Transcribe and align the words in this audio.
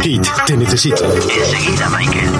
Kate, 0.00 0.30
te 0.46 0.56
necesito. 0.56 1.04
Enseguida, 1.04 1.88
Michael. 1.90 2.30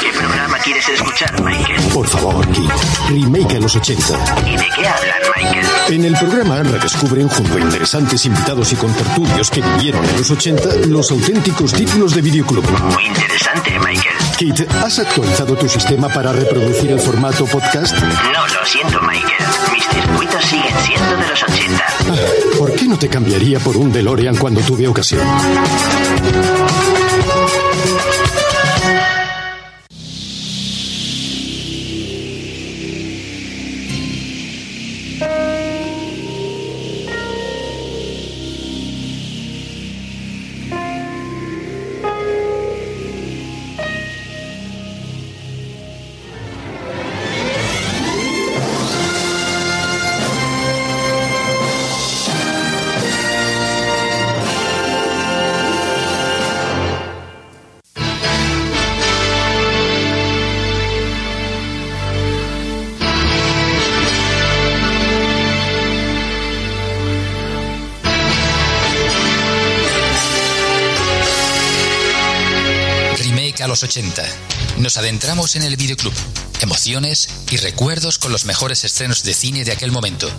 ¿Qué 0.00 0.12
programa 0.18 0.58
quieres 0.58 0.88
escuchar, 0.88 1.42
Michael? 1.42 1.80
Por 1.94 2.06
favor, 2.06 2.46
Kate. 2.48 2.68
Remake 3.08 3.56
a 3.56 3.60
los 3.60 3.76
80. 3.76 4.04
¿Y 4.46 4.56
de 4.56 4.68
qué 4.76 4.86
hablan, 4.86 5.22
Michael? 5.36 5.66
En 5.88 6.04
el 6.04 6.14
programa 6.18 6.62
redescubren 6.62 7.28
junto 7.28 7.56
a 7.56 7.60
interesantes 7.60 8.26
invitados 8.26 8.72
y 8.72 8.76
contertulios 8.76 9.50
que 9.50 9.62
vivieron 9.62 10.04
en 10.04 10.16
los 10.18 10.30
80 10.30 10.68
los 10.88 11.10
auténticos 11.10 11.72
títulos 11.72 12.14
de 12.14 12.20
videoclub. 12.20 12.64
Muy 12.92 13.06
interesante, 13.06 13.78
Michael. 13.78 14.16
Kate, 14.32 14.68
¿has 14.84 14.98
actualizado 14.98 15.56
tu 15.56 15.68
sistema 15.68 16.08
para 16.08 16.32
reproducir 16.32 16.90
el 16.92 17.00
formato 17.00 17.46
podcast? 17.46 17.96
No, 17.98 18.46
lo 18.46 18.66
siento, 18.66 19.00
Michael. 19.00 19.61
Siguen 20.48 20.78
siendo 20.84 21.16
de 21.16 21.26
los 21.28 21.42
80. 21.42 21.84
Ah, 22.08 22.16
¿Por 22.58 22.72
qué 22.74 22.86
no 22.86 22.98
te 22.98 23.08
cambiaría 23.08 23.58
por 23.60 23.76
un 23.76 23.92
DeLorean 23.92 24.36
cuando 24.36 24.60
tuve 24.60 24.86
ocasión? 24.86 25.22
Remake 73.82 74.22
a 74.22 74.22
los 74.22 74.22
80. 74.22 74.22
Nos 74.78 74.96
adentramos 74.96 75.56
en 75.56 75.62
el 75.62 75.76
videoclub. 75.76 76.12
Emociones 76.60 77.28
y 77.50 77.56
recuerdos 77.56 78.18
con 78.18 78.32
los 78.32 78.44
mejores 78.44 78.84
estrenos 78.84 79.22
de 79.24 79.34
cine 79.34 79.64
de 79.64 79.72
aquel 79.72 79.90
momento. 79.90 80.30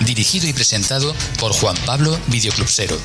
Dirigido 0.00 0.48
y 0.48 0.52
presentado 0.52 1.14
por 1.38 1.52
Juan 1.52 1.76
Pablo 1.86 2.18
Videoclubsero. 2.28 2.98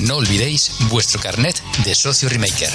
No 0.00 0.16
olvidéis 0.16 0.70
vuestro 0.90 1.20
carnet 1.20 1.62
de 1.84 1.94
socio 1.94 2.28
remaker. 2.28 2.72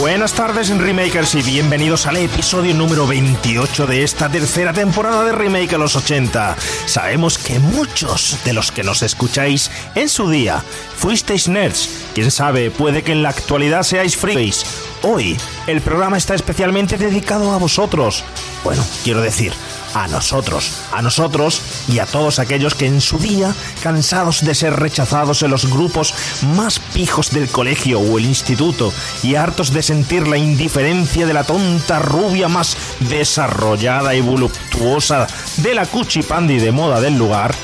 Buenas 0.00 0.32
tardes, 0.32 0.70
Remakers, 0.76 1.34
y 1.34 1.42
bienvenidos 1.42 2.06
al 2.06 2.16
episodio 2.16 2.74
número 2.74 3.06
28 3.06 3.86
de 3.86 4.02
esta 4.02 4.30
tercera 4.30 4.72
temporada 4.72 5.24
de 5.24 5.32
Remake 5.32 5.74
a 5.74 5.78
los 5.78 5.96
80. 5.96 6.56
Sabemos 6.86 7.38
que 7.38 7.58
muchos 7.58 8.38
de 8.44 8.52
los 8.52 8.72
que 8.72 8.82
nos 8.82 9.02
escucháis 9.02 9.70
en 9.94 10.08
su 10.08 10.30
día 10.30 10.62
fuisteis 10.96 11.48
nerds. 11.48 11.90
Quién 12.14 12.30
sabe, 12.30 12.70
puede 12.70 13.02
que 13.02 13.12
en 13.12 13.22
la 13.22 13.28
actualidad 13.30 13.82
seáis 13.82 14.16
freaks. 14.16 14.64
Hoy, 15.02 15.36
el 15.66 15.80
programa 15.80 16.16
está 16.16 16.34
especialmente 16.34 16.96
dedicado 16.96 17.52
a 17.52 17.58
vosotros. 17.58 18.24
Bueno, 18.64 18.84
quiero 19.04 19.20
decir, 19.20 19.52
a 19.94 20.08
nosotros, 20.08 20.72
a 20.92 21.02
nosotros 21.02 21.62
y 21.88 21.98
a 21.98 22.06
todos 22.06 22.38
aquellos 22.38 22.74
que 22.74 22.86
en 22.86 23.00
su 23.00 23.18
día, 23.18 23.54
cansados 23.82 24.44
de 24.44 24.54
ser 24.54 24.74
rechazados 24.74 25.42
en 25.42 25.50
los 25.50 25.66
grupos 25.70 26.14
más 26.54 26.78
pijos 26.78 27.30
del 27.30 27.48
colegio 27.48 28.00
o 28.00 28.18
el 28.18 28.24
instituto 28.24 28.92
y 29.22 29.34
hartos 29.34 29.72
de 29.72 29.82
sentir 29.82 30.28
la 30.28 30.36
indiferencia 30.36 31.26
de 31.26 31.34
la 31.34 31.44
tonta 31.44 31.98
rubia 31.98 32.48
más 32.48 32.76
desarrollada 33.00 34.14
y 34.14 34.20
voluptuosa 34.20 35.26
de 35.58 35.74
la 35.74 35.86
cuchipandi 35.86 36.58
de 36.58 36.72
moda 36.72 37.00
del 37.00 37.16
lugar, 37.16 37.54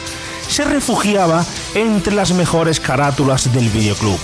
se 0.49 0.65
refugiaba 0.65 1.45
entre 1.75 2.15
las 2.15 2.33
mejores 2.33 2.81
carátulas 2.81 3.53
del 3.53 3.69
videoclub. 3.71 4.19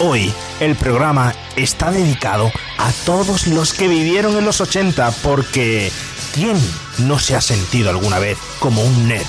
Hoy 0.00 0.32
el 0.60 0.76
programa 0.76 1.34
está 1.56 1.90
dedicado 1.90 2.52
a 2.78 2.92
todos 3.04 3.46
los 3.48 3.74
que 3.74 3.88
vivieron 3.88 4.36
en 4.36 4.44
los 4.44 4.60
80 4.60 5.10
porque 5.22 5.90
¿quién 6.32 6.56
no 6.98 7.18
se 7.18 7.36
ha 7.36 7.40
sentido 7.40 7.90
alguna 7.90 8.18
vez 8.18 8.38
como 8.58 8.82
un 8.82 9.08
nerd? 9.08 9.26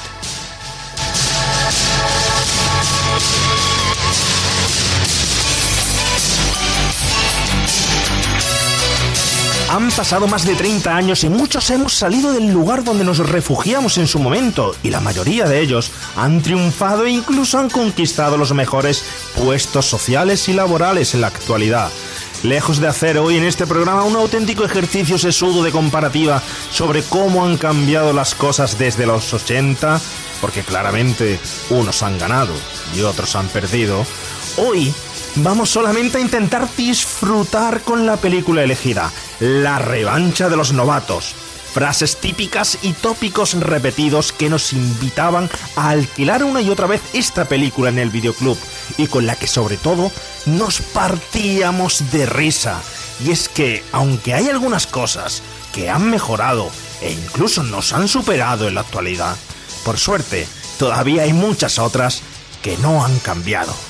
Han 9.70 9.92
pasado 9.92 10.28
más 10.28 10.48
de 10.48 10.56
30 10.56 10.96
años 10.96 11.24
y 11.24 11.30
muchos 11.30 11.70
hemos 11.70 11.94
salido 11.94 12.34
del 12.34 12.52
lugar 12.52 12.84
donde 12.84 13.04
nos 13.04 13.20
refugiamos 13.20 14.00
en 14.00 14.08
su 14.08 14.18
momento 14.18 14.76
y 14.82 14.90
la 14.90 15.00
mayoría 15.00 15.46
de 15.46 15.62
ellos 15.62 15.92
han 16.16 16.42
triunfado 16.42 17.06
e 17.06 17.12
incluso 17.12 17.60
han 17.60 17.70
conquistado 17.70 18.36
los 18.36 18.52
mejores 18.52 19.04
puestos 19.38 19.86
sociales 19.86 20.50
y 20.50 20.54
laborales 20.54 21.14
en 21.14 21.22
la 21.22 21.28
actualidad. 21.28 21.90
Lejos 22.44 22.80
de 22.80 22.88
hacer 22.88 23.18
hoy 23.18 23.36
en 23.36 23.44
este 23.44 23.68
programa 23.68 24.04
un 24.04 24.16
auténtico 24.16 24.64
ejercicio 24.64 25.18
sesudo 25.18 25.62
de 25.62 25.72
comparativa 25.72 26.42
sobre 26.72 27.04
cómo 27.04 27.44
han 27.44 27.58
cambiado 27.58 28.14
las 28.14 28.34
cosas 28.34 28.80
desde 28.80 29.06
los 29.06 29.34
80, 29.34 30.00
porque 30.40 30.64
claramente 30.64 31.38
unos 31.70 32.02
han 32.02 32.18
ganado 32.18 32.54
y 32.96 33.02
otros 33.02 33.36
han 33.36 33.50
perdido, 33.50 34.06
hoy 34.56 34.94
vamos 35.36 35.70
solamente 35.70 36.18
a 36.18 36.22
intentar 36.22 36.70
disfrutar 36.78 37.82
con 37.82 38.06
la 38.06 38.16
película 38.16 38.64
elegida, 38.64 39.12
La 39.42 39.78
revancha 39.80 40.48
de 40.48 40.56
los 40.56 40.72
novatos. 40.72 41.36
Frases 41.74 42.18
típicas 42.18 42.80
y 42.82 42.94
tópicos 42.94 43.54
repetidos 43.54 44.32
que 44.32 44.50
nos 44.50 44.74
invitaban 44.74 45.50
a 45.76 45.90
alquilar 45.90 46.44
una 46.44 46.62
y 46.62 46.70
otra 46.70 46.88
vez 46.88 47.02
esta 47.14 47.46
película 47.46 47.90
en 47.90 48.00
el 48.00 48.10
videoclub 48.10 48.58
y 48.98 49.08
con 49.08 49.26
la 49.26 49.36
que 49.36 49.48
sobre 49.48 49.78
todo 49.78 50.12
nos 50.46 50.82
partíamos 50.82 52.12
de 52.12 52.26
risa. 52.26 52.82
Y 53.24 53.32
es 53.32 53.50
que, 53.50 53.84
aunque 53.92 54.34
hay 54.34 54.50
algunas 54.50 54.88
cosas 54.88 55.42
que 55.74 55.90
han 55.90 56.10
mejorado 56.10 56.72
e 57.02 57.12
incluso 57.12 57.64
nos 57.64 57.94
han 57.94 58.08
superado 58.08 58.68
en 58.68 58.76
la 58.76 58.82
actualidad, 58.82 59.36
por 59.84 59.98
suerte, 59.98 60.48
todavía 60.78 61.24
hay 61.24 61.34
muchas 61.34 61.80
otras 61.80 62.22
que 62.62 62.78
no 62.78 63.06
han 63.06 63.20
cambiado. 63.20 63.89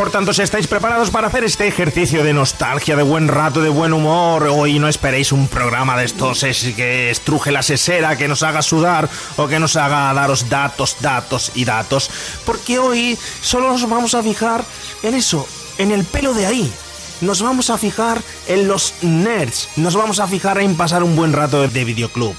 Por 0.00 0.10
tanto, 0.10 0.32
si 0.32 0.40
estáis 0.40 0.66
preparados 0.66 1.10
para 1.10 1.26
hacer 1.26 1.44
este 1.44 1.68
ejercicio 1.68 2.24
de 2.24 2.32
nostalgia, 2.32 2.96
de 2.96 3.02
buen 3.02 3.28
rato, 3.28 3.60
de 3.60 3.68
buen 3.68 3.92
humor, 3.92 4.44
hoy 4.44 4.78
no 4.78 4.88
esperéis 4.88 5.30
un 5.30 5.46
programa 5.46 5.94
de 5.98 6.06
estos 6.06 6.42
es 6.42 6.72
que 6.74 7.10
estruje 7.10 7.52
la 7.52 7.62
sesera, 7.62 8.16
que 8.16 8.26
nos 8.26 8.42
haga 8.42 8.62
sudar 8.62 9.10
o 9.36 9.46
que 9.46 9.58
nos 9.58 9.76
haga 9.76 10.14
daros 10.14 10.48
datos, 10.48 10.96
datos 11.00 11.52
y 11.54 11.66
datos, 11.66 12.10
porque 12.46 12.78
hoy 12.78 13.18
solo 13.42 13.68
nos 13.68 13.86
vamos 13.86 14.14
a 14.14 14.22
fijar 14.22 14.64
en 15.02 15.14
eso, 15.14 15.46
en 15.76 15.90
el 15.90 16.04
pelo 16.04 16.32
de 16.32 16.46
ahí. 16.46 16.72
Nos 17.20 17.42
vamos 17.42 17.68
a 17.68 17.76
fijar 17.76 18.22
en 18.46 18.68
los 18.68 18.94
nerds, 19.02 19.68
nos 19.76 19.96
vamos 19.96 20.18
a 20.18 20.26
fijar 20.26 20.62
en 20.62 20.78
pasar 20.78 21.02
un 21.02 21.14
buen 21.14 21.34
rato 21.34 21.68
de 21.68 21.84
videoclub. 21.84 22.34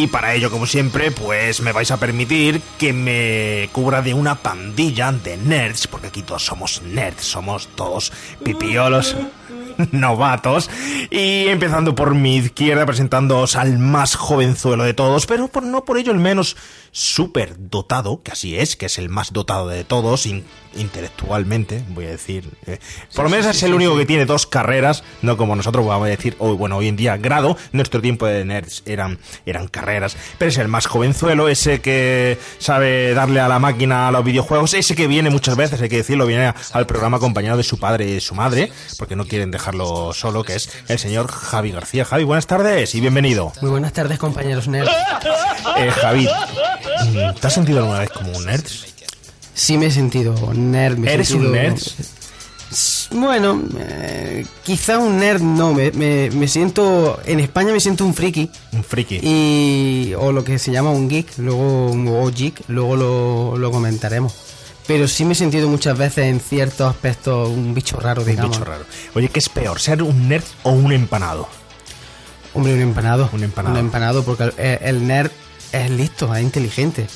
Y 0.00 0.06
para 0.06 0.32
ello, 0.34 0.50
como 0.50 0.64
siempre, 0.64 1.10
pues 1.10 1.60
me 1.60 1.72
vais 1.72 1.90
a 1.90 1.98
permitir 1.98 2.62
que 2.78 2.94
me 2.94 3.68
cubra 3.70 4.00
de 4.00 4.14
una 4.14 4.36
pandilla 4.36 5.12
de 5.12 5.36
nerds, 5.36 5.86
porque 5.88 6.06
aquí 6.06 6.22
todos 6.22 6.42
somos 6.42 6.80
nerds, 6.80 7.22
somos 7.22 7.68
todos 7.76 8.10
pipiolos 8.42 9.14
novatos. 9.92 10.70
Y 11.10 11.48
empezando 11.48 11.94
por 11.94 12.14
mi 12.14 12.36
izquierda, 12.36 12.86
presentándoos 12.86 13.56
al 13.56 13.78
más 13.78 14.14
jovenzuelo 14.14 14.84
de 14.84 14.94
todos, 14.94 15.26
pero 15.26 15.48
por, 15.48 15.64
no 15.64 15.84
por 15.84 15.98
ello 15.98 16.12
el 16.12 16.18
menos 16.18 16.56
súper 16.92 17.56
dotado, 17.58 18.22
que 18.22 18.32
así 18.32 18.56
es, 18.56 18.76
que 18.76 18.86
es 18.86 18.96
el 18.96 19.10
más 19.10 19.34
dotado 19.34 19.68
de 19.68 19.84
todos, 19.84 20.26
intelectualmente, 20.74 21.82
voy 21.88 22.06
a 22.06 22.10
decir. 22.10 22.48
eh, 22.66 22.78
por 23.14 23.24
lo 23.24 23.30
menos 23.30 23.46
es 23.46 23.62
el 23.62 23.74
único 23.74 23.96
que 23.96 24.06
tiene 24.06 24.26
dos 24.26 24.46
carreras, 24.46 25.02
no 25.22 25.36
como 25.36 25.56
nosotros 25.56 25.86
vamos 25.86 26.06
a 26.06 26.10
decir, 26.10 26.36
hoy, 26.38 26.56
bueno, 26.56 26.76
hoy 26.76 26.88
en 26.88 26.96
día 26.96 27.16
grado, 27.16 27.56
nuestro 27.72 28.00
tiempo 28.00 28.26
de 28.26 28.44
nerds 28.44 28.82
eran, 28.86 29.18
eran 29.46 29.68
carreras, 29.68 30.16
pero 30.38 30.50
es 30.50 30.58
el 30.58 30.68
más 30.68 30.86
jovenzuelo, 30.86 31.48
ese 31.48 31.80
que 31.80 32.38
sabe 32.58 33.14
darle 33.14 33.40
a 33.40 33.48
la 33.48 33.58
máquina 33.58 34.08
a 34.08 34.10
los 34.12 34.24
videojuegos, 34.24 34.74
ese 34.74 34.94
que 34.94 35.06
viene 35.06 35.30
muchas 35.30 35.56
veces, 35.56 35.80
hay 35.80 35.88
que 35.88 35.96
decirlo, 35.98 36.26
viene 36.26 36.52
al 36.72 36.86
programa 36.86 37.16
acompañado 37.18 37.56
de 37.56 37.64
su 37.64 37.78
padre 37.78 38.06
y 38.06 38.20
su 38.20 38.34
madre, 38.34 38.70
porque 38.98 39.16
no 39.16 39.26
quieren 39.26 39.50
dejarlo 39.50 40.12
solo, 40.12 40.44
que 40.44 40.54
es 40.54 40.70
el 40.88 40.98
señor 40.98 41.30
Javi 41.30 41.72
García. 41.72 42.04
Javi, 42.04 42.24
buenas 42.24 42.46
tardes 42.46 42.94
y 42.94 43.00
bienvenido. 43.00 43.52
Muy 43.60 43.70
buenas 43.70 43.92
tardes, 43.92 44.18
compañeros 44.18 44.68
nerds. 44.68 44.90
Eh, 45.76 45.90
Javi, 45.90 46.28
¿te 47.40 47.46
has 47.46 47.52
sentido 47.52 47.78
alguna 47.80 48.00
vez 48.00 48.10
como 48.10 48.30
un 48.36 48.44
nerd? 48.46 48.64
Sí 49.60 49.76
me 49.76 49.86
he 49.86 49.90
sentido 49.90 50.34
nerd. 50.54 50.96
me 50.96 51.12
¿Eres 51.12 51.32
un 51.32 51.52
nerd? 51.52 51.78
Bueno, 53.10 53.60
eh, 53.78 54.46
quizá 54.64 54.98
un 54.98 55.18
nerd 55.18 55.42
no. 55.42 55.74
Me, 55.74 55.90
me- 55.92 56.30
me 56.30 56.48
siento... 56.48 57.20
En 57.26 57.40
España 57.40 57.70
me 57.72 57.80
siento 57.80 58.06
un 58.06 58.14
friki. 58.14 58.48
Un 58.72 58.82
friki. 58.84 59.20
Y, 59.22 60.14
o 60.16 60.32
lo 60.32 60.44
que 60.44 60.58
se 60.58 60.70
llama 60.72 60.90
un 60.90 61.08
geek, 61.10 61.36
luego 61.38 61.90
o 61.90 62.30
geek, 62.30 62.62
luego 62.68 62.96
lo, 62.96 63.58
lo 63.58 63.70
comentaremos. 63.70 64.32
Pero 64.86 65.06
sí 65.08 65.24
me 65.26 65.32
he 65.32 65.36
sentido 65.36 65.68
muchas 65.68 65.98
veces 65.98 66.24
en 66.26 66.40
ciertos 66.40 66.88
aspectos 66.88 67.48
un 67.50 67.74
bicho 67.74 67.98
raro, 68.00 68.22
Un 68.22 68.28
digamos. 68.28 68.52
bicho 68.56 68.64
raro. 68.64 68.84
Oye, 69.14 69.28
¿qué 69.28 69.40
es 69.40 69.48
peor, 69.50 69.78
ser 69.78 70.02
un 70.02 70.28
nerd 70.28 70.44
o 70.62 70.70
un 70.70 70.92
empanado? 70.92 71.48
Hombre, 72.54 72.72
un 72.74 72.80
empanado. 72.80 73.28
Un 73.32 73.44
empanado. 73.44 73.74
Un 73.74 73.80
empanado, 73.80 74.24
porque 74.24 74.44
el, 74.44 74.52
el 74.80 75.06
nerd 75.06 75.30
es 75.72 75.90
listo, 75.90 76.34
es 76.34 76.42
inteligente. 76.42 77.06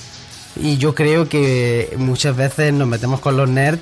Y 0.57 0.77
yo 0.79 0.95
creo 0.95 1.29
que 1.29 1.95
muchas 1.97 2.37
veces 2.37 2.73
nos 2.73 2.87
metemos 2.89 3.21
con 3.21 3.37
los 3.37 3.49
nerds 3.49 3.81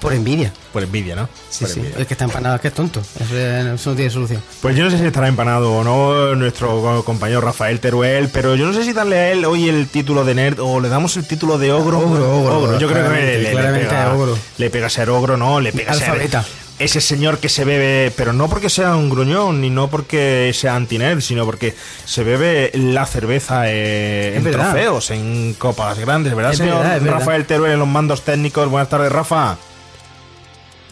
por 0.00 0.14
envidia. 0.14 0.50
Por 0.72 0.82
envidia, 0.82 1.14
¿no? 1.14 1.28
Sí, 1.50 1.64
Por 1.64 1.68
sí. 1.74 1.80
envidia. 1.80 1.98
El 1.98 2.06
que 2.06 2.14
está 2.14 2.24
empanado 2.24 2.54
es 2.54 2.60
que 2.62 2.68
es 2.68 2.74
tonto. 2.74 3.00
Eso, 3.00 3.90
no 3.90 3.96
tiene 3.96 4.10
solución. 4.10 4.42
Pues 4.62 4.74
yo 4.74 4.84
no 4.84 4.90
sé 4.90 4.98
si 4.98 5.04
estará 5.04 5.28
empanado 5.28 5.72
o 5.74 5.84
no 5.84 6.34
nuestro 6.36 7.02
compañero 7.04 7.40
Rafael 7.42 7.80
Teruel, 7.80 8.28
pero 8.32 8.54
yo 8.54 8.66
no 8.66 8.72
sé 8.72 8.84
si 8.84 8.92
darle 8.94 9.18
a 9.18 9.32
él 9.32 9.44
hoy 9.44 9.68
el 9.68 9.88
título 9.88 10.24
de 10.24 10.34
nerd 10.34 10.58
o 10.60 10.80
le 10.80 10.88
damos 10.88 11.16
el 11.18 11.26
título 11.26 11.58
de 11.58 11.72
ogro. 11.72 11.98
Ogro, 11.98 12.38
ogro, 12.40 12.78
Yo 12.78 12.88
creo 12.88 13.04
que 13.10 13.16
le, 13.16 13.42
le 13.42 13.50
pega, 13.54 14.14
ogro. 14.14 14.38
le 14.56 14.70
pega 14.70 14.88
ser 14.88 15.10
ogro, 15.10 15.36
¿no? 15.36 15.60
Le 15.60 15.70
pega 15.72 15.92
Alfabeta. 15.92 16.42
ser 16.44 16.52
ese 16.80 17.00
señor 17.02 17.38
que 17.38 17.48
se 17.50 17.64
bebe, 17.64 18.10
pero 18.16 18.32
no 18.32 18.48
porque 18.48 18.70
sea 18.70 18.96
un 18.96 19.10
gruñón, 19.10 19.60
ni 19.60 19.68
no 19.68 19.88
porque 19.88 20.50
sea 20.54 20.74
anti-nerd, 20.74 21.20
sino 21.20 21.44
porque 21.44 21.74
se 22.06 22.24
bebe 22.24 22.70
la 22.74 23.04
cerveza 23.04 23.70
eh, 23.70 24.34
en 24.36 24.42
verdad. 24.42 24.72
trofeos, 24.72 25.10
en 25.10 25.54
copas 25.54 25.98
grandes, 25.98 26.34
¿verdad, 26.34 26.52
Es 26.52 26.58
señor 26.58 26.78
verdad, 26.78 26.96
es 26.96 27.02
verdad. 27.04 27.18
Rafael 27.18 27.44
Teruel 27.44 27.72
en 27.72 27.78
los 27.78 27.88
mandos 27.88 28.22
técnicos? 28.22 28.68
Buenas 28.70 28.88
tardes, 28.88 29.12
Rafa. 29.12 29.58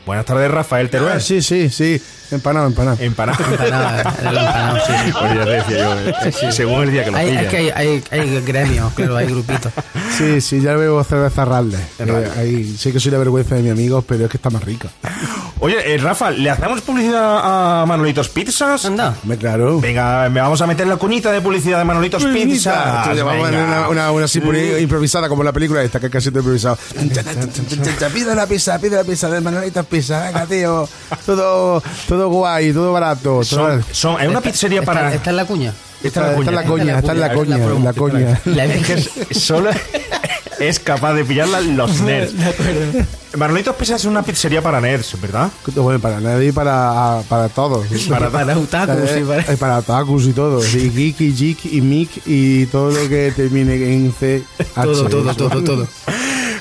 Buenas 0.04 0.26
tardes, 0.26 0.50
Rafael 0.50 0.90
Teruel. 0.90 1.14
Ah, 1.16 1.20
sí, 1.20 1.40
sí, 1.40 1.70
sí. 1.70 2.00
Empanado, 2.30 2.66
empanado. 2.66 2.96
Empanado. 3.00 3.38
Empanado, 3.44 3.98
empanado, 4.00 4.78
sí. 4.86 5.12
Pues 5.18 5.34
ya 5.34 5.44
decía 5.44 5.78
yo, 5.78 6.48
eh, 6.48 6.52
según 6.52 6.82
el 6.82 6.92
día 6.92 7.04
que 7.04 7.10
lo 7.10 7.16
Hay, 7.16 7.26
pillan. 7.28 7.44
es 7.44 7.50
que 7.50 7.56
hay, 7.56 7.70
hay, 7.70 8.04
hay 8.10 8.40
gremios, 8.42 8.92
claro, 8.94 9.16
hay 9.16 9.26
grupitos. 9.26 9.72
Sí, 10.16 10.40
sí, 10.40 10.60
ya 10.60 10.74
bebo 10.74 11.02
cerveza 11.04 11.44
Radler. 11.44 11.80
En 11.98 12.08
Eh, 12.08 12.28
ahí 12.36 12.76
sé 12.76 12.92
que 12.92 13.00
soy 13.00 13.12
la 13.12 13.18
vergüenza 13.18 13.54
de 13.54 13.62
mis 13.62 13.72
amigos, 13.72 14.04
pero 14.06 14.24
es 14.24 14.30
que 14.30 14.36
está 14.36 14.50
más 14.50 14.62
rica. 14.64 14.88
Oye, 15.60 15.94
eh, 15.94 15.98
Rafa, 15.98 16.30
¿le 16.30 16.50
hacemos 16.50 16.80
publicidad 16.82 17.82
a 17.82 17.86
Manolitos 17.86 18.28
Pizzas? 18.28 18.84
Anda. 18.84 19.14
Me 19.24 19.36
claro. 19.36 19.80
Venga, 19.80 20.28
me 20.28 20.40
vamos 20.40 20.60
a 20.60 20.66
meter 20.66 20.86
la 20.86 20.96
cuñita 20.96 21.32
de 21.32 21.40
publicidad 21.40 21.78
de 21.78 21.84
Manolitos 21.84 22.24
Pizzas. 22.24 22.98
Entonces, 22.98 23.24
vamos 23.24 23.48
a 23.48 23.50
Venga. 23.50 23.64
una, 23.64 23.88
una, 23.88 24.10
una 24.12 24.28
sinfonía 24.28 24.78
improvisada 24.78 25.28
como 25.28 25.42
la 25.42 25.52
película 25.52 25.82
esta, 25.82 25.98
que 25.98 26.06
es 26.06 26.12
casi 26.12 26.30
todo 26.30 26.40
improvisado. 26.40 26.78
Pide 28.12 28.34
la 28.34 28.46
pizza, 28.46 28.78
pide 28.78 28.96
la 28.96 29.04
pizza 29.04 29.28
de 29.28 29.40
Manolitos 29.40 29.86
Pizza, 29.86 30.24
venga, 30.26 30.46
tío. 30.46 30.88
Todo, 31.26 31.82
todo 32.08 32.17
guay, 32.26 32.72
todo 32.72 32.92
barato. 32.92 33.44
Son, 33.44 33.80
Todo... 33.80 33.82
son- 33.92 34.20
es 34.20 34.28
una 34.28 34.40
pizzería 34.40 34.82
para... 34.82 35.14
Esta 35.14 35.30
es 35.30 35.36
la 35.36 35.44
cuña. 35.44 35.72
Está, 36.02 36.36
está 36.36 36.50
en 36.50 36.54
la 36.56 36.64
coña, 36.64 36.98
está 36.98 37.12
en 37.12 37.20
la 37.20 37.32
coña, 37.32 37.56
en 37.56 37.84
la 37.84 37.92
coña. 37.92 38.40
La 38.44 38.64
Es 38.64 38.86
que 38.86 38.92
es- 39.30 39.38
solo 39.42 39.70
es 40.58 40.80
capaz 40.80 41.14
de 41.14 41.24
pillarla 41.24 41.60
los 41.60 42.00
nerds. 42.00 42.32
Manolitos 43.36 43.76
Pizzas 43.76 44.00
es 44.00 44.06
una 44.06 44.22
pizzería 44.22 44.62
para 44.62 44.80
nerds, 44.80 45.20
¿verdad? 45.20 45.50
Bueno, 45.76 46.00
para 46.00 46.20
nadie, 46.20 46.52
para, 46.54 47.22
para 47.28 47.48
todos. 47.48 47.86
Para- 48.08 48.30
para 48.30 48.56
otakus 48.58 49.10
y 49.16 49.20
para... 49.24 49.42
Eh, 49.42 49.56
para 49.56 49.78
otakus 49.78 50.24
y 50.26 50.32
todo. 50.32 50.64
Y 50.64 50.90
geek 50.90 51.20
y 51.20 51.32
geek 51.32 51.64
y 51.66 51.80
mic 51.80 52.10
y 52.26 52.66
todo 52.66 52.90
lo 52.90 53.08
que 53.08 53.32
termine 53.34 53.74
en 53.74 54.12
C. 54.18 54.42
Todo, 54.74 55.08
todo, 55.08 55.34
todo, 55.34 55.62
todo. 55.64 55.86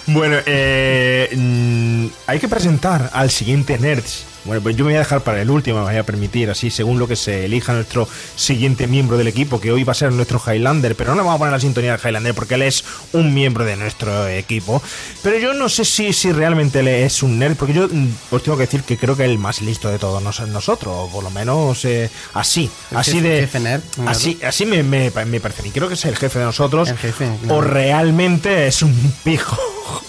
Bueno, 0.07 0.37
eh, 0.45 1.29
mm, 1.35 2.07
hay 2.27 2.39
que 2.39 2.47
presentar 2.47 3.09
al 3.13 3.29
siguiente 3.29 3.77
Nerds. 3.77 4.23
Bueno, 4.47 4.63
pues 4.63 4.75
yo 4.75 4.85
me 4.85 4.91
voy 4.91 4.95
a 4.95 4.99
dejar 4.99 5.21
para 5.21 5.41
el 5.41 5.49
último, 5.51 5.79
me 5.79 5.83
voy 5.91 5.97
a 5.97 6.03
permitir, 6.03 6.49
así 6.49 6.71
según 6.71 6.97
lo 6.99 7.07
que 7.07 7.15
se 7.15 7.45
elija 7.45 7.73
nuestro 7.73 8.07
siguiente 8.35 8.87
miembro 8.87 9.17
del 9.17 9.27
equipo, 9.27 9.59
que 9.61 9.71
hoy 9.71 9.83
va 9.83 9.91
a 9.91 9.95
ser 9.95 10.11
nuestro 10.11 10.41
Highlander, 10.45 10.95
pero 10.95 11.09
no 11.11 11.15
le 11.17 11.21
vamos 11.21 11.35
a 11.35 11.37
poner 11.39 11.51
la 11.53 11.59
sintonía 11.59 11.97
de 11.97 12.07
Highlander 12.07 12.33
porque 12.33 12.55
él 12.55 12.61
es 12.63 12.83
un 13.13 13.33
miembro 13.33 13.65
de 13.65 13.75
nuestro 13.75 14.27
equipo. 14.27 14.81
Pero 15.21 15.37
yo 15.37 15.53
no 15.53 15.67
sé 15.69 15.83
si, 15.85 16.13
si 16.13 16.31
realmente 16.31 16.79
él 16.79 16.87
es 16.87 17.21
un 17.23 17.37
nerd, 17.37 17.55
porque 17.57 17.73
yo 17.73 17.87
mm, 17.87 18.07
os 18.31 18.41
tengo 18.43 18.57
que 18.57 18.63
decir 18.65 18.83
que 18.83 18.97
creo 18.97 19.15
que 19.17 19.23
es 19.25 19.29
el 19.29 19.37
más 19.37 19.61
listo 19.61 19.89
de 19.89 19.99
todos 19.99 20.23
nos- 20.23 20.39
nosotros, 20.47 20.93
o 20.97 21.09
por 21.11 21.23
lo 21.23 21.29
menos 21.29 21.83
eh, 21.85 22.09
así, 22.33 22.69
El 22.91 22.97
así 22.97 23.11
jefe- 23.17 23.21
de... 23.21 23.39
jefe 23.41 23.59
nerd, 23.59 23.81
claro. 23.95 24.09
así 24.11 24.39
así 24.43 24.65
me, 24.65 24.81
me, 24.83 25.11
me 25.25 25.39
parece 25.41 25.61
mí, 25.63 25.71
creo 25.71 25.87
que 25.89 25.95
es 25.95 26.05
el 26.05 26.15
jefe 26.15 26.39
de 26.39 26.45
nosotros, 26.45 26.89
El 26.89 26.97
jefe, 26.97 27.29
o 27.49 27.59
realmente 27.61 28.67
es 28.67 28.81
un 28.81 28.95
pijo. 29.23 29.57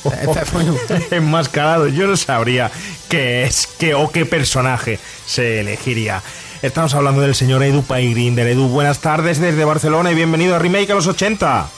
Enmascarado. 1.10 1.88
Yo 1.88 2.06
no 2.06 2.16
sabría 2.16 2.70
qué 3.08 3.44
es, 3.44 3.66
qué 3.78 3.94
o 3.94 4.10
qué 4.10 4.26
personaje 4.28 4.98
se 5.26 5.60
elegiría. 5.60 6.22
Estamos 6.62 6.94
hablando 6.94 7.20
del 7.20 7.34
señor 7.34 7.62
Edu 7.62 7.82
Paigrinder. 7.84 8.46
Edu, 8.46 8.68
buenas 8.68 9.00
tardes 9.00 9.40
desde 9.40 9.64
Barcelona 9.64 10.10
y 10.10 10.14
bienvenido 10.14 10.56
a 10.56 10.58
Remake 10.58 10.90
a 10.92 10.94
los 10.96 11.06
80. 11.06 11.68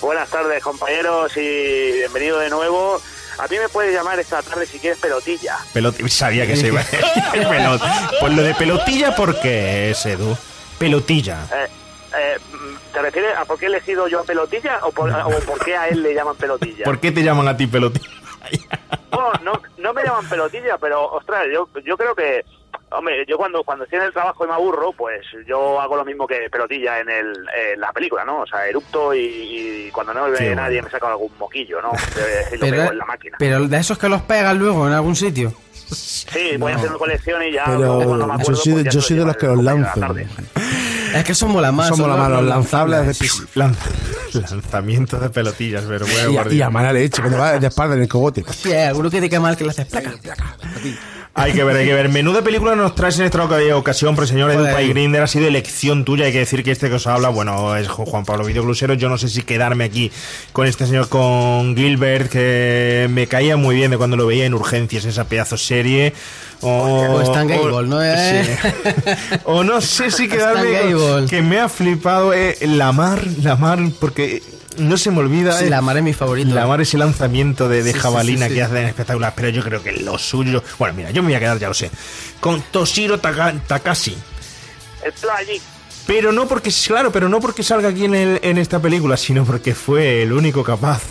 Buenas 0.00 0.28
tardes, 0.28 0.62
compañeros, 0.62 1.32
y 1.36 1.92
bienvenido 1.92 2.38
de 2.38 2.50
nuevo. 2.50 3.00
A 3.38 3.46
mí 3.48 3.56
me 3.58 3.68
puedes 3.68 3.94
llamar 3.94 4.18
esta 4.18 4.42
tarde 4.42 4.66
si 4.66 4.78
quieres 4.78 4.98
pelotilla. 4.98 5.56
Pelot- 5.74 6.08
sabía 6.08 6.46
que 6.46 6.56
se 6.56 6.68
iba. 6.68 6.82
Pelot- 7.32 7.80
Pues 8.20 8.32
lo 8.32 8.42
de 8.42 8.54
pelotilla, 8.54 9.14
¿por 9.14 9.38
qué 9.40 9.90
es, 9.90 10.06
Edu? 10.06 10.36
Pelotilla. 10.78 11.46
Eh, 11.52 11.66
eh, 12.18 12.36
¿Te 12.92 13.02
refieres 13.02 13.36
a 13.36 13.44
por 13.44 13.58
qué 13.58 13.66
he 13.66 13.68
elegido 13.68 14.08
yo 14.08 14.20
a 14.20 14.24
pelotilla 14.24 14.78
o 14.84 14.90
por, 14.92 15.10
o 15.10 15.38
por 15.40 15.62
qué 15.64 15.76
a 15.76 15.88
él 15.88 16.02
le 16.02 16.14
llaman 16.14 16.36
pelotilla? 16.36 16.84
¿Por 16.84 16.98
qué 17.00 17.12
te 17.12 17.22
llaman 17.22 17.46
a 17.48 17.56
ti 17.56 17.66
pelotilla? 17.66 18.08
Bueno, 19.10 19.32
no, 19.42 19.60
no 19.78 19.92
me 19.92 20.02
llaman 20.02 20.28
pelotilla, 20.28 20.78
pero 20.78 21.04
ostras, 21.12 21.46
yo, 21.52 21.68
yo 21.84 21.96
creo 21.96 22.14
que, 22.14 22.44
hombre, 22.90 23.24
yo 23.26 23.36
cuando, 23.36 23.62
cuando 23.64 23.84
estoy 23.84 23.98
en 23.98 24.06
el 24.06 24.12
trabajo 24.12 24.44
y 24.44 24.48
me 24.48 24.54
aburro, 24.54 24.92
pues 24.92 25.24
yo 25.46 25.80
hago 25.80 25.96
lo 25.96 26.04
mismo 26.04 26.26
que 26.26 26.48
pelotilla 26.50 27.00
en, 27.00 27.08
el, 27.08 27.48
en 27.56 27.80
la 27.80 27.92
película, 27.92 28.24
¿no? 28.24 28.40
O 28.40 28.46
sea, 28.46 28.66
erupto 28.66 29.14
y, 29.14 29.18
y 29.86 29.90
cuando 29.92 30.12
no 30.12 30.24
me 30.24 30.30
ve 30.30 30.54
nadie 30.54 30.76
bueno. 30.76 30.84
me 30.84 30.90
saca 30.90 31.08
algún 31.08 31.32
moquillo, 31.38 31.80
¿no? 31.80 31.92
Pero, 32.50 32.60
pego 32.60 32.92
en 32.92 32.98
la 32.98 33.04
máquina. 33.04 33.36
pero 33.38 33.66
de 33.66 33.76
esos 33.76 33.98
que 33.98 34.08
los 34.08 34.22
pegan 34.22 34.58
luego 34.58 34.86
en 34.86 34.94
algún 34.94 35.16
sitio. 35.16 35.52
Sí, 35.90 36.56
voy 36.58 36.72
a 36.72 36.76
hacer 36.76 36.88
una 36.90 36.98
colección 36.98 37.42
y 37.42 37.52
ya 37.52 37.64
Pero 37.66 37.96
cuando 38.04 38.26
me 38.26 38.32
yo 38.34 38.40
acuerdo, 38.40 38.60
soy, 38.60 38.72
pues 38.82 38.94
yo 38.94 39.00
soy 39.00 39.16
de 39.16 39.20
lleva 39.22 39.26
los 39.32 39.36
que 39.36 39.46
los 39.46 39.62
lanzo. 39.64 40.00
Es 41.14 41.24
que 41.24 41.34
son 41.34 41.52
mola 41.52 41.72
más. 41.72 41.88
Somos 41.88 42.00
son 42.00 42.10
la 42.10 42.16
los- 42.16 42.22
mano, 42.28 42.40
los 42.42 42.50
lanzables 42.50 43.06
de 43.06 43.14
pis- 43.14 43.42
Lanz- 43.54 43.76
lanzamiento 44.50 45.18
de 45.18 45.30
pelotillas, 45.30 45.84
pero 45.88 46.04
bueno, 46.06 46.50
Y, 46.50 46.56
y 46.56 46.62
a 46.62 46.68
mala 46.70 46.92
leche, 46.92 47.22
cuando 47.22 47.38
va 47.38 47.58
de 47.58 47.66
espalda 47.66 47.94
en 47.94 48.02
el 48.02 48.08
cogote. 48.08 48.44
Sí, 48.52 48.72
alguno 48.72 49.08
que 49.10 49.20
te 49.20 49.30
cae 49.30 49.40
mal 49.40 49.56
que 49.56 49.64
le 49.64 49.70
haces 49.70 49.86
placa. 49.86 50.12
Hay 51.38 51.52
que 51.52 51.62
ver, 51.64 51.76
hay 51.76 51.86
que 51.86 51.92
ver. 51.92 52.08
Menú 52.08 52.32
de 52.32 52.42
película 52.42 52.74
nos 52.74 52.94
traes 52.94 53.18
en 53.18 53.26
esta 53.26 53.44
oca- 53.44 53.58
ocasión, 53.76 54.14
pero 54.14 54.26
señor 54.26 54.50
Edu. 54.50 54.64
Pai 54.64 54.88
Grinder 54.88 55.22
ha 55.22 55.26
sido 55.26 55.46
elección 55.46 56.04
tuya. 56.04 56.24
Hay 56.24 56.32
que 56.32 56.38
decir 56.38 56.64
que 56.64 56.70
este 56.70 56.88
que 56.88 56.94
os 56.94 57.06
habla, 57.06 57.28
bueno, 57.28 57.76
es 57.76 57.88
Juan 57.88 58.24
Pablo 58.24 58.44
Videoclusero. 58.46 58.94
Yo 58.94 59.08
no 59.10 59.18
sé 59.18 59.28
si 59.28 59.42
quedarme 59.42 59.84
aquí 59.84 60.10
con 60.52 60.66
este 60.66 60.86
señor, 60.86 61.08
con 61.10 61.76
Gilbert, 61.76 62.30
que 62.30 63.06
me 63.10 63.26
caía 63.26 63.56
muy 63.58 63.76
bien 63.76 63.90
de 63.90 63.98
cuando 63.98 64.16
lo 64.16 64.26
veía 64.26 64.46
en 64.46 64.54
Urgencias, 64.54 65.04
esa 65.04 65.24
pedazo 65.28 65.58
serie. 65.58 66.14
O, 66.62 66.70
O 66.70 67.20
Stan 67.20 67.46
Gable, 67.46 67.86
¿no? 67.86 68.02
Eh. 68.02 68.46
sí. 68.58 69.36
o 69.44 69.62
no 69.62 69.82
sé 69.82 70.10
si 70.10 70.28
quedarme 70.28 70.80
con- 70.80 70.90
Gable. 71.00 71.26
que 71.28 71.42
me 71.42 71.60
ha 71.60 71.68
flipado 71.68 72.32
eh, 72.32 72.56
la 72.62 72.92
mar, 72.92 73.22
la 73.42 73.56
mar, 73.56 73.78
porque 74.00 74.42
no 74.78 74.96
se 74.96 75.10
me 75.10 75.18
olvida. 75.18 75.58
Sí, 75.58 75.66
eh, 75.66 75.70
la 75.70 75.80
mar 75.82 75.96
es 75.96 76.02
mi 76.02 76.12
favorito. 76.12 76.54
la 76.54 76.66
mar 76.66 76.80
ese 76.80 76.98
lanzamiento 76.98 77.68
de, 77.68 77.82
de 77.82 77.92
Sí, 77.92 77.98
jabalina 77.98 78.46
sí, 78.46 78.50
sí. 78.50 78.54
que 78.56 78.62
hacen 78.62 78.86
espectacular, 78.86 79.32
pero 79.36 79.48
yo 79.48 79.62
creo 79.62 79.82
que 79.82 79.92
lo 79.92 80.18
suyo. 80.18 80.62
Bueno, 80.78 80.94
mira, 80.94 81.10
yo 81.10 81.22
me 81.22 81.28
voy 81.28 81.36
a 81.36 81.40
quedar, 81.40 81.58
ya 81.58 81.68
lo 81.68 81.74
sé, 81.74 81.90
con 82.40 82.62
Toshiro 82.62 83.18
Taka- 83.20 83.58
Takashi. 83.66 84.16
Estoy 85.04 85.30
allí. 85.36 85.60
Pero 86.06 86.30
no 86.30 86.46
porque, 86.46 86.70
claro, 86.86 87.10
pero 87.10 87.28
no 87.28 87.40
porque 87.40 87.64
salga 87.64 87.88
aquí 87.88 88.04
en, 88.04 88.14
el- 88.14 88.38
en 88.44 88.58
esta 88.58 88.78
película, 88.80 89.16
sino 89.16 89.44
porque 89.44 89.74
fue 89.74 90.22
el 90.22 90.32
único 90.32 90.62
capaz 90.62 91.02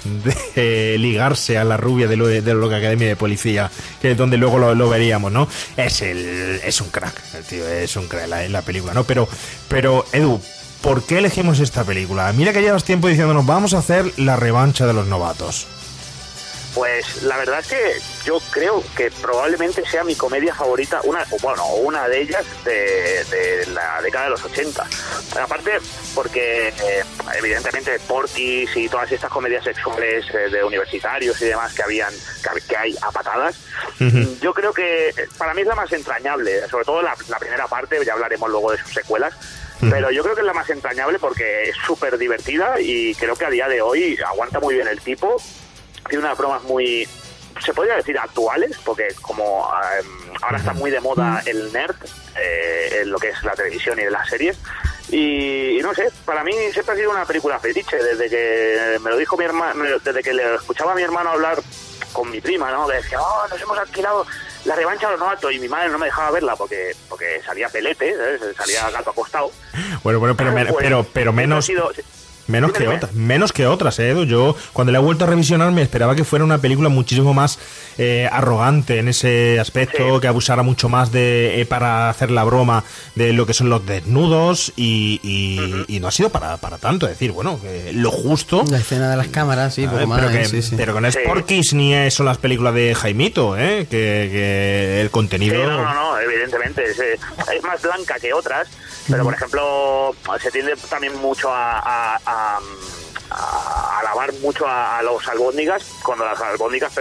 de 0.56 0.96
ligarse 0.98 1.58
a 1.58 1.66
la 1.66 1.76
rubia 1.76 2.08
de, 2.08 2.16
lo, 2.16 2.28
de 2.28 2.42
la 2.42 2.78
Academia 2.78 3.08
de 3.10 3.18
Policía, 3.18 3.70
que 4.02 4.12
es 4.12 4.18
donde 4.18 4.38
luego 4.38 4.58
lo, 4.58 4.74
lo 4.74 4.88
veríamos, 4.88 5.34
¿no? 5.34 5.50
Es 5.76 6.02
el, 6.02 6.62
es 6.64 6.80
un 6.80 6.90
crack, 6.92 7.14
el 7.36 7.44
tío 7.44 7.68
es 7.68 7.94
un 7.98 8.08
crack 8.08 8.24
en 8.24 8.30
la, 8.30 8.46
en 8.46 8.54
la 8.54 8.62
película, 8.62 8.94
¿no? 8.94 9.04
Pero, 9.04 9.28
pero 9.68 10.06
Edu, 10.14 10.40
¿por 10.86 11.04
qué 11.04 11.18
elegimos 11.18 11.60
esta 11.60 11.84
película? 11.84 12.32
Mira 12.34 12.54
que 12.54 12.62
llevas 12.62 12.84
tiempo 12.84 13.08
diciéndonos, 13.08 13.44
vamos 13.44 13.74
a 13.74 13.80
hacer 13.80 14.20
la 14.20 14.36
revancha 14.36 14.86
de 14.86 14.94
los 14.94 15.08
novatos. 15.08 15.66
Pues 16.76 17.24
la 17.24 17.38
verdad 17.38 17.60
es 17.62 17.68
que 17.68 18.02
yo 18.26 18.40
creo 18.52 18.84
que 18.96 19.10
probablemente 19.10 19.84
sea 19.90 20.04
mi 20.04 20.14
comedia 20.14 20.54
favorita, 20.54 21.00
una 21.06 21.26
bueno, 21.42 21.66
una 21.78 22.08
de 22.08 22.22
ellas 22.22 22.46
de, 22.66 23.24
de 23.32 23.66
la 23.74 24.00
década 24.04 24.26
de 24.26 24.32
los 24.32 24.44
80. 24.44 24.86
Aparte, 25.42 25.72
porque 26.14 26.68
eh, 26.68 27.04
evidentemente 27.36 27.98
Portis 28.08 28.76
y 28.76 28.88
todas 28.88 29.12
estas 29.12 29.32
comedias 29.32 29.64
sexuales 29.64 30.26
eh, 30.36 30.50
de 30.52 30.64
universitarios 30.64 31.42
y 31.42 31.46
demás 31.46 31.74
que 31.74 31.82
habían 31.82 32.14
que, 32.68 32.78
hay 32.78 32.96
a 33.02 33.10
patadas, 33.12 33.56
yo 34.42 34.54
creo 34.54 34.74
que 34.74 35.10
eh, 35.10 35.14
para 35.38 35.54
mí 35.54 35.62
es 35.62 35.68
la 35.68 35.76
más 35.76 35.92
entrañable, 35.94 36.68
sobre 36.68 36.86
todo 36.86 37.02
la, 37.02 37.16
la 37.30 37.40
primera 37.40 37.68
parte, 37.68 37.98
ya 38.06 38.14
hablaremos 38.14 38.50
luego 38.50 38.74
de 38.74 38.78
sus 38.80 38.94
secuelas. 38.94 39.34
Pero 39.80 40.10
yo 40.12 40.24
creo 40.24 40.36
que 40.36 40.42
es 40.42 40.48
la 40.48 40.54
más 40.54 40.70
entrañable 40.70 41.20
porque 41.20 41.70
es 41.70 41.76
súper 41.86 42.18
divertida 42.18 42.80
y 42.80 43.14
creo 43.16 43.36
que 43.36 43.46
a 43.46 43.50
día 43.50 43.68
de 43.68 43.82
hoy 43.82 44.18
aguanta 44.26 44.60
muy 44.60 44.76
bien 44.76 44.88
el 44.88 45.02
tipo. 45.02 45.36
Tiene 46.08 46.24
unas 46.24 46.38
bromas 46.38 46.64
muy 46.64 47.08
se 47.64 47.74
podría 47.74 47.96
decir 47.96 48.18
actuales 48.18 48.78
porque 48.84 49.08
como 49.22 49.70
em, 50.00 50.34
ahora 50.42 50.58
está 50.58 50.74
muy 50.74 50.92
de 50.92 51.00
moda 51.00 51.42
el 51.46 51.72
nerd 51.72 51.96
eh, 52.38 53.02
en 53.02 53.12
lo 53.12 53.18
que 53.18 53.30
es 53.30 53.44
la 53.44 53.54
televisión 53.54 54.00
y 54.00 54.04
de 54.04 54.12
las 54.12 54.28
series. 54.30 54.58
Y, 55.10 55.78
y 55.78 55.82
no 55.82 55.94
sé 55.94 56.10
para 56.26 56.44
mí 56.44 56.52
siempre 56.74 56.94
ha 56.94 56.98
sido 56.98 57.12
una 57.12 57.26
película 57.26 57.60
fetiche 57.60 57.98
desde 57.98 58.30
que 58.30 59.00
me 59.02 59.12
lo 59.12 59.18
dijo 59.18 59.38
mi 59.38 59.46
hermano 59.46 60.00
desde 60.04 60.24
que 60.24 60.34
le 60.34 60.56
escuchaba 60.56 60.94
a 60.94 60.96
mi 60.96 61.04
hermano 61.04 61.30
hablar 61.30 61.62
con 62.12 62.32
mi 62.32 62.42
prima 62.42 62.72
no 62.72 62.88
que 62.88 62.96
decía 62.96 63.22
oh 63.22 63.48
nos 63.48 63.62
hemos 63.62 63.78
alquilado 63.78 64.26
la 64.66 64.76
revancha 64.76 65.06
de 65.08 65.12
los 65.14 65.20
novatos 65.20 65.54
y 65.54 65.60
mi 65.60 65.68
madre 65.68 65.90
no 65.90 65.98
me 65.98 66.08
dejaba 66.08 66.32
verla 66.32 66.56
porque 66.56 66.96
porque 67.08 67.42
salía 67.46 67.70
pelete 67.70 68.16
¿sabes? 68.16 68.56
salía 68.58 68.90
gato 68.90 69.12
acostado 69.12 69.52
Bueno, 70.04 70.20
bueno, 70.20 70.36
pero, 70.36 70.52
Pues, 70.52 70.76
pero, 70.80 71.06
pero 71.14 71.32
menos... 71.34 71.66
sido- 71.66 71.92
Menos 72.48 72.74
que 72.74 72.88
otras, 72.88 73.14
menos 73.14 73.52
que 73.52 73.66
otras, 73.66 73.98
¿eh, 74.00 74.10
Edu. 74.10 74.26
Yo, 74.26 74.56
cuando 74.72 74.92
la 74.92 75.00
he 75.00 75.02
vuelto 75.02 75.24
a 75.26 75.28
revisionar, 75.28 75.72
me 75.72 75.82
esperaba 75.82 76.16
que 76.16 76.24
fuera 76.24 76.46
una 76.46 76.60
película 76.60 76.90
muchísimo 76.90 77.34
más 77.34 77.58
eh, 77.98 78.30
arrogante 78.32 79.00
en 79.00 79.08
ese 79.08 79.60
aspecto, 79.60 80.16
Sí. 80.16 80.22
que 80.22 80.28
abusara 80.28 80.62
mucho 80.62 80.88
más 80.88 81.12
de 81.12 81.60
eh, 81.62 81.66
para 81.66 82.10
hacer 82.10 82.30
la 82.30 82.44
broma 82.44 82.84
de 83.16 83.34
lo 83.34 83.46
que 83.48 83.54
son 83.54 83.70
los 83.70 83.86
desnudos 83.86 84.74
y, 84.76 85.20
y- 85.24 85.86
y 85.88 86.00
no 86.00 86.08
ha 86.08 86.12
sido 86.12 86.30
para, 86.30 86.58
para 86.58 86.78
tanto. 86.78 87.08
Es 87.08 87.14
decir, 87.14 87.32
bueno, 87.32 87.60
lo 87.94 88.12
justo. 88.12 88.64
La 88.70 88.78
escena 88.78 89.10
de 89.10 89.18
las 89.18 89.28
cámaras, 89.30 89.74
sí, 89.74 89.88
poco 89.88 90.06
más. 90.06 90.20
pero, 90.22 90.32
que, 90.32 90.46
sí, 90.46 90.62
sí. 90.62 90.76
pero 90.78 90.94
que 90.94 91.02
no 91.02 91.08
es 91.08 91.16
Sí. 91.16 91.22
Porky's 91.26 91.74
ni 91.74 92.12
son 92.12 92.26
las 92.28 92.38
películas 92.38 92.74
de 92.76 92.94
Jaimito, 92.94 93.58
¿eh? 93.58 93.88
Que, 93.90 94.30
que 94.32 95.02
el 95.02 95.10
contenido. 95.10 95.56
Sí, 95.56 95.62
no, 95.62 95.82
no, 95.84 95.94
no, 95.94 96.20
evidentemente. 96.20 96.84
Es, 96.84 97.00
eh, 97.00 97.18
es 97.56 97.64
más 97.64 97.82
blanca 97.82 98.16
que 98.20 98.34
otras, 98.34 98.68
pero 99.10 99.24
por 99.24 99.34
ejemplo, 99.34 100.14
se 100.42 100.52
tiende 100.52 100.74
también 100.90 101.16
mucho 101.22 101.50
a, 101.50 101.80
a- 101.80 102.20
a- 102.26 102.35
a 102.36 104.00
alabar 104.00 104.32
mucho 104.36 104.68
a, 104.68 105.00
a 105.00 105.04
los 105.04 105.28
albóndigas, 105.28 105.84
cuando 106.04 106.26
las 106.26 106.40
albóndigas 106.40 106.94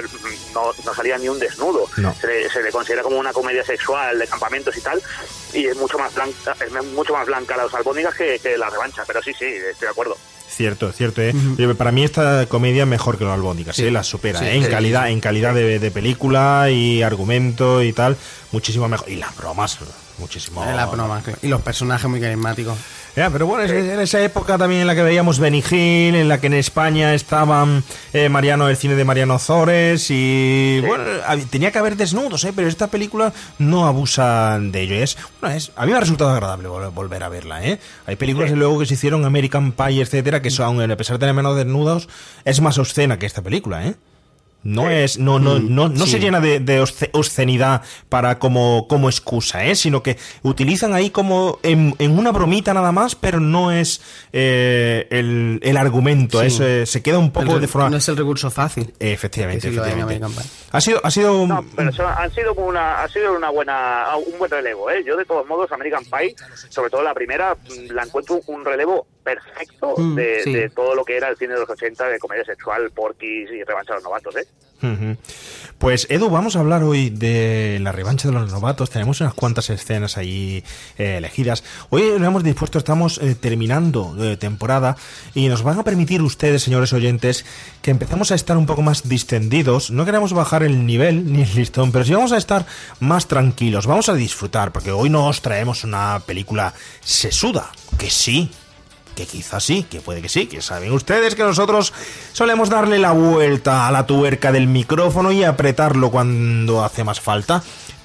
no, 0.55 0.73
no 0.85 0.95
salía 0.95 1.19
ni 1.19 1.29
un 1.29 1.39
desnudo. 1.39 1.87
No. 1.99 2.15
Se, 2.15 2.27
le, 2.27 2.51
se 2.51 2.63
le 2.63 2.71
considera 2.73 3.03
como 3.03 3.19
una 3.19 3.33
comedia 3.33 3.65
sexual 3.65 4.19
de 4.19 4.27
campamentos 4.27 4.77
y 4.77 4.81
tal, 4.81 5.03
y 5.53 5.67
es 5.67 5.77
mucho 5.77 5.99
más 5.99 6.15
blanca, 6.15 6.57
es 6.65 6.85
mucho 6.93 7.13
más 7.13 7.27
blanca 7.27 7.57
las 7.57 7.73
albóndigas 7.75 8.15
que, 8.15 8.39
que 8.39 8.57
la 8.57 8.71
revancha, 8.71 9.05
pero 9.07 9.23
sí, 9.23 9.33
sí, 9.39 9.45
estoy 9.45 9.87
de 9.87 9.91
acuerdo. 9.91 10.17
Cierto, 10.49 10.93
cierto, 10.93 11.21
¿eh? 11.21 11.35
Oye, 11.59 11.75
Para 11.75 11.91
mí 11.91 12.05
esta 12.05 12.47
comedia 12.47 12.83
es 12.85 12.89
mejor 12.89 13.19
que 13.19 13.25
los 13.25 13.33
albóndigas, 13.33 13.79
¿eh? 13.81 13.91
La 13.91 14.05
supera, 14.05 14.39
Sí, 14.39 14.45
¿eh? 14.47 14.55
En 14.57 14.65
sí, 14.65 14.71
calidad, 14.71 15.11
en 15.11 15.21
calidad 15.21 15.53
de, 15.53 15.79
de 15.79 15.91
película 15.91 16.69
y 16.71 17.03
argumento 17.03 17.83
y 17.83 17.93
tal, 17.93 18.17
muchísimo 18.53 18.89
mejor. 18.89 19.09
Y 19.09 19.17
las 19.17 19.37
bromas, 19.37 19.79
muchísimo. 20.19 20.65
La 20.65 20.87
broma. 20.87 21.23
Y 21.43 21.49
los 21.49 21.61
personajes 21.63 22.09
muy 22.09 22.21
carismáticos. 22.21 22.77
Ya, 23.17 23.31
pero 23.31 23.47
bueno, 23.47 23.63
es- 23.65 23.71
es 23.71 23.93
en 23.93 24.01
esa 24.01 24.21
época 24.23 24.59
también 24.59 24.81
en 24.81 24.87
la 24.89 24.95
que 24.97 25.03
veíamos 25.03 25.39
Benny 25.39 25.59
Hill, 25.59 26.17
en 26.17 26.29
la 26.29 26.41
que 26.41 26.49
en 26.49 26.55
España 26.55 27.15
estaban 27.15 27.85
eh, 28.13 28.29
Mariano, 28.29 28.69
el 28.69 28.77
cine 28.77 28.95
de 28.97 29.05
Mariano 29.05 29.39
Zores 29.39 30.07
y 30.11 30.81
bueno, 30.85 31.05
tenía 31.51 31.71
que 31.71 31.79
haber 31.79 31.97
desnudos, 31.97 32.43
¿eh? 32.45 32.53
Pero 32.55 32.67
esta 32.67 32.89
película 32.89 33.33
no 33.59 33.87
abusa 33.87 34.59
de 34.61 34.81
ello. 34.83 34.95
Es, 34.97 35.17
bueno, 35.41 35.55
es, 35.55 35.71
a 35.77 35.85
mí 35.87 35.93
me 35.93 35.99
ha 35.99 36.01
resultado 36.01 36.31
agradable 36.31 36.69
vol- 36.69 36.93
volver 36.93 37.23
a 37.23 37.29
verla, 37.29 37.65
¿eh? 37.65 37.79
Hay 38.07 38.17
películas 38.17 38.51
y 38.51 38.55
luego 38.55 38.81
que 38.81 38.87
se 38.87 38.95
hicieron 38.95 39.25
American 39.25 39.73
Pie, 39.73 40.03
etcétera, 40.03 40.43
que 40.43 40.51
son, 40.51 40.81
a 40.91 40.97
pesar 40.97 41.17
de 41.17 41.21
tener 41.21 41.35
menos 41.35 41.57
desnudos, 41.57 42.09
es 42.45 42.61
más 42.61 42.79
obscena 42.79 43.19
que 43.19 43.27
esta 43.27 43.43
película, 43.43 43.87
¿eh? 43.87 43.95
No 44.65 44.89
es, 44.91 45.19
no, 45.19 45.39
no, 45.39 45.59
no, 45.59 45.89
no 45.89 46.07
se 46.07 46.19
llena 46.19 46.41
de, 46.41 46.59
de 46.59 46.81
obsce- 46.83 47.11
obscenidad 47.13 47.83
para 48.09 48.39
como, 48.39 48.89
como 48.89 49.09
excusa, 49.11 49.65
¿eh? 49.65 49.75
sino 49.77 50.03
que 50.03 50.17
utilizan 50.43 50.95
ahí 50.95 51.11
como 51.11 51.59
en, 51.63 51.95
en 51.99 52.19
una 52.19 52.33
bromita 52.33 52.73
nada 52.75 52.91
más, 52.91 53.15
pero 53.15 53.41
no 53.41 53.71
es 53.73 54.01
eh, 54.33 55.07
el, 55.11 55.61
el 55.63 55.77
argumento, 55.77 56.41
Sí. 56.41 56.47
es, 56.47 56.61
eh, 56.61 56.87
se 56.87 57.03
queda 57.03 57.19
un 57.19 57.27
El 57.27 57.33
poco 57.33 57.59
de 57.61 57.69
forma. 57.69 57.91
No 57.91 57.97
es 57.99 58.09
el 58.09 58.17
recurso 58.17 58.51
fácil. 58.51 58.93
Efectivamente, 58.99 59.69
efectivamente. 59.69 60.21
Ha 60.73 60.81
sido, 60.81 61.01
ha 61.05 61.11
sido, 61.11 61.47
No, 61.47 61.65
pero 61.77 61.91
eso 61.91 62.07
han 62.09 62.33
sido 62.35 62.55
una, 62.55 63.03
ha 63.03 63.09
sido 63.09 63.37
una 63.37 63.51
buena, 63.51 64.07
un 64.33 64.39
buen 64.39 64.51
relevo, 64.51 64.91
¿eh? 64.91 65.05
Yo 65.07 65.17
de 65.17 65.25
todos 65.25 65.47
modos 65.47 65.71
American 65.73 66.05
Pie, 66.05 66.35
sobre 66.71 66.91
todo 66.91 67.03
la 67.03 67.15
primera, 67.15 67.57
la 67.91 68.03
encuentro 68.05 68.41
un 68.47 68.65
relevo 68.65 69.07
perfecto 69.25 69.95
Mm, 69.97 70.15
de, 70.15 70.41
sí. 70.45 70.53
de 70.53 70.71
todo 70.71 70.95
lo 70.95 71.05
que 71.05 71.17
era 71.17 71.29
el 71.29 71.37
cine 71.37 71.55
de 71.55 71.61
los 71.61 71.69
80 71.71 72.09
de 72.09 72.19
comedia 72.19 72.45
sexual, 72.45 72.91
porquis 72.91 73.51
y 73.51 73.63
revancha 73.65 73.93
a 73.93 73.97
los 73.97 74.05
novatos, 74.05 74.37
¿eh? 74.37 74.47
Pues 75.79 76.07
Edu, 76.11 76.29
vamos 76.29 76.57
a 76.57 76.61
hablar 76.61 76.83
hoy 76.83 77.09
de 77.09 77.79
la 77.81 77.91
revancha 77.91 78.29
de 78.29 78.35
los 78.35 78.53
novatos. 78.53 78.91
Tenemos 78.91 79.19
unas 79.23 79.33
cuantas 79.33 79.71
escenas 79.71 80.19
ahí 80.19 80.63
eh, 80.99 81.17
elegidas. 81.19 81.65
Hoy 81.89 82.03
nos 82.19 82.29
hemos 82.29 82.45
dispuesto, 82.45 82.77
estamos 82.77 83.17
eh, 83.19 83.35
terminando 83.35 84.15
eh, 84.19 84.37
temporada 84.37 84.97
y 85.35 85.49
nos 85.49 85.63
van 85.63 85.79
a 85.79 85.85
permitir 85.85 86.21
ustedes, 86.21 86.63
señores 86.63 86.93
oyentes, 86.93 87.47
que 87.81 87.93
empezamos 87.93 88.31
a 88.31 88.35
estar 88.35 88.59
un 88.59 88.67
poco 88.67 88.83
más 88.83 89.09
distendidos. 89.09 89.91
No 89.91 90.05
queremos 90.05 90.35
bajar 90.35 90.63
el 90.63 90.85
nivel 90.85 91.33
ni 91.33 91.43
el 91.43 91.55
listón, 91.55 91.91
pero 91.91 92.05
sí 92.05 92.13
vamos 92.13 92.33
a 92.33 92.37
estar 92.37 92.67
más 93.01 93.27
tranquilos. 93.27 93.87
Vamos 93.87 94.11
a 94.11 94.15
disfrutar, 94.15 94.71
porque 94.71 94.93
hoy 94.93 95.09
no 95.09 95.29
os 95.29 95.41
traemos 95.41 95.85
una 95.85 96.21
película 96.27 96.75
sesuda, 97.01 97.71
que 97.99 98.11
sí, 98.11 98.51
que 99.15 99.27
quizás 99.27 99.65
sí, 99.65 99.85
que 99.85 100.01
puede 100.01 100.23
que 100.23 100.29
sí, 100.29 100.47
que 100.47 100.61
saben 100.61 100.93
ustedes 100.93 101.35
que 101.35 101.43
nosotros 101.43 101.93
solemos 102.33 102.69
darle 102.69 102.99
la 102.99 103.13
vuelta 103.13 103.89
a 103.89 103.93
la 103.93 104.07
tuerca 104.07 104.53
del 104.53 104.67
micrófono 104.67 105.33
y 105.33 105.45
apretarlo 105.45 106.11
cuando 106.11 106.85
hace 106.85 107.05
más 107.05 107.21
falta. 107.21 107.63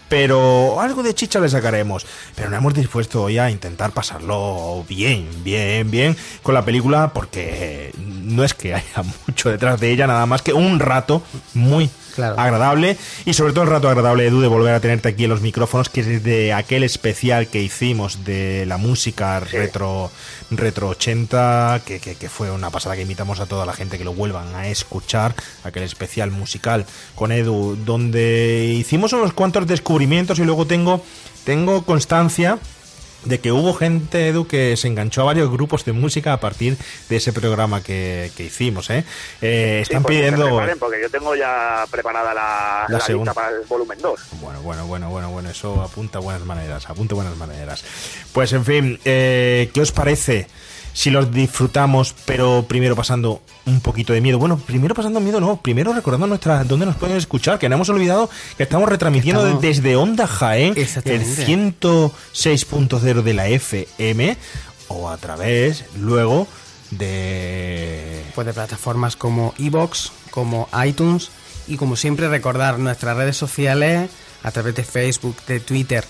Pero 0.07 0.81
algo 0.81 1.03
de 1.03 1.13
chicha 1.13 1.39
le 1.39 1.49
sacaremos. 1.49 2.05
Pero 2.35 2.49
no 2.49 2.57
hemos 2.57 2.73
dispuesto 2.73 3.23
hoy 3.23 3.37
a 3.37 3.51
intentar 3.51 3.91
pasarlo 3.91 4.83
bien, 4.89 5.27
bien, 5.43 5.89
bien 5.91 6.17
con 6.41 6.55
la 6.55 6.65
película 6.65 7.13
porque 7.13 7.93
no 7.97 8.43
es 8.43 8.55
que 8.55 8.73
haya 8.73 9.03
mucho 9.27 9.49
detrás 9.49 9.79
de 9.79 9.91
ella, 9.91 10.07
nada 10.07 10.25
más 10.25 10.41
que 10.41 10.51
un 10.51 10.79
rato 10.79 11.21
muy 11.53 11.89
Claro. 12.15 12.39
agradable 12.39 12.97
y 13.25 13.33
sobre 13.33 13.53
todo 13.53 13.63
el 13.63 13.69
rato 13.69 13.87
agradable 13.89 14.25
Edu 14.27 14.41
de 14.41 14.47
volver 14.47 14.73
a 14.73 14.79
tenerte 14.79 15.09
aquí 15.09 15.23
en 15.25 15.29
los 15.29 15.41
micrófonos 15.41 15.89
que 15.89 16.01
es 16.01 16.23
de 16.23 16.53
aquel 16.53 16.83
especial 16.83 17.47
que 17.47 17.61
hicimos 17.61 18.23
de 18.25 18.65
la 18.65 18.77
música 18.77 19.39
retro 19.39 20.11
retro 20.51 20.89
80 20.89 21.81
que, 21.85 21.99
que- 21.99 22.15
que 22.15 22.29
fue 22.29 22.51
una 22.51 22.69
pasada 22.71 22.95
que 22.95 23.01
invitamos 23.03 23.39
a 23.39 23.45
toda 23.45 23.65
la 23.65 23.73
gente 23.73 23.97
que 23.97 24.03
lo 24.03 24.13
vuelvan 24.13 24.53
a 24.55 24.67
escuchar 24.67 25.35
aquel 25.63 25.83
especial 25.83 26.31
musical 26.31 26.85
con 27.15 27.31
Edu 27.31 27.77
donde 27.85 28.73
hicimos 28.77 29.13
unos 29.13 29.33
cuantos 29.33 29.67
descubrimientos 29.67 30.39
y 30.39 30.43
luego 30.43 30.65
tengo 30.65 31.03
tengo 31.45 31.83
constancia 31.83 32.57
de 33.25 33.39
que 33.39 33.51
hubo 33.51 33.73
gente, 33.73 34.27
Edu, 34.29 34.47
que 34.47 34.75
se 34.77 34.87
enganchó 34.87 35.21
a 35.21 35.25
varios 35.25 35.51
grupos 35.51 35.83
de 35.85 35.91
música 35.93 36.33
a 36.33 36.39
partir 36.39 36.77
de 37.09 37.15
ese 37.17 37.33
programa 37.33 37.83
que, 37.83 38.31
que 38.37 38.45
hicimos, 38.45 38.89
¿eh? 38.89 39.03
Eh, 39.41 39.83
Sí, 39.85 39.91
están 39.91 40.03
pues 40.03 40.17
que 40.17 40.23
se 40.25 40.31
pidiendo... 40.31 40.45
preparen, 40.55 40.79
porque 40.79 41.01
yo 41.01 41.09
tengo 41.09 41.35
ya 41.35 41.85
preparada 41.91 42.33
la, 42.33 42.85
La 42.87 42.97
la 42.97 43.03
segunda. 43.03 43.31
lista 43.31 43.41
para 43.41 43.55
el 43.57 43.65
volumen 43.67 43.97
2. 44.01 44.19
Bueno, 44.41 44.61
bueno, 44.61 44.85
bueno, 44.87 45.09
bueno, 45.09 45.29
bueno, 45.31 45.49
eso 45.49 45.81
apunta 45.81 46.19
buenas 46.19 46.43
maneras, 46.45 46.89
apunta 46.89 47.15
buenas 47.15 47.35
maneras. 47.37 47.83
Pues 48.31 48.53
en 48.53 48.63
fin, 48.65 48.99
eh, 49.05 49.69
¿qué 49.73 49.81
os 49.81 49.91
parece 49.91 50.47
si 50.99 51.09
los 51.11 51.31
disfrutamos, 51.31 52.13
pero 52.25 52.65
primero 52.67 52.93
pasando 52.93 53.41
un 53.65 53.79
poquito 53.79 54.11
de 54.11 54.19
miedo? 54.19 54.37
Bueno, 54.37 54.57
primero 54.57 54.93
pasando 54.93 55.21
miedo, 55.21 55.39
no, 55.39 55.55
primero 55.61 55.93
recordando 55.93 56.27
nuestra, 56.27 56.61
dónde 56.65 56.85
nos 56.85 56.97
pueden 56.97 57.15
escuchar, 57.15 57.57
que 57.57 57.69
no 57.69 57.75
hemos 57.75 57.87
olvidado 57.87 58.29
que 58.57 58.63
estamos 58.63 58.89
retransmitiendo 58.89 59.41
Estamos- 59.45 59.61
desde 59.61 59.95
Onda 59.95 60.27
Jaén, 60.27 60.73
el 60.75 60.83
Exactamente. 60.83 61.45
106.0 61.45 63.21
de 63.23 63.33
la 63.33 63.47
FM, 63.47 64.35
o 64.89 65.07
a 65.09 65.15
través, 65.15 65.85
luego, 65.97 66.47
de... 66.91 68.21
Pues 68.35 68.45
de 68.47 68.51
plataformas 68.53 69.15
como 69.15 69.53
Evox, 69.57 70.11
como 70.31 70.67
iTunes 70.85 71.29
y 71.67 71.77
como 71.77 71.95
siempre 71.95 72.27
recordar 72.27 72.77
nuestras 72.77 73.15
redes 73.15 73.37
sociales 73.37 74.09
a 74.43 74.51
través 74.51 74.75
de 74.75 74.83
Facebook, 74.83 75.37
de 75.47 75.61
Twitter. 75.61 76.03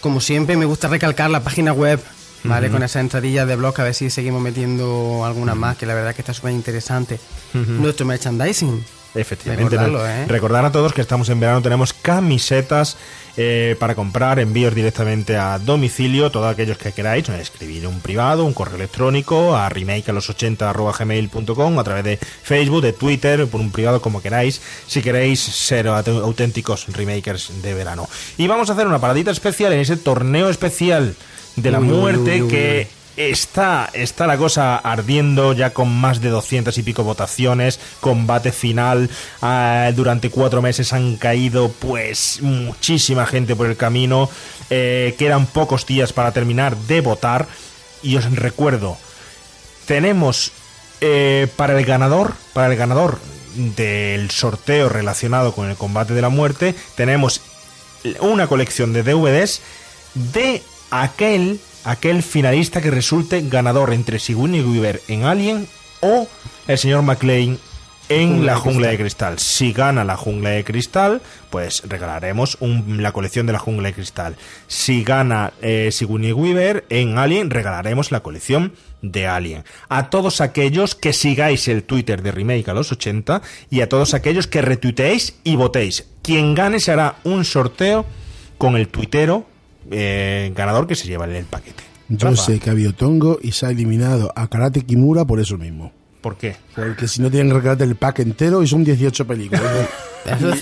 Como 0.00 0.20
siempre 0.22 0.56
me 0.56 0.64
gusta 0.64 0.88
recalcar 0.88 1.28
la 1.30 1.40
página 1.40 1.74
web, 1.74 2.00
¿vale? 2.44 2.70
Con 2.70 2.82
esa 2.82 3.00
entradilla 3.00 3.46
de 3.46 3.56
blog 3.56 3.80
a 3.80 3.84
ver 3.84 3.94
si 3.94 4.10
seguimos 4.10 4.40
metiendo 4.42 5.24
alguna 5.24 5.54
más, 5.54 5.76
que 5.76 5.86
la 5.86 5.94
verdad 5.94 6.14
que 6.14 6.22
está 6.22 6.32
súper 6.34 6.52
interesante. 6.52 7.18
Nuestro 7.52 8.06
merchandising, 8.06 8.84
Efectivamente. 9.16 9.76
¿eh? 9.76 10.26
Recordar 10.26 10.64
a 10.64 10.72
todos 10.72 10.92
que 10.92 11.00
estamos 11.00 11.28
en 11.28 11.38
verano, 11.38 11.62
tenemos 11.62 11.92
camisetas 11.92 12.96
eh, 13.36 13.76
para 13.78 13.94
comprar, 13.94 14.40
envíos 14.40 14.74
directamente 14.74 15.36
a 15.36 15.58
domicilio, 15.60 16.30
todos 16.32 16.52
aquellos 16.52 16.78
que 16.78 16.90
queráis, 16.90 17.28
escribir 17.28 17.86
un 17.86 18.00
privado, 18.00 18.44
un 18.44 18.52
correo 18.54 18.74
electrónico, 18.74 19.54
a 19.56 19.68
remake 19.68 20.08
a 20.08 20.12
los 20.12 20.28
80 20.30 20.72
gmail.com, 20.72 21.78
a 21.78 21.84
través 21.84 22.02
de 22.04 22.16
Facebook, 22.42 22.82
de 22.82 22.92
Twitter, 22.92 23.46
por 23.46 23.60
un 23.60 23.70
privado 23.70 24.02
como 24.02 24.20
queráis, 24.20 24.60
si 24.88 25.00
queréis 25.00 25.38
ser 25.40 25.86
aut- 25.86 26.08
auténticos 26.22 26.86
remakers 26.92 27.62
de 27.62 27.72
verano. 27.72 28.08
Y 28.36 28.48
vamos 28.48 28.68
a 28.68 28.72
hacer 28.72 28.86
una 28.88 28.98
paradita 29.00 29.30
especial 29.30 29.72
en 29.74 29.78
ese 29.80 29.96
torneo 29.96 30.48
especial 30.48 31.14
de 31.56 31.70
la 31.70 31.80
Uy, 31.80 31.86
muerte 31.86 32.34
uy, 32.34 32.42
uy, 32.42 32.48
que 32.48 32.88
Está, 33.16 33.90
está 33.92 34.26
la 34.26 34.36
cosa 34.36 34.76
ardiendo 34.76 35.52
ya 35.52 35.70
con 35.70 35.88
más 35.88 36.20
de 36.20 36.30
200 36.30 36.76
y 36.76 36.82
pico 36.82 37.04
votaciones, 37.04 37.78
combate 38.00 38.50
final, 38.50 39.08
ah, 39.40 39.92
durante 39.94 40.30
cuatro 40.30 40.60
meses 40.60 40.92
han 40.92 41.14
caído 41.16 41.68
pues 41.68 42.40
muchísima 42.42 43.24
gente 43.24 43.54
por 43.54 43.68
el 43.68 43.76
camino, 43.76 44.28
eh, 44.68 45.14
quedan 45.16 45.46
pocos 45.46 45.86
días 45.86 46.12
para 46.12 46.32
terminar 46.32 46.76
de 46.76 47.02
votar 47.02 47.46
y 48.02 48.16
os 48.16 48.24
recuerdo, 48.34 48.98
tenemos 49.86 50.50
eh, 51.00 51.46
para 51.54 51.78
el 51.78 51.84
ganador, 51.84 52.34
para 52.52 52.72
el 52.72 52.76
ganador 52.76 53.20
del 53.54 54.28
sorteo 54.32 54.88
relacionado 54.88 55.52
con 55.52 55.70
el 55.70 55.76
combate 55.76 56.14
de 56.14 56.22
la 56.22 56.30
muerte, 56.30 56.74
tenemos 56.96 57.42
una 58.18 58.48
colección 58.48 58.92
de 58.92 59.04
DVDs 59.04 59.60
de 60.14 60.62
aquel 60.90 61.60
aquel 61.84 62.22
finalista 62.22 62.80
que 62.80 62.90
resulte 62.90 63.42
ganador 63.48 63.92
entre 63.92 64.18
Sigourney 64.18 64.62
Weaver 64.62 65.02
en 65.08 65.24
Alien 65.24 65.66
o 66.00 66.26
el 66.66 66.78
señor 66.78 67.02
McLean 67.02 67.58
en 68.10 68.44
la 68.44 68.56
jungla 68.56 68.88
de 68.88 68.98
cristal. 68.98 69.38
Si 69.38 69.72
gana 69.72 70.04
la 70.04 70.16
jungla 70.16 70.50
de 70.50 70.62
cristal, 70.64 71.22
pues 71.50 71.82
regalaremos 71.86 72.58
un- 72.60 73.02
la 73.02 73.12
colección 73.12 73.46
de 73.46 73.52
la 73.54 73.58
jungla 73.58 73.88
de 73.88 73.94
cristal. 73.94 74.36
Si 74.66 75.04
gana 75.04 75.52
eh, 75.62 75.88
Sigourney 75.90 76.32
Weaver 76.32 76.84
en 76.90 77.16
Alien, 77.18 77.48
regalaremos 77.50 78.12
la 78.12 78.20
colección 78.20 78.74
de 79.00 79.26
Alien. 79.26 79.64
A 79.88 80.10
todos 80.10 80.40
aquellos 80.42 80.94
que 80.94 81.12
sigáis 81.14 81.66
el 81.68 81.82
Twitter 81.82 82.22
de 82.22 82.32
Remake 82.32 82.70
a 82.70 82.74
los 82.74 82.92
80 82.92 83.40
y 83.70 83.80
a 83.80 83.88
todos 83.88 84.12
aquellos 84.14 84.46
que 84.46 84.60
retuiteéis 84.62 85.36
y 85.44 85.56
votéis. 85.56 86.06
Quien 86.22 86.54
gane 86.54 86.80
se 86.80 86.92
hará 86.92 87.16
un 87.24 87.44
sorteo 87.46 88.04
con 88.58 88.76
el 88.76 88.88
tuitero 88.88 89.46
eh, 89.90 90.52
ganador 90.54 90.86
que 90.86 90.94
se 90.94 91.06
lleva 91.06 91.24
el 91.26 91.44
paquete. 91.44 91.82
Yo 92.08 92.28
Rafa, 92.30 92.42
sé 92.42 92.58
que 92.58 92.68
ha 92.70 92.72
habido 92.72 92.92
tongo 92.92 93.38
y 93.42 93.52
se 93.52 93.66
ha 93.66 93.70
eliminado 93.70 94.32
a 94.36 94.48
Karate 94.48 94.82
Kimura 94.82 95.24
por 95.24 95.40
eso 95.40 95.56
mismo. 95.56 95.92
¿Por 96.20 96.36
qué? 96.36 96.56
Porque 96.74 97.06
si 97.08 97.20
no 97.22 97.30
tienen 97.30 97.48
que 97.48 97.54
regalarte 97.54 97.84
el 97.84 97.96
pack 97.96 98.20
entero 98.20 98.62
y 98.62 98.66
son 98.66 98.84
18 98.84 99.26
películas. 99.26 99.62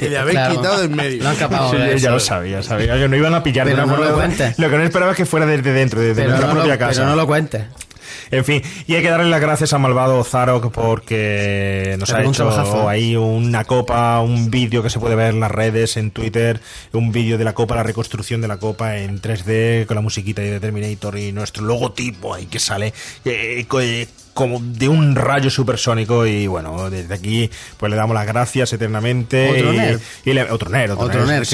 Y 0.00 0.08
le 0.08 0.18
habéis 0.18 0.36
claro. 0.36 0.56
quitado 0.56 0.80
del 0.80 0.90
medio. 0.90 1.22
No 1.22 1.28
han 1.28 1.36
capado 1.36 1.70
Sí, 1.70 1.76
de 1.76 1.96
ya 1.96 2.10
lo 2.10 2.18
sabía, 2.18 2.64
sabía 2.64 2.94
que 2.98 3.08
no 3.08 3.14
iban 3.14 3.32
a 3.32 3.44
pillar 3.44 3.64
de 3.64 3.74
Pero 3.74 3.84
una 3.84 3.92
no 3.92 3.98
lo 4.00 4.04
forma- 4.08 4.24
cuentes. 4.24 4.58
Lo 4.58 4.68
que 4.68 4.76
no 4.76 4.82
esperaba 4.82 5.12
es 5.12 5.16
que 5.16 5.24
fuera 5.24 5.46
desde 5.46 5.72
dentro, 5.72 6.00
desde 6.00 6.16
Pero 6.16 6.30
nuestra 6.30 6.48
no, 6.48 6.54
lo, 6.54 6.60
propia 6.62 6.78
casa. 6.80 7.00
pero 7.02 7.10
no 7.10 7.14
lo 7.16 7.26
cuentes. 7.28 7.62
En 8.30 8.44
fin, 8.44 8.62
y 8.86 8.94
hay 8.94 9.02
que 9.02 9.10
darle 9.10 9.28
las 9.30 9.40
gracias 9.40 9.72
a 9.72 9.78
Malvado 9.78 10.22
Zarok 10.24 10.72
porque 10.72 11.96
nos 11.98 12.10
ha 12.10 12.18
un 12.18 12.22
hecho 12.22 12.32
trabajazo. 12.44 12.88
ahí 12.88 13.16
una 13.16 13.64
copa, 13.64 14.20
un 14.20 14.50
vídeo 14.50 14.82
que 14.82 14.90
se 14.90 14.98
puede 14.98 15.14
ver 15.14 15.34
en 15.34 15.40
las 15.40 15.50
redes, 15.50 15.96
en 15.96 16.10
Twitter, 16.10 16.60
un 16.92 17.12
vídeo 17.12 17.38
de 17.38 17.44
la 17.44 17.54
copa, 17.54 17.74
la 17.76 17.82
reconstrucción 17.82 18.40
de 18.40 18.48
la 18.48 18.56
copa 18.58 18.98
en 18.98 19.20
3D 19.20 19.86
con 19.86 19.94
la 19.96 20.00
musiquita 20.00 20.42
de 20.42 20.60
Terminator 20.60 21.18
y 21.18 21.32
nuestro 21.32 21.64
logotipo 21.64 22.34
ahí 22.34 22.46
que 22.46 22.58
sale 22.58 22.92
eh, 23.24 23.64
co- 23.68 23.80
eh, 23.80 24.06
como 24.34 24.60
de 24.60 24.88
un 24.88 25.14
rayo 25.14 25.50
supersónico 25.50 26.26
y 26.26 26.46
bueno, 26.46 26.88
desde 26.90 27.14
aquí 27.14 27.50
pues 27.76 27.90
le 27.90 27.96
damos 27.96 28.14
las 28.14 28.26
gracias 28.26 28.72
eternamente. 28.72 29.50
Otro 29.50 29.72
y, 29.74 29.76
nerd. 29.76 30.00
y 30.24 30.32
le- 30.32 30.50
otro 30.50 30.70
nerd, 30.70 30.92
otro, 30.92 31.04
Otro 31.06 31.26
nerd. 31.26 31.46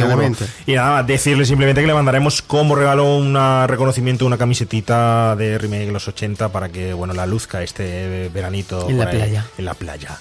Y 0.66 0.72
nada 0.74 0.90
más, 0.98 1.06
decirle 1.06 1.44
simplemente 1.44 1.80
que 1.80 1.86
le 1.86 1.94
mandaremos 1.94 2.42
como 2.42 2.74
regalo 2.74 3.16
un 3.16 3.36
reconocimiento, 3.66 4.26
una 4.26 4.38
camisetita 4.38 5.34
de 5.36 5.58
Remake 5.58 5.86
de 5.86 5.92
los 5.92 6.06
80 6.08 6.50
para 6.50 6.68
que, 6.68 6.92
bueno, 6.92 7.14
la 7.14 7.26
luzca 7.26 7.62
este 7.62 8.28
veranito. 8.32 8.88
En 8.88 8.98
la 8.98 9.04
ahí, 9.06 9.16
playa. 9.16 9.46
En 9.58 9.64
la 9.64 9.74
playa. 9.74 10.18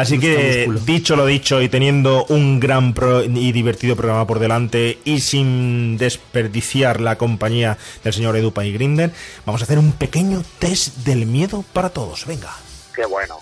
Así 0.00 0.18
que, 0.18 0.64
músculo. 0.66 0.80
dicho 0.80 1.16
lo 1.16 1.26
dicho, 1.26 1.60
y 1.62 1.68
teniendo 1.68 2.24
un 2.28 2.60
gran 2.60 2.94
pro- 2.94 3.24
y 3.24 3.52
divertido 3.52 3.96
programa 3.96 4.26
por 4.26 4.38
delante, 4.38 4.98
y 5.04 5.20
sin 5.20 5.96
desperdiciar 5.98 7.00
la 7.00 7.16
compañía 7.16 7.78
del 8.04 8.12
señor 8.12 8.36
Edupa 8.36 8.64
y 8.64 8.72
Grinder, 8.72 9.12
vamos 9.44 9.60
a 9.60 9.64
hacer 9.64 9.78
un 9.78 9.92
pequeño 9.92 10.42
test 10.58 10.96
del 10.98 11.26
miedo 11.26 11.64
para 11.72 11.90
todos. 11.90 12.26
Venga. 12.26 12.54
Qué 12.94 13.04
bueno. 13.06 13.36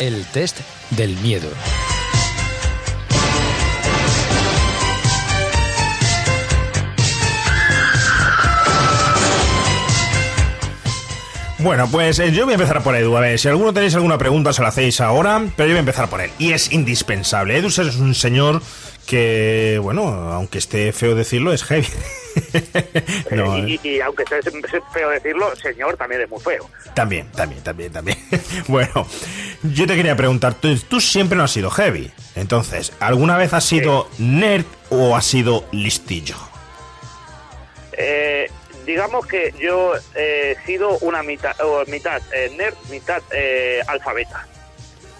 El 0.00 0.24
test 0.26 0.58
del 0.90 1.16
miedo. 1.18 1.48
Bueno, 11.64 11.88
pues 11.90 12.18
eh, 12.18 12.30
yo 12.30 12.44
voy 12.44 12.52
a 12.52 12.56
empezar 12.56 12.82
por 12.82 12.94
Edu. 12.94 13.16
A 13.16 13.20
ver, 13.20 13.38
si 13.38 13.48
alguno 13.48 13.72
tenéis 13.72 13.94
alguna 13.94 14.18
pregunta, 14.18 14.52
se 14.52 14.60
la 14.60 14.68
hacéis 14.68 15.00
ahora, 15.00 15.42
pero 15.56 15.66
yo 15.66 15.72
voy 15.72 15.78
a 15.78 15.80
empezar 15.80 16.08
por 16.10 16.20
él. 16.20 16.30
Y 16.38 16.52
es 16.52 16.70
indispensable. 16.72 17.56
Edu 17.56 17.68
es 17.68 17.78
un 17.78 18.14
señor 18.14 18.60
que, 19.06 19.78
bueno, 19.82 20.02
aunque 20.32 20.58
esté 20.58 20.92
feo 20.92 21.14
decirlo, 21.14 21.54
es 21.54 21.64
heavy. 21.64 21.86
no, 23.30 23.56
Eh, 23.56 23.78
y, 23.82 23.88
y- 23.88 23.92
y 23.96 24.00
aunque 24.02 24.24
sea 24.28 24.40
feo 24.92 25.08
decirlo, 25.08 25.56
señor 25.56 25.96
también 25.96 26.20
es 26.20 26.28
muy 26.30 26.40
feo. 26.40 26.68
También, 26.94 27.30
también, 27.32 27.62
también, 27.62 27.90
también. 27.92 28.18
bueno, 28.68 29.06
yo 29.62 29.86
te 29.86 29.96
quería 29.96 30.16
preguntar, 30.16 30.54
tú, 30.54 30.76
tú 30.80 31.00
siempre 31.00 31.36
no 31.38 31.44
has 31.44 31.50
sido 31.52 31.70
heavy. 31.70 32.10
Entonces, 32.34 32.92
¿alguna 33.00 33.38
vez 33.38 33.54
has 33.54 33.64
sido 33.64 34.10
nerd 34.18 34.66
o 34.90 35.16
has 35.16 35.24
sido 35.24 35.64
listillo? 35.72 36.36
Eh, 37.96 38.50
digamos 38.84 39.26
que 39.26 39.52
yo 39.58 39.94
eh, 40.14 40.56
he 40.60 40.66
sido 40.66 40.98
una 40.98 41.22
mitad, 41.22 41.58
o 41.60 41.84
mitad 41.86 42.20
eh, 42.32 42.52
nerd, 42.56 42.74
mitad 42.90 43.22
eh, 43.32 43.80
alfabeta. 43.86 44.46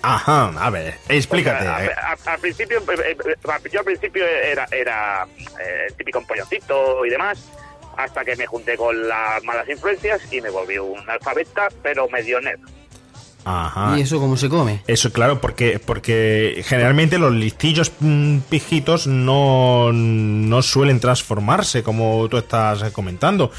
Ajá, 0.03 0.53
a 0.59 0.70
ver, 0.70 0.94
explícate. 1.09 1.61
O 1.66 1.66
sea, 1.66 1.85
eh. 1.85 1.90
a- 1.96 2.12
a- 2.12 2.33
al 2.35 2.40
principio, 2.40 2.79
eh, 2.79 3.16
eh, 3.18 3.70
yo 3.72 3.79
al 3.81 3.85
principio 3.87 4.27
era, 4.27 4.66
era 4.70 5.27
eh, 5.61 5.87
el 5.88 5.94
típico 5.94 6.18
empolloncito 6.18 7.05
y 7.07 7.11
demás, 7.11 7.38
hasta 7.96 8.24
que 8.24 8.37
me 8.37 8.46
junté 8.46 8.77
con 8.77 9.09
las 9.09 9.42
malas 9.44 9.68
influencias 9.68 10.20
y 10.31 10.40
me 10.42 10.50
volví 10.50 10.77
un 10.79 11.09
alfabeta, 11.09 11.68
pero 11.83 12.09
medio 12.09 12.40
nerd. 12.40 12.61
Ajá. 13.44 13.98
¿Y 13.98 14.02
eso 14.02 14.18
cómo 14.20 14.37
se 14.37 14.48
come? 14.48 14.83
Eso, 14.87 15.12
claro, 15.12 15.40
porque, 15.40 15.78
porque 15.85 16.62
generalmente 16.66 17.18
los 17.18 17.33
listillos 17.33 17.92
mm, 18.00 18.38
pijitos 18.48 19.07
no, 19.07 19.92
no 19.92 20.62
suelen 20.62 21.00
transformarse, 21.00 21.83
como 21.83 22.28
tú 22.28 22.38
estás 22.38 22.90
comentando. 22.92 23.50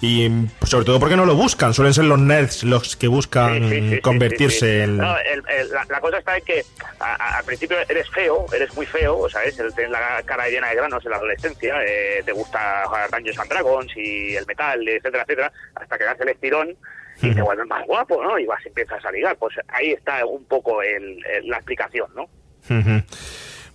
Y 0.00 0.28
mm, 0.28 0.50
sobre 0.64 0.84
todo 0.84 1.00
porque 1.00 1.16
no 1.16 1.26
lo 1.26 1.34
buscan, 1.34 1.74
suelen 1.74 1.92
ser 1.92 2.04
los 2.04 2.20
nerds 2.20 2.62
los 2.62 2.94
que 2.94 3.08
buscan 3.08 3.54
Sí, 3.54 3.68
sí, 3.68 3.80
sí, 3.80 3.94
sí, 3.96 4.00
convertirse 4.00 4.58
sí, 4.58 4.76
sí. 4.76 4.80
en... 4.82 4.96
No, 4.98 5.16
el- 5.18 5.42
el- 5.48 5.70
la, 5.70 5.84
la 5.88 6.00
cosa 6.00 6.18
está 6.18 6.36
en 6.38 6.44
que 6.44 6.64
a- 7.00 7.14
a- 7.14 7.38
al 7.38 7.44
principio 7.44 7.76
eres 7.88 8.08
feo, 8.10 8.46
eres 8.54 8.72
muy 8.76 8.86
feo, 8.86 9.28
¿sabes? 9.28 9.58
El 9.58 9.74
tener 9.74 9.90
la 9.90 10.22
cara 10.24 10.48
llena 10.48 10.68
de 10.68 10.76
granos 10.76 11.04
en 11.04 11.10
la 11.10 11.16
adolescencia, 11.16 11.74
eh, 11.84 12.22
te 12.24 12.30
gusta 12.32 12.84
jugar 12.86 13.10
Dungeons 13.10 13.38
and 13.40 13.50
Dragons 13.50 13.96
y 13.96 14.36
el 14.36 14.46
metal, 14.46 14.86
etcétera, 14.88 15.24
etcétera, 15.24 15.52
hasta 15.74 15.98
que 15.98 16.04
das 16.04 16.20
el 16.20 16.28
estirón 16.28 16.76
y 17.22 17.34
te 17.34 17.42
vuelves 17.42 17.66
más 17.66 17.86
guapo, 17.86 18.22
¿no? 18.22 18.38
Y 18.38 18.46
vas 18.46 18.60
y 18.64 18.68
empiezas 18.68 19.04
a 19.04 19.10
ligar. 19.12 19.36
Pues 19.38 19.54
ahí 19.68 19.90
está 19.92 20.24
un 20.26 20.44
poco 20.44 20.82
el- 20.82 21.18
el- 21.26 21.48
la 21.48 21.56
explicación, 21.56 22.08
¿no? 22.14 22.26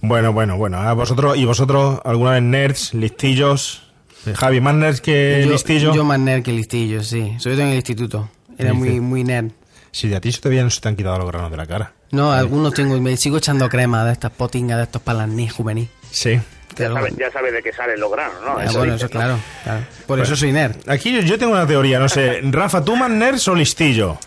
Bueno, 0.01 0.33
bueno, 0.33 0.57
bueno. 0.57 0.77
¿A 0.79 0.93
vosotros, 0.93 1.37
¿Y 1.37 1.45
vosotros, 1.45 1.99
alguna 2.03 2.31
vez 2.31 2.41
nerds, 2.43 2.93
listillos? 2.93 3.89
Javi, 4.35 4.61
más 4.61 4.75
nerds 4.75 5.01
que 5.01 5.41
yo, 5.45 5.51
listillo. 5.51 5.93
yo 5.93 6.03
más 6.05 6.19
nerd 6.19 6.43
que 6.43 6.51
listillo, 6.53 7.03
sí. 7.03 7.33
Sobre 7.39 7.55
todo 7.55 7.65
en 7.65 7.71
el 7.71 7.75
instituto. 7.77 8.29
Era 8.57 8.73
muy, 8.73 8.99
muy 8.99 9.23
nerd. 9.23 9.51
Si 9.91 10.07
de 10.07 10.15
a 10.15 10.21
ti 10.21 10.31
se 10.31 10.41
te, 10.41 10.47
habían- 10.47 10.71
se 10.71 10.81
te 10.81 10.89
han 10.89 10.95
quitado 10.95 11.17
los 11.19 11.27
granos 11.27 11.51
de 11.51 11.57
la 11.57 11.65
cara. 11.67 11.93
No, 12.11 12.31
algunos 12.31 12.73
tengo, 12.73 12.99
me 13.01 13.17
sigo 13.17 13.37
echando 13.37 13.67
crema 13.69 14.05
de 14.05 14.11
estas 14.13 14.31
potingas, 14.31 14.77
de 14.77 14.83
estos 14.83 15.01
palanís 15.01 15.51
juvenil. 15.51 15.89
Sí. 16.11 16.39
Ya 16.77 16.91
sabes 16.93 17.15
ya 17.17 17.31
sabe 17.31 17.51
de 17.51 17.61
qué 17.61 17.71
salen 17.73 17.99
los 17.99 18.11
granos, 18.11 18.35
¿no? 18.45 18.57
Ah, 18.57 18.63
Eso 18.65 18.77
bueno, 18.79 18.95
eso 18.95 19.05
¿no? 19.05 19.09
claro, 19.09 19.39
claro. 19.63 19.81
Por 20.07 20.19
eso 20.19 20.35
soy 20.35 20.51
nerd. 20.51 20.75
Aquí 20.87 21.13
yo, 21.13 21.21
yo 21.21 21.37
tengo 21.37 21.51
una 21.53 21.67
teoría, 21.67 21.99
no 21.99 22.09
sé. 22.09 22.39
Rafa, 22.51 22.83
¿tú 22.83 22.95
más 22.95 23.09
nerds 23.09 23.47
o 23.47 23.55
listillo? 23.55 24.17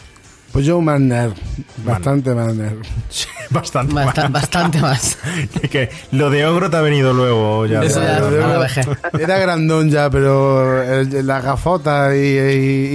Pues 0.52 0.64
yo 0.64 0.80
más 0.80 0.98
nerd. 1.00 1.32
Bastante 1.78 2.34
más 2.34 2.54
nerd. 2.54 2.78
Sí, 3.10 3.26
bastante 3.50 3.92
Basta- 3.94 4.22
más. 4.22 4.32
bastante 4.32 4.80
más. 4.80 5.18
que 5.70 5.90
lo 6.12 6.30
de 6.30 6.46
ogro 6.46 6.70
te 6.70 6.76
ha 6.78 6.80
venido 6.80 7.12
luego 7.12 7.66
ya. 7.66 7.82
Eso 7.82 8.00
ya-. 8.02 8.88
Era 9.20 9.38
grandón 9.38 9.90
ya, 9.90 10.08
pero 10.08 10.82
el- 10.82 11.26
la 11.26 11.40
gafota 11.40 12.16
y, 12.16 12.20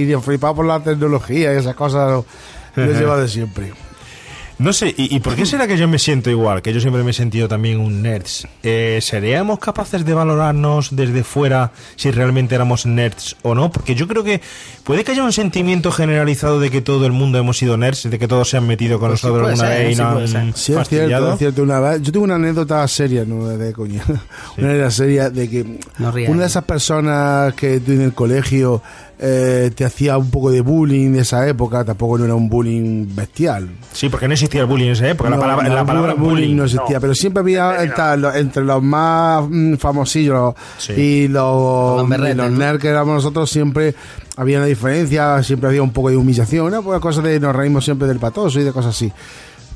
y, 0.06 0.12
y 0.12 0.16
flipado 0.20 0.56
por 0.56 0.66
la 0.66 0.80
tecnología 0.80 1.54
y 1.54 1.58
esas 1.58 1.74
cosas 1.76 2.10
lo, 2.10 2.26
lo 2.76 2.90
he 2.90 2.94
llevado 2.94 3.20
de 3.20 3.28
siempre. 3.28 3.72
No 4.62 4.72
sé, 4.72 4.94
¿y, 4.96 5.14
y 5.16 5.18
por 5.18 5.34
qué 5.34 5.44
será 5.44 5.66
que 5.66 5.76
yo 5.76 5.88
me 5.88 5.98
siento 5.98 6.30
igual? 6.30 6.62
Que 6.62 6.72
yo 6.72 6.80
siempre 6.80 7.02
me 7.02 7.10
he 7.10 7.14
sentido 7.14 7.48
también 7.48 7.80
un 7.80 8.00
nerds. 8.00 8.46
Eh, 8.62 9.00
¿Seríamos 9.02 9.58
capaces 9.58 10.04
de 10.04 10.14
valorarnos 10.14 10.94
desde 10.94 11.24
fuera 11.24 11.72
si 11.96 12.12
realmente 12.12 12.54
éramos 12.54 12.86
nerds 12.86 13.36
o 13.42 13.56
no? 13.56 13.72
Porque 13.72 13.96
yo 13.96 14.06
creo 14.06 14.22
que 14.22 14.40
puede 14.84 15.02
que 15.02 15.12
haya 15.12 15.24
un 15.24 15.32
sentimiento 15.32 15.90
generalizado 15.90 16.60
de 16.60 16.70
que 16.70 16.80
todo 16.80 17.06
el 17.06 17.12
mundo 17.12 17.38
hemos 17.38 17.58
sido 17.58 17.76
nerds, 17.76 18.08
de 18.08 18.18
que 18.20 18.28
todos 18.28 18.48
se 18.50 18.56
han 18.56 18.66
metido 18.68 19.00
con 19.00 19.08
Pues 19.10 19.20
sí 19.20 19.26
nosotros 19.26 19.50
puede 19.50 19.52
alguna 19.52 19.68
ser, 19.68 19.84
vez 19.84 19.92
y 19.92 19.96
sí 19.96 20.02
han 20.02 20.28
ser. 20.28 20.42
Sí, 20.54 20.72
es 20.80 20.88
cierto, 20.88 21.32
es 21.32 21.38
cierto. 21.40 21.62
Una 21.64 21.80
vez, 21.80 22.02
yo 22.02 22.12
tengo 22.12 22.24
una 22.24 22.36
anécdota 22.36 22.86
seria, 22.86 23.24
no 23.24 23.48
de 23.48 23.72
coña. 23.72 24.04
Una 24.58 24.68
anécdota 24.68 24.90
seria 24.92 25.28
de 25.30 25.50
que 25.50 25.78
No 25.98 26.12
rías. 26.12 26.30
una 26.30 26.42
de 26.42 26.46
esas 26.46 26.64
personas 26.64 27.54
que 27.54 27.80
tú 27.80 27.90
en 27.92 28.02
el 28.02 28.12
colegio 28.14 28.80
eh, 29.24 29.70
te 29.74 29.84
hacía 29.84 30.18
un 30.18 30.30
poco 30.30 30.50
de 30.50 30.60
bullying 30.62 31.12
de 31.12 31.20
esa 31.20 31.46
época, 31.46 31.84
tampoco 31.84 32.18
no 32.18 32.24
era 32.24 32.34
un 32.34 32.48
bullying 32.48 33.06
bestial. 33.14 33.68
Sí, 33.92 34.08
porque 34.08 34.26
no 34.26 34.34
existía 34.34 34.62
el 34.62 34.66
bullying 34.66 34.86
en 34.86 34.92
esa 34.92 35.08
época. 35.08 35.30
la 35.30 35.38
palabra, 35.38 35.68
no, 35.68 35.74
la 35.76 35.84
palabra 35.86 36.14
bullying. 36.14 36.56
no 36.56 36.64
existía, 36.64 36.96
No. 36.96 37.00
pero 37.00 37.14
siempre 37.14 37.40
había 37.40 37.82
entre, 37.84 38.16
los, 38.16 38.34
entre 38.34 38.64
los 38.64 38.82
más 38.82 39.44
mm, 39.48 39.74
famosillos 39.74 40.54
Sí. 40.78 40.92
y 40.94 41.28
los, 41.28 42.04
y 42.04 42.08
los 42.34 42.36
¿no? 42.36 42.50
nerds 42.50 42.80
que 42.80 42.88
éramos 42.88 43.14
nosotros 43.14 43.48
siempre 43.48 43.94
había 44.36 44.58
una 44.58 44.66
diferencia, 44.66 45.40
siempre 45.44 45.68
había 45.68 45.82
un 45.84 45.92
poco 45.92 46.10
de 46.10 46.16
humillación, 46.16 46.74
una 46.74 46.98
cosa 47.00 47.22
de 47.22 47.38
nos 47.38 47.54
reímos 47.54 47.84
siempre 47.84 48.08
del 48.08 48.18
patoso 48.18 48.58
y 48.58 48.64
de 48.64 48.72
cosas 48.72 48.96
así. 48.96 49.12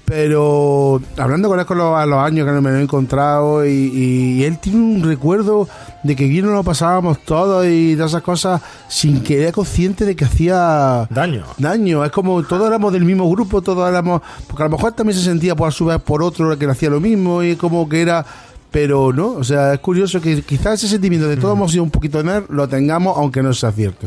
Pero 0.07 1.01
hablando 1.17 1.49
con 1.49 1.59
él 1.59 1.67
con 1.67 1.79
los, 1.79 1.99
a 1.99 2.07
los 2.07 2.21
años 2.21 2.47
que 2.47 2.53
me 2.53 2.71
lo 2.71 2.77
he 2.77 2.83
encontrado 2.83 3.67
y, 3.67 3.71
y 3.71 4.45
él 4.45 4.59
tiene 4.59 4.79
un 4.79 5.03
recuerdo 5.03 5.69
de 6.05 6.15
que 6.15 6.29
bien 6.29 6.47
nos 6.47 6.55
lo 6.55 6.63
pasábamos 6.63 7.19
todos 7.25 7.67
y 7.67 7.97
todas 7.97 8.13
esas 8.13 8.23
cosas 8.23 8.63
sin 8.89 9.21
que 9.21 9.43
era 9.43 9.51
consciente 9.51 10.05
de 10.05 10.15
que 10.15 10.25
hacía 10.25 11.09
Daño. 11.11 11.45
daño. 11.59 12.05
Es 12.05 12.13
como 12.13 12.43
todos 12.45 12.69
éramos 12.69 12.93
del 12.93 13.05
mismo 13.05 13.29
grupo, 13.29 13.63
todos 13.63 13.89
éramos. 13.89 14.23
Porque 14.47 14.63
a 14.63 14.67
lo 14.67 14.77
mejor 14.77 14.93
también 14.93 15.19
se 15.19 15.25
sentía 15.25 15.57
por 15.57 15.69
a 15.69 15.73
su 15.73 15.87
vez 15.87 16.01
por 16.01 16.23
otro 16.23 16.57
que 16.57 16.67
le 16.67 16.73
hacía 16.73 16.89
lo 16.89 17.01
mismo 17.01 17.43
y 17.43 17.57
como 17.57 17.89
que 17.89 18.01
era. 18.01 18.25
Pero 18.71 19.13
no, 19.13 19.29
o 19.29 19.45
sea, 19.45 19.75
es 19.75 19.81
curioso 19.81 20.21
que 20.21 20.43
quizás 20.43 20.75
ese 20.75 20.89
sentimiento 20.89 21.29
de 21.29 21.37
todos 21.37 21.57
hemos 21.57 21.71
sido 21.71 21.83
un 21.83 21.91
poquito 21.91 22.23
nerd 22.23 22.45
lo 22.51 22.69
tengamos, 22.69 23.17
aunque 23.17 23.43
no 23.43 23.55
sea 23.55 23.73
cierto. 23.73 24.07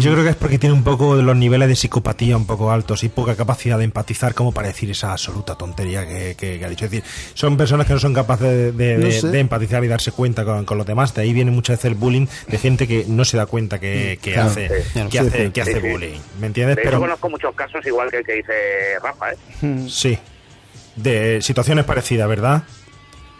Yo 0.00 0.12
creo 0.12 0.24
que 0.24 0.30
es 0.30 0.36
porque 0.36 0.58
tiene 0.58 0.74
un 0.74 0.84
poco 0.84 1.16
de 1.16 1.22
los 1.22 1.36
niveles 1.36 1.68
de 1.68 1.76
psicopatía 1.76 2.36
un 2.36 2.46
poco 2.46 2.70
altos 2.70 3.02
y 3.04 3.08
poca 3.08 3.34
capacidad 3.36 3.78
de 3.78 3.84
empatizar 3.84 4.34
como 4.34 4.52
para 4.52 4.68
decir 4.68 4.90
esa 4.90 5.12
absoluta 5.12 5.54
tontería 5.56 6.06
que, 6.06 6.34
que- 6.36 6.58
que 6.58 6.64
ha 6.64 6.68
dicho. 6.68 6.84
Es 6.84 6.90
decir, 6.90 7.04
son 7.34 7.56
personas 7.56 7.86
que 7.86 7.92
no 7.92 7.98
son 7.98 8.14
capaces 8.14 8.48
de, 8.48 8.72
de- 8.72 8.98
No 8.98 9.06
de- 9.06 9.12
sé. 9.20 9.28
de 9.28 9.40
empatizar 9.40 9.82
y 9.84 9.88
darse 9.88 10.12
cuenta 10.12 10.44
con, 10.44 10.64
con 10.64 10.78
los 10.78 10.86
demás. 10.86 11.14
De 11.14 11.22
ahí 11.22 11.32
viene 11.32 11.50
muchas 11.50 11.76
veces 11.78 11.86
el 11.92 11.94
bullying 11.96 12.26
de 12.48 12.58
gente 12.58 12.86
que 12.86 13.04
no 13.08 13.24
se 13.24 13.36
da 13.36 13.46
cuenta 13.46 13.78
que, 13.80 14.18
que 14.22 14.32
Claro. 14.34 14.50
hace, 14.50 14.68
Sí. 14.68 14.74
que 14.92 15.10
Sí, 15.10 15.18
hace, 15.18 15.44
sí. 15.46 15.50
que 15.52 15.60
hace 15.62 15.74
Sí, 15.74 15.80
sí. 15.82 15.88
bullying. 15.88 16.18
¿Me 16.40 16.46
entiendes? 16.48 16.78
Pero 16.82 16.98
conozco 17.00 17.30
muchos 17.30 17.54
casos 17.54 17.84
igual 17.86 18.10
que 18.10 18.18
el 18.18 18.24
que 18.24 18.32
dice 18.34 18.52
Rafa, 19.02 19.32
¿eh? 19.32 19.36
sí, 19.88 20.18
de 20.96 21.40
situaciones 21.42 21.84
parecidas, 21.84 22.28
¿verdad? 22.28 22.62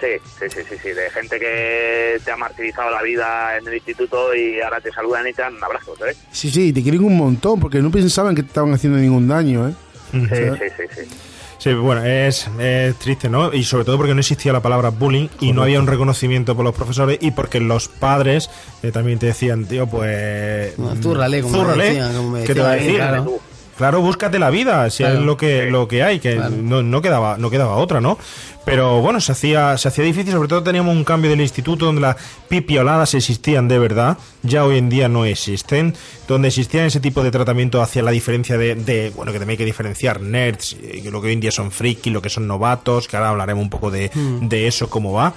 Sí, 0.02 0.08
sí, 0.40 0.46
sí, 0.50 0.60
sí, 0.68 0.76
sí, 0.82 0.88
de 0.88 1.10
gente 1.10 1.38
que 1.38 2.20
te 2.24 2.32
ha 2.32 2.36
martirizado 2.36 2.90
la 2.90 3.02
vida 3.02 3.56
en 3.56 3.68
el 3.68 3.74
instituto 3.74 4.34
y 4.34 4.60
ahora 4.60 4.80
te 4.80 4.90
saludan 4.90 5.28
y 5.28 5.32
te 5.32 5.42
dan 5.42 5.62
abrazos, 5.62 5.96
¿eh? 6.00 6.16
Sí, 6.32 6.50
sí, 6.50 6.72
te 6.72 6.82
quieren 6.82 7.04
un 7.04 7.16
montón 7.16 7.60
porque 7.60 7.80
no 7.80 7.88
pensaban 7.88 8.34
que 8.34 8.42
te 8.42 8.48
estaban 8.48 8.74
haciendo 8.74 8.98
ningún 8.98 9.28
daño, 9.28 9.68
¿eh? 9.68 9.72
Sí, 10.10 10.18
sí, 10.18 10.64
sí, 10.76 10.82
sí. 11.02 11.16
Sí, 11.58 11.72
bueno, 11.74 12.04
es, 12.04 12.48
es 12.58 12.96
triste, 12.96 13.28
¿no? 13.28 13.54
Y 13.54 13.62
sobre 13.62 13.84
todo 13.84 13.96
porque 13.96 14.12
no 14.14 14.18
existía 14.18 14.52
la 14.52 14.60
palabra 14.60 14.88
bullying 14.88 15.28
y 15.38 15.52
no 15.52 15.62
había 15.62 15.78
un 15.78 15.86
reconocimiento 15.86 16.56
por 16.56 16.64
los 16.64 16.74
profesores 16.74 17.18
y 17.20 17.30
porque 17.30 17.60
los 17.60 17.86
padres 17.86 18.50
eh, 18.82 18.90
también 18.90 19.20
te 19.20 19.26
decían, 19.26 19.66
tío, 19.66 19.86
pues... 19.86 20.76
No, 20.76 20.96
zúrrale, 20.96 21.42
como 21.42 21.58
me 21.58 21.62
zúrrale, 21.62 21.84
decían, 21.84 22.16
como 22.16 22.30
me 22.30 22.42
¿qué 22.42 22.54
te 22.54 22.60
va 22.60 22.70
a 22.70 22.72
decían 22.72 22.88
decir? 22.88 23.00
claro. 23.00 23.51
Claro, 23.82 24.00
búscate 24.00 24.38
la 24.38 24.50
vida, 24.50 24.88
si 24.90 25.02
Claro. 25.02 25.18
es 25.18 25.24
lo 25.24 25.36
que, 25.36 25.64
lo 25.68 25.88
que 25.88 26.04
hay, 26.04 26.20
que 26.20 26.36
Claro. 26.36 26.54
no, 26.56 26.84
no 26.84 27.02
quedaba, 27.02 27.36
no 27.36 27.50
quedaba 27.50 27.74
otra, 27.78 28.00
¿no? 28.00 28.16
Pero 28.64 29.00
bueno, 29.00 29.20
se 29.20 29.32
hacía, 29.32 29.76
se 29.76 29.88
hacía 29.88 30.04
difícil, 30.04 30.32
sobre 30.32 30.46
todo 30.48 30.62
teníamos 30.62 30.94
un 30.94 31.02
cambio 31.02 31.28
del 31.30 31.40
instituto 31.40 31.86
donde 31.86 32.00
las 32.00 32.14
pipioladas 32.48 33.12
existían 33.14 33.66
de 33.66 33.80
verdad, 33.80 34.18
ya 34.44 34.64
hoy 34.64 34.78
en 34.78 34.88
día 34.88 35.08
no 35.08 35.24
existen, 35.24 35.94
donde 36.28 36.46
existían 36.46 36.84
ese 36.86 37.00
tipo 37.00 37.24
de 37.24 37.32
tratamiento 37.32 37.82
hacia 37.82 38.02
la 38.04 38.12
diferencia 38.12 38.56
de, 38.56 38.76
de, 38.76 39.10
bueno, 39.16 39.32
que 39.32 39.38
también 39.40 39.54
hay 39.54 39.58
que 39.58 39.64
diferenciar 39.64 40.20
nerds, 40.20 40.76
lo 41.10 41.20
que 41.20 41.26
hoy 41.26 41.32
en 41.32 41.40
día 41.40 41.50
son 41.50 41.72
frikis, 41.72 42.12
lo 42.12 42.22
que 42.22 42.30
son 42.30 42.46
novatos, 42.46 43.08
que 43.08 43.16
ahora 43.16 43.30
hablaremos 43.30 43.64
un 43.64 43.70
poco 43.70 43.90
de, 43.90 44.12
de 44.42 44.68
eso, 44.68 44.88
cómo 44.88 45.12
va. 45.12 45.34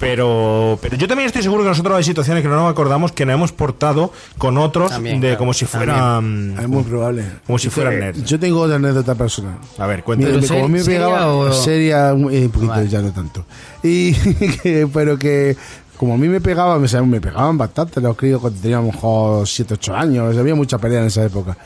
Pero, 0.00 0.78
pero 0.82 0.96
yo 0.96 1.06
también 1.06 1.26
estoy 1.28 1.42
seguro 1.42 1.62
que 1.62 1.68
nosotros 1.68 1.96
hay 1.96 2.04
situaciones 2.04 2.42
que 2.42 2.48
no 2.48 2.56
nos 2.56 2.70
acordamos 2.70 3.12
que 3.12 3.24
nos 3.24 3.34
hemos 3.34 3.52
portado 3.52 4.12
con 4.38 4.58
otros 4.58 4.90
También, 4.90 5.20
de 5.20 5.28
claro, 5.28 5.38
como 5.38 5.54
si 5.54 5.64
fueran 5.66 6.56
Es 6.60 6.68
muy 6.68 6.82
probable. 6.82 7.24
como 7.46 7.58
si 7.58 7.70
fueran 7.70 8.00
nerds. 8.00 8.24
Yo 8.24 8.38
tengo 8.40 8.60
otra 8.60 8.76
anécdota 8.76 9.14
personal. 9.14 9.54
A 9.78 9.86
ver, 9.86 10.02
cuéntame. 10.02 10.32
Pero 10.34 10.46
como 10.48 10.60
ser- 10.62 10.68
me 10.70 10.84
pegaba 10.84 11.28
o- 11.32 11.52
seria, 11.52 12.12
un 12.12 12.32
eh, 12.32 12.44
un 12.46 12.50
poquito 12.50 12.72
Vale. 12.72 12.88
ya 12.88 13.00
no 13.02 13.12
tanto. 13.12 13.44
Y 13.82 14.12
que- 14.62 14.88
pero 14.92 15.16
que 15.18 15.56
como 15.96 16.14
a 16.14 16.16
mí 16.16 16.28
me 16.28 16.40
pegaba, 16.40 16.76
me, 16.78 16.88
me 17.02 17.20
pegaban 17.20 17.56
bastante 17.56 18.00
los 18.00 18.16
críos 18.16 18.40
cuando 18.40 18.60
teníamos 18.60 19.48
7, 19.48 19.74
8 19.74 19.94
años, 19.94 20.36
había 20.36 20.54
mucha 20.56 20.76
pelea 20.76 21.00
en 21.00 21.06
esa 21.06 21.24
época. 21.24 21.56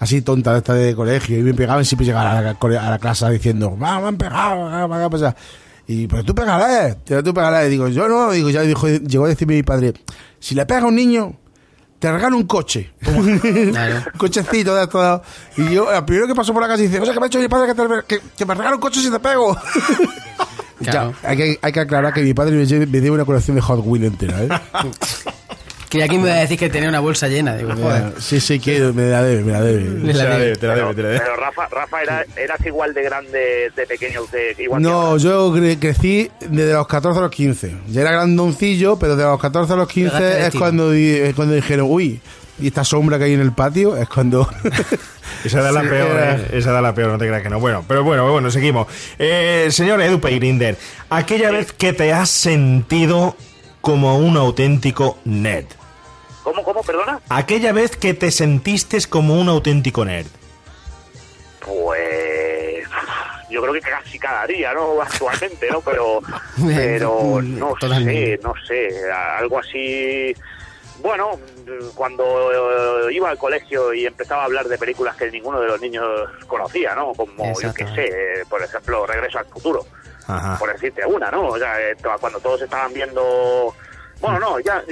Así 0.00 0.20
tonta 0.20 0.52
de 0.52 0.58
esta 0.58 0.74
de 0.74 0.96
colegio 0.96 1.38
y 1.38 1.42
me 1.42 1.54
pegaban 1.54 1.84
siempre 1.84 2.04
llegaba 2.04 2.38
a 2.38 2.42
la, 2.42 2.50
a 2.86 2.90
la 2.90 2.98
clase 2.98 3.30
diciendo, 3.30 3.78
"Ah, 3.80 4.00
me 4.00 4.08
han 4.08 4.16
pegado, 4.16 4.66
ah, 4.66 4.88
me 4.88 4.96
han 4.96 5.08
pasado". 5.10 5.34
Y 5.88 6.06
pero 6.06 6.22
tú 6.22 6.34
pegarás, 6.34 6.96
pero 7.04 7.22
tú 7.24 7.34
pegarás. 7.34 7.66
Y 7.66 7.70
digo, 7.70 7.88
yo 7.88 8.08
no, 8.08 8.30
digo, 8.30 8.50
ya 8.50 8.60
dijo, 8.62 8.86
llegó 8.88 9.24
a 9.24 9.28
decirme 9.28 9.54
mi 9.56 9.62
padre, 9.64 9.94
si 10.38 10.54
le 10.54 10.64
pega 10.66 10.82
a 10.82 10.86
un 10.86 10.94
niño, 10.94 11.34
te 11.98 12.12
regalo 12.12 12.36
un 12.36 12.46
coche. 12.46 12.92
Claro. 13.00 13.96
Un 14.12 14.18
cochecito 14.18 14.74
de 14.76 14.86
todo. 14.86 15.22
Y 15.56 15.70
yo, 15.72 15.90
el 15.92 16.04
primero 16.04 16.28
que 16.28 16.34
pasó 16.34 16.52
por 16.52 16.62
la 16.62 16.68
casa 16.68 16.82
dice, 16.82 17.00
oye, 17.00 17.12
que 17.12 17.18
me 17.18 17.26
ha 17.26 17.28
dicho 17.28 17.40
mi 17.40 17.48
padre 17.48 17.66
que, 17.68 17.74
te- 17.74 18.04
que, 18.06 18.20
que 18.36 18.46
me 18.46 18.54
regala 18.54 18.76
un 18.76 18.80
coche 18.80 19.00
si 19.00 19.10
te 19.10 19.18
pego. 19.18 19.56
Claro. 20.80 21.12
Ya, 21.24 21.28
hay, 21.30 21.36
que, 21.36 21.58
hay 21.60 21.72
que 21.72 21.80
aclarar 21.80 22.12
que 22.14 22.22
mi 22.22 22.34
padre 22.34 22.52
me, 22.54 22.86
me 22.86 23.00
dio 23.00 23.12
una 23.12 23.24
colección 23.24 23.56
de 23.56 23.60
Hot 23.62 23.80
Wheels 23.84 24.06
entera, 24.12 24.44
¿eh? 24.44 24.48
Que 25.88 26.02
aquí 26.02 26.18
me 26.18 26.24
iba 26.28 26.34
a 26.34 26.40
decir 26.40 26.58
que 26.58 26.68
tenía 26.68 26.88
una 26.88 27.00
bolsa 27.00 27.28
llena. 27.28 27.56
Digo, 27.56 27.72
joder. 27.74 28.12
sí, 28.20 28.40
sí, 28.40 28.60
que 28.60 28.78
me 28.92 29.06
la 29.08 29.22
debe, 29.22 29.42
me 29.42 29.52
la 29.52 29.62
debe. 29.62 29.80
Me 29.80 30.12
la 30.12 30.24
debe. 30.38 30.56
te 30.56 30.66
la 30.66 30.74
debe, 30.74 30.94
te 30.94 31.02
la 31.02 31.08
debe. 31.08 31.20
Pero 31.20 31.36
Rafa, 31.36 31.66
Rafa 31.68 32.02
era, 32.02 32.24
eras 32.36 32.64
igual 32.66 32.92
de 32.92 33.02
grande 33.02 33.72
de 33.74 33.86
pequeño 33.86 34.20
que 34.30 34.62
igual 34.62 34.82
No, 34.82 35.16
yo 35.16 35.50
cre- 35.54 35.78
crecí 35.78 36.30
desde 36.40 36.72
los 36.74 36.86
14 36.86 37.18
a 37.18 37.22
los 37.22 37.30
15. 37.30 37.74
Ya 37.88 38.02
era 38.02 38.10
grandoncillo, 38.12 38.98
pero 38.98 39.16
de 39.16 39.24
los 39.24 39.40
14 39.40 39.72
a 39.72 39.76
los 39.76 39.88
15 39.88 40.10
Pegaste 40.10 40.38
de 40.40 40.46
es 40.48 40.54
cuando, 40.54 40.92
es 40.92 41.34
cuando 41.34 41.54
dijeron, 41.54 41.86
uy, 41.88 42.20
y 42.60 42.66
esta 42.66 42.84
sombra 42.84 43.16
que 43.18 43.24
hay 43.24 43.34
en 43.34 43.40
el 43.40 43.52
patio 43.52 43.96
es 43.96 44.08
cuando... 44.08 44.48
Esa 45.44 45.62
da 45.62 45.70
la 45.70 45.82
Sí, 45.84 45.88
peor, 45.88 46.16
eh, 46.20 46.46
esa 46.54 46.72
da 46.72 46.80
la 46.80 46.94
peor, 46.94 47.12
no 47.12 47.18
te 47.18 47.26
creas 47.28 47.42
que 47.42 47.48
no. 47.50 47.60
Bueno, 47.60 47.84
pero 47.86 48.02
bueno, 48.02 48.28
bueno, 48.30 48.50
seguimos. 48.50 48.88
Eh, 49.18 49.68
señor 49.70 50.00
Edu 50.00 50.18
Grinder, 50.20 50.76
aquella 51.10 51.50
vez 51.52 51.72
que 51.72 51.92
te 51.92 52.12
has 52.12 52.28
sentido 52.30 53.36
como 53.80 54.18
un 54.18 54.36
auténtico 54.36 55.18
nerd. 55.24 55.66
¿Cómo, 56.42 56.62
cómo, 56.62 56.82
perdona? 56.82 57.20
Aquella 57.28 57.72
vez 57.72 57.96
que 57.96 58.14
te 58.14 58.30
sentiste 58.30 58.98
como 59.08 59.34
un 59.34 59.48
auténtico 59.48 60.04
nerd. 60.04 60.26
Pues 61.60 62.86
yo 63.50 63.62
creo 63.62 63.74
que 63.74 63.80
casi 63.80 64.18
cada 64.18 64.46
día, 64.46 64.72
¿no? 64.72 65.00
Actualmente, 65.02 65.68
¿no? 65.70 65.80
Pero, 65.80 66.20
pero 66.66 67.42
no 67.42 67.74
sé, 67.80 68.38
no 68.42 68.54
sé, 68.66 68.88
algo 69.12 69.58
así. 69.58 70.34
Bueno, 71.00 71.38
cuando 71.94 73.06
eh, 73.08 73.14
iba 73.14 73.30
al 73.30 73.38
colegio 73.38 73.94
y 73.94 74.06
empezaba 74.06 74.42
a 74.42 74.44
hablar 74.46 74.66
de 74.66 74.78
películas 74.78 75.16
que 75.16 75.30
ninguno 75.30 75.60
de 75.60 75.68
los 75.68 75.80
niños 75.80 76.04
conocía, 76.46 76.94
¿no? 76.94 77.12
Como, 77.12 77.60
yo 77.60 77.72
qué 77.72 77.86
sé, 77.86 78.44
por 78.48 78.62
ejemplo, 78.62 79.06
Regreso 79.06 79.38
al 79.38 79.46
Futuro, 79.46 79.86
Ajá. 80.28 80.58
por 80.58 80.72
decirte 80.72 81.04
una, 81.06 81.30
¿no? 81.30 81.48
O 81.48 81.58
sea, 81.58 81.80
eh, 81.80 81.96
cuando 82.20 82.38
todos 82.40 82.62
estaban 82.62 82.92
viendo... 82.92 83.74
Bueno, 84.20 84.38
no, 84.40 84.58
ya, 84.60 84.82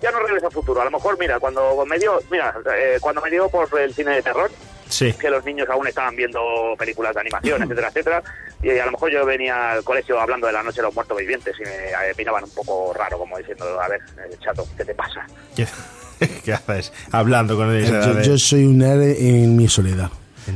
ya 0.00 0.10
no 0.10 0.18
Regreso 0.20 0.46
al 0.46 0.52
Futuro. 0.52 0.80
A 0.80 0.84
lo 0.84 0.90
mejor, 0.90 1.16
mira, 1.18 1.38
cuando 1.38 1.84
me 1.86 1.98
dio, 1.98 2.18
mira, 2.30 2.52
eh, 2.76 2.98
cuando 3.00 3.20
me 3.22 3.30
dio 3.30 3.48
por 3.48 3.68
el 3.80 3.94
cine 3.94 4.12
de 4.12 4.22
terror, 4.22 4.50
Sí. 4.88 5.10
que 5.14 5.30
los 5.30 5.42
niños 5.44 5.66
aún 5.70 5.86
estaban 5.88 6.14
viendo 6.16 6.40
películas 6.76 7.14
de 7.14 7.20
animación, 7.20 7.62
etcétera, 7.62 7.88
etcétera, 7.88 8.22
y 8.62 8.70
a 8.78 8.84
lo 8.84 8.92
mejor 8.92 9.10
yo 9.10 9.24
venía 9.24 9.72
al 9.72 9.84
colegio 9.84 10.20
hablando 10.20 10.46
de 10.48 10.52
la 10.52 10.62
noche 10.62 10.76
de 10.76 10.82
los 10.82 10.94
muertos 10.94 11.16
vivientes 11.16 11.54
y 11.58 11.62
me 11.62 11.70
eh, 11.90 12.14
miraban 12.18 12.44
un 12.44 12.50
poco 12.50 12.92
raro, 12.92 13.16
como 13.18 13.38
diciendo, 13.38 13.80
a 13.80 13.88
ver, 13.88 14.00
eh, 14.18 14.36
chato, 14.44 14.66
¿qué 14.76 14.84
te 14.84 14.94
pasa? 14.94 15.24
¿Qué, 15.56 15.66
qué 16.44 16.52
haces? 16.52 16.92
Hablando 17.12 17.56
con 17.56 17.74
esa 17.74 18.04
yo, 18.04 18.14
de- 18.14 18.24
yo 18.24 18.36
soy 18.36 18.64
un 18.66 18.78
nerd 18.78 19.00
en 19.16 19.56
mi 19.56 19.68
soledad. 19.68 20.10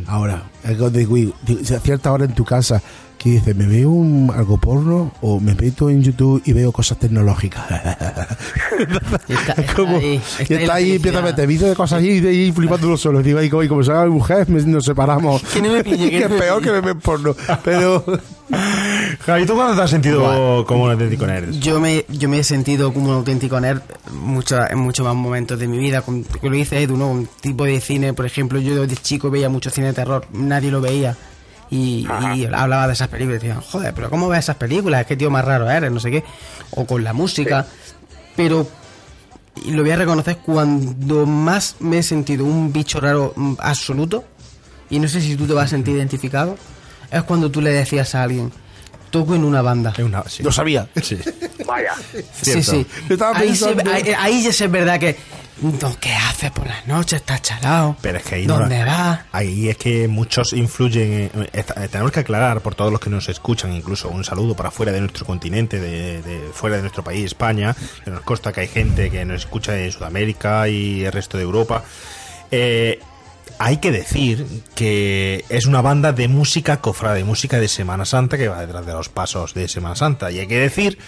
Ahora, 0.09 0.43
digo, 0.65 1.15
uy, 1.15 1.33
a 1.75 1.79
cierta 1.79 2.13
hora 2.13 2.25
en 2.25 2.35
tu 2.35 2.45
casa 2.45 2.83
que 3.27 3.33
dices, 3.33 3.57
¿me 3.57 3.67
veo 3.67 3.91
un, 3.91 4.31
algo 4.33 4.57
porno 4.57 5.11
o 5.21 5.41
me 5.41 5.53
meto 5.57 5.91
en 5.91 6.01
YouTube 6.01 6.41
y 6.45 6.53
veo 6.53 6.71
cosas 6.71 6.97
tecnológicas? 6.99 7.65
Está, 9.29 9.53
está 9.61 9.75
Como- 9.75 9.97
ahí, 9.97 10.21
y 10.49 10.55
está 10.55 10.75
ahí, 10.75 10.93
empieza 10.93 11.19
a 11.19 11.23
meter 11.23 11.47
vídeos 11.49 11.71
de 11.71 11.75
cosas 11.77 11.99
ahí 12.01 12.19
y, 12.25 12.27
y 12.29 12.53
flipándolo 12.53 12.97
solo. 12.97 13.23
Digo, 13.23 13.43
y 13.43 13.51
como, 13.51 13.63
y 13.65 13.69
como 13.69 13.83
se 13.83 13.93
mi 13.93 14.11
mujer, 14.11 14.49
me- 14.49 14.63
nos 14.63 14.85
separamos. 14.85 15.43
Que 15.43 15.61
no 15.61 15.73
me 15.73 15.83
pille, 15.83 16.09
que 16.09 16.19
es 16.25 16.31
me 16.31 16.39
peor 16.39 16.63
que 16.63 16.71
me 16.71 16.81
ven 16.81 17.01
porno. 17.01 17.35
Pero 17.65 18.05
Javi, 19.27 19.45
¿tú 19.45 19.55
cuándo 19.55 19.75
te 19.75 19.83
has 19.83 19.91
sentido 19.91 20.65
como 20.67 20.85
un 20.85 20.91
auténtico 20.93 21.27
nerd? 21.27 21.51
Yo 21.59 21.81
me, 21.81 22.05
yo 22.09 22.29
me 22.29 22.39
he 22.39 22.45
sentido 22.45 22.93
como 22.93 23.09
un 23.09 23.15
auténtico 23.17 23.59
nerd 23.59 23.81
mucho, 24.13 24.57
en 24.71 24.79
muchos 24.79 25.05
más 25.05 25.17
momentos 25.17 25.59
de 25.59 25.67
mi 25.67 25.79
vida. 25.79 26.03
Con, 26.03 26.25
lo 26.43 26.51
dice 26.53 26.81
Edu, 26.83 26.97
¿no? 26.97 27.11
Un 27.11 27.29
tipo 27.41 27.65
de 27.65 27.81
cine, 27.81 28.13
por 28.13 28.25
ejemplo, 28.27 28.61
yo 28.61 28.87
de 28.87 28.97
chico 28.97 29.31
veía 29.31 29.49
mucho 29.49 29.71
cine 29.71 29.89
de 29.89 29.93
terror, 29.95 30.27
nadie 30.33 30.71
lo 30.71 30.81
veía. 30.81 31.17
Y, 31.71 32.07
y 32.37 32.45
hablaba 32.47 32.87
de 32.87 32.93
esas 32.93 33.09
películas. 33.09 33.43
Y 33.43 33.47
decían, 33.47 33.61
joder, 33.63 33.93
pero 33.95 34.11
¿cómo 34.11 34.29
ves 34.29 34.41
esas 34.41 34.57
películas? 34.57 35.01
Es 35.03 35.07
que 35.07 35.17
tío 35.17 35.31
más 35.31 35.45
raro 35.45 35.69
eres, 35.71 35.91
no 35.91 36.01
sé 36.01 36.11
qué. 36.11 36.25
O 36.73 36.87
con 36.87 37.03
la 37.05 37.13
música. 37.13 37.67
Pero 38.37 38.69
y 39.65 39.71
lo 39.71 39.83
voy 39.83 39.91
a 39.93 39.97
reconocer 39.97 40.39
cuando 40.45 41.25
más 41.27 41.77
me 41.81 41.99
he 41.99 42.03
sentido 42.03 42.45
un 42.45 42.73
bicho 42.73 43.01
raro 43.01 43.33
mm, 43.35 43.55
absoluto, 43.59 44.25
y 44.91 44.99
no 44.99 45.09
sé 45.09 45.21
si 45.23 45.35
tú 45.37 45.47
te 45.47 45.55
vas 45.55 45.65
a 45.65 45.69
sentir 45.69 45.97
identificado, 45.97 46.57
es 47.11 47.23
cuando 47.23 47.51
tú 47.51 47.61
le 47.63 47.71
decías 47.71 48.15
a 48.15 48.23
alguien, 48.25 48.53
toco 49.11 49.35
en 49.35 49.45
una 49.45 49.63
banda. 49.63 49.95
Una- 49.99 50.25
sí. 50.29 50.43
Lo 50.43 50.53
sabía. 50.53 50.87
Sí. 51.03 51.17
Vaya. 51.67 51.95
Sí, 52.43 52.63
sí. 52.63 52.87
Ahí, 53.35 53.57
se- 53.57 53.75
ahí- 53.91 54.15
ahí 54.19 54.43
ya 54.43 54.51
es 54.51 54.71
verdad 54.71 55.01
que, 55.01 55.17
"No, 55.17 55.21
¿qué 56.01 56.13
haces 56.13 56.51
por 56.51 56.67
las 56.67 56.87
noches? 56.87 57.21
¿Estás 57.21 57.43
chalado? 57.43 57.97
Pero 58.03 58.19
es 58.19 58.25
que 58.25 58.35
ahí 58.37 58.47
no 58.47 58.59
¿Dónde 58.59 58.85
vas? 58.85 59.21
Ahí 59.33 59.69
es 59.69 59.77
que 59.77 60.07
muchos 60.09 60.53
influyen. 60.53 61.31
en- 61.35 61.49
eh, 61.53 61.65
tenemos 61.91 62.13
que 62.13 62.21
aclarar 62.21 62.61
por 62.61 62.75
todos 62.75 62.93
los 62.93 63.01
que 63.01 63.09
nos 63.11 63.29
escuchan, 63.29 63.73
incluso 63.73 64.09
un 64.09 64.25
saludo 64.25 64.55
para 64.55 64.71
fuera 64.71 64.93
de 64.93 65.01
nuestro 65.01 65.25
continente, 65.25 65.81
de, 65.81 66.21
de 66.23 66.51
fuera 66.53 66.77
de 66.77 66.83
nuestro 66.83 67.03
país, 67.03 67.25
España, 67.25 67.75
que 68.05 68.11
nos 68.11 68.21
consta 68.23 68.53
que 68.53 68.61
hay 68.61 68.69
gente 68.69 69.11
que 69.11 69.25
nos 69.25 69.41
escucha 69.43 69.73
de 69.73 69.91
Sudamérica 69.91 70.69
y 70.69 71.05
el 71.05 71.13
resto 71.13 71.37
de 71.39 71.45
Europa. 71.45 71.83
Eh, 72.51 73.01
hay 73.59 73.79
que 73.79 73.91
decir 73.91 74.47
que 74.75 75.45
es 75.49 75.65
una 75.65 75.81
banda 75.81 76.13
de 76.13 76.29
música 76.29 76.83
cofrade, 76.83 77.19
de 77.19 77.25
música 77.25 77.59
de 77.59 77.69
Semana 77.69 78.05
Santa 78.05 78.37
que 78.37 78.49
va 78.49 78.61
detrás 78.61 78.85
de 78.85 78.93
los 78.93 79.09
pasos 79.09 79.55
de 79.55 79.67
Semana 79.69 79.97
Santa. 79.97 80.31
Y 80.31 80.41
hay 80.41 80.47
que 80.47 80.59
decir 80.59 80.99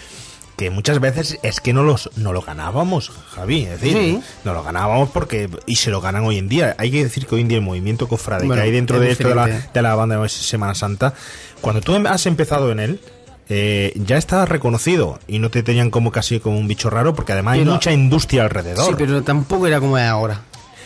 que 0.59 0.69
muchas 0.69 0.99
veces 0.99 1.39
es 1.41 1.61
que 1.61 1.71
no 1.71 1.83
los 1.83 2.09
no 2.17 2.33
lo 2.33 2.41
ganábamos, 2.41 3.09
Javi, 3.33 3.63
es 3.63 3.79
decir, 3.81 3.93
Sí. 3.97 4.19
no 4.43 4.53
lo 4.53 4.61
ganábamos 4.61 5.09
porque 5.09 5.49
y 5.65 5.77
se 5.77 5.89
lo 5.89 6.01
ganan 6.01 6.25
hoy 6.25 6.37
en 6.37 6.49
día. 6.49 6.75
Hay 6.77 6.91
que 6.91 7.01
decir 7.03 7.25
que 7.25 7.35
hoy 7.35 7.41
en 7.41 7.47
día 7.47 7.57
el 7.59 7.63
movimiento 7.63 8.09
cofrade 8.09 8.45
Bueno, 8.45 8.61
que 8.61 8.67
hay 8.67 8.71
dentro 8.73 8.99
de 8.99 9.09
esto 9.11 9.29
de 9.29 9.35
la, 9.35 9.47
de 9.47 9.81
la 9.81 9.95
banda 9.95 10.19
de 10.21 10.27
Semana 10.27 10.75
Santa, 10.75 11.13
cuando 11.61 11.79
tú 11.81 11.95
has 11.95 12.25
empezado 12.25 12.71
en 12.73 12.79
él 12.81 12.99
eh, 13.47 13.93
ya 13.95 14.17
estaba 14.17 14.45
reconocido 14.45 15.17
y 15.27 15.39
no 15.39 15.49
te 15.49 15.63
tenían 15.63 15.89
como 15.89 16.11
casi 16.11 16.39
como 16.41 16.57
un 16.59 16.67
bicho 16.67 16.89
raro 16.89 17.15
porque 17.15 17.31
además 17.31 17.53
hay 17.55 17.65
mucha 17.65 17.91
industria 17.93 18.43
alrededor. 18.43 18.85
Sí, 18.85 18.93
pero 18.97 19.23
tampoco 19.23 19.65
era 19.65 19.79
como 19.79 19.97
es 19.97 20.03
ahora. 20.03 20.41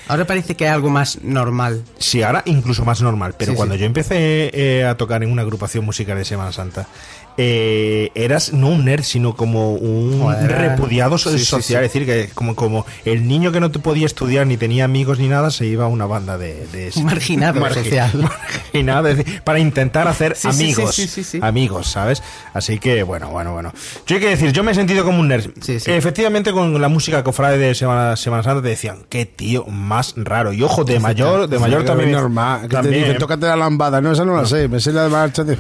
Ahora 0.08 0.26
parece 0.26 0.56
que 0.56 0.66
es 0.66 0.72
algo 0.72 0.90
más 0.90 1.20
normal. 1.24 1.82
Sí, 1.98 2.22
ahora 2.24 2.42
incluso 2.46 2.84
más 2.84 3.02
normal, 3.02 3.36
pero 3.38 3.52
Sí, 3.54 3.56
cuando 3.56 3.76
sí. 3.76 3.80
yo 3.82 3.86
empecé 3.86 4.50
eh, 4.54 4.86
a 4.86 4.96
tocar 4.98 5.24
en 5.24 5.32
una 5.32 5.42
agrupación 5.44 5.86
musical 5.86 6.18
de 6.18 6.26
Semana 6.26 6.52
Santa, 6.52 6.88
eh, 7.38 8.12
eras 8.16 8.54
no 8.54 8.70
un 8.70 8.86
nerd, 8.86 9.04
sino 9.04 9.36
como 9.36 9.74
un 9.74 10.20
Joder. 10.22 10.52
repudiado 10.52 11.18
so- 11.18 11.32
Sí, 11.32 11.40
sí, 11.40 11.46
social. 11.46 11.82
sí. 11.82 11.86
Es 11.86 11.94
decir, 11.94 12.06
que 12.06 12.30
como, 12.34 12.56
como 12.56 12.86
el 13.06 13.28
niño 13.28 13.52
que 13.52 13.60
no 13.60 13.72
te 13.72 13.80
podía 13.80 14.06
estudiar 14.06 14.46
ni 14.48 14.58
tenía 14.58 14.86
amigos 14.86 15.20
ni 15.20 15.28
nada, 15.28 15.52
se 15.52 15.66
iba 15.66 15.86
a 15.86 15.88
una 15.88 16.06
banda 16.06 16.38
de... 16.38 16.68
de 16.68 16.92
Marginado 17.04 17.60
Margi- 17.60 17.84
social. 17.84 18.12
marginado, 18.16 19.08
es 19.08 19.18
decir, 19.18 19.42
para 19.44 19.60
intentar 19.60 20.08
hacer 20.08 20.36
amigos. 20.44 21.00
Amigos, 21.42 21.88
¿sabes? 21.88 22.22
Así 22.54 22.80
que, 22.80 23.04
bueno, 23.04 23.30
bueno, 23.30 23.54
bueno. 23.54 23.74
Yo 24.08 24.16
hay 24.16 24.22
que 24.22 24.30
decir, 24.30 24.52
yo 24.52 24.64
me 24.64 24.72
he 24.72 24.76
sentido 24.76 25.04
como 25.04 25.20
un 25.20 25.28
nerd. 25.28 25.50
Efectivamente, 25.68 26.52
con 26.52 26.80
la 26.82 26.88
música 26.90 27.24
cofrade 27.24 27.58
de 27.58 27.76
Semana, 27.76 28.16
Semana 28.16 28.44
Santa 28.44 28.62
te 28.62 28.70
decían, 28.70 29.00
qué 29.10 29.26
tío 29.26 29.66
más 29.66 30.14
raro. 30.18 30.54
Y 30.54 30.62
ojo, 30.64 30.84
de 30.84 31.00
mayor, 31.00 31.48
de 31.48 31.60
mayor 31.60 31.84
también. 31.86 32.10
es 32.10 32.16
normal. 32.16 32.62
Que 32.62 32.68
te 32.68 32.74
también. 32.76 33.04
dicen, 33.04 33.18
tócate 33.18 33.46
la 33.48 33.56
lambada. 33.56 34.02
No, 34.02 34.12
esa 34.12 34.26
no 34.26 34.36
la 34.36 34.46
sé. 34.46 34.68
Me 34.68 34.80
sé 34.80 34.92
la 34.92 35.04
de 35.04 35.10
marcha. 35.10 35.44
de- 35.44 35.58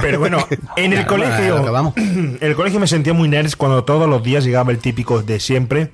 Pero 0.00 0.18
bueno, 0.18 0.46
en 0.76 0.92
el 1.00 1.06
bueno, 1.06 1.24
colegio, 1.24 1.96
en 1.96 2.38
el 2.40 2.54
colegio 2.56 2.80
me 2.80 2.86
sentía 2.86 3.12
muy 3.12 3.28
nerd 3.28 3.52
cuando 3.56 3.84
todos 3.84 4.08
los 4.08 4.22
días 4.22 4.44
llegaba 4.44 4.70
el 4.72 4.78
típico 4.78 5.22
de 5.22 5.40
siempre. 5.40 5.90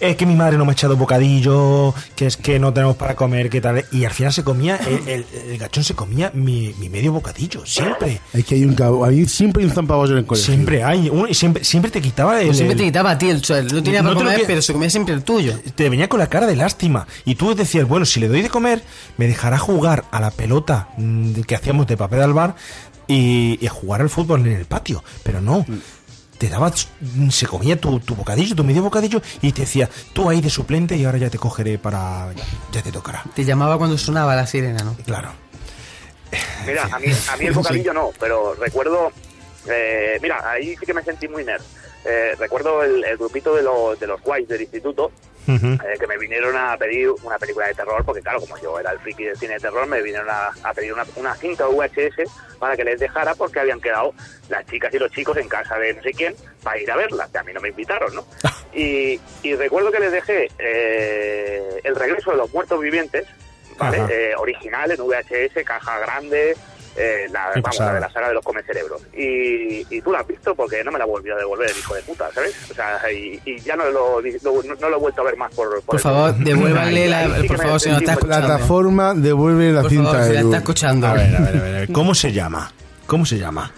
Es 0.00 0.14
que 0.14 0.26
mi 0.26 0.36
madre 0.36 0.56
no 0.56 0.64
me 0.64 0.70
ha 0.70 0.74
echado 0.74 0.96
bocadillo, 0.96 1.92
que 2.14 2.26
es 2.26 2.36
que 2.36 2.60
no 2.60 2.72
tenemos 2.72 2.94
para 2.94 3.16
comer, 3.16 3.50
que 3.50 3.60
tal. 3.60 3.84
Y 3.90 4.04
al 4.04 4.12
final 4.12 4.32
se 4.32 4.44
comía, 4.44 4.76
el, 4.76 5.08
el- 5.08 5.26
el 5.50 5.58
gachón 5.58 5.82
se 5.82 5.94
comía 5.94 6.30
mi, 6.34 6.72
mi 6.78 6.88
medio 6.88 7.10
bocadillo, 7.12 7.66
siempre. 7.66 8.20
Es 8.32 8.44
que 8.44 8.54
hay 8.54 8.64
un 8.64 8.76
cabo. 8.76 9.04
Hay 9.04 9.26
siempre 9.26 9.64
hay 9.64 9.68
un 9.68 9.74
zampabollo 9.74 10.12
en 10.12 10.18
el 10.18 10.24
colegio. 10.24 10.54
Siempre 10.54 10.84
hay, 10.84 11.08
un- 11.10 11.34
siempre, 11.34 11.64
siempre 11.64 11.90
te 11.90 12.00
quitaba 12.00 12.40
el, 12.40 12.54
siempre 12.54 12.76
te 12.76 12.84
quitaba 12.84 13.10
a 13.10 13.18
ti 13.18 13.28
el 13.28 13.42
sueldo. 13.44 13.74
No 13.74 13.82
tenía 13.82 14.00
No 14.02 14.10
para 14.10 14.14
lo 14.20 14.24
comer, 14.26 14.40
que- 14.42 14.46
pero 14.46 14.62
se 14.62 14.72
comía 14.72 14.88
siempre 14.88 15.14
el 15.14 15.24
tuyo. 15.24 15.58
te 15.74 15.88
venía 15.88 16.08
con 16.08 16.20
la 16.20 16.28
cara 16.28 16.46
de 16.46 16.54
lástima. 16.54 17.08
Y 17.24 17.34
tú 17.34 17.56
decías, 17.56 17.88
bueno, 17.88 18.06
si 18.06 18.20
le 18.20 18.28
doy 18.28 18.42
de 18.42 18.50
comer, 18.50 18.80
me 19.16 19.26
dejará 19.26 19.58
jugar 19.58 20.04
a 20.12 20.20
la 20.20 20.30
pelota 20.30 20.90
mm, 20.96 21.40
que 21.40 21.56
hacíamos 21.56 21.88
de 21.88 21.96
papel 21.96 22.20
al 22.22 22.34
bar 22.34 22.54
y, 23.08 23.58
y 23.60 23.66
a 23.66 23.70
jugar 23.70 24.00
al 24.02 24.10
fútbol 24.10 24.46
en 24.46 24.52
el 24.52 24.64
patio. 24.66 25.02
Pero 25.24 25.40
no. 25.40 25.66
Te 26.38 26.48
daba, 26.48 26.70
mm, 26.70 27.30
se 27.30 27.46
comía 27.48 27.80
tu, 27.80 27.98
tu 27.98 28.14
bocadillo, 28.14 28.54
tu 28.54 28.62
medio 28.62 28.80
bocadillo, 28.80 29.20
y 29.42 29.50
te 29.50 29.62
decía, 29.62 29.90
tú 30.12 30.30
ahí 30.30 30.40
de 30.40 30.48
suplente 30.50 30.96
y 30.96 31.04
ahora 31.04 31.18
ya 31.18 31.30
te 31.30 31.38
cogeré 31.38 31.78
para. 31.78 32.32
Ya, 32.36 32.44
ya 32.70 32.82
te 32.82 32.92
tocará. 32.92 33.24
Te 33.34 33.44
llamaba 33.44 33.76
cuando 33.76 33.98
sonaba 33.98 34.36
la 34.36 34.46
sirena, 34.46 34.84
¿no? 34.84 34.94
Claro. 35.04 35.32
Mira, 36.64 36.84
a 36.92 36.98
mí, 37.00 37.06
a 37.32 37.36
mí 37.36 37.46
el 37.46 37.52
bocadillo 37.54 37.92
no, 37.92 38.10
pero 38.20 38.54
recuerdo. 38.54 39.10
eh, 39.68 40.18
mira, 40.22 40.48
ahí 40.48 40.76
sí 40.78 40.86
que 40.86 40.94
me 40.94 41.02
sentí 41.02 41.26
muy 41.26 41.44
nerd. 41.44 41.62
Eh, 42.04 42.34
recuerdo 42.38 42.82
el, 42.82 43.04
el 43.04 43.16
grupito 43.16 43.54
de 43.54 43.62
los, 43.62 43.98
de 43.98 44.06
los 44.06 44.20
guays 44.22 44.48
del 44.48 44.62
instituto 44.62 45.10
eh, 45.48 45.78
que 45.98 46.06
me 46.06 46.18
vinieron 46.18 46.54
a 46.56 46.76
pedir 46.76 47.08
una 47.22 47.38
película 47.38 47.66
de 47.68 47.74
terror, 47.74 48.04
porque 48.04 48.20
claro, 48.20 48.38
como 48.40 48.58
yo 48.58 48.78
era 48.78 48.92
el 48.92 48.98
friki 48.98 49.24
del 49.24 49.36
cine 49.36 49.54
de 49.54 49.60
terror, 49.60 49.86
me 49.86 50.02
vinieron 50.02 50.28
a, 50.28 50.50
a 50.62 50.74
pedir 50.74 50.92
una, 50.92 51.06
una 51.16 51.34
cinta 51.36 51.66
VHS 51.66 52.30
para 52.58 52.76
que 52.76 52.84
les 52.84 53.00
dejara 53.00 53.34
porque 53.34 53.60
habían 53.60 53.80
quedado 53.80 54.12
las 54.50 54.66
chicas 54.66 54.92
y 54.92 54.98
los 54.98 55.10
chicos 55.10 55.38
en 55.38 55.48
casa 55.48 55.78
de 55.78 55.94
no 55.94 56.02
sé 56.02 56.12
quién 56.12 56.34
para 56.62 56.78
ir 56.78 56.90
a 56.90 56.96
verla, 56.96 57.28
que 57.32 57.38
a 57.38 57.42
mí 57.44 57.52
no 57.54 57.60
me 57.62 57.70
invitaron, 57.70 58.14
¿no? 58.14 58.26
Y, 58.74 59.18
y 59.42 59.54
recuerdo 59.54 59.90
que 59.90 60.00
les 60.00 60.12
dejé 60.12 60.50
eh, 60.58 61.80
El 61.82 61.96
regreso 61.96 62.32
de 62.32 62.36
los 62.36 62.52
muertos 62.52 62.78
vivientes, 62.80 63.26
¿vale? 63.78 64.02
Eh, 64.10 64.34
original 64.36 64.90
en 64.90 64.98
VHS, 64.98 65.64
caja 65.64 65.98
grande, 66.00 66.56
eh, 66.98 67.28
la, 67.30 67.50
vamos, 67.62 67.78
la 67.78 67.94
de 67.94 68.00
la 68.00 68.10
saga 68.10 68.28
de 68.28 68.34
los 68.34 68.44
come 68.44 68.62
cerebros. 68.62 69.00
Y, 69.16 69.86
y 69.94 70.00
tú 70.02 70.10
la 70.12 70.20
has 70.20 70.26
visto 70.26 70.54
porque 70.54 70.82
no 70.84 70.90
me 70.92 70.98
la 70.98 71.04
volvió 71.04 71.34
a 71.34 71.38
devolver 71.38 71.70
el 71.70 71.76
hijo 71.78 71.94
de 71.94 72.02
puta, 72.02 72.28
¿sabes? 72.34 72.54
O 72.70 72.74
sea, 72.74 73.00
y, 73.12 73.40
y 73.44 73.58
ya 73.60 73.76
no 73.76 73.84
lo, 73.90 74.20
lo- 74.20 74.62
no, 74.62 74.74
no 74.80 74.88
lo 74.90 74.96
he 74.96 75.00
vuelto 75.00 75.22
a 75.22 75.24
ver 75.24 75.36
más 75.36 75.54
por... 75.54 75.80
Por 75.82 76.00
favor, 76.00 76.34
devuélvanle 76.36 77.08
la, 77.08 77.24
sí 77.36 77.42
que 77.42 77.48
por 77.48 77.58
me 77.58 77.64
favor, 77.64 77.80
si 77.80 77.88
no 77.88 77.94
sentí 77.98 78.04
está 78.04 78.12
muy- 78.12 78.18
escuchando. 78.20 78.46
Plataforma 78.46 79.14
devuelve 79.14 79.72
la 79.72 79.80
Por 79.82 79.90
cinta 79.90 80.10
favor, 80.10 80.22
si 80.24 80.28
de 80.28 80.34
la 80.34 80.40
está 80.40 80.56
escuchando. 80.58 81.06
A 81.06 81.12
ver, 81.14 81.36
a 81.36 81.40
ver, 81.40 81.48
a 81.56 81.60
ver, 81.62 81.74
a 81.76 81.78
ver. 81.80 81.92
¿Cómo 81.92 82.14
se 82.14 82.32
llama? 82.32 82.72
¿Cómo 83.06 83.24
se 83.24 83.38
llama 83.38 83.72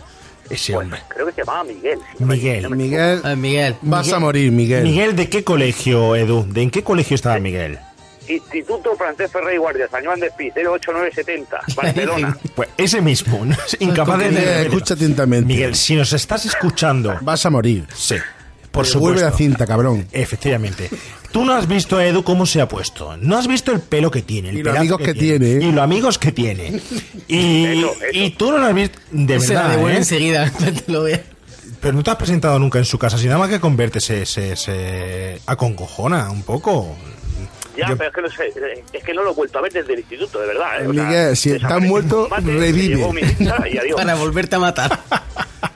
ese 0.48 0.72
Pues, 0.72 0.84
hombre? 0.84 1.00
creo 1.08 1.26
que 1.26 1.32
se 1.32 1.40
llamaba 1.42 1.62
Miguel. 1.64 1.98
si 2.18 2.24
Miguel. 2.24 2.62
no 2.64 2.70
Miguel, 2.70 3.22
Eh, 3.24 3.36
Miguel. 3.36 3.76
vas 3.82 4.12
a 4.12 4.18
morir, 4.18 4.50
Miguel. 4.50 4.82
Miguel, 4.82 5.14
¿de 5.14 5.28
qué 5.28 5.44
colegio, 5.44 6.16
Edu? 6.16 6.44
¿De 6.48 6.62
en 6.62 6.70
qué 6.70 6.82
colegio 6.82 7.14
estaba 7.14 7.38
Miguel? 7.38 7.78
Instituto 8.28 8.94
Francés 8.96 9.30
Ferrer 9.32 9.54
y 9.54 9.58
Guardia, 9.58 9.88
San 9.90 10.04
Juan 10.04 10.20
de 10.20 10.26
Espí, 10.28 10.50
08970, 10.50 11.60
Barcelona. 11.76 12.38
Pues 12.54 12.68
ese 12.76 13.00
mismo, 13.00 13.44
¿no? 13.44 13.56
incapaz 13.80 14.18
de... 14.18 14.28
Miguel, 14.30 14.66
escucha 14.66 14.94
atentamente. 14.94 15.46
Miguel, 15.46 15.74
si 15.74 15.96
nos 15.96 16.12
estás 16.12 16.44
escuchando, 16.46 17.18
Vas 17.22 17.44
a 17.46 17.50
morir. 17.50 17.86
sí, 17.94 18.16
por 18.70 18.86
supuesto. 18.86 19.24
la 19.24 19.32
cinta, 19.32 19.66
cabrón. 19.66 20.06
Efectivamente. 20.12 20.88
Tú 21.32 21.44
no 21.44 21.54
has 21.54 21.66
visto 21.66 21.96
a 21.96 22.06
Edu 22.06 22.22
cómo 22.22 22.46
se 22.46 22.60
ha 22.60 22.68
puesto. 22.68 23.16
No 23.16 23.36
has 23.36 23.48
visto 23.48 23.72
el 23.72 23.80
pelo 23.80 24.10
que 24.12 24.22
tiene. 24.22 24.50
El 24.50 24.58
Y 24.58 24.62
los 24.62 24.76
amigos 24.76 25.00
que 25.00 25.14
tiene, 25.14 25.52
¿eh? 25.54 25.58
Y 25.62 25.72
los 25.72 25.82
amigos 25.82 26.18
que 26.18 26.30
tiene. 26.32 26.80
Y, 27.28 27.64
Eso, 27.66 27.92
eso. 27.92 28.04
y 28.12 28.30
tú 28.30 28.50
no 28.52 28.58
lo 28.58 28.66
has 28.66 28.74
visto. 28.74 28.98
De 29.12 29.40
Se 29.40 29.54
verdad. 29.54 29.88
¿eh? 29.88 29.96
enseguida. 29.96 30.50
cuando 30.56 30.82
lo 30.88 31.02
vea. 31.04 31.20
Pero 31.80 31.94
no 31.94 32.02
te 32.02 32.10
has 32.10 32.16
presentado 32.16 32.58
nunca 32.58 32.78
en 32.78 32.84
su 32.84 32.98
casa. 32.98 33.16
Si 33.18 33.26
nada 33.26 33.38
más 33.38 33.48
que 33.48 33.58
converte 33.60 34.00
se, 34.00 34.26
se, 34.26 34.54
se 34.56 35.40
acongojona 35.46 36.30
un 36.30 36.42
poco. 36.42 36.96
Ya, 37.76 37.88
Yo- 37.88 37.96
pero 37.96 38.10
es 38.10 38.14
que, 38.16 38.22
no 38.22 38.28
sé, 38.30 38.46
eh, 38.48 38.84
es 38.92 39.04
que 39.04 39.14
no 39.14 39.22
lo 39.22 39.30
he 39.30 39.34
vuelto 39.34 39.58
a 39.58 39.62
ver 39.62 39.72
desde 39.72 39.92
el 39.94 40.00
instituto, 40.00 40.40
de 40.40 40.46
verdad. 40.48 40.82
¿eh? 40.82 40.86
O 40.86 40.90
Miguel, 40.92 41.36
si 41.36 41.50
está 41.50 41.78
desapareció 41.78 41.88
muerto, 41.90 42.28
revive. 42.44 43.08
y. 43.80 43.94
Para 43.94 44.14
volverte 44.16 44.56
a 44.56 44.58
matar. 44.58 44.98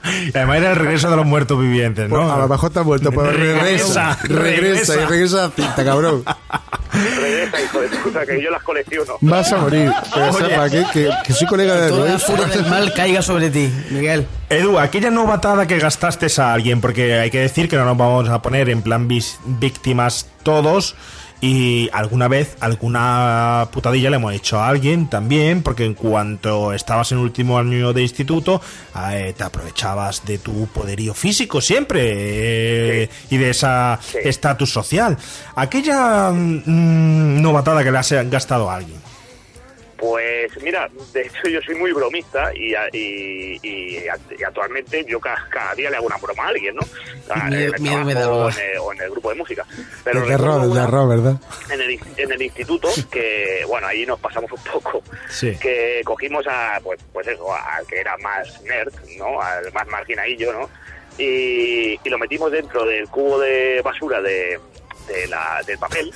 Y 0.07 0.37
además 0.37 0.57
era 0.57 0.69
el 0.71 0.75
regreso 0.75 1.09
de 1.09 1.15
los 1.15 1.25
muertos 1.25 1.59
vivientes, 1.59 2.07
¿no? 2.09 2.17
Pues 2.17 2.31
a 2.31 2.37
lo 2.37 2.47
mejor 2.47 2.69
está 2.69 2.83
muerto, 2.83 3.09
pero 3.09 3.31
regresa. 3.31 4.15
Regresa, 4.21 4.43
Regresa 4.43 4.95
y 5.01 5.05
regresa 5.05 5.35
la 5.37 5.49
cinta, 5.49 5.83
cabrón. 5.83 6.23
Regresa, 6.93 7.61
hijo 7.61 7.81
de 7.81 7.87
puta, 7.89 8.25
que 8.25 8.41
yo 8.41 8.51
las 8.51 8.61
colecciono. 8.63 9.13
Vas 9.21 9.51
a 9.51 9.57
morir. 9.57 9.91
Pero 10.13 10.33
sepa 10.33 10.69
que, 10.69 10.83
que, 10.93 11.09
que 11.25 11.33
soy 11.33 11.47
colega 11.47 11.75
de 11.75 11.89
Toda 11.89 12.05
la 12.05 12.11
Luis. 12.11 12.23
furia 12.23 12.45
del 12.45 12.65
mal 12.67 12.93
caiga 12.93 13.21
sobre 13.23 13.49
ti, 13.49 13.69
Miguel. 13.89 14.27
Edu, 14.49 14.77
aquella 14.79 15.09
novatada 15.09 15.65
que 15.67 15.79
gastaste 15.79 16.27
a 16.39 16.53
alguien, 16.53 16.81
porque 16.81 17.15
hay 17.15 17.31
que 17.31 17.39
decir 17.39 17.67
que 17.67 17.75
no 17.75 17.85
nos 17.85 17.97
vamos 17.97 18.29
a 18.29 18.41
poner 18.43 18.69
en 18.69 18.83
plan 18.83 19.07
vis- 19.07 19.39
víctimas 19.45 20.27
todos. 20.43 20.95
Y 21.47 21.91
alguna 21.93 22.27
vez, 22.27 22.57
alguna 22.59 23.67
putadilla 23.71 24.09
le 24.09 24.15
hemos 24.15 24.33
hecho 24.33 24.59
a 24.59 24.67
alguien 24.67 25.07
también, 25.11 25.61
porque 25.61 25.85
en 25.85 25.93
cuanto 25.93 26.73
estabas 26.73 27.11
en 27.11 27.19
último 27.19 27.59
año 27.59 27.93
de 27.93 28.01
instituto, 28.01 28.59
eh, 29.11 29.31
te 29.37 29.43
aprovechabas 29.43 30.25
de 30.25 30.39
tu 30.39 30.65
poderío 30.67 31.13
físico 31.13 31.61
siempre 31.61 32.01
eh, 33.03 33.09
y 33.29 33.37
de 33.37 33.51
esa 33.51 33.99
Sí. 34.01 34.17
estatus 34.23 34.71
social. 34.73 35.15
Aquella 35.55 36.31
mm, 36.31 37.39
novatada 37.43 37.83
que 37.83 37.91
le 37.91 37.97
has 37.99 38.11
gastado 38.27 38.67
a 38.67 38.77
alguien. 38.77 39.04
Pues 39.97 40.51
mira, 40.61 40.89
de 41.13 41.21
hecho 41.21 41.47
yo 41.47 41.61
soy 41.61 41.75
muy 41.75 41.93
bromista 41.93 42.53
y, 42.53 42.73
y, 42.91 43.59
y 43.63 43.97
act- 44.07 44.37
y 44.37 44.43
actualmente 44.43 45.05
yo 45.07 45.19
ca- 45.21 45.47
cada, 45.49 45.73
día 45.73 45.89
le 45.89 45.95
hago 45.95 46.07
una 46.07 46.17
broma 46.17 46.43
a 46.43 46.47
alguien, 46.49 46.75
¿no? 46.75 46.81
Miedo- 47.49 47.69
en 47.69 47.75
el 47.75 47.81
miedo 47.81 48.03
me 48.03 48.13
da 48.13 48.21
trabajo 48.23 48.43
o 48.45 48.49
en, 48.49 48.57
el, 48.59 48.77
o 48.79 48.93
en 48.93 49.01
el 49.01 49.09
grupo 49.11 49.29
de 49.29 49.35
música. 49.35 49.65
Pero 50.03 50.23
terror, 50.25 50.73
terror, 50.73 51.07
¿verdad? 51.07 51.35
en 51.71 51.81
el, 51.81 51.99
en 52.17 52.31
el 52.31 52.41
instituto, 52.41 52.89
que 53.09 53.63
bueno, 53.67 53.87
ahí 53.87 54.05
nos 54.05 54.19
pasamos 54.19 54.51
un 54.51 54.59
poco, 54.71 55.01
Sí. 55.29 55.55
que 55.57 56.01
cogimos 56.03 56.45
a, 56.47 56.79
pues, 56.83 56.99
pues 57.13 57.27
eso, 57.27 57.53
al 57.55 57.87
que 57.87 57.99
era 58.01 58.17
más 58.17 58.61
nerd, 58.63 58.93
¿no? 59.17 59.41
Al 59.41 59.71
más 59.71 59.87
marginadillo, 59.87 60.51
¿no? 60.51 60.69
Y, 61.17 61.97
y 62.03 62.09
lo 62.09 62.17
metimos 62.17 62.51
dentro 62.51 62.85
del 62.85 63.07
cubo 63.07 63.39
de 63.39 63.81
basura 63.81 64.21
de, 64.21 64.59
de 65.07 65.27
la, 65.27 65.61
del 65.65 65.77
papel 65.77 66.11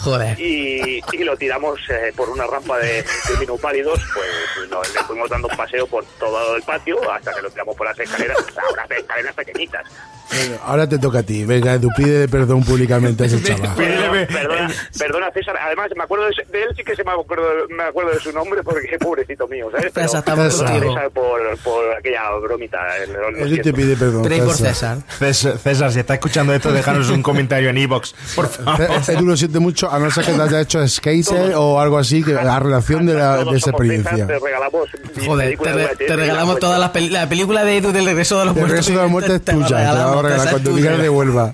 Joder. 0.00 0.38
y, 0.40 1.00
y 1.12 1.18
lo 1.24 1.36
tiramos 1.36 1.78
eh, 1.90 2.12
por 2.16 2.28
una 2.30 2.46
rampa 2.46 2.78
de, 2.78 3.02
de 3.02 3.36
minupálidos, 3.38 4.00
pues 4.14 4.68
lo- 4.70 4.82
le 4.82 5.04
fuimos 5.04 5.30
dando 5.30 5.48
un 5.48 5.56
paseo 5.56 5.86
por 5.86 6.04
todo 6.18 6.56
el 6.56 6.62
patio 6.62 6.98
hasta 7.12 7.32
que 7.32 7.42
lo 7.42 7.50
tiramos 7.50 7.76
por 7.76 7.86
las 7.86 7.98
escaleras, 7.98 8.38
unas 8.72 8.90
escaleras 8.90 9.34
pequeñitas. 9.34 9.84
Bueno, 10.36 10.56
ahora 10.64 10.88
te 10.88 10.98
toca 10.98 11.18
a 11.20 11.22
ti. 11.22 11.44
Venga, 11.44 11.74
Edu, 11.74 11.88
pide 11.96 12.28
perdón 12.28 12.62
públicamente 12.64 13.24
a 13.24 13.26
ese 13.26 13.42
chaval. 13.44 13.74
Perdona, 13.76 14.26
perdona, 14.26 14.70
perdona, 14.98 15.30
César, 15.32 15.56
además 15.60 15.90
me 15.96 16.04
acuerdo 16.04 16.24
de, 16.26 16.30
ese- 16.32 16.50
de 16.50 16.62
él, 16.62 16.68
sí 16.76 16.82
que 16.84 16.94
se 16.96 17.04
me 17.04 17.10
acuerdo, 17.12 17.44
me 17.70 17.82
acuerdo 17.84 18.10
de 18.12 18.20
su 18.20 18.32
nombre 18.32 18.62
porque 18.62 18.98
pobrecito 18.98 19.46
mío, 19.48 19.68
¿sabes? 19.70 19.92
Pero, 19.94 20.08
César, 20.08 20.24
por, 21.12 21.40
por 21.58 21.94
aquella 21.98 22.30
bromita. 22.42 22.78
eh, 22.98 23.08
Edu 23.38 23.56
te 23.62 23.72
pide 23.72 23.96
perdón. 23.96 24.22
Por 24.22 24.54
César. 24.54 24.98
César. 25.18 25.58
César, 25.58 25.92
si 25.92 26.00
está 26.00 26.14
escuchando 26.14 26.54
esto, 26.54 26.72
déjanos 26.72 27.10
un 27.10 27.22
comentario 27.22 27.70
en 27.70 27.78
iBox, 27.78 28.14
por 28.34 28.48
favor. 28.48 29.02
Ce- 29.02 29.12
Edu 29.12 29.26
lo 29.26 29.36
siente 29.36 29.58
mucho, 29.58 29.90
a 29.90 29.98
no 29.98 30.10
ser 30.10 30.24
que 30.24 30.32
te 30.32 30.42
haya 30.42 30.60
hecho 30.60 30.86
skater 30.88 31.54
o 31.56 31.80
algo 31.80 31.98
así, 31.98 32.22
que 32.22 32.32
la 32.32 32.58
relación 32.58 33.06
de, 33.06 33.14
la, 33.14 33.44
de 33.44 33.56
esa 33.56 33.70
experiencia. 33.70 34.26
Te 34.26 34.38
regalamos 34.38 34.88
Joder, 35.26 35.58
te, 35.58 35.72
re- 35.72 36.16
regalamos 36.16 36.54
la 36.54 36.60
todas 36.60 36.80
las 36.80 36.90
peli- 36.90 37.10
la 37.10 37.28
película 37.28 37.64
de 37.64 37.76
Edu 37.78 37.92
del 37.92 38.06
regreso 38.06 38.38
de 38.38 38.46
los 38.46 38.54
El 38.56 38.60
muertos. 38.60 38.86
regreso 38.86 38.98
de 39.00 39.04
la 39.06 39.10
muerte 39.12 39.34
es 39.36 39.42
Te 39.42 39.52
te 40.22 40.36
la 40.36 40.44
vamos 40.44 40.46
a 40.46 40.58
regalamos, 40.58 40.82
regalar 40.82 41.00
esa. 41.00 41.52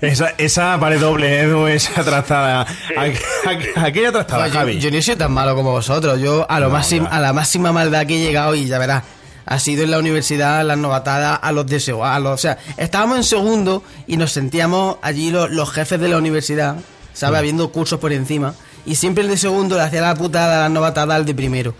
Esa, 0.00 0.28
esa 0.38 0.76
vale 0.78 0.98
doble, 0.98 1.40
Edu, 1.40 1.66
esa 1.66 2.02
trazada. 2.02 2.66
Aqu- 2.96 3.72
Aquella 3.76 4.12
trazada, 4.12 4.42
Pues 4.44 4.52
yo, 4.52 4.58
Javi. 4.58 4.78
yo 4.78 4.90
no 4.90 4.96
he 4.96 5.02
sido 5.02 5.16
tan 5.18 5.32
malo 5.32 5.54
como 5.54 5.72
vosotros. 5.72 6.18
Yo 6.20 6.46
a, 6.48 6.58
lo 6.60 6.70
máximo, 6.70 7.08
a 7.10 7.20
la 7.20 7.32
máxima 7.32 7.72
maldad 7.72 8.06
que 8.06 8.16
he 8.16 8.24
llegado 8.26 8.54
y 8.54 8.66
ya 8.66 8.78
verás. 8.78 9.02
Ha 9.46 9.58
sido 9.58 9.82
en 9.82 9.90
la 9.90 9.98
universidad, 9.98 10.64
las 10.64 10.78
novatadas, 10.78 11.38
a 11.42 11.52
los 11.52 11.66
deseos. 11.66 12.00
A 12.04 12.18
los, 12.20 12.32
o 12.34 12.38
sea, 12.38 12.56
estábamos 12.76 13.16
en 13.18 13.24
segundo 13.24 13.82
y 14.06 14.16
nos 14.16 14.32
sentíamos 14.32 14.96
allí 15.02 15.30
los, 15.30 15.50
los 15.50 15.70
jefes 15.72 15.98
de 16.00 16.08
la 16.08 16.18
universidad, 16.18 16.76
¿sabes? 17.12 17.38
Habiendo 17.40 17.70
cursos 17.72 17.98
por 17.98 18.12
encima. 18.12 18.54
Y 18.86 18.94
siempre 18.94 19.24
el 19.24 19.28
de 19.30 19.36
segundo 19.36 19.76
le 19.76 19.82
hacía 19.82 20.00
la 20.02 20.14
putada 20.14 20.56
a 20.56 20.60
las 20.62 20.70
novatadas 20.70 21.16
al 21.16 21.26
de 21.26 21.34
primero. 21.34 21.74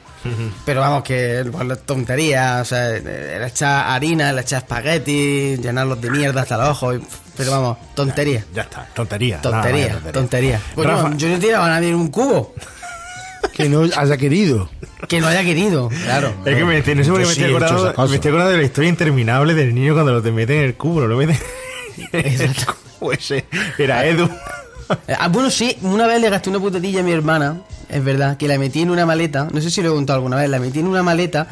Pero 0.64 0.80
vamos, 0.80 1.02
que 1.02 1.44
pues, 1.50 1.66
la 1.66 1.76
tontería, 1.76 2.59
o 2.61 2.64
sea, 2.64 2.88
le 2.90 3.46
echar 3.46 3.88
harina, 3.90 4.33
le 4.33 4.42
echar 4.42 4.62
espagueti, 4.62 5.56
llenarlos 5.56 6.00
de 6.00 6.11
mierda 6.11 6.42
hasta 6.42 6.59
los 6.59 6.68
ojos. 6.70 6.96
y- 6.96 7.00
Pero 7.37 7.50
vamos, 7.52 7.78
tontería. 7.94 8.44
Ya 8.54 8.62
está, 8.62 8.87
tontería. 8.94 9.37
nada, 9.42 9.62
Tontería, 9.62 9.98
tontería. 10.12 10.61
Bueno, 10.76 10.92
Rafa. 10.92 11.16
yo 11.16 11.28
no 11.28 11.38
tiraba 11.38 11.66
a 11.66 11.68
nadie 11.70 11.88
en 11.88 11.94
un 11.94 12.09
cubo. 12.09 12.54
Que 13.54 13.68
no 13.68 13.83
haya 13.96 14.16
querido. 14.18 14.68
Que 15.09 15.20
no 15.20 15.26
haya 15.28 15.42
querido, 15.42 15.88
claro. 16.04 16.35
Es 16.44 16.54
que 16.56 16.64
me, 16.64 16.76
no 16.94 17.04
sé 17.04 17.11
por 17.11 17.20
qué 17.20 17.26
me, 17.26 17.35
sí 17.35 17.40
estoy 17.40 17.44
he 17.44 17.56
acordando, 17.56 18.09
me 18.09 18.14
estoy 18.14 18.28
acordando 18.28 18.52
de 18.52 18.59
la 18.59 18.64
historia 18.64 18.90
interminable 18.90 19.54
del 19.54 19.74
niño 19.74 19.94
cuando 19.94 20.12
lo 20.12 20.22
te 20.22 20.30
meten 20.30 20.59
en 20.59 20.64
el 20.64 20.74
cubo, 20.76 21.00
lo 21.06 21.16
meten 21.16 21.38
en 22.12 22.40
el 22.42 22.54
cubo 22.98 23.12
ese. 23.12 23.46
Era 23.78 24.04
Edu. 24.06 24.28
Ah, 25.18 25.28
bueno, 25.28 25.50
sí, 25.50 25.76
una 25.83 26.06
vez 26.06 26.20
le 26.20 26.28
gasté 26.28 26.50
una 26.50 26.59
putatilla 26.59 27.00
a 27.00 27.02
mi 27.02 27.12
hermana, 27.12 27.61
es 27.90 28.05
verdad, 28.05 28.37
que 28.37 28.48
la 28.48 28.59
metí 28.59 28.83
en 28.83 28.90
una 28.90 29.07
maleta, 29.07 29.48
no 29.53 29.61
sé 29.61 29.70
si 29.70 29.83
lo 29.83 29.90
he 29.90 29.94
contado 29.94 30.18
alguna 30.18 30.37
vez, 30.37 30.48
la 30.48 30.59
metí 30.59 30.79
en 30.79 30.87
una 30.87 31.03
maleta 31.03 31.48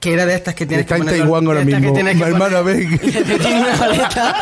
que 0.00 0.12
era 0.12 0.26
de 0.26 0.34
estas 0.34 0.54
que 0.54 0.66
tienes 0.66 0.84
Está 0.84 0.96
que 0.96 1.00
en 1.00 1.06
poner- 1.06 1.20
Taiwán 1.20 1.46
ahora 1.46 1.64
mismo. 1.64 1.94
que 1.94 2.02
Mi 2.14 2.22
hermana, 2.22 2.60
ven. 2.60 3.00
En 3.02 3.56
una 3.58 3.76
maleta 3.76 4.36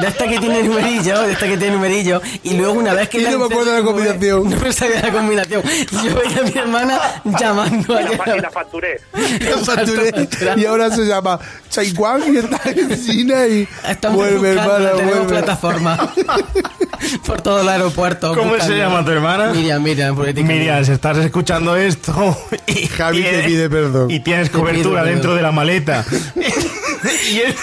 de 0.00 0.06
esta 0.06 0.28
que 0.28 0.38
tiene 0.38 0.62
numerillo, 0.62 1.22
de 1.22 1.32
esta 1.32 1.46
que 1.46 1.56
tiene 1.58 1.74
numerillo, 1.74 2.22
y 2.44 2.54
luego 2.56 2.74
una 2.74 2.94
vez 2.94 3.08
que 3.08 3.18
Y 3.20 3.24
no 3.24 3.38
me 3.40 3.44
acuerdo 3.46 3.72
de 3.72 3.80
la 3.80 3.84
combinación. 3.84 4.50
No 4.54 4.56
me 4.60 4.72
sabía 4.72 5.00
la 5.02 5.10
combinación. 5.12 5.62
Yo 6.04 6.14
veía 6.14 6.40
a 6.40 6.42
mi 6.44 6.58
hermana 6.58 6.98
llamando 7.38 7.96
a 7.96 8.02
Y 8.02 8.04
la, 8.04 8.36
y 8.36 8.40
la 8.40 8.50
facturé. 8.50 9.00
La 9.40 9.58
facturé 9.58 10.28
y 10.56 10.64
ahora 10.64 10.90
se 10.90 11.04
llama 11.06 11.38
Taiwán 11.74 12.22
y 12.32 12.36
está 12.38 12.60
en 12.70 13.04
China 13.04 13.46
y 13.46 13.68
Estamos 13.88 14.16
vuelve, 14.18 14.54
buscando, 14.54 14.74
hermana, 14.76 14.90
tenemos 14.96 15.14
vuelve. 15.18 15.32
plataforma 15.32 16.12
por 17.26 17.40
todo 17.42 17.60
el 17.62 17.68
aeropuerto. 17.68 18.34
¿Cómo 18.34 18.58
se 18.60 18.76
llama 18.76 19.04
tu 19.04 19.10
hermana? 19.10 19.52
Miriam, 19.52 19.82
Miriam. 19.82 20.16
Miriam, 20.16 20.84
si 20.84 20.92
estás 20.92 21.18
escuchando 21.18 21.76
esto 21.76 22.36
y 22.66 22.86
Javi 22.86 23.22
te 23.22 23.42
pide 23.42 23.68
perdón. 23.70 24.03
Y 24.08 24.20
tienes 24.20 24.50
cobertura 24.50 25.04
dentro 25.04 25.34
de 25.34 25.42
la 25.42 25.52
maleta. 25.52 26.04
y, 27.32 27.38
el, 27.38 27.54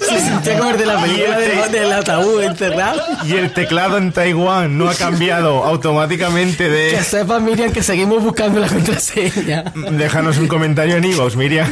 Se 0.00 0.20
sentía 0.20 0.58
como 0.58 0.70
el 0.70 0.78
de 0.78 0.86
la 0.86 1.00
película 1.02 1.38
del, 1.38 1.72
del 1.72 1.92
ataúd 1.92 2.42
enterrado. 2.42 3.00
y 3.26 3.34
el 3.34 3.52
teclado 3.52 3.98
en 3.98 4.10
Taiwán 4.12 4.78
no 4.78 4.88
ha 4.88 4.94
cambiado 4.94 5.64
automáticamente 5.64 6.64
Que 6.64 6.70
de... 6.96 7.02
sepa, 7.04 7.38
Miriam, 7.40 7.72
que 7.72 7.82
seguimos 7.82 8.22
buscando 8.22 8.58
la 8.60 8.68
contraseña. 8.68 9.64
Déjanos 9.92 10.38
un 10.38 10.48
comentario 10.48 10.96
en 10.96 11.04
iVoox, 11.04 11.36
Miriam. 11.36 11.68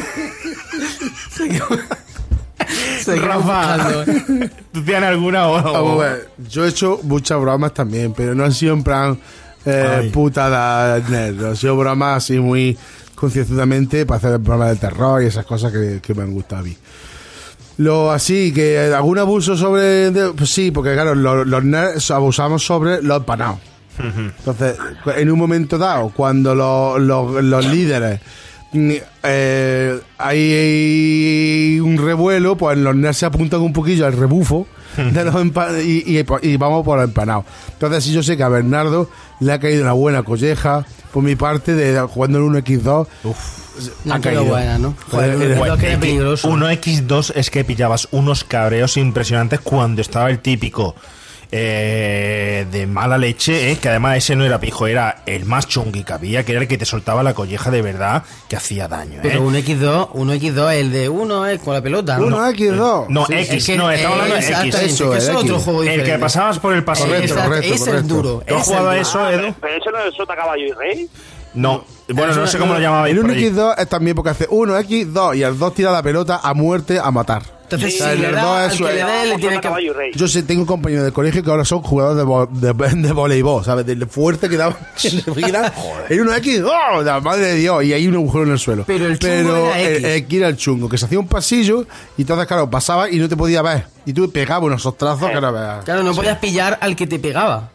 Seguimos 3.01 3.25
Rafa, 3.25 3.77
buscando. 3.77 4.05
¿tú 4.73 4.83
tienes 4.83 5.05
alguna 5.09 5.49
o- 5.49 5.99
ver, 5.99 6.29
yo 6.49 6.65
he 6.65 6.69
hecho 6.69 7.01
muchas 7.03 7.39
bromas 7.41 7.75
también, 7.75 8.13
pero 8.15 8.35
no 8.35 8.45
han 8.45 8.53
sido 8.53 8.73
en 8.75 8.83
plan 8.83 9.19
eh, 9.67 10.11
putada 10.13 10.99
nerd. 11.01 11.45
Han 11.45 11.57
sido 11.57 11.77
bromas 11.77 12.19
así 12.19 12.39
muy 12.39 12.79
concienzudamente 13.15 14.07
para 14.07 14.19
hacer 14.19 14.39
bromas 14.39 14.71
de 14.71 14.77
terror 14.77 15.23
y 15.23 15.27
esas 15.27 15.45
cosas 15.47 15.73
que, 15.73 16.01
que 16.03 16.15
me 16.15 16.23
han 16.23 16.33
gustado 16.33 16.61
a 16.63 16.65
mí. 16.65 16.77
Lo 17.79 18.13
así, 18.13 18.53
que 18.53 18.79
algún 18.95 19.19
abuso 19.19 19.57
sobre... 19.57 20.11
de- 20.13 20.33
pues 20.33 20.51
sí, 20.51 20.71
porque 20.71 20.93
claro, 20.95 21.15
lo- 21.15 21.45
los, 21.45 21.65
nerds 21.65 22.11
abusamos 22.11 22.65
sobre 22.65 23.03
los 23.03 23.17
empanados. 23.19 23.59
Entonces, 23.99 24.77
en 25.17 25.31
un 25.31 25.39
momento 25.39 25.79
dado, 25.79 26.11
cuando 26.15 26.55
los, 26.55 27.01
los- 27.01 27.43
los 27.45 27.67
líderes 27.67 28.21
mm, 28.73 28.91
eh, 29.23 30.01
hay 30.19 31.81
un 31.81 31.97
revuelo, 31.99 32.57
pues 32.57 32.77
los 32.79 32.95
nerds 32.97 33.17
se 33.19 33.27
apuntan 33.27 33.61
un 33.61 33.73
poquillo 33.73 34.07
al 34.07 34.13
rebufo 34.15 34.67
de 35.13 35.25
los 35.25 35.35
y, 35.85 36.19
y- 36.19 36.25
y 36.43 36.57
vamos 36.57 36.85
por 36.85 36.99
el 36.99 37.05
empanado. 37.07 37.45
Entonces, 37.73 38.05
sí, 38.05 38.13
yo 38.13 38.23
sé 38.23 38.37
que 38.37 38.43
a 38.43 38.49
Bernardo 38.49 39.09
le 39.41 39.53
ha 39.53 39.59
caído 39.61 39.83
una 39.83 39.93
buena 39.93 40.23
colleja 40.23 40.85
por 41.13 41.23
mi 41.23 41.37
parte 41.37 41.75
de 41.75 42.01
jugando 42.03 42.39
en 42.39 42.53
1x2. 42.53 43.07
No, 44.05 44.15
ha 44.15 44.21
caído. 44.21 44.45
buena, 44.45 44.79
¿no? 44.79 44.95
Joder, 45.11 45.35
Joder, 45.57 45.69
lo 45.69 45.77
que 45.77 45.87
era 45.89 45.99
peligroso. 46.01 46.49
1x2 46.51 47.33
es 47.35 47.51
que 47.51 47.65
pillabas 47.65 48.09
unos 48.13 48.45
cabreos 48.45 48.97
impresionantes 48.97 49.61
cuando 49.61 50.01
estaba 50.01 50.31
el 50.31 50.39
típico 50.39 50.95
eh, 51.53 52.67
de 52.71 52.87
mala 52.87 53.19
leche, 53.19 53.71
eh, 53.73 53.79
que 53.79 53.89
además 53.89 54.17
ese 54.19 54.37
no 54.37 54.45
era 54.45 54.59
pijo, 54.61 54.87
era 54.87 55.23
el 55.27 55.45
más 55.45 55.67
chungui 55.69 56.05
que 56.05 56.13
había, 56.13 56.45
que 56.45 56.53
era 56.53 56.61
el 56.63 56.69
que 56.69 56.79
te 56.79 56.85
soltaba 56.85 57.23
la 57.23 57.35
colleja 57.35 57.71
de 57.71 57.83
verdad, 57.83 58.23
que 58.49 58.57
hacía 58.57 58.89
daño. 58.89 59.17
¿eh? 59.19 59.21
Pero 59.23 59.43
un 59.43 59.55
X2, 59.55 60.09
un 60.13 60.31
X2, 60.31 60.73
el 60.75 60.93
de 60.93 61.09
uno 61.09 61.47
es 61.47 61.61
con 61.61 61.75
la 61.75 61.83
pelota. 61.83 62.19
¿no? 62.19 62.27
1x2. 62.27 63.07
No, 63.09 63.27
Sí, 63.27 63.35
X, 63.35 63.51
es 63.55 63.67
que- 63.67 63.77
no, 63.77 63.91
estamos 63.91 64.21
hablando 64.21 64.35
de 64.47 64.53
X. 64.69 64.75
Eso, 64.75 65.11
que 65.11 65.19
es 65.19 65.29
el 65.29 65.37
otro 65.37 65.55
X. 65.55 65.65
juego 65.65 65.83
El 65.83 65.89
diferente. 65.89 66.13
que 66.13 66.19
pasabas 66.19 66.59
por 66.59 66.73
el 66.75 66.85
paso. 66.85 67.05
Correcto, 67.05 67.25
Exacto, 67.25 67.49
correcto, 67.49 67.67
ese 67.67 67.75
es 67.75 67.89
correcto. 67.89 68.15
duro. 68.15 68.43
¿Tú 68.47 68.55
has 68.57 68.65
jugado 68.65 68.89
a 68.91 68.97
es 68.99 69.09
eso, 69.09 69.31
Edu? 69.31 69.55
Pero 69.61 69.75
eso 69.77 69.91
no 69.91 69.99
es 70.05 70.15
Sota 70.15 70.37
Caballo 70.37 70.65
y 70.67 70.73
Rey. 70.73 71.09
No, 71.55 71.85
bueno, 72.09 72.31
Eso 72.33 72.41
no 72.41 72.47
no- 72.47 72.51
sé 72.51 72.59
cómo 72.59 72.73
no- 72.73 72.79
lo 72.81 72.85
llamaba 72.85 73.09
El 73.09 73.21
por 73.21 73.31
ahí. 73.31 73.37
1x2 73.45 73.75
es 73.79 73.89
también 73.89 74.17
porque 74.17 74.31
hace 74.31 74.49
1x2 74.49 75.37
y 75.37 75.43
el 75.45 75.57
2 75.57 75.73
tira 75.75 75.93
la 75.93 76.03
pelota 76.03 76.41
a 76.43 76.53
muerte 76.53 76.99
a 76.99 77.11
matar. 77.13 77.43
Entonces, 77.75 77.99
Sí, 77.99 78.05
si 78.05 78.11
el 78.11 78.21
le 78.23 78.27
dos 78.29 78.37
da, 78.37 78.67
es 78.67 78.73
al 78.73 78.79
su- 78.79 78.85
que 78.85 78.93
le 78.93 78.97
dé, 79.05 79.05
le 79.05 79.29
Sota 79.29 79.37
tiene 79.41 79.55
que... 79.57 79.61
Caballo 79.61 79.91
y 79.91 79.95
Rey. 79.95 80.11
Yo 80.15 80.29
sé, 80.29 80.43
tengo 80.43 80.67
compañeros 80.67 81.05
de 81.05 81.13
colegio 81.13 81.43
que 81.43 81.51
ahora 81.51 81.65
son 81.65 81.83
jugadores 81.83 82.17
de, 82.19 82.25
vo- 82.25 82.49
de, 82.51 83.03
de 83.09 83.13
voleibol, 83.13 83.65
¿sabes? 83.65 83.87
Del 83.87 84.07
fuerte 84.07 84.49
que 84.49 84.57
daban 84.57 84.77
en 85.05 85.17
la 85.17 85.35
gira. 85.47 85.73
Era 86.09 86.23
un 86.23 86.35
X, 86.35 86.63
¡oh! 86.65 87.03
La 87.03 87.21
madre 87.21 87.47
de 87.47 87.55
Dios, 87.57 87.85
y 87.85 87.93
hay 87.93 88.07
un 88.07 88.15
agujero 88.15 88.45
en 88.45 88.53
el 88.53 88.59
suelo. 88.59 88.85
Pero 88.87 89.07
el 89.07 89.19
chungo 89.19 89.33
Pero 89.35 89.75
era 89.75 89.81
X. 90.17 90.29
el- 90.31 90.35
era 90.43 90.57
chungo, 90.57 90.89
que 90.89 90.99
se 90.99 91.05
hacía 91.07 91.19
un 91.19 91.29
pasillo 91.29 91.87
y 92.17 92.23
entonces, 92.23 92.47
claro, 92.47 92.69
pasaba 92.71 93.11
y 93.11 93.19
no 93.19 93.29
te 93.29 93.37
podía 93.37 93.63
ver. 93.63 93.87
Y 94.07 94.13
tú 94.13 94.31
pegabas 94.31 94.65
unos 94.67 94.85
ostrazos 94.87 95.31
que 95.31 95.41
no 95.41 95.53
veas. 95.53 95.85
Claro, 95.85 96.03
no 96.03 96.15
podías 96.15 96.39
pillar 96.39 96.79
al 96.81 96.95
que 96.95 97.07
te 97.07 97.19
pegaba. 97.19 97.71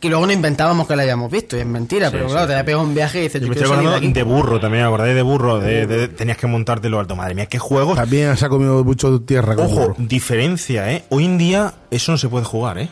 Que 0.00 0.08
luego 0.08 0.26
no 0.26 0.32
inventábamos 0.32 0.86
que 0.88 0.96
lo 0.96 1.02
hayamos 1.02 1.30
visto, 1.30 1.56
y 1.56 1.60
es 1.60 1.66
mentira, 1.66 2.10
pero 2.10 2.26
claro, 2.26 2.46
te 2.46 2.52
había 2.54 2.64
pegado 2.64 2.84
un 2.84 2.94
viaje 2.94 3.20
y 3.20 3.22
dices, 3.22 3.40
Yo 3.40 3.46
yo 3.46 3.48
me 3.50 3.54
quiero 3.54 3.66
estoy 3.72 3.80
de 3.82 3.88
acordando 3.88 4.14
de 4.14 4.22
burro 4.22 4.60
también, 4.60 4.84
acordáis 4.84 5.14
de 5.14 5.22
burro, 5.22 5.60
de, 5.60 5.86
de- 5.86 6.08
tenías 6.08 6.36
que 6.36 6.46
montártelo 6.46 6.98
alto. 6.98 7.16
Madre 7.16 7.34
mía, 7.34 7.46
qué 7.46 7.58
juegos. 7.58 7.96
También 7.96 8.36
se 8.36 8.46
ha 8.46 8.48
comido 8.48 8.82
mucho 8.84 9.20
tierra 9.22 9.54
con 9.56 9.66
Ojo, 9.66 9.74
burro. 9.80 9.94
diferencia, 9.98 10.90
¿eh? 10.92 11.04
Hoy 11.10 11.24
en 11.24 11.38
día 11.38 11.74
eso 11.90 12.12
no 12.12 12.18
se 12.18 12.28
puede 12.28 12.44
jugar, 12.44 12.78
¿eh? 12.78 12.90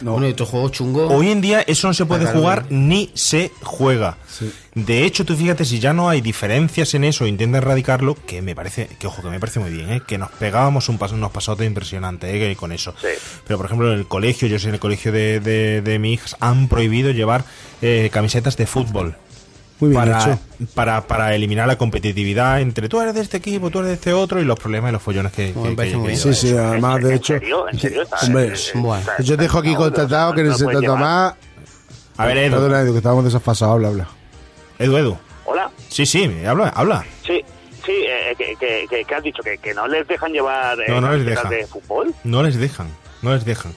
Bueno, 0.00 0.26
y 0.26 0.32
otro 0.32 0.46
juego 0.46 0.68
chungo. 0.68 1.08
Hoy 1.08 1.30
en 1.30 1.40
día 1.40 1.62
eso 1.66 1.88
no 1.88 1.94
se 1.94 2.06
puede 2.06 2.26
jugar 2.26 2.66
ni 2.70 3.10
se 3.14 3.52
juega. 3.62 4.18
De 4.74 5.04
hecho, 5.04 5.24
tú 5.24 5.34
fíjate, 5.34 5.64
si 5.64 5.80
ya 5.80 5.92
no 5.94 6.10
hay 6.10 6.20
diferencias 6.20 6.92
en 6.94 7.04
eso, 7.04 7.26
intenta 7.26 7.58
erradicarlo, 7.58 8.14
que 8.14 8.42
me 8.42 8.54
parece, 8.54 8.88
que 8.98 9.06
ojo, 9.06 9.22
que 9.22 9.28
me 9.28 9.40
parece 9.40 9.58
muy 9.58 9.70
bien, 9.70 9.90
¿eh? 9.90 10.02
que 10.06 10.18
nos 10.18 10.30
pegábamos 10.32 10.90
un 10.90 10.98
paso, 10.98 11.14
unos 11.14 11.30
pasotes 11.32 11.66
impresionantes 11.66 12.30
¿eh? 12.30 12.56
con 12.56 12.72
eso. 12.72 12.94
Sí. 13.00 13.08
Pero 13.46 13.56
por 13.56 13.66
ejemplo, 13.66 13.90
en 13.92 13.98
el 13.98 14.06
colegio, 14.06 14.48
yo 14.48 14.58
sé 14.58 14.68
en 14.68 14.74
el 14.74 14.80
colegio 14.80 15.12
de, 15.12 15.40
de, 15.40 15.80
de 15.80 15.98
mi 15.98 16.12
hija, 16.12 16.36
han 16.40 16.68
prohibido 16.68 17.10
llevar 17.10 17.44
eh, 17.80 18.10
camisetas 18.12 18.56
de 18.56 18.66
fútbol. 18.66 19.16
Muy 19.78 19.90
bien 19.90 20.02
para, 20.02 20.20
hecho. 20.22 20.38
para, 20.74 21.06
para 21.06 21.34
eliminar 21.34 21.66
la 21.66 21.76
competitividad 21.76 22.60
entre 22.60 22.88
tú 22.88 23.00
eres 23.00 23.14
de 23.14 23.20
este 23.20 23.36
equipo, 23.36 23.68
tú 23.70 23.80
eres 23.80 23.88
de 23.90 23.94
este 23.94 24.12
otro 24.14 24.40
y 24.40 24.44
los 24.44 24.58
problemas 24.58 24.88
y 24.90 24.92
los 24.92 25.02
follones 25.02 25.32
que, 25.32 25.52
Bueno, 25.52 25.76
que- 25.76 25.90
que- 25.92 26.02
que. 26.02 26.16
Sí, 26.16 26.34
sí, 26.34 26.48
eso. 26.48 26.66
además, 26.66 27.02
de 27.02 27.08
¿En 27.10 27.14
hecho. 27.16 27.34
Hombre, 28.22 28.54
Bueno. 28.74 29.06
yo 29.18 29.36
te 29.36 29.42
dejo 29.42 29.58
aquí 29.58 29.72
no, 29.72 29.78
contratado 29.78 30.32
que 30.34 30.42
no 30.42 30.48
necesito 30.48 30.64
puedes 30.70 30.80
llevar. 30.80 30.98
tomar. 30.98 31.36
A 32.16 32.26
ver, 32.26 32.38
Edu, 32.38 32.52
Perdona, 32.52 32.80
Edu, 32.80 32.92
que 32.92 32.98
estábamos 32.98 33.24
desfasados, 33.30 33.74
habla, 33.74 33.88
habla. 33.88 34.08
Edu, 34.78 34.96
Edu. 34.96 35.18
Hola. 35.44 35.70
Sí, 35.88 36.06
sí, 36.06 36.24
habla, 36.46 36.70
habla. 36.70 37.04
Sí, 37.26 37.44
sí, 37.84 37.92
eh, 37.92 38.34
que, 38.38 38.56
que, 38.58 38.86
que, 38.88 39.04
que 39.04 39.14
has 39.14 39.22
dicho 39.22 39.42
que, 39.42 39.58
que 39.58 39.74
no 39.74 39.86
les 39.86 40.08
dejan 40.08 40.32
llevar 40.32 40.78
eh, 40.80 40.84
No, 40.88 41.00
no 41.02 41.12
les 41.12 41.26
dejan. 41.26 41.50
de 41.50 41.66
fútbol. 41.66 42.14
No 42.24 42.42
les 42.42 42.56
dejan, 42.56 42.88
no 43.22 43.34
les 43.34 43.44
dejan. 43.44 43.74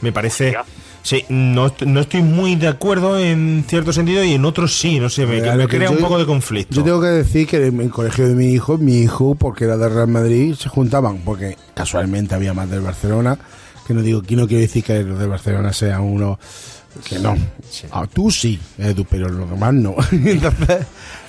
Me 0.00 0.10
parece... 0.10 0.56
Hostia. 0.56 0.64
Sí, 1.04 1.22
no, 1.28 1.70
no 1.86 2.00
estoy 2.00 2.22
muy 2.22 2.56
de 2.56 2.66
acuerdo 2.66 3.18
en 3.18 3.62
cierto 3.68 3.92
sentido 3.92 4.24
y 4.24 4.32
en 4.32 4.44
otros 4.46 4.78
sí, 4.78 4.98
no 4.98 5.10
sé, 5.10 5.26
me, 5.26 5.38
crea 5.68 5.90
yo- 5.90 5.92
un 5.92 5.98
poco 5.98 6.18
de 6.18 6.24
conflicto. 6.24 6.74
Yo 6.74 6.82
tengo 6.82 6.98
que 7.00 7.08
decir 7.08 7.46
que 7.46 7.66
en 7.66 7.78
el 7.82 7.90
colegio 7.90 8.26
de 8.26 8.34
mi 8.34 8.46
hijo, 8.46 8.78
mi 8.78 9.00
hijo, 9.02 9.34
porque 9.34 9.64
era 9.64 9.76
de 9.76 9.86
Real 9.90 10.08
Madrid, 10.08 10.54
se 10.54 10.70
juntaban, 10.70 11.18
porque 11.18 11.58
casualmente 11.74 12.34
había 12.34 12.54
más 12.54 12.70
del 12.70 12.80
Barcelona, 12.80 13.36
que 13.86 13.92
no 13.92 14.00
digo, 14.00 14.22
que 14.22 14.34
no 14.34 14.46
quiero 14.48 14.62
decir 14.62 14.82
que 14.82 15.02
los 15.02 15.18
del 15.18 15.28
Barcelona 15.28 15.74
sean 15.74 16.00
uno 16.00 16.38
que 17.06 17.18
no. 17.18 17.36
Ah, 17.90 18.06
tú 18.10 18.30
sí, 18.30 18.58
Edu, 18.78 19.04
pero 19.04 19.28
los 19.28 19.50
demás 19.50 19.74
no. 19.74 19.96
Entonces, 20.10 20.86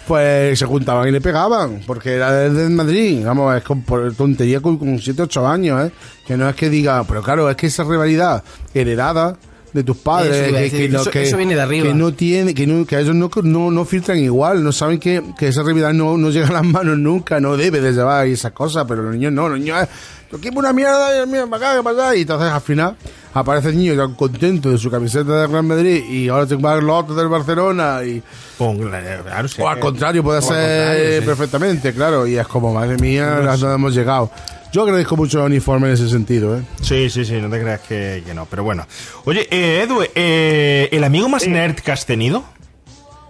pues 0.08 0.58
se 0.58 0.66
juntaban 0.66 1.10
y 1.10 1.12
le 1.12 1.20
pegaban, 1.20 1.82
porque 1.86 2.14
era 2.14 2.32
del 2.32 2.56
del 2.56 2.70
Madrid, 2.70 3.26
vamos, 3.26 3.58
es 3.58 3.64
con, 3.64 3.82
por 3.82 4.14
tontería 4.14 4.62
con, 4.62 4.78
con 4.78 5.00
7, 5.00 5.24
8 5.24 5.46
años, 5.46 5.86
¿eh? 5.86 5.92
Que 6.26 6.38
no 6.38 6.48
es 6.48 6.56
que 6.56 6.70
diga, 6.70 7.04
pero 7.04 7.22
claro, 7.22 7.50
es 7.50 7.58
que 7.58 7.68
esa 7.68 7.84
rivalidad 7.84 8.42
heredada 8.74 9.36
de 9.76 9.84
tus 9.84 9.98
padres, 9.98 10.36
Eso 10.36 10.78
que, 10.78 10.90
no- 10.90 11.02
eso- 11.02 11.12
que- 11.12 11.24
eso 11.24 11.38
viene 11.38 11.54
de 11.56 11.62
arriba. 11.62 11.88
que 11.88 11.94
no 11.94 12.14
tiene, 12.14 12.54
que, 12.56 12.66
no, 12.66 12.86
que 12.86 12.96
a 12.96 13.02
ellos 13.02 13.14
no, 13.14 13.30
no, 13.44 13.70
no 13.72 13.86
filtran 13.86 14.18
igual, 14.18 14.64
no 14.64 14.72
saben 14.72 15.00
que, 15.00 15.22
que 15.38 15.50
esa 15.50 15.62
rivalidad 15.64 15.94
no, 15.94 16.18
no 16.18 16.30
llega 16.32 16.48
a 16.48 16.54
las 16.54 16.64
manos 16.64 16.98
nunca, 16.98 17.40
no 17.40 17.58
debe 17.58 17.82
de 17.82 17.92
llevar 17.92 18.28
y 18.28 18.32
esas 18.32 18.54
cosas, 18.54 18.86
pero 18.88 19.04
los 19.04 19.14
niños 19.14 19.34
no, 19.34 19.50
los 19.50 19.60
niños, 19.60 19.88
yo 20.32 20.40
quiero 20.40 20.58
una 20.60 20.72
mierda, 20.74 21.24
y 21.24 21.28
mira, 21.28 21.46
para 21.48 21.74
acá, 21.74 21.84
para 21.84 22.08
allá, 22.08 22.16
y 22.18 22.22
entonces 22.22 22.50
al 22.50 22.62
final 22.62 22.96
aparece 23.34 23.68
el 23.70 23.78
niño 23.78 23.96
tan 23.98 24.16
contento 24.16 24.70
de 24.72 24.78
su 24.78 24.90
camiseta 24.90 25.42
de 25.42 25.48
Real 25.48 25.64
Madrid 25.64 26.04
y 26.10 26.30
ahora 26.30 26.46
tengo 26.48 26.60
que 26.60 26.64
pagar 26.64 26.82
los 26.84 27.04
otros 27.04 27.18
del 27.18 27.28
Barcelona 27.28 28.00
y 28.06 28.24
Pon- 28.58 28.78
claro, 28.80 29.48
sí. 29.50 29.62
o 29.62 29.68
al 29.68 29.80
contrario 29.80 30.24
puede 30.24 30.42
ser 30.42 30.56
contrario, 30.56 31.20
sí. 31.20 31.26
perfectamente, 31.26 31.94
claro, 31.94 32.26
y 32.26 32.38
es 32.38 32.48
como, 32.48 32.74
madre 32.74 32.96
mía, 32.98 33.36
a 33.52 33.58
dónde 33.58 33.76
hemos 33.76 33.94
llegado. 33.94 34.32
Yo 34.76 34.84
agradezco 34.84 35.16
mucho 35.16 35.40
el 35.40 35.46
uniforme 35.46 35.88
en 35.88 35.94
ese 35.94 36.10
sentido, 36.10 36.58
¿eh? 36.58 36.62
Sí, 36.82 37.10
sí, 37.10 37.24
sí, 37.24 37.40
no 37.40 37.50
te 37.50 37.62
creas 37.62 37.80
que, 37.80 38.22
que 38.26 38.34
no, 38.34 38.46
pero 38.46 38.66
bueno. 38.66 38.86
Oye, 39.24 39.48
eh, 39.50 39.84
Edu, 39.84 40.04
eh, 40.14 40.90
¿el 40.92 41.02
amigo 41.06 41.30
más 41.30 41.48
nerd 41.48 41.76
que 41.76 41.94
has 41.94 42.06
tenido? 42.06 42.44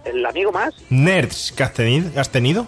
El 0.05 0.25
amigo 0.25 0.51
más, 0.51 0.73
¿Nerds 0.89 1.53
que 1.55 1.61
has 1.61 1.71
tenido? 1.71 2.19
¿Has 2.19 2.31
tenido? 2.31 2.65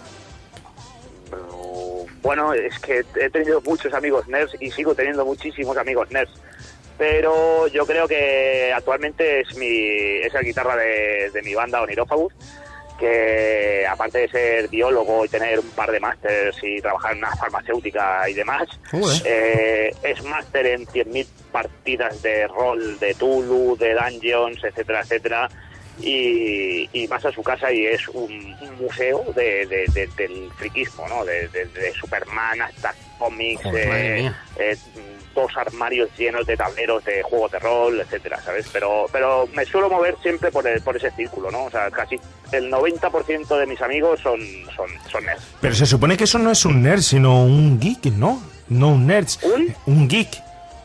pero, 1.28 2.06
bueno, 2.22 2.54
es 2.54 2.78
que 2.78 3.04
he 3.20 3.30
tenido 3.30 3.60
muchos 3.62 3.92
amigos 3.94 4.28
nerds 4.28 4.52
y 4.60 4.70
sigo 4.70 4.94
teniendo 4.94 5.24
muchísimos 5.24 5.76
amigos 5.76 6.08
nerds. 6.12 6.30
Pero 6.98 7.66
yo 7.66 7.84
creo 7.84 8.06
que 8.06 8.72
actualmente 8.72 9.40
es 9.40 9.56
mi 9.56 9.66
es 9.66 10.32
la 10.32 10.42
guitarra 10.42 10.76
de, 10.76 11.32
de 11.34 11.42
mi 11.42 11.52
banda 11.52 11.82
Onirófagus, 11.82 12.32
que 12.98 13.86
aparte 13.88 14.18
de 14.18 14.28
ser 14.28 14.68
biólogo 14.68 15.24
y 15.24 15.28
tener 15.28 15.58
un 15.60 15.70
par 15.70 15.90
de 15.90 16.00
másters 16.00 16.56
y 16.62 16.80
trabajar 16.80 17.12
en 17.12 17.18
una 17.18 17.34
farmacéutica 17.36 18.28
y 18.28 18.34
demás, 18.34 18.68
eh, 19.24 19.90
es 20.02 20.22
máster 20.24 20.66
en 20.66 20.86
100.000 20.86 21.26
partidas 21.52 22.20
de 22.22 22.46
rol, 22.48 22.98
de 22.98 23.14
Tulu, 23.14 23.76
de 23.78 23.94
Dungeons, 23.94 24.62
etcétera, 24.64 25.00
etcétera. 25.00 25.48
Y, 26.00 26.88
y 26.92 27.06
vas 27.08 27.24
a 27.24 27.32
su 27.32 27.42
casa 27.42 27.72
y 27.72 27.84
es 27.86 28.06
un, 28.08 28.56
un 28.60 28.76
museo 28.80 29.24
de, 29.34 29.66
de- 29.66 29.86
de- 29.92 30.06
del 30.16 30.48
friquismo, 30.56 31.08
¿no? 31.08 31.24
De, 31.24 31.48
Superman 31.98 32.60
hasta 32.62 32.94
cómics, 33.18 33.62
eh, 33.76 34.30
eh, 34.58 34.76
dos 35.42 35.56
armarios 35.56 36.08
llenos 36.16 36.46
de 36.46 36.56
tableros 36.56 37.04
de 37.04 37.22
juegos 37.22 37.50
de 37.52 37.58
rol, 37.58 38.00
etcétera, 38.00 38.40
¿sabes? 38.42 38.68
Pero 38.72 39.06
pero 39.12 39.48
me 39.54 39.64
suelo 39.64 39.88
mover 39.88 40.16
siempre 40.22 40.50
por, 40.50 40.66
el- 40.66 40.80
por 40.82 40.96
ese 40.96 41.10
círculo, 41.12 41.50
¿no? 41.50 41.64
O 41.64 41.70
sea, 41.70 41.90
casi 41.90 42.16
el 42.52 42.70
90% 42.70 43.58
de 43.58 43.66
mis 43.66 43.80
amigos 43.82 44.20
son, 44.20 44.40
son, 44.76 44.88
son 45.10 45.24
nerds. 45.24 45.42
Pero 45.60 45.74
se 45.74 45.86
supone 45.86 46.16
que 46.16 46.24
eso 46.24 46.38
no 46.38 46.50
es 46.50 46.64
un 46.64 46.82
nerd, 46.82 47.00
sino 47.00 47.42
un 47.44 47.78
geek, 47.80 48.06
¿no? 48.12 48.42
No 48.68 48.88
un 48.90 49.06
nerd, 49.06 49.28
¿Un? 49.42 49.74
un 49.86 50.08
geek. 50.08 50.28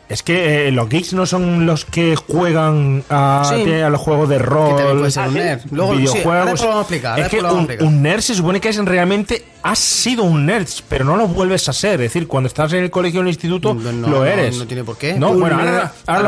Es 0.09 0.21
que 0.21 0.67
eh, 0.67 0.71
los 0.71 0.89
geeks 0.89 1.13
no 1.13 1.25
son 1.25 1.65
los 1.65 1.85
que 1.85 2.15
juegan 2.15 3.03
a, 3.09 3.49
Sí. 3.49 3.71
a 3.71 3.89
los 3.89 3.99
juegos 4.01 4.27
de 4.29 4.37
rol, 4.37 5.01
un 5.01 5.33
nerd. 5.33 5.61
Luego, 5.71 5.93
videojuegos. 5.93 6.61
explicar. 6.61 7.19
es 7.19 7.29
que 7.29 7.39
un, 7.41 7.67
un 7.79 8.01
nerd 8.03 8.19
se 8.19 8.35
supone 8.35 8.59
que 8.59 8.69
es 8.69 8.77
realmente 8.85 9.43
has 9.63 9.79
sido 9.79 10.23
un 10.23 10.45
nerd, 10.45 10.67
pero 10.89 11.05
no 11.05 11.15
lo 11.15 11.27
vuelves 11.27 11.67
a 11.69 11.73
ser. 11.73 11.93
Es 11.93 12.13
decir, 12.13 12.27
cuando 12.27 12.47
estás 12.47 12.73
en 12.73 12.83
el 12.83 12.91
colegio 12.91 13.21
o 13.21 13.23
en 13.23 13.27
el 13.27 13.33
instituto, 13.33 13.73
No, 13.73 13.91
no, 13.91 14.07
lo 14.09 14.25
eres. 14.25 14.57
no 14.57 14.67
tiene 14.67 14.83
por 14.83 14.97
qué. 14.97 15.13
No, 15.13 15.31
Un 15.31 15.39
bueno, 15.39 15.57
nerd- 15.57 15.65
ahora, 15.65 15.91
ahora 16.05 16.21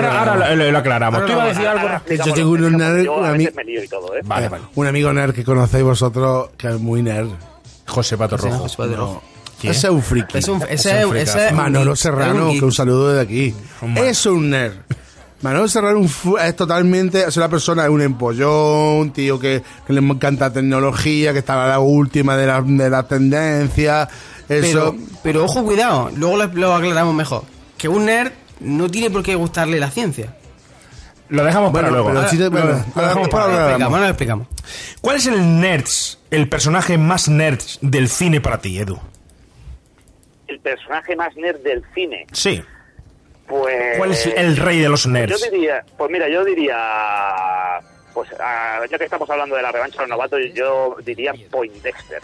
lo, 0.00 0.30
ahora- 0.30 0.54
lo, 0.54 0.70
lo 0.70 0.78
aclaramos. 0.78 1.26
Tú 1.26 1.32
ibas 1.32 1.44
a 1.44 1.48
decir 1.48 1.66
algo. 1.66 1.88
Yo 2.24 2.32
tengo 2.32 2.56
los 2.56 2.68
unos 2.68 2.80
nerds, 2.80 2.92
nerds, 2.94 3.04
Yo 3.04 3.24
a 3.24 3.28
a 3.28 3.32
mí- 3.32 3.38
veces 3.38 3.54
me 3.56 3.64
lío 3.64 3.84
y 3.84 3.88
todo, 3.88 4.16
¿eh? 4.16 4.20
Vale, 4.24 4.48
vale. 4.48 4.64
Un 4.76 4.86
amigo 4.86 5.12
nerd 5.12 5.34
que 5.34 5.44
conocéis 5.44 5.82
vosotros, 5.84 6.50
que 6.56 6.68
es 6.68 6.78
muy 6.80 7.02
nerd. 7.02 7.28
José 7.86 8.16
Pato 8.16 8.36
Rojo. 8.36 8.56
José 8.60 8.76
Pato 8.76 8.96
Rojo. 8.96 9.22
¿Quién? 9.60 9.72
Ese 9.72 9.86
es 9.88 9.92
un 9.92 10.02
friki. 10.02 10.38
Es 10.38 10.48
un, 10.48 10.62
Es 10.62 10.86
ese, 10.86 11.04
un 11.04 11.16
ese, 11.16 11.52
Manolo 11.52 11.94
Serrano, 11.96 12.50
que 12.50 12.64
un 12.64 12.72
saludo 12.72 13.08
desde 13.10 13.22
aquí. 13.22 13.54
Es 13.96 14.24
un 14.26 14.50
nerd. 14.50 14.74
Manolo 15.42 15.68
Serrano 15.68 16.00
es 16.42 16.56
totalmente, 16.56 17.24
es 17.26 17.36
una 17.36 17.48
persona, 17.48 17.84
es 17.84 17.90
un 17.90 18.02
empollón, 18.02 18.96
un 19.00 19.10
tío 19.12 19.38
que, 19.38 19.62
que 19.86 19.92
le 19.92 20.00
encanta 20.00 20.52
tecnología, 20.52 21.32
que 21.32 21.38
está 21.38 21.64
a 21.64 21.68
la 21.68 21.78
última 21.78 22.36
de 22.36 22.46
la, 22.46 22.60
de 22.60 22.90
la 22.90 23.02
tendencia. 23.04 24.08
Eso. 24.48 24.94
Pero, 24.94 24.96
pero 25.22 25.44
ojo, 25.44 25.62
cuidado, 25.64 26.10
luego 26.16 26.36
lo, 26.36 26.46
lo 26.46 26.74
aclaramos 26.74 27.14
mejor. 27.14 27.44
Que 27.78 27.88
un 27.88 28.04
nerd 28.06 28.32
no 28.60 28.90
tiene 28.90 29.08
por 29.10 29.22
qué 29.22 29.34
gustarle 29.34 29.78
la 29.80 29.90
ciencia. 29.90 30.36
Lo 31.30 31.44
dejamos 31.44 31.72
para 31.72 31.88
luego. 31.90 32.08
pero 32.08 32.28
sí 32.28 32.36
te- 32.36 32.48
bueno, 32.48 32.66
Ahora- 32.66 32.84
lo 32.96 33.02
dejamos 33.02 33.28
para 33.28 33.44
ahora 33.44 33.54
lo 33.56 33.62
explicamos, 33.68 33.94
ahora 33.94 34.04
lo 34.06 34.10
explicamos. 34.10 34.46
¿Cuál 35.00 35.16
es 35.16 35.26
el 35.26 35.60
nerds, 35.60 36.18
el 36.30 36.48
personaje 36.48 36.98
más 36.98 37.28
nerd 37.28 37.60
del 37.80 38.08
cine 38.08 38.40
para 38.40 38.58
ti, 38.60 38.76
Edu? 38.78 38.98
El 40.50 40.60
personaje 40.60 41.14
más 41.16 41.34
nerd 41.36 41.60
del 41.60 41.82
cine, 41.94 42.26
Sí. 42.32 42.62
pues... 43.46 43.96
¿Cuál 43.98 44.10
es 44.10 44.26
el 44.26 44.56
rey 44.56 44.80
de 44.80 44.88
los 44.88 45.04
Yo 45.04 45.10
nerds? 45.10 45.50
diría, 45.50 45.84
pues 45.96 46.10
mira, 46.10 46.28
yo 46.28 46.44
diría, 46.44 47.78
pues 48.12 48.28
ah, 48.40 48.80
ya 48.90 48.98
que 48.98 49.04
estamos 49.04 49.30
hablando 49.30 49.54
de 49.56 49.62
la 49.62 49.70
revancha 49.72 49.96
de 50.02 50.08
los 50.08 50.10
novatos, 50.10 50.40
yo 50.54 50.96
diría 51.04 51.32
Poindexter, 51.50 52.20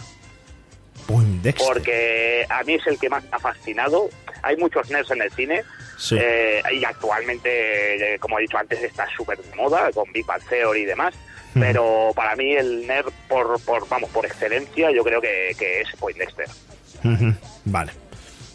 Poindexter. 1.06 1.66
porque 1.66 2.44
a 2.48 2.62
mí 2.64 2.74
es 2.74 2.86
el 2.88 2.98
que 2.98 3.08
más 3.08 3.22
me 3.24 3.30
ha 3.32 3.38
fascinado. 3.38 4.08
Hay 4.42 4.56
muchos 4.56 4.90
nerds 4.90 5.10
en 5.12 5.22
el 5.22 5.30
cine 5.32 5.62
Sí. 5.98 6.16
eh, 6.20 6.62
y 6.72 6.84
actualmente, 6.84 8.14
eh, 8.14 8.18
como 8.18 8.38
he 8.38 8.42
dicho 8.42 8.58
antes, 8.58 8.82
está 8.82 9.06
súper 9.16 9.38
de 9.38 9.54
moda 9.54 9.90
con 9.92 10.10
Big 10.12 10.26
Bang 10.26 10.42
Theory 10.48 10.82
y 10.82 10.84
demás. 10.86 11.14
Pero 11.58 12.10
para 12.14 12.36
mí 12.36 12.52
el 12.54 12.86
nerd 12.86 13.08
por, 13.28 13.58
por 13.64 13.88
vamos 13.88 14.10
por 14.10 14.26
excelencia 14.26 14.90
yo 14.90 15.02
creo 15.02 15.22
que, 15.22 15.56
que 15.58 15.80
es 15.80 15.88
Poindexter. 15.98 16.46
Vale. 17.64 17.92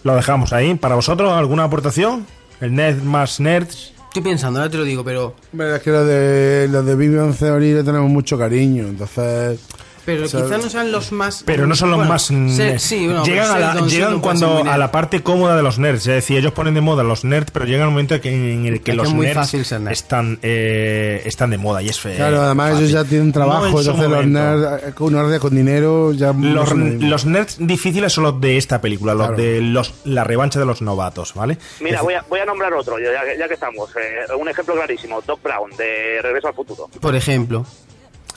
Lo 0.03 0.15
dejamos 0.15 0.53
ahí. 0.53 0.75
¿Para 0.75 0.95
vosotros 0.95 1.31
alguna 1.31 1.65
aportación? 1.65 2.25
¿El 2.59 2.75
nerd 2.75 3.01
más 3.03 3.39
nerds? 3.39 3.93
Estoy 4.07 4.23
pensando, 4.23 4.59
ahora 4.59 4.69
te 4.69 4.77
lo 4.77 4.83
digo, 4.83 5.03
pero 5.05 5.35
Verdad 5.53 5.77
es 5.77 5.83
que 5.83 5.89
los 5.91 6.05
de, 6.05 6.67
los 6.69 6.85
de 6.85 6.95
Bang 6.95 7.33
Theory 7.33 7.73
le 7.73 7.83
tenemos 7.83 8.09
mucho 8.09 8.37
cariño, 8.37 8.87
entonces. 8.87 9.59
Pero 10.05 10.25
O 10.25 10.27
sea, 10.27 10.41
quizás 10.43 10.63
no 10.63 10.69
sean 10.69 10.91
los 10.91 11.11
más... 11.11 11.43
Pero 11.45 11.67
no 11.67 11.75
son 11.75 11.89
los 11.91 11.97
Bueno, 11.99 12.11
más 12.13 12.23
sí, 12.23 13.05
bueno, 13.05 13.23
llegan 13.25 13.51
a 13.51 13.59
la- 13.59 13.81
llegan 13.87 14.19
cuando 14.19 14.59
a 14.59 14.63
nerd. 14.63 14.77
la 14.77 14.91
parte 14.91 15.21
cómoda 15.21 15.55
de 15.55 15.61
los 15.63 15.79
nerds. 15.79 15.99
Es 16.07 16.15
decir, 16.15 16.37
ellos 16.37 16.51
ponen 16.53 16.73
de 16.73 16.81
moda 16.81 17.03
los 17.03 17.23
nerds, 17.23 17.51
pero 17.51 17.65
llega 17.65 17.85
un 17.85 17.91
momento 17.93 18.19
que 18.21 18.29
en 18.53 18.65
el 18.65 18.81
que 18.81 18.91
Es 18.91 18.97
los 18.97 19.07
es 19.07 19.13
muy 19.13 19.25
nerds 19.27 19.35
fácil 19.39 19.65
ser 19.65 19.81
nerd. 19.81 19.93
están, 19.93 20.39
eh, 20.41 21.21
están 21.25 21.49
de 21.51 21.57
moda 21.57 21.81
y 21.81 21.89
es 21.89 21.99
feo. 21.99 22.15
Claro, 22.15 22.41
además 22.41 22.77
ellos 22.79 22.91
ya 22.91 23.03
tienen 23.03 23.31
trabajo, 23.31 23.61
No 23.69 23.79
entonces 23.79 24.09
los 24.09 24.25
nerds, 24.25 24.83
eh, 24.87 24.91
con 24.93 25.13
nerds 25.13 25.39
con 25.39 25.55
dinero 25.55 26.11
ya. 26.13 26.33
Los, 26.33 26.71
los 26.73 27.25
nerds 27.25 27.57
difíciles 27.59 28.11
son 28.13 28.23
los 28.25 28.41
de 28.41 28.57
esta 28.57 28.81
película, 28.81 29.13
los 29.13 29.27
Claro. 29.27 29.41
de 29.41 29.61
los 29.61 29.93
la 30.05 30.23
revancha 30.23 30.59
de 30.59 30.65
los 30.65 30.81
novatos, 30.81 31.33
¿vale? 31.33 31.57
Mira, 31.79 32.01
voy 32.01 32.13
a, 32.15 32.25
voy 32.29 32.39
a 32.39 32.45
nombrar 32.45 32.73
otro, 32.73 32.97
ya, 32.99 33.11
ya 33.13 33.23
que- 33.31 33.37
ya 33.39 33.47
que 33.47 33.53
estamos. 33.53 33.89
eh, 33.95 34.33
un 34.39 34.47
ejemplo 34.49 34.73
clarísimo, 34.75 35.21
Doc 35.21 35.41
Brown, 35.43 35.69
de 35.77 36.21
Regreso 36.21 36.47
al 36.47 36.53
Futuro. 36.53 36.89
Por 36.99 37.15
ejemplo, 37.15 37.65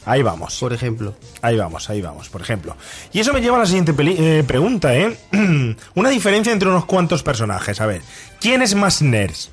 Ahí 0.07 0.23
vamos. 0.23 0.59
por 0.61 0.73
ejemplo. 0.73 1.15
Ahí 1.43 1.57
vamos, 1.57 1.89
ahí 1.91 2.03
vamos, 2.03 2.29
por 2.29 2.41
ejemplo. 2.43 2.77
Y 3.13 3.21
eso 3.21 3.33
me 3.33 3.41
lleva 3.41 3.57
a 3.57 3.61
la 3.61 3.67
siguiente 3.67 3.95
peli- 3.95 4.17
eh, 4.19 4.45
pregunta, 4.47 4.95
¿eh? 4.95 5.17
Una 5.95 6.11
diferencia 6.11 6.53
entre 6.53 6.69
unos 6.69 6.85
cuantos 6.85 7.23
personajes. 7.23 7.81
A 7.81 7.87
ver, 7.87 8.03
¿quién 8.41 8.61
es 8.63 8.75
más 8.75 9.01
nerds? 9.03 9.51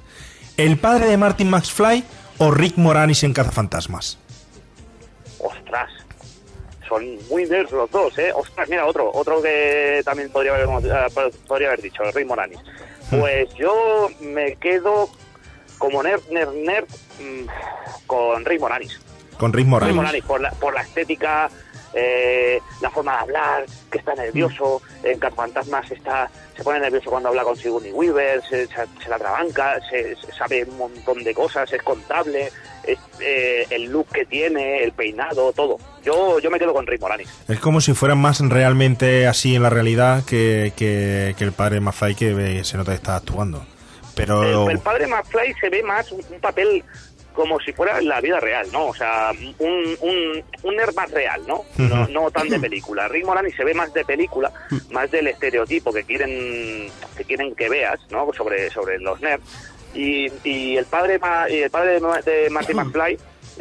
¿El 0.58 0.78
padre 0.78 1.06
de 1.08 1.18
Martin 1.18 1.50
McFly 1.50 2.04
o 2.40 2.52
Rick 2.52 2.76
Moranis 2.78 3.24
en 3.24 3.34
Cazafantasmas? 3.34 4.18
Ostras, 5.40 5.90
son 6.88 7.04
muy 7.30 7.46
nerds 7.46 7.72
los 7.72 7.90
dos, 7.90 8.18
¿eh? 8.20 8.32
Ostras, 8.36 8.68
mira, 8.70 8.86
otro, 8.86 9.10
otro 9.14 9.42
que 9.42 10.02
también 10.04 10.30
podría 10.32 10.54
haber, 10.54 10.68
eh, 10.86 11.32
podría 11.48 11.70
haber 11.70 11.82
dicho, 11.82 12.04
Rick 12.14 12.28
Moranis. 12.28 12.60
Pues 13.10 13.50
yo 13.56 14.10
me 14.22 14.56
quedo 14.58 15.10
como 15.78 16.04
nerd, 16.04 16.22
nerd, 16.32 16.54
nerd 16.54 16.86
mm, 17.20 17.46
con 18.08 18.46
Rick 18.46 18.60
Moranis. 18.62 19.00
Con 19.42 19.54
Rick 19.54 19.64
Rick 19.66 19.70
Moranis. 19.70 19.96
Moranis, 19.96 20.24
por 20.24 20.40
la, 20.40 20.52
por 20.52 20.74
la 20.76 20.82
estética, 20.82 21.50
eh, 21.96 22.60
la 22.80 22.90
forma 22.92 23.14
de 23.16 23.20
hablar, 23.22 23.66
que 23.92 23.98
está 23.98 24.14
nervioso, 24.14 24.82
en 25.04 25.18
Cazafantasmas 25.18 25.90
está, 25.92 26.30
se 26.56 26.64
pone 26.64 26.80
nervioso 26.80 27.10
cuando 27.10 27.30
habla 27.30 27.42
con 27.44 27.58
Sigourney 27.58 27.92
Weaver, 27.92 28.42
se, 28.48 28.68
se- 28.68 28.74
se 29.04 29.10
la 29.10 29.18
trabanca, 29.18 29.80
se, 29.90 30.16
se 30.16 30.32
sabe 30.32 30.64
un 30.64 30.78
montón 30.78 31.24
de 31.24 31.34
cosas, 31.34 31.74
es 31.74 31.82
contable, 31.82 32.52
es, 32.84 33.00
eh, 33.20 33.66
el 33.72 33.86
look 33.92 34.08
que 34.14 34.26
tiene, 34.26 34.84
el 34.84 34.92
peinado, 34.92 35.52
todo. 35.54 35.78
Yo, 36.04 36.38
yo 36.40 36.52
me 36.52 36.60
quedo 36.60 36.74
con 36.74 36.86
Rick 36.86 37.02
Moranis. 37.02 37.28
Es 37.48 37.60
como 37.60 37.82
si 37.82 37.94
fueran 37.94 38.20
más 38.20 38.40
realmente 38.48 39.26
así 39.28 39.56
en 39.56 39.64
la 39.64 39.70
realidad 39.72 40.24
que, 40.24 40.72
que, 40.78 41.34
que 41.38 41.44
el 41.44 41.52
padre 41.52 41.80
Mazai 41.80 42.14
que 42.16 42.64
se 42.64 42.78
nota 42.78 42.92
que 42.92 42.98
está 42.98 43.16
actuando. 43.16 43.66
Pero 44.16 44.66
El, 44.70 44.72
el 44.78 44.80
padre 44.80 45.08
McFly 45.08 45.54
se 45.60 45.70
ve 45.70 45.82
más 45.84 46.12
un, 46.12 46.22
un 46.32 46.40
papel 46.40 46.84
como 47.34 47.60
si 47.60 47.74
fuera 47.74 48.02
la 48.02 48.22
vida 48.22 48.40
real, 48.40 48.68
¿no? 48.72 48.88
O 48.88 48.94
sea, 48.94 49.32
un, 49.60 49.98
un, 50.02 50.44
un 50.64 50.76
nerd 50.76 50.94
más 50.96 51.12
real, 51.12 51.42
¿no? 51.48 51.64
¿no? 51.78 52.08
No 52.08 52.32
tan 52.32 52.50
de 52.50 52.60
película. 52.62 53.08
Rick 53.08 53.26
Moranis 53.26 53.56
se 53.56 53.64
ve 53.64 53.74
más 53.74 53.94
de 53.94 54.06
película, 54.06 54.52
más 54.90 55.10
del 55.12 55.28
estereotipo 55.28 55.94
que 55.94 56.04
quieren 56.04 56.90
que 57.18 57.24
quieren 57.26 57.56
que 57.56 57.70
veas, 57.70 58.00
¿no? 58.10 58.32
Sobre, 58.34 58.70
sobre 58.70 59.00
los 59.00 59.20
nerds. 59.22 59.44
Y, 59.94 60.32
y 60.44 60.78
el 60.78 60.86
padre 60.86 61.20
el 61.50 61.70
padre 61.70 62.00
de 62.00 62.50
Marty 62.50 62.74
McFly 62.74 63.18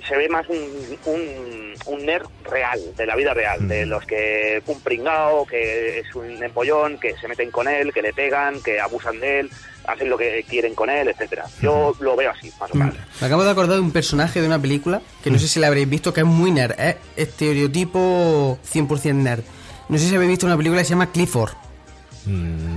se 0.06 0.16
ve 0.16 0.28
más 0.28 0.48
un, 0.48 0.58
un, 1.06 1.74
un 1.86 2.06
nerd 2.06 2.26
real, 2.44 2.80
de 2.96 3.06
la 3.06 3.16
vida 3.16 3.34
real, 3.34 3.66
de 3.66 3.86
los 3.86 4.04
que 4.06 4.62
un 4.66 4.80
pringao, 4.80 5.44
que 5.46 6.00
es 6.00 6.14
un 6.14 6.42
empollón, 6.42 6.98
que 6.98 7.16
se 7.16 7.28
meten 7.28 7.50
con 7.50 7.68
él, 7.68 7.92
que 7.92 8.02
le 8.02 8.12
pegan, 8.12 8.62
que 8.62 8.80
abusan 8.80 9.18
de 9.20 9.40
él, 9.40 9.50
hacen 9.92 10.08
lo 10.08 10.16
que 10.16 10.44
quieren 10.48 10.74
con 10.74 10.90
él, 10.90 11.08
etcétera. 11.08 11.44
Yo 11.60 11.94
lo 12.00 12.16
veo 12.16 12.30
así, 12.30 12.50
más 12.60 12.70
o 12.70 12.76
menos. 12.76 12.94
Me 13.20 13.26
acabo 13.26 13.44
de 13.44 13.50
acordar 13.50 13.76
de 13.76 13.82
un 13.82 13.92
personaje 13.92 14.40
de 14.40 14.46
una 14.46 14.60
película 14.60 15.00
que 15.22 15.30
no 15.30 15.38
sé 15.38 15.48
si 15.48 15.60
la 15.60 15.66
habréis 15.66 15.88
visto, 15.88 16.12
que 16.12 16.20
es 16.20 16.26
muy 16.26 16.50
nerd, 16.50 16.78
es 16.78 16.96
estereotipo 17.16 18.58
100% 18.72 19.14
nerd. 19.14 19.42
No 19.88 19.98
sé 19.98 20.08
si 20.08 20.14
habéis 20.14 20.30
visto 20.30 20.46
una 20.46 20.56
película 20.56 20.80
que 20.80 20.84
se 20.84 20.90
llama 20.90 21.10
Clifford. 21.10 21.52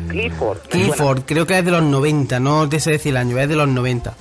Clifford. 0.10 0.58
me 0.64 0.70
Clifford, 0.70 1.22
creo 1.26 1.46
que 1.46 1.58
es 1.58 1.66
de 1.66 1.72
los 1.72 1.84
90, 1.84 2.40
no 2.40 2.68
te 2.70 2.80
sé 2.80 2.92
decir 2.92 3.12
el 3.12 3.18
año, 3.18 3.38
es 3.38 3.50
de 3.50 3.56
los 3.56 3.68
90. 3.68 4.16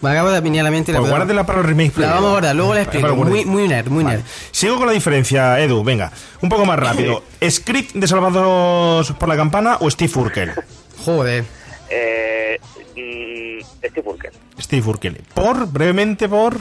Me 0.00 0.10
acabo 0.10 0.30
de 0.30 0.40
venir 0.40 0.62
a 0.62 0.64
la 0.64 0.70
mente 0.70 0.92
y 0.92 0.94
la 0.94 1.00
pues 1.00 1.10
guárdela 1.10 1.44
para 1.44 1.58
los 1.58 1.66
remakes. 1.66 1.98
La 1.98 2.14
vamos 2.14 2.28
a 2.28 2.30
guardar, 2.30 2.56
luego 2.56 2.74
la 2.74 2.82
explico. 2.82 3.14
muy 3.14 3.68
nerd, 3.68 3.88
muy 3.88 4.02
nerd. 4.02 4.22
Sigo 4.50 4.78
con 4.78 4.86
la 4.86 4.92
diferencia, 4.92 5.60
Edu, 5.60 5.84
venga, 5.84 6.10
un 6.40 6.48
poco 6.48 6.64
más 6.64 6.78
rápido. 6.78 7.22
¿Script 7.46 7.94
de 7.94 8.08
Salvados 8.08 9.12
por 9.12 9.28
la 9.28 9.36
Campana 9.36 9.76
o 9.80 9.90
Steve 9.90 10.12
Urkel? 10.14 10.52
Joder. 11.04 11.44
Eh, 11.90 12.58
mm, 12.96 13.86
Steve 13.86 14.08
Urkel. 14.08 14.32
Steve 14.60 14.88
Urkel. 14.88 15.16
Por, 15.34 15.66
brevemente, 15.66 16.28
por... 16.28 16.56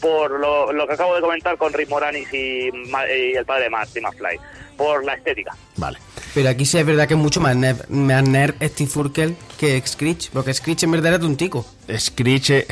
Por 0.00 0.38
lo, 0.38 0.72
lo 0.72 0.86
que 0.86 0.92
acabo 0.92 1.14
de 1.14 1.22
comentar 1.22 1.56
con 1.56 1.72
Rick 1.72 1.88
Moranis 1.88 2.28
y, 2.32 2.70
Ma- 2.90 3.06
y 3.10 3.32
el 3.34 3.46
padre 3.46 3.64
de 3.64 3.70
Marty 3.70 4.00
McFly. 4.00 4.38
Por 4.76 5.02
la 5.06 5.14
estética. 5.14 5.56
Vale. 5.76 5.98
Pero 6.34 6.50
aquí 6.50 6.66
sí 6.66 6.76
es 6.76 6.84
verdad 6.84 7.08
que 7.08 7.14
es 7.14 7.20
mucho 7.20 7.40
más 7.40 7.56
nerd, 7.56 7.88
más 7.88 8.22
nerd 8.28 8.56
Steve 8.62 8.90
Urkel 8.94 9.34
que 9.58 9.80
Screech, 9.86 10.28
porque 10.32 10.52
Screech 10.52 10.82
en 10.82 10.90
verdad 10.90 11.14
era 11.14 11.18
tontico. 11.18 11.64
Screech... 11.96 12.50
eh, 12.50 12.66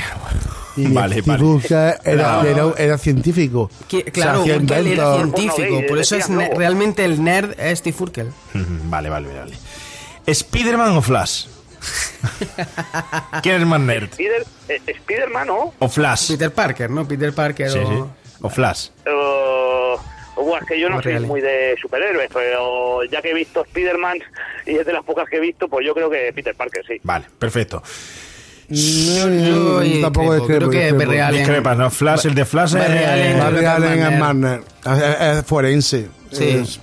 Y 0.76 0.86
Vale, 0.92 1.22
Steve 1.22 1.26
vale. 1.38 1.44
Urkel 1.44 1.94
era, 2.04 2.42
No. 2.42 2.44
era, 2.46 2.64
era 2.76 2.98
científico. 2.98 3.70
Que- 3.88 4.04
claro, 4.04 4.42
Urkel 4.42 4.86
era 4.88 5.14
científico, 5.16 5.80
por 5.88 5.98
eso 5.98 6.16
es 6.16 6.28
realmente 6.28 7.06
el 7.06 7.24
nerd 7.24 7.58
es 7.58 7.78
Steve 7.78 7.96
Urkel. 8.00 8.30
Vale, 8.52 9.08
vale, 9.08 9.28
vale. 9.34 9.54
¿Spiderman 10.32 10.96
o 10.96 11.02
Flash? 11.02 11.46
¿Quién 13.42 13.60
es 13.60 13.66
más 13.66 13.80
nerd? 13.80 14.04
Spider, 14.10 14.44
eh, 14.68 14.80
Spiderman, 14.98 15.46
¿no? 15.46 15.74
¿O 15.78 15.88
Flash? 15.88 16.28
Peter 16.32 16.52
Parker, 16.52 16.90
¿no? 16.90 17.06
Peter 17.06 17.32
Parker 17.32 17.70
Sí, 17.70 17.78
o... 17.78 17.86
sí. 17.88 18.10
¿O 18.40 18.48
Flash? 18.50 18.88
Eh, 19.04 19.10
bueno, 20.36 20.58
es 20.62 20.66
que 20.68 20.80
yo 20.80 20.88
no 20.90 21.00
soy 21.02 21.20
muy 21.20 21.40
de 21.40 21.76
superhéroes, 21.80 22.28
pero 22.32 23.04
ya 23.04 23.22
que 23.22 23.30
he 23.30 23.34
visto 23.34 23.62
Spider-Man 23.64 24.18
y 24.66 24.76
es 24.76 24.86
de 24.86 24.92
las 24.92 25.04
pocas 25.04 25.28
que 25.28 25.36
he 25.36 25.40
visto, 25.40 25.68
pues 25.68 25.86
yo 25.86 25.94
creo 25.94 26.10
que 26.10 26.32
Peter 26.34 26.54
Parker, 26.54 26.84
sí. 26.86 27.00
Vale, 27.02 27.26
perfecto. 27.38 27.82
Yo, 28.68 29.76
oye, 29.76 30.00
tampoco 30.00 30.34
discrepo, 30.34 30.40
discrepo, 30.40 30.46
creo 30.46 30.70
que 30.70 30.78
discrepo. 30.78 30.98
Barry 31.06 31.18
Allen- 31.20 31.38
Discrepas, 31.38 31.76
¿no? 31.78 31.90
Flash, 31.90 32.26
el 32.26 32.34
de 32.34 32.44
Flash 32.46 32.72
Barry 32.74 32.96
es... 32.98 33.06
Allen. 33.06 33.38
Barry 33.38 33.56
Creo 33.56 33.60
que 33.60 33.66
Allen 33.68 33.92
es 33.92 34.12
es 34.12 34.18
más 34.18 34.34
más 34.34 34.34
nerd. 34.34 34.62
Es, 35.32 35.38
es 35.38 35.44
forense. 35.46 36.08
Sí. 36.32 36.48
Es- 36.48 36.80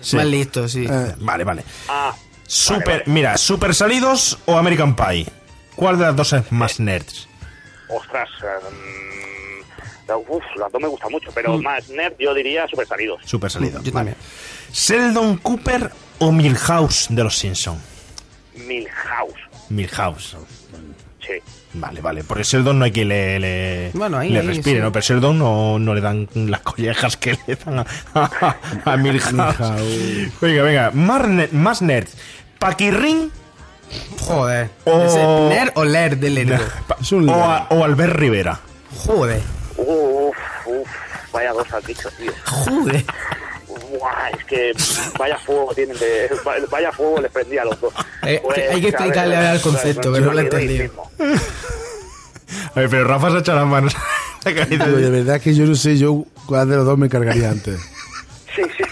Sí. 0.00 0.14
Más 0.14 0.26
listo, 0.26 0.68
sí. 0.68 0.86
eh, 0.88 1.14
Vale, 1.18 1.42
vale. 1.42 1.64
Ah, 1.88 2.14
Super, 2.48 2.78
vale, 2.86 2.98
vale. 3.00 3.12
mira, 3.12 3.36
Super 3.36 3.74
Salidos 3.74 4.38
o 4.46 4.56
American 4.58 4.96
Pie. 4.96 5.26
¿Cuál 5.76 5.98
de 5.98 6.04
las 6.06 6.16
dos 6.16 6.32
es 6.32 6.50
más 6.50 6.80
nerds? 6.80 7.28
ostras. 7.88 8.28
eh, 8.42 10.10
mm, 10.10 10.12
uf, 10.28 10.42
las 10.58 10.72
dos 10.72 10.80
me 10.82 10.88
gustan 10.88 11.12
mucho, 11.12 11.30
pero 11.34 11.56
más 11.58 11.88
nerd 11.90 12.14
yo 12.18 12.34
diría 12.34 12.66
super 12.66 12.86
salidos. 12.86 13.20
Super 13.24 13.50
Salidos. 13.50 13.82
Yo 13.84 13.92
vale. 13.92 14.12
también. 14.12 14.16
Sheldon 14.72 15.36
Cooper 15.38 15.90
o 16.18 16.32
Milhouse 16.32 17.06
de 17.10 17.22
los 17.24 17.36
Simpson. 17.38 17.78
Milhouse, 18.56 19.38
Milhouse. 19.68 20.36
sí. 21.20 21.34
Vale, 21.74 22.00
vale. 22.00 22.24
Por 22.24 22.40
Sheldon 22.42 22.78
no 22.78 22.86
hay 22.86 22.90
que 22.90 23.04
le, 23.04 23.38
le, 23.38 23.90
Bueno, 23.92 24.16
ahí, 24.18 24.30
le 24.30 24.40
ahí, 24.40 24.46
respire, 24.46 24.78
sí. 24.78 24.82
¿no? 24.82 24.90
Pero 24.90 25.04
Sheldon 25.04 25.38
no, 25.38 25.78
no 25.78 25.94
le 25.94 26.00
dan 26.00 26.26
las 26.34 26.60
collejas 26.62 27.16
que 27.18 27.38
le 27.46 27.56
dan 27.56 27.80
a, 27.80 27.86
a, 28.14 28.56
a 28.86 28.96
Milhouse. 28.96 29.32
Milhouse. 29.32 30.40
venga, 30.40 30.62
venga. 30.62 30.90
Más, 30.92 31.28
ne- 31.28 31.48
más 31.52 31.82
nerds. 31.82 32.16
Paquirrin 32.58 33.30
Joder. 34.20 34.68
O- 34.84 35.02
¿Ese 35.04 35.24
¿Nerd 35.54 35.70
o 35.76 35.84
ler 35.84 36.18
de 36.18 36.30
lerdo? 36.30 36.58
Es 37.00 37.12
un 37.12 37.28
o, 37.28 37.34
a- 37.50 37.66
o 37.70 37.84
Albert 37.84 38.14
Rivera. 38.16 38.60
Joder. 39.06 39.40
Uf, 39.78 40.36
uf, 40.66 40.88
vaya 41.32 41.52
dos 41.52 41.72
has 41.72 41.84
dicho, 41.86 42.10
tío. 42.18 42.32
Joder. 42.46 43.04
Buah, 43.90 44.30
es 44.36 44.44
que 44.44 44.72
vaya 45.18 45.38
fuego 45.38 45.72
tienen 45.74 45.96
de, 45.98 46.28
vaya 46.70 46.92
fuego 46.92 47.20
les 47.22 47.30
prendía 47.32 47.62
a 47.62 47.64
los 47.66 47.80
dos. 47.80 47.94
Eh, 48.26 48.40
Pues, 48.44 48.58
hay 48.70 48.80
que 48.82 48.88
explicarle 48.88 49.36
ahora 49.36 49.52
el 49.54 49.60
concepto, 49.62 50.12
que 50.12 50.20
no 50.20 50.32
lo 50.32 50.38
he 50.38 50.42
entendido. 50.42 50.92
A 52.74 52.80
ver, 52.80 52.90
pero 52.90 53.04
Rafa 53.04 53.30
se 53.30 53.36
ha 53.36 53.40
echado 53.40 53.58
las 53.60 53.66
manos. 53.68 53.96
La 54.44 54.54
carita 54.54 54.84
Pero 54.84 54.96
de- 54.98 55.10
verdad 55.10 55.40
que 55.40 55.54
yo 55.54 55.64
no 55.64 55.74
sé 55.74 55.96
yo 55.98 56.24
cuál 56.46 56.68
de 56.68 56.76
los 56.76 56.84
dos 56.86 56.98
me 56.98 57.08
cargaría 57.08 57.50
antes. 57.50 57.80
Sí, 58.54 58.62
sí. 58.76 58.84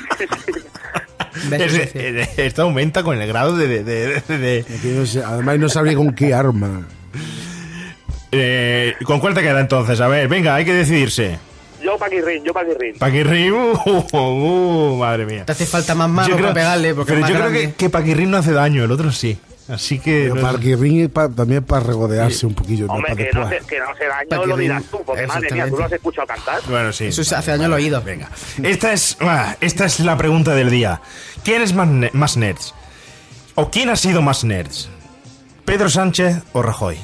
Esto 2.37 2.63
aumenta 2.63 3.03
con 3.03 3.21
el 3.21 3.27
grado 3.29 3.57
de... 3.57 3.83
de- 3.85 4.21
de- 4.29 4.65
no 4.85 5.07
sé, 5.07 5.23
además 5.25 5.59
no 5.59 5.69
sabría 5.69 5.95
con 5.97 6.15
qué 6.15 6.35
arma. 6.35 6.87
Eh, 8.33 8.95
¿Con 9.05 9.21
cuál 9.21 9.35
te 9.35 9.43
queda 9.43 9.61
entonces? 9.61 10.01
A 10.01 10.09
ver, 10.09 10.29
venga, 10.29 10.55
hay 10.55 10.65
que 10.65 10.73
decidirse. 10.73 11.39
Yo 11.83 11.97
Paquirrin, 11.99 12.43
yo 12.43 12.53
Paquirrin. 12.53 12.99
Paquirrin, 12.99 13.53
uh, 13.53 13.79
uh, 13.87 14.17
uh, 14.93 14.97
madre 14.97 15.25
mía. 15.27 15.45
Te 15.45 15.53
hace 15.53 15.67
falta 15.67 15.95
más 15.95 16.09
mano 16.11 16.35
para 16.37 16.53
pegarle 16.55 16.95
porque 16.95 17.13
pero 17.13 17.25
es 17.27 17.31
más 17.31 17.31
yo 17.31 17.47
creo 17.49 17.53
que, 17.53 17.75
que 17.75 17.91
Paquirrin 17.91 18.31
no 18.31 18.39
hace 18.39 18.53
daño, 18.53 18.85
el 18.85 18.91
otro 18.91 19.13
sí. 19.13 19.39
Así 19.69 19.99
que... 19.99 20.23
Pero 20.25 20.37
no 20.37 20.43
para 20.43 20.59
que 20.61 20.77
ringue 20.77 21.09
pa- 21.09 21.29
también 21.29 21.65
para 21.65 21.83
regodearse 21.83 22.47
un 22.47 22.55
poquillo, 22.55 22.87
no 22.87 22.95
Hombre, 22.95 23.15
para 23.17 23.25
que 23.27 23.33
no, 23.37 23.49
se, 23.49 23.57
que 23.67 23.79
no 23.81 23.87
se 23.97 24.05
daño 24.07 24.47
lo 24.47 24.57
dirás 24.57 24.85
tú, 24.85 25.01
porque 25.05 25.27
madre 25.27 25.51
mía, 25.51 25.69
tú 25.69 25.77
lo 25.77 25.85
has 25.85 25.93
escuchado 25.93 26.27
cantar. 26.27 26.61
Bueno, 26.69 26.93
sí. 26.93 27.07
Eso 27.07 27.25
se 27.25 27.35
hace 27.35 27.51
daño 27.51 27.65
al 27.65 27.73
oído. 27.73 28.01
Venga. 28.03 28.31
Esta 28.63 28.93
es, 28.93 29.17
ah, 29.21 29.57
esta 29.61 29.87
es 29.87 29.99
la 30.01 30.17
pregunta 30.17 30.55
del 30.55 30.71
día. 30.71 31.01
¿Quién 31.43 31.63
es 31.63 31.75
más, 31.75 31.89
ne- 31.89 32.11
más 32.13 32.37
nerds? 32.37 32.75
¿O 33.57 33.69
quién 33.71 33.91
ha 33.91 33.97
sido 33.97 34.23
más 34.23 34.45
nerds? 34.45 34.89
¿Pedro 35.65 35.89
Sánchez 35.91 36.37
o 36.53 36.63
Rajoy? 36.63 36.97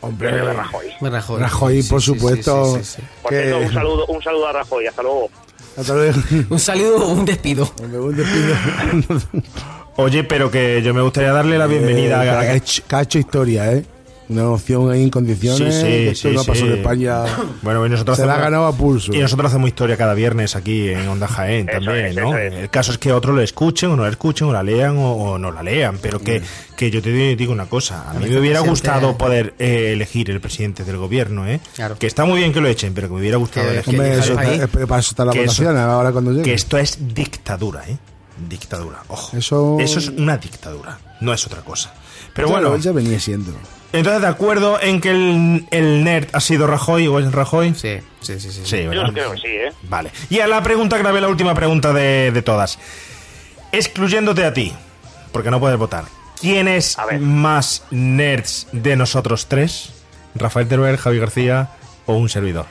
Hombre, 0.00 0.32
de 0.32 0.52
Rajoy. 0.52 0.86
Rajoy. 1.00 1.40
Rajoy, 1.42 1.82
Sí, 1.82 1.88
por 1.90 2.00
sí, 2.00 2.12
sí, 2.12 2.18
supuesto. 2.18 2.76
sí, 2.78 2.84
sí, 2.84 2.92
sí. 2.96 3.02
Por 3.20 3.30
que- 3.32 3.42
cierto, 3.42 3.58
un 3.66 3.72
saludo, 3.74 4.06
un 4.06 4.22
saludo 4.22 4.46
a 4.48 4.52
Rajoy, 4.52 4.86
hasta 4.86 5.02
luego. 5.02 5.28
Hasta 5.76 5.92
luego. 5.94 6.20
Un 6.50 6.58
saludo 6.58 6.96
o 7.04 7.08
un 7.12 7.24
despido. 7.26 7.70
Voy 7.92 8.14
despido. 8.14 8.54
Oye, 10.00 10.22
pero 10.22 10.48
que 10.50 10.80
yo 10.82 10.94
me 10.94 11.02
gustaría 11.02 11.32
darle 11.32 11.58
la 11.58 11.66
bienvenida 11.66 12.24
Eh, 12.24 12.30
a... 12.30 12.40
que 12.40 12.46
ha 12.46 12.54
hecho- 12.54 12.82
que 12.88 12.94
ha 12.96 13.02
hecho 13.02 13.18
historia, 13.18 13.72
¿eh? 13.72 13.84
Una 14.28 14.46
opción 14.50 14.90
ahí 14.92 15.02
en 15.02 15.08
condiciones. 15.10 15.74
Sí, 15.74 15.80
sí, 15.80 15.86
que 15.86 16.08
esto 16.10 16.28
sí, 16.28 16.34
no 16.36 16.44
pasó 16.44 16.60
sí. 16.60 16.66
en 16.70 16.72
España. 16.78 17.24
Bueno, 17.62 17.84
y 17.84 17.88
nosotros 17.88 18.16
Se 18.18 18.24
la 18.26 18.34
ha 18.34 18.38
ganado 18.38 18.66
a 18.66 18.76
pulso. 18.76 19.12
Y 19.12 19.18
nosotros 19.18 19.50
hacemos 19.50 19.66
historia 19.68 19.96
cada 19.96 20.14
viernes 20.14 20.54
aquí 20.54 20.90
en 20.90 21.08
Onda 21.08 21.26
Jaén 21.26 21.66
también, 21.66 22.04
es, 22.06 22.14
¿no? 22.16 22.36
es. 22.38 22.52
El 22.52 22.70
caso 22.70 22.92
es 22.92 22.98
que 22.98 23.12
otros 23.12 23.34
lo 23.34 23.40
escuchen 23.42 23.90
o 23.90 23.96
no 23.96 24.04
lo 24.04 24.08
escuchen, 24.10 24.46
o 24.46 24.52
la 24.52 24.62
lean 24.62 24.96
o, 24.98 25.12
o 25.14 25.38
no 25.38 25.50
la 25.50 25.62
lean, 25.64 25.98
pero 26.00 26.20
que, 26.20 26.42
que 26.76 26.90
yo 26.92 27.02
te 27.02 27.10
digo 27.10 27.52
una 27.52 27.66
cosa, 27.66 28.08
a 28.08 28.14
mí 28.14 28.28
me 28.28 28.38
hubiera 28.38 28.60
gustado 28.60 29.16
poder 29.18 29.54
eh, 29.58 29.90
elegir 29.94 30.30
el 30.30 30.40
presidente 30.40 30.84
del 30.84 30.98
gobierno, 30.98 31.48
¿eh? 31.48 31.58
Claro. 31.74 31.96
Que 31.98 32.06
está 32.06 32.24
muy 32.24 32.38
bien 32.38 32.52
que 32.52 32.60
lo 32.60 32.68
echen, 32.68 32.92
pero 32.94 33.08
que 33.08 33.14
me 33.14 33.20
hubiera 33.20 33.38
gustado 33.38 33.68
elegir. 33.68 33.94
Hombre, 33.98 34.12
eso 34.16 34.38
está- 34.38 34.68
para 34.86 35.00
eso 35.00 35.10
está 35.10 35.24
la 35.24 35.32
Que 35.32 35.42
eso- 35.44 35.62
votación, 35.62 35.76
ahora 35.78 36.12
cuando 36.12 36.30
llegue. 36.32 36.44
Que 36.44 36.52
esto 36.54 36.76
es 36.78 36.98
dictadura, 37.14 37.82
¿eh? 37.88 37.96
Dictadura, 38.48 38.98
ojo. 39.08 39.36
Eso- 39.36 39.78
es 39.80 40.08
una 40.08 40.36
dictadura, 40.36 40.98
no 41.20 41.32
es 41.34 41.46
otra 41.46 41.62
cosa. 41.62 41.92
Pero 42.34 42.48
Ya 42.48 42.54
bueno, 42.54 42.76
ya 42.76 42.92
venía 42.92 43.18
siendo. 43.18 43.52
entonces 43.92 44.22
de 44.22 44.28
acuerdo 44.28 44.80
en 44.80 45.00
que 45.00 45.10
el, 45.10 45.66
el 45.70 46.04
nerd 46.04 46.28
ha 46.32 46.40
sido 46.40 46.66
Rajoy 46.66 47.08
o 47.08 47.18
es 47.18 47.32
Rajoy. 47.32 47.74
Sí, 47.74 47.98
sí, 48.20 48.38
sí. 48.38 48.50
sí. 48.52 48.60
Sí, 48.64 48.82
Yo 48.84 48.90
creo 49.12 49.32
que 49.32 49.38
sí, 49.38 49.46
¿eh? 49.48 49.72
Vale. 49.84 50.10
Y 50.30 50.40
a 50.40 50.46
la 50.46 50.62
pregunta 50.62 50.96
grabé 50.98 51.20
la 51.20 51.28
última 51.28 51.54
pregunta 51.54 51.92
de, 51.92 52.30
de 52.32 52.42
todas. 52.42 52.78
Excluyéndote 53.72 54.44
a 54.44 54.52
ti, 54.52 54.72
porque 55.32 55.50
no 55.50 55.60
puedes 55.60 55.78
votar. 55.78 56.04
¿Quién 56.40 56.68
es 56.68 56.96
más 57.20 57.82
nerds 57.90 58.68
de 58.72 58.94
nosotros 58.96 59.46
tres? 59.48 59.90
¿Rafael 60.34 60.68
Teruel, 60.68 60.96
Javi 60.96 61.18
García 61.18 61.70
o 62.06 62.14
un 62.14 62.28
servidor? 62.28 62.66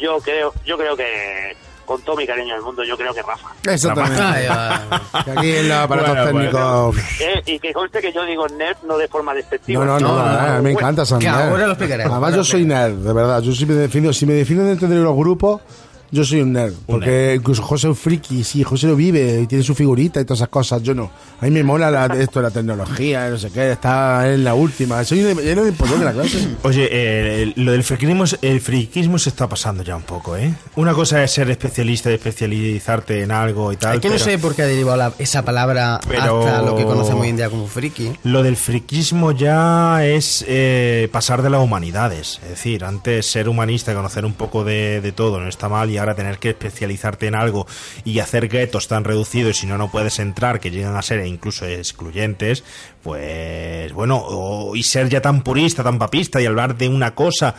Yo 0.00 0.18
creo, 0.20 0.54
yo 0.64 0.78
creo 0.78 0.96
que 0.96 1.54
con 1.90 2.00
todo 2.02 2.14
mi 2.14 2.24
cariño 2.24 2.54
del 2.54 2.62
mundo, 2.62 2.84
yo 2.84 2.96
creo 2.96 3.12
que 3.12 3.20
Rafa. 3.20 3.48
Exactamente. 3.68 4.22
Ay, 4.22 4.46
ay. 4.48 5.22
Que 5.24 5.30
Aquí 5.32 5.50
en 5.56 5.68
los 5.68 5.76
aparatos 5.78 6.30
Bueno, 6.32 6.48
técnicos. 6.50 6.96
Eh, 7.20 7.42
y 7.46 7.58
que 7.58 7.72
conste 7.72 8.00
que 8.00 8.12
yo 8.12 8.24
digo 8.24 8.46
nerd 8.46 8.76
no 8.86 8.96
de 8.96 9.08
forma 9.08 9.34
despectiva. 9.34 9.84
No, 9.84 9.98
no, 9.98 10.06
no, 10.06 10.14
No, 10.16 10.24
no, 10.24 10.32
no, 10.32 10.38
a 10.38 10.56
mí 10.58 10.62
me 10.62 10.70
encanta 10.70 11.04
San 11.04 11.18
Que 11.18 11.26
nerd. 11.28 11.48
ahora 11.50 11.66
lo 11.66 11.72
explicaré. 11.72 12.04
Además, 12.04 12.36
yo 12.36 12.44
soy 12.44 12.64
nerd, 12.64 12.94
de 12.94 13.12
verdad. 13.12 13.42
Yo 13.42 13.50
sí 13.50 13.66
me 13.66 13.74
defino, 13.74 14.12
si 14.12 14.24
me 14.24 14.34
defino 14.34 14.62
dentro 14.62 14.86
de 14.86 14.94
los 14.94 15.16
grupos, 15.16 15.62
yo 16.10 16.24
soy 16.24 16.40
un 16.42 16.52
nerd. 16.52 16.74
Porque 16.86 17.34
incluso 17.36 17.62
José 17.62 17.86
es 17.86 17.90
un 17.90 17.96
friki, 17.96 18.44
sí, 18.44 18.62
José 18.62 18.86
lo 18.86 18.96
vive 18.96 19.40
y 19.42 19.46
tiene 19.46 19.64
su 19.64 19.74
figurita 19.74 20.20
y 20.20 20.24
todas 20.24 20.38
esas 20.40 20.48
cosas. 20.48 20.82
Yo 20.82 20.94
no. 20.94 21.10
A 21.40 21.44
mí 21.44 21.50
me 21.50 21.62
mola 21.62 21.90
la- 21.90 22.06
esto, 22.06 22.42
la 22.42 22.50
tecnología, 22.50 23.28
no 23.30 23.38
sé 23.38 23.50
qué, 23.50 23.72
está 23.72 24.32
en 24.32 24.44
la 24.44 24.54
última. 24.54 25.02
Soy 25.04 25.20
de 25.20 25.72
pollón 25.72 26.00
de 26.00 26.04
la 26.04 26.12
clase. 26.12 26.48
Oye, 26.62 26.88
eh, 26.90 27.52
lo 27.56 27.72
del 27.72 27.82
friquismo, 27.84 28.24
el 28.42 28.60
friquismo 28.60 29.18
se 29.18 29.30
está 29.30 29.48
pasando 29.48 29.82
ya 29.82 29.96
un 29.96 30.02
poco, 30.02 30.36
¿eh? 30.36 30.54
Una 30.76 30.92
cosa 30.94 31.22
es 31.24 31.30
ser 31.30 31.50
especialista 31.50 32.10
y 32.10 32.14
especializarte 32.14 33.22
en 33.22 33.30
algo 33.30 33.72
y 33.72 33.76
tal. 33.76 33.94
Es 33.96 34.00
que 34.00 34.08
no 34.10 34.18
sé 34.18 34.38
por 34.38 34.54
qué 34.54 34.62
ha 34.62 34.66
derivado 34.66 34.96
la- 34.96 35.12
esa 35.18 35.44
palabra 35.44 36.00
Pero- 36.08 36.46
hasta 36.46 36.62
lo 36.62 36.76
que 36.76 36.84
conocemos 36.84 37.22
hoy 37.22 37.28
en 37.30 37.36
día 37.36 37.50
como 37.50 37.66
friki. 37.66 38.12
Lo 38.24 38.42
del 38.42 38.56
friquismo 38.56 39.32
ya 39.32 40.04
es 40.04 40.44
eh, 40.48 41.08
pasar 41.12 41.42
de 41.42 41.50
las 41.50 41.62
humanidades. 41.62 42.40
Es 42.42 42.50
decir, 42.50 42.84
antes 42.84 43.26
ser 43.26 43.48
humanista 43.48 43.92
y 43.92 43.94
conocer 43.94 44.24
un 44.24 44.32
poco 44.34 44.64
de, 44.64 45.00
de 45.00 45.12
todo 45.12 45.40
no 45.40 45.48
está 45.48 45.68
mal 45.68 45.90
y 45.90 45.98
ahora 46.00 46.14
tener 46.14 46.38
que 46.38 46.50
especializarte 46.50 47.26
en 47.28 47.34
algo 47.34 47.66
y 48.04 48.18
hacer 48.18 48.48
guetos 48.48 48.88
tan 48.88 49.04
reducidos 49.04 49.56
y 49.58 49.60
si 49.60 49.66
no, 49.66 49.78
no 49.78 49.90
puedes 49.90 50.18
entrar, 50.18 50.58
que 50.60 50.70
llegan 50.70 50.96
a 50.96 51.02
ser 51.02 51.24
incluso 51.26 51.66
excluyentes, 51.66 52.64
pues 53.02 53.92
bueno, 53.92 54.16
o- 54.22 54.74
y 54.74 54.82
ser 54.82 55.08
ya 55.08 55.20
tan 55.20 55.42
purista, 55.42 55.82
tan 55.84 55.98
papista 55.98 56.40
y 56.40 56.46
hablar 56.46 56.76
de 56.76 56.88
una 56.88 57.14
cosa 57.14 57.54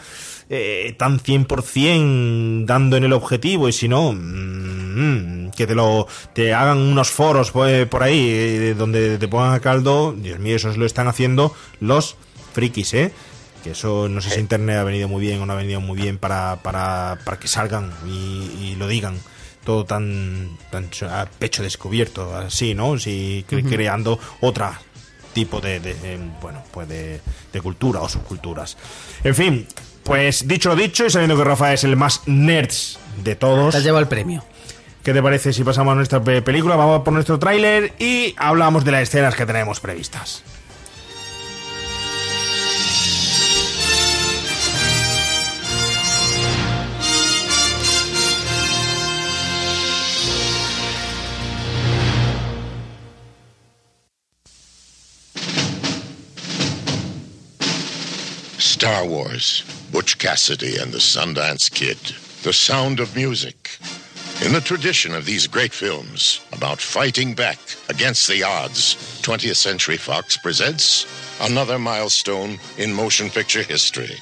eh, 0.54 0.96
tan 0.98 1.20
100% 1.22 2.66
dando 2.66 2.98
en 2.98 3.06
el 3.06 3.14
objetivo 3.14 3.70
y 3.70 3.72
si 3.72 3.88
no, 3.88 4.12
mm, 4.12 5.52
que 5.56 5.66
te 5.66 5.76
lo 5.76 6.08
te 6.34 6.54
hagan 6.54 6.78
unos 6.78 7.10
foros 7.10 7.52
pues, 7.52 7.88
por 7.88 8.04
ahí 8.04 8.28
eh, 8.30 8.76
donde 8.78 9.18
te 9.18 9.28
pongan 9.30 9.54
a 9.54 9.60
caldo, 9.62 10.14
Dios 10.18 10.40
mío, 10.40 10.58
eso 10.58 10.70
lo 10.76 10.86
están 10.86 11.08
haciendo 11.08 11.56
los 11.80 12.18
frikis, 12.54 12.94
¿eh? 12.96 13.12
Que 13.64 13.72
eso 13.72 14.08
no 14.10 14.22
sé 14.22 14.30
si 14.32 14.40
Internet 14.40 14.78
ha 14.78 14.84
venido 14.84 15.08
muy 15.08 15.22
bien 15.22 15.42
o 15.42 15.46
no 15.46 15.54
ha 15.54 15.56
venido 15.56 15.80
muy 15.82 15.96
bien 16.02 16.18
para, 16.18 16.58
para, 16.64 17.18
para 17.24 17.38
que 17.40 17.48
salgan 17.48 17.92
y, 18.08 18.10
y 18.60 18.76
lo 18.78 18.88
digan 18.88 19.20
todo 19.64 19.86
tan, 19.86 20.58
tan 20.72 20.90
a 21.10 21.28
pecho 21.38 21.62
descubierto, 21.62 22.36
así, 22.36 22.74
¿no? 22.74 22.98
Si, 22.98 23.46
cre- 23.48 23.68
creando 23.70 24.18
otra 24.42 24.80
tipo 25.34 25.62
de, 25.62 25.80
de, 25.80 25.92
eh, 26.04 26.20
bueno, 26.42 26.64
pues 26.72 26.88
de, 26.90 27.22
de 27.54 27.62
cultura 27.62 28.02
o 28.02 28.10
subculturas. 28.10 28.76
En 29.24 29.36
fin, 29.36 29.68
pues 30.04 30.48
dicho 30.48 30.70
lo 30.70 30.76
dicho, 30.76 31.06
y 31.06 31.12
sabiendo 31.12 31.38
que 31.38 31.44
Rafa 31.44 31.72
es 31.74 31.84
el 31.84 31.96
más 31.96 32.22
nerds 32.26 32.98
de 33.24 33.36
todos, 33.36 33.72
Te 33.72 33.78
has 33.78 33.84
llevado 33.84 34.02
el 34.02 34.08
premio. 34.08 34.44
¿qué 35.04 35.14
te 35.14 35.22
parece 35.24 35.54
si 35.54 35.64
pasamos 35.64 35.92
a 35.94 35.96
nuestra 35.96 36.24
pe- 36.24 36.42
película? 36.42 36.76
Vamos 36.76 37.02
por 37.04 37.14
nuestro 37.14 37.38
tráiler 37.40 37.94
y 38.00 38.34
hablamos 38.38 38.84
de 38.84 38.92
las 38.92 39.04
escenas 39.04 39.36
que 39.36 39.46
tenemos 39.46 39.80
previstas. 39.80 40.44
Star 58.82 59.06
Wars, 59.06 59.62
Butch 59.92 60.18
Cassidy 60.18 60.78
and 60.78 60.92
the 60.92 60.98
Sundance 60.98 61.70
Kid, 61.70 62.00
The 62.42 62.52
Sound 62.52 63.00
of 63.00 63.16
Music. 63.16 63.78
In 64.44 64.54
the 64.54 64.60
tradition 64.60 65.14
of 65.14 65.24
these 65.24 65.46
great 65.46 65.72
films 65.72 66.42
about 66.52 66.82
fighting 66.82 67.36
back 67.36 67.60
against 67.90 68.28
the 68.28 68.42
odds, 68.42 68.96
20th 69.22 69.58
Century 69.58 69.98
Fox 69.98 70.36
presents 70.36 71.06
another 71.42 71.78
milestone 71.78 72.58
in 72.80 72.92
motion 72.92 73.30
picture 73.30 73.62
history. 73.62 74.16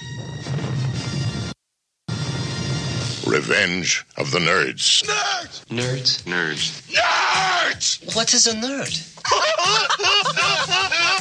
Revenge 3.25 4.05
of 4.17 4.31
the 4.31 4.39
Nerds. 4.39 5.05
Nerds! 5.05 5.65
Nerds? 5.67 6.23
Nerds. 6.23 6.91
Nerds! 6.91 8.13
What 8.13 8.33
is 8.33 8.45
a 8.45 8.55
nerd? 8.55 9.05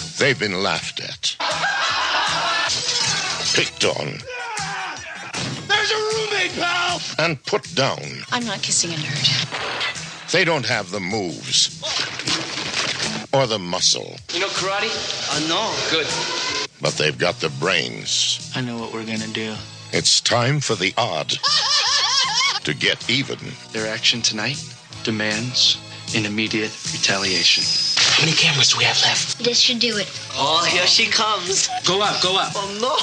They've 0.19 0.37
been 0.37 0.61
laughed 0.65 0.99
at, 0.99 1.37
picked 3.55 3.85
on, 3.85 4.07
There's 5.69 5.91
a 5.91 5.97
roommate, 5.97 6.53
pal! 6.59 7.01
and 7.19 7.43
put 7.45 7.75
down. 7.75 7.99
I'm 8.33 8.45
not 8.45 8.63
kissing 8.63 8.91
a 8.91 8.95
nerd. 8.95 10.31
They 10.33 10.45
don't 10.45 10.67
have 10.67 10.91
the 10.91 11.01
moves 11.01 11.81
or 13.33 13.47
the 13.47 13.59
muscle, 13.59 14.17
You 14.33 14.41
know 14.41 14.49
karate? 14.49 14.91
Uh, 15.31 15.49
no. 15.49 15.75
Good. 15.91 16.07
but 16.81 16.95
they've 16.95 17.17
got 17.19 17.41
the 17.41 17.49
brains. 17.61 18.53
I 18.55 18.61
know 18.61 18.79
what 18.79 18.93
we're 18.93 19.07
gonna 19.07 19.27
do. 19.29 19.55
It's 19.93 20.21
time 20.21 20.61
for 20.61 20.75
the 20.75 20.93
odd 20.99 21.31
to 22.65 22.75
get 22.75 23.09
even. 23.09 23.39
Their 23.73 23.89
action 23.89 24.21
tonight 24.23 24.63
demands 25.03 25.79
an 26.15 26.27
immediate 26.27 26.73
retaliation. 26.93 27.65
How 28.19 28.25
many 28.25 28.37
cameras 28.37 28.71
do 28.73 28.79
we 28.79 28.85
have 28.85 29.01
left? 29.03 29.39
This 29.39 29.61
should 29.61 29.79
do 29.79 29.97
it. 29.97 30.11
Oh, 30.35 30.65
here 30.65 30.89
she 30.89 31.07
comes. 31.07 31.69
Go 31.87 32.03
up, 32.03 32.21
go 32.21 32.37
up. 32.37 32.51
Oh, 32.57 32.67
no. 32.83 32.97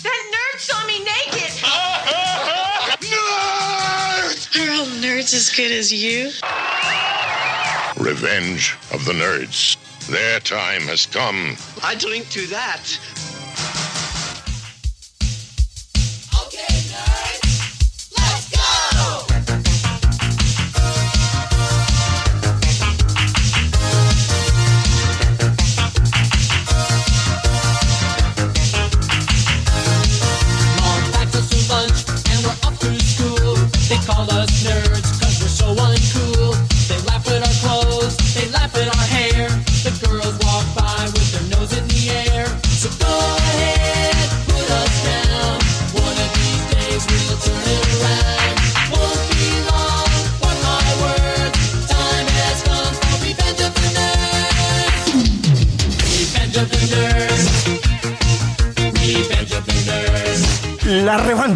That 0.00 0.22
nerd 0.30 0.60
saw 0.60 0.86
me 0.86 1.00
naked. 1.00 1.50
Nerds! 3.02 4.54
Are 4.54 4.70
all 4.70 4.86
nerds 5.02 5.34
as 5.34 5.50
good 5.50 5.72
as 5.72 5.92
you? 5.92 6.30
Revenge 7.96 8.76
of 8.92 9.04
the 9.04 9.12
Nerds. 9.12 9.76
Their 10.06 10.38
time 10.38 10.82
has 10.82 11.06
come. 11.06 11.56
I 11.82 11.96
drink 11.96 12.30
to 12.30 12.46
that. 12.46 12.96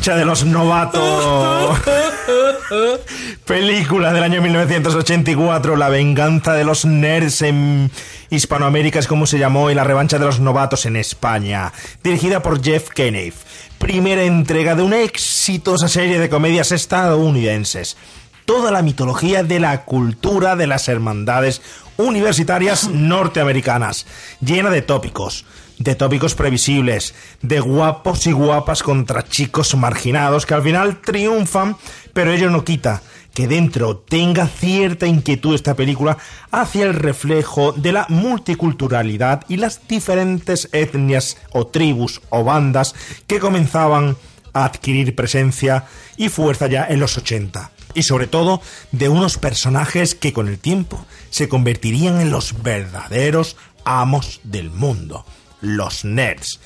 Revancha 0.03 0.17
de 0.19 0.25
los 0.25 0.45
novatos. 0.45 1.79
Película 3.47 4.13
del 4.13 4.25
año 4.25 4.43
1984, 4.43 5.77
La 5.77 5.91
venganza 5.91 6.55
de 6.55 6.65
los 6.65 6.85
nerds 6.85 7.43
en 7.43 7.89
Hispanoamérica 8.29 8.99
es 8.99 9.07
como 9.07 9.27
se 9.27 9.39
llamó 9.39 9.71
y 9.71 9.75
La 9.75 9.85
revancha 9.85 10.19
de 10.19 10.27
los 10.27 10.41
novatos 10.41 10.87
en 10.87 10.97
España. 10.97 11.73
Dirigida 12.03 12.43
por 12.43 12.61
Jeff 12.61 12.89
Kenneth. 12.89 13.35
Primera 13.79 14.25
entrega 14.25 14.75
de 14.75 14.83
una 14.83 15.03
exitosa 15.03 15.87
serie 15.87 16.19
de 16.19 16.29
comedias 16.29 16.73
estadounidenses. 16.73 17.97
Toda 18.45 18.73
la 18.73 18.83
mitología 18.83 19.45
de 19.45 19.61
la 19.61 19.85
cultura 19.85 20.57
de 20.57 20.67
las 20.67 20.89
hermandades 20.89 21.63
universitarias 21.97 22.89
norteamericanas, 22.93 24.07
llena 24.41 24.71
de 24.71 24.83
tópicos, 24.83 25.45
de 25.79 25.95
tópicos 25.95 26.35
previsibles, 26.35 27.15
de 27.41 27.61
guapos 27.61 28.27
y 28.27 28.33
guapas 28.33 28.83
contra 28.83 29.25
chicos 29.25 29.75
marginados 29.75 30.47
que 30.47 30.55
al 30.55 30.63
final 30.63 31.01
triunfan, 31.01 31.77
pero 32.13 32.33
ello 32.33 32.51
no 32.51 32.65
quita 32.65 33.03
que 33.35 33.49
dentro 33.49 33.97
tenga 33.97 34.47
cierta 34.47 35.07
inquietud 35.07 35.55
esta 35.55 35.75
película 35.75 36.19
hacia 36.51 36.85
el 36.85 36.95
reflejo 36.95 37.73
de 37.73 37.93
la 37.93 38.07
multiculturalidad 38.09 39.45
y 39.49 39.57
las 39.57 39.87
diferentes 39.89 40.69
etnias 40.73 41.39
o 41.53 41.67
tribus 41.67 42.21
o 42.29 42.45
bandas 42.45 42.95
que 43.27 43.41
comenzaban 43.41 44.17
a 44.53 44.65
adquirir 44.67 45.15
presencia 45.17 45.87
y 46.17 46.29
fuerza 46.29 46.67
ya 46.67 46.87
en 46.87 47.01
los 47.01 47.17
80. 47.17 47.71
Y 47.95 48.03
sobre 48.03 48.27
todo 48.27 48.61
de 48.91 49.09
unos 49.09 49.39
personajes 49.39 50.15
que 50.15 50.33
con 50.33 50.49
el 50.49 50.59
tiempo 50.59 51.05
se 51.31 51.49
convertirían 51.49 52.21
en 52.21 52.31
los 52.31 52.63
verdaderos 52.63 53.57
amos 53.85 54.41
del 54.45 54.71
mundo, 54.71 55.25
los 55.63 56.05
nerds. 56.05 56.61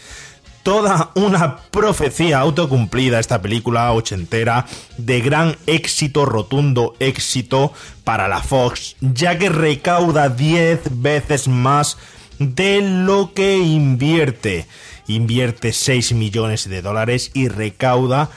toda 0.62 1.12
una 1.14 1.58
profecía 1.70 2.40
autocumplida 2.40 3.20
esta 3.20 3.40
película 3.40 3.92
ochentera 3.92 4.66
de 4.98 5.20
gran 5.20 5.56
éxito, 5.68 6.26
rotundo 6.26 6.96
éxito 6.98 7.72
para 8.02 8.26
la 8.26 8.42
Fox, 8.42 8.96
ya 9.00 9.38
que 9.38 9.48
recauda 9.48 10.28
10 10.28 11.00
veces 11.00 11.46
más 11.46 11.98
de 12.40 12.82
lo 12.82 13.32
que 13.32 13.58
invierte. 13.58 14.66
Invierte 15.06 15.72
6 15.72 16.14
millones 16.14 16.68
de 16.68 16.82
dólares 16.82 17.30
y 17.32 17.46
recauda 17.46 18.30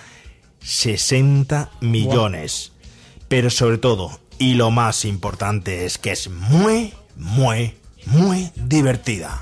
60 0.62 1.72
millones. 1.82 2.74
Pero 3.28 3.50
sobre 3.50 3.80
todo, 3.80 4.20
y 4.38 4.54
lo 4.54 4.70
más 4.70 5.04
importante 5.06 5.86
es 5.86 5.98
que 5.98 6.12
es 6.12 6.30
muy, 6.30 6.94
muy, 7.16 7.76
muy 8.06 8.52
divertida. 8.56 9.42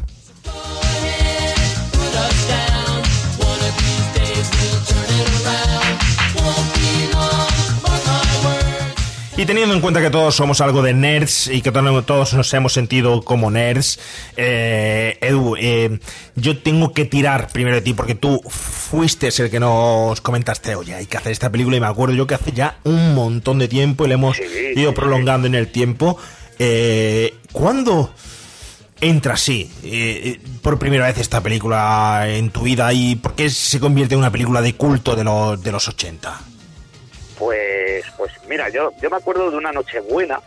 Y 9.40 9.46
teniendo 9.46 9.76
en 9.76 9.82
cuenta 9.82 10.02
que 10.02 10.10
todos 10.10 10.34
somos 10.36 10.62
algo 10.62 10.82
de 10.82 10.96
nerds 10.96 11.48
y 11.48 11.62
que 11.62 11.72
to- 11.72 12.02
todos 12.04 12.34
nos 12.34 12.52
hemos 12.56 12.74
sentido 12.74 13.22
como 13.22 13.52
nerds, 13.52 14.00
eh, 14.36 15.16
Edu, 15.22 15.56
eh, 15.60 16.00
yo 16.36 16.58
tengo 16.58 16.92
que 16.92 17.06
tirar 17.06 17.50
primero 17.50 17.76
de 17.76 17.84
ti 17.84 17.94
porque 17.94 18.16
tú 18.16 18.42
fuiste 18.50 19.28
el 19.38 19.52
que 19.52 19.60
nos 19.60 20.22
comentaste, 20.22 20.74
oye, 20.74 20.96
hay 20.96 21.06
que 21.06 21.18
hacer 21.18 21.32
esta 21.34 21.52
película 21.52 21.78
y 21.78 21.80
me 21.80 21.86
acuerdo 21.86 22.16
yo 22.16 22.26
que 22.26 22.34
hace 22.34 22.52
ya 22.52 22.80
un 22.84 23.14
montón 23.14 23.60
de 23.60 23.68
tiempo 23.68 24.06
y 24.06 24.08
le 24.08 24.16
hemos 24.16 24.38
ido 24.76 24.94
prolongando 24.96 25.46
en 25.46 25.54
el 25.54 25.68
tiempo. 25.72 26.18
Eh, 26.58 27.36
¿Cuándo 27.52 28.12
entra 29.02 29.36
así 29.36 29.72
eh, 29.84 30.40
por 30.64 30.80
primera 30.80 31.06
vez 31.06 31.20
esta 31.20 31.42
película 31.42 32.24
en 32.28 32.50
tu 32.50 32.62
vida 32.62 32.92
y 32.92 33.16
por 33.18 33.36
qué 33.36 33.52
se 33.52 33.80
convierte 33.80 34.16
en 34.16 34.20
una 34.20 34.32
película 34.32 34.62
de 34.64 34.74
culto 34.74 35.16
de 35.16 35.24
los, 35.24 35.62
de 35.62 35.72
los 35.72 35.88
80? 35.88 36.42
Pues, 37.38 38.04
pues 38.18 38.32
mira, 38.48 38.70
yo, 38.70 38.92
yo 39.02 39.10
me 39.10 39.18
acuerdo 39.18 39.52
de 39.52 39.58
una 39.58 39.72
noche 39.72 40.00
buena 40.00 40.40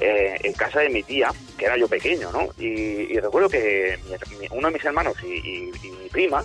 eh, 0.00 0.36
en 0.42 0.52
casa 0.54 0.80
de 0.80 0.88
mi 0.88 1.02
tía, 1.02 1.30
que 1.56 1.66
era 1.66 1.76
yo 1.76 1.86
pequeño, 1.88 2.30
¿no? 2.32 2.48
Y, 2.58 2.66
y 3.12 3.20
recuerdo 3.20 3.48
que 3.48 3.98
mi- 4.40 4.48
uno 4.50 4.68
de 4.68 4.74
mis 4.74 4.84
hermanos 4.84 5.14
y, 5.22 5.70
mi 5.90 6.08
prima, 6.10 6.42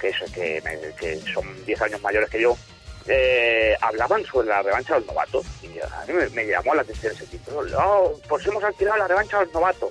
que, 0.00 0.08
es, 0.08 0.16
que, 0.32 0.60
me- 0.64 0.94
que 0.96 1.16
son 1.32 1.64
10 1.64 1.80
años 1.82 2.00
mayores 2.02 2.28
que 2.28 2.40
yo, 2.42 2.56
eh, 3.06 3.74
hablaban 3.80 4.22
sobre 4.26 4.48
la 4.48 4.62
revancha 4.62 4.94
de 4.94 5.00
los 5.00 5.08
novatos. 5.08 5.46
Y 5.62 5.78
a 5.78 6.04
mí 6.06 6.14
me, 6.34 6.46
llamó 6.46 6.74
la 6.74 6.82
atención 6.82 7.12
ese 7.14 7.26
título. 7.26 7.62
Oh, 7.78 8.20
pues 8.28 8.46
hemos 8.46 8.62
alquilado 8.62 8.98
la 8.98 9.08
revancha 9.08 9.38
de 9.38 9.46
los 9.46 9.54
novatos. 9.54 9.88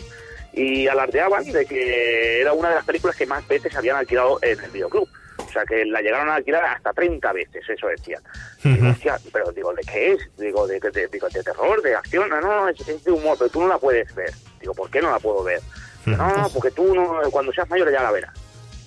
Y 0.54 0.88
alardeaban 0.88 1.44
de 1.52 1.66
que 1.66 2.42
era 2.42 2.54
una 2.54 2.70
de 2.70 2.76
las 2.76 2.86
películas 2.86 3.16
que 3.16 3.26
más 3.26 3.48
veces 3.48 3.76
habían 3.76 3.98
alquilado 3.98 4.38
en 4.44 4.60
el 4.64 4.72
videoclub. 4.72 5.08
O 5.50 5.52
sea, 5.52 5.64
que 5.66 5.84
la 5.86 6.02
llegaron 6.02 6.30
a 6.30 6.36
alquilar 6.36 6.64
hasta 6.64 6.94
30 6.94 7.34
veces, 7.34 7.68
eso 7.68 7.88
decían. 7.88 8.22
Digo, 8.64 8.90
hostia, 8.90 9.18
pero 9.34 9.52
digo, 9.52 9.74
¿de 9.74 9.82
qué 9.82 10.14
es? 10.14 10.30
Digo, 10.38 10.68
¿de, 10.68 10.80
de, 10.80 11.08
digo, 11.08 11.28
¿de 11.28 11.44
terror, 11.44 11.82
de 11.82 11.96
acción? 11.96 12.30
No, 12.30 12.40
no, 12.40 12.70
es, 12.70 12.88
es 12.88 13.04
de 13.04 13.12
humor, 13.12 13.36
pero 13.38 13.50
tú 13.50 13.62
no 13.62 13.68
la 13.68 13.80
puedes 13.80 14.14
ver. 14.14 14.32
Digo, 14.60 14.74
¿por 14.76 14.90
qué 14.92 15.02
no 15.02 15.10
la 15.10 15.20
puedo 15.20 15.44
ver? 15.44 15.60
Digo, 16.06 16.18
no, 16.18 16.38
no, 16.38 16.50
porque 16.50 16.70
tú 16.72 16.94
no, 16.94 17.20
cuando 17.32 17.52
seas 17.52 17.70
mayor 17.70 17.92
ya 17.92 18.04
la 18.04 18.12
verás. 18.12 18.34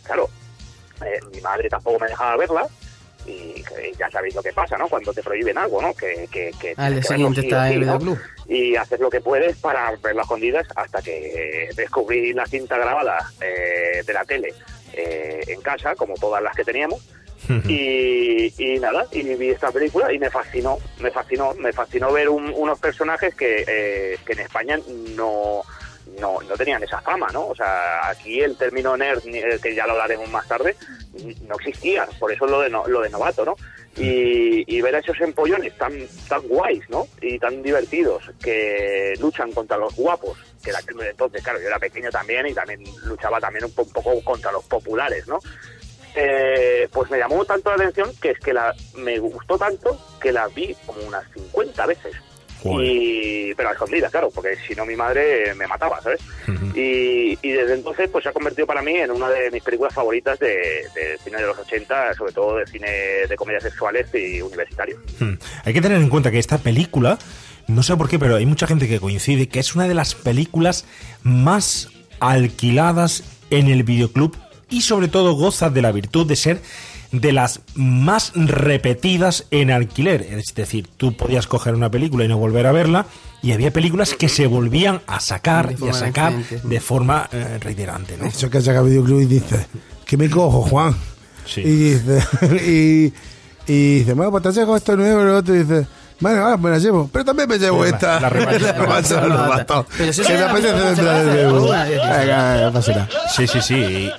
Claro, 0.04 0.28
eh, 1.04 1.20
mi 1.32 1.40
madre 1.40 1.68
tampoco 1.68 1.98
me 1.98 2.08
dejaba 2.08 2.36
verla 2.36 2.66
y 3.26 3.62
que 3.62 3.92
ya 3.98 4.10
sabéis 4.10 4.34
lo 4.34 4.42
que 4.42 4.52
pasa, 4.52 4.76
¿no? 4.78 4.88
Cuando 4.88 5.12
te 5.12 5.22
prohíben 5.22 5.58
algo, 5.58 5.82
¿no? 5.82 5.94
Que, 5.94 6.28
que, 6.30 6.52
que 6.60 6.74
tienes 6.74 7.06
que 7.06 7.14
siguiente 7.14 7.40
está 7.40 7.68
sí, 7.68 7.74
en 7.74 7.82
el 7.82 8.04
¿no? 8.04 8.18
y 8.46 8.76
haces 8.76 9.00
lo 9.00 9.10
que 9.10 9.20
puedes 9.20 9.56
para 9.58 9.90
ver 10.02 10.14
las 10.14 10.24
escondidas 10.24 10.66
hasta 10.76 11.00
que 11.00 11.70
descubrí 11.76 12.32
la 12.32 12.46
cinta 12.46 12.76
grabada 12.76 13.18
eh, 13.40 14.02
de 14.04 14.12
la 14.12 14.24
tele 14.24 14.52
eh, 14.95 15.40
en 15.49 15.61
casa, 15.61 15.95
como 15.95 16.14
todas 16.14 16.43
las 16.43 16.55
que 16.55 16.64
teníamos. 16.64 17.01
Y, 17.68 18.53
y 18.57 18.78
nada, 18.78 19.07
y 19.11 19.22
vi 19.34 19.49
esta 19.51 19.72
película 19.72 20.12
y 20.12 20.18
me 20.18 20.30
fascinó, 20.30 20.78
me 21.01 21.11
fascinó, 21.11 21.55
me 21.55 21.72
fascinó 21.72 22.12
ver 22.12 22.28
un- 22.28 22.53
unos 22.57 22.78
personajes 22.78 23.34
que, 23.34 23.64
eh, 23.66 24.18
que 24.24 24.32
en 24.34 24.38
España 24.40 24.78
no, 25.16 25.62
no, 26.20 26.40
no 26.40 26.55
tenían 26.57 26.82
esa 26.84 27.01
fama, 27.01 27.28
¿no? 27.32 27.49
O 27.49 27.55
sea, 27.57 28.09
aquí 28.09 28.40
el 28.40 28.57
término 28.57 28.97
nerd, 28.97 29.22
eh, 29.26 29.59
que 29.61 29.74
ya 29.74 29.86
lo 29.86 29.93
hablaremos 29.95 30.30
más 30.30 30.47
tarde, 30.47 30.76
no 31.49 31.57
existía, 31.57 32.07
por 32.20 32.32
eso 32.32 32.47
lo 32.47 32.61
de, 32.61 32.70
no- 32.70 32.86
lo 32.86 33.01
de 33.01 33.11
novato, 33.11 33.45
¿no? 33.45 33.57
Y, 33.97 34.64
y 34.74 34.80
ver 34.80 34.95
a 34.97 35.01
esos 35.01 35.20
empollones 35.20 35.76
tan, 35.76 35.93
tan 36.28 36.40
guays, 36.43 36.88
¿no? 36.90 37.09
Y 37.20 37.38
tan 37.40 37.61
divertidos, 37.62 38.22
que 38.43 39.14
luchan 39.20 39.51
contra 39.53 39.76
los 39.76 39.95
guapos, 39.97 40.38
que 40.62 40.70
era- 40.70 40.80
entonces, 41.10 41.42
claro, 41.42 41.60
yo 41.60 41.66
era 41.66 41.78
pequeño 41.78 42.10
también 42.10 42.46
y 42.46 42.54
también 42.54 42.82
luchaba 43.04 43.40
también 43.40 43.64
un, 43.64 43.72
po- 43.72 43.82
un 43.82 43.92
poco 43.92 44.22
contra 44.24 44.50
los 44.52 44.64
populares, 44.64 45.26
¿no? 45.28 45.38
Eh, 46.14 46.88
pues 46.92 47.10
me 47.10 47.18
llamó 47.18 47.44
tanto 47.44 47.70
la 47.70 47.76
atención 47.76 48.10
que 48.20 48.30
es 48.32 48.38
que 48.38 48.52
la 48.52 48.74
me 48.96 49.18
gustó 49.18 49.56
tanto 49.58 49.98
que 50.20 50.30
la 50.30 50.46
vi 50.48 50.76
como 50.86 51.02
unas 51.02 51.24
50 51.32 51.86
veces. 51.86 52.14
Y, 52.64 53.52
pero 53.56 53.70
a 53.70 53.72
escondidas, 53.72 54.12
claro, 54.12 54.30
porque 54.32 54.54
si 54.68 54.72
no 54.76 54.86
mi 54.86 54.94
madre 54.94 55.52
me 55.56 55.66
mataba, 55.66 56.00
¿sabes? 56.00 56.20
y, 56.76 57.36
y 57.42 57.50
desde 57.50 57.74
entonces 57.74 58.08
pues 58.08 58.22
se 58.22 58.28
ha 58.30 58.32
convertido 58.32 58.68
para 58.68 58.82
mí 58.82 58.94
en 58.98 59.10
una 59.10 59.28
de 59.30 59.50
mis 59.50 59.64
películas 59.64 59.92
favoritas 59.92 60.38
de, 60.38 60.86
de 60.94 61.18
cine 61.24 61.38
de 61.40 61.46
los 61.48 61.58
80, 61.58 62.14
sobre 62.14 62.32
todo 62.32 62.58
de 62.58 62.66
cine 62.68 62.88
de 63.28 63.34
comedias 63.36 63.64
sexuales 63.64 64.06
y 64.14 64.40
universitarios. 64.42 65.00
Hmm. 65.18 65.34
Hay 65.64 65.72
que 65.74 65.80
tener 65.80 65.98
en 65.98 66.08
cuenta 66.08 66.30
que 66.30 66.38
esta 66.38 66.58
película, 66.58 67.18
no 67.66 67.82
sé 67.82 67.96
por 67.96 68.08
qué, 68.08 68.18
pero 68.18 68.36
hay 68.36 68.46
mucha 68.46 68.66
gente 68.66 68.88
que 68.88 69.00
coincide 69.00 69.48
que 69.48 69.60
es 69.60 69.74
una 69.74 69.88
de 69.88 69.94
las 69.94 70.14
películas 70.14 70.84
más 71.22 71.88
alquiladas 72.20 73.24
en 73.50 73.68
el 73.68 73.82
videoclub 73.82 74.36
y 74.70 74.82
sobre 74.82 75.08
todo 75.08 75.34
goza 75.34 75.70
de 75.70 75.82
la 75.82 75.92
virtud 75.92 76.26
de 76.26 76.36
ser 76.36 76.62
de 77.12 77.32
las 77.32 77.60
más 77.74 78.32
repetidas 78.34 79.46
en 79.50 79.70
alquiler. 79.70 80.22
Es 80.22 80.54
decir, 80.54 80.88
tú 80.96 81.14
podías 81.14 81.46
coger 81.46 81.74
una 81.74 81.90
película 81.90 82.24
y 82.24 82.28
no 82.28 82.38
volver 82.38 82.66
a 82.66 82.72
verla 82.72 83.06
y 83.42 83.52
había 83.52 83.70
películas 83.72 84.14
que 84.14 84.28
se 84.28 84.46
volvían 84.46 85.02
a 85.06 85.20
sacar 85.20 85.68
De 85.68 85.72
y 85.74 85.88
a 85.88 85.92
forma 85.92 85.92
sacar 85.94 86.36
diferente. 86.36 86.68
de 86.68 86.80
forma 86.80 87.28
eh, 87.32 87.58
reiterante. 87.60 88.16
¿no? 88.16 88.24
Eso 88.26 88.48
que 88.48 88.62
saca 88.62 88.80
videoclub 88.82 89.20
y 89.20 89.26
dice, 89.26 89.66
¿qué 90.06 90.16
me 90.16 90.30
cojo, 90.30 90.62
Juan? 90.62 90.96
Sí. 91.44 91.60
Y 91.60 91.74
dice, 91.94 92.22
y, 93.66 93.72
y 93.72 93.98
dice, 93.98 94.14
bueno, 94.14 94.30
pues 94.30 94.44
te 94.44 94.52
saco 94.52 94.76
esto 94.76 94.96
nuevo, 94.96 95.20
y 95.20 95.24
el 95.24 95.28
otro 95.30 95.54
dice, 95.54 95.86
bueno, 96.23 96.43
ahora 96.45 96.57
me 96.57 96.70
la 96.70 96.79
llevo, 96.79 97.09
pero 97.12 97.25
también 97.25 97.49
me 97.49 97.59
llevo 97.59 97.85
esta. 97.85 98.20
la 98.20 98.31
de 98.31 98.47
eso 100.09 100.23
Que 100.23 100.23
sí 100.29 100.33
me 100.33 100.43
apetece 100.43 101.03
nada. 101.03 101.23
Sí, 103.35 103.47
sí, 103.47 103.61
sí. 103.61 103.75
Y, 103.77 104.12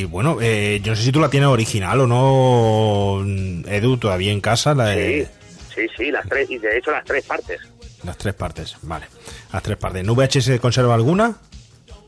y, 0.00 0.04
bueno, 0.04 0.38
eh, 0.40 0.80
yo 0.82 0.92
no 0.92 0.96
sé 0.96 1.02
si 1.04 1.12
tú 1.12 1.20
la 1.20 1.28
tienes 1.28 1.48
original 1.48 2.00
o 2.00 2.06
no, 2.06 3.24
Edu, 3.70 3.96
todavía 3.96 4.32
en 4.32 4.40
casa, 4.40 4.74
la 4.74 4.86
de- 4.86 5.28
Sí, 5.74 5.74
sí, 5.74 5.88
sí, 5.96 6.10
las 6.10 6.26
tres, 6.28 6.50
y 6.50 6.58
de 6.58 6.78
hecho 6.78 6.90
las 6.90 7.04
tres 7.04 7.24
partes. 7.24 7.60
las 8.04 8.16
tres 8.18 8.34
partes. 8.34 8.76
Vale, 8.82 9.06
las 9.52 9.62
tres 9.62 9.76
partes. 9.76 10.02
¿En 10.02 10.06
VHS 10.14 10.60
conserva 10.60 10.94
alguna? 10.94 11.34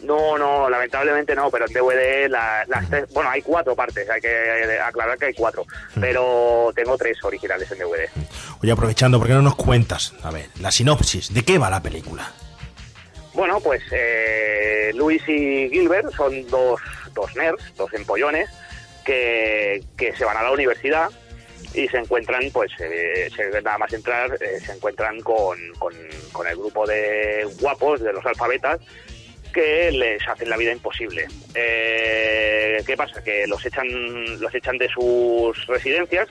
No, 0.07 0.39
no, 0.39 0.71
lamentablemente 0.71 1.35
no, 1.35 1.51
pero 1.51 1.67
en 1.67 1.73
DVD 1.73 2.29
la- 2.29 2.65
las 2.69 2.89
tres, 2.89 3.07
bueno, 3.13 3.29
hay 3.31 3.43
cuatro 3.43 3.75
partes, 3.75 4.09
hay 4.09 4.21
que 4.21 4.79
aclarar 4.83 5.19
que 5.19 5.27
hay 5.27 5.35
cuatro, 5.35 5.67
pero 6.01 6.71
tengo 6.75 6.97
tres 6.97 7.19
originales 7.25 7.71
en 7.73 7.79
DVD. 7.79 8.09
Oye, 8.63 8.73
aprovechando, 8.73 9.19
¿por 9.19 9.27
qué 9.27 9.35
no 9.35 9.43
nos 9.43 9.57
cuentas? 9.57 10.13
A 10.23 10.31
ver, 10.31 10.47
la 10.61 10.71
sinopsis, 10.71 11.35
¿de 11.35 11.43
qué 11.45 11.59
va 11.59 11.71
la 11.71 11.83
película? 11.83 12.31
Bueno, 13.35 13.61
pues 13.61 13.83
eh, 13.91 14.93
Luis 14.95 15.23
y 15.29 15.69
Gilbert 15.71 16.11
son 16.15 16.47
dos, 16.49 16.81
dos 17.13 17.35
nerds, 17.37 17.75
dos 17.77 17.93
empollones, 17.93 18.49
que, 19.05 19.83
que 19.97 20.15
se 20.17 20.25
van 20.25 20.37
a 20.37 20.43
la 20.43 20.53
universidad 20.53 21.09
y 21.75 21.87
se 21.89 21.99
encuentran, 21.99 22.43
pues, 22.53 22.71
eh, 22.81 23.29
se- 23.37 23.61
nada 23.63 23.77
más 23.79 23.93
entrar, 23.93 24.33
eh, 24.41 24.59
se 24.65 24.73
encuentran 24.73 25.21
con, 25.21 25.59
con, 25.79 25.93
con 26.33 26.47
el 26.47 26.57
grupo 26.57 26.87
de 26.87 27.47
guapos, 27.61 28.01
de 28.01 28.13
los 28.13 28.25
alfabetas, 28.25 28.81
que 29.57 29.91
les 29.91 30.29
hacen 30.29 30.49
la 30.51 30.57
vida 30.57 30.71
imposible. 30.73 31.27
Eh, 31.55 32.83
¿Qué 32.87 32.97
pasa? 32.97 33.23
Que 33.25 33.47
los 33.47 33.65
echan, 33.65 33.89
los 34.41 34.55
echan 34.55 34.77
de 34.79 34.89
sus 34.89 35.67
residencias 35.67 36.29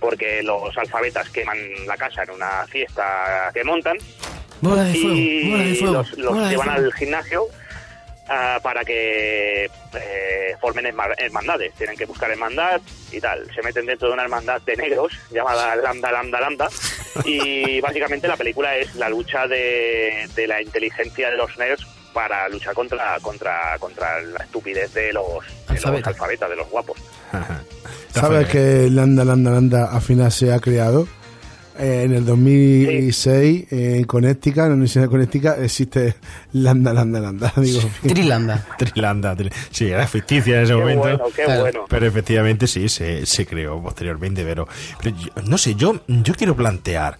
porque 0.00 0.42
los 0.42 0.76
alfabetas 0.78 1.28
queman 1.30 1.58
la 1.86 1.96
casa 1.96 2.22
en 2.24 2.30
una 2.30 2.66
fiesta 2.66 3.50
que 3.54 3.62
montan 3.62 3.96
Bola 4.60 4.84
de 4.84 4.94
fuego, 4.94 5.14
y 5.16 5.50
bola 5.50 5.64
de 5.64 5.74
fuego. 5.74 5.92
los, 5.94 6.18
los 6.18 6.32
bola 6.34 6.44
de 6.46 6.50
llevan 6.50 6.68
fuego. 6.68 6.84
al 6.86 6.92
gimnasio 6.94 7.46
ah, 8.28 8.58
para 8.62 8.84
que 8.84 9.64
eh, 9.94 10.56
formen 10.60 10.86
herma- 10.86 11.14
hermandades. 11.18 11.74
Tienen 11.74 11.96
que 11.96 12.04
buscar 12.06 12.30
hermandad 12.30 12.80
y 13.12 13.20
tal. 13.20 13.48
Se 13.54 13.62
meten 13.62 13.86
dentro 13.86 14.08
de 14.08 14.14
una 14.14 14.22
hermandad 14.24 14.60
de 14.62 14.76
negros 14.76 15.12
llamada 15.30 15.74
Lambda, 15.76 16.10
Lambda, 16.12 16.40
Lambda. 16.40 16.68
Y 17.24 17.80
básicamente 17.80 18.26
la 18.28 18.36
película 18.36 18.76
es 18.76 18.94
la 18.96 19.08
lucha 19.08 19.46
de, 19.46 20.28
de 20.34 20.46
la 20.46 20.62
inteligencia 20.62 21.30
de 21.30 21.36
los 21.36 21.56
nerds 21.58 21.84
para 22.12 22.48
luchar 22.48 22.74
contra 22.74 23.18
contra 23.20 23.76
contra 23.78 24.20
la 24.20 24.44
estupidez 24.44 24.92
de 24.94 25.12
los, 25.12 25.24
de 25.68 25.74
los 25.74 26.06
Alfabetas. 26.06 26.50
de 26.50 26.56
los 26.56 26.68
guapos. 26.70 26.96
¿Sabes 28.14 28.48
que 28.48 28.88
Landa, 28.90 29.24
Landa, 29.24 29.50
Landa 29.52 29.84
al 29.86 30.02
final 30.02 30.30
se 30.30 30.52
ha 30.52 30.58
creado? 30.60 31.08
eh, 31.78 32.02
en 32.04 32.12
el 32.12 32.26
2006 32.26 33.72
eh, 33.72 33.96
en 33.96 34.04
Connecticut, 34.04 34.58
en 34.58 34.68
la 34.68 34.74
Universidad 34.74 35.04
de 35.04 35.08
Connecticut, 35.08 35.52
existe 35.62 36.14
Landa, 36.52 36.92
Landa, 36.92 37.18
Landa. 37.18 37.52
Digo, 37.56 37.80
Trilanda. 38.02 38.66
Trilanda, 38.76 39.34
tri- 39.34 39.50
sí, 39.70 39.88
era 39.88 40.06
ficticia 40.06 40.58
en 40.58 40.62
ese 40.64 40.72
Qué 40.74 40.78
momento. 40.78 41.00
bueno, 41.00 41.24
qué 41.34 41.44
Claro. 41.44 41.60
bueno. 41.62 41.84
Pero 41.88 42.06
efectivamente 42.06 42.66
sí, 42.66 42.88
se, 42.90 43.24
se 43.24 43.46
creó 43.46 43.82
posteriormente. 43.82 44.44
Pero, 44.44 44.68
pero 45.02 45.16
yo- 45.16 45.42
no 45.46 45.56
sé, 45.56 45.74
yo, 45.74 45.98
yo 46.06 46.34
quiero 46.34 46.54
plantear. 46.54 47.16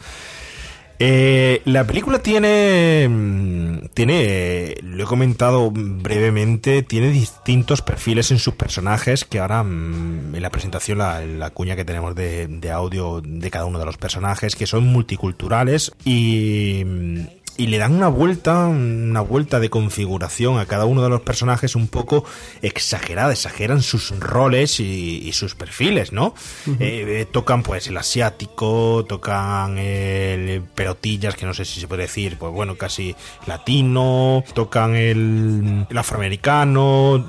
Eh, 1.04 1.62
la 1.64 1.84
película 1.84 2.20
tiene, 2.20 3.08
mm, 3.08 3.86
tiene, 3.92 4.76
lo 4.82 5.02
he 5.02 5.06
comentado 5.06 5.72
brevemente, 5.72 6.84
tiene 6.84 7.10
distintos 7.10 7.82
perfiles 7.82 8.30
en 8.30 8.38
sus 8.38 8.54
personajes 8.54 9.24
que 9.24 9.40
ahora 9.40 9.64
mm, 9.64 10.36
en 10.36 10.40
la 10.42 10.50
presentación, 10.50 10.98
la, 10.98 11.20
la 11.26 11.50
cuña 11.50 11.74
que 11.74 11.84
tenemos 11.84 12.14
de, 12.14 12.46
de 12.46 12.70
audio 12.70 13.20
de 13.20 13.50
cada 13.50 13.64
uno 13.64 13.80
de 13.80 13.84
los 13.84 13.96
personajes, 13.96 14.54
que 14.54 14.68
son 14.68 14.84
multiculturales 14.86 15.90
y, 16.04 16.84
mm, 16.86 17.41
y 17.56 17.66
le 17.66 17.78
dan 17.78 17.94
una 17.94 18.08
vuelta, 18.08 18.66
una 18.66 19.20
vuelta 19.20 19.60
de 19.60 19.68
configuración 19.68 20.58
a 20.58 20.66
cada 20.66 20.86
uno 20.86 21.02
de 21.02 21.10
los 21.10 21.20
personajes 21.20 21.76
un 21.76 21.88
poco 21.88 22.24
exagerada, 22.62 23.32
exageran 23.32 23.82
sus 23.82 24.18
roles 24.18 24.80
y, 24.80 25.18
y 25.24 25.32
sus 25.32 25.54
perfiles, 25.54 26.12
¿no? 26.12 26.34
Eh, 26.80 27.04
eh, 27.06 27.26
tocan 27.30 27.62
pues 27.62 27.88
el 27.88 27.96
asiático, 27.96 29.04
tocan 29.08 29.78
el 29.78 30.62
pelotillas, 30.62 31.36
que 31.36 31.46
no 31.46 31.54
sé 31.54 31.64
si 31.64 31.80
se 31.80 31.88
puede 31.88 32.02
decir, 32.02 32.36
pues 32.38 32.52
bueno, 32.52 32.76
casi 32.76 33.14
latino, 33.46 34.44
tocan 34.54 34.94
el, 34.96 35.86
el 35.88 35.98
afroamericano, 35.98 37.24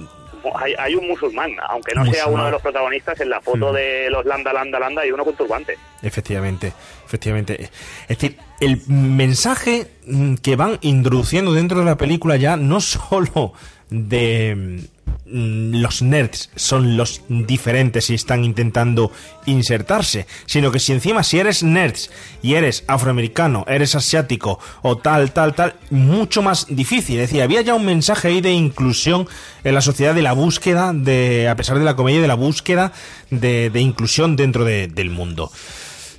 Hay, 0.55 0.73
hay 0.77 0.95
un 0.95 1.07
musulmán, 1.07 1.51
aunque 1.69 1.93
no 1.95 2.05
sea 2.05 2.27
uno 2.27 2.45
de 2.45 2.51
los 2.51 2.61
protagonistas, 2.61 3.19
en 3.21 3.29
la 3.29 3.41
foto 3.41 3.71
Mm. 3.71 3.75
de 3.75 4.09
los 4.09 4.25
Landa, 4.25 4.51
Landa, 4.53 4.79
Landa 4.79 5.01
hay 5.03 5.11
uno 5.11 5.23
con 5.23 5.35
turbante. 5.35 5.77
Efectivamente, 6.01 6.73
efectivamente. 7.05 7.69
Es 8.07 8.17
decir, 8.17 8.37
el 8.59 8.81
mensaje 8.87 9.87
mm, 10.05 10.35
que 10.35 10.55
van 10.55 10.77
introduciendo 10.81 11.53
dentro 11.53 11.79
de 11.79 11.85
la 11.85 11.95
película 11.97 12.35
ya 12.37 12.57
no 12.57 12.81
solo 12.81 13.53
de 13.93 14.85
mm, 15.25 15.75
los 15.81 16.01
nerds 16.01 16.49
son 16.55 16.97
los 16.97 17.21
diferentes 17.29 18.09
y 18.09 18.15
están 18.15 18.43
intentando 18.43 19.11
insertarse, 19.45 20.25
sino 20.45 20.71
que 20.71 20.79
si 20.79 20.91
encima 20.91 21.23
si 21.23 21.39
eres 21.39 21.63
nerds 21.63 22.09
y 22.41 22.55
eres 22.55 22.83
afroamericano, 22.87 23.63
eres 23.67 23.95
asiático 23.95 24.59
o 24.81 24.97
tal, 24.97 25.31
tal, 25.31 25.53
tal, 25.53 25.75
mucho 25.91 26.41
más 26.41 26.65
difícil. 26.69 27.19
Es 27.19 27.29
decir, 27.29 27.41
había 27.43 27.61
ya 27.61 27.75
un 27.75 27.85
mensaje 27.85 28.29
ahí 28.29 28.41
de 28.41 28.51
inclusión 28.51 29.27
en 29.63 29.75
la 29.75 29.81
sociedad 29.81 30.13
de 30.15 30.21
la 30.23 30.33
búsqueda, 30.33 30.91
de 30.93 31.47
a 31.47 31.55
pesar 31.55 31.77
de 31.79 31.85
la 31.85 31.95
comedia, 31.95 32.21
de 32.21 32.27
la 32.27 32.35
búsqueda 32.35 32.91
de, 33.29 33.69
de 33.69 33.79
inclusión 33.81 34.35
dentro 34.35 34.65
de- 34.65 34.87
del 34.87 35.09
mundo. 35.11 35.51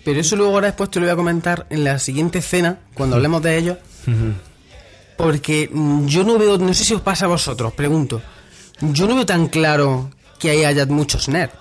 Pero 0.05 0.21
eso 0.21 0.37
luego 0.37 0.53
ahora 0.53 0.67
después 0.69 0.91
te 0.91 1.01
lo 1.01 1.07
voy 1.07 1.13
a 1.13 1.17
comentar 1.17 1.67
en 1.71 1.83
la 1.85 1.99
siguiente 1.99 2.39
escena, 2.39 2.79
cuando 2.95 3.17
hablemos 3.17 3.43
de 3.43 3.57
ello. 3.59 3.79
Porque 5.17 5.69
mm, 5.73 6.07
yo 6.07 6.25
no 6.25 6.39
veo, 6.39 6.59
no 6.59 6.75
sé 6.75 6.85
si 6.85 6.95
os 6.95 7.01
pasa 7.01 7.27
a 7.27 7.29
vosotros, 7.29 7.73
pregunto. 7.73 8.21
Yo 8.81 9.07
no 9.07 9.15
veo 9.15 9.27
tan 9.27 9.49
claro 9.49 10.11
que 10.39 10.51
ahí 10.51 10.65
haya 10.65 10.85
muchos 10.87 11.29
nerds. 11.29 11.55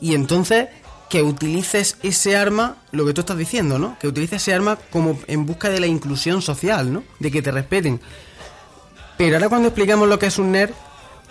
Y 0.00 0.14
entonces 0.14 0.68
que 1.10 1.22
utilices 1.22 1.96
ese 2.02 2.36
arma, 2.36 2.76
lo 2.92 3.04
que 3.06 3.12
tú 3.14 3.20
estás 3.22 3.36
diciendo, 3.36 3.78
¿no? 3.78 3.96
Que 3.98 4.08
utilices 4.08 4.42
ese 4.42 4.54
arma 4.54 4.78
como 4.90 5.18
en 5.26 5.46
busca 5.46 5.70
de 5.70 5.80
la 5.80 5.86
inclusión 5.86 6.42
social, 6.42 6.92
¿no? 6.92 7.02
De 7.18 7.30
que 7.30 7.40
te 7.42 7.50
respeten. 7.50 8.00
Pero 9.16 9.36
ahora 9.36 9.48
cuando 9.48 9.68
explicamos 9.68 10.08
lo 10.08 10.18
que 10.18 10.26
es 10.26 10.38
un 10.38 10.52
nerd, 10.52 10.70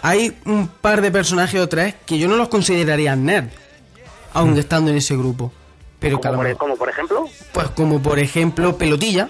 hay 0.01 0.35
un 0.45 0.67
par 0.67 1.01
de 1.01 1.11
personajes 1.11 1.59
o 1.61 1.69
tres 1.69 1.95
que 2.05 2.17
yo 2.19 2.27
no 2.27 2.35
los 2.37 2.49
consideraría 2.49 3.15
nerd, 3.15 3.49
aunque 4.33 4.59
estando 4.61 4.91
en 4.91 4.97
ese 4.97 5.15
grupo. 5.15 5.51
Pero 5.99 6.19
Como 6.19 6.35
por, 6.35 6.43
mejor- 6.45 6.57
como 6.59 6.75
por 6.75 6.89
ejemplo, 6.89 7.25
pues 7.53 7.69
como 7.69 8.01
por 8.01 8.19
ejemplo 8.19 8.77
Pelotilla 8.77 9.29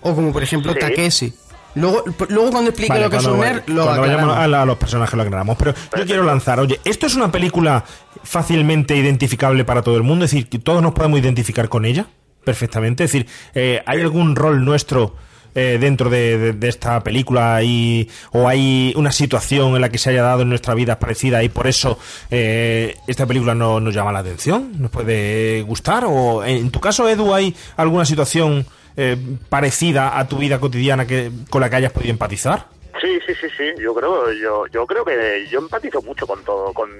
o 0.00 0.14
como 0.14 0.32
por 0.32 0.42
ejemplo 0.42 0.72
Sí. 0.72 0.78
Takeshi. 0.78 1.34
Luego, 1.74 2.04
luego 2.30 2.50
cuando 2.52 2.70
explique 2.70 2.88
Vale, 2.94 3.04
lo 3.04 3.10
que 3.10 3.16
es 3.18 3.24
un 3.26 3.38
nerd, 3.38 3.62
lo 3.66 3.82
cuando 3.84 4.00
vayamos 4.00 4.22
aclaramos. 4.22 4.36
a, 4.38 4.48
la- 4.48 4.62
a 4.62 4.64
los 4.64 4.78
personajes 4.78 5.14
lo 5.14 5.22
aclaramos. 5.22 5.56
Pero 5.58 5.74
yo 5.98 6.06
quiero 6.06 6.22
lanzar, 6.24 6.58
oye, 6.58 6.80
¿esto 6.84 7.06
es 7.06 7.14
una 7.16 7.30
película 7.30 7.84
fácilmente 8.22 8.96
identificable 8.96 9.64
para 9.64 9.82
todo 9.82 9.96
el 9.96 10.02
mundo? 10.02 10.24
Es 10.24 10.30
decir, 10.30 10.48
que 10.48 10.58
todos 10.58 10.82
nos 10.82 10.92
podemos 10.94 11.20
identificar 11.20 11.68
con 11.68 11.84
ella 11.84 12.06
perfectamente. 12.44 13.04
Es 13.04 13.12
decir, 13.12 13.26
eh, 13.54 13.82
¿hay 13.84 14.00
algún 14.00 14.36
rol 14.36 14.64
nuestro 14.64 15.16
eh, 15.54 15.78
dentro 15.80 16.08
de, 16.10 16.38
de- 16.38 16.52
de 16.54 16.68
esta 16.68 17.02
película 17.02 17.62
y, 17.62 18.08
o 18.32 18.48
hay 18.48 18.92
una 18.96 19.12
situación 19.12 19.74
en 19.74 19.80
la 19.80 19.88
que 19.90 19.98
se 19.98 20.10
haya 20.10 20.22
dado 20.22 20.42
en 20.42 20.48
nuestra 20.48 20.74
vida 20.74 20.98
parecida 20.98 21.42
y 21.42 21.48
por 21.48 21.66
eso 21.66 21.98
eh, 22.30 22.96
esta 23.06 23.26
película 23.26 23.54
no 23.54 23.80
nos 23.80 23.94
llama 23.94 24.12
la 24.12 24.18
atención? 24.20 24.72
¿Nos 24.78 24.90
puede 24.90 25.62
gustar? 25.62 26.04
¿O 26.06 26.44
en 26.44 26.70
tu 26.70 26.80
caso, 26.80 27.08
Edu, 27.08 27.34
hay 27.34 27.54
alguna 27.76 28.04
situación 28.04 28.66
eh, 28.96 29.16
parecida 29.48 30.18
a 30.18 30.26
tu 30.28 30.38
vida 30.38 30.58
cotidiana 30.58 31.06
que, 31.06 31.30
con 31.50 31.60
la 31.60 31.70
que 31.70 31.76
hayas 31.76 31.92
podido 31.92 32.10
empatizar? 32.10 32.66
Sí, 33.00 33.18
sí, 33.26 33.34
sí, 33.34 33.46
sí. 33.56 33.64
Yo 33.78 33.94
creo, 33.94 34.32
yo, 34.32 34.66
yo 34.68 34.86
creo 34.86 35.04
que 35.04 35.46
yo 35.50 35.58
empatizo 35.58 36.00
mucho 36.02 36.26
con 36.26 36.42
todo, 36.44 36.72
con, 36.72 36.90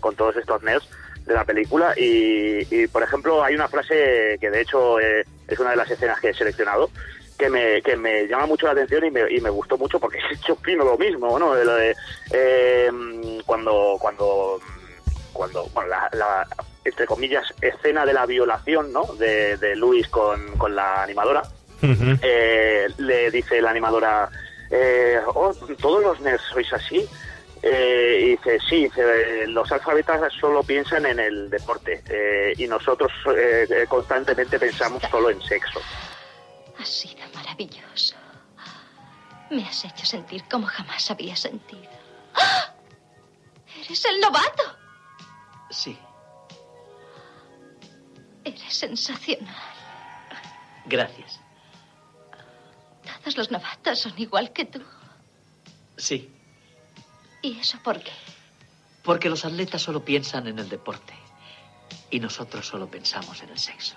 con 0.00 0.14
todos 0.16 0.36
estos 0.36 0.62
nerds 0.62 0.88
de 1.26 1.34
la 1.34 1.44
película 1.44 1.94
y, 1.96 2.66
y, 2.74 2.86
por 2.88 3.02
ejemplo 3.02 3.44
hay 3.44 3.54
una 3.54 3.68
frase 3.68 4.36
que 4.40 4.50
de 4.50 4.60
hecho 4.60 4.98
eh, 4.98 5.24
es 5.46 5.58
una 5.58 5.70
de 5.70 5.76
las 5.76 5.88
escenas 5.88 6.18
que 6.20 6.30
he 6.30 6.34
seleccionado 6.34 6.90
que 7.38 7.48
me, 7.48 7.82
que 7.82 7.96
me 7.96 8.26
llama 8.26 8.46
mucho 8.46 8.66
la 8.66 8.72
atención 8.72 9.04
y 9.04 9.10
me, 9.10 9.30
y 9.30 9.40
me 9.40 9.50
gustó 9.50 9.76
mucho 9.76 9.98
porque 9.98 10.18
yo 10.46 10.54
opino 10.54 10.84
lo 10.84 10.96
mismo, 10.96 11.38
¿no? 11.38 11.54
De 11.54 11.64
lo 11.64 11.74
de, 11.74 11.94
eh, 12.32 12.90
cuando, 13.46 13.96
cuando, 14.00 14.60
cuando, 15.32 15.66
bueno, 15.74 15.90
la, 15.90 16.08
la, 16.12 16.46
entre 16.84 17.06
comillas, 17.06 17.46
escena 17.60 18.04
de 18.04 18.12
la 18.12 18.26
violación, 18.26 18.92
¿no? 18.92 19.04
De, 19.14 19.56
de 19.56 19.76
Luis 19.76 20.08
con, 20.08 20.56
con 20.56 20.74
la 20.74 21.02
animadora 21.02 21.42
eh, 22.22 22.88
le 22.98 23.30
dice 23.30 23.60
la 23.60 23.70
animadora, 23.70 24.30
eh, 24.70 25.20
oh, 25.34 25.52
todos 25.80 26.02
los 26.02 26.20
nerds 26.20 26.42
sois 26.52 26.72
así. 26.72 27.08
Eh, 27.64 28.18
y 28.20 28.28
dice, 28.30 28.58
sí, 28.68 28.84
dice, 28.84 29.46
los 29.46 29.70
alfabetas 29.70 30.32
solo 30.40 30.64
piensan 30.64 31.06
en 31.06 31.20
el 31.20 31.48
deporte 31.48 32.02
eh, 32.08 32.54
y 32.56 32.66
nosotros 32.66 33.12
constantemente 33.88 34.58
pensamos 34.58 35.00
solo 35.08 35.30
en 35.30 35.40
sexo. 35.42 35.80
Ha 36.78 36.84
sido 36.84 37.22
maravilloso. 37.32 38.16
Me 39.50 39.64
has 39.64 39.84
hecho 39.84 40.04
sentir 40.04 40.42
como 40.50 40.66
jamás 40.66 41.08
había 41.10 41.36
sentido. 41.36 41.90
¡Ah! 42.34 42.72
¡Eres 43.84 44.04
el 44.06 44.20
novato! 44.20 44.81
Sí, 45.72 45.98
Eres 48.44 48.74
sensacional. 48.74 49.54
gracias. 50.86 51.40
Todos 53.22 53.36
los 53.36 53.50
novatos 53.50 54.00
son 54.00 54.12
igual 54.18 54.52
que 54.52 54.64
tú. 54.66 54.82
Sí, 55.96 56.30
¿Y 57.42 57.58
eso 57.58 57.78
por 57.82 58.00
qué? 58.02 58.10
porque 59.02 59.28
los 59.28 59.44
atletas 59.44 59.82
solo 59.82 60.04
piensan 60.04 60.46
en 60.46 60.60
el 60.60 60.68
deporte 60.68 61.12
y 62.10 62.20
nosotros 62.20 62.66
solo 62.68 62.88
pensamos 62.88 63.42
en 63.42 63.48
el 63.50 63.58
sexo. 63.58 63.96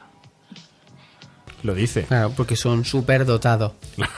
Lo 1.61 1.75
dice. 1.75 2.05
Claro, 2.05 2.31
porque 2.35 2.55
son 2.55 2.85
súper 2.85 3.25
dotados. 3.25 3.73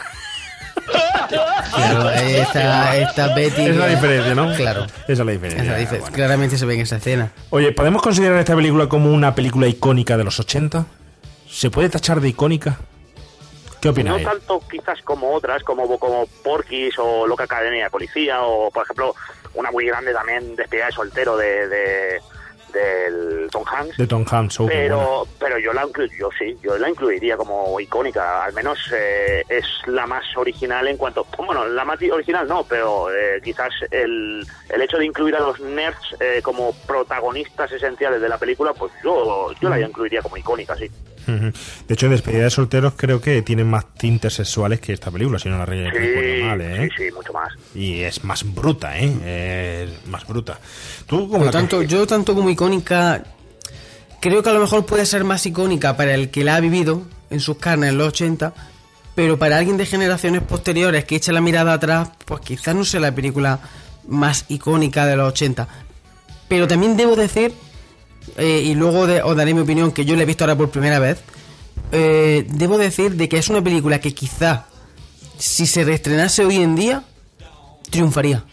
claro, 1.28 2.09
esta, 2.11 2.97
esta 2.97 3.36
Betty. 3.36 3.61
Esa 3.61 3.69
es 3.71 3.75
la 3.78 3.88
diferencia, 3.88 4.36
¿no? 4.36 4.53
Claro. 4.55 4.84
Esa 4.84 5.11
es 5.13 5.19
la 5.19 5.32
diferencia. 5.32 5.99
Bueno. 5.99 6.15
Claramente 6.15 6.57
se 6.57 6.65
ve 6.65 6.75
en 6.75 6.82
esa 6.82 6.97
escena. 6.97 7.32
Oye, 7.49 7.71
¿podemos 7.71 8.01
considerar 8.01 8.39
esta 8.39 8.55
película 8.55 8.88
como 8.88 9.11
una 9.13 9.36
película 9.36 9.67
icónica 9.67 10.17
de 10.17 10.23
los 10.23 10.39
80? 10.39 10.86
¿Se 11.49 11.69
puede 11.69 11.89
tachar 11.89 12.19
de 12.21 12.30
icónica? 12.30 12.78
¿Qué 13.82 13.89
No 13.89 13.91
opináis? 13.91 14.23
tanto 14.25 14.61
quizás 14.69 15.01
como 15.03 15.34
otras, 15.34 15.61
como, 15.63 15.99
como 15.99 16.25
Porky's 16.43 16.95
o 16.97 17.28
Loca 17.28 17.43
Academia 17.43 17.84
de 17.86 17.89
Policía 17.91 18.41
o, 18.41 18.71
por 18.71 18.84
ejemplo, 18.84 19.13
una 19.53 19.71
muy 19.71 19.86
grande 19.86 20.13
también, 20.13 20.55
Despedida 20.55 20.88
de 20.88 20.91
Soltero 20.93 21.38
de, 21.38 21.67
de- 21.67 22.21
del 22.74 23.47
Tom 23.51 23.63
Hanks. 23.65 23.97
De 23.97 24.07
Tom 24.07 24.26
Hanks. 24.30 24.59
oh, 24.59 24.68
pero 24.68 25.28
pero 25.39 25.57
yo 25.59 25.74
la 25.74 25.86
inclu- 25.86 26.11
yo 26.18 26.30
sí 26.38 26.57
yo 26.61 26.78
la 26.78 26.89
incluiría 26.89 27.38
como 27.38 27.80
icónica 27.80 28.43
al 28.43 28.53
menos 28.53 28.78
eh, 28.93 29.43
es 29.49 29.65
la 29.88 30.05
más 30.05 30.24
original 30.36 30.88
en 30.88 30.97
cuanto 30.97 31.26
bueno 31.38 31.65
la 31.68 31.86
más 31.86 31.99
original 32.11 32.47
no 32.47 32.63
pero 32.63 33.09
eh, 33.13 33.39
quizás 33.43 33.72
el, 33.91 34.45
el 34.70 34.82
hecho 34.82 34.97
de 34.97 35.05
incluir 35.05 35.36
a 35.36 35.39
los 35.39 35.59
nerds 35.59 36.15
eh, 36.20 36.41
como 36.43 36.74
protagonistas 36.86 37.72
esenciales 37.72 38.22
de 38.22 38.30
la 38.30 38.38
película 38.38 38.74
pues 38.74 38.91
yo 39.03 39.51
yo 39.61 39.70
la 39.70 39.80
incluiría 39.80 40.22
como 40.22 40.38
icónica 40.38 40.76
sí 40.76 40.89
De 41.28 41.93
hecho, 41.93 42.05
en 42.07 42.13
Despedida 42.13 42.43
de 42.45 42.49
Solteros 42.49 42.93
creo 42.95 43.19
que 43.21 43.41
tiene 43.41 43.63
más 43.63 43.93
tintes 43.93 44.34
sexuales 44.34 44.80
que 44.80 44.93
esta 44.93 45.11
película, 45.11 45.38
si 45.39 45.49
no 45.49 45.57
la 45.57 45.65
re- 45.65 45.89
sí, 45.91 45.97
recuerdo 45.97 46.45
mal, 46.45 46.61
¿eh? 46.61 46.89
sí 46.97 47.03
sí 47.05 47.11
mucho 47.13 47.34
más 47.34 47.49
Y 47.75 47.99
es 48.01 48.23
más 48.23 48.43
bruta, 48.53 48.97
¿eh? 48.99 49.84
Es 49.89 50.07
más 50.09 50.25
bruta. 50.25 50.59
¿Tú 51.05 51.28
cómo 51.28 51.38
Por 51.39 51.45
la 51.47 51.51
tanto, 51.51 51.82
yo 51.84 52.07
tanto 52.07 52.34
como 52.34 52.49
icónica, 52.49 53.23
creo 54.21 54.41
que 54.41 54.49
a 54.49 54.53
lo 54.53 54.59
mejor 54.61 54.86
puede 54.86 55.05
ser 55.05 55.23
más 55.23 55.45
icónica 55.45 55.95
para 55.97 56.13
el 56.13 56.30
que 56.30 56.43
la 56.43 56.55
ha 56.55 56.59
vivido 56.59 57.03
en 57.30 57.39
sus 57.39 57.57
carnes 57.57 57.89
en 57.89 57.97
los 57.97 58.07
80, 58.07 58.53
pero 59.15 59.38
para 59.38 59.57
alguien 59.57 59.78
de 59.78 59.86
generaciones 59.86 60.41
posteriores 60.43 61.05
que 61.05 61.15
eche 61.17 61.32
la 61.34 61.41
mirada 61.41 61.73
atrás, 61.73 62.09
pues 62.25 62.41
quizás 62.41 62.75
no 62.75 62.86
sea 62.86 62.99
la 62.99 63.13
película 63.13 63.59
más 64.07 64.45
icónica 64.47 65.05
de 65.05 65.17
los 65.17 65.30
80. 65.30 65.67
Pero 66.47 66.67
también 66.67 66.95
debo 66.95 67.15
decir 67.15 67.51
eh, 68.38 68.61
y 68.65 68.75
luego 68.75 69.07
de- 69.07 69.21
os 69.21 69.35
daré 69.35 69.53
mi 69.53 69.61
opinión, 69.61 69.91
que 69.91 70.05
yo 70.05 70.15
la 70.15 70.23
he 70.23 70.25
visto 70.25 70.43
ahora 70.43 70.55
por 70.55 70.69
primera 70.69 70.99
vez, 70.99 71.19
eh, 71.91 72.45
debo 72.49 72.77
decir 72.77 73.15
de 73.15 73.27
que 73.29 73.38
es 73.38 73.49
una 73.49 73.61
película 73.63 73.99
que 73.99 74.13
quizá, 74.13 74.65
si 75.38 75.65
se 75.67 75.83
reestrenase 75.83 76.43
hoy 76.45 76.57
en 76.57 76.75
día, 76.75 77.03
triunfaría. 77.89 78.43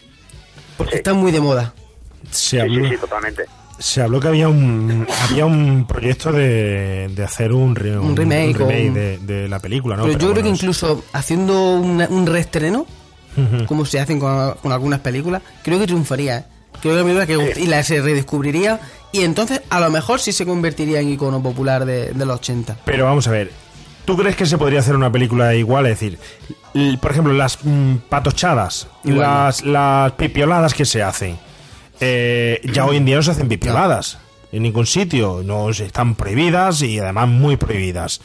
Porque 0.77 0.97
está 0.97 1.13
muy 1.13 1.31
de 1.31 1.39
moda. 1.39 1.73
Se 2.31 2.57
Sí, 2.57 2.59
habló, 2.59 2.83
sí, 2.85 2.95
sí, 2.95 2.97
totalmente. 3.01 3.45
se 3.79 4.01
habló 4.01 4.19
que 4.19 4.27
había 4.27 4.49
un 4.49 5.07
había 5.29 5.45
un 5.45 5.85
proyecto 5.87 6.31
de, 6.31 7.09
de 7.13 7.23
hacer 7.23 7.53
un, 7.53 7.75
re- 7.75 7.97
Un 7.97 8.15
remake 8.15 8.57
de, 8.57 9.17
de 9.19 9.47
la 9.47 9.59
película, 9.59 9.95
¿no? 9.95 10.03
Pero, 10.03 10.13
yo 10.13 10.19
creo 10.19 10.33
que 10.35 10.41
bueno, 10.41 10.55
incluso 10.55 11.03
haciendo 11.13 11.75
una- 11.75 12.07
un 12.09 12.25
reestreno, 12.25 12.85
como 13.67 13.85
se 13.85 13.99
hacen 13.99 14.19
con, 14.19 14.53
con 14.55 14.71
algunas 14.71 14.99
películas, 15.01 15.41
creo 15.61 15.77
que 15.79 15.85
triunfaría. 15.85 16.37
¿eh? 16.39 16.45
Creo 16.81 16.93
que 16.93 16.99
es 16.99 17.05
una 17.05 17.13
película 17.15 17.25
que 17.25 17.37
gust- 17.37 17.57
y 17.63 17.67
la 17.67 17.83
se 17.83 18.01
redescubriría 18.01 18.79
y 19.11 19.21
entonces 19.23 19.61
a 19.69 19.79
lo 19.79 19.89
mejor 19.89 20.19
sí 20.19 20.31
se 20.31 20.45
convertiría 20.45 20.99
en 20.99 21.09
icono 21.09 21.41
popular 21.41 21.85
de, 21.85 22.11
de 22.13 22.25
los 22.25 22.37
80. 22.37 22.77
Pero 22.85 23.05
vamos 23.05 23.27
a 23.27 23.31
ver, 23.31 23.51
¿tú 24.05 24.17
crees 24.17 24.35
que 24.35 24.45
se 24.45 24.57
podría 24.57 24.79
hacer 24.79 24.95
una 24.95 25.11
película 25.11 25.53
igual? 25.55 25.85
Es 25.85 25.99
decir, 25.99 26.19
por 26.99 27.11
ejemplo, 27.11 27.33
las 27.33 27.59
mm, 27.63 27.95
patochadas, 28.09 28.87
Igual 29.03 29.21
las, 29.21 29.63
las 29.63 30.11
pipioladas 30.13 30.73
que 30.73 30.85
se 30.85 31.01
hacen, 31.01 31.37
eh, 31.99 32.59
ya 32.73 32.85
hoy 32.85 32.97
en 32.97 33.05
día 33.05 33.15
no 33.15 33.23
se 33.23 33.31
hacen 33.31 33.47
pipioladas 33.47 34.17
en 34.51 34.63
ningún 34.63 34.85
sitio, 34.85 35.41
no 35.43 35.69
están 35.69 36.15
prohibidas 36.15 36.81
y 36.81 36.99
además 36.99 37.27
muy 37.29 37.57
prohibidas. 37.57 38.21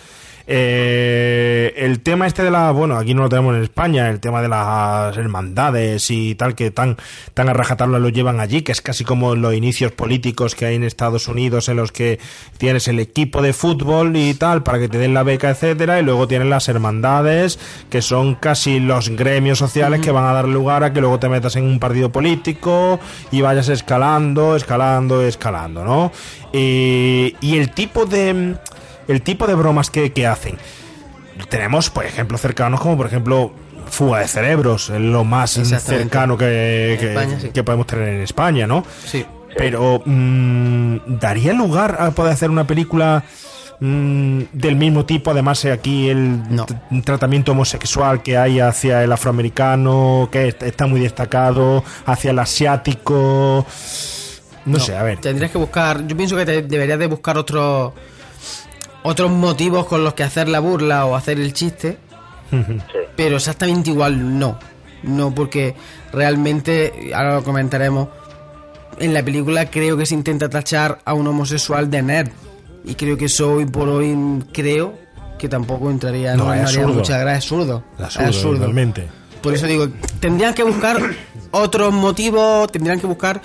Eh, 0.47 1.75
el 1.77 2.01
tema 2.01 2.27
este 2.27 2.43
de 2.43 2.51
la, 2.51 2.71
bueno, 2.73 2.97
aquí 2.97 3.15
no 3.15 3.23
lo 3.23 3.29
tenemos 3.29 3.55
en 3.57 3.63
España, 3.63 4.09
el 4.09 4.21
tema 4.21 4.43
de 4.43 4.49
las 4.49 5.17
hermandades 5.17 6.11
y 6.11 6.35
tal, 6.35 6.55
que 6.55 6.71
tan, 6.71 6.97
tan 7.35 7.49
a 7.49 7.53
rajatabla 7.53 7.99
lo 7.99 8.09
llevan 8.09 8.41
allí, 8.41 8.63
que 8.63 8.73
es 8.73 8.81
casi 8.81 9.05
como 9.05 9.35
los 9.35 9.55
inicios 9.55 9.93
políticos 9.93 10.55
que 10.55 10.67
hay 10.67 10.77
en 10.77 10.85
Estados 10.85 11.29
Unidos, 11.29 11.69
en 11.69 11.77
los 11.77 11.93
que 11.93 12.19
tienes 12.59 12.89
el 12.89 12.99
equipo 12.99 13.43
de 13.43 13.53
fútbol 13.53 14.17
y 14.17 14.35
tal, 14.35 14.63
para 14.63 14.79
que 14.79 14.89
te 14.89 14.99
den 14.99 15.15
la 15.15 15.23
beca, 15.23 15.51
etcétera, 15.51 16.01
y 16.01 16.03
luego 16.03 16.27
tienes 16.27 16.49
las 16.49 16.69
hermandades, 16.69 17.59
que 17.89 18.03
son 18.03 18.35
casi 18.35 18.81
los 18.81 19.11
gremios 19.11 19.59
sociales 19.59 20.01
que 20.01 20.11
van 20.11 20.25
a 20.25 20.33
dar 20.33 20.49
lugar 20.49 20.85
a 20.85 20.93
que 20.93 21.01
luego 21.01 21.19
te 21.19 21.29
metas 21.29 21.57
en 21.57 21.65
un 21.65 21.79
partido 21.79 22.11
político 22.11 23.01
y 23.31 23.41
vayas 23.41 23.69
escalando, 23.69 24.57
escalando, 24.57 25.23
escalando, 25.23 25.85
¿no? 25.85 26.13
Y, 26.53 27.37
y 27.41 27.59
el 27.59 27.71
tipo 27.71 28.07
de 28.07 28.57
el 29.11 29.23
tipo 29.23 29.47
de 29.47 29.55
bromas 29.55 29.91
que, 29.91 30.13
que 30.13 30.27
hacen. 30.27 30.57
Tenemos, 31.49 31.91
por 31.91 32.05
ejemplo, 32.05 32.37
cercanos 32.39 32.81
como 32.81 32.97
por 32.97 33.07
ejemplo 33.07 33.53
fuga 33.89 34.21
de 34.21 34.29
cerebros, 34.29 34.91
lo 34.91 35.25
más 35.25 35.51
cercano 35.53 36.37
que, 36.37 36.97
que- 37.01 37.09
España, 37.11 37.39
sí. 37.41 37.49
que 37.49 37.65
podemos 37.65 37.87
tener 37.87 38.09
en 38.09 38.21
España, 38.23 38.67
¿no? 38.67 38.85
Sí. 39.05 39.25
Pero 39.57 40.01
mm, 40.05 41.19
daría 41.19 41.53
lugar 41.53 41.97
a 41.99 42.11
poder 42.13 42.33
hacer 42.35 42.51
una 42.51 42.67
película 42.69 43.25
mm, 43.81 44.43
del 44.53 44.77
mismo 44.77 45.05
tipo, 45.07 45.33
además 45.33 45.65
eh, 45.65 45.73
aquí 45.73 46.09
el 46.09 46.41
tratamiento 47.05 47.51
homosexual 47.53 48.23
que 48.23 48.37
hay 48.37 48.61
hacia 48.61 49.03
el 49.03 49.11
afroamericano, 49.11 50.29
que 50.31 50.49
est- 50.49 50.63
está 50.63 50.87
muy 50.87 51.01
destacado, 51.01 51.83
hacia 52.07 52.31
el 52.31 52.39
asiático. 52.39 53.67
No, 54.67 54.79
sé, 54.79 54.95
a 54.97 55.03
ver. 55.03 55.19
Tendrías 55.19 55.51
que 55.51 55.59
buscar, 55.59 56.07
yo 56.07 56.17
pienso 56.17 56.37
que 56.37 56.45
te- 56.47 56.63
deberías 56.63 56.99
de 56.99 57.07
buscar 57.09 57.37
otros 57.39 57.93
otros 59.03 59.31
motivos 59.31 59.87
con 59.87 60.05
los 60.05 60.15
que 60.15 60.23
hacer 60.23 60.49
la 60.49 60.61
burla 60.61 61.07
o 61.07 61.15
hacer 61.17 61.39
el 61.41 61.53
chiste, 61.53 61.99
pero 63.17 63.37
exactamente 63.37 63.91
igual 63.91 64.39
no. 64.39 64.59
No, 65.03 65.35
porque 65.35 65.75
realmente, 66.13 67.11
ahora 67.15 67.37
lo 67.37 67.45
comentaremos, 67.45 68.09
en 68.99 69.15
la 69.15 69.23
película 69.23 69.71
creo 69.71 69.97
que 69.97 70.05
se 70.05 70.15
intenta 70.15 70.49
tachar 70.51 70.99
a 71.05 71.15
un 71.15 71.27
homosexual 71.27 71.91
de 71.91 72.03
nerd. 72.03 72.29
Y 72.85 72.95
creo 72.95 73.17
que 73.17 73.27
eso 73.27 73.55
hoy 73.55 73.67
por 73.67 73.89
hoy 73.89 74.17
creo 74.53 74.95
que 75.39 75.49
tampoco 75.49 75.91
entraría, 75.91 76.37
no, 76.37 76.45
No, 76.47 76.55
es 76.55 76.61
absurdo. 76.63 76.89
mucha 76.95 77.19
gracia, 77.19 77.39
es 77.39 77.45
absurdo. 77.45 77.85
Es 77.99 78.17
absurdo. 78.19 78.71
Por 79.43 79.55
eso 79.55 79.67
digo, 79.67 79.89
tendrían 80.21 80.53
que 80.53 80.63
buscar 80.63 80.99
otros 81.51 81.93
motivos, 81.95 82.71
tendrían 82.71 83.01
que 83.01 83.07
buscar 83.07 83.41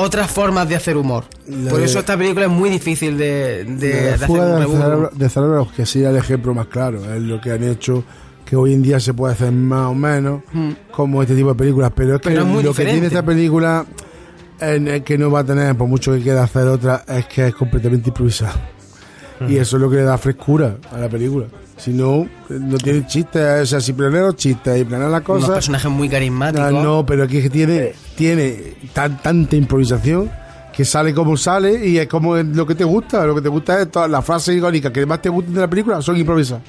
otras 0.00 0.30
formas 0.30 0.68
de 0.68 0.76
hacer 0.76 0.96
humor. 0.96 1.24
La 1.46 1.70
Por 1.70 1.78
de- 1.80 1.86
eso 1.86 1.98
esta 2.00 2.16
película 2.16 2.46
es 2.46 2.50
muy 2.50 2.70
difícil 2.70 3.16
de, 3.18 3.64
de- 3.64 3.74
de 3.76 4.08
la 4.10 4.14
hacer 4.16 4.26
fuga 4.26 4.66
un 4.66 4.76
cerebro, 4.80 5.10
de 5.14 5.28
cerebros, 5.28 5.72
que 5.72 5.86
sería 5.86 6.10
el 6.10 6.16
ejemplo 6.16 6.54
más 6.54 6.66
claro, 6.66 7.00
es 7.14 7.20
lo 7.22 7.40
que 7.40 7.52
han 7.52 7.62
hecho 7.64 8.02
que 8.44 8.56
hoy 8.56 8.72
en 8.74 8.82
día 8.82 8.98
se 8.98 9.14
puede 9.14 9.34
hacer 9.34 9.52
más 9.52 9.86
o 9.86 9.94
menos 9.94 10.42
como 10.90 11.22
este 11.22 11.36
tipo 11.36 11.50
de 11.50 11.54
películas, 11.54 11.92
pero 11.94 12.16
es 12.16 12.20
que 12.20 12.30
Pero 12.30 12.42
es 12.42 12.46
muy 12.48 12.62
lo 12.64 12.74
que 12.74 12.84
tiene 12.84 13.06
esta 13.06 13.22
película 13.24 13.86
en 14.60 14.88
el 14.88 15.02
que 15.04 15.16
no 15.16 15.30
va 15.30 15.40
a 15.40 15.44
tener, 15.44 15.74
por 15.76 15.86
mucho 15.88 16.12
que 16.12 16.20
quiera 16.20 16.42
hacer 16.42 16.66
otra, 16.66 17.04
es 17.08 17.26
que 17.26 17.46
es 17.46 17.54
completamente 17.54 18.08
improvisada. 18.10 18.54
Y 19.48 19.56
eso 19.56 19.76
es 19.76 19.82
lo 19.82 19.88
que 19.90 19.96
le 19.96 20.02
da 20.02 20.18
frescura 20.18 20.76
a 20.92 20.98
la 20.98 21.08
película. 21.08 21.46
Si 21.76 21.92
no, 21.92 22.28
no 22.48 22.76
tiene 22.76 23.06
chistes, 23.06 23.62
o 23.62 23.66
sea, 23.66 23.80
si 23.80 23.94
planea 23.94 24.22
los 24.22 24.36
chistes 24.36 24.80
y 24.80 24.84
planea 24.84 25.08
las 25.08 25.26
Unos 25.26 25.40
cosas, 25.40 25.50
personajes 25.56 25.90
muy 25.90 26.08
carismáticos. 26.10 26.66
Ah, 26.66 26.70
no, 26.70 27.06
pero 27.06 27.24
aquí 27.24 27.38
es 27.38 27.44
que 27.44 27.50
tiene, 27.50 27.92
tiene 28.16 28.74
tan, 28.92 29.20
tanta 29.22 29.56
improvisación 29.56 30.30
que 30.72 30.84
sale 30.84 31.12
como 31.12 31.36
sale 31.36 31.86
y 31.86 31.98
es 31.98 32.06
como 32.06 32.36
lo 32.36 32.66
que 32.66 32.74
te 32.74 32.84
gusta. 32.84 33.24
Lo 33.26 33.34
que 33.34 33.40
te 33.42 33.48
gusta 33.48 33.80
es 33.82 33.90
todas 33.90 34.08
las 34.10 34.24
frases 34.24 34.56
icónicas 34.56 34.92
que 34.92 35.04
más 35.04 35.20
te 35.20 35.28
gustan 35.28 35.54
de 35.54 35.60
la 35.60 35.68
película 35.68 36.00
son 36.00 36.16
improvisadas. 36.16 36.62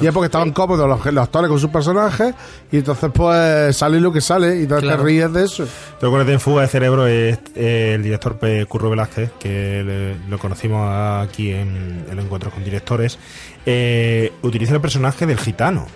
Y 0.00 0.06
es 0.06 0.12
porque 0.12 0.26
estaban 0.26 0.52
cómodos 0.52 0.88
los, 0.88 1.12
los 1.12 1.22
actores 1.24 1.48
con 1.48 1.58
sus 1.60 1.70
personajes 1.70 2.34
y 2.70 2.78
entonces 2.78 3.10
pues 3.14 3.76
sale 3.76 4.00
lo 4.00 4.12
que 4.12 4.20
sale 4.20 4.58
y 4.58 4.62
entonces 4.62 4.84
Claro. 4.84 5.02
te 5.02 5.04
ríes 5.08 5.32
de 5.32 5.44
eso. 5.44 5.66
Te 6.00 6.06
acuerdas 6.06 6.28
en 6.28 6.40
Fuga 6.40 6.62
de 6.62 6.68
Cerebro 6.68 7.06
es 7.06 7.38
eh, 7.54 7.92
el 7.96 8.02
director 8.02 8.38
Pe- 8.38 8.66
Curro 8.66 8.90
Velázquez, 8.90 9.30
que 9.38 9.82
le- 9.84 10.30
lo 10.30 10.38
conocimos 10.38 10.88
aquí 11.24 11.50
en 11.52 12.04
el 12.10 12.18
encuentro 12.18 12.50
con 12.50 12.64
directores, 12.64 13.18
eh, 13.66 14.32
utiliza 14.42 14.74
el 14.74 14.80
personaje 14.80 15.26
del 15.26 15.38
gitano 15.38 15.86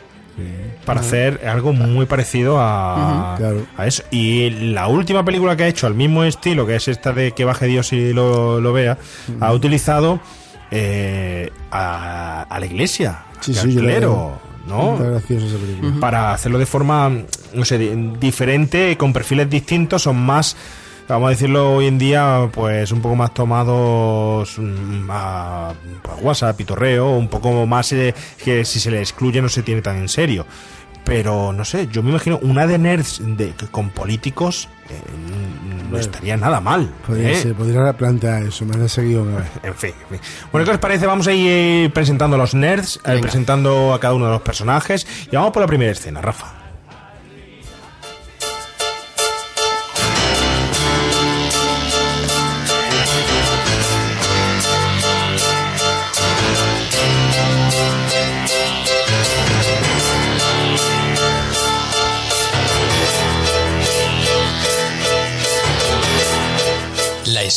para 0.85 1.01
hacer 1.01 1.41
algo 1.49 1.73
muy 1.73 2.07
parecido 2.07 2.59
a. 2.61 3.35
Claro. 3.39 3.67
a 3.77 3.87
eso. 3.87 4.03
Y 4.11 4.51
la 4.51 4.87
última 4.89 5.25
película 5.25 5.57
que 5.57 5.65
ha 5.65 5.69
hecho 5.69 5.87
al 5.87 5.95
mismo 5.95 6.25
estilo, 6.25 6.67
que 6.67 6.77
es 6.77 6.89
esta 6.89 7.13
de 7.13 7.33
Que 7.33 7.45
baje 7.45 7.67
Dios 7.67 7.93
y 7.93 8.13
lo, 8.13 8.61
lo 8.61 8.73
vea, 8.73 8.99
ha 9.41 9.53
utilizado 9.53 10.21
eh, 10.71 11.51
a, 11.71 12.43
a 12.49 12.61
la 12.61 12.67
iglesia, 12.67 13.23
Sí, 13.41 13.55
sí, 13.55 13.77
clero. 13.77 14.41
¿no? 14.67 14.97
Graciosa 14.99 15.47
esa 15.47 15.59
película. 15.59 16.01
para 16.01 16.33
hacerlo 16.33 16.59
de 16.59 16.67
forma, 16.67 17.11
no 17.55 17.65
sé, 17.65 17.79
di- 17.79 18.17
diferente, 18.19 18.97
con 18.97 19.13
perfiles 19.13 19.49
distintos, 19.49 20.03
son 20.03 20.17
más, 20.17 20.57
vamos 21.09 21.27
a 21.29 21.31
decirlo 21.31 21.75
hoy 21.77 21.87
en 21.87 21.99
día, 21.99 22.49
pues 22.53 22.93
un 22.93 23.01
poco 23.01 23.17
más 23.17 23.33
tomados 23.35 24.59
mm, 24.59 25.09
a 25.11 25.73
WhatsApp, 26.21 26.57
pitorreo, 26.57 27.11
un 27.17 27.29
poco 27.29 27.67
más 27.67 27.93
eh, 27.93 28.15
que 28.43 28.65
si 28.65 28.81
se 28.81 28.91
le 28.91 29.01
excluye 29.01 29.41
no 29.41 29.49
se 29.49 29.63
tiene 29.63 29.83
tan 29.83 29.97
en 29.97 30.09
serio. 30.09 30.47
Pero 31.05 31.53
no 31.53 31.65
sé, 31.65 31.87
yo 31.87 32.03
me 32.03 32.11
imagino 32.11 32.39
una 32.43 32.67
de 32.67 32.79
nerds 32.79 33.21
de, 33.23 33.55
con 33.71 33.91
políticos 33.91 34.69
eh, 34.91 34.95
no 35.85 35.91
Bueno. 35.91 35.99
estaría 35.99 36.37
nada 36.37 36.61
mal. 36.61 36.91
Podría, 37.07 37.31
¿eh? 37.31 37.37
ser, 37.37 37.55
podría 37.55 37.93
plantear 37.93 38.43
eso, 38.43 38.65
me 38.65 38.85
ha 38.85 38.89
seguido. 38.89 39.25
En 39.63 39.75
fin, 39.75 39.93
en 40.11 40.19
fin. 40.19 40.21
Bueno, 40.51 40.65
¿qué 40.65 40.73
os 40.73 40.79
parece? 40.79 41.07
Vamos 41.07 41.29
a 41.29 41.33
ir 41.33 41.93
presentando 41.93 42.35
a 42.35 42.39
los 42.41 42.55
nerds, 42.55 42.99
presentando 43.21 43.95
a 43.95 44.01
cada 44.01 44.15
uno 44.15 44.25
de 44.27 44.33
los 44.33 44.43
personajes. 44.43 45.07
Y 45.31 45.37
vamos 45.37 45.53
por 45.53 45.63
la 45.63 45.69
primera 45.69 45.93
escena, 45.93 46.21
Rafa. 46.21 46.66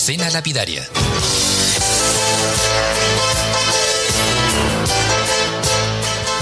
La 0.10 0.14
escena 0.14 0.32
lapidaria. 0.32 0.90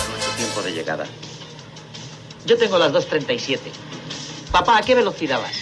Nuestro 0.10 0.32
tiempo 0.38 0.62
de 0.62 0.72
llegada. 0.72 1.06
Yo 2.46 2.58
tengo 2.58 2.78
las 2.78 2.94
2.37. 2.94 3.60
Papá, 4.54 4.78
¿a 4.78 4.82
qué 4.84 4.96
velocidad 4.96 5.42
vas? 5.42 5.58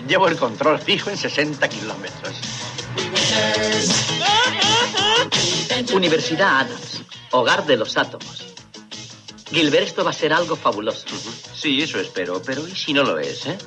Llevo 0.08 0.26
el 0.28 0.38
control 0.38 0.80
fijo 0.80 1.10
en 1.10 1.18
60 1.18 1.68
kilómetros. 1.68 2.40
Universidad 5.92 6.60
Adams, 6.60 7.02
hogar 7.32 7.66
de 7.66 7.76
los 7.76 7.94
átomos. 7.98 8.54
Gilbert, 9.50 9.88
esto 9.88 10.02
va 10.02 10.12
a 10.12 10.14
ser 10.14 10.32
algo 10.32 10.56
fabuloso. 10.56 11.04
Sí, 11.54 11.82
eso 11.82 12.00
espero, 12.00 12.40
pero 12.40 12.66
¿y 12.66 12.74
si 12.74 12.94
no 12.94 13.02
lo 13.02 13.18
es, 13.18 13.44
eh? 13.44 13.58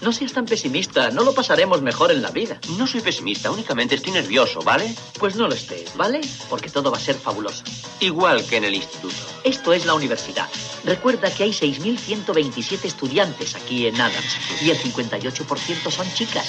No 0.00 0.12
seas 0.12 0.32
tan 0.32 0.44
pesimista, 0.44 1.10
no 1.10 1.24
lo 1.24 1.34
pasaremos 1.34 1.82
mejor 1.82 2.12
en 2.12 2.22
la 2.22 2.30
vida. 2.30 2.58
No 2.76 2.86
soy 2.86 3.00
pesimista, 3.00 3.50
únicamente 3.50 3.94
estoy 3.94 4.12
nervioso, 4.12 4.60
¿vale? 4.60 4.94
Pues 5.18 5.36
no 5.36 5.48
lo 5.48 5.54
estés, 5.54 5.96
¿vale? 5.96 6.20
Porque 6.50 6.70
todo 6.70 6.90
va 6.90 6.98
a 6.98 7.00
ser 7.00 7.16
fabuloso. 7.16 7.64
Igual 8.00 8.44
que 8.44 8.58
en 8.58 8.64
el 8.64 8.74
instituto. 8.74 9.16
Esto 9.42 9.72
es 9.72 9.86
la 9.86 9.94
universidad. 9.94 10.48
Recuerda 10.84 11.30
que 11.30 11.44
hay 11.44 11.50
6.127 11.50 12.84
estudiantes 12.84 13.54
aquí 13.54 13.86
en 13.86 13.98
Adams 14.00 14.36
y 14.62 14.70
el 14.70 14.78
58% 14.78 15.90
son 15.90 16.12
chicas. 16.14 16.46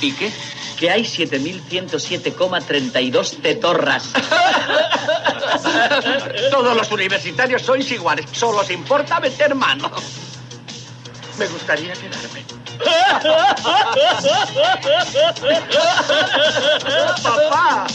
¿Y 0.00 0.12
qué? 0.12 0.30
que 0.76 0.90
hay 0.90 1.02
7107,32 1.02 3.40
tetorras. 3.40 4.12
Todos 6.50 6.76
los 6.76 6.92
universitarios 6.92 7.62
sois 7.62 7.90
iguales. 7.90 8.26
Solo 8.32 8.60
os 8.60 8.70
importa 8.70 9.18
meter 9.20 9.54
mano. 9.54 9.90
Me 11.38 11.46
gustaría 11.48 11.94
quedarme. 11.94 12.44
¡Papá! 17.22 17.86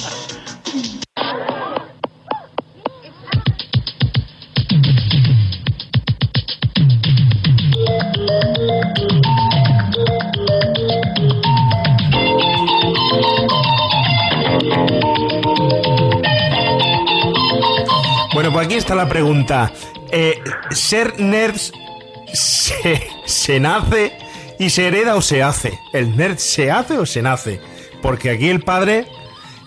Bueno, 18.34 18.54
pues 18.54 18.66
aquí 18.66 18.76
está 18.76 18.96
la 18.96 19.08
pregunta. 19.08 19.72
Eh, 20.12 20.42
¿Ser 20.72 21.20
nerds 21.20 21.72
se, 22.34 23.08
se 23.26 23.60
nace 23.60 24.21
y 24.62 24.70
se 24.70 24.88
hereda 24.88 25.16
o 25.16 25.24
se 25.24 25.42
hace? 25.42 25.80
¿El 25.92 26.16
nerd 26.16 26.38
se 26.38 26.70
hace 26.70 27.00
o 27.00 27.06
se 27.08 27.24
nace? 27.24 27.60
Porque 28.00 28.30
aquí 28.30 28.48
el 28.48 28.62
padre 28.62 29.08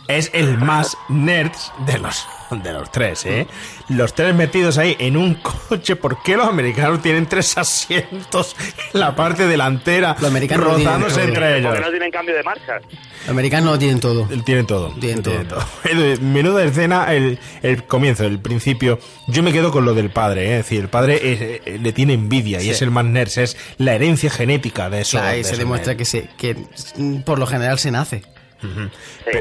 es 0.07 0.31
el 0.33 0.57
más 0.57 0.97
nerd 1.09 1.51
de 1.85 1.99
los, 1.99 2.25
de 2.63 2.73
los 2.73 2.91
tres, 2.93 3.25
¿eh? 3.27 3.47
Los 3.89 4.15
tres 4.15 4.35
metidos 4.35 4.79
ahí 4.79 4.97
en 4.99 5.17
un 5.17 5.35
coche. 5.35 5.97
¿Por 5.97 6.23
qué 6.23 6.37
los 6.37 6.47
americanos 6.49 7.03
tienen 7.03 7.27
tres 7.27 7.57
asientos 7.59 8.57
en 8.93 9.01
la 9.01 9.15
parte 9.17 9.47
delantera 9.47 10.17
americanos 10.25 10.67
no 10.69 10.75
tienen 10.77 10.87
rozándose 10.95 11.15
todo. 11.21 11.29
entre 11.29 11.59
ellos? 11.59 11.69
Porque 11.71 11.85
no 11.85 11.91
tienen 11.91 12.11
cambio 12.11 12.35
de 12.35 12.43
marcha. 12.43 12.73
Los 13.21 13.29
americanos 13.31 13.71
lo 13.73 13.79
tienen 13.79 14.01
todo. 14.01 14.29
Tienen 14.45 14.67
todo. 14.67 14.91
Tienen 15.01 15.23
todo. 15.23 15.39
El- 15.85 16.21
Menuda 16.21 16.63
escena, 16.65 17.13
el, 17.15 17.39
el 17.63 17.85
comienzo, 17.85 18.25
el 18.25 18.39
principio. 18.39 18.99
Yo 19.29 19.43
me 19.43 19.53
quedo 19.53 19.71
con 19.71 19.85
lo 19.85 19.95
del 19.95 20.11
padre, 20.11 20.47
¿eh? 20.49 20.51
es 20.59 20.65
decir, 20.65 20.81
el 20.81 20.89
padre 20.89 21.15
es- 21.33 21.41
eh, 21.67 21.79
le 21.81 21.93
tiene 21.93 22.13
envidia 22.15 22.59
y 22.61 22.65
Sí. 22.65 22.71
es 22.71 22.83
el 22.83 22.91
más 22.91 23.05
nerd, 23.05 23.31
es 23.39 23.57
la 23.79 23.95
herencia 23.95 24.31
genética 24.31 24.91
de 24.91 25.01
eso. 25.03 25.19
Claro, 25.19 25.33
de 25.33 25.41
y 25.41 25.43
se 25.45 25.49
esos 25.51 25.59
demuestra 25.59 25.97
que, 25.97 26.05
se, 26.05 26.29
que 26.37 26.57
mm, 26.97 27.21
por 27.23 27.39
lo 27.39 27.47
general 27.47 27.79
se 27.79 27.91
nace. 27.91 28.23
Sí. 28.61 29.39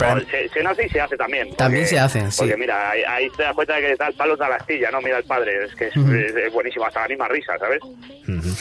No, 0.00 0.20
se, 0.30 0.48
se 0.48 0.62
nace 0.62 0.86
y 0.86 0.88
se 0.88 1.00
hace 1.00 1.16
también. 1.16 1.54
También 1.56 1.84
porque- 1.84 1.94
se 1.96 1.98
hacen, 1.98 2.30
sí. 2.32 2.38
Porque 2.38 2.56
mira, 2.56 2.90
ahí, 2.90 3.02
ahí 3.06 3.28
te 3.36 3.42
das 3.42 3.54
cuenta 3.54 3.74
de 3.76 3.82
que 3.88 3.96
tal 3.96 4.12
palo 4.14 4.36
da 4.36 4.48
la 4.48 4.56
astilla, 4.56 4.90
¿no? 4.90 5.00
Mira 5.00 5.18
el 5.18 5.24
padre, 5.24 5.64
es 5.64 5.74
que 5.74 5.88
es, 5.88 5.96
Ujú. 5.96 6.12
es- 6.12 6.34
es 6.34 6.52
buenísimo, 6.52 6.86
hasta 6.86 7.02
la 7.02 7.08
misma 7.08 7.28
risa, 7.28 7.52
¿sabes? 7.58 7.80
Ujú. 7.82 8.54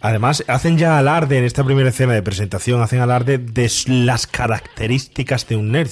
Además, 0.00 0.44
hacen 0.48 0.76
ya 0.76 0.98
alarde 0.98 1.38
en 1.38 1.44
esta 1.44 1.64
primera 1.64 1.88
escena 1.88 2.12
de 2.12 2.22
presentación, 2.22 2.82
hacen 2.82 3.00
alarde 3.00 3.38
de 3.38 3.70
las 3.88 4.26
características 4.26 5.48
de 5.48 5.56
un 5.56 5.72
nerd. 5.72 5.90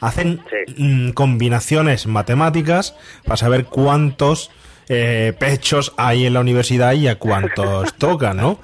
Hacen 0.00 0.42
mm, 0.76 1.10
combinaciones 1.12 2.06
matemáticas 2.06 2.94
para 3.24 3.36
saber 3.38 3.64
cuántos 3.64 4.50
eh, 4.90 5.32
pechos 5.38 5.94
hay 5.96 6.26
en 6.26 6.34
la 6.34 6.40
universidad 6.40 6.92
y 6.92 7.08
a 7.08 7.18
cuántos 7.18 7.94
tocan, 7.98 8.36
¿no? 8.36 8.58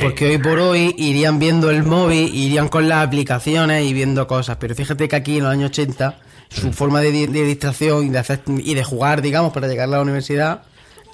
Porque 0.00 0.26
hoy 0.26 0.38
por 0.38 0.58
hoy 0.58 0.94
irían 0.98 1.38
viendo 1.38 1.70
el 1.70 1.82
móvil, 1.82 2.34
irían 2.34 2.68
con 2.68 2.88
las 2.88 3.06
aplicaciones 3.06 3.84
y 3.84 3.92
viendo 3.92 4.26
cosas. 4.26 4.56
Pero 4.58 4.74
fíjate 4.74 5.08
que 5.08 5.16
aquí 5.16 5.38
en 5.38 5.44
los 5.44 5.52
años 5.52 5.70
80, 5.70 6.18
su 6.50 6.72
forma 6.72 7.00
de, 7.00 7.12
de 7.12 7.44
distracción 7.44 8.06
y 8.06 8.10
de, 8.10 8.18
hacer, 8.18 8.42
y 8.46 8.74
de 8.74 8.84
jugar, 8.84 9.22
digamos, 9.22 9.52
para 9.52 9.66
llegar 9.68 9.88
a 9.88 9.92
la 9.92 10.02
universidad, 10.02 10.62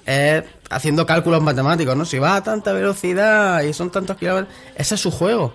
es 0.05 0.43
haciendo 0.69 1.05
cálculos 1.05 1.41
matemáticos, 1.41 1.95
¿no? 1.95 2.05
Si 2.05 2.17
va 2.17 2.35
a 2.37 2.43
tanta 2.43 2.71
velocidad 2.73 3.61
y 3.63 3.73
son 3.73 3.91
tantos 3.91 4.17
kilómetros, 4.17 4.53
ese 4.75 4.95
es 4.95 5.01
su 5.01 5.11
juego. 5.11 5.53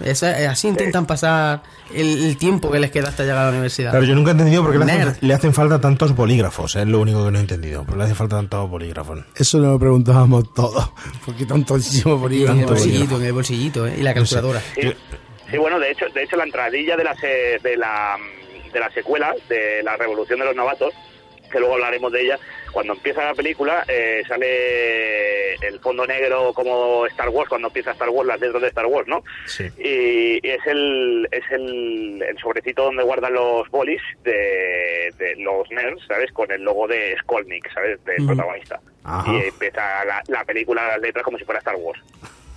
Ese- 0.00 0.42
eh, 0.42 0.46
así 0.46 0.68
intentan 0.68 1.06
pasar 1.06 1.62
el, 1.94 2.24
el 2.24 2.36
tiempo 2.36 2.70
que 2.70 2.78
les 2.80 2.90
queda 2.90 3.08
hasta 3.08 3.22
llegar 3.24 3.38
a 3.38 3.44
la 3.44 3.50
universidad. 3.50 3.90
Claro, 3.90 4.04
yo 4.06 4.14
nunca 4.14 4.30
he 4.30 4.32
entendido 4.32 4.62
por 4.62 4.72
qué 4.72 4.78
le 4.78 4.84
hacen, 4.92 5.16
le 5.20 5.34
hacen 5.34 5.52
falta 5.54 5.80
tantos 5.80 6.14
bolígrafos, 6.14 6.76
es 6.76 6.86
lo 6.86 7.00
único 7.00 7.24
que 7.24 7.30
no 7.32 7.38
he 7.38 7.40
entendido. 7.40 7.82
¿Por 7.84 7.94
qué 7.94 7.98
le 7.98 8.04
hace 8.04 8.14
falta 8.14 8.36
tantos 8.36 8.70
bolígrafos? 8.70 9.20
Eso 9.34 9.58
lo 9.58 9.78
preguntábamos 9.78 10.52
todos. 10.54 10.90
Porque 11.26 11.44
tantísimo 11.46 12.20
por 12.20 12.32
Y 12.32 12.44
el 12.44 12.64
bolsillito, 12.66 13.16
en 13.16 13.26
el 13.26 13.32
bolsillito, 13.32 13.86
¿eh? 13.86 13.96
Y 13.98 14.02
la 14.02 14.14
calculadora. 14.14 14.60
Sí, 14.74 14.92
sí, 15.50 15.56
bueno, 15.58 15.78
de 15.80 15.90
hecho, 15.90 16.06
de 16.14 16.22
hecho 16.22 16.36
la 16.36 16.44
entradilla 16.44 16.96
de 16.96 17.04
la, 17.04 17.14
se- 17.16 17.58
de 17.62 17.76
la 17.76 18.16
de 18.72 18.80
la 18.80 18.90
secuela 18.90 19.32
de 19.48 19.82
la 19.82 19.96
Revolución 19.96 20.38
de 20.38 20.44
los 20.44 20.54
Novatos, 20.54 20.92
que 21.50 21.58
luego 21.58 21.74
hablaremos 21.74 22.12
de 22.12 22.22
ella, 22.22 22.38
cuando 22.72 22.92
empieza 22.92 23.24
la 23.24 23.34
película 23.34 23.84
eh, 23.88 24.22
sale 24.28 25.54
el 25.54 25.80
fondo 25.80 26.06
negro 26.06 26.52
como 26.52 27.06
Star 27.06 27.28
Wars, 27.28 27.48
cuando 27.48 27.68
empieza 27.68 27.92
Star 27.92 28.10
Wars, 28.10 28.26
las 28.28 28.40
letras 28.40 28.62
de 28.62 28.68
Star 28.68 28.86
Wars, 28.86 29.08
¿no? 29.08 29.22
Sí. 29.46 29.64
Y, 29.78 30.46
y 30.46 30.50
es 30.50 30.66
el 30.66 31.28
es 31.30 31.44
el, 31.50 32.22
el 32.22 32.38
sobrecito 32.38 32.84
donde 32.84 33.02
guardan 33.02 33.34
los 33.34 33.68
bolis 33.70 34.02
de, 34.24 35.12
de 35.18 35.36
los 35.38 35.70
nerds, 35.70 36.04
¿sabes? 36.06 36.30
Con 36.32 36.50
el 36.50 36.62
logo 36.62 36.86
de 36.86 37.16
Skolnick, 37.20 37.72
¿sabes? 37.72 38.04
Del 38.04 38.26
protagonista. 38.26 38.80
Ajá. 39.04 39.32
Y 39.32 39.48
empieza 39.48 40.04
la, 40.04 40.22
la 40.28 40.44
película, 40.44 40.86
las 40.88 41.00
letras 41.00 41.24
como 41.24 41.38
si 41.38 41.44
fuera 41.44 41.60
Star 41.60 41.76
Wars. 41.76 42.00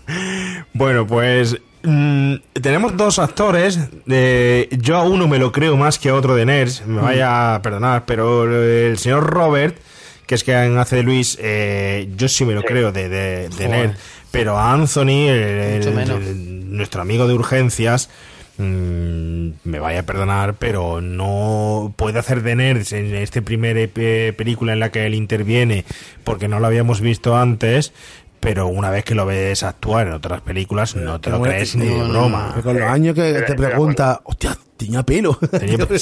Bueno, 0.73 1.05
pues 1.05 1.59
mm, 1.83 2.35
tenemos 2.61 2.95
dos 2.97 3.19
actores. 3.19 3.79
eh, 4.07 4.67
yo 4.71 4.97
a 4.97 5.03
uno 5.03 5.27
me 5.27 5.39
lo 5.39 5.51
creo 5.51 5.77
más 5.77 5.99
que 5.99 6.09
a 6.09 6.15
otro 6.15 6.35
de 6.35 6.45
Nerds. 6.45 6.85
Me 6.85 7.01
vaya 7.01 7.55
a 7.55 7.61
perdonar, 7.61 8.05
pero 8.05 8.43
el 8.53 8.97
señor 8.97 9.23
Robert, 9.29 9.77
que 10.25 10.35
es 10.35 10.43
quien 10.43 10.77
hace 10.77 10.97
de 10.97 11.03
Luis, 11.03 11.37
eh, 11.41 12.09
yo 12.15 12.27
sí 12.27 12.45
me 12.45 12.53
lo 12.53 12.63
creo 12.63 12.91
de, 12.91 13.09
de. 13.09 13.49
Nerd. 13.67 13.91
Pero 14.31 14.57
a 14.57 14.73
Anthony, 14.73 15.27
el- 15.27 16.75
nuestro 16.77 17.01
amigo 17.01 17.27
de 17.27 17.33
urgencias, 17.33 18.09
mm, 18.57 19.49
me 19.63 19.79
vaya 19.79 20.01
a 20.01 20.03
perdonar, 20.03 20.53
pero 20.55 21.01
no 21.01 21.93
puede 21.95 22.19
hacer 22.19 22.43
de 22.43 22.55
Nerds 22.55 22.93
en 22.93 23.15
este 23.15 23.41
primer 23.41 23.75
eh, 23.77 24.33
película 24.37 24.73
en 24.73 24.79
la 24.79 24.91
que 24.91 25.05
él 25.07 25.15
interviene, 25.15 25.83
porque 26.23 26.47
no 26.47 26.59
lo 26.59 26.67
habíamos 26.67 27.01
visto 27.01 27.35
antes. 27.37 27.91
Pero 28.39 28.67
una 28.67 28.89
vez 28.89 29.03
que 29.03 29.15
lo 29.15 29.25
ves 29.25 29.63
actuar 29.63 30.07
en 30.07 30.13
otras 30.13 30.41
películas, 30.41 30.95
no 30.95 31.19
te 31.19 31.29
lo 31.29 31.41
crees 31.41 31.75
ni 31.75 31.85
de 31.87 31.97
no, 31.97 32.03
no, 32.05 32.09
broma. 32.11 32.53
no. 32.55 32.61
Con 32.63 32.79
los 32.79 32.89
años 32.89 33.13
que 33.15 33.33
te 33.45 33.53
pregunta, 33.53 34.21
hostia, 34.23 34.57
tenía 34.77 35.03
pelo. 35.03 35.35
Tenía 35.59 35.77
pelo. 35.87 35.99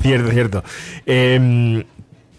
Cierto, 0.00 0.30
cierto. 0.30 0.64
Eh, 1.04 1.84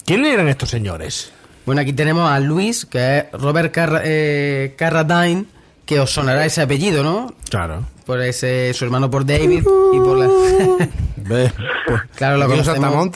¿Quiénes 0.06 0.34
eran 0.34 0.48
estos 0.48 0.70
señores? 0.70 1.32
Bueno, 1.66 1.82
aquí 1.82 1.94
tenemos 1.94 2.30
a 2.30 2.40
Luis, 2.40 2.86
que 2.88 3.20
es 3.20 3.26
Robert 3.34 3.72
Carra- 3.72 4.02
eh, 4.04 4.74
Carradine, 4.78 5.46
que 5.86 6.00
os 6.00 6.10
sonará 6.10 6.44
ese 6.46 6.62
apellido, 6.62 7.04
¿no? 7.04 7.36
Claro. 7.50 7.86
Por 8.06 8.20
ese, 8.22 8.74
su 8.74 8.84
hermano 8.86 9.12
por 9.12 9.26
David 9.26 9.64
y 9.94 9.98
por 10.00 10.18
la... 10.18 10.28
Ve, 11.18 11.52
pues, 11.86 12.02
claro, 12.16 12.38
lo 12.38 12.48
conocemos. 12.48 13.10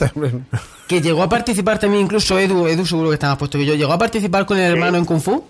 Que 0.86 1.00
llegó 1.00 1.24
a 1.24 1.28
participar 1.28 1.80
también, 1.80 2.04
incluso 2.04 2.38
Edu, 2.38 2.68
Edu 2.68 2.86
seguro 2.86 3.08
que 3.08 3.14
está 3.14 3.28
más 3.30 3.38
puesto 3.38 3.58
que 3.58 3.66
yo, 3.66 3.74
llegó 3.74 3.92
a 3.92 3.98
participar 3.98 4.46
con 4.46 4.58
el 4.58 4.72
hermano 4.72 4.96
en 4.98 5.04
Kung 5.04 5.20
Fu. 5.20 5.42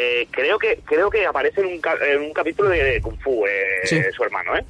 Eh, 0.00 0.28
creo 0.30 0.58
que 0.58 0.80
creo 0.84 1.10
que 1.10 1.26
aparece 1.26 1.60
en 1.60 1.66
un, 1.66 1.80
ca- 1.80 1.96
en 2.08 2.20
un 2.22 2.32
capítulo 2.32 2.68
de 2.68 3.00
Kung 3.02 3.18
Fu 3.20 3.44
eh, 3.46 3.50
Sí. 3.84 3.98
su 4.16 4.22
hermano, 4.22 4.56
¿eh? 4.56 4.64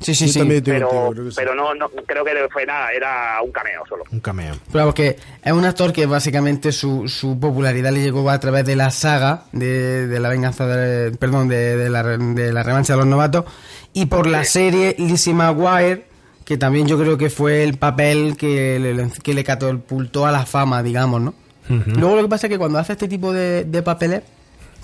Sí, 0.00 0.16
sí, 0.16 0.28
sí. 0.28 0.38
también 0.40 0.58
estoy 0.58 0.72
Pero, 0.74 0.88
contigo, 0.88 1.10
creo 1.12 1.24
que 1.26 1.30
sí. 1.30 1.36
pero 1.38 1.54
no, 1.54 1.74
no 1.76 1.88
creo 1.88 2.24
que 2.24 2.32
fue 2.52 2.66
nada, 2.66 2.90
era 2.90 3.40
un 3.40 3.52
cameo 3.52 3.84
solo. 3.88 4.02
Un 4.10 4.18
cameo. 4.18 4.54
Claro, 4.72 4.88
porque 4.88 5.16
es 5.44 5.52
un 5.52 5.64
actor 5.64 5.92
que 5.92 6.06
básicamente 6.06 6.72
su, 6.72 7.06
su 7.06 7.38
popularidad 7.38 7.92
le 7.92 8.02
llegó 8.02 8.28
a 8.28 8.40
través 8.40 8.64
de 8.64 8.74
la 8.74 8.90
saga 8.90 9.44
de, 9.52 10.08
de 10.08 10.18
la 10.18 10.28
venganza, 10.28 10.66
de, 10.66 11.12
perdón, 11.16 11.48
de, 11.48 11.76
de 11.76 11.88
la, 11.88 12.02
re- 12.02 12.18
de 12.18 12.52
la 12.52 12.64
revancha 12.64 12.94
de 12.94 12.96
los 12.96 13.06
novatos 13.06 13.44
y 13.92 14.06
por 14.06 14.26
la 14.26 14.42
serie 14.42 14.96
Lizzie 14.98 15.34
McGuire, 15.34 16.02
que 16.44 16.56
también 16.56 16.88
yo 16.88 16.98
creo 16.98 17.16
que 17.16 17.30
fue 17.30 17.62
el 17.62 17.78
papel 17.78 18.36
que 18.36 18.80
le, 18.80 19.08
que 19.22 19.34
le 19.34 19.44
catapultó 19.44 20.26
a 20.26 20.32
la 20.32 20.44
fama, 20.46 20.82
digamos, 20.82 21.20
¿no? 21.20 21.34
Luego 21.68 22.16
lo 22.16 22.22
que 22.22 22.28
pasa 22.28 22.46
es 22.46 22.50
que 22.50 22.58
cuando 22.58 22.78
hace 22.78 22.92
este 22.92 23.08
tipo 23.08 23.32
de, 23.32 23.64
de 23.64 23.82
papeles 23.82 24.22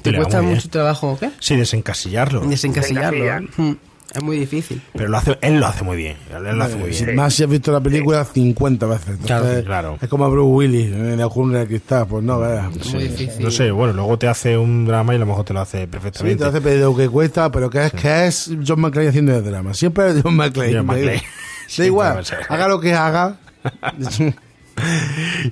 te 0.03 0.15
cuesta 0.15 0.41
muy 0.43 0.55
mucho 0.55 0.69
trabajo, 0.71 1.17
¿qué? 1.19 1.31
Sí, 1.41 1.57
desencasillarlo. 1.57 2.41
Desencasillarlo. 2.43 3.25
Desencasillar. 3.25 3.75
¿eh? 3.75 3.77
Es 4.15 4.23
muy 4.23 4.39
difícil. 4.39 4.81
Pero 4.95 5.11
lo 5.11 5.19
hace, 5.19 5.37
él 5.43 5.61
lo 5.61 5.67
hace 5.67 5.85
muy 5.85 5.99
bien. 5.99 6.17
Él 6.35 6.57
lo 6.57 6.65
hace 6.65 6.77
muy 6.77 6.89
bien. 6.89 7.15
más 7.15 7.35
si 7.35 7.43
has 7.43 7.51
visto 7.51 7.71
la 7.73 7.81
película 7.83 8.25
50 8.25 8.87
veces. 8.87 9.09
Entonces, 9.09 9.27
Claro, 9.27 9.65
claro. 9.65 9.99
Es 10.01 10.09
como 10.09 10.25
a 10.25 10.29
Bruce 10.29 10.49
Willis 10.49 10.87
en 10.95 11.21
el 11.21 11.29
jungla 11.29 11.59
de 11.59 11.67
cristal. 11.67 12.07
Pues 12.07 12.25
no, 12.25 12.39
veas. 12.39 12.73
Sí. 12.81 13.29
No 13.39 13.51
sé, 13.51 13.71
bueno, 13.71 13.93
luego 13.93 14.19
te 14.19 14.27
hace 14.27 14.57
un 14.57 14.87
drama 14.87 15.13
y 15.13 15.17
a 15.17 15.19
lo 15.19 15.27
mejor 15.27 15.45
te 15.45 15.53
lo 15.53 15.61
hace 15.61 15.81
Sí, 15.83 15.87
perfectamente. 15.89 16.43
te 16.43 16.49
hace 16.49 16.61
pedir 16.63 16.81
lo 16.81 16.97
que 16.97 17.07
cuesta, 17.11 17.53
pero 17.53 17.69
que 17.69 17.85
es 17.85 17.93
que 17.93 18.27
es 18.29 18.51
John 18.67 18.81
McClane 18.81 19.09
haciendo 19.09 19.37
el 19.37 19.45
drama. 19.45 19.75
Siempre 19.75 20.09
es 20.09 20.23
John 20.23 20.37
McClane. 20.37 20.73
John 20.75 20.87
Da 20.87 20.93
McClane. 20.95 21.17
igual. 21.17 21.23
Sí, 21.69 21.83
Da 21.83 21.87
igual, 21.87 22.25
haga 22.49 22.67
lo 22.69 22.81
que 22.81 22.95
haga. 22.95 23.37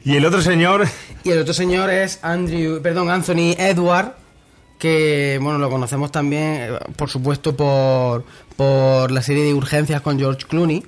Y 0.04 0.16
el 0.16 0.24
otro 0.24 0.40
señor, 0.42 0.86
Y 1.24 1.30
el 1.30 1.38
otro 1.40 1.54
señor 1.54 1.90
es 1.90 2.18
Andrew, 2.22 2.80
perdón, 2.82 3.10
Anthony 3.10 3.54
Edward, 3.58 4.14
que 4.78 5.38
bueno, 5.42 5.58
lo 5.58 5.70
conocemos 5.70 6.12
también, 6.12 6.42
eh, 6.60 6.78
por 6.96 7.08
supuesto, 7.10 7.56
por, 7.56 8.24
por 8.56 9.10
la 9.10 9.22
serie 9.22 9.44
de 9.44 9.54
urgencias 9.54 10.00
con 10.02 10.18
George 10.18 10.46
Clooney, 10.46 10.84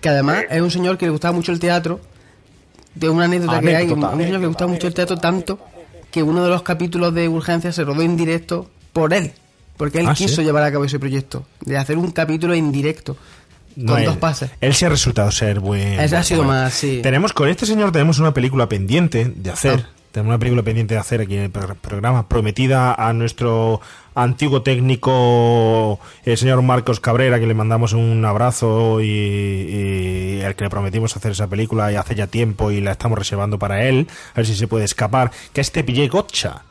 que 0.00 0.08
además 0.08 0.44
es 0.50 0.60
un 0.60 0.70
señor 0.70 0.96
que 0.98 1.06
le 1.06 1.10
gustaba 1.12 1.32
mucho 1.34 1.52
el 1.52 1.58
teatro, 1.60 2.00
de 2.94 3.08
una 3.08 3.24
anécdota 3.24 3.60
que 3.60 3.74
hay, 3.76 3.86
un, 3.90 4.04
Anécdota. 4.04 4.12
un 4.14 4.18
señor 4.22 4.36
que 4.36 4.42
le 4.42 4.46
gustaba 4.48 4.70
mucho 4.72 4.86
el 4.86 4.94
teatro 4.94 5.16
tanto 5.18 5.58
que 6.12 6.22
uno 6.22 6.44
de 6.44 6.48
los 6.50 6.62
capítulos 6.62 7.12
de 7.12 7.28
urgencias 7.28 7.74
se 7.74 7.82
rodó 7.82 8.02
en 8.02 8.16
directo 8.16 8.70
por 8.92 9.12
él. 9.12 9.32
Porque 9.76 9.98
él 9.98 10.06
Ah, 10.08 10.14
quiso 10.14 10.36
¿sí? 10.36 10.44
llevar 10.44 10.62
a 10.62 10.70
cabo 10.70 10.84
ese 10.84 11.00
proyecto, 11.00 11.44
de 11.60 11.76
hacer 11.76 11.98
un 11.98 12.12
capítulo 12.12 12.54
en 12.54 12.70
directo, 12.70 13.16
No, 13.76 13.92
con 13.92 14.00
él- 14.00 14.06
dos 14.06 14.16
pases. 14.18 14.50
Él 14.60 14.74
sí 14.74 14.84
ha 14.84 14.88
resultado 14.88 15.30
ser 15.30 15.60
buen. 15.60 15.98
Ese 16.00 16.16
ha 16.16 16.22
sido 16.22 16.44
bueno. 16.44 16.60
más, 16.62 16.74
sí. 16.74 17.00
Tenemos 17.02 17.32
con 17.32 17.48
este 17.48 17.66
señor 17.66 17.92
tenemos 17.92 18.18
una 18.18 18.32
película 18.34 18.68
pendiente 18.68 19.32
de 19.34 19.50
hacer. 19.50 19.84
Ah. 19.86 19.90
Tenemos 20.12 20.30
una 20.30 20.38
película 20.38 20.62
pendiente 20.62 20.94
de 20.94 21.00
hacer 21.00 21.20
aquí 21.22 21.34
en 21.36 21.42
el 21.42 21.50
pro- 21.50 21.74
programa, 21.74 22.28
prometida 22.28 22.94
a 22.94 23.12
nuestro 23.12 23.80
antiguo 24.14 24.62
técnico, 24.62 25.98
el 26.24 26.36
señor 26.38 26.62
Marcos 26.62 27.00
Cabrera, 27.00 27.40
que 27.40 27.48
le 27.48 27.54
mandamos 27.54 27.94
un 27.94 28.24
abrazo 28.24 29.00
y, 29.00 29.08
y 29.08 30.42
al 30.42 30.54
que 30.54 30.64
le 30.64 30.70
prometimos 30.70 31.16
hacer 31.16 31.32
esa 31.32 31.48
película 31.48 31.90
y 31.90 31.96
hace 31.96 32.14
ya 32.14 32.28
tiempo 32.28 32.70
y 32.70 32.80
la 32.80 32.92
estamos 32.92 33.18
reservando 33.18 33.58
para 33.58 33.84
él, 33.86 34.06
a 34.34 34.36
ver 34.36 34.46
si 34.46 34.54
se 34.54 34.68
puede 34.68 34.84
escapar, 34.84 35.32
que 35.52 35.60
es 35.60 35.72
Te 35.72 35.82
pillé 35.82 36.06
Gotcha. 36.06 36.62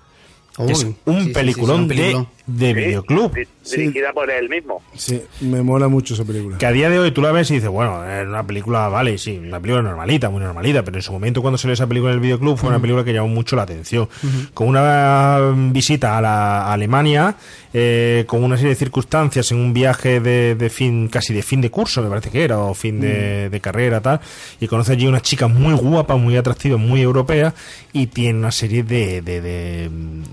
Es 0.60 0.84
un 0.84 0.94
sí, 0.94 0.98
sí, 1.06 1.24
sí, 1.28 1.34
peliculón, 1.34 1.90
sí, 1.90 1.96
de, 1.96 2.26
de 2.46 2.74
videoclub. 2.74 3.34
Di- 3.34 3.48
Dirigida 3.66 4.12
por 4.12 4.30
él 4.30 4.50
mismo. 4.50 4.82
Sí, 4.96 5.22
me 5.42 5.62
mola 5.64 5.88
mucho 5.88 6.14
esa 6.14 6.26
película. 6.26 6.58
Que 6.58 6.66
a 6.66 6.72
día 6.72 6.90
de 6.90 7.00
hoy 7.00 7.12
tú 7.12 7.22
la 7.22 7.32
ves 7.32 7.50
y 7.50 7.56
dices, 7.56 7.70
bueno, 7.70 8.06
es 8.06 8.28
una 8.28 8.46
película, 8.46 8.90
vale, 8.90 9.18
sí, 9.18 9.38
una 9.38 9.60
película 9.60 9.82
normalita, 9.82 10.30
muy 10.30 10.42
normalita, 10.42 10.84
pero 10.84 10.98
en 10.98 11.02
su 11.02 11.14
momento 11.14 11.42
cuando 11.42 11.58
salió 11.58 11.74
esa 11.74 11.88
película 11.88 12.12
en 12.12 12.16
el 12.18 12.22
videoclub 12.22 12.58
fue 12.58 12.70
una 12.70 12.80
película 12.80 13.04
que 13.06 13.14
llamó 13.14 13.30
mucho 13.30 13.56
la 13.56 13.62
atención. 13.64 14.10
Con 14.54 14.68
una 14.68 15.40
visita 15.72 16.18
a, 16.18 16.22
la, 16.22 16.62
a 16.64 16.74
Alemania, 16.74 17.36
eh, 17.74 18.26
con 18.28 18.44
una 18.44 18.58
serie 18.58 18.72
de 18.72 18.76
circunstancias 18.76 19.50
en 19.54 19.60
un 19.60 19.74
viaje 19.74 20.20
de, 20.20 20.56
de 20.56 20.70
fin, 20.70 21.08
casi 21.08 21.34
de 21.34 21.42
fin 21.42 21.62
de 21.62 21.72
curso, 21.72 22.02
me 22.04 22.10
parece 22.10 22.30
que 22.30 22.44
era, 22.44 22.60
o 22.60 22.74
fin 22.74 23.00
de, 23.00 23.50
de 23.50 23.60
carrera, 23.62 24.02
tal, 24.02 24.20
y 24.60 24.68
conoce 24.68 24.92
allí 24.92 25.08
una 25.08 25.22
chica 25.22 25.48
muy 25.48 25.74
guapa, 25.74 26.18
muy 26.18 26.36
atractiva, 26.36 26.76
muy 26.78 27.02
europea, 27.02 27.54
y 27.94 28.08
tiene 28.08 28.40
una 28.40 28.52
serie 28.52 28.84
de, 28.84 29.22
de, 29.22 29.40
de, 29.42 29.90
mm, 29.90 30.24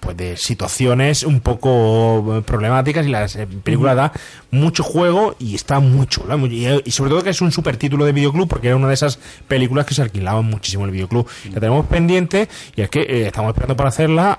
pues 0.00 0.16
de 0.16 0.36
situaciones 0.36 1.22
un 1.22 1.40
poco 1.40 2.38
eh, 2.38 2.42
problemáticas 2.42 3.06
y 3.06 3.10
la 3.10 3.24
eh, 3.26 3.46
película 3.62 3.94
da 3.94 4.12
mucho 4.50 4.82
juego 4.82 5.34
y 5.38 5.54
está 5.54 5.80
muy 5.80 6.06
chula 6.06 6.36
muy- 6.36 6.66
y, 6.84 6.90
sobre 6.90 7.10
todo 7.10 7.22
que 7.22 7.30
es 7.30 7.40
un 7.40 7.52
super 7.52 7.76
título 7.76 8.04
de 8.04 8.12
videoclub 8.12 8.48
porque 8.48 8.68
era 8.68 8.76
una 8.76 8.88
de 8.88 8.94
esas 8.94 9.18
películas 9.48 9.86
que 9.86 9.94
se 9.94 10.02
alquilaban 10.02 10.44
muchísimo 10.44 10.84
en 10.84 10.88
el 10.90 10.94
videoclub. 10.94 11.26
La 11.52 11.60
tenemos 11.60 11.86
pendiente 11.86 12.48
y 12.76 12.82
es 12.82 12.90
que 12.90 13.00
eh, 13.00 13.26
estamos 13.26 13.50
esperando 13.50 13.76
para 13.76 13.88
hacerla 13.90 14.32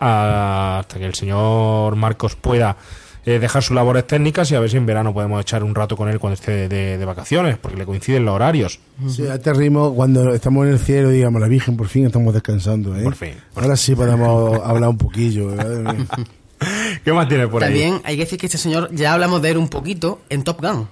hasta 0.79 0.97
que 0.99 1.05
el 1.05 1.15
señor 1.15 1.95
Marcos 1.95 2.35
pueda 2.35 2.77
eh, 3.26 3.38
dejar 3.39 3.61
sus 3.61 3.76
labores 3.76 4.07
técnicas 4.07 4.49
y 4.52 4.56
a 4.56 4.60
ver 4.60 4.69
si 4.69 4.77
en 4.77 4.85
verano 4.85 5.14
podemos 5.14 5.39
echar 5.41 5.64
un 5.64 5.76
rato 5.76 5.95
con 5.95 6.10
él 6.10 6.18
cuando 6.19 6.35
esté 6.35 6.68
de, 6.68 6.98
de 6.98 7.06
vacaciones 7.06 7.57
porque 7.57 7.77
le 7.77 7.85
coinciden 7.85 8.26
los 8.26 8.34
horarios 8.35 8.80
Sí, 9.10 9.26
a 9.27 9.35
este 9.35 9.53
ritmo, 9.53 9.93
cuando 9.95 10.34
estamos 10.34 10.65
en 10.65 10.73
el 10.73 10.80
cielo, 10.80 11.10
digamos, 11.10 11.41
la 11.41 11.48
Virgen, 11.48 11.77
por 11.77 11.88
fin 11.88 12.06
estamos 12.06 12.34
descansando, 12.34 12.95
¿eh? 12.98 13.03
Por 13.03 13.15
fin, 13.15 13.34
Ahora 13.56 13.76
sí 13.77 13.95
podemos 13.95 14.60
hablar 14.64 14.89
un 14.89 14.98
poquillo, 14.98 15.48
¿verdad? 15.56 15.95
¿qué 17.03 17.11
más 17.14 17.27
tiene 17.27 17.48
por 17.48 17.64
ahí? 17.64 17.69
También 17.69 18.02
hay 18.03 18.15
que 18.15 18.23
decir 18.26 18.38
que 18.39 18.45
este 18.45 18.57
señor, 18.57 18.89
ya 18.93 19.14
hablamos 19.14 19.41
de 19.41 19.49
él 19.52 19.57
un 19.57 19.69
poquito 19.69 20.22
en 20.30 20.43
Top 20.43 20.61
Gun. 20.61 20.88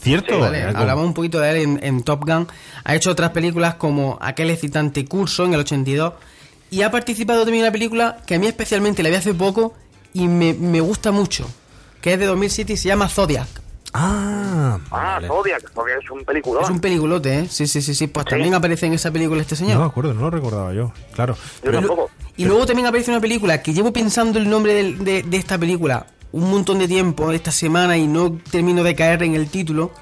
¿cierto? 0.00 0.40
Vale, 0.40 0.58
Eh, 0.62 0.72
hablamos 0.74 1.06
un 1.06 1.14
poquito 1.14 1.38
de 1.38 1.50
él 1.50 1.56
en, 1.58 1.80
en 1.84 2.02
Top 2.02 2.24
Gun. 2.26 2.48
Ha 2.82 2.96
hecho 2.96 3.10
otras 3.12 3.30
películas 3.30 3.76
como 3.76 4.18
aquel 4.20 4.50
excitante 4.50 5.04
curso 5.04 5.44
en 5.44 5.54
el 5.54 5.60
82. 5.60 6.14
Y 6.72 6.82
ha 6.82 6.90
participado 6.90 7.40
también 7.44 7.60
en 7.60 7.66
una 7.66 7.72
película 7.72 8.18
que 8.26 8.34
a 8.34 8.38
mí 8.40 8.46
especialmente 8.48 9.02
la 9.04 9.10
vi 9.10 9.14
hace 9.16 9.34
poco 9.34 9.74
y 10.12 10.28
me, 10.28 10.54
me 10.54 10.80
gusta 10.80 11.10
mucho. 11.12 11.48
Que 12.00 12.14
es 12.14 12.18
de 12.18 12.26
2007 12.26 12.72
y 12.72 12.76
se 12.76 12.88
llama 12.88 13.08
Zodiac. 13.08 13.46
Ah, 13.94 14.78
Ah, 14.90 15.20
Zodiac, 15.26 15.70
porque 15.72 15.92
es 16.02 16.10
un 16.10 16.24
peliculón. 16.24 16.64
Es 16.64 16.70
un 16.70 16.80
peliculote, 16.80 17.40
¿eh? 17.40 17.46
Sí, 17.48 17.66
sí, 17.66 17.82
sí, 17.82 17.94
sí. 17.94 18.06
Pues 18.06 18.24
Sí. 18.24 18.30
también 18.30 18.54
aparece 18.54 18.86
en 18.86 18.94
esa 18.94 19.10
película 19.10 19.40
este 19.42 19.54
señor. 19.56 19.74
no 19.74 19.80
me 19.80 19.86
acuerdo, 19.86 20.14
no 20.14 20.22
lo 20.22 20.30
recordaba 20.30 20.72
yo, 20.72 20.92
claro. 21.14 21.36
Yo 21.62 21.70
tampoco. 21.72 22.10
Y 22.36 22.44
luego 22.46 22.64
también 22.66 22.86
aparece 22.88 23.10
una 23.10 23.20
película 23.20 23.62
que 23.62 23.74
llevo 23.74 23.92
pensando 23.92 24.38
el 24.38 24.48
nombre 24.48 24.72
de, 24.94 25.22
de 25.22 25.36
esta 25.36 25.58
película 25.58 26.06
un 26.32 26.50
montón 26.50 26.78
de 26.78 26.88
tiempo 26.88 27.30
esta 27.32 27.52
semana 27.52 27.98
y 27.98 28.06
no 28.06 28.38
termino 28.50 28.82
de 28.82 28.94
caer 28.94 29.22
en 29.24 29.34
el 29.34 29.48
título. 29.48 29.92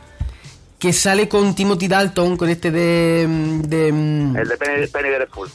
Que 0.79 0.93
sale 0.95 1.29
con 1.29 1.55
Timothy 1.55 1.89
Dalton, 1.89 2.37
con 2.39 2.49
este 2.49 2.71
de. 2.71 3.27
de 3.67 3.89
El 3.89 4.49
de 4.49 4.57
Penny, 4.57 4.87
Penny 4.87 5.09
Dreadful. 5.11 5.51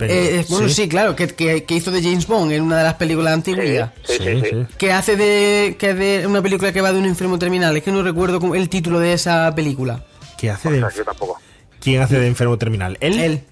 Eh, 0.00 0.40
eh, 0.40 0.46
bueno, 0.48 0.68
sí, 0.68 0.88
claro, 0.88 1.14
que, 1.16 1.28
que- 1.28 1.64
que 1.64 1.74
hizo 1.74 1.90
de 1.90 2.02
James 2.02 2.26
Bond 2.26 2.52
en 2.52 2.62
una 2.62 2.78
de 2.78 2.84
las 2.84 2.94
películas 2.94 3.32
antiguas. 3.34 3.90
Sí, 4.04 4.14
sí, 4.18 4.40
sí. 4.50 4.56
Que 4.78 4.92
hace 4.92 5.16
de, 5.16 5.76
que 5.78 5.90
es 5.90 5.98
de 5.98 6.26
una 6.26 6.42
película 6.42 6.72
que 6.72 6.80
va 6.80 6.92
de 6.92 6.98
un 6.98 7.04
enfermo 7.06 7.38
terminal. 7.38 7.76
Es 7.76 7.82
que 7.82 7.92
no 7.92 8.02
recuerdo 8.02 8.54
el 8.54 8.68
título 8.68 8.98
de 9.00 9.12
esa 9.12 9.52
película. 9.54 10.04
¿Qué 10.38 10.50
hace 10.50 10.70
de, 10.70 10.80
Yo 10.80 11.04
tampoco. 11.04 11.38
¿Quién 11.80 12.02
hace 12.02 12.18
de 12.18 12.26
enfermo 12.26 12.56
terminal? 12.58 12.96
¿Él? 13.00 13.18
Él. 13.20 13.42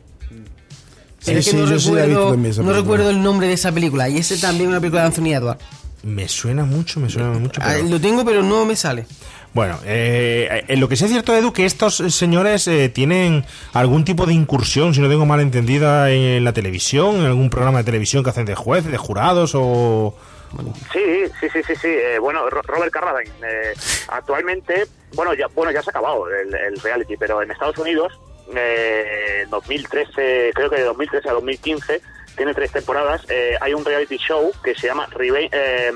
Sí, 1.19 1.27
Pero 1.27 1.39
es 1.39 1.45
que 1.45 1.51
sí, 1.53 1.57
no, 1.57 1.67
yo 1.71 1.79
sí 1.79 1.93
la 1.93 2.05
he 2.05 2.07
visto 2.09 2.31
recuerdo, 2.33 2.63
no 2.65 2.73
recuerdo 2.73 3.11
el 3.11 3.23
nombre 3.23 3.47
de 3.47 3.53
esa 3.53 3.71
película. 3.71 4.09
Y 4.09 4.19
ese 4.19 4.37
también 4.39 4.65
es 4.65 4.69
una 4.71 4.81
película 4.81 5.03
de 5.03 5.07
Anthony 5.09 5.35
Edwards. 5.35 5.63
Me 6.03 6.27
suena 6.29 6.65
mucho, 6.65 6.99
me 6.99 7.09
suena 7.09 7.31
mucho. 7.31 7.61
Ah, 7.63 7.75
pero- 7.77 7.89
Lo 7.89 8.01
tengo, 8.01 8.25
pero 8.25 8.43
no 8.43 8.65
me 8.65 8.75
sale. 8.75 9.07
Bueno, 9.55 9.79
eh, 9.85 10.65
en 10.69 10.81
lo 10.81 10.89
que 10.89 10.97
sí 10.97 11.05
es 11.05 11.11
cierto, 11.11 11.37
Edu, 11.37 11.53
que 11.53 11.67
estos 11.67 12.01
eh, 12.01 12.11
señores 12.11 12.67
eh, 12.69 12.89
tienen 12.89 13.45
algún 13.75 14.03
tipo 14.05 14.25
de 14.25 14.33
incursión, 14.33 14.95
si 14.95 15.01
no 15.03 15.11
tengo 15.11 15.27
mal 15.27 15.41
entendida, 15.41 16.11
en 16.11 16.43
la 16.43 16.55
televisión, 16.55 17.17
en 17.17 17.27
algún 17.27 17.51
programa 17.51 17.79
de 17.79 17.85
televisión 17.85 18.25
que 18.25 18.31
hacen 18.31 18.47
de 18.47 18.55
jueces, 18.55 18.91
de 18.91 18.97
jurados 18.97 19.53
o... 19.55 20.17
Sí, 20.93 21.01
sí, 21.41 21.49
sí, 21.53 21.61
sí, 21.67 21.75
sí. 21.77 21.89
Eh, 21.89 22.19
bueno, 22.19 22.49
Ro- 22.49 22.63
Robert 22.63 22.93
Carradine, 22.93 23.31
eh, 23.43 23.73
actualmente, 24.09 24.85
bueno, 25.15 25.35
ya, 25.35 25.47
bueno, 25.49 25.71
ya 25.71 25.83
se 25.83 25.91
ha 25.91 25.93
acabado 25.93 26.27
el, 26.29 26.79
reality, 26.81 27.17
pero 27.19 27.43
en 27.43 27.51
Estados 27.51 27.77
Unidos, 27.79 28.19
eh, 28.55 29.45
2013, 29.51 30.51
creo 30.55 30.71
que 30.71 30.77
de 30.77 30.85
2013 30.85 31.29
a 31.29 31.33
2015, 31.33 32.01
tiene 32.37 32.55
tres 32.55 32.71
temporadas, 32.73 33.23
eh, 33.29 33.55
hay 33.61 33.75
un 33.75 33.85
reality 33.85 34.17
show 34.17 34.51
que 34.65 34.75
se 34.75 34.87
llama 34.87 35.07
eh, 35.21 35.91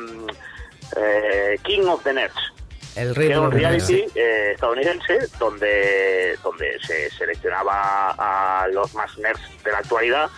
eh, 0.96 1.58
King 1.62 1.86
of 1.86 2.02
the 2.04 2.12
Nerds. 2.12 2.52
El 2.97 3.14
que 3.14 3.27
era 3.27 3.40
un 3.43 3.51
reality 3.52 4.05
eh, 4.14 4.52
estadounidense 4.55 5.18
donde 5.39 6.36
donde 6.43 6.78
se 6.81 7.10
seleccionaba 7.10 8.10
a 8.18 8.66
los 8.68 8.94
más 8.94 9.16
nerds 9.18 9.40
de 9.64 9.70
la 9.73 9.78
actualidad, 9.78 10.28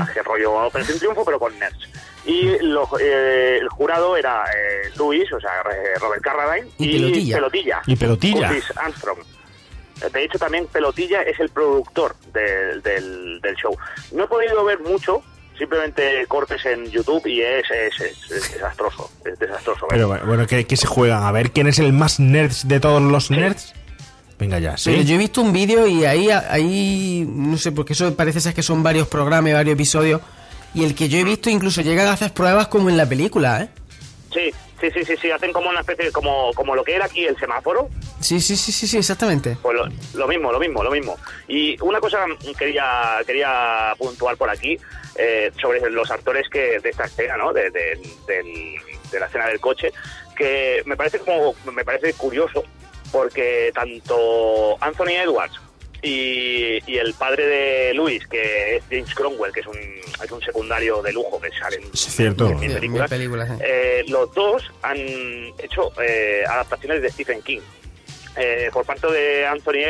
hace 0.00 0.22
rollo 0.22 0.52
Operación 0.54 0.98
Triunfo, 0.98 1.24
pero 1.24 1.38
con 1.38 1.58
nerds. 1.58 1.78
Y 2.24 2.58
lo- 2.62 2.88
eh, 3.00 3.58
el 3.60 3.68
jurado 3.68 4.16
era 4.16 4.44
eh, 4.46 4.90
Luis, 4.96 5.32
o 5.32 5.40
sea, 5.40 5.50
eh, 5.72 5.98
Robert 6.00 6.22
Carradine, 6.22 6.68
Y 6.78 6.92
Pelotilla. 6.98 7.36
Pelotilla. 7.36 7.82
Y 7.86 7.96
Pelotilla. 7.96 8.48
Curtis 8.48 8.72
Armstrong. 8.76 9.18
De 10.12 10.24
hecho, 10.24 10.38
también 10.38 10.66
Pelotilla 10.66 11.22
es 11.22 11.38
el 11.40 11.48
productor 11.50 12.14
del, 12.32 12.82
del, 12.82 13.40
del 13.40 13.54
show. 13.56 13.76
No 14.12 14.24
he 14.24 14.26
podido 14.28 14.64
ver 14.64 14.78
mucho, 14.80 15.22
simplemente 15.58 16.24
cortes 16.28 16.64
en 16.66 16.90
YouTube 16.90 17.26
y 17.26 17.40
es, 17.42 17.64
es, 17.70 18.00
es- 18.00 18.30
es 18.30 18.52
desastroso. 18.54 19.10
Es 19.24 19.38
desastroso. 19.38 19.86
Pero 19.88 20.08
bueno, 20.08 20.46
¿qué, 20.46 20.66
qué 20.66 20.76
se 20.76 20.86
juegan? 20.86 21.22
A 21.22 21.32
ver, 21.32 21.50
¿quién 21.52 21.66
es 21.66 21.78
el 21.78 21.92
más 21.92 22.20
nerd 22.20 22.52
de 22.64 22.80
todos 22.80 23.02
los 23.02 23.30
nerds? 23.30 23.74
Venga 24.38 24.58
ya, 24.58 24.74
Pero 24.84 24.98
¿sí? 25.00 25.04
yo 25.06 25.14
he 25.14 25.18
visto 25.18 25.40
un 25.40 25.52
vídeo 25.52 25.86
y 25.86 26.04
ahí, 26.04 26.28
ahí, 26.30 27.24
no 27.26 27.56
sé, 27.56 27.72
porque 27.72 27.94
eso 27.94 28.14
parece 28.14 28.40
ser 28.40 28.52
que 28.52 28.62
son 28.62 28.82
varios 28.82 29.08
programas, 29.08 29.50
y 29.50 29.54
varios 29.54 29.74
episodios. 29.74 30.20
Y 30.74 30.84
el 30.84 30.94
que 30.94 31.08
yo 31.08 31.18
he 31.18 31.24
visto 31.24 31.48
incluso 31.48 31.80
llegan 31.80 32.06
a 32.06 32.12
hacer 32.12 32.34
pruebas 32.34 32.68
como 32.68 32.90
en 32.90 32.98
la 32.98 33.06
película, 33.08 33.62
¿eh? 33.62 33.68
Sí, 34.34 34.52
sí, 34.78 34.90
sí, 34.92 35.04
sí, 35.06 35.14
sí, 35.22 35.30
hacen 35.30 35.54
como 35.54 35.70
una 35.70 35.80
especie, 35.80 36.12
como, 36.12 36.52
como 36.52 36.74
lo 36.74 36.84
que 36.84 36.94
era 36.96 37.06
aquí 37.06 37.24
el 37.24 37.36
semáforo, 37.38 37.88
Sí, 38.20 38.40
sí, 38.40 38.56
sí, 38.56 38.72
sí, 38.72 38.86
sí, 38.86 38.98
exactamente. 38.98 39.56
pues 39.62 39.74
lo, 39.76 39.86
lo 40.18 40.28
mismo, 40.28 40.52
lo 40.52 40.58
mismo, 40.58 40.82
lo 40.82 40.90
mismo. 40.90 41.16
Y 41.48 41.80
una 41.82 41.98
cosa 42.00 42.18
quería 42.58 43.18
quería 43.26 43.94
puntuar 43.96 44.36
por 44.36 44.50
aquí 44.50 44.78
eh, 45.18 45.50
sobre 45.60 45.80
los 45.90 46.10
actores 46.10 46.48
que 46.48 46.78
de 46.80 46.90
esta 46.90 47.04
escena, 47.04 47.36
¿no? 47.36 47.52
De, 47.52 47.70
de, 47.70 47.98
del- 48.26 48.74
de 49.10 49.20
la 49.20 49.26
escena 49.26 49.46
del 49.48 49.60
coche, 49.60 49.92
que 50.36 50.82
me 50.84 50.96
parece 50.96 51.18
como 51.20 51.54
me 51.72 51.84
parece 51.84 52.12
curioso 52.14 52.64
porque 53.12 53.70
tanto 53.74 54.76
Anthony 54.82 55.12
Edwards 55.22 55.54
y, 56.02 56.78
y 56.90 56.98
el 56.98 57.14
padre 57.14 57.46
de 57.46 57.94
Luis, 57.94 58.26
que 58.26 58.76
es 58.76 58.84
James 58.90 59.14
Cromwell, 59.14 59.52
que 59.52 59.60
es 59.60 59.66
un, 59.66 59.78
es 60.22 60.30
un 60.30 60.42
secundario 60.42 61.00
de 61.02 61.12
lujo 61.12 61.40
que 61.40 61.50
sale 61.52 61.76
en, 61.76 61.84
Es 61.92 62.00
cierto. 62.00 62.48
en 62.48 62.58
películas, 62.74 63.08
películas, 63.10 63.50
¿eh? 63.50 63.58
eh, 63.64 64.04
los 64.08 64.32
dos 64.34 64.70
han 64.82 64.98
hecho 64.98 65.92
eh, 66.02 66.42
adaptaciones 66.48 67.00
de 67.02 67.10
Stephen 67.10 67.42
King. 67.42 67.60
Eh, 68.36 68.68
por 68.72 68.84
parte 68.84 69.10
de 69.10 69.46
Anthony 69.46 69.84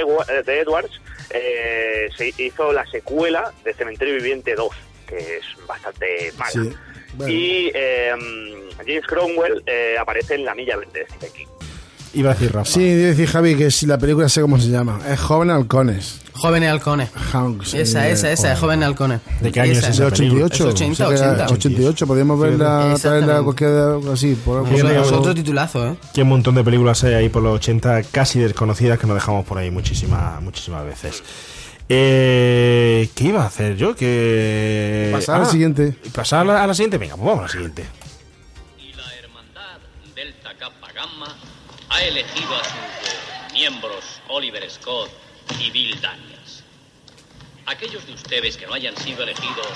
Edwards 0.46 1.00
eh, 1.30 2.08
se 2.16 2.32
hizo 2.38 2.72
la 2.72 2.86
secuela 2.86 3.52
de 3.64 3.74
Cementerio 3.74 4.14
Viviente 4.14 4.54
2, 4.54 4.68
que 5.06 5.16
es 5.18 5.66
bastante 5.66 6.32
mala. 6.38 6.50
Sí. 6.50 6.70
Bueno. 7.14 7.32
Y 7.32 7.70
eh, 7.74 8.10
James 8.78 9.06
Cromwell 9.06 9.62
eh, 9.66 9.96
aparece 9.98 10.34
en 10.34 10.44
La 10.44 10.54
Milla 10.54 10.76
Verde 10.76 11.00
de 11.00 11.06
Stephen 11.06 11.30
King. 11.34 11.46
Iba 12.14 12.30
a 12.30 12.34
decir 12.34 12.52
Rafa. 12.52 12.70
Sí, 12.70 12.80
debe 12.82 13.02
decir 13.08 13.26
Javi 13.28 13.56
que 13.56 13.70
si 13.70 13.84
la 13.86 13.98
película 13.98 14.28
sé 14.28 14.40
cómo 14.40 14.58
se 14.58 14.68
llama. 14.68 15.00
Es 15.08 15.20
Joven 15.20 15.50
Halcones. 15.50 16.20
Jóvenes 16.32 16.68
halcones. 16.70 17.08
Hanks. 17.32 17.72
Esa, 17.72 18.08
esa, 18.08 18.30
esa, 18.30 18.52
es 18.52 18.58
Jóvenes 18.58 18.86
halcones. 18.86 19.20
¿De 19.40 19.50
qué 19.50 19.60
año 19.60 19.72
es 19.72 19.78
Esa. 19.78 19.88
esa 19.88 20.04
De 20.04 20.10
película? 20.10 20.44
88. 20.46 20.68
Es 20.68 20.74
80, 20.74 20.92
o 20.92 20.94
sea 20.96 21.08
que 21.08 21.14
era 21.22 21.32
80. 21.46 21.54
88. 21.54 22.06
Podríamos 22.06 22.40
verla, 22.40 22.94
traerla 23.00 23.42
cualquier 23.42 23.70
así. 24.12 24.34
Por, 24.34 24.62
por- 24.68 24.74
es 24.74 25.12
otro 25.12 25.34
titulazo, 25.34 25.86
¿eh? 25.86 25.96
Qué 26.14 26.24
montón 26.24 26.54
de 26.54 26.62
películas 26.64 27.02
hay 27.04 27.14
ahí 27.14 27.28
por 27.30 27.42
los 27.42 27.54
80 27.56 28.02
casi 28.04 28.38
desconocidas 28.38 28.98
que 28.98 29.06
nos 29.06 29.16
dejamos 29.16 29.46
por 29.46 29.56
ahí 29.58 29.70
muchísimas 29.70 30.40
muchísimas 30.42 30.84
veces. 30.84 31.22
Eh, 31.88 33.08
¿Qué 33.14 33.24
iba 33.24 33.42
a 33.42 33.46
hacer 33.46 33.76
yo? 33.76 33.94
Que 33.94 35.10
Pasar 35.12 35.40
al 35.40 35.46
siguiente. 35.46 35.94
¿Pasar 36.12 36.40
a 36.40 36.44
la, 36.44 36.64
a 36.64 36.66
la 36.66 36.74
siguiente? 36.74 36.98
Venga, 36.98 37.16
pues 37.16 37.26
vamos 37.26 37.40
a 37.40 37.46
la 37.46 37.52
siguiente. 37.52 37.86
ha 41.96 42.02
elegido 42.02 42.54
a 42.54 42.64
sus 42.64 43.52
miembros 43.54 44.20
Oliver 44.28 44.70
Scott 44.70 45.10
y 45.60 45.70
Bill 45.70 45.98
Daniels. 46.00 46.62
Aquellos 47.64 48.06
de 48.06 48.12
ustedes 48.12 48.56
que 48.56 48.66
no 48.66 48.74
hayan 48.74 48.96
sido 48.98 49.22
elegidos 49.22 49.72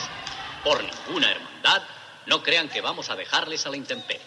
por 0.62 0.82
ninguna 0.82 1.30
hermandad, 1.30 1.82
no 2.26 2.42
crean 2.42 2.68
que 2.68 2.82
vamos 2.82 3.08
a 3.08 3.16
dejarles 3.16 3.64
a 3.64 3.70
la 3.70 3.76
intemperie. 3.78 4.20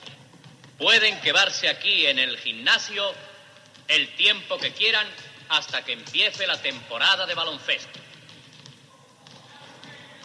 Pueden 0.80 1.20
quedarse 1.22 1.70
aquí 1.70 2.08
en 2.08 2.18
el 2.18 2.38
gimnasio 2.38 3.04
el 3.88 4.14
tiempo 4.16 4.58
que 4.58 4.72
quieran 4.72 5.06
hasta 5.54 5.84
que 5.84 5.94
empiece 5.94 6.48
la 6.48 6.60
temporada 6.60 7.28
de 7.28 7.36
baloncesto. 7.36 8.00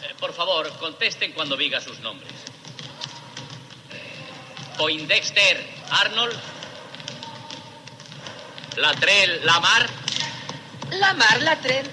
Eh, 0.01 0.15
por 0.19 0.33
favor, 0.33 0.75
contesten 0.79 1.33
cuando 1.33 1.55
diga 1.55 1.79
sus 1.79 1.99
nombres. 1.99 2.31
Poindexter 4.77 5.63
Arnold. 5.91 6.39
Latrell 8.77 9.45
Lamar. 9.45 9.87
Lamar, 10.91 11.41
Latrell. 11.41 11.87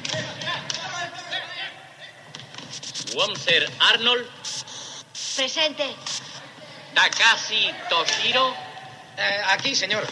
Womser 3.15 3.71
Arnold. 3.81 4.27
Presente. 5.37 5.95
Takashi 6.95 7.71
Toshiro. 7.91 8.55
Eh, 9.19 9.43
aquí, 9.51 9.75
señor. 9.75 10.07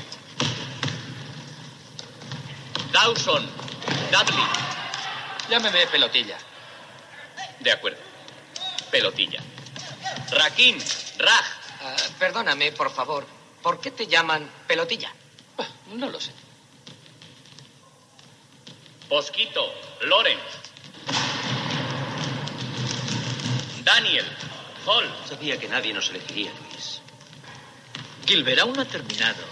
Dawson 2.95 3.45
Dudley. 4.13 4.47
Llámeme 5.51 5.85
pelotilla. 5.89 6.39
De 7.59 7.73
acuerdo. 7.73 7.99
Pelotilla. 8.89 9.41
Rakim 10.31 10.79
Raj. 11.19 11.45
Ah, 11.83 11.97
perdóname, 12.21 12.71
por 12.71 12.93
favor. 12.93 13.27
¿Por 13.63 13.81
qué 13.81 13.91
te 13.91 14.07
llaman 14.07 14.49
pelotilla? 14.69 15.13
No 15.93 16.09
lo 16.09 16.21
sé. 16.21 16.31
Posquito 19.09 19.75
Lawrence. 20.03 20.59
Daniel 23.83 24.27
Hall. 24.87 25.13
Sabía 25.29 25.59
que 25.59 25.69
nadie 25.69 25.93
nos 25.93 26.11
elegiría, 26.11 26.53
Luis. 26.71 27.01
Gilbert 28.25 28.61
aún 28.61 28.75
no 28.75 28.83
ha 28.83 28.85
terminado. 28.85 29.43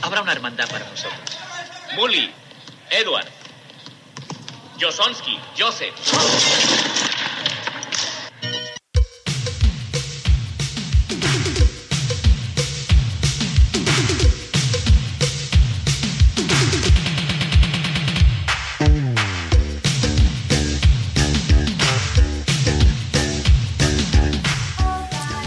Habrá 0.00 0.22
una 0.22 0.32
hermandad 0.32 0.68
para 0.70 0.88
nosotros. 0.88 1.20
Mully, 1.96 2.32
Edward. 2.90 3.28
Josonsky, 4.78 5.38
Joseph. 5.54 6.95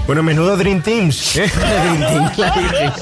Bueno, 0.09 0.23
menudo 0.23 0.57
Dream 0.57 0.81
Teams. 0.81 1.35
¿eh? 1.37 1.51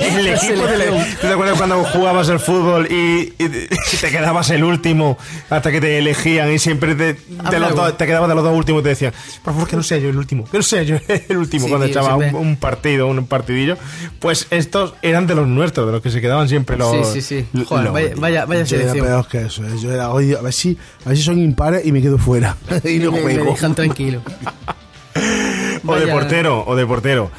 el 0.01 0.27
equipo 0.27 0.67
de 0.67 0.77
la- 0.77 1.05
¿Tú 1.15 1.21
te 1.21 1.27
acuerdas 1.29 1.57
cuando 1.57 1.81
jugabas 1.85 2.27
al 2.29 2.41
fútbol 2.41 2.85
y, 2.91 3.34
y 3.39 3.47
te- 3.47 3.69
te 4.01 4.09
quedabas 4.09 4.49
el 4.49 4.61
último 4.65 5.17
hasta 5.49 5.71
que 5.71 5.79
te 5.79 5.97
elegían 5.99 6.51
y 6.51 6.59
siempre 6.59 6.95
te, 6.95 7.13
de 7.13 7.17
Habla, 7.45 7.59
los 7.59 7.75
dos- 7.75 7.97
te 7.97 8.05
quedabas 8.07 8.27
de 8.27 8.35
los 8.35 8.43
dos 8.43 8.53
últimos 8.53 8.81
y 8.81 8.84
te 8.84 8.89
decían, 8.89 9.13
por 9.41 9.53
favor 9.53 9.69
que 9.69 9.77
no 9.77 9.84
sea 9.84 9.99
yo 9.99 10.09
el 10.09 10.17
último, 10.17 10.43
que 10.51 10.57
no 10.57 10.63
sea 10.63 10.84
yo 10.84 10.97
el 11.29 11.38
último 11.38 11.63
Sí, 11.67 11.69
cuando 11.69 11.88
tío, 11.88 11.97
echaba 12.01 12.17
un, 12.17 12.35
un 12.35 12.55
partido, 12.57 13.07
un 13.07 13.25
partidillo. 13.25 13.77
Pues 14.19 14.47
estos 14.49 14.93
eran 15.01 15.27
de 15.27 15.35
los 15.35 15.47
nuestros, 15.47 15.85
de 15.85 15.93
los 15.93 16.01
que 16.01 16.11
se 16.11 16.19
quedaban 16.19 16.49
siempre 16.49 16.75
los... 16.75 16.91
Sí, 17.13 17.21
sí, 17.21 17.45
sí. 17.53 17.63
Joder, 17.63 17.85
los 17.85 17.93
vaya, 17.93 18.13
vaya, 18.17 18.45
vaya 18.45 18.63
Yo 18.63 18.75
era 18.75 18.88
selección. 18.91 19.05
peor 19.07 19.27
que 19.29 19.41
eso. 19.45 19.63
¿eh? 19.63 19.69
Yo 19.81 19.93
era, 19.93 20.11
oye, 20.11 20.35
a 20.35 20.41
ver 20.41 20.51
si, 20.51 20.77
a 21.05 21.07
ver 21.07 21.17
si 21.17 21.23
son 21.23 21.39
impares 21.39 21.85
y 21.85 21.93
me 21.93 22.01
quedo 22.01 22.17
fuera. 22.17 22.57
y 22.84 22.97
no 22.99 23.13
Me- 23.13 23.21
me 23.23 23.34
juego. 23.35 23.51
dejan 23.53 23.73
tranquilo. 23.75 24.21
O 25.86 25.95
de 25.95 26.08
portero, 26.08 26.64
o 26.66 26.76
de 26.76 26.86
portero. 26.86 27.32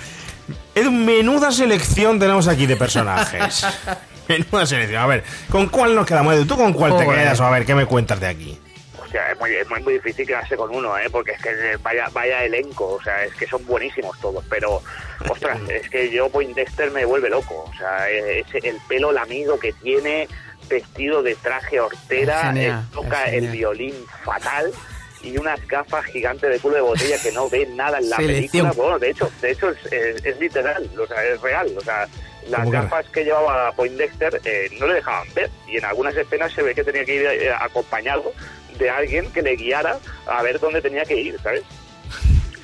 Es 0.75 0.91
menuda 0.91 1.51
selección 1.51 2.19
tenemos 2.19 2.49
aquí 2.49 2.67
de 2.67 2.77
personajes. 2.77 3.67
menuda 4.29 4.67
selección. 4.67 5.03
A 5.03 5.07
ver, 5.07 5.25
¿con 5.51 5.69
cuál 5.69 5.95
nos 5.95 6.07
quedamos? 6.07 6.35
Edu? 6.35 6.47
¿Tú 6.47 6.57
con 6.57 6.73
cuál 6.73 6.97
te 6.97 7.05
quedas? 7.05 7.41
O 7.41 7.45
a 7.45 7.51
ver, 7.51 7.65
¿qué 7.65 7.75
me 7.75 7.87
cuentas 7.87 8.21
de 8.21 8.27
aquí? 8.27 8.59
Hostia, 9.03 9.33
es 9.33 9.41
muy, 9.41 9.55
es 9.55 9.69
muy, 9.69 9.83
muy 9.83 9.95
difícil 9.95 10.27
quedarse 10.27 10.57
con 10.57 10.75
uno, 10.75 10.97
¿eh? 10.99 11.09
Porque 11.11 11.33
es 11.33 11.41
que 11.41 11.51
vaya, 11.83 12.09
vaya 12.13 12.45
elenco, 12.45 12.95
o 12.95 13.03
sea, 13.03 13.25
es 13.25 13.35
que 13.35 13.47
son 13.47 13.65
buenísimos 13.65 14.19
todos, 14.21 14.45
pero, 14.51 14.83
ostras, 15.31 15.59
es 15.71 15.89
que 15.89 16.11
yo 16.11 16.29
Poindexter 16.29 16.91
me 16.91 17.07
vuelve 17.07 17.31
loco, 17.31 17.65
o 17.69 17.75
sea, 17.79 18.11
ese, 18.11 18.59
el 18.59 18.77
pelo 18.87 19.11
lamido 19.11 19.59
que 19.59 19.73
tiene, 19.73 20.29
vestido 20.69 21.23
de 21.23 21.35
traje 21.37 21.81
hortera, 21.81 22.41
Es 22.41 22.47
genial, 22.49 22.83
eh, 22.83 22.89
toca 22.93 23.25
es 23.25 23.35
el 23.35 23.49
violín 23.49 23.95
fatal 24.25 24.73
y 25.23 25.37
unas 25.39 25.67
gafas 25.69 26.05
gigantes 26.07 26.51
de 26.51 26.59
culo 26.61 26.77
de 26.77 26.81
botella 26.83 27.17
que 27.23 27.33
no 27.33 27.49
ven 27.51 27.77
nada 27.77 27.99
en 27.99 28.09
la 28.11 28.17
Selección. 28.17 28.67
película. 28.69 28.73
Bueno, 28.85 28.99
de 28.99 29.11
hecho, 29.11 29.31
de 29.41 29.51
hecho 29.51 29.71
es, 29.71 29.93
es- 29.93 30.25
es 30.25 30.39
literal, 30.39 30.89
o 30.99 31.07
sea, 31.07 31.25
es 31.25 31.41
real, 31.41 31.73
o 31.77 31.81
sea, 31.81 32.07
las 32.49 32.61
¿Cómo 32.61 32.71
que 32.71 32.77
gafas 32.79 33.07
que 33.11 33.25
llevaba 33.25 33.73
Poindexter 33.73 34.41
eh, 34.45 34.71
no 34.79 34.87
le 34.87 34.95
dejaban 34.95 35.29
ver 35.35 35.51
y 35.67 35.77
en 35.77 35.85
algunas 35.85 36.17
escenas 36.17 36.53
se 36.53 36.63
ve 36.63 36.75
que 36.75 36.83
tenía 36.85 37.05
que 37.05 37.15
ir 37.17 37.27
eh, 37.27 37.51
acompañado 37.53 38.33
de 38.79 38.89
alguien 38.89 39.31
que 39.33 39.43
le 39.43 39.57
guiara 39.57 39.99
a 40.27 40.43
ver 40.43 40.59
dónde 40.61 40.81
tenía 40.81 41.05
que 41.05 41.17
ir, 41.21 41.39
¿sabes? 41.43 41.63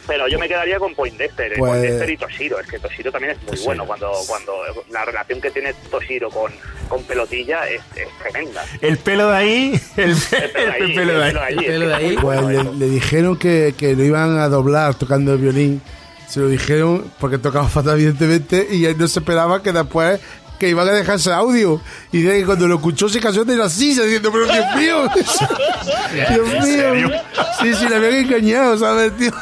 Pero 0.06 0.28
yo 0.28 0.38
me 0.38 0.46
quedaría 0.48 0.78
con 0.78 0.94
Poindexter, 0.94 1.52
eh, 1.52 1.56
Pues- 1.58 1.70
Poindexter 1.70 2.10
y 2.10 2.16
Toshiro, 2.18 2.60
es 2.60 2.66
que 2.66 2.78
Toshiro 2.78 3.10
también 3.10 3.32
es 3.32 3.38
muy 3.38 3.50
Toshiro, 3.52 3.64
bueno 3.66 3.86
cuando 3.86 4.12
cuando 4.26 4.52
la 4.90 5.04
relación 5.04 5.40
que 5.40 5.50
tiene 5.50 5.72
Toshiro 5.90 6.28
con, 6.30 6.52
con 6.88 7.02
Pelotilla 7.04 7.66
es, 7.68 7.80
es 7.96 8.08
tremenda. 8.22 8.64
El 8.80 8.98
pelo 8.98 9.30
de 9.30 9.36
ahí, 9.36 9.80
el, 9.96 10.16
El 10.32 10.94
pelo 10.94 11.18
de 11.88 11.94
ahí. 11.94 12.16
Pues 12.20 12.40
le 12.76 12.86
dijeron 12.88 13.36
que, 13.38 13.74
que 13.76 13.94
lo 13.96 14.04
iban 14.04 14.38
a 14.38 14.48
doblar 14.48 14.94
tocando 14.94 15.32
el 15.32 15.38
violín. 15.38 15.80
Se 16.28 16.40
lo 16.40 16.48
dijeron 16.48 17.10
porque 17.20 17.38
tocaba 17.38 17.68
fatal, 17.68 17.94
evidentemente, 17.94 18.66
y 18.70 18.84
él 18.86 18.96
no 18.98 19.06
se 19.08 19.20
esperaba 19.20 19.62
que 19.62 19.72
después 19.72 20.20
que 20.58 20.68
iban 20.68 20.88
a 20.88 20.92
dejarse 20.92 21.32
audio. 21.32 21.80
Y 22.12 22.18
dice 22.22 22.38
que 22.40 22.44
cuando 22.46 22.66
lo 22.68 22.76
escuchó 22.76 23.08
se 23.08 23.20
cayó 23.20 23.44
de 23.44 23.56
la 23.56 23.68
silla 23.68 24.02
diciendo, 24.04 24.30
pero 24.32 24.46
Dios 24.46 24.76
mío, 24.76 25.08
Dios 26.30 26.64
mío. 26.66 27.10
Sí, 27.60 27.74
sí, 27.74 27.88
le 27.88 27.96
habían 27.96 28.14
engañado, 28.14 28.78
¿sabes, 28.78 29.16
tío? 29.16 29.32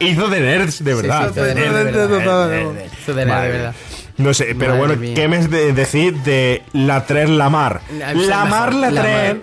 Hizo 0.00 0.28
de 0.28 0.40
nerds, 0.40 0.84
de 0.84 0.94
verdad. 0.94 1.30
hizo 1.30 1.42
de 1.44 1.54
Nerd, 1.54 1.72
nerds, 1.72 1.92
de 1.96 2.06
verdad. 2.06 2.48
nerd, 2.48 2.72
nerd. 2.72 2.86
Hizo 3.00 3.14
de 3.14 3.24
nerd, 3.24 3.26
de 3.26 3.26
Madre 3.26 3.50
verdad. 3.52 3.70
mía. 3.72 4.02
No 4.18 4.32
sé, 4.32 4.44
pero 4.58 4.72
Madre 4.76 4.78
bueno, 4.78 4.96
mía. 4.96 5.14
¿qué 5.14 5.28
me 5.28 5.36
es 5.38 5.50
de 5.50 5.72
decir 5.74 6.14
de 6.22 6.62
Latrer 6.72 7.28
Lamar? 7.28 7.80
Ah, 7.84 8.10
pues 8.12 8.22
el 8.24 8.28
Lamar 8.28 8.74
Latrer. 8.74 9.42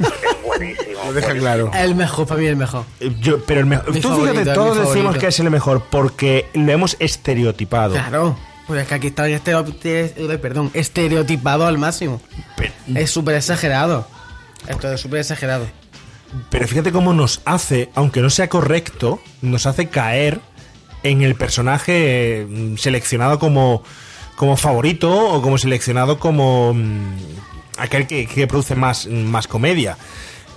Es 0.00 0.42
buenísimo. 0.44 1.04
Lo 1.06 1.12
deja 1.12 1.34
claro. 1.34 1.70
El 1.74 1.94
mejor, 1.94 2.26
para 2.26 2.40
mí 2.40 2.46
el 2.46 2.56
mejor. 2.56 2.84
Eh, 3.00 3.14
Yo, 3.20 3.44
pero 3.44 3.60
el 3.60 3.66
mejor. 3.66 3.92
Mi 3.94 4.00
Tú 4.00 4.08
favorito, 4.08 4.32
fíjate, 4.40 4.54
todos 4.54 4.76
decimos 4.76 4.94
favorito. 4.96 5.20
que 5.20 5.26
es 5.28 5.40
el 5.40 5.50
mejor 5.50 5.84
porque 5.88 6.46
lo 6.54 6.72
hemos 6.72 6.96
estereotipado. 6.98 7.94
Claro. 7.94 8.36
Pues 8.66 8.82
es 8.82 8.88
que 8.88 8.94
aquí 8.96 9.06
está 9.06 9.28
estereotip- 9.28 9.76
eh, 9.84 10.38
perdón, 10.42 10.70
estereotipado 10.74 11.66
al 11.66 11.78
máximo. 11.78 12.20
Es 12.94 13.10
súper 13.10 13.36
exagerado. 13.36 14.06
Esto 14.66 14.92
es 14.92 15.00
súper 15.00 15.20
exagerado. 15.20 15.66
Pero 16.50 16.68
fíjate 16.68 16.92
cómo 16.92 17.12
nos 17.14 17.40
hace, 17.44 17.90
aunque 17.94 18.20
no 18.20 18.30
sea 18.30 18.48
correcto, 18.48 19.20
nos 19.42 19.66
hace 19.66 19.88
caer 19.88 20.40
en 21.02 21.22
el 21.22 21.34
personaje 21.34 22.46
mm, 22.48 22.76
seleccionado 22.76 23.38
como, 23.38 23.82
como 24.36 24.56
favorito 24.56 25.10
o 25.10 25.40
como 25.42 25.58
seleccionado 25.58 26.18
como 26.18 26.74
mm, 26.74 27.14
aquel 27.78 28.06
que, 28.06 28.26
que 28.26 28.46
produce 28.46 28.74
más, 28.74 29.06
más 29.06 29.46
comedia. 29.46 29.96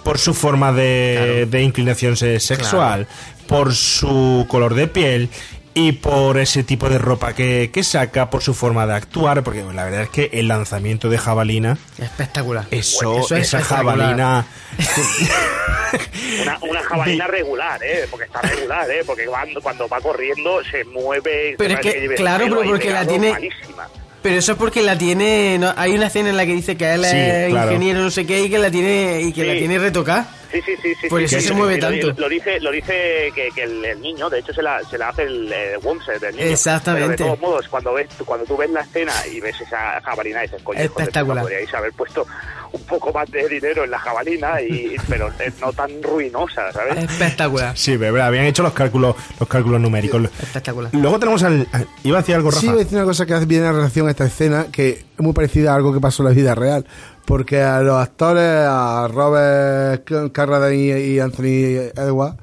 Por 0.04 0.18
su 0.18 0.34
forma 0.34 0.74
de, 0.74 1.48
de 1.50 1.62
inclinación 1.62 2.18
se- 2.18 2.40
sexual, 2.40 3.08
por 3.48 3.74
su 3.76 4.46
color 4.50 4.74
de 4.74 4.88
piel 4.88 5.30
y 5.74 5.94
por 5.94 6.38
ese 6.38 6.64
tipo 6.64 6.90
de 6.90 6.98
ropa 6.98 7.34
que, 7.34 7.70
que 7.74 7.84
saca, 7.84 8.30
por 8.30 8.42
su 8.44 8.54
forma 8.54 8.86
de 8.86 8.94
actuar, 8.94 9.42
porque 9.44 9.64
la 9.74 9.84
verdad 9.86 10.02
es 10.04 10.10
que 10.10 10.30
el 10.34 10.48
lanzamiento 10.48 11.10
de 11.10 11.18
jabalina, 11.18 11.78
Espectacular. 11.98 12.66
eso, 12.72 13.20
Eso 13.20 13.36
es 13.36 13.48
esa 13.48 13.60
espectacular. 13.60 13.98
jabalina... 13.98 14.46
Una, 16.42 16.58
una 16.62 16.84
jabalina 16.84 17.28
regular, 17.28 17.82
¿eh? 17.84 18.06
Porque 18.10 18.26
está 18.26 18.42
regular, 18.42 18.90
¿eh? 18.90 19.04
Porque 19.06 19.26
cuando, 19.26 19.62
cuando 19.62 19.88
va 19.90 20.00
corriendo 20.00 20.62
se 20.64 20.84
mueve. 20.86 21.56
Pero 21.58 21.82
se 21.82 21.90
es 21.90 21.96
que, 22.10 22.16
claro, 22.16 22.46
pero 22.46 22.64
porque 22.64 22.90
la 22.92 23.06
tiene- 23.06 23.32
malísima. 23.34 23.88
Pero 24.22 24.36
eso 24.38 24.52
es 24.54 24.58
porque 24.58 24.82
la 24.82 24.98
tiene. 24.98 25.58
no, 25.60 25.74
hay 25.76 25.94
una 25.94 26.08
escena 26.08 26.30
en 26.30 26.38
la 26.38 26.46
que 26.46 26.54
dice 26.54 26.78
que 26.78 26.94
él 26.94 27.04
Sí, 27.04 27.16
es 27.18 27.50
claro. 27.50 27.72
ingeniero, 27.72 28.02
no 28.02 28.12
sé 28.12 28.26
qué, 28.26 28.42
y 28.44 28.50
que 28.50 28.58
la 28.60 28.72
tiene 28.72 29.22
y 29.22 29.34
que 29.34 29.42
Sí. 29.42 29.48
la 29.48 29.54
tiene 29.54 29.80
retocada. 29.80 30.30
Sí, 30.52 30.62
sí, 30.66 30.74
sí, 30.82 30.94
sí. 31.02 31.08
Por 31.08 31.22
sí, 31.22 31.40
sí, 31.40 31.48
se 31.48 31.54
mueve 31.54 31.78
tanto. 31.78 32.12
Lo, 32.18 32.28
dice, 32.28 32.60
lo 32.60 32.72
dice 32.72 33.32
que, 33.34 33.50
que 33.56 33.64
el, 33.64 33.86
el 33.86 34.02
niño, 34.02 34.30
de 34.30 34.40
hecho, 34.40 34.54
se 34.54 34.62
la, 34.62 34.84
se 34.84 34.98
la 34.98 35.10
hace 35.10 35.24
el 35.24 35.54
Womser 35.84 36.20
del 36.20 36.36
niño. 36.36 36.48
Exactamente. 36.48 37.08
Pero 37.08 37.12
de 37.12 37.38
todos 37.38 37.40
modos, 37.40 37.68
cuando 37.70 37.94
ves, 37.94 38.08
cuando 38.26 38.46
tú 38.46 38.58
ves 38.58 38.70
la 38.70 38.82
escena 38.82 39.14
y 39.32 39.40
ves 39.40 39.60
esa 39.62 40.02
jabalina, 40.02 40.42
dices, 40.42 40.62
coño, 40.64 40.80
Espectacular. 40.80 41.38
puta, 41.38 41.42
podríais 41.42 41.74
haber 41.74 41.94
puesto 41.94 42.26
un 42.74 42.82
poco 42.84 43.12
más 43.12 43.30
de 43.32 43.48
dinero 43.50 43.84
en 43.84 43.92
la 43.92 44.00
jabalina, 44.00 44.62
y, 44.62 44.96
pero 45.10 45.30
eh, 45.40 45.52
no 45.62 45.72
tan 45.74 46.02
ruinosa, 46.04 46.72
¿sabes? 46.72 46.98
Espectacular. 46.98 47.78
Sí, 47.78 47.98
verdad, 47.98 48.28
habían 48.28 48.46
hecho 48.46 48.64
los 48.64 48.74
cálculos, 48.74 49.16
los 49.40 49.48
cálculos 49.48 49.80
numéricos. 49.80 50.24
Espectacular. 50.42 50.92
Luego 50.94 51.20
tenemos 51.20 51.44
al. 51.44 51.68
Iba 52.04 52.18
a 52.18 52.22
decir 52.22 52.36
algo, 52.36 52.50
Rafa. 52.52 52.62
Sí, 52.62 52.68
voy 52.68 52.76
a 52.76 52.84
decir 52.84 52.98
una 52.98 53.06
cosa 53.06 53.26
que 53.26 53.34
hace 53.34 53.46
bien 53.46 53.64
en 53.66 53.74
relación 53.74 54.08
a 54.08 54.12
esta 54.12 54.26
escena, 54.26 54.68
que 54.72 54.90
es 54.90 55.06
muy 55.20 55.34
parecida 55.34 55.72
a 55.74 55.76
algo 55.76 55.94
que 55.94 56.00
pasó 56.00 56.24
en 56.24 56.30
la 56.30 56.36
vida 56.36 56.56
real. 56.56 56.86
Porque 57.26 57.62
a 57.62 57.82
los 57.82 58.02
actores, 58.02 58.66
a 58.68 59.08
Robert 59.12 60.32
Carradine 60.32 61.02
y 61.02 61.20
Anthony 61.20 61.92
Edwards, 61.96 62.38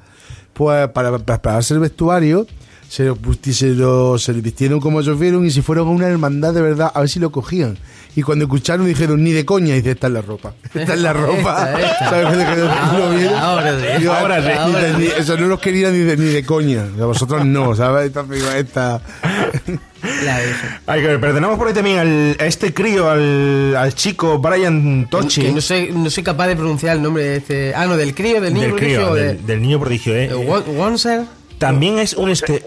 pues 0.53 0.87
para 0.89 1.11
para 1.11 1.23
prepararse 1.23 1.73
el 1.73 1.79
vestuario, 1.79 2.47
se 2.87 3.05
lo, 3.05 3.17
se 3.51 3.67
lo, 3.67 4.17
se 4.17 4.33
lo 4.33 4.41
vistieron 4.41 4.79
como 4.79 4.99
ellos 5.01 5.19
vieron 5.19 5.45
y 5.45 5.51
si 5.51 5.61
fueron 5.61 5.87
a 5.87 5.91
una 5.91 6.07
hermandad 6.07 6.53
de 6.53 6.61
verdad, 6.61 6.91
a 6.93 7.01
ver 7.01 7.09
si 7.09 7.19
lo 7.19 7.31
cogían. 7.31 7.77
Y 8.15 8.23
cuando 8.23 8.45
escucharon 8.45 8.87
dijeron, 8.87 9.23
ni 9.23 9.31
de 9.31 9.45
coña, 9.45 9.75
y 9.75 9.77
dice, 9.77 9.91
esta 9.91 10.07
es 10.07 10.13
la 10.13 10.21
ropa. 10.23 10.53
Esta 10.73 10.93
es 10.95 10.99
la 10.99 11.13
ropa. 11.13 11.79
Esta, 11.79 12.21
esta. 14.99 15.17
Eso 15.17 15.37
no 15.37 15.47
los 15.47 15.59
quería 15.59 15.91
ni 15.91 15.99
de, 15.99 16.17
ni 16.17 16.25
de 16.25 16.43
coña. 16.43 16.85
A 16.99 17.05
vosotros 17.05 17.45
no, 17.45 17.75
¿sabes? 17.75 18.11
Digo, 18.11 18.51
esta... 18.51 19.01
La 20.85 20.95
que 20.95 21.17
tenemos 21.17 21.57
por 21.57 21.67
ahí 21.67 21.73
también 21.73 21.97
al, 21.99 22.37
a 22.39 22.45
este 22.45 22.73
crío, 22.73 23.09
al, 23.09 23.75
al 23.75 23.93
chico 23.95 24.39
Brian 24.39 25.07
Tochi. 25.09 25.41
Que 25.41 25.51
no 25.51 25.61
soy, 25.61 25.91
no 25.93 26.09
soy 26.09 26.23
capaz 26.23 26.47
de 26.47 26.55
pronunciar 26.55 26.95
el 26.97 27.01
nombre 27.03 27.23
de 27.23 27.35
este. 27.37 27.75
Ah, 27.75 27.85
no, 27.85 27.97
del 27.97 28.15
crío, 28.15 28.39
del 28.41 28.53
niño 28.53 28.67
del 28.67 28.75
prodigio, 28.75 28.97
crío, 28.99 29.11
o 29.11 29.15
de- 29.15 29.23
del, 29.35 29.45
del 29.45 29.61
niño 29.61 29.79
prodigio, 29.79 30.15
¿eh? 30.15 30.29
Won- 30.33 30.63
Wonser. 30.75 31.21
También 31.57 31.99
es 31.99 32.13
un 32.13 32.29
este. 32.29 32.63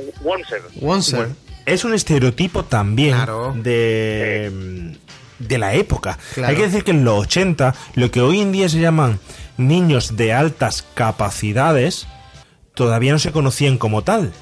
Wonser. 0.81 1.29
es 1.65 1.85
un 1.85 1.95
estereotipo 1.95 2.65
también 2.65 3.15
Claro. 3.15 3.55
de 3.57 4.93
de 5.39 5.59
la 5.59 5.75
época. 5.75 6.19
Claro. 6.35 6.51
Hay 6.51 6.57
que 6.57 6.67
decir 6.69 6.85
que 6.85 6.93
en 6.93 7.05
los 7.05 7.19
80 7.23 7.75
lo 7.95 8.11
que 8.11 8.21
hoy 8.21 8.41
en 8.41 8.53
día 8.53 8.69
se 8.69 8.79
llaman 8.79 9.19
niños 9.57 10.17
de 10.17 10.33
altas 10.33 10.85
capacidades 10.95 12.07
todavía 12.75 13.13
no 13.13 13.19
se 13.19 13.33
conocían 13.33 13.77
como 13.77 14.03
tal 14.03 14.33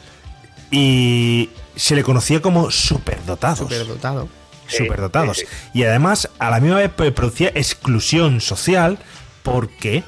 y 0.70 1.51
se 1.76 1.94
le 1.94 2.02
conocía 2.02 2.40
como 2.40 2.70
superdotados. 2.70 3.59
Superdotado. 3.59 4.28
superdotados. 4.68 5.44
Y 5.74 5.82
además, 5.84 6.28
a 6.38 6.51
la 6.51 6.60
misma 6.60 6.78
vez 6.78 6.90
pues, 6.94 7.12
producía 7.12 7.48
exclusión 7.48 8.40
social 8.40 8.98
porque 9.42 10.05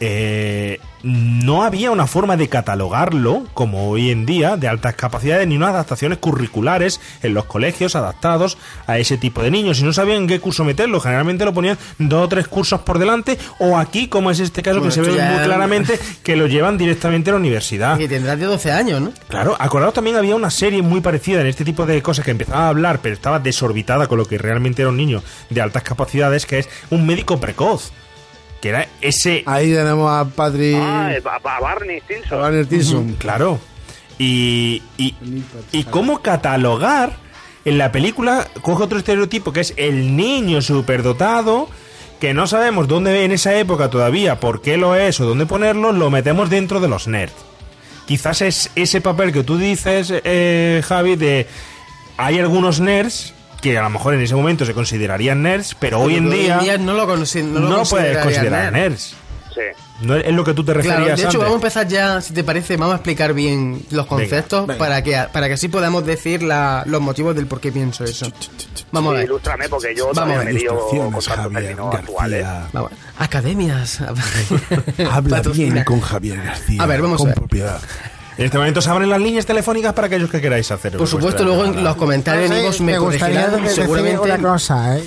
eh, 0.00 0.80
no 1.08 1.62
había 1.64 1.90
una 1.90 2.06
forma 2.06 2.36
de 2.36 2.48
catalogarlo, 2.48 3.44
como 3.54 3.88
hoy 3.88 4.10
en 4.10 4.26
día, 4.26 4.56
de 4.56 4.68
altas 4.68 4.94
capacidades, 4.94 5.46
ni 5.48 5.56
unas 5.56 5.70
adaptaciones 5.70 6.18
curriculares 6.18 7.00
en 7.22 7.32
los 7.34 7.46
colegios 7.46 7.96
adaptados 7.96 8.58
a 8.86 8.98
ese 8.98 9.16
tipo 9.16 9.42
de 9.42 9.50
niños. 9.50 9.80
Y 9.80 9.84
no 9.84 9.92
sabían 9.92 10.18
en 10.18 10.26
qué 10.28 10.38
curso 10.38 10.64
meterlo. 10.64 11.00
Generalmente 11.00 11.44
lo 11.46 11.54
ponían 11.54 11.78
dos 11.98 12.24
o 12.26 12.28
tres 12.28 12.46
cursos 12.46 12.80
por 12.82 12.98
delante, 12.98 13.38
o 13.58 13.78
aquí, 13.78 14.08
como 14.08 14.30
es 14.30 14.38
este 14.40 14.62
caso, 14.62 14.80
Bueno, 14.80 14.90
que 14.94 14.94
se 14.94 15.00
ve 15.00 15.16
ya- 15.16 15.30
muy 15.30 15.44
claramente, 15.44 15.98
que 16.22 16.36
lo 16.36 16.46
llevan 16.46 16.76
directamente 16.76 17.30
a 17.30 17.32
la 17.34 17.38
universidad. 17.40 17.96
Que 17.96 18.08
tendrás 18.08 18.38
de 18.38 18.44
12 18.46 18.70
años, 18.70 19.00
¿no? 19.00 19.12
Claro, 19.28 19.56
acordaos 19.58 19.94
también 19.94 20.16
había 20.16 20.36
una 20.36 20.50
serie 20.50 20.82
muy 20.82 21.00
parecida 21.00 21.40
en 21.40 21.46
este 21.46 21.64
tipo 21.64 21.86
de 21.86 22.02
cosas 22.02 22.24
que 22.24 22.32
empezaba 22.32 22.66
a 22.66 22.68
hablar, 22.68 23.00
pero 23.02 23.14
estaba 23.14 23.38
desorbitada 23.38 24.06
con 24.08 24.18
lo 24.18 24.26
que 24.26 24.36
realmente 24.36 24.82
era 24.82 24.90
un 24.90 24.96
niño 24.98 25.22
de 25.48 25.60
altas 25.62 25.82
capacidades, 25.82 26.44
que 26.44 26.58
es 26.58 26.68
un 26.90 27.06
médico 27.06 27.40
precoz. 27.40 27.92
Que 28.60 28.70
era 28.70 28.88
ese. 29.00 29.42
Ahí 29.46 29.72
tenemos 29.72 30.10
a 30.10 30.24
Patrick... 30.24 30.76
Ah, 30.78 31.12
eh, 31.12 31.22
a, 31.24 31.60
Barney 31.60 32.00
Stinson. 32.00 32.38
a 32.38 32.42
Barney 32.42 32.64
Stinson. 32.64 33.14
Claro. 33.14 33.60
Y, 34.18 34.82
y, 34.96 35.14
y 35.70 35.84
cómo 35.84 36.22
catalogar 36.22 37.16
en 37.64 37.78
la 37.78 37.92
película, 37.92 38.48
coge 38.62 38.84
otro 38.84 38.98
estereotipo 38.98 39.52
que 39.52 39.60
es 39.60 39.74
el 39.76 40.16
niño 40.16 40.62
superdotado, 40.62 41.68
que 42.18 42.34
no 42.34 42.46
sabemos 42.46 42.88
dónde 42.88 43.24
en 43.24 43.32
esa 43.32 43.54
época 43.58 43.90
todavía, 43.90 44.40
por 44.40 44.62
qué 44.62 44.76
lo 44.76 44.94
es 44.94 45.20
o 45.20 45.26
dónde 45.26 45.46
ponerlo, 45.46 45.92
lo 45.92 46.10
metemos 46.10 46.50
dentro 46.50 46.80
de 46.80 46.88
los 46.88 47.06
nerds. 47.06 47.34
Quizás 48.06 48.40
es 48.40 48.70
ese 48.74 49.00
papel 49.00 49.32
que 49.32 49.44
tú 49.44 49.58
dices, 49.58 50.12
eh, 50.24 50.82
Javi, 50.84 51.16
de 51.16 51.46
hay 52.16 52.38
algunos 52.38 52.80
nerds 52.80 53.34
que 53.60 53.76
a 53.78 53.82
lo 53.82 53.90
mejor 53.90 54.14
en 54.14 54.20
ese 54.20 54.34
momento 54.34 54.64
se 54.64 54.72
considerarían 54.74 55.42
nerds, 55.42 55.74
pero 55.78 56.00
hoy 56.00 56.16
en 56.16 56.30
día, 56.30 56.60
no 56.78 56.94
lo, 56.94 57.06
no 57.06 57.24
no 57.60 57.76
lo 57.76 57.82
puedes 57.84 58.18
considerar 58.18 58.72
nerd. 58.72 58.90
nerds. 58.90 59.14
Sí. 59.54 59.60
No 60.02 60.14
es 60.14 60.26
es 60.26 60.32
lo 60.32 60.44
que 60.44 60.54
tú 60.54 60.62
te 60.62 60.72
referías 60.72 60.98
Claro, 60.98 61.06
de 61.08 61.12
hecho, 61.22 61.26
antes. 61.26 61.40
vamos 61.40 61.52
a 61.54 61.56
empezar 61.56 61.88
ya, 61.88 62.20
si 62.20 62.32
te 62.32 62.44
parece, 62.44 62.76
vamos 62.76 62.92
a 62.92 62.96
explicar 62.98 63.34
bien 63.34 63.82
los 63.90 64.06
conceptos 64.06 64.68
venga. 64.68 64.78
Para, 64.78 65.02
que, 65.02 65.20
para 65.32 65.48
que 65.48 65.54
así 65.54 65.66
podamos 65.66 66.06
decir 66.06 66.44
la- 66.44 66.84
los 66.86 67.00
motivos 67.00 67.34
del 67.34 67.48
por 67.48 67.60
qué 67.60 67.72
pienso 67.72 68.04
eso. 68.04 68.30
Vamos 68.92 69.14
a 69.14 69.16
ver. 69.16 69.24
ilústrame, 69.24 69.68
porque 69.68 69.92
yo 69.96 70.12
Vamos 70.14 70.18
a 70.18 70.20
también 70.20 70.38
ver. 70.44 70.54
me 70.54 70.60
lío 70.60 70.76
con 70.76 71.20
Javier 71.20 71.76
actuales. 71.92 72.42
García. 72.44 72.68
Vamos. 72.72 72.92
Academias. 73.18 74.00
Habla 75.10 75.40
bien 75.52 75.82
con 75.82 76.00
Javier 76.00 76.42
García. 76.44 76.80
A 76.80 76.86
ver, 76.86 77.02
vamos 77.02 77.16
a 77.16 77.18
con 77.18 77.26
ver. 77.26 77.34
propiedad. 77.34 77.80
En 78.38 78.44
este 78.44 78.56
momento 78.56 78.80
se 78.80 78.88
abren 78.88 79.10
las 79.10 79.20
líneas 79.20 79.46
telefónicas 79.46 79.92
para 79.94 80.06
aquellos 80.06 80.30
que 80.30 80.40
queráis 80.40 80.70
hacer. 80.70 80.96
Por 80.96 81.08
supuesto, 81.08 81.42
luego 81.42 81.64
en 81.64 81.82
los 81.82 81.96
comentarios 81.96 82.48
en 82.48 82.58
iVoox 82.58 82.80
me, 82.82 82.96
corregirán 82.96 83.68
seguramente. 83.68 84.38
cosa, 84.40 84.96
¿eh? 84.96 85.04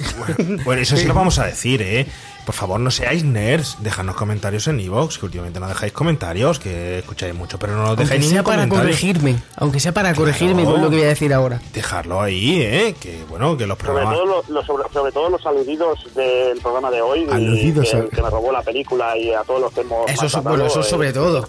Bueno, 0.65 0.81
eso 0.81 0.97
sí 0.97 1.05
lo 1.05 1.13
vamos 1.13 1.39
a 1.39 1.45
decir, 1.45 1.81
¿eh? 1.81 2.05
Por 2.45 2.55
favor, 2.55 2.79
no 2.79 2.89
seáis 2.91 3.23
nerds. 3.23 3.77
Dejadnos 3.79 4.15
comentarios 4.15 4.67
en 4.67 4.79
iVoox, 4.79 5.17
que 5.19 5.25
últimamente 5.25 5.59
no 5.59 5.67
dejáis 5.67 5.93
comentarios, 5.93 6.59
que 6.59 6.99
escucháis 6.99 7.33
mucho, 7.35 7.57
pero 7.59 7.73
no 7.73 7.79
nos 7.79 7.89
Aunque 7.89 8.03
dejáis 8.03 8.25
sea 8.25 8.41
ningún 8.41 8.51
para 8.51 8.67
corregirme, 8.69 9.35
aunque 9.57 9.79
sea 9.79 9.93
para 9.93 10.13
corregirme 10.13 10.63
con 10.63 10.81
lo 10.81 10.89
que 10.89 10.95
voy 10.97 11.05
a 11.05 11.09
decir 11.09 11.33
ahora. 11.33 11.61
Dejarlo 11.73 12.21
ahí, 12.21 12.61
¿eh? 12.61 12.95
Que 12.99 13.23
bueno, 13.29 13.55
que 13.57 13.65
los 13.67 13.77
Sobre 13.77 13.91
programas... 13.93 14.15
todo, 14.15 14.25
los, 14.25 14.49
los- 14.49 14.65
sobre, 14.65 14.83
sobre 14.91 15.11
todo 15.11 15.29
los 15.29 15.45
aludidos 15.45 15.99
del 16.15 16.57
programa 16.59 16.89
de 16.91 17.01
hoy, 17.01 17.25
y 17.29 17.31
Aludidos 17.31 17.89
que, 17.89 17.97
a- 17.97 18.05
que 18.09 18.21
me 18.21 18.29
robó 18.29 18.51
la 18.51 18.61
película 18.61 19.17
y 19.17 19.31
a 19.31 19.41
todos 19.43 19.61
los 19.61 19.71
que 19.73 19.81
hemos 19.81 20.09
Eso 20.09 20.25
es- 20.25 20.33
maltratado, 20.33 20.49
bueno, 20.55 20.65
eso 20.65 20.79
eh, 20.81 20.83
sobre 20.83 21.13
todo. 21.13 21.47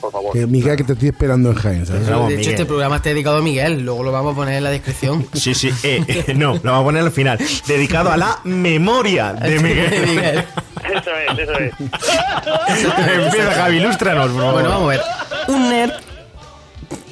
por 0.00 0.12
favor. 0.12 0.32
Que 0.32 0.46
Miguel, 0.46 0.76
que 0.76 0.84
te 0.84 0.92
estoy 0.94 1.08
esperando 1.08 1.50
en 1.50 1.54
Jaén, 1.56 1.84
de 1.84 2.02
hecho, 2.02 2.24
Miguel. 2.26 2.40
este 2.48 2.64
programa 2.66 2.96
está 2.96 3.10
dedicado 3.10 3.38
a 3.38 3.42
Miguel, 3.42 3.82
luego 3.84 4.02
lo 4.02 4.12
vamos 4.12 4.32
a 4.32 4.36
poner 4.36 4.54
en 4.54 4.64
la 4.64 4.70
descripción. 4.70 5.26
Sí, 5.34 5.54
sí, 5.54 5.70
eh, 5.82 6.02
eh, 6.28 6.34
no, 6.34 6.54
lo 6.54 6.60
vamos 6.72 6.80
a 6.80 6.84
poner 6.84 7.02
al 7.02 7.10
final. 7.12 7.38
Dedicado 7.66 8.10
a 8.10 8.16
la 8.16 8.40
memoria 8.44 9.32
de 9.34 9.58
Miguel. 9.60 10.05
Eso 10.06 11.10
es, 11.10 11.38
eso 11.38 11.52
es. 11.58 11.72
Empieza, 11.78 13.52
Javi, 13.52 13.76
ilústranos, 13.78 14.30
favor. 14.30 14.52
Bueno, 14.52 14.68
vamos 14.68 14.84
a 14.84 14.88
ver. 14.88 15.02
Un 15.48 15.68
nerd, 15.68 15.92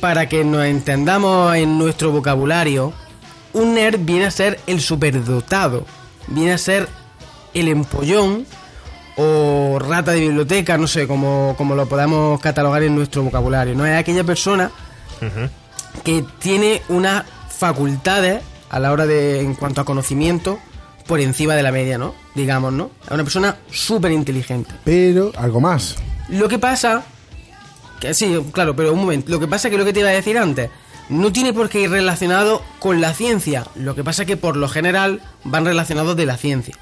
para 0.01 0.29
que 0.29 0.45
nos 0.45 0.65
entendamos 0.65 1.55
en 1.57 1.79
nuestro 1.79 2.11
vocabulario, 2.13 2.93
un 3.53 3.75
nerd 3.75 3.99
viene 4.01 4.27
a 4.27 4.31
ser 4.31 4.61
el 4.67 4.81
superdotado, 4.81 5.87
viene 6.29 6.53
a 6.53 6.59
ser 6.59 6.89
el 7.55 7.69
empollón 7.69 8.47
o 9.17 9.79
rata 9.81 10.13
de 10.13 10.21
biblioteca, 10.21 10.77
no 10.77 10.87
sé 10.87 11.07
cómo, 11.07 11.55
cómo 11.57 11.75
lo 11.75 11.87
podamos 11.87 12.41
catalogar 12.41 12.83
en 12.83 12.95
nuestro 12.97 13.23
vocabulario. 13.23 13.75
No 13.75 13.87
es 13.87 13.97
aquella 13.97 14.25
persona 14.25 14.71
que 16.03 16.25
tiene 16.39 16.83
unas 16.89 17.25
facultades 17.49 18.43
a 18.71 18.79
la 18.81 18.93
hora 18.93 19.07
de, 19.07 19.41
en 19.41 19.55
cuanto 19.55 19.81
a 19.81 19.85
conocimiento, 19.85 20.59
por 21.07 21.21
encima 21.21 21.55
de 21.55 21.63
la 21.63 21.71
media, 21.71 21.97
¿no? 21.97 22.15
Digamos, 22.35 22.73
¿no? 22.73 22.91
Es 23.05 23.11
una 23.11 23.23
persona 23.23 23.57
súper 23.71 24.13
inteligente. 24.13 24.75
Pero 24.85 25.33
algo 25.37 25.61
más. 25.61 25.97
Lo 26.29 26.49
que 26.49 26.59
pasa, 26.59 27.05
que 28.01 28.15
sí, 28.15 28.37
claro, 28.53 28.75
pero 28.75 28.93
un 28.93 29.01
momento, 29.01 29.31
lo 29.31 29.39
que 29.39 29.47
pasa 29.47 29.71
que 29.71 29.79
lo 29.79 29.85
que 29.85 29.93
te 29.93 30.01
iba 30.01 30.09
a 30.09 30.13
decir 30.13 30.39
antes, 30.39 30.71
no 31.09 31.33
tiene 31.33 31.53
por 31.53 31.69
qué 31.69 31.83
ir 31.83 31.91
relacionado 31.91 32.63
con 32.79 33.01
la 33.01 33.13
ciencia, 33.15 33.67
lo 33.75 33.95
que 33.95 34.03
pasa 34.03 34.23
es 34.23 34.27
que 34.27 34.37
por 34.37 34.57
lo 34.57 34.69
general 34.69 35.21
van 35.45 35.65
relacionados 35.65 36.17
de 36.17 36.27
la 36.27 36.37
ciencia. 36.37 36.77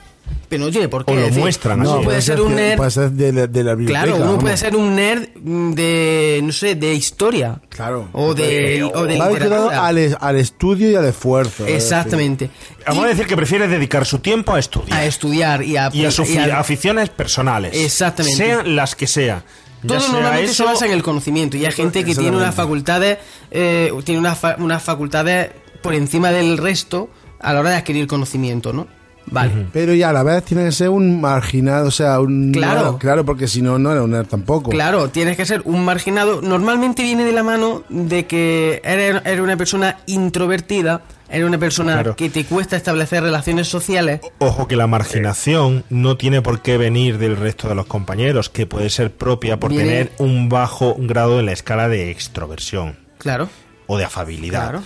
Pero 0.49 0.65
no 0.67 0.71
tiene 0.71 0.89
por 0.89 1.05
qué. 1.05 1.13
O 1.13 1.15
lo 1.17 1.23
decir, 1.23 1.39
muestran 1.41 1.81
uno 1.81 1.95
así. 1.95 2.05
puede 2.05 2.21
ser 2.23 2.41
un 2.41 2.55
nerd, 2.55 2.77
Puede 2.77 2.91
ser 2.91 3.11
de 3.11 3.33
la, 3.33 3.47
de 3.47 3.65
la 3.65 3.75
biblioteca. 3.75 4.03
claro, 4.05 4.17
uno 4.17 4.27
vamos. 4.27 4.43
puede 4.43 4.57
ser 4.59 4.77
un 4.77 4.95
nerd 4.95 5.29
de, 5.75 6.41
no 6.43 6.53
sé, 6.53 6.75
de 6.75 6.95
historia. 6.95 7.61
Claro. 7.69 8.09
O 8.13 8.35
de, 8.35 8.83
o 8.95 9.05
de 9.05 9.15
literatura. 9.15 9.87
al, 9.87 9.99
es- 9.99 10.17
al 10.21 10.37
estudio 10.37 10.91
y 10.91 10.95
al 10.95 11.07
esfuerzo. 11.07 11.67
es 11.67 11.75
Exactamente. 11.85 12.51
Vamos 12.87 13.05
a 13.05 13.09
decir 13.09 13.27
que 13.27 13.37
prefiere 13.37 13.67
dedicar 13.69 14.05
su 14.05 14.19
tiempo 14.19 14.53
a 14.53 14.59
estudiar. 14.59 14.99
A 14.99 15.05
estudiar 15.07 15.63
y 15.63 15.77
a, 15.77 15.91
y 15.93 16.05
a 16.05 16.11
sus 16.11 16.29
y 16.31 16.37
a- 16.39 16.59
aficiones 16.59 17.09
personales. 17.09 17.75
Exactamente. 17.75 18.37
Sean 18.37 18.77
las 18.77 18.95
que 18.95 19.07
sean. 19.07 19.43
Ya 19.83 19.89
Todo 19.89 20.01
sea 20.01 20.13
normalmente 20.13 20.51
eso- 20.53 20.65
se 20.65 20.71
basa 20.71 20.87
en 20.87 20.93
el 20.93 21.03
conocimiento 21.03 21.57
y 21.57 21.65
hay 21.67 21.73
gente 21.73 22.05
que 22.05 22.15
tiene 22.15 22.37
unas 22.37 22.55
facultades, 22.55 23.19
eh, 23.51 23.91
tiene 24.05 24.21
unas, 24.21 24.39
fa- 24.39 24.57
unas 24.59 24.83
facultades 24.83 25.51
por 25.83 25.95
encima 25.95 26.31
del 26.31 26.59
resto 26.59 27.09
a 27.41 27.53
la 27.53 27.61
hora 27.61 27.71
de 27.71 27.77
adquirir 27.77 28.07
conocimiento, 28.07 28.73
¿no? 28.73 28.87
Vale. 29.27 29.67
Pero 29.73 29.95
ya 29.95 30.11
a 30.11 30.13
la 30.13 30.23
vez 30.23 30.45
tiene 30.45 30.65
que 30.65 30.73
ser 30.73 30.89
un 30.91 31.21
marginado, 31.21 31.87
o 31.89 31.91
sea, 31.91 32.21
un... 32.21 32.53
Claro. 32.53 32.99
Claro, 32.99 33.25
porque 33.25 33.49
si 33.49 33.63
no, 33.63 33.79
no 33.79 33.91
era 33.93 34.03
un 34.03 34.11
nerd 34.11 34.27
tampoco. 34.27 34.71
Claro, 34.71 35.09
tienes 35.09 35.37
que 35.37 35.47
ser 35.47 35.63
un 35.65 35.85
marginado. 35.85 36.43
Normalmente 36.43 37.03
viene 37.03 37.25
de 37.25 37.33
la 37.33 37.43
mano 37.43 37.83
de 37.89 38.27
que 38.27 38.81
eres, 38.85 39.23
eres 39.25 39.41
una 39.41 39.57
persona 39.57 39.99
introvertida, 40.07 41.03
eres 41.31 41.47
una 41.47 41.59
persona 41.59 41.93
Claro. 41.95 42.17
que 42.17 42.29
te 42.31 42.45
cuesta 42.45 42.77
establecer 42.77 43.23
relaciones 43.23 43.69
sociales. 43.69 44.21
Ojo 44.39 44.67
que 44.69 44.77
la 44.77 44.87
marginación 44.87 45.85
no 45.89 46.17
tiene 46.17 46.43
por 46.43 46.61
qué 46.61 46.77
venir 46.77 47.19
del 47.19 47.37
resto 47.37 47.69
de 47.69 47.75
los 47.75 47.87
compañeros, 47.87 48.49
que 48.51 48.67
puede 48.67 48.91
ser 48.91 49.13
propia 49.13 49.59
por 49.59 49.71
Viene- 49.71 49.85
tener 49.89 50.13
un 50.19 50.49
bajo 50.49 50.97
grado 50.99 51.41
en 51.41 51.47
la 51.47 51.53
escala 51.53 51.89
de 51.89 52.11
extroversión 52.11 52.97
Claro. 53.19 53.49
o 53.87 53.97
de 53.99 54.05
afabilidad. 54.05 54.71
Claro. 54.71 54.83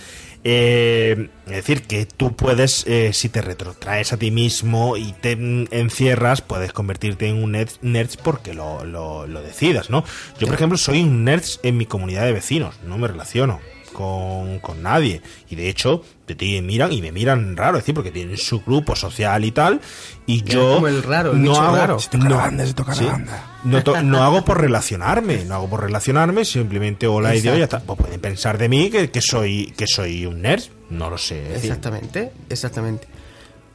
Eh, 0.49 1.27
es 1.47 1.51
decir, 1.51 1.81
que 1.83 2.05
tú 2.05 2.33
puedes, 2.33 2.85
eh, 2.87 3.11
si 3.11 3.27
te 3.27 3.41
retrotraes 3.41 4.13
a 4.13 4.17
ti 4.17 4.31
mismo 4.31 4.95
y 4.95 5.11
te 5.11 5.31
encierras, 5.71 6.39
puedes 6.39 6.71
convertirte 6.71 7.27
en 7.27 7.43
un 7.43 7.51
nerd, 7.51 7.69
nerd 7.81 8.11
porque 8.23 8.53
lo, 8.53 8.85
lo- 8.85 9.27
lo 9.27 9.41
decidas, 9.41 9.89
¿no? 9.89 10.05
Yo, 10.39 10.47
por 10.47 10.55
ejemplo, 10.55 10.77
soy 10.77 11.01
un 11.03 11.25
nerd 11.25 11.43
en 11.63 11.75
mi 11.75 11.85
comunidad 11.85 12.23
de 12.23 12.31
vecinos, 12.31 12.75
no 12.85 12.97
me 12.97 13.09
relaciono 13.09 13.59
con, 13.97 14.59
con 14.59 14.83
nadie. 14.83 15.21
Y 15.49 15.55
de 15.55 15.67
hecho, 15.69 16.03
de 16.27 16.35
ti 16.35 16.61
miran 16.61 16.91
y 16.93 17.01
me 17.01 17.11
miran 17.11 17.57
raro, 17.57 17.77
es 17.77 17.83
decir, 17.83 17.95
porque 17.95 18.11
tienen 18.11 18.37
su 18.37 18.61
grupo 18.61 18.95
social 18.95 19.43
y 19.43 19.51
tal, 19.51 19.81
y 20.27 20.43
yo 20.43 20.75
como 20.75 20.87
el 20.87 21.01
raro, 21.01 21.31
el 21.31 21.41
no 21.43 21.59
hago, 21.59 21.75
raro. 21.75 21.99
Se 21.99 22.09
toca 22.11 22.23
la 22.25 22.29
no- 22.29 22.37
banda, 22.37 22.65
se 22.67 22.73
toca 22.73 22.91
la 22.91 22.95
sí. 22.97 23.05
banda. 23.05 23.43
No, 23.63 23.83
to- 23.83 24.01
no 24.03 24.23
hago 24.23 24.45
por 24.45 24.61
relacionarme, 24.61 25.43
no 25.45 25.55
hago 25.55 25.67
por 25.69 25.81
relacionarme, 25.81 26.45
simplemente 26.45 27.07
hola 27.07 27.33
y 27.35 27.41
Dios, 27.41 27.57
ya 27.57 27.63
está. 27.63 27.79
Pues 27.79 27.97
pueden 27.99 28.21
pensar 28.21 28.57
de 28.59 28.69
mí 28.69 28.89
que, 28.91 29.09
que 29.09 29.21
soy 29.21 29.73
que 29.75 29.87
soy 29.87 30.25
un 30.27 30.41
nerd, 30.43 30.63
no 30.91 31.09
lo 31.09 31.17
sé. 31.17 31.41
es 31.41 31.49
decir, 31.53 31.71
Exactamente, 31.71 32.31
exactamente. 32.49 33.07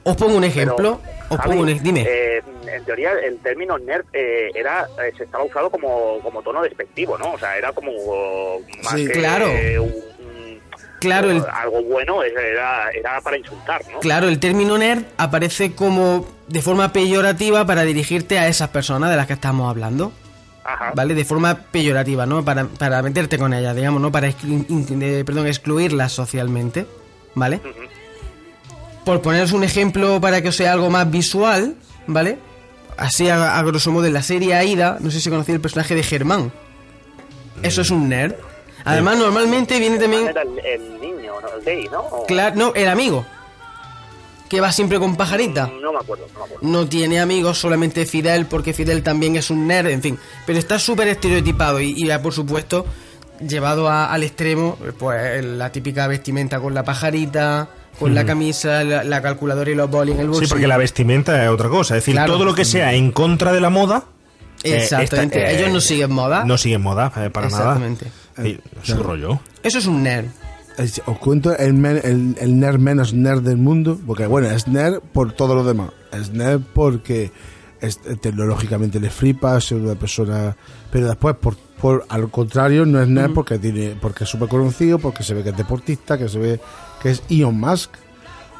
Os 0.05 0.17
pongo 0.17 0.37
un 0.37 0.43
ejemplo. 0.45 1.01
os 1.29 1.37
Javi, 1.39 1.49
pongo 1.51 1.63
un 1.63 1.83
Dime. 1.83 2.03
eh, 2.09 2.43
en 2.67 2.85
teoría, 2.85 3.13
el 3.25 3.39
término 3.39 3.79
nerd 3.79 4.05
eh, 4.13 4.51
era 4.53 4.85
eh, 5.01 5.13
se 5.17 5.23
estaba 5.25 5.45
usado 5.45 5.71
como, 5.71 6.19
como 6.23 6.43
tono 6.43 6.61
despectivo, 6.63 7.17
¿no? 7.19 7.35
O 7.35 7.39
sea, 7.39 7.57
era 7.57 7.73
como 7.73 7.93
más 8.83 8.95
Sí, 8.95 9.07
que 9.07 9.13
claro. 9.13 9.47
un- 9.81 9.95
Claro, 11.03 11.31
el- 11.31 11.45
algo 11.53 11.83
bueno, 11.83 12.23
era, 12.23 12.91
era 12.91 13.21
para 13.21 13.37
insultar, 13.37 13.83
¿no? 13.93 14.01
Claro, 14.01 14.29
el 14.29 14.39
término 14.39 14.79
nerd 14.79 15.05
aparece 15.19 15.73
como 15.75 16.27
de 16.49 16.63
forma 16.63 16.93
peyorativa 16.93 17.65
para 17.67 17.83
dirigirte 17.83 18.39
a 18.39 18.49
esas 18.49 18.69
personas 18.71 19.11
de 19.11 19.17
las 19.17 19.27
que 19.27 19.33
estamos 19.35 19.69
hablando. 19.69 20.13
Ajá. 20.65 20.93
¿Vale? 20.95 21.15
De 21.15 21.25
forma 21.25 21.55
peyorativa, 21.57 22.25
¿no? 22.25 22.45
Para, 22.45 22.67
para 22.67 23.03
meterte 23.03 23.37
con 23.37 23.53
ellas, 23.53 23.75
digamos, 23.75 24.01
¿no? 24.01 24.13
Para 24.13 24.29
de- 24.29 25.23
perdón, 25.27 25.47
excluirlas 25.49 26.13
socialmente. 26.13 26.87
¿Vale? 27.35 27.61
Por 29.05 29.21
poneros 29.23 29.53
un 29.53 29.65
ejemplo 29.65 30.21
para 30.21 30.43
que 30.43 30.49
os 30.51 30.57
sea 30.57 30.73
algo 30.73 30.89
más 30.91 31.11
visual, 31.11 31.75
¿vale? 32.07 32.39
Así 32.97 33.29
a, 33.29 33.59
a 33.59 33.63
grosso 33.63 33.91
modo 33.91 34.07
en 34.07 34.13
la 34.13 34.23
serie 34.23 34.55
Aida, 34.55 34.99
no 35.01 35.11
sé 35.11 35.21
si 35.21 35.31
conocéis 35.31 35.57
el 35.57 35.61
personaje 35.61 35.95
de 35.95 36.03
Germán. 36.03 36.53
Eso 37.63 37.81
es 37.81 37.91
un 37.91 38.09
nerd. 38.09 38.35
Además, 38.85 39.19
normalmente 39.19 39.79
viene 39.79 39.99
también... 39.99 40.29
Era 40.29 40.43
el, 40.43 40.59
el 40.59 41.01
niño, 41.01 41.33
¿no? 41.41 41.49
El 41.59 41.65
gay, 41.65 41.89
¿no? 41.91 42.01
O- 42.01 42.27
Claro, 42.27 42.57
no, 42.57 42.73
el 42.75 42.89
amigo. 42.89 43.25
Que 44.49 44.61
va 44.61 44.71
siempre 44.71 44.99
con 44.99 45.17
pajarita. 45.17 45.71
No 45.81 45.93
me 45.93 45.99
acuerdo, 45.99 46.27
no 46.35 46.41
me 46.41 46.45
acuerdo. 46.45 46.59
No 46.69 46.87
tiene 46.87 47.21
amigos, 47.21 47.59
solamente 47.59 48.05
Fidel, 48.05 48.47
porque 48.47 48.73
Fidel 48.75 49.03
también 49.03 49.37
es 49.37 49.51
un 49.51 49.67
nerd, 49.67 49.89
en 49.89 50.03
fin. 50.03 50.19
Pero 50.47 50.59
está 50.59 50.79
súper 50.79 51.09
estereotipado 51.09 51.81
y, 51.81 51.95
y, 51.97 52.11
por 52.19 52.35
supuesto, 52.35 52.85
llevado 53.41 53.89
a- 53.89 54.13
al 54.13 54.23
extremo, 54.25 54.77
pues 54.99 55.43
la 55.45 55.73
típica 55.73 56.07
vestimenta 56.07 56.61
con 56.61 56.75
la 56.75 56.85
pajarita, 56.85 57.69
con 57.99 58.15
la 58.15 58.25
camisa, 58.27 58.85
la, 58.85 59.05
la 59.05 59.23
calculadora 59.23 59.71
y 59.71 59.75
los 59.75 59.89
bolis 59.91 60.15
en 60.17 60.21
el 60.23 60.27
bolsillo. 60.29 60.47
Sí, 60.49 60.51
porque 60.53 60.67
la 60.67 60.77
vestimenta 60.77 61.43
es 61.43 61.49
otra 61.49 61.69
cosa. 61.71 61.97
Es 61.97 62.03
decir, 62.03 62.15
Claro. 62.15 62.35
todo 62.35 62.45
lo 62.45 62.55
que 62.55 62.65
sea 62.67 62.93
en 62.95 63.11
contra 63.13 63.53
de 63.53 63.61
la 63.61 63.71
moda. 63.71 64.05
eh, 64.65 64.77
Exactamente. 64.83 65.39
esta- 65.39 65.51
eh, 65.51 65.59
Ellos 65.61 65.73
no 65.73 65.81
siguen 65.81 66.13
moda. 66.13 66.45
No 66.45 66.59
siguen 66.59 66.83
moda, 66.83 67.07
eh, 67.17 67.31
para 67.31 67.49
nada. 67.49 67.59
Exactamente. 67.63 68.07
Sí, 68.41 68.59
es 68.83 68.89
su 68.89 69.03
rollo. 69.03 69.41
Eso 69.63 69.79
es 69.79 69.87
un 69.87 70.03
nerd. 70.03 70.27
Es- 70.79 71.03
Os 71.07 71.19
cuento 71.19 71.57
el, 71.57 71.75
men- 71.75 72.01
el, 72.03 72.37
el 72.41 72.59
nerd 72.59 72.79
menos 72.79 73.13
nerd 73.13 73.43
del 73.43 73.59
mundo, 73.59 73.99
porque 74.07 74.27
bueno, 74.27 74.49
es 74.51 74.69
nerd 74.69 75.01
por 75.13 75.33
todo 75.33 75.55
lo 75.55 75.65
demás. 75.65 75.91
Es 76.13 76.31
nerd 76.31 76.61
porque 76.73 77.31
es- 77.81 77.99
tecnológicamente 78.21 78.99
le 79.01 79.11
flipa, 79.11 79.59
es 79.59 79.71
una 79.73 79.95
persona... 79.95 80.57
Pero 80.91 81.09
después, 81.09 81.37
por, 81.37 81.57
por 81.81 82.05
al 82.09 82.31
contrario, 82.31 82.87
no 82.87 83.01
es 83.03 83.09
nerd 83.09 83.33
porque 83.35 83.59
tiene 83.59 83.97
porque 84.01 84.25
es 84.25 84.31
súper 84.31 84.49
conocido, 84.49 84.99
porque 84.99 85.23
se 85.23 85.35
ve 85.35 85.43
que 85.43 85.51
es 85.51 85.57
deportista, 85.57 86.17
que 86.19 86.29
se 86.29 86.39
ve 86.39 86.61
que 87.03 87.11
es 87.11 87.23
Elon 87.29 87.59
Musk. 87.59 87.91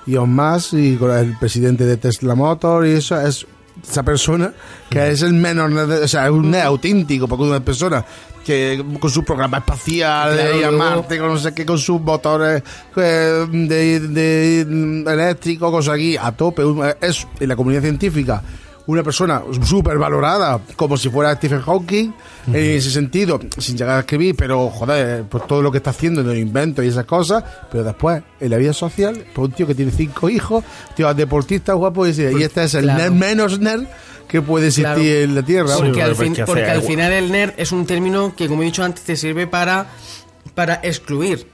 Elon 0.07 0.35
Musk 0.35 0.75
y 0.75 0.97
con 0.97 1.11
el 1.17 1.39
presidente 1.39 1.85
de 1.87 1.97
Tesla 1.97 2.35
Motor 2.35 2.87
y 2.87 2.91
eso 2.93 3.21
es 3.21 3.47
esa 3.83 4.03
persona 4.03 4.53
que 4.91 5.11
es 5.11 5.23
el 5.23 5.33
menos 5.33 5.73
o 5.73 6.09
sea, 6.09 6.27
es 6.27 6.31
un 6.31 6.55
auténtico, 6.55 7.29
porque 7.29 7.45
una 7.45 7.61
persona 7.61 8.05
que 8.45 8.85
con 8.99 9.11
su 9.11 9.25
programa 9.25 9.59
espacial 9.59 10.35
Claro, 10.35 10.59
ir 10.59 10.65
a 10.65 10.71
Marte, 10.71 11.19
con 11.19 11.29
no 11.29 11.39
sé 11.39 11.55
qué, 11.55 11.65
con 11.65 11.79
sus 11.79 12.01
motores 12.01 12.63
eh, 12.97 13.47
de, 13.51 14.01
de, 14.01 14.67
mm, 14.69 15.09
eléctricos, 15.09 15.71
cosas 15.71 15.95
aquí, 15.95 16.17
a 16.17 16.33
tope. 16.33 16.63
Es 17.01 17.27
en 17.39 17.49
la 17.49 17.57
comunidad 17.57 17.83
científica 17.83 18.43
una 18.87 19.03
persona 19.03 19.43
súper 19.65 19.97
valorada, 19.99 20.61
como 20.77 20.97
si 20.97 21.09
fuera 21.09 21.35
Stephen 21.37 21.61
Hawking, 21.61 22.13
en 22.49 22.55
ese 22.57 22.91
sentido, 22.91 23.39
sin 23.59 23.77
llegar 23.77 23.97
a 23.97 24.01
escribir, 24.01 24.35
pero 24.37 24.69
joder, 24.71 25.23
pues 25.25 25.47
todo 25.47 25.63
lo 25.63 25.71
que 25.71 25.79
está 25.79 25.91
haciendo 25.91 26.21
en 26.23 26.31
el 26.31 26.39
invento 26.39 26.83
y 26.83 26.89
esas 26.89 27.05
cosas, 27.05 27.45
pero 27.71 27.85
después, 27.85 28.23
en 28.41 28.51
la 28.51 28.57
vida 28.57 28.73
social, 28.73 29.25
pues 29.33 29.49
un 29.49 29.55
tío 29.55 29.67
que 29.67 29.75
tiene 29.77 29.93
cinco 29.93 30.29
hijos, 30.29 30.65
tío 30.97 31.13
deportista 31.15 31.75
guapo, 31.75 32.07
y, 32.07 32.11
y 32.11 32.43
este 32.43 32.65
es 32.65 32.75
el 32.75 32.85
Claro. 32.85 32.99
nerd 33.03 33.13
menos 33.13 33.61
nerd 33.61 33.85
que 34.27 34.43
puede 34.43 34.67
existir 34.69 34.85
Claro. 34.87 35.01
en 35.03 35.35
la 35.37 35.43
Tierra. 35.43 35.77
Porque, 35.77 36.03
al, 36.03 36.15
Pues, 36.15 36.19
fin- 36.27 36.35
¿qué 36.35 36.45
porque 36.45 36.65
al 36.65 36.83
final 36.83 37.13
el 37.13 37.31
nerd 37.31 37.53
es 37.59 37.71
un 37.71 37.87
término 37.87 38.35
que, 38.35 38.49
como 38.49 38.63
he 38.63 38.65
dicho 38.65 38.83
antes, 38.83 39.05
te 39.05 39.15
sirve 39.15 39.47
para, 39.47 39.87
para 40.55 40.81
excluir. 40.83 41.47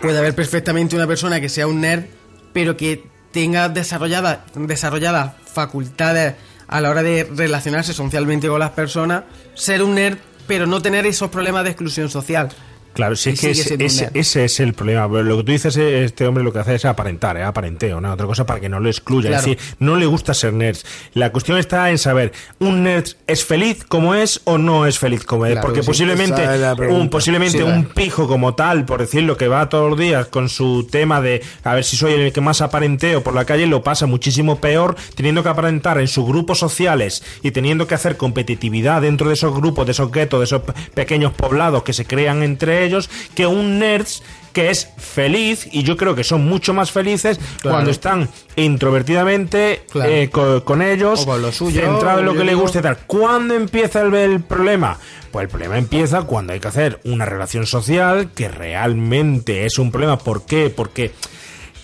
Puede 0.00 0.18
haber 0.18 0.34
perfectamente 0.34 0.96
una 0.96 1.06
persona 1.06 1.40
que 1.40 1.48
sea 1.48 1.66
un 1.68 1.80
nerd, 1.82 2.04
pero 2.52 2.76
que 2.76 3.04
tenga 3.30 3.68
desarrolladas 3.68 4.38
desarrolladas 4.54 5.32
facultades 5.52 6.34
a 6.68 6.80
la 6.80 6.90
hora 6.90 7.02
de 7.02 7.24
relacionarse 7.24 7.92
socialmente 7.92 8.48
con 8.48 8.58
las 8.58 8.70
personas, 8.70 9.24
ser 9.54 9.82
un 9.82 9.94
nerd, 9.94 10.18
pero 10.46 10.66
no 10.66 10.80
tener 10.80 11.06
esos 11.06 11.30
problemas 11.30 11.64
de 11.64 11.70
exclusión 11.70 12.08
social. 12.08 12.48
Claro, 12.92 13.16
si 13.16 13.30
Y 13.30 13.32
es 13.34 13.40
que 13.40 13.50
ese, 13.50 14.10
ese- 14.14 14.44
es 14.44 14.60
el 14.60 14.74
problema. 14.74 15.08
Pero 15.10 15.22
Lo 15.22 15.36
que 15.38 15.44
tú 15.44 15.52
dices, 15.52 15.76
este 15.76 16.26
hombre 16.26 16.44
lo 16.44 16.52
que 16.52 16.58
hace 16.58 16.74
es 16.74 16.84
aparentar, 16.84 17.36
¿eh? 17.36 17.42
aparenteo, 17.42 18.00
¿no? 18.00 18.12
Otra 18.12 18.26
cosa 18.26 18.44
para 18.46 18.60
que 18.60 18.68
no 18.68 18.80
lo 18.80 18.88
excluya. 18.88 19.28
Claro. 19.30 19.40
Es 19.40 19.56
decir, 19.58 19.74
no 19.78 19.96
le 19.96 20.06
gusta 20.06 20.34
ser 20.34 20.52
nerd. 20.52 20.76
La 21.14 21.30
cuestión 21.32 21.58
está 21.58 21.90
en 21.90 21.98
saber, 21.98 22.32
¿un 22.58 22.82
nerd 22.82 23.06
es 23.26 23.44
feliz 23.44 23.84
como 23.84 24.14
es 24.14 24.40
o 24.44 24.58
no 24.58 24.86
es 24.86 24.98
feliz 24.98 25.24
como 25.24 25.46
es? 25.46 25.52
Claro, 25.52 25.66
Porque 25.66 25.82
sí, 25.82 25.86
posiblemente, 25.86 26.42
un, 26.90 27.08
posiblemente 27.08 27.58
Sí, 27.58 27.62
un 27.64 27.84
pijo 27.86 28.26
como 28.28 28.54
tal, 28.54 28.84
por 28.84 29.00
decirlo, 29.00 29.36
que 29.36 29.48
va 29.48 29.68
todos 29.68 29.90
los 29.90 29.98
días 29.98 30.26
con 30.26 30.48
su 30.48 30.86
tema 30.90 31.20
de 31.20 31.42
a 31.64 31.74
ver 31.74 31.84
si 31.84 31.96
soy 31.96 32.12
el 32.14 32.32
que 32.32 32.40
más 32.40 32.60
aparenteo 32.60 33.22
por 33.22 33.34
la 33.34 33.44
calle, 33.44 33.66
lo 33.66 33.82
pasa 33.82 34.06
muchísimo 34.06 34.60
peor 34.60 34.96
teniendo 35.14 35.42
que 35.42 35.48
aparentar 35.48 35.98
en 35.98 36.08
sus 36.08 36.26
grupos 36.26 36.58
sociales 36.58 37.22
y 37.42 37.50
teniendo 37.52 37.86
que 37.86 37.94
hacer 37.94 38.16
competitividad 38.16 39.02
dentro 39.02 39.28
de 39.28 39.34
esos 39.34 39.54
grupos, 39.54 39.86
de 39.86 39.92
esos 39.92 40.10
guetos, 40.12 40.40
de 40.40 40.44
esos 40.44 40.62
pe- 40.62 40.72
pequeños 40.94 41.32
poblados 41.32 41.82
que 41.82 41.92
se 41.92 42.04
crean 42.04 42.42
entre 42.42 42.81
ellos, 42.84 43.08
que 43.34 43.46
un 43.46 43.78
nerd 43.78 44.06
que 44.52 44.68
es 44.68 44.88
feliz 44.98 45.66
y 45.72 45.82
yo 45.82 45.96
creo 45.96 46.14
que 46.14 46.24
son 46.24 46.44
mucho 46.46 46.74
más 46.74 46.90
felices 46.92 47.38
Claro. 47.62 47.76
cuando 47.76 47.90
están 47.90 48.28
introvertidamente 48.56 49.82
Claro. 49.90 50.10
eh, 50.10 50.28
co- 50.30 50.62
con, 50.64 50.82
ellos, 50.82 51.20
O 51.22 51.26
con 51.26 51.40
lo 51.42 51.50
suyo, 51.52 51.80
centrado 51.80 52.20
en 52.20 52.26
lo 52.26 52.34
que 52.34 52.44
le 52.44 52.52
y 52.52 52.82
tal. 52.82 52.98
¿Cuándo 53.06 53.54
empieza 53.54 54.02
el, 54.02 54.12
el 54.14 54.40
problema? 54.40 54.98
Pues 55.30 55.44
el 55.44 55.48
problema 55.48 55.78
empieza 55.78 56.22
cuando 56.22 56.52
hay 56.52 56.60
que 56.60 56.68
hacer 56.68 57.00
una 57.04 57.24
relación 57.24 57.64
social 57.66 58.30
que 58.34 58.48
realmente 58.48 59.64
es 59.64 59.78
un 59.78 59.90
problema. 59.90 60.18
¿Por 60.18 60.44
qué? 60.44 60.68
Porque 60.68 61.12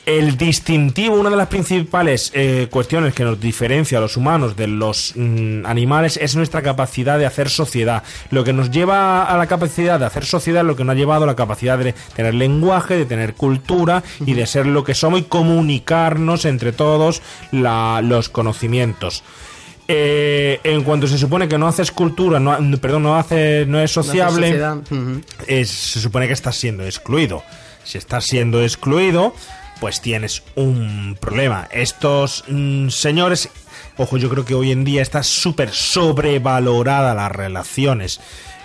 el 0.08 0.38
distintivo, 0.38 1.16
una 1.16 1.28
de 1.28 1.36
las 1.36 1.48
principales 1.48 2.30
eh, 2.34 2.68
cuestiones 2.70 3.12
que 3.12 3.24
nos 3.24 3.38
diferencia 3.38 3.98
a 3.98 4.00
los 4.00 4.16
humanos 4.16 4.56
de 4.56 4.66
los 4.66 5.12
mm, 5.14 5.66
animales 5.66 6.16
es 6.20 6.34
nuestra 6.34 6.62
capacidad 6.62 7.18
de 7.18 7.26
hacer 7.26 7.50
sociedad. 7.50 8.02
Lo 8.30 8.42
que 8.42 8.54
nos 8.54 8.70
lleva 8.70 9.24
a 9.24 9.36
la 9.36 9.46
capacidad 9.46 10.00
de 10.00 10.06
hacer 10.06 10.24
sociedad 10.24 10.62
es 10.62 10.66
lo 10.66 10.76
que 10.76 10.84
nos 10.84 10.94
ha 10.94 10.98
llevado 10.98 11.24
a 11.24 11.26
la 11.26 11.36
capacidad 11.36 11.76
de 11.78 11.92
tener 12.16 12.32
lenguaje, 12.34 12.96
de 12.96 13.04
tener 13.04 13.34
cultura 13.34 14.02
y 14.24 14.32
de 14.32 14.46
ser 14.46 14.64
lo 14.66 14.82
que 14.82 14.94
somos 14.94 15.20
y 15.20 15.24
comunicarnos 15.24 16.46
entre 16.46 16.72
todos 16.72 17.20
la- 17.52 18.00
los 18.02 18.30
conocimientos. 18.30 19.22
Eh, 19.90 20.60
en 20.64 20.84
cuanto 20.84 21.06
se 21.06 21.18
supone 21.18 21.48
que 21.48 21.58
no 21.58 21.66
haces 21.68 21.90
cultura, 21.92 22.40
no, 22.40 22.56
perdón, 22.78 23.02
no 23.04 23.16
hace, 23.16 23.64
no 23.66 23.78
es 23.80 23.90
sociable, 23.90 24.48
es- 25.46 25.70
se 25.70 26.00
supone 26.00 26.26
que 26.26 26.32
estás 26.34 26.56
siendo 26.56 26.84
excluido. 26.84 27.42
Si 27.84 27.96
estás 27.96 28.24
siendo 28.26 28.62
excluido, 28.62 29.34
pues 29.80 30.00
tienes 30.00 30.42
un 30.54 31.16
problema. 31.20 31.68
Estos 31.70 32.44
mm, 32.48 32.88
señores, 32.88 33.48
ojo, 33.96 34.16
yo 34.16 34.28
creo 34.28 34.44
que 34.44 34.54
hoy 34.54 34.72
en 34.72 34.84
día 34.84 35.02
está 35.02 35.22
súper 35.22 35.70
sobrevalorada 35.70 37.14
las 37.14 37.32
relaciones 37.32 38.20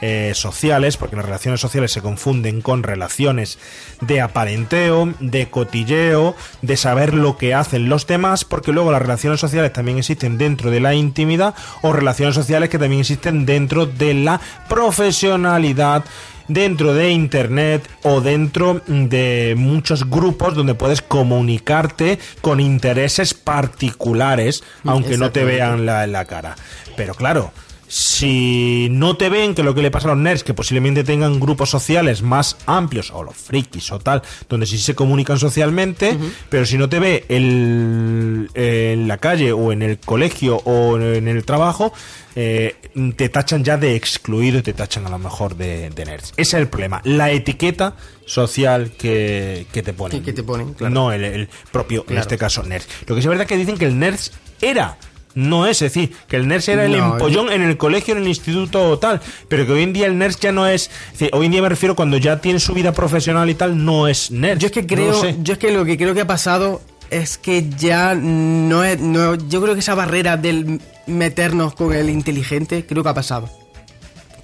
eh, 0.06 0.34
sociales, 0.36 0.98
porque 0.98 1.16
las 1.16 1.24
relaciones 1.24 1.62
sociales 1.62 1.94
se 1.94 2.02
confunden 2.02 2.62
con 2.62 2.84
relaciones 2.84 3.58
de 4.02 4.20
aparenteo, 4.20 5.14
de 5.22 5.50
cotilleo, 5.50 6.36
de 6.62 6.76
saber 6.76 7.14
lo 7.14 7.38
que 7.38 7.54
hacen 7.54 7.88
los 7.88 8.06
demás, 8.06 8.44
porque 8.44 8.74
luego 8.74 8.92
las 8.92 9.02
relaciones 9.02 9.40
sociales 9.40 9.72
también 9.72 10.00
existen 10.00 10.38
dentro 10.38 10.72
de 10.72 10.82
la 10.82 10.94
intimidad 10.94 11.56
o 11.84 11.94
relaciones 11.94 12.36
sociales 12.36 12.68
que 12.68 12.80
también 12.80 13.00
existen 13.00 13.46
dentro 13.46 13.86
de 13.86 14.14
la 14.14 14.42
profesionalidad 14.68 16.04
dentro 16.48 16.94
de 16.94 17.12
internet 17.12 17.88
o 18.04 18.22
dentro 18.22 18.82
de 18.88 19.56
muchos 19.58 20.10
grupos 20.10 20.56
donde 20.56 20.76
puedes 20.76 21.02
comunicarte 21.02 22.20
con 22.42 22.60
intereses 22.60 23.34
particulares 23.34 24.64
aunque 24.86 25.18
no 25.18 25.32
te 25.32 25.44
vean 25.44 25.86
la, 25.86 26.08
la 26.08 26.26
cara. 26.26 26.56
Pero 26.96 27.14
claro 27.16 27.52
si 27.98 28.88
no 28.90 29.16
te 29.18 29.30
ven, 29.30 29.54
que 29.54 29.62
lo 29.62 29.76
que 29.76 29.84
le 29.84 29.92
pasa 29.92 30.08
a 30.08 30.16
los 30.16 30.24
nerds, 30.24 30.44
que 30.44 30.56
posiblemente 30.56 31.04
tengan 31.04 31.40
grupos 31.40 31.70
sociales 31.70 32.24
más 32.24 32.58
amplios, 32.66 33.12
o 33.12 33.22
los 33.24 33.36
frikis 33.38 33.92
o 33.92 34.00
tal, 34.00 34.24
donde 34.50 34.66
sí 34.66 34.80
se 34.80 34.96
comunican 34.96 35.38
socialmente, 35.38 36.18
pero 36.50 36.66
si 36.66 36.80
no 36.80 36.90
te 36.90 37.00
ve 37.00 37.24
el, 37.30 38.50
en 38.56 39.08
la 39.08 39.18
calle 39.20 39.52
o 39.52 39.72
en 39.72 39.84
el 39.84 40.00
colegio 40.00 40.58
o 40.66 40.98
en 40.98 41.28
el 41.28 41.46
trabajo, 41.46 41.94
eh, 42.36 42.76
te 43.16 43.30
tachan 43.30 43.64
ya 43.64 43.78
de 43.78 43.96
excluido 43.96 44.58
y 44.58 44.64
te 44.64 44.74
tachan 44.74 45.06
a 45.06 45.10
lo 45.10 45.20
mejor 45.20 45.56
de, 45.56 45.92
de 45.92 46.06
nerds. 46.06 46.32
Ese 46.32 46.58
es 46.58 46.62
el 46.64 46.68
problema. 46.70 47.00
La 47.04 47.30
etiqueta 47.30 47.94
social 48.26 48.92
que, 48.98 49.68
que 49.72 49.84
te 49.84 49.94
ponen. 49.94 50.20
Que- 50.20 50.26
que 50.26 50.34
te 50.34 50.42
ponen, 50.42 50.74
claro. 50.74 50.92
No 50.92 51.12
el, 51.12 51.24
el 51.24 51.50
propio, 51.72 52.06
en 52.10 52.18
este 52.18 52.40
caso, 52.40 52.64
nerds. 52.64 52.88
Lo 53.06 53.14
que 53.14 53.20
es 53.22 53.28
verdad 53.28 53.46
que 53.46 53.56
dicen 53.56 53.78
que 53.78 53.86
el 53.86 54.00
nerds 54.00 54.32
era. 54.62 54.98
No 55.36 55.66
es, 55.66 55.82
es 55.82 55.94
decir, 55.94 56.16
que 56.28 56.36
el 56.36 56.48
nerds 56.48 56.68
era 56.70 56.86
el 56.86 56.92
No, 56.98 57.14
empollón 57.14 57.52
en 57.52 57.62
el 57.64 57.76
colegio, 57.78 58.16
en 58.16 58.22
el 58.22 58.28
instituto 58.28 58.88
o 58.90 59.00
tal, 59.00 59.20
pero 59.48 59.66
que 59.66 59.72
hoy 59.72 59.84
en 59.84 59.92
día 59.94 60.06
el 60.06 60.18
nerds 60.18 60.40
ya 60.40 60.52
no 60.52 60.68
es, 60.68 60.92
es 61.08 61.12
decir, 61.14 61.30
hoy 61.34 61.48
en 61.48 61.52
día 61.54 61.62
me 61.64 61.70
refiero 61.70 61.96
cuando 61.96 62.18
ya 62.18 62.40
tiene 62.40 62.60
su 62.60 62.74
vida 62.74 62.92
profesional 62.94 63.50
y 63.50 63.56
tal, 63.56 63.84
no 63.84 64.08
es 64.08 64.30
nerds. 64.30 64.60
Yo 64.62 64.68
es 64.68 64.72
que 64.72 64.86
creo, 64.86 65.08
No 65.08 65.14
lo 65.14 65.22
sé. 65.22 65.36
yo 65.42 65.54
es 65.54 65.60
que 65.60 65.72
lo 65.72 65.86
que 65.86 65.98
creo 65.98 66.14
que 66.14 66.22
ha 66.22 66.28
pasado 66.28 66.82
es 67.10 67.38
que 67.38 67.68
ya 67.78 68.14
no 68.16 68.84
es, 68.84 69.00
no, 69.00 69.36
yo 69.36 69.62
creo 69.62 69.74
que 69.74 69.80
esa 69.80 69.96
barrera 69.96 70.38
del 70.38 70.80
meternos 71.08 71.74
con 71.76 71.94
el 71.94 72.10
inteligente, 72.10 72.86
creo 72.88 73.02
que 73.04 73.10
ha 73.10 73.14
pasado. 73.14 73.50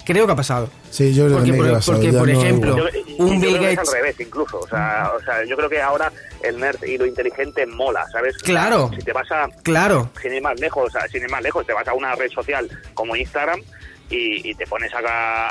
Creo 0.06 0.26
que 0.26 0.34
ha 0.34 0.36
pasado. 0.36 0.70
Sí, 0.90 1.14
yo 1.14 1.26
creo 1.26 1.38
Porque, 1.38 1.54
por, 1.54 1.66
que 1.66 1.72
ha 1.72 1.76
pasado, 1.76 1.98
porque, 2.00 2.14
por 2.18 2.28
no 2.32 2.42
ejemplo. 2.42 2.78
Yo- 2.78 3.09
un 3.20 3.40
Bill 3.42 3.56
Gates... 3.60 3.74
es 3.74 3.80
al 3.90 3.94
revés 3.96 4.20
incluso 4.20 4.60
o 4.60 4.68
sea, 4.68 5.12
o 5.16 5.22
sea 5.22 5.44
yo 5.46 5.56
creo 5.56 5.70
que 5.70 5.82
ahora 5.82 6.12
el 6.44 6.60
nerd 6.60 6.84
y 6.84 6.98
lo 6.98 7.06
inteligente 7.06 7.66
mola 7.66 8.06
sabes 8.12 8.36
O 8.36 8.40
sea, 8.40 8.46
Claro. 8.48 8.90
si 8.96 9.04
te 9.04 9.14
vas 9.14 9.32
a 9.32 9.48
Claro. 9.64 10.10
sin 10.22 10.34
ir 10.34 10.42
más 10.42 10.60
lejos 10.60 10.88
o 10.88 10.90
sea, 10.92 11.08
sin 11.08 11.22
ir 11.24 11.30
más 11.30 11.42
lejos 11.42 11.66
te 11.66 11.74
vas 11.74 11.88
a 11.88 11.94
una 11.94 12.16
red 12.16 12.30
social 12.32 12.70
como 12.94 13.16
Instagram 13.16 13.62
y, 14.12 14.50
y 14.50 14.56
te 14.56 14.66
pones 14.66 14.92
a, 14.94 15.00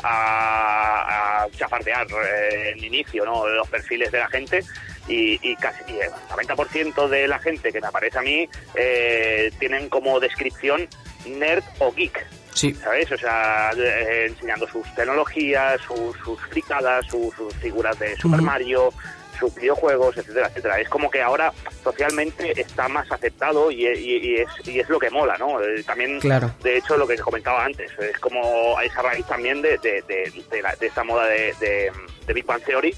a, 0.03 1.43
a 1.45 1.51
chafardear 1.57 2.07
eh, 2.11 2.73
en 2.77 2.85
inicio 2.85 3.24
¿no? 3.24 3.47
los 3.49 3.69
perfiles 3.69 4.11
de 4.11 4.19
la 4.19 4.28
gente 4.28 4.65
y, 5.07 5.39
y 5.49 5.55
casi 5.57 5.82
y 5.93 5.99
el 6.01 6.11
90% 6.31 7.09
de 7.09 7.28
la 7.28 7.39
gente 7.39 7.73
que 7.73 7.81
me 7.81 7.86
aparece 7.86 8.19
a 8.19 8.23
mí 8.23 8.49
eh, 8.74 9.51
tienen 9.59 9.89
como 9.89 10.19
descripción 10.20 10.89
nerd 11.27 11.62
o 11.78 11.93
geek 11.93 12.27
Sí. 12.59 12.74
¿sabes? 12.74 13.10
O 13.12 13.16
sea, 13.16 13.70
eh, 13.76 14.26
enseñando 14.28 14.66
sus 14.68 14.85
tecnologías, 14.94 15.80
sus, 15.82 16.16
sus 16.24 16.40
fricadas, 16.48 17.06
sus, 17.06 17.35
sus 17.35 17.55
figuras 17.55 17.98
de 17.98 18.16
Super. 18.16 18.43
Mario, 18.43 18.93
sus 19.39 19.55
videojuegos, 19.55 20.16
etcétera, 20.16 20.48
etcétera. 20.48 20.80
Es 20.80 20.89
como 20.89 21.09
que 21.09 21.22
ahora 21.22 21.52
socialmente 21.85 22.60
está 22.60 22.89
más 22.89 23.10
aceptado 23.12 23.70
y, 23.70 23.86
y- 23.86 24.16
y 24.16 24.35
es, 24.40 24.48
y 24.66 24.80
es 24.80 24.89
lo 24.89 24.98
que 24.98 25.10
mola, 25.10 25.36
¿no? 25.39 25.62
Eh, 25.62 25.85
También, 25.85 26.18
Claro. 26.18 26.51
de 26.60 26.76
hecho, 26.78 26.97
lo 26.97 27.06
que 27.06 27.16
comentaba 27.18 27.64
antes, 27.64 27.89
es 28.01 28.18
como 28.18 28.80
esa 28.80 29.01
raíz 29.01 29.24
también 29.26 29.62
de, 29.62 29.78
de, 29.78 30.02
de, 30.09 30.43
de 30.51 30.62
la- 30.62 30.74
de 30.74 30.86
esta 30.89 31.05
moda 31.05 31.26
de, 31.28 31.55
de, 31.60 31.93
de 32.26 32.32
Big 32.35 32.44
Bang 32.47 32.62
Theory, 32.64 32.93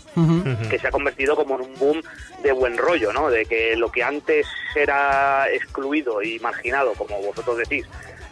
que 0.71 0.79
se 0.79 0.89
ha 0.89 0.91
convertido 0.91 1.37
como 1.37 1.57
en 1.57 1.61
un 1.63 1.75
boom 1.79 2.03
de 2.43 2.53
buen 2.53 2.79
rollo, 2.79 3.13
¿no? 3.13 3.29
De 3.29 3.45
que 3.45 3.77
lo 3.77 3.93
que 3.93 4.03
antes 4.03 4.47
era 4.75 5.47
excluido 5.53 6.23
y 6.23 6.39
marginado, 6.39 6.95
como 6.95 7.21
vosotros 7.21 7.59
decís, 7.59 7.85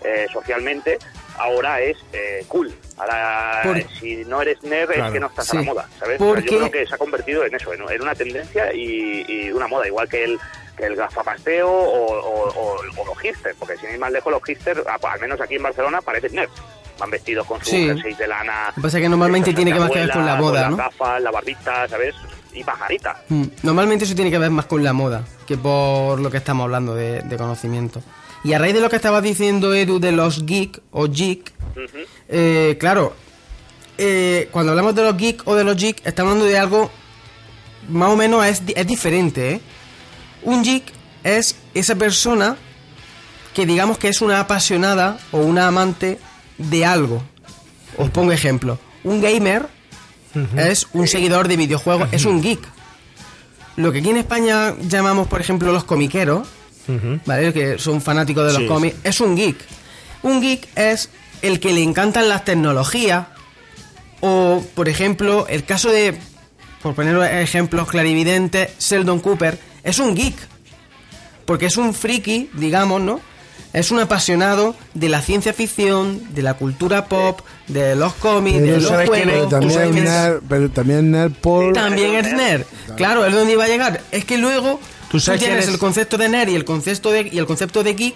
eh, 0.04 0.26
socialmente, 0.32 0.98
ahora 1.38 1.80
es 1.80 1.96
eh, 2.12 2.44
cool. 2.48 2.72
Ahora, 2.96 3.60
Por- 3.64 3.82
si 4.00 4.16
no 4.24 4.42
eres 4.42 4.62
nerd, 4.62 4.90
es 4.92 5.12
que 5.12 5.20
no 5.20 5.26
estás 5.28 5.52
a 5.52 5.56
la 5.56 5.62
moda, 5.62 5.88
¿sabes? 5.98 6.18
Porque- 6.18 6.50
yo 6.50 6.58
creo 6.58 6.70
que 6.70 6.86
se 6.86 6.94
ha 6.94 6.98
convertido 6.98 7.44
en 7.44 7.54
eso, 7.54 7.72
en, 7.72 7.82
una 8.02 8.14
tendencia 8.14 8.72
y, 8.72 9.24
y 9.28 9.50
una 9.52 9.66
moda, 9.68 9.86
igual 9.86 10.08
que 10.08 10.24
el 10.24 10.38
que 10.76 10.86
el 10.86 10.94
gafapasteo 10.94 11.68
o, 11.68 12.06
o, 12.06 12.48
o- 12.50 12.80
o 12.96 13.04
los 13.04 13.18
hipsters, 13.18 13.56
porque 13.58 13.76
sin 13.78 13.90
ir 13.90 13.98
más 13.98 14.12
lejos, 14.12 14.32
los 14.32 14.40
hipsters, 14.44 14.80
al 14.86 15.20
menos 15.20 15.40
aquí 15.40 15.56
en 15.56 15.62
Barcelona, 15.64 16.00
parecen 16.00 16.34
nerds. 16.36 16.52
Van 17.00 17.10
vestidos 17.10 17.46
con 17.48 17.58
sus 17.58 17.68
Sí. 17.68 17.86
de 17.88 18.26
lana. 18.28 18.68
Lo 18.68 18.74
que 18.76 18.80
pasa 18.82 18.98
es 18.98 19.02
que 19.02 19.08
normalmente 19.08 19.52
tiene 19.54 19.72
que 19.72 19.78
más 19.80 19.90
que 19.90 19.98
ver 20.00 20.10
con 20.12 20.24
la 20.24 20.36
moda, 20.36 20.70
gafas, 20.70 21.20
la 21.20 21.30
barbita, 21.32 21.88
¿sabes? 21.88 22.14
Y 22.52 22.62
pajarita. 22.62 23.22
Mm, 23.28 23.44
Normalmente 23.64 24.04
eso 24.04 24.14
tiene 24.14 24.30
que 24.30 24.38
ver 24.38 24.50
más 24.50 24.66
con 24.66 24.82
la 24.84 24.92
moda 24.92 25.24
que 25.48 25.56
por 25.56 26.20
lo 26.20 26.30
que 26.30 26.36
estamos 26.38 26.64
hablando 26.64 26.94
de, 26.94 27.22
de 27.22 27.36
conocimiento. 27.36 28.00
Y 28.48 28.54
a 28.54 28.58
raíz 28.58 28.72
de 28.72 28.80
lo 28.80 28.88
que 28.88 28.96
estabas 28.96 29.22
diciendo, 29.22 29.74
Edu, 29.74 30.00
de 30.00 30.10
los 30.10 30.46
geek 30.46 30.80
o 30.90 31.06
geek, 31.06 31.52
eh, 32.30 32.78
claro, 32.80 33.14
eh, 33.98 34.48
cuando 34.50 34.72
hablamos 34.72 34.94
de 34.94 35.02
los 35.02 35.18
geek 35.18 35.46
o 35.46 35.54
de 35.54 35.64
los 35.64 35.76
geek, 35.76 36.00
estamos 36.06 36.30
hablando 36.30 36.46
de 36.46 36.56
algo 36.56 36.90
más 37.90 38.08
o 38.08 38.16
menos 38.16 38.46
es, 38.46 38.62
es 38.74 38.86
diferente. 38.86 39.50
¿eh? 39.50 39.60
Un 40.44 40.64
geek 40.64 40.82
es 41.24 41.56
esa 41.74 41.94
persona 41.96 42.56
que 43.52 43.66
digamos 43.66 43.98
que 43.98 44.08
es 44.08 44.22
una 44.22 44.40
apasionada 44.40 45.18
o 45.30 45.40
una 45.40 45.66
amante 45.66 46.18
de 46.56 46.86
algo. 46.86 47.22
Os 47.98 48.08
pongo 48.08 48.32
ejemplo. 48.32 48.78
Un 49.04 49.20
gamer 49.20 49.68
es 50.56 50.86
un 50.94 51.06
seguidor 51.06 51.48
de 51.48 51.58
videojuegos, 51.58 52.08
es 52.12 52.24
un 52.24 52.40
geek. 52.40 52.60
Lo 53.76 53.92
que 53.92 53.98
aquí 53.98 54.08
en 54.08 54.16
España 54.16 54.74
llamamos, 54.80 55.26
por 55.26 55.38
ejemplo, 55.38 55.70
los 55.70 55.84
comiqueros, 55.84 56.48
¿vale? 57.24 57.52
Que 57.52 57.78
son 57.78 58.00
fanáticos 58.00 58.46
de 58.46 58.52
los 58.52 58.62
Sí, 58.62 58.66
cómics, 58.66 58.96
es 59.04 59.20
un 59.20 59.36
geek. 59.36 59.56
Un 60.22 60.40
geek 60.40 60.68
es 60.76 61.10
el 61.42 61.60
que 61.60 61.72
le 61.72 61.82
encantan 61.82 62.28
las 62.28 62.44
tecnologías 62.44 63.26
o, 64.20 64.64
por 64.74 64.88
ejemplo, 64.88 65.46
el 65.48 65.64
caso 65.64 65.90
de, 65.90 66.18
por 66.82 66.94
poner 66.94 67.16
ejemplos 67.40 67.88
clarividentes, 67.88 68.70
Sheldon 68.78 69.20
Cooper, 69.20 69.58
es 69.84 69.98
un 69.98 70.14
geek. 70.14 70.36
Porque 71.44 71.66
es 71.66 71.76
un 71.76 71.94
friki, 71.94 72.50
digamos, 72.54 73.00
¿no? 73.00 73.20
Es 73.72 73.90
un 73.90 74.00
apasionado 74.00 74.74
de 74.94 75.08
la 75.08 75.20
ciencia 75.20 75.52
ficción, 75.52 76.34
de 76.34 76.42
la 76.42 76.54
cultura 76.54 77.06
pop, 77.06 77.40
de 77.68 77.94
los 77.96 78.14
cómics, 78.14 78.60
de 78.60 78.80
los 78.80 78.90
juegos. 78.90 79.18
Pero 79.24 79.48
también, 79.48 79.72
¿sabes 79.72 79.96
es 79.96 80.02
nerd, 80.02 80.40
pero 80.48 80.70
también 80.70 80.98
es 80.98 81.04
nerd 81.04 81.32
por... 81.32 81.72
También 81.74 82.14
es 82.14 82.32
nerd. 82.32 82.64
Claro, 82.96 83.24
es 83.26 83.34
donde 83.34 83.52
iba 83.52 83.64
a 83.64 83.68
llegar. 83.68 84.00
Es 84.10 84.24
que 84.24 84.38
luego 84.38 84.80
tú, 85.10 85.20
sabes 85.20 85.40
quién 85.40 85.50
tienes 85.52 85.66
es? 85.68 85.72
el 85.74 85.78
concepto 85.78 86.16
de 86.18 86.28
nerd 86.28 86.48
y 86.50 86.54
el 86.54 86.64
concepto 86.64 87.10
de, 87.10 87.28
y 87.32 87.38
el 87.38 87.46
concepto 87.46 87.82
de 87.82 87.94
geek 87.94 88.14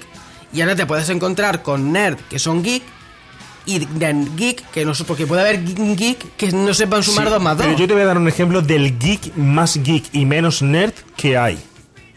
y 0.53 0.61
ahora 0.61 0.77
te 0.77 0.87
puedes 0.87 1.09
encontrar 1.09 1.63
con 1.63 1.93
nerd 1.93 2.19
que 2.29 2.39
son 2.39 2.63
geek 2.63 2.83
y 3.65 3.79
de 3.79 4.27
geek 4.37 4.71
que 4.71 4.85
no 4.85 4.95
sé 4.95 5.05
porque 5.05 5.27
puede 5.27 5.41
haber 5.43 5.65
geek 5.65 6.37
que 6.37 6.51
no 6.53 6.75
sepan 6.75 7.03
sumar 7.03 7.27
Sí, 7.27 7.31
dos 7.33 7.43
más 7.43 7.57
dos. 7.57 7.67
Pero 7.67 7.79
yo 7.79 7.87
te 7.87 7.93
voy 7.95 8.03
a 8.03 8.07
dar 8.07 8.19
un 8.19 8.29
ejemplo 8.29 8.61
del 8.61 8.99
geek 8.99 9.37
más 9.37 9.77
geek 9.83 10.05
y 10.13 10.25
menos 10.27 10.63
nerd 10.63 10.93
que 11.17 11.37
hay. 11.39 11.59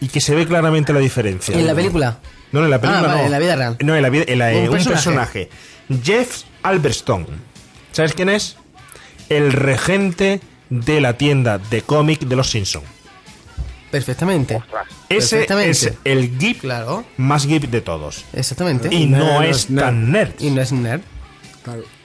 Y 0.02 0.07
que 0.10 0.19
se 0.19 0.35
ve 0.35 0.45
claramente 0.47 0.91
la 0.91 0.99
diferencia. 0.99 1.57
¿En 1.57 1.65
la 1.68 1.73
película? 1.76 2.19
No, 2.52 2.64
en 2.64 2.69
la 2.69 2.81
película 2.81 3.03
Ah, 3.06 3.07
vale, 3.07 3.19
no. 3.22 3.26
en 3.27 3.31
la 3.31 3.39
vida 3.39 3.56
real. 3.56 3.77
No, 3.81 3.95
en 3.95 4.02
la 4.02 4.10
vida, 4.10 4.23
en 4.27 4.39
la- 4.39 4.49
Un 4.49 4.56
un, 4.64 4.69
personaje. 4.72 4.91
personaje. 4.91 5.49
Jeff 6.03 6.41
Alberstone. 6.64 7.26
¿Sabes 7.91 8.14
quién 8.14 8.30
es? 8.30 8.57
El 9.30 9.52
regente 9.53 10.41
de 10.69 10.99
la 10.99 11.14
tienda 11.18 11.57
de 11.60 11.81
cómic 11.81 12.22
de 12.22 12.35
los 12.35 12.49
Simpsons. 12.49 12.85
Perfectamente. 13.95 14.61
Ese 15.07 15.38
Perfectamente. 15.38 15.72
es 15.72 15.93
el 16.03 16.38
geek 16.38 16.65
más 17.15 17.45
geek 17.45 17.69
de 17.69 17.80
todos. 17.80 18.26
Exactamente. 18.34 18.93
Y 18.93 19.05
no 19.05 19.41
es 19.41 19.67
tan 19.73 20.11
nerd. 20.11 20.34
Y 20.38 20.49
no 20.49 20.61
es 20.61 20.73
nerd. 20.73 20.99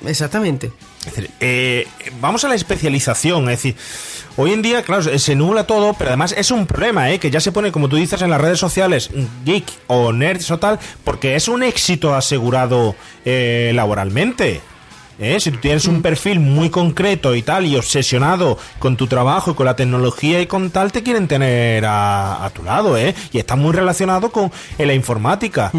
Exactamente. 0.06 0.70
Es 1.00 1.06
decir, 1.06 1.30
eh, 1.40 1.88
vamos 2.20 2.44
a 2.44 2.48
la 2.48 2.54
especialización, 2.54 3.50
es 3.50 3.62
decir, 3.62 3.76
hoy 4.36 4.52
en 4.52 4.62
día, 4.62 4.82
claro, 4.82 5.18
se 5.18 5.34
nubla 5.34 5.66
todo, 5.66 5.94
pero 5.94 6.10
además 6.10 6.32
es 6.38 6.52
un 6.52 6.66
problema, 6.66 7.10
¿eh? 7.10 7.18
que 7.18 7.30
ya 7.30 7.40
se 7.40 7.50
pone, 7.50 7.72
como 7.72 7.88
tú 7.88 7.96
dices, 7.96 8.22
en 8.22 8.30
las 8.30 8.40
redes 8.40 8.60
sociales, 8.60 9.10
geek 9.44 9.64
o 9.88 10.12
nerds 10.12 10.48
o 10.52 10.58
tal, 10.60 10.78
porque 11.02 11.34
es 11.34 11.48
un 11.48 11.64
éxito 11.64 12.14
asegurado 12.14 12.94
eh, 13.24 13.72
laboralmente. 13.74 14.60
¿Eh? 15.20 15.38
Si 15.38 15.50
tú 15.52 15.58
tienes 15.58 15.86
un 15.86 16.02
perfil 16.02 16.40
muy 16.40 16.70
concreto 16.70 17.34
y 17.36 17.42
tal, 17.42 17.66
y 17.66 17.76
obsesionado 17.76 18.58
con 18.78 18.96
tu 18.96 19.06
trabajo 19.06 19.52
y 19.52 19.54
con 19.54 19.66
la 19.66 19.76
tecnología 19.76 20.40
y 20.40 20.46
con 20.46 20.70
tal, 20.70 20.90
te 20.90 21.02
quieren 21.02 21.28
tener 21.28 21.84
a, 21.84 22.44
a 22.44 22.50
tu 22.50 22.62
lado, 22.64 22.96
¿eh? 22.96 23.14
Y 23.32 23.38
está 23.38 23.54
muy 23.56 23.72
relacionado 23.72 24.30
con 24.32 24.50
eh, 24.78 24.86
la 24.86 24.94
informática. 24.94 25.70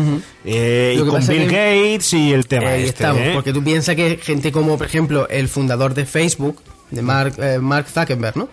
eh, 0.45 0.95
y 0.97 1.05
con 1.05 1.25
Bill 1.27 1.47
que- 1.47 1.91
Gates 1.91 2.13
y 2.13 2.31
el 2.33 2.47
tema 2.47 2.69
Ahí 2.69 2.83
este, 2.83 3.03
estamos, 3.03 3.21
¿eh? 3.21 3.31
porque 3.33 3.51
tú 3.53 3.63
piensas 3.63 3.95
que 3.95 4.17
gente 4.21 4.51
como, 4.51 4.77
por 4.77 4.85
ejemplo, 4.87 5.27
el 5.29 5.47
fundador 5.49 5.93
de 5.93 6.05
Facebook, 6.05 6.61
de 6.91 7.01
Mark, 7.01 7.33
eh, 7.39 7.57
Mark 7.59 7.87
Zuckerberg, 7.87 8.37
¿no? 8.37 8.49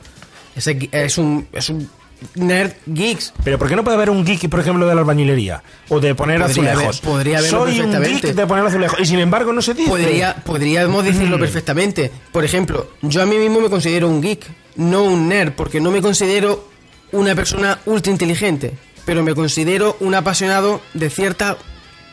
Ese 0.56 0.76
gui- 0.78 0.88
es 0.92 1.18
un, 1.18 1.46
es 1.52 1.68
un 1.68 1.88
nerd 2.34 2.72
geeks. 2.86 3.32
Pero 3.44 3.58
¿por 3.58 3.68
qué 3.68 3.76
no 3.76 3.84
puede 3.84 3.96
haber 3.96 4.10
un 4.10 4.24
geek, 4.24 4.48
por 4.48 4.60
ejemplo, 4.60 4.86
de 4.86 4.94
la 4.94 5.00
albañilería? 5.02 5.62
O 5.88 6.00
de 6.00 6.14
poner 6.14 6.40
Podría 6.40 6.72
azulejos. 6.72 6.98
haber- 7.00 7.10
podría 7.12 7.38
haberlo 7.38 7.58
Soy 7.66 7.80
un 7.80 8.02
geek 8.02 8.34
de 8.34 8.46
poner 8.46 8.64
azulejos. 8.66 9.00
Y 9.00 9.06
sin 9.06 9.18
embargo 9.20 9.52
no 9.52 9.62
se 9.62 9.74
dice. 9.74 9.88
Podría, 9.88 10.34
podríamos 10.36 11.04
decirlo 11.04 11.36
Mm. 11.36 11.40
perfectamente. 11.40 12.10
Por 12.32 12.44
ejemplo, 12.44 12.88
yo 13.02 13.22
a 13.22 13.26
mí 13.26 13.36
mismo 13.38 13.60
me 13.60 13.70
considero 13.70 14.08
un 14.08 14.20
geek, 14.20 14.44
no 14.76 15.04
un 15.04 15.28
nerd, 15.28 15.52
porque 15.52 15.80
no 15.80 15.90
me 15.90 16.00
considero 16.02 16.68
una 17.12 17.34
persona 17.34 17.78
ultra 17.86 18.12
inteligente, 18.12 18.74
pero 19.04 19.22
me 19.22 19.34
considero 19.34 19.96
un 20.00 20.14
apasionado 20.14 20.80
de 20.94 21.08
cierta 21.10 21.56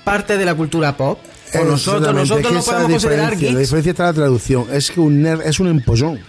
parte 0.04 0.38
de 0.38 0.46
la 0.46 0.56
cultura 0.56 0.96
pop. 0.96 1.20
O 1.54 1.64
nosotros, 1.64 2.14
nosotros 2.14 2.54
esa 2.54 2.72
podemos 2.72 2.92
considerar 2.92 3.30
diferencia, 3.32 3.46
La 3.48 3.52
geeks. 3.52 3.60
diferencia 3.60 3.90
está 3.92 4.04
en 4.04 4.08
la 4.10 4.14
traducción. 4.14 4.66
Es 4.74 4.92
que 4.92 5.00
un 5.00 5.22
nerd 5.22 5.42
es 5.42 5.60
un 5.60 5.68
empollón. 5.68 6.20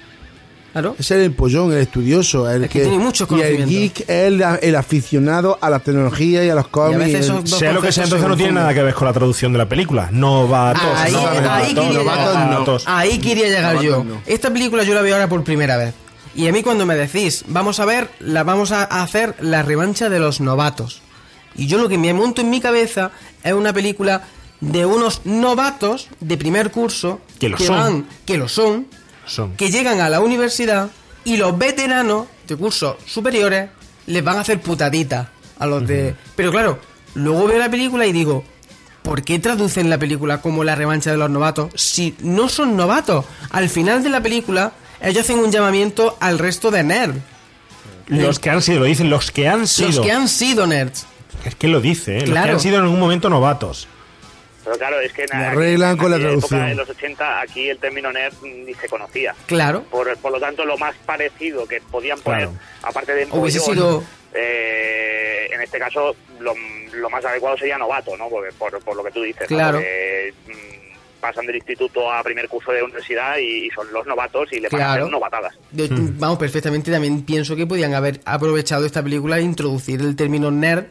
Claro. 0.77 0.95
Es 0.99 1.11
el 1.11 1.23
empollón, 1.23 1.73
el 1.73 1.79
estudioso, 1.79 2.51
el 2.51 2.65
Es 2.65 2.71
que 2.71 2.83
tiene 2.83 2.99
mucho 2.99 3.27
Y 3.31 3.41
el 3.41 3.67
geek 3.67 4.01
es 4.01 4.09
el, 4.11 4.45
el 4.61 4.77
aficionado 4.77 5.59
a 5.63 5.71
la 5.71 5.79
tecnología 5.79 6.45
y 6.45 6.51
a 6.51 6.55
los 6.55 6.69
cómics. 6.69 7.33
Sea 7.45 7.73
lo 7.73 7.81
que 7.81 7.91
sea, 7.93 8.05
entonces 8.05 8.29
no 8.29 8.37
tiene 8.37 8.53
nada 8.53 8.75
que 8.75 8.83
ver 8.83 8.93
con 8.93 9.07
la 9.07 9.15
traducción 9.15 9.53
de 9.53 9.59
la 9.59 9.67
película. 9.67 10.11
Novatos. 10.13 10.83
Ahí, 10.95 11.15
quería 11.15 11.91
llegar, 11.93 12.51
novatos. 12.51 12.85
ahí 12.87 13.19
quería 13.19 13.47
llegar 13.47 13.75
Novatos 13.77 13.85
yo. 13.85 14.05
no. 14.05 14.21
Esta 14.27 14.53
película 14.53 14.83
yo 14.83 14.93
la 14.93 15.01
veo 15.01 15.15
ahora 15.15 15.31
por 15.31 15.43
primera 15.45 15.79
vez. 15.79 15.95
Y 16.35 16.47
a 16.47 16.53
mí 16.53 16.63
cuando 16.63 16.85
me 16.85 16.95
decís, 16.95 17.47
vamos 17.49 17.81
a 17.81 17.87
ver, 17.87 18.11
la 18.21 18.45
vamos 18.45 18.71
a 18.71 18.85
hacer 18.85 19.35
la 19.41 19.63
revancha 19.63 20.11
de 20.11 20.19
los 20.19 20.43
novatos. 20.43 21.01
Y 21.55 21.69
yo 21.69 21.79
lo 21.79 21.89
que 21.89 21.97
me 21.97 22.13
monto 22.13 22.43
en 22.43 22.51
mi 22.51 22.61
cabeza 22.61 23.13
es 23.43 23.55
una 23.55 23.73
película 23.73 24.25
de 24.61 24.85
unos 24.85 25.23
novatos 25.25 26.09
de 26.21 26.37
primer 26.37 26.71
curso 26.71 27.21
Que 27.39 27.49
lo 27.49 27.57
son. 27.57 27.77
van, 27.77 28.07
que 28.27 28.37
lo 28.37 28.49
son, 28.49 28.87
Son. 29.27 29.57
que 29.57 29.71
llegan 29.71 30.01
a 30.01 30.09
la 30.09 30.21
universidad 30.21 30.91
y 31.25 31.37
los 31.37 31.59
veteranos 31.59 32.27
de 32.47 32.57
cursos 32.57 32.97
superiores 33.05 33.71
les 34.07 34.23
van 34.23 34.37
a 34.37 34.41
hacer 34.41 34.61
putaditas 34.61 35.29
a 35.59 35.67
los 35.67 35.87
de... 35.87 36.15
Pero 36.37 36.51
claro, 36.53 36.79
luego 37.15 37.47
veo 37.47 37.59
la 37.59 37.71
película 37.71 38.07
y 38.07 38.13
digo, 38.13 38.45
¿por 39.03 39.23
qué 39.25 39.39
traducen 39.39 39.91
la 39.91 39.99
película 39.99 40.41
como 40.41 40.63
la 40.65 40.75
revancha 40.75 41.11
de 41.11 41.17
los 41.17 41.31
novatos 41.31 41.71
si 41.75 42.15
no 42.21 42.49
son 42.49 42.77
novatos? 42.77 43.25
Al 43.51 43.69
final 43.69 44.03
de 44.03 44.11
la 44.11 44.21
película 44.21 44.73
ellos 45.01 45.25
hacen 45.25 45.39
un 45.39 45.51
llamamiento 45.51 46.17
al 46.21 46.39
resto 46.39 46.71
de 46.71 46.83
nerds. 46.83 47.21
Los 48.07 48.39
que 48.39 48.51
han 48.51 48.63
sido, 48.63 48.81
lo 48.81 48.85
dicen, 48.85 49.11
los 49.11 49.33
que 49.33 49.49
han 49.49 49.67
sido. 49.67 49.89
Los 49.89 50.01
que 50.01 50.13
han 50.13 50.29
sido 50.29 50.67
nerds. 50.67 51.07
Es 51.45 51.55
que 51.57 51.69
lo 51.69 51.81
dice, 51.81 52.19
¿eh? 52.19 52.27
Los 52.27 52.39
que 52.39 52.51
han 52.51 52.61
sido 52.61 52.77
en 52.77 52.85
algún 52.85 53.01
momento 53.01 53.29
novatos. 53.29 53.89
Pero 54.67 54.79
claro, 54.79 55.01
es 55.01 55.13
que 55.13 55.23
en 55.23 55.29
Lo 55.31 55.35
aqu- 55.37 55.47
arreglan 55.53 55.91
en 55.93 55.97
con 55.97 56.11
la 56.11 56.17
aquella 56.17 56.31
época 56.33 56.49
traducción. 56.49 56.69
de 56.69 56.75
los 56.75 56.91
80 56.91 57.41
aquí 57.41 57.71
el 57.71 57.79
término 57.79 58.13
nerd 58.13 58.35
ni 58.43 58.75
se 58.75 58.89
conocía. 58.89 59.35
Claro. 59.47 59.85
Por, 59.85 60.15
por 60.19 60.33
lo 60.33 60.41
tanto, 60.41 60.65
lo 60.67 60.77
más 60.77 60.95
parecido 61.07 61.67
que 61.69 61.81
podían 61.81 62.19
poner, 62.21 62.49
Claro. 62.49 62.59
aparte 62.83 63.15
de 63.15 63.27
Hubiese 63.31 63.59
empollón, 63.59 63.77
sido- 63.77 64.05
eh, 64.61 65.49
en 65.53 65.61
este 65.63 65.79
caso, 65.79 66.15
lo, 66.41 66.55
lo 66.95 67.11
más 67.11 67.25
adecuado 67.25 67.57
sería 67.57 67.79
novato, 67.79 68.17
¿no? 68.17 68.29
Porque, 68.29 68.53
por, 68.59 68.79
por 68.83 68.97
lo 68.97 69.05
que 69.05 69.11
tú 69.13 69.23
dices. 69.23 69.49
¿no? 69.51 69.57
Claro. 69.57 69.79
Porque, 69.79 70.35
mm, 70.49 71.21
pasan 71.21 71.47
del 71.47 71.57
instituto 71.57 72.13
a 72.13 72.23
primer 72.23 72.49
curso 72.49 72.73
de 72.73 72.83
universidad 72.83 73.39
y, 73.39 73.67
y 73.67 73.71
son 73.71 73.91
los 73.93 74.07
novatos 74.07 74.53
y 74.53 74.61
le 74.61 74.67
a 74.67 74.71
Claro. 74.71 75.09
novatadas. 75.09 75.55
De- 75.71 75.89
Vamos, 75.91 76.39
perfectamente 76.39 76.91
también 76.91 77.23
pienso 77.23 77.57
que 77.57 77.67
podían 77.67 77.95
haber 77.95 78.21
aprovechado 78.25 78.85
esta 78.85 79.03
película 79.03 79.39
e 79.39 79.43
introducir 79.43 80.01
el 80.01 80.15
término 80.17 80.51
nerd, 80.51 80.87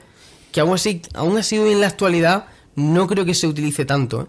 que 0.52 0.62
aún 0.62 0.74
así, 0.76 1.02
aún 1.14 1.38
así 1.38 1.58
hoy 1.58 1.74
en 1.74 1.82
la 1.82 1.88
actualidad 1.88 2.46
no 2.76 3.08
creo 3.08 3.26
que 3.26 3.34
se 3.34 3.48
utilice 3.48 3.86
tanto. 3.86 4.24
¿eh? 4.24 4.26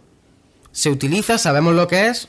Se 0.73 0.91
utiliza, 0.91 1.39
sabemos 1.39 1.75
lo 1.75 1.89
que 1.89 2.09
es, 2.09 2.29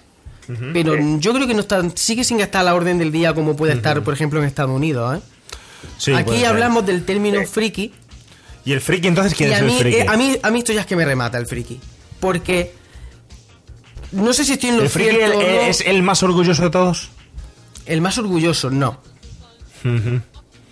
pero 0.73 0.95
yo 1.19 1.33
creo 1.33 1.45
que 1.47 1.53
no 1.53 1.59
está, 1.59 1.83
sigue 1.95 2.23
sin 2.23 2.39
estar 2.39 2.61
a 2.61 2.63
la 2.63 2.75
orden 2.75 2.97
del 2.97 3.11
día 3.11 3.33
como 3.33 3.55
puede 3.57 3.73
estar, 3.73 4.01
por 4.03 4.13
ejemplo, 4.13 4.39
en 4.39 4.45
Estados 4.45 4.71
Unidos. 4.71 5.17
¿eh? 5.17 5.21
Sí, 5.97 6.13
Aquí 6.13 6.37
ser. 6.37 6.45
hablamos 6.47 6.85
del 6.85 7.03
término 7.05 7.45
friki. 7.45 7.91
¿Y 8.65 8.71
el 8.73 8.81
friki 8.81 9.07
entonces 9.07 9.33
quién 9.35 9.49
y 9.49 9.53
es 9.53 9.57
a 9.57 9.59
el 9.61 9.65
mí, 9.67 9.77
friki? 9.79 9.97
eh, 9.97 10.05
a, 10.07 10.17
mí, 10.17 10.37
a 10.41 10.49
mí 10.51 10.59
esto 10.59 10.73
ya 10.73 10.81
es 10.81 10.87
que 10.87 10.95
me 10.95 11.05
remata 11.05 11.37
el 11.37 11.45
friki. 11.47 11.79
Porque 12.19 12.73
no 14.13 14.31
sé 14.33 14.45
si 14.45 14.53
estoy 14.53 14.69
en 14.69 14.77
lo 14.77 14.83
¿El 14.83 14.89
friki 14.89 15.09
cierto 15.17 15.39
el- 15.41 15.45
o 15.45 15.51
no. 15.51 15.61
es 15.67 15.81
el 15.81 16.01
más 16.03 16.23
orgulloso 16.23 16.63
de 16.63 16.69
todos? 16.69 17.09
El 17.85 18.01
más 18.01 18.17
orgulloso, 18.17 18.69
no. 18.69 18.99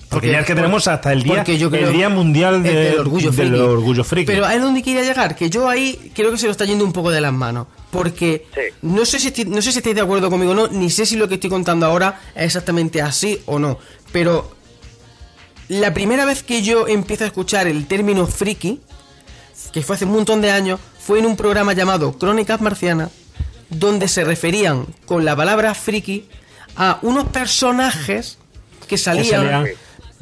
Porque, 0.09 0.27
Porque- 0.27 0.31
ya 0.31 0.39
es 0.41 0.45
que 0.45 0.55
tenemos 0.55 0.87
hasta 0.87 1.11
el 1.11 1.23
día, 1.23 1.35
porque 1.35 1.57
yo 1.57 1.69
creo- 1.71 1.87
el 1.87 1.93
día 1.93 2.09
mundial 2.09 2.61
de- 2.63 2.69
el 2.69 2.75
del 2.91 2.99
orgullo 2.99 3.31
del 3.31 3.47
friki. 3.49 3.61
orgullo 3.61 4.03
friki. 4.03 4.25
Pero 4.27 4.45
ahí 4.45 4.57
es 4.57 4.61
donde 4.61 4.83
quería 4.83 5.01
llegar, 5.01 5.35
que 5.35 5.49
yo 5.49 5.67
ahí 5.67 6.11
creo 6.13 6.31
que 6.31 6.37
se 6.37 6.45
lo 6.45 6.51
está 6.51 6.63
yendo 6.65 6.85
un 6.85 6.93
poco 6.93 7.09
de 7.11 7.21
las 7.21 7.33
manos. 7.33 7.67
Porque 7.91 8.45
no, 8.81 9.05
sé 9.05 9.19
si 9.19 9.45
no 9.45 9.61
sé 9.61 9.71
si 9.71 9.79
estáis 9.79 9.95
de 9.95 10.01
acuerdo 10.01 10.29
conmigo 10.29 10.51
o 10.51 10.55
no, 10.55 10.67
ni 10.67 10.89
sé 10.89 11.05
si 11.05 11.15
lo 11.15 11.27
que 11.27 11.35
estoy 11.35 11.49
contando 11.49 11.85
ahora 11.85 12.19
es 12.35 12.45
exactamente 12.45 13.01
así 13.01 13.41
o 13.45 13.57
no. 13.57 13.79
Pero 14.11 14.51
la 15.69 15.93
primera 15.93 16.25
vez 16.25 16.43
que 16.43 16.61
yo 16.61 16.87
empiezo 16.87 17.23
a 17.23 17.27
escuchar 17.27 17.67
el 17.67 17.87
término 17.87 18.27
friki, 18.27 18.81
que 19.71 19.81
fue 19.81 19.95
hace 19.95 20.05
un 20.05 20.11
montón 20.11 20.41
de 20.41 20.51
años, 20.51 20.79
fue 20.99 21.19
en 21.19 21.25
un 21.25 21.35
programa 21.35 21.73
llamado 21.73 22.17
Crónicas 22.17 22.61
Marcianas, 22.61 23.09
donde 23.69 24.07
se 24.07 24.23
referían 24.23 24.85
con 25.05 25.25
la 25.25 25.35
palabra 25.35 25.73
friki 25.73 26.25
a 26.75 26.99
unos 27.01 27.25
personajes 27.29 28.37
que 28.81 28.87
Que 28.87 28.97
salían... 28.97 29.65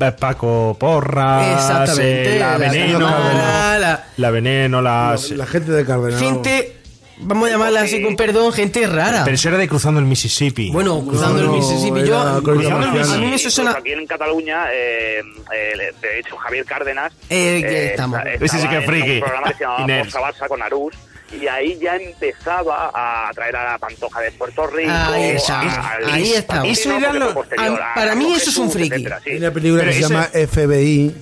eh, 0.08 0.12
Paco 0.12 0.76
Porras, 0.80 1.48
Exactamente, 1.60 2.36
eh, 2.36 2.40
la, 2.40 2.52
la 2.52 2.58
Veneno, 2.58 3.00
Cardenal, 3.00 3.82
la- 3.82 4.04
la 4.18 4.32
Veneno, 4.32 4.82
las... 4.82 5.32
La 5.32 5.46
gente 5.46 5.72
de 5.72 5.86
Cardenal. 5.86 6.20
gente, 6.20 6.78
vamos 7.18 7.48
a 7.48 7.52
llamarla 7.52 7.82
así 7.82 8.02
con 8.04 8.16
perdón, 8.16 8.52
gente 8.54 8.86
rara. 8.88 9.22
Pero 9.24 9.36
eso 9.36 9.50
era 9.50 9.58
de 9.58 9.68
cruzando 9.68 10.00
el 10.00 10.06
Mississippi. 10.06 10.72
Bueno, 10.72 11.04
cruzando 11.06 11.40
el 11.42 11.50
Mississippi, 11.50 12.04
yo, 12.04 12.22
era 12.22 12.40
Cruzando 12.42 12.86
el 12.88 12.92
Mississippi. 12.92 13.26
Incluso 13.26 13.50
suena... 13.50 13.72
aquí 13.72 13.92
en 13.92 14.06
Cataluña, 14.08 14.66
eh, 14.74 15.20
eh, 15.54 15.92
de 16.02 16.20
hecho, 16.20 16.36
Javier 16.38 16.66
Cárdenas. 16.66 17.12
Eh, 17.30 17.62
que 17.62 17.86
estamos. 17.88 18.20
esta- 18.26 18.46
Ese 18.46 18.60
sí 18.60 18.68
que 18.68 18.78
es 18.78 18.86
friki. 18.86 19.14
Un 19.16 19.20
programa 19.22 19.48
que 19.50 19.54
se 19.56 19.64
llamaba 19.64 20.32
Barça 20.32 20.48
con 20.48 20.62
Arús. 20.62 20.94
Y 21.42 21.48
ahí 21.48 21.78
ya 21.82 21.96
empezaba 21.96 22.92
a 22.94 23.32
traer 23.34 23.56
a 23.56 23.72
la 23.74 23.78
Pantoja 23.78 24.22
de 24.22 24.32
Puerto 24.32 24.68
Rico. 24.68 24.92
Ahí 24.92 25.24
está, 25.32 25.60
a- 25.62 25.90
al- 25.96 26.10
ahí 26.12 26.32
está. 26.34 26.66
Eso 26.66 26.96
era 26.98 27.14
lo- 27.14 27.30
a- 27.58 27.94
para 27.96 28.16
mí 28.16 28.34
eso 28.34 28.50
es 28.50 28.58
un 28.58 28.70
friki. 28.72 28.94
etcétera, 28.96 29.20
sí. 29.24 29.32
Hay 29.32 29.38
una 29.38 29.52
película 29.52 29.82
Pero 29.82 29.92
que 29.92 29.98
se 29.98 30.02
llama 30.10 30.30
FBI. 30.34 31.16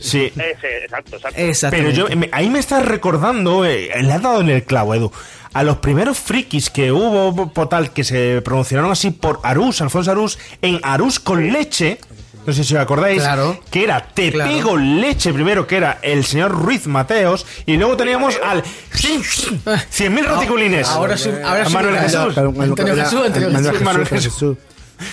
Sí. 0.00 0.32
Ese, 0.34 0.84
exacto, 0.84 1.16
exacto. 1.36 1.76
Pero 1.76 1.90
yo, 1.90 2.08
me- 2.16 2.28
ahí 2.32 2.50
me 2.50 2.58
estás 2.58 2.84
recordando, 2.84 3.64
eh, 3.64 3.90
le 4.02 4.12
has 4.12 4.20
dado 4.20 4.40
en 4.40 4.48
el 4.50 4.64
clavo, 4.64 4.94
Edu, 4.96 5.12
a 5.54 5.62
los 5.62 5.76
primeros 5.78 6.18
frikis 6.18 6.70
que 6.70 6.90
hubo, 6.90 7.52
por 7.52 7.68
tal, 7.68 7.92
que 7.92 8.02
se 8.02 8.42
pronunciaron 8.42 8.90
así 8.90 9.12
por 9.12 9.38
Arús, 9.44 9.80
Alfonso 9.80 10.10
Arús, 10.10 10.38
en 10.60 10.80
Arús 10.82 11.20
con 11.20 11.52
leche, 11.52 11.98
no 12.46 12.52
sé 12.52 12.64
si 12.64 12.74
os 12.74 12.80
acordáis, 12.80 13.20
Claro. 13.22 13.58
que 13.70 13.84
era 13.84 14.00
Te 14.14 14.32
Claro. 14.32 14.50
pego 14.50 14.76
leche 14.76 15.32
primero, 15.32 15.66
que 15.66 15.76
era 15.76 15.98
el 16.02 16.24
señor 16.24 16.50
Ruiz 16.52 16.86
Mateos, 16.86 17.46
y 17.66 17.76
luego 17.76 17.96
teníamos 17.96 18.38
al 18.44 18.62
100.000 18.92 20.24
roticulines. 20.26 20.88
Ahora 20.88 21.16
sí- 21.16 21.30
ahora 21.44 21.66
sí 21.66 21.72
Manuel 21.72 21.98
Jesús. 21.98 22.38
Antonio 22.38 22.96
Jesús, 22.96 23.26
Antonio. 23.26 23.72
Jesús, 23.72 24.08
Jesús. 24.08 24.56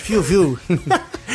Fiu, 0.04 0.22
fiu. 0.22 0.58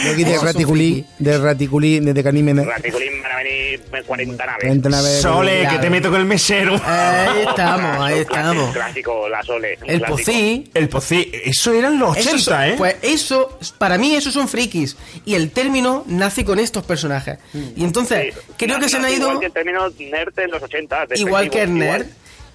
De 0.04 0.10
aquí 0.12 0.24
de 0.24 0.30
Esos 0.32 0.38
son 0.38 0.48
Raticulí, 0.48 1.06
de 1.20 1.38
Raticulí, 1.38 2.00
de 2.00 2.24
Canímenes. 2.24 2.66
Raticulín 2.66 3.22
van 3.22 3.32
a 3.32 3.38
venir 3.38 3.82
40 4.06 4.46
naves. 4.46 4.64
Cuenten 4.66 4.94
a 4.94 5.02
ver. 5.02 5.22
Sole, 5.22 5.68
que 5.70 5.78
te 5.80 5.90
meto 5.90 6.10
con 6.12 6.20
el 6.20 6.26
mesero. 6.26 6.80
Ahí 6.86 7.46
estamos, 7.48 8.00
ahí 8.06 8.20
estamos. 8.20 8.74
Clásico, 8.74 9.30
la 9.30 9.44
Sole. 9.44 9.78
El. 9.86 10.02
Pocí. 10.02 10.70
El 10.74 10.90
pocí, 10.90 11.32
eso 11.46 11.74
eran 11.74 11.98
los 11.98 12.12
80, 12.12 12.30
Esos 12.30 12.44
son- 12.44 12.64
¿eh? 12.64 12.76
Pues 12.78 12.96
eso, 13.02 13.58
para 13.78 13.98
mí, 13.98 14.16
esos 14.16 14.34
son 14.34 14.48
frikis. 14.48 14.96
Y 15.26 15.36
el 15.36 15.52
término 15.52 16.04
nace 16.08 16.44
con 16.46 16.60
estos 16.60 16.84
personajes. 16.84 17.38
Y 17.76 17.84
entonces, 17.84 18.34
creo 18.58 18.80
que 18.80 18.90
se 18.90 18.98
han 18.98 19.10
ido. 19.10 19.28
Igual 19.30 19.40
que 19.40 19.46
el 19.48 19.52
término 19.54 19.90
nerd 20.12 20.40
en 20.40 20.52
los 20.52 20.62
80. 20.64 21.08
igual 21.16 21.50
que 21.50 21.62
el 21.62 21.74
nerd. 21.74 22.06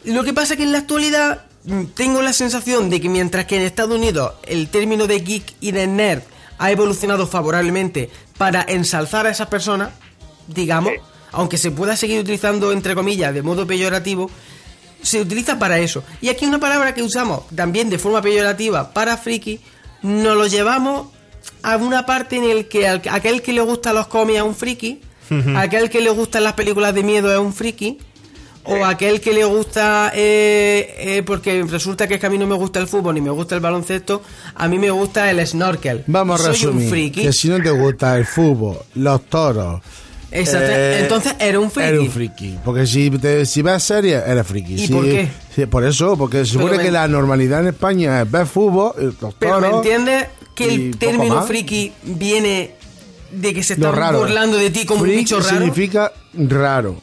Lo 0.05 0.25
que 0.25 0.33
pasa 0.33 0.57
que 0.57 0.62
en 0.62 0.73
la 0.73 0.79
actualidad 0.79 1.45
mm, 1.65 1.85
tengo 1.95 2.23
la 2.23 2.33
sensación 2.33 2.89
de 2.89 3.01
que 3.03 3.09
mientras 3.11 3.45
que 3.45 3.57
en 3.57 3.62
Estados 3.62 3.95
Unidos 3.99 4.33
el 4.47 4.69
término 4.69 5.07
de 5.07 5.21
geek 5.21 5.45
y 5.61 5.73
de 5.73 5.87
nerd 5.87 6.23
ha 6.61 6.70
evolucionado 6.70 7.27
favorablemente 7.27 8.11
para 8.37 8.62
ensalzar 8.62 9.27
a 9.27 9.31
esas 9.31 9.49
personas, 9.49 9.91
digamos, 10.47 10.93
aunque 11.32 11.57
se 11.57 11.70
pueda 11.70 11.97
seguir 11.97 12.20
utilizando 12.20 12.70
entre 12.70 12.95
comillas 12.95 13.32
de 13.32 13.43
modo 13.43 13.66
peyorativo, 13.66 14.31
se 15.01 15.23
utiliza 15.23 15.59
para 15.59 15.78
eso. 15.78 16.05
Y 16.20 16.28
aquí 16.28 16.45
una 16.45 16.61
palabra 16.61 16.93
que 16.93 17.03
usamos 17.03 17.49
también 17.57 17.89
de 17.89 17.99
forma 17.99 18.20
peyorativa 18.20 18.93
para 18.93 19.16
friki, 19.16 19.59
nos 20.03 20.37
lo 20.37 20.47
llevamos 20.47 21.09
a 21.62 21.78
una 21.78 22.05
parte 22.05 22.37
en 22.37 22.45
el 22.45 22.69
que 22.69 22.87
aquel 22.87 23.41
que 23.41 23.55
le 23.55 23.62
gusta 23.62 23.95
los 23.95 24.07
cómics 24.09 24.41
es 24.41 24.45
un 24.45 24.55
friki, 24.55 25.01
aquel 25.57 25.89
que 25.89 26.03
le 26.03 26.11
gustan 26.11 26.45
las 26.45 26.53
películas 26.53 26.95
de 26.95 27.03
miedo 27.03 27.32
es 27.32 27.39
un 27.39 27.55
friki, 27.55 27.99
o 28.65 28.85
aquel 28.85 29.20
que 29.20 29.32
le 29.32 29.45
gusta, 29.45 30.12
eh, 30.15 30.95
eh, 30.99 31.23
porque 31.24 31.62
resulta 31.65 32.07
que 32.07 32.15
es 32.15 32.20
que 32.20 32.27
a 32.27 32.31
mí 32.31 32.39
no 32.39 32.47
me 32.47 32.55
gusta 32.55 32.78
el 32.78 32.87
fútbol 32.87 33.15
ni 33.15 33.20
me 33.20 33.31
gusta 33.31 33.55
el 33.55 33.61
baloncesto, 33.61 34.23
a 34.55 34.69
mí 34.69 34.78
me 34.78 34.91
gusta 34.91 35.31
el 35.31 35.45
snorkel. 35.47 36.05
Vamos 36.07 36.41
a 36.41 36.45
Soy 36.45 36.53
resumir. 36.53 36.85
un 36.85 36.91
friki. 36.91 37.23
Que 37.23 37.32
si 37.32 37.49
no 37.49 37.61
te 37.62 37.70
gusta 37.70 38.16
el 38.19 38.27
fútbol, 38.27 38.78
los 38.95 39.23
toros. 39.27 39.81
Exacto. 40.32 40.66
eh, 40.70 41.01
Entonces 41.01 41.35
eres 41.41 41.59
un 41.61 41.70
friki. 41.70 41.99
Un 41.99 42.11
friki. 42.11 42.59
Porque 42.65 42.87
si, 42.87 43.11
te, 43.11 43.45
si 43.47 43.62
ves 43.62 43.82
series, 43.82 44.23
eres 44.27 44.47
friki. 44.47 44.74
¿Y 44.74 44.87
Si- 44.87 44.93
por 44.93 45.05
qué? 45.05 45.28
si- 45.55 45.66
por 45.66 45.85
eso, 45.85 46.16
porque 46.16 46.45
se 46.45 46.53
Pero 46.53 46.65
supone 46.66 46.77
me- 46.77 46.85
que 46.85 46.91
la 46.93 47.09
normalidad 47.09 47.61
en 47.61 47.69
España 47.69 48.23
es 48.23 48.31
ver 48.31 48.47
fútbol, 48.47 48.93
eh, 48.99 49.11
los 49.20 49.35
Pero 49.35 49.61
¿me 49.61 49.66
toros. 49.69 49.85
entiendes 49.85 50.27
que 50.55 50.73
el 50.73 50.97
término 50.99 51.43
friki 51.43 51.93
viene 52.05 52.74
de 53.32 53.55
que 53.55 53.62
se 53.65 53.73
están 53.74 53.95
raro. 53.95 54.19
burlando 54.20 54.57
de 54.57 54.70
ti 54.70 54.85
como 54.85 55.03
un 55.03 55.09
bicho 55.09 55.41
raro. 55.41 55.49
significa 55.49 56.12
raro. 56.35 57.01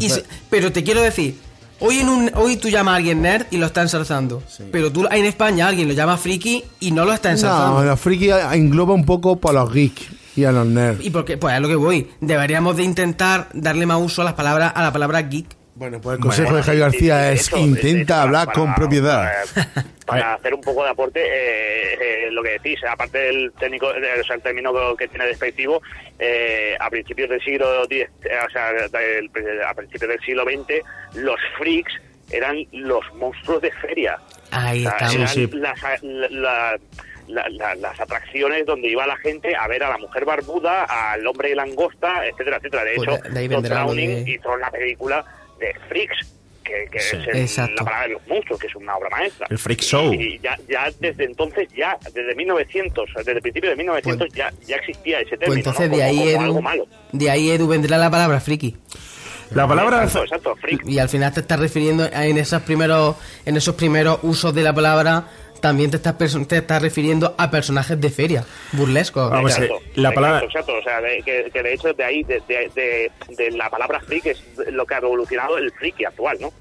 Y 0.00 0.10
pero 0.50 0.72
te 0.72 0.82
quiero 0.82 1.02
decir, 1.02 1.38
hoy 1.80 1.98
en 1.98 2.08
un 2.08 2.30
hoy 2.34 2.56
tú 2.56 2.68
llamas 2.68 2.92
a 2.92 2.96
alguien 2.96 3.22
nerd 3.22 3.46
y 3.50 3.58
lo 3.58 3.66
está 3.66 3.82
ensalzando. 3.82 4.42
Pero 4.70 4.92
tú 4.92 5.06
en 5.10 5.24
España 5.24 5.68
alguien 5.68 5.88
lo 5.88 5.94
llama 5.94 6.16
friki 6.16 6.64
y 6.80 6.92
no 6.92 7.04
lo 7.04 7.12
está 7.12 7.30
ensalzando. 7.30 7.80
no, 7.80 7.84
la 7.84 7.96
friki 7.96 8.30
engloba 8.30 8.94
un 8.94 9.04
poco 9.04 9.36
para 9.36 9.60
los 9.60 9.72
geeks 9.72 10.06
y 10.36 10.44
a 10.44 10.52
los 10.52 10.66
nerds. 10.66 11.04
Y 11.04 11.10
porque, 11.10 11.36
pues 11.36 11.54
a 11.54 11.60
lo 11.60 11.68
que 11.68 11.76
voy, 11.76 12.10
deberíamos 12.20 12.76
de 12.76 12.84
intentar 12.84 13.48
darle 13.52 13.86
más 13.86 14.00
uso 14.00 14.22
a 14.22 14.24
las 14.24 14.34
palabras, 14.34 14.72
a 14.74 14.82
la 14.82 14.92
palabra 14.92 15.22
geek. 15.22 15.61
Bueno, 15.82 16.00
pues 16.00 16.16
el 16.16 16.22
consejo 16.22 16.54
de 16.54 16.62
Javi 16.62 16.78
García 16.78 17.32
es 17.32 17.50
intenta 17.56 18.22
hablar 18.22 18.52
con 18.52 18.72
propiedad. 18.72 19.32
para 20.06 20.34
hacer 20.34 20.54
un 20.54 20.60
poco 20.60 20.84
de 20.84 20.90
aporte, 20.90 21.20
eh, 21.20 21.94
eh, 22.26 22.30
lo 22.30 22.40
que 22.40 22.50
decís, 22.50 22.78
aparte 22.88 23.18
del 23.18 23.52
técnico, 23.58 23.92
eh, 23.92 24.20
o 24.20 24.22
sea, 24.22 24.36
el 24.36 24.42
término 24.42 24.72
que 24.96 25.08
tiene 25.08 25.26
despectivo, 25.26 25.82
eh, 26.20 26.76
a 26.78 26.88
principios 26.88 27.30
del 27.30 27.40
siglo 27.42 27.82
X, 27.86 28.06
eh, 28.22 28.28
o 28.46 28.50
sea, 28.50 28.72
del- 28.72 29.28
a 29.66 29.74
principios 29.74 30.08
del 30.08 30.20
siglo 30.20 30.44
XX, 30.44 30.84
los 31.20 31.34
freaks 31.58 31.92
eran 32.30 32.58
los 32.70 33.00
monstruos 33.14 33.60
de 33.62 33.72
feria. 33.72 34.18
Ahí 34.52 34.86
O 34.86 34.88
sea, 34.88 34.98
estamos. 35.08 35.14
eran 35.16 35.28
Sí. 35.28 35.50
Las, 35.52 35.82
la- 36.04 36.28
la- 36.30 36.78
la- 37.26 37.48
la- 37.48 37.74
las 37.74 37.98
atracciones 38.00 38.66
donde 38.66 38.86
iba 38.88 39.04
la 39.04 39.16
gente 39.16 39.56
a 39.56 39.66
ver 39.66 39.82
a 39.82 39.88
la 39.90 39.98
mujer 39.98 40.24
barbuda, 40.24 40.84
al 40.84 41.26
hombre 41.26 41.56
langosta, 41.56 42.24
etcétera, 42.24 42.58
etcétera. 42.58 42.84
De 42.84 42.94
Pues 42.94 43.08
hecho, 43.08 43.22
de- 43.30 43.48
de 43.48 43.48
lo 43.48 43.62
Browning 43.62 44.24
de- 44.24 44.30
hizo 44.30 44.56
la 44.56 44.70
película 44.70 45.24
de 45.62 45.74
Freaks, 45.88 46.34
que, 46.64 46.86
que 46.92 47.00
Sí. 47.00 47.16
es 47.32 47.58
el- 47.58 47.74
la 47.74 47.84
palabra 47.84 48.02
de 48.08 48.12
los 48.14 48.26
monstruos, 48.28 48.60
que 48.60 48.66
es 48.68 48.74
una 48.76 48.96
obra 48.96 49.10
maestra. 49.10 49.46
El 49.50 49.58
Freak 49.58 49.80
Show. 49.80 50.12
Y 50.12 50.38
ya, 50.40 50.56
ya 50.68 50.90
desde 51.00 51.24
entonces, 51.24 51.68
ya 51.76 51.98
desde 52.12 52.34
1900, 52.34 53.10
desde 53.16 53.32
el 53.32 53.40
principio 53.42 53.70
de 53.70 53.76
1900 53.76 54.28
ya, 54.32 54.52
ya 54.66 54.76
existía 54.76 55.20
ese 55.20 55.30
término, 55.36 55.46
Pues 55.46 55.58
entonces 55.58 55.90
¿no? 55.90 55.96
de 55.96 56.02
ahí 56.04 56.16
como 56.18 56.28
Edu, 56.30 56.40
algo 56.40 56.62
malo. 56.62 56.86
de 57.12 57.30
ahí 57.30 57.50
Edu 57.50 57.66
vendrá 57.68 57.98
la 57.98 58.10
palabra 58.10 58.40
friki. 58.40 58.76
La 59.50 59.68
palabra 59.68 60.04
Exacto, 60.04 60.22
exacto, 60.24 60.56
freak. 60.56 60.86
Y 60.88 60.98
al 60.98 61.10
final 61.10 61.32
te 61.34 61.40
estás 61.40 61.60
refiriendo 61.60 62.04
a- 62.04 62.26
en 62.26 62.38
esos 62.38 62.62
primeros 62.62 63.16
en 63.44 63.56
esos 63.56 63.74
primeros 63.74 64.20
usos 64.22 64.54
de 64.54 64.62
la 64.62 64.72
palabra 64.72 65.26
también 65.62 65.90
te 65.90 65.96
estás 65.96 66.14
perso- 66.18 66.46
te 66.46 66.58
estás 66.58 66.82
refiriendo 66.82 67.34
a 67.38 67.50
personajes 67.50 67.98
de 67.98 68.10
feria, 68.10 68.44
burlescos. 68.72 69.30
Vamos, 69.30 69.52
Exacto, 69.52 69.76
eh, 69.76 69.92
la 69.94 70.12
palabra- 70.12 70.40
Exacto, 70.44 70.72
exacto, 70.72 70.78
o 70.78 70.82
sea, 70.82 71.00
de- 71.00 71.22
que, 71.22 71.50
que 71.50 71.62
de 71.62 71.72
hecho 71.72 71.92
de 71.94 72.04
ahí, 72.04 72.22
de, 72.24 72.42
de, 72.46 72.70
de- 72.74 73.10
de 73.34 73.50
la 73.52 73.70
palabra 73.70 74.00
freak 74.00 74.26
es 74.26 74.42
lo 74.70 74.84
que 74.84 74.94
ha 74.94 75.00
revolucionado 75.00 75.56
el 75.56 75.70
friki 75.72 76.04
actual, 76.04 76.36
¿no? 76.40 76.52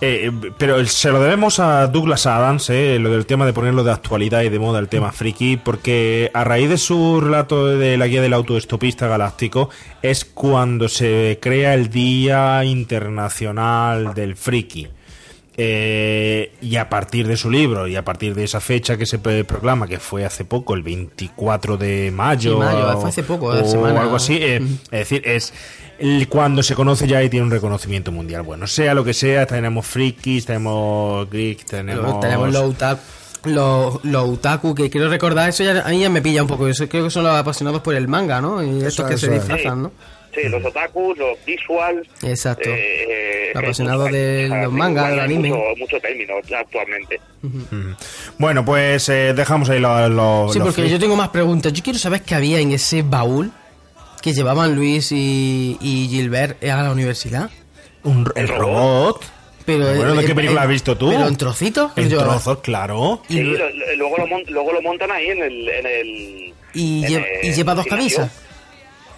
Eh, 0.00 0.28
eh, 0.28 0.50
pero 0.58 0.84
se 0.86 1.10
lo 1.12 1.20
debemos 1.22 1.60
a 1.60 1.86
Douglas 1.86 2.26
Adams, 2.26 2.68
eh, 2.68 2.98
lo 3.00 3.10
del 3.10 3.26
tema 3.26 3.46
de 3.46 3.52
ponerlo 3.52 3.84
de 3.84 3.92
actualidad 3.92 4.42
y 4.42 4.48
de 4.48 4.58
moda, 4.58 4.80
el 4.80 4.88
tema 4.88 5.12
friki, 5.12 5.56
porque 5.56 6.32
a 6.34 6.42
raíz 6.42 6.68
de 6.68 6.78
su 6.78 7.20
relato 7.20 7.68
de 7.68 7.96
la 7.96 8.08
guía 8.08 8.20
del 8.20 8.32
autoestopista 8.34 9.06
galáctico 9.06 9.70
es 10.02 10.24
cuando 10.24 10.88
se 10.88 11.38
crea 11.40 11.74
el 11.74 11.90
Día 11.90 12.64
Internacional 12.64 14.14
del 14.14 14.34
Friki. 14.36 14.88
Eh, 15.56 16.52
y 16.60 16.76
a 16.76 16.88
partir 16.88 17.28
de 17.28 17.36
su 17.36 17.48
libro 17.50 17.86
y 17.86 17.94
a 17.94 18.04
partir 18.04 18.34
de 18.34 18.42
esa 18.44 18.60
fecha 18.60 18.96
que 18.96 19.06
se 19.06 19.18
proclama, 19.18 19.86
que 19.86 19.98
fue 20.00 20.24
hace 20.24 20.44
poco, 20.44 20.74
el 20.74 20.82
24 20.82 21.76
de 21.76 22.10
mayo, 22.12 22.54
Sí, 22.54 22.58
mayo, 22.58 22.88
o- 22.96 23.00
fue 23.00 23.10
hace 23.10 23.22
poco, 23.22 23.46
o 23.46 23.64
semana. 23.64 24.00
algo 24.02 24.16
así, 24.16 24.36
eh, 24.40 24.56
es 24.56 24.90
decir, 24.90 25.22
es 25.24 25.52
el- 26.00 26.28
cuando 26.28 26.62
se 26.64 26.74
conoce 26.74 27.06
ya 27.06 27.22
y 27.22 27.30
tiene 27.30 27.46
un 27.46 27.52
reconocimiento 27.52 28.10
mundial. 28.10 28.42
Bueno, 28.42 28.66
sea 28.66 28.94
lo 28.94 29.04
que 29.04 29.14
sea, 29.14 29.46
tenemos 29.46 29.86
frikis, 29.86 30.44
tenemos 30.44 31.30
geeks, 31.30 31.66
tenemos... 31.66 32.18
Tenemos 32.18 32.52
los 32.52 32.62
otaku, 32.62 33.00
los, 33.44 34.04
los 34.04 34.28
otaku, 34.28 34.74
que 34.74 34.90
quiero 34.90 35.08
recordar, 35.08 35.48
eso 35.50 35.62
ya, 35.62 35.86
a 35.86 35.90
mí 35.90 36.00
ya 36.00 36.10
me 36.10 36.20
pilla 36.20 36.42
un 36.42 36.48
poco, 36.48 36.66
eso 36.66 36.88
creo 36.88 37.04
que 37.04 37.10
son 37.10 37.22
los 37.22 37.32
apasionados 37.36 37.80
por 37.80 37.94
el 37.94 38.08
manga, 38.08 38.40
¿no? 38.40 38.60
Y 38.62 38.82
estos 38.82 39.06
que 39.06 39.14
eso 39.14 39.26
se 39.26 39.32
disfrazan, 39.34 39.82
¿no? 39.84 39.92
Sí, 40.34 40.48
los 40.48 40.64
otakus, 40.64 41.16
los 41.18 41.38
visuals. 41.44 42.08
Exacto. 42.22 42.68
eh, 42.70 43.50
Los 43.54 43.62
eh, 43.62 43.66
apasionados 43.66 44.06
hay- 44.08 44.12
de 44.12 44.48
los 44.64 44.72
mangas, 44.72 45.10
del 45.10 45.20
anime. 45.20 45.48
Mucho, 45.50 45.62
mucho 45.78 46.00
término 46.00 46.34
actualmente. 46.58 47.20
Bueno, 48.38 48.64
pues 48.64 49.08
eh, 49.08 49.32
dejamos 49.34 49.70
ahí 49.70 49.78
los... 49.80 50.10
los- 50.10 50.52
Sí, 50.52 50.58
los 50.58 50.66
porque 50.66 50.82
frikis. 50.82 50.92
yo 50.92 50.98
tengo 50.98 51.16
más 51.16 51.28
preguntas. 51.28 51.72
Yo 51.72 51.82
quiero 51.82 51.98
saber 51.98 52.22
qué 52.22 52.34
había 52.34 52.58
en 52.58 52.72
ese 52.72 53.02
baúl 53.02 53.52
que 54.22 54.32
llevaban 54.32 54.74
Luis 54.74 55.12
y, 55.12 55.76
y 55.80 56.08
Gilbert 56.08 56.62
a 56.64 56.82
la 56.82 56.90
universidad. 56.92 57.50
Un- 58.02 58.30
el 58.34 58.48
robot. 58.48 59.24
Pero, 59.66 59.94
Bueno, 59.94 60.14
¿de 60.14 60.22
eh, 60.22 60.26
qué 60.26 60.34
película 60.34 60.60
eh, 60.60 60.64
has 60.64 60.68
visto 60.68 60.96
tú? 60.98 61.08
Pero 61.10 61.26
en 61.26 61.36
trocitos. 61.36 61.92
En 61.96 62.08
Yo- 62.10 62.18
trozos, 62.18 62.58
claro. 62.60 63.22
Sí, 63.28 63.40
lo- 63.40 63.56
lo- 63.58 63.96
luego, 63.96 64.16
lo 64.18 64.26
luego 64.50 64.72
lo 64.72 64.82
montan 64.82 65.10
ahí 65.10 65.28
en 65.28 65.42
el... 65.42 65.68
En 65.68 65.86
el 65.86 66.54
Y, 66.74 67.04
en 67.04 67.10
lle- 67.12 67.26
el 67.42 67.48
y 67.48 67.52
lleva 67.54 67.74
dos 67.74 67.86
camisas. 67.86 68.30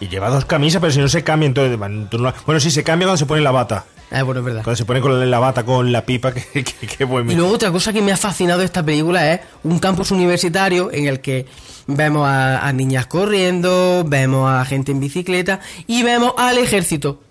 Y 0.00 0.08
lleva 0.08 0.28
dos 0.28 0.44
camisas, 0.44 0.80
pero 0.80 0.92
si 0.92 1.00
no 1.00 1.08
se 1.08 1.24
cambia, 1.24 1.46
entonces... 1.46 1.78
bueno, 1.78 2.60
sí, 2.60 2.70
se 2.70 2.84
cambia 2.84 3.06
cuando 3.06 3.18
se 3.18 3.26
pone 3.26 3.40
la 3.40 3.50
bata. 3.50 3.84
Ah, 4.10 4.22
bueno, 4.22 4.40
es 4.40 4.44
verdad. 4.44 4.62
Cuando 4.62 4.76
se 4.76 4.84
pone 4.84 5.00
con 5.00 5.30
la 5.30 5.38
bata 5.38 5.64
con 5.64 5.90
la 5.90 6.04
pipa, 6.04 6.32
que, 6.34 6.64
que, 6.64 6.86
que 6.86 7.04
buen... 7.04 7.30
Y 7.30 7.34
luego 7.34 7.52
otra 7.52 7.70
cosa 7.70 7.92
que 7.92 8.02
me 8.02 8.12
ha 8.12 8.16
fascinado 8.16 8.60
de 8.60 8.66
esta 8.66 8.84
película 8.84 9.32
es 9.32 9.40
un 9.64 9.78
campus 9.78 10.10
universitario 10.10 10.90
en 10.92 11.06
el 11.06 11.20
que 11.20 11.46
vemos 11.86 12.26
a, 12.26 12.66
a 12.66 12.72
niñas 12.72 13.06
corriendo, 13.06 14.04
vemos 14.06 14.50
a 14.50 14.64
gente 14.64 14.92
en 14.92 15.00
bicicleta 15.00 15.60
y 15.86 16.02
vemos 16.02 16.34
al 16.36 16.58
ejército. 16.58 17.22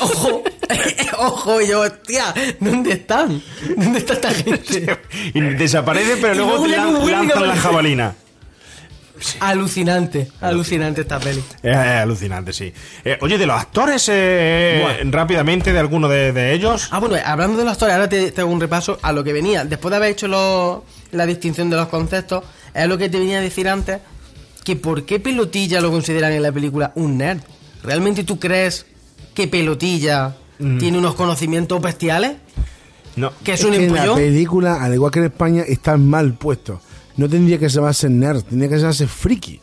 Ojo, 0.00 0.42
ojo, 1.18 1.60
yo, 1.60 1.80
hostia, 1.80 2.32
¿dónde 2.60 2.92
están? 2.92 3.42
¿Dónde 3.76 3.98
está 3.98 4.14
esta 4.14 4.30
gente? 4.34 4.98
Y 5.34 5.40
desaparece, 5.40 6.16
pero 6.20 6.34
Y 6.34 6.36
luego 6.38 6.66
luego 6.66 6.66
lanzan 7.08 7.48
la 7.48 7.54
aparecer. 7.54 8.14
Alucinante, 9.40 10.28
alucinante 10.40 11.00
esta 11.02 11.18
peli. 11.18 11.42
Es, 11.62 11.70
es 11.70 11.76
alucinante, 11.76 12.52
sí. 12.52 12.72
Eh, 13.04 13.18
oye, 13.20 13.38
de 13.38 13.46
los 13.46 13.58
actores, 13.60 14.08
eh, 14.12 15.00
rápidamente, 15.10 15.72
de 15.72 15.78
alguno 15.78 16.08
de, 16.08 16.32
de 16.32 16.52
ellos. 16.52 16.88
Ah, 16.90 16.98
bueno, 17.00 17.16
hablando 17.24 17.56
de 17.58 17.64
la 17.64 17.72
historia, 17.72 17.94
ahora 17.94 18.08
te, 18.08 18.30
te 18.32 18.40
hago 18.40 18.50
un 18.50 18.60
repaso 18.60 18.98
a 19.02 19.12
lo 19.12 19.22
que 19.24 19.32
venía. 19.32 19.64
Después 19.64 19.90
de 19.90 19.96
haber 19.96 20.10
hecho 20.10 20.28
lo- 20.28 20.84
la 21.12 21.26
distinción 21.26 21.70
de 21.70 21.76
los 21.76 21.88
conceptos, 21.88 22.44
es 22.74 22.86
lo 22.88 22.98
que 22.98 23.08
te 23.08 23.18
venía 23.18 23.38
a 23.38 23.42
decir 23.42 23.68
antes, 23.68 24.00
que 24.64 24.76
por 24.76 25.04
qué 25.04 25.20
Pelotilla 25.20 25.80
lo 25.80 25.90
consideran 25.90 26.32
en 26.32 26.42
la 26.42 26.52
película 26.52 26.92
un 26.96 27.16
nerd. 27.18 27.40
¿Realmente 27.82 28.24
tú 28.24 28.38
crees 28.38 28.86
que 29.34 29.46
Pelotilla 29.48 30.34
Mm. 30.58 30.78
tiene 30.78 30.96
unos 30.98 31.14
conocimientos 31.14 31.80
bestiales? 31.82 32.32
No. 33.14 33.30
¿Que 33.44 33.52
es 33.52 33.62
un 33.64 33.72
que 33.72 33.84
en 33.84 33.94
la 33.94 34.14
película, 34.14 34.82
al 34.82 34.92
igual 34.94 35.10
que 35.12 35.18
en 35.20 35.26
España, 35.26 35.62
está 35.66 35.96
mal 35.98 36.34
puesto. 36.34 36.80
No 37.16 37.28
tendría 37.28 37.58
que 37.58 37.68
llamarse 37.68 38.08
nerd, 38.08 38.42
tendría 38.42 38.68
que 38.70 38.76
llamarse 38.78 39.06
friki. 39.06 39.60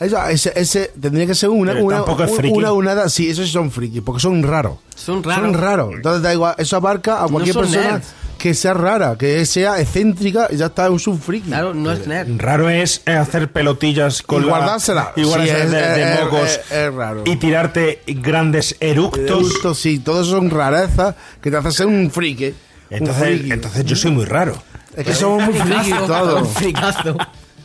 Eso, 0.00 0.24
ese, 0.28 0.52
ese 0.54 0.92
tendría 1.00 1.26
que 1.26 1.34
ser 1.34 1.48
una, 1.48 1.72
Pero 1.72 1.84
una, 1.84 1.96
tampoco 1.96 2.22
es 2.24 2.36
friki. 2.36 2.56
una 2.56 2.72
unada. 2.72 3.08
Sí, 3.08 3.28
esos 3.28 3.46
sí 3.46 3.52
son 3.52 3.70
friki, 3.72 4.00
porque 4.00 4.20
son 4.20 4.42
raros. 4.44 4.78
Son 4.94 5.22
raros. 5.24 5.44
Son 5.44 5.54
raros. 5.60 5.94
Entonces 5.94 6.22
da 6.22 6.32
igual, 6.32 6.54
eso 6.58 6.76
abarca 6.76 7.24
a 7.24 7.26
cualquier 7.26 7.54
son 7.54 7.64
persona 7.64 7.92
nerds. 7.94 8.06
que 8.38 8.54
sea 8.54 8.74
rara, 8.74 9.16
que 9.18 9.44
sea 9.44 9.80
excéntrica, 9.80 10.46
y 10.52 10.56
ya 10.56 10.66
está, 10.66 10.86
es 10.86 11.06
un 11.08 11.18
friki. 11.18 11.48
Claro, 11.48 11.74
no 11.74 11.90
es 11.90 12.06
nerd. 12.06 12.28
Raro 12.36 12.68
es 12.70 13.02
eh, 13.06 13.12
hacer 13.12 13.50
pelotillas 13.50 14.22
con 14.22 14.42
Y 14.42 14.46
la- 14.46 14.50
guardársela. 14.58 15.12
y 15.16 15.24
guardársela 15.24 15.64
Sí, 15.64 15.70
de, 15.72 15.80
es- 15.80 15.94
de 15.96 16.12
es- 16.14 16.20
mocos 16.24 16.42
es- 16.48 16.60
es 16.72 16.94
raro. 16.94 17.22
y 17.26 17.36
tirarte 17.36 18.02
grandes 18.06 18.76
eructos. 18.78 19.46
Esto 19.56 19.74
sí, 19.74 19.98
todos 19.98 20.28
son 20.28 20.48
rarezas 20.50 21.16
que 21.42 21.50
te 21.50 21.56
hacen 21.56 21.72
ser 21.72 21.86
un 21.86 22.08
friki. 22.12 22.54
Entonces, 22.90 23.22
un 23.32 23.36
friki. 23.38 23.52
entonces 23.52 23.84
yo 23.84 23.96
soy 23.96 24.12
muy 24.12 24.26
raro. 24.26 24.54
Es 24.98 25.06
que 25.06 25.14
somos 25.14 25.42
muy 25.44 25.54
friki 25.54 25.92
Un 25.92 26.06
todos. 26.06 26.48
fricazo. 26.54 27.16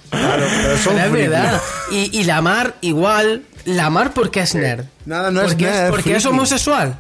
Claro, 0.09 0.43
pero 0.61 0.77
son 0.77 0.93
Pero 0.95 1.05
es 1.05 1.11
frikis. 1.11 1.29
verdad. 1.29 1.61
Y, 1.91 2.19
y 2.19 2.23
la 2.25 2.41
Mar, 2.41 2.75
igual. 2.81 3.43
La 3.65 3.89
Mar, 3.89 4.11
porque 4.13 4.41
es 4.41 4.53
nerd? 4.55 4.85
Nada, 5.05 5.31
no 5.31 5.41
es 5.41 5.47
porque 5.47 5.65
nerd, 5.65 5.85
es 5.85 5.89
porque 5.89 6.11
es 6.15 6.23
friki. 6.23 6.27
homosexual. 6.27 6.99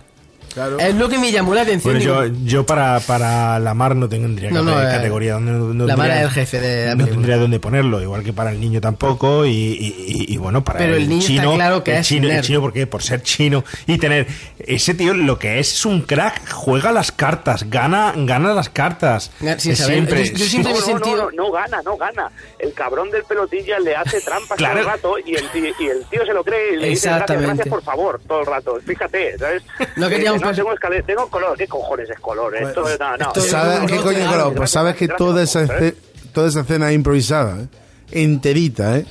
Claro. 0.53 0.77
Es 0.79 0.95
lo 0.95 1.09
que 1.09 1.17
me 1.17 1.31
llamó 1.31 1.53
la 1.55 1.61
atención. 1.61 1.95
Bueno, 1.95 2.25
yo, 2.27 2.33
yo 2.45 2.65
para, 2.65 2.99
para 3.01 3.59
la 3.59 3.73
mar 3.73 3.95
no 3.95 4.07
tendría 4.07 4.51
No, 4.51 4.61
no, 4.63 4.79
eh, 4.79 4.85
categoría. 4.85 5.33
donde- 5.33 5.51
no 5.73 5.85
la 5.85 5.97
mar 5.97 6.11
es 6.11 6.21
el 6.21 6.29
jefe 6.29 6.59
de 6.59 6.85
la 6.87 6.95
No 6.95 7.05
tendría 7.07 7.37
dónde 7.37 7.59
ponerlo, 7.59 8.01
igual 8.01 8.23
que 8.23 8.33
para 8.33 8.51
el 8.51 8.59
niño 8.59 8.79
tampoco. 8.79 9.45
Y, 9.45 9.49
y- 9.51 9.95
y- 10.29 10.33
y 10.33 10.37
bueno, 10.37 10.63
para 10.63 10.79
Pero 10.79 10.95
el 10.95 11.09
niño 11.09 11.21
está 11.21 11.27
chino. 11.33 11.53
claro 11.55 11.83
que 11.83 11.91
el 11.91 11.97
es 11.97 12.07
chino, 12.07 12.29
el 12.29 12.41
chino, 12.41 12.61
porque 12.61 12.87
por 12.87 13.01
ser 13.03 13.21
chino 13.23 13.63
y 13.87 13.97
tener. 13.97 14.27
Ese 14.59 14.93
tío 14.93 15.13
lo 15.13 15.37
que 15.39 15.59
es 15.59 15.73
es 15.73 15.85
un 15.85 16.01
crack, 16.01 16.51
juega 16.51 16.91
las 16.91 17.11
cartas, 17.11 17.69
gana, 17.69 18.13
gana 18.15 18.53
las 18.53 18.69
cartas. 18.69 19.31
Siempre. 19.57 20.25
Yo- 20.25 20.33
yo 20.37 20.45
siempre 20.45 20.73
No, 20.73 20.79
me 20.79 20.79
no, 20.79 20.79
no, 20.79 20.85
sentido- 21.05 21.31
no, 21.31 21.43
no 21.45 21.51
gana, 21.51 21.81
no 21.83 21.97
gana. 21.97 22.31
El 22.59 22.73
cabrón 22.73 23.09
del 23.11 23.23
pelotilla 23.23 23.79
le 23.79 23.95
hace 23.95 24.21
trampas 24.21 24.57
Claro. 24.57 24.73
todo 24.73 24.81
el 24.81 24.85
rato 24.87 25.15
y 25.25 25.35
el, 25.35 25.49
tío, 25.49 25.65
y 25.79 25.87
el 25.87 26.05
tío 26.09 26.25
se 26.25 26.33
lo 26.33 26.43
cree 26.43 26.73
y 26.75 26.77
le 26.77 26.87
dice 26.89 27.07
gracias, 27.09 27.13
Exactamente. 27.31 27.45
gracias 27.47 27.67
por 27.69 27.83
favor 27.83 28.21
todo 28.27 28.39
el 28.41 28.45
rato. 28.45 28.79
Fíjate, 28.85 29.37
¿sabes? 29.37 29.63
No 29.95 30.09
quería 30.09 30.33
un 30.33 30.42
pers- 30.49 30.55
tengo, 30.55 30.73
escalera- 30.73 31.05
tengo 31.05 31.27
color, 31.29 31.57
¿qué 31.57 31.67
cojones 31.67 32.09
es 32.09 32.19
color? 32.19 32.55
Esto, 32.55 32.81
no, 32.81 33.17
no. 33.17 33.25
esto- 33.27 33.41
¿Sabes 33.41 33.81
no, 33.81 33.85
qué 33.87 33.95
no, 33.95 34.01
coño 34.03 34.19
no, 34.25 34.31
color? 34.31 34.47
no, 34.47 34.53
Pues 34.55 34.69
sabes 34.71 34.95
que 34.95 35.07
toda 35.07 35.43
esa, 35.43 35.63
esce- 35.63 35.95
toda 36.33 36.47
esa 36.49 36.61
escena 36.61 36.89
es 36.89 36.95
improvisada, 36.95 37.61
¿eh? 37.61 37.67
Enterita, 38.11 38.97
¿eh? 38.97 39.05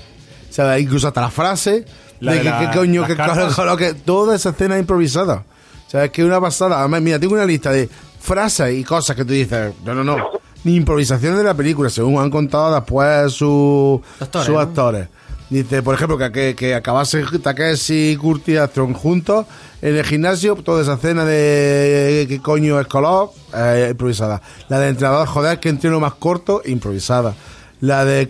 ¿Sabes? 0.50 0.82
Incluso 0.82 1.08
hasta 1.08 1.20
la 1.22 1.30
frase 1.30 1.84
La 2.20 2.32
de 2.32 2.38
de 2.38 2.44
que, 2.44 2.50
la- 2.50 2.58
qué 2.70 2.78
coño, 2.78 3.06
qué 3.06 3.16
color, 3.16 3.54
color, 3.54 3.78
que 3.78 3.94
toda 3.94 4.36
esa 4.36 4.50
escena 4.50 4.76
es 4.76 4.80
improvisada. 4.80 5.44
¿Sabes? 5.88 6.10
Que 6.10 6.24
una 6.24 6.40
pasada. 6.40 6.78
Además, 6.80 7.02
mira, 7.02 7.18
tengo 7.18 7.34
una 7.34 7.44
lista 7.44 7.70
de 7.70 7.88
frases 8.20 8.74
y 8.74 8.84
cosas 8.84 9.14
que 9.16 9.24
tú 9.24 9.32
dices, 9.32 9.72
no, 9.84 9.94
no, 9.94 10.04
no. 10.04 10.16
Ni 10.64 10.76
improvisación 10.76 11.36
de 11.36 11.42
la 11.42 11.54
película, 11.54 11.90
según 11.90 12.22
han 12.22 12.30
contado 12.30 12.72
después 12.74 13.32
sus 13.32 14.00
Actores, 14.20 14.46
sus 14.46 14.54
¿no? 14.54 14.60
actores. 14.60 15.08
Dice, 15.50 15.82
por 15.82 15.94
ejemplo, 15.96 16.16
que, 16.16 16.30
que, 16.32 16.54
que 16.56 16.74
acabase 16.74 17.24
Takeshi 17.42 18.12
y 18.12 18.16
Curtis 18.16 18.58
Armstrong 18.58 18.94
juntos 18.94 19.44
en 19.82 19.96
el 19.96 20.04
gimnasio, 20.04 20.54
toda 20.54 20.80
esa 20.82 20.94
escena 20.94 21.24
de 21.24 22.24
qué 22.28 22.40
coño 22.40 22.80
es 22.80 22.86
color, 22.86 23.32
eh, 23.54 23.88
improvisada. 23.90 24.40
La 24.68 24.78
de 24.78 24.88
entrenador, 24.88 25.26
joder, 25.26 25.58
que 25.58 25.68
entreno 25.68 25.98
más 25.98 26.14
corto, 26.14 26.62
improvisada. 26.64 27.34
La 27.80 28.04
de, 28.04 28.28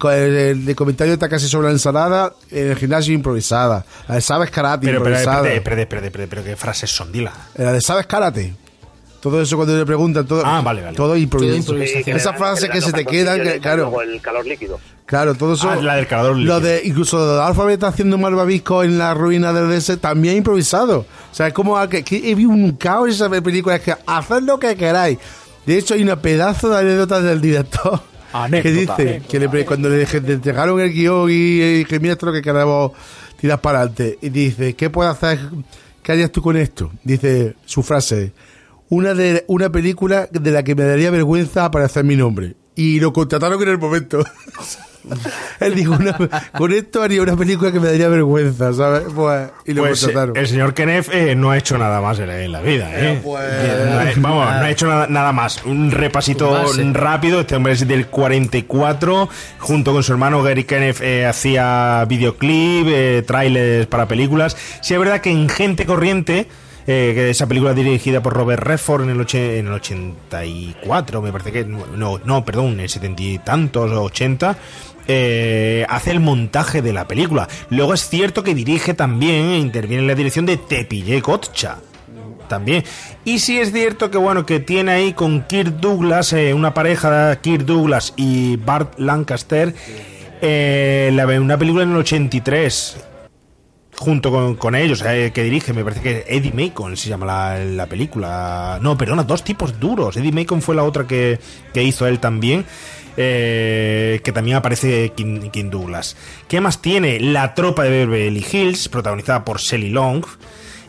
el 0.51 0.65
de 0.65 0.75
comentario 0.75 1.13
de 1.13 1.19
Takeshi 1.19 1.47
sobre 1.47 1.67
la 1.67 1.73
ensalada, 1.75 2.33
en 2.51 2.71
el 2.71 2.77
gimnasio, 2.77 3.13
improvisada. 3.13 3.85
La 4.09 4.15
de 4.15 4.23
sabes 4.23 4.51
karate, 4.51 4.87
Pero, 4.87 5.03
pero, 5.03 5.11
improvisada. 5.11 5.53
espérate, 5.53 5.57
espérate, 5.59 5.83
espérate, 5.83 6.07
espérate, 6.07 6.29
pero 6.31 6.45
qué 6.45 6.57
frases 6.57 6.91
son, 6.91 7.13
dila. 7.13 7.33
La 7.57 7.73
de 7.73 7.83
sabes 7.83 8.07
karate. 8.07 8.55
Todo 9.23 9.41
eso 9.41 9.55
cuando 9.57 9.79
le 9.79 9.87
preguntan, 9.87 10.27
todo, 10.27 10.43
Ah, 10.45 10.61
vale, 10.63 10.83
vale. 10.83 10.97
todo 10.97 11.17
improvisación. 11.17 11.79
Que 12.05 12.11
Esa 12.11 12.33
frase 12.33 12.69
que 12.69 12.81
se 12.81 12.93
te 12.93 13.05
que- 13.07 13.57
y 13.57 13.61
claro. 13.61 14.03
el 14.03 14.21
calor 14.21 14.45
líquido. 14.45 14.81
Claro, 15.07 15.35
todo 15.37 15.55
eso. 15.55 15.71
Ah, 15.71 15.77
la 15.77 15.95
del 15.95 16.09
calor 16.09 16.35
líquido. 16.37 16.55
Lo 16.55 16.61
de, 16.61 16.81
incluso 16.85 17.19
lo 17.19 17.37
de 17.37 17.43
Alphabet 17.43 17.85
haciendo 17.85 18.19
malvavisco 18.19 18.83
en 18.83 18.99
la 18.99 19.15
ruina 19.15 19.53
del 19.53 19.69
DS 19.71 19.97
también 19.99 20.39
improvisado. 20.39 21.07
O 21.31 21.35
sea, 21.35 21.47
es 21.47 21.53
como 21.55 21.79
a 21.79 21.89
que, 21.89 22.03
que 22.03 22.17
he 22.31 22.35
visto 22.35 22.53
un 22.53 22.73
caos 22.73 23.07
en 23.07 23.13
esa 23.15 23.31
película. 23.43 23.77
Es 23.77 23.83
que 23.83 23.95
haced 24.07 24.43
lo 24.43 24.59
que 24.59 24.75
queráis. 24.75 25.19
De 25.67 25.79
hecho, 25.79 25.95
hay 25.95 26.03
una 26.03 26.21
pedazo 26.21 26.69
de 26.71 26.79
anécdotas 26.81 27.23
del 27.23 27.41
director. 27.41 28.01
Anécdota, 28.33 28.63
que 28.63 28.73
dice 28.73 28.93
anécdota. 28.93 29.29
que 29.29 29.39
le 29.39 29.49
cuando 29.67 29.89
le 29.89 30.03
entregaron 30.03 30.81
el 30.81 30.93
guion 30.93 31.31
y, 31.31 31.35
y 31.35 31.75
dije, 31.81 32.01
mira 32.01 32.15
esto 32.15 32.27
es 32.27 32.29
lo 32.29 32.33
que 32.33 32.43
queremos 32.43 32.91
tirar 33.41 33.61
para 33.61 33.81
adelante. 33.83 34.19
Y 34.21 34.31
dice, 34.31 34.75
¿qué 34.75 34.91
puedes 34.91 35.13
hacer? 35.13 35.39
¿Qué 36.03 36.11
harías 36.13 36.33
tú 36.33 36.43
con 36.43 36.57
esto? 36.57 36.91
Dice 37.05 37.55
su 37.67 37.83
frase, 37.85 38.33
una, 38.95 39.15
de, 39.15 39.45
una 39.49 39.71
película 39.73 40.29
de 40.31 40.51
la 40.51 40.63
que 40.63 40.75
me 40.75 40.85
daría 40.85 41.11
vergüenza 41.11 41.65
aparecer 41.65 42.05
mi 42.05 42.15
nombre. 42.15 42.57
Y 42.75 43.01
lo 43.01 43.13
contrataron 43.13 43.63
en 43.63 43.69
el 43.71 43.79
momento. 43.79 44.23
Él 45.61 45.75
dijo, 45.75 45.95
una- 45.95 46.17
con 46.57 46.73
esto 46.73 47.03
haría 47.03 47.23
una 47.23 47.37
película 47.37 47.73
que 47.73 47.81
me 47.81 47.87
daría 47.89 48.09
vergüenza, 48.09 48.73
¿sabes? 48.73 49.03
Pues, 49.15 49.49
y 49.65 49.73
lo 49.75 49.83
Pues, 49.83 50.01
contrataron. 50.01 50.37
eh, 50.37 50.41
el 50.41 50.47
señor 50.47 50.75
Kenneth 50.75 51.09
eh, 51.13 51.35
no 51.35 51.51
ha 51.51 51.59
hecho 51.59 51.77
nada 51.77 52.01
más 52.01 52.19
en 52.21 52.29
la, 52.29 52.41
en 52.43 52.53
la 52.53 52.61
vida, 52.61 52.89
¿eh? 52.95 53.21
pues, 53.23 53.45
No 53.91 53.99
ha- 53.99 54.05
vamos, 54.17 54.47
no 54.47 54.61
ha 54.63 54.71
hecho 54.71 54.87
nada, 54.87 55.07
nada 55.09 55.33
más. 55.33 55.65
Un 55.65 55.91
repasito 55.91 56.51
Base. 56.51 56.85
rápido. 56.93 57.41
Este 57.41 57.57
hombre 57.57 57.73
es 57.73 57.87
del 57.89 58.07
44. 58.07 59.29
Junto 59.59 59.93
con 59.93 60.03
su 60.03 60.13
hermano 60.13 60.43
Gary 60.43 60.65
Kenneth 60.65 61.01
eh, 61.01 61.27
hacía 61.27 62.05
videoclip, 62.09 62.87
eh, 62.89 63.25
trailers 63.27 63.87
para 63.89 64.07
películas. 64.07 64.57
Sí, 64.83 64.95
es 64.95 65.01
verdad 65.01 65.21
que 65.21 65.31
en 65.31 65.49
Gente 65.49 65.85
Corriente. 65.87 66.47
Eh, 66.87 67.29
esa 67.31 67.47
película 67.47 67.75
dirigida 67.75 68.23
por 68.23 68.33
Robert 68.35 68.63
Redford 68.63 69.03
en 69.05 69.11
el, 69.11 69.21
oche- 69.21 69.59
en 69.59 69.67
el 69.69 69.73
84, 69.75 71.23
me 71.23 71.33
parece 71.33 71.53
que. 71.53 71.65
No, 71.65 72.19
no, 72.25 72.45
perdón, 72.45 72.73
en 72.73 72.81
el 72.81 72.89
70 72.89 73.23
y 73.23 73.39
tantos, 73.39 73.91
80 73.91 74.57
eh, 75.09 75.85
hace 75.89 76.11
el 76.13 76.21
montaje 76.21 76.83
de 76.83 76.93
la 76.93 77.07
película. 77.09 77.49
Luego 77.71 77.95
es 77.95 78.09
cierto 78.09 78.43
que 78.43 78.55
dirige 78.55 78.95
también 78.95 79.51
e 79.51 79.59
interviene 79.59 80.03
en 80.03 80.09
la 80.09 80.15
dirección 80.15 80.47
de 80.47 80.57
Te 80.57 80.85
pillé 80.85 81.21
Gotcha. 81.21 81.79
También. 82.49 82.85
Y 83.25 83.39
sí 83.39 83.59
es 83.59 83.73
cierto 83.73 84.11
que 84.11 84.19
bueno, 84.19 84.45
que 84.45 84.61
tiene 84.61 84.93
ahí 84.93 85.13
con 85.15 85.43
Kirk 85.47 85.81
Douglas, 85.81 86.35
eh, 86.35 86.53
una 86.53 86.75
pareja, 86.75 87.35
Kirk 87.41 87.65
Douglas 87.65 88.13
y 88.17 88.57
Bart 88.57 88.99
Lancaster, 88.99 89.75
eh, 90.43 91.11
la, 91.15 91.25
una 91.41 91.57
película 91.57 91.85
en 91.85 91.93
el 91.93 91.97
83 91.97 92.97
junto 94.03 94.31
con, 94.31 94.57
con 94.57 94.75
ellos, 94.75 95.03
eh, 95.07 95.31
que 95.33 95.43
dirige, 95.45 95.73
me 95.73 95.83
parece 95.85 96.03
que 96.03 96.25
Eddie 96.29 96.53
Macon 96.53 96.97
se 96.97 97.09
llama 97.09 97.25
la, 97.27 97.65
la 97.65 97.87
película. 97.87 98.79
No, 98.83 98.99
perdona, 98.99 99.23
dos 99.23 99.43
tipos 99.45 99.79
duros. 99.81 100.17
Eddie 100.17 100.33
Macon 100.33 100.61
fue 100.61 100.75
la 100.75 100.85
otra 100.85 101.07
que, 101.07 101.39
que 101.73 101.83
hizo 101.83 102.07
él 102.07 102.19
también. 102.19 102.65
eh, 103.17 104.21
que 104.25 104.33
también 104.33 104.57
aparece 104.57 105.13
Kim, 105.15 105.71
Douglas. 105.71 106.17
¿Qué 106.49 106.61
más 106.61 106.81
tiene? 106.81 107.21
La 107.21 107.55
tropa 107.55 107.85
de 107.85 107.91
Beverly 108.07 108.45
Hills, 108.51 108.89
protagonizada 108.89 109.45
por 109.45 109.59
Shelley 109.61 109.91
Long. 109.91 110.25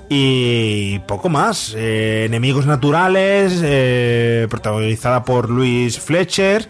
Y 0.09 0.99
poco 1.07 1.29
más. 1.29 1.73
Eh, 1.75 2.25
Enemigos 2.25 2.65
naturales, 2.65 3.59
eh, 3.63 4.47
protagonizada 4.49 5.23
por 5.23 5.49
Louis 5.49 5.97
Fletcher. 5.99 6.67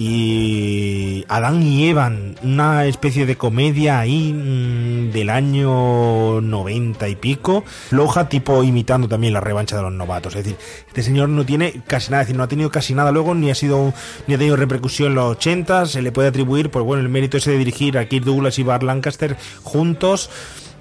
Y 0.00 1.24
Adán 1.26 1.60
y 1.60 1.88
Evan, 1.88 2.36
una 2.44 2.86
especie 2.86 3.26
de 3.26 3.36
comedia 3.36 3.98
ahí 3.98 4.32
mm, 4.32 5.10
del 5.10 5.28
año 5.28 6.40
90 6.40 7.08
y 7.08 7.16
pico, 7.16 7.64
floja, 7.66 8.28
tipo 8.28 8.62
imitando 8.62 9.08
también 9.08 9.32
la 9.32 9.40
revancha 9.40 9.74
de 9.74 9.82
los 9.82 9.92
novatos. 9.92 10.36
Es 10.36 10.44
decir, 10.44 10.56
este 10.86 11.02
señor 11.02 11.28
no 11.30 11.44
tiene 11.44 11.82
casi 11.86 12.12
nada, 12.12 12.22
es 12.22 12.28
decir, 12.28 12.38
no 12.38 12.44
ha 12.44 12.48
tenido 12.48 12.70
casi 12.70 12.94
nada 12.94 13.10
luego, 13.10 13.34
ni 13.34 13.50
ha 13.50 13.56
sido, 13.56 13.92
ni 14.28 14.34
ha 14.34 14.38
tenido 14.38 14.54
repercusión 14.54 15.08
en 15.08 15.14
los 15.16 15.32
80, 15.32 15.86
se 15.86 16.00
le 16.00 16.12
puede 16.12 16.28
atribuir, 16.28 16.70
pues 16.70 16.84
bueno, 16.84 17.02
el 17.02 17.08
mérito 17.08 17.36
ese 17.36 17.50
de 17.50 17.58
dirigir 17.58 17.98
a 17.98 18.08
Kirk 18.08 18.24
Douglas 18.24 18.58
y 18.60 18.62
Bart 18.62 18.84
Lancaster 18.84 19.36
juntos, 19.64 20.30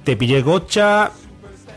te 0.03 0.15
pillé 0.15 0.44
gocha, 0.44 1.11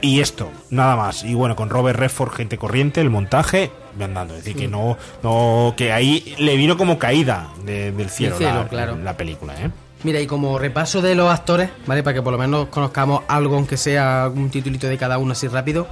y 0.02 0.20
esto, 0.20 0.50
nada 0.70 0.96
más. 0.96 1.24
Y 1.24 1.34
bueno, 1.34 1.56
con 1.56 1.70
Robert 1.70 1.98
Redford, 1.98 2.32
gente 2.32 2.58
corriente, 2.58 3.00
el 3.00 3.10
montaje, 3.10 3.70
me 3.98 4.04
andando. 4.04 4.34
Es 4.36 4.44
decir, 4.44 4.60
que 4.60 4.68
no, 4.68 4.96
no, 5.22 5.74
que 5.76 5.92
ahí 5.92 6.34
le 6.38 6.56
vino 6.56 6.76
como 6.76 6.98
caída 6.98 7.48
de- 7.64 7.92
del 7.92 8.10
cielo, 8.10 8.36
cielo, 8.38 8.62
la, 8.64 8.68
claro. 8.68 8.96
la 8.96 9.16
película, 9.16 9.54
¿eh? 9.60 9.70
Mira, 10.02 10.18
y 10.20 10.26
como 10.26 10.58
repaso 10.58 11.02
de 11.02 11.14
los 11.14 11.30
actores, 11.30 11.68
¿vale? 11.86 12.02
Para 12.02 12.14
que 12.14 12.22
por 12.22 12.32
lo 12.32 12.38
menos 12.38 12.68
conozcamos 12.68 13.22
algo, 13.28 13.56
aunque 13.56 13.76
sea 13.76 14.24
algún 14.24 14.48
titulito 14.50 14.86
de 14.86 14.96
cada 14.96 15.18
uno 15.18 15.32
así 15.32 15.46
rápido. 15.46 15.86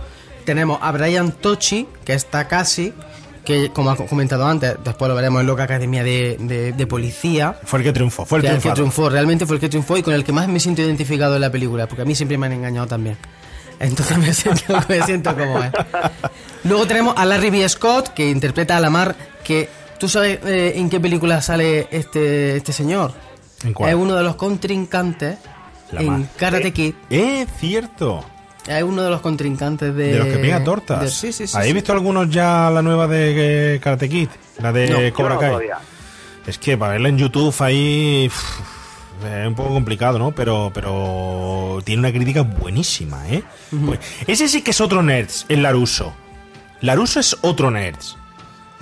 Tenemos 0.47 0.79
a 0.81 0.91
Brian 0.93 1.31
Tochi, 1.33 1.87
que 2.05 2.15
es 2.15 2.25
Takashi, 2.25 2.95
que 3.45 3.71
como 3.71 3.91
ha 3.91 3.97
comentado 3.97 4.47
antes, 4.47 4.77
después 4.83 5.09
lo 5.11 5.15
veremos 5.15 5.41
en 5.43 5.47
Loca 5.47 5.65
Academia 5.65 6.03
de, 6.03 6.37
de- 6.41 6.73
de 6.73 6.87
Policía. 6.87 7.59
Fue 7.65 7.81
el 7.81 7.85
que 7.85 7.93
triunfó, 7.93 8.25
fue 8.25 8.39
el 8.39 8.45
que, 8.61 8.71
triunfó, 8.71 9.11
realmente 9.11 9.45
fue 9.45 9.57
el 9.57 9.61
que 9.61 9.69
triunfó 9.69 9.97
y 9.99 10.03
con 10.03 10.15
el 10.15 10.25
que 10.25 10.33
más 10.33 10.49
me 10.49 10.59
siento 10.61 10.81
identificado 10.81 11.35
en 11.35 11.43
la 11.43 11.51
película, 11.53 11.87
porque 11.87 12.03
a 12.03 12.05
mí 12.07 12.15
siempre 12.15 12.39
me 12.39 12.47
han 12.47 12.53
engañado 12.53 12.87
también. 12.87 13.19
Entonces 13.81 14.19
me 14.19 14.33
siento, 14.35 14.79
me 14.89 15.03
siento 15.03 15.35
como 15.37 15.63
es. 15.63 15.71
Luego 16.65 16.87
tenemos 16.87 17.15
a 17.17 17.25
Larry 17.25 17.51
B. 17.51 17.69
Scott, 17.69 18.09
que 18.09 18.29
interpreta 18.31 18.77
a 18.77 18.81
Lamar, 18.81 19.15
que 19.45 19.69
tú 19.99 20.09
sabes 20.09 20.41
eh, 20.45 20.73
en 20.77 20.91
qué 20.91 20.99
película 21.01 21.41
sale 21.43 21.89
este, 21.91 22.57
este 22.57 22.73
señor. 22.73 23.13
¿En 23.65 23.73
cuál? 23.73 23.91
Es 23.91 23.97
uno 23.97 24.15
de 24.17 24.23
los 24.25 24.37
contrincantes 24.37 25.39
Lamar. 25.93 26.21
en 26.21 26.29
Karate 26.37 26.73
Kid. 26.73 26.95
Eh, 27.11 27.47
cierto. 27.59 28.25
Es 28.67 28.83
uno 28.83 29.03
de 29.03 29.11
los 29.11 29.21
contrincantes 29.23 29.95
de... 29.95 30.13
De 30.13 30.19
los 30.19 30.27
que 30.29 30.39
pega 30.39 30.63
tortas. 30.63 31.01
de- 31.01 31.09
sí, 31.11 31.33
sí, 31.33 31.47
sí. 31.47 31.57
¿Habéis 31.57 31.71
sí. 31.71 31.75
visto 31.75 31.93
algunos 31.93 32.29
ya 32.29 32.69
la 32.71 32.83
nueva 32.83 33.07
de 33.09 33.77
eh, 33.77 33.81
Karate 33.81 34.09
Kid? 34.09 34.29
La 34.59 34.73
de 34.73 34.91
No, 34.91 35.15
Cobra 35.15 35.35
no 35.35 35.41
Kai. 35.41 35.49
todavía. 35.51 35.79
Es 36.47 36.59
que 36.59 36.77
para 36.77 36.93
verla 36.93 37.09
en 37.09 37.17
YouTube 37.19 37.55
ahí 37.61 38.31
es 39.24 39.47
un 39.47 39.55
poco 39.55 39.70
complicado, 39.70 40.19
¿no? 40.19 40.32
Pero 40.32 40.70
pero 40.74 41.78
tiene 41.85 42.01
una 42.01 42.12
crítica 42.12 42.43
buenísima, 42.43 43.27
¿eh? 43.28 43.43
Pues, 43.86 44.01
ese 44.27 44.49
sí 44.49 44.62
que 44.62 44.73
es 44.73 44.81
otro 44.81 45.03
nerds, 45.03 45.47
el 45.49 45.62
Laruso. 45.62 46.15
Laruso 46.81 47.20
es 47.20 47.36
otro 47.40 47.70
nerds. 47.70 48.18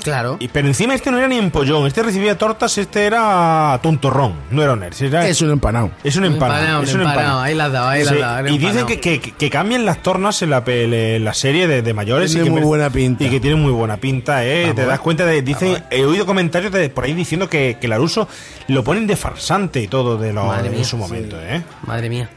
Claro. 0.02 0.36
Y, 0.38 0.48
pero 0.48 0.68
encima 0.68 0.94
este 0.94 1.10
no 1.10 1.18
era 1.18 1.26
ni 1.26 1.36
empollón, 1.36 1.86
este 1.86 2.02
recibía 2.02 2.38
tortas, 2.38 2.78
este 2.78 3.06
era 3.06 3.78
tontorrón, 3.82 4.34
no 4.50 4.62
era 4.62 4.74
un. 4.74 4.82
Era, 4.84 5.26
Es 5.26 5.40
un 5.40 5.50
empanado. 5.50 5.90
es 6.04 6.14
un 6.16 6.24
empanado. 6.26 6.60
Empanado, 6.60 6.82
es 6.84 6.94
un 6.94 7.00
empanado, 7.00 7.20
empanado. 7.22 7.42
ahí 7.42 7.54
la 7.54 7.64
has 7.64 7.72
dado, 7.72 7.88
ahí 7.88 8.04
la 8.04 8.10
has 8.10 8.14
Sí, 8.16 8.20
dado, 8.22 8.38
era 8.38 8.50
Y 8.50 8.58
dicen 8.58 8.86
que, 8.86 9.00
que, 9.00 9.20
que 9.20 9.50
cambian 9.50 9.84
las 9.84 10.02
tornas 10.02 10.40
en 10.42 10.50
la, 10.50 10.64
pele- 10.64 11.18
la 11.18 11.34
serie 11.34 11.66
de, 11.66 11.82
de 11.82 11.94
mayores. 11.94 12.30
Tiene 12.30 12.44
y 12.46 12.48
que 12.48 12.52
muy 12.52 12.62
buena 12.62 12.90
pinta. 12.90 13.24
Y 13.24 13.30
que 13.30 13.40
tienen 13.40 13.60
muy 13.60 13.72
buena 13.72 13.96
pinta, 13.96 14.44
¿eh? 14.44 14.60
Vamos, 14.62 14.76
Te 14.76 14.86
das 14.86 15.00
cuenta 15.00 15.26
de. 15.26 15.42
Dicen, 15.42 15.82
he 15.90 16.04
oído 16.04 16.24
comentarios 16.26 16.70
de, 16.72 16.88
por 16.90 17.04
ahí 17.04 17.14
diciendo 17.14 17.48
que, 17.48 17.78
que 17.80 17.88
Laruso 17.88 18.28
lo 18.68 18.84
ponen 18.84 19.06
de 19.08 19.16
farsante 19.16 19.80
y 19.82 19.88
todo 19.88 20.18
de 20.18 20.32
lo, 20.32 20.44
Madre 20.46 20.76
en 20.76 20.84
su 20.84 20.96
momento, 20.98 21.36
¿eh? 21.42 21.62
Madre 21.86 22.08
mía. 22.10 22.28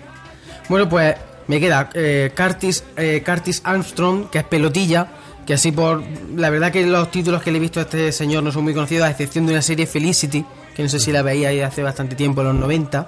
Bueno, 0.70 0.88
pues 0.90 1.16
me 1.48 1.60
queda 1.60 1.90
eh, 1.94 2.32
Curtis, 2.36 2.84
eh, 2.98 3.22
Curtis 3.26 3.62
Armstrong, 3.66 4.30
que 4.30 4.40
es 4.40 4.44
pelotilla, 4.44 5.08
que 5.50 5.56
así 5.56 5.72
por... 5.72 6.04
La 6.36 6.52
verdad 6.52 6.72
que 6.72 6.86
los 6.86 7.10
títulos 7.10 7.42
que 7.42 7.50
le 7.52 7.58
he 7.58 7.60
visto 7.60 7.80
a 7.80 7.82
este 7.82 8.12
señor 8.12 8.44
no 8.44 8.52
son 8.52 8.64
muy 8.66 8.76
conocidos, 8.76 9.08
a 9.08 9.10
excepción 9.10 9.48
de 9.48 9.54
una 9.54 9.64
serie 9.64 9.88
Felicity, 9.88 10.46
que 10.76 10.84
no 10.84 10.90
sé 10.90 11.00
si 11.00 11.12
la 11.12 11.24
veía 11.24 11.50
ahí 11.50 11.60
hace 11.62 11.82
bastante 11.82 12.16
tiempo, 12.16 12.42
en 12.42 12.48
los 12.50 12.56
90. 12.58 13.08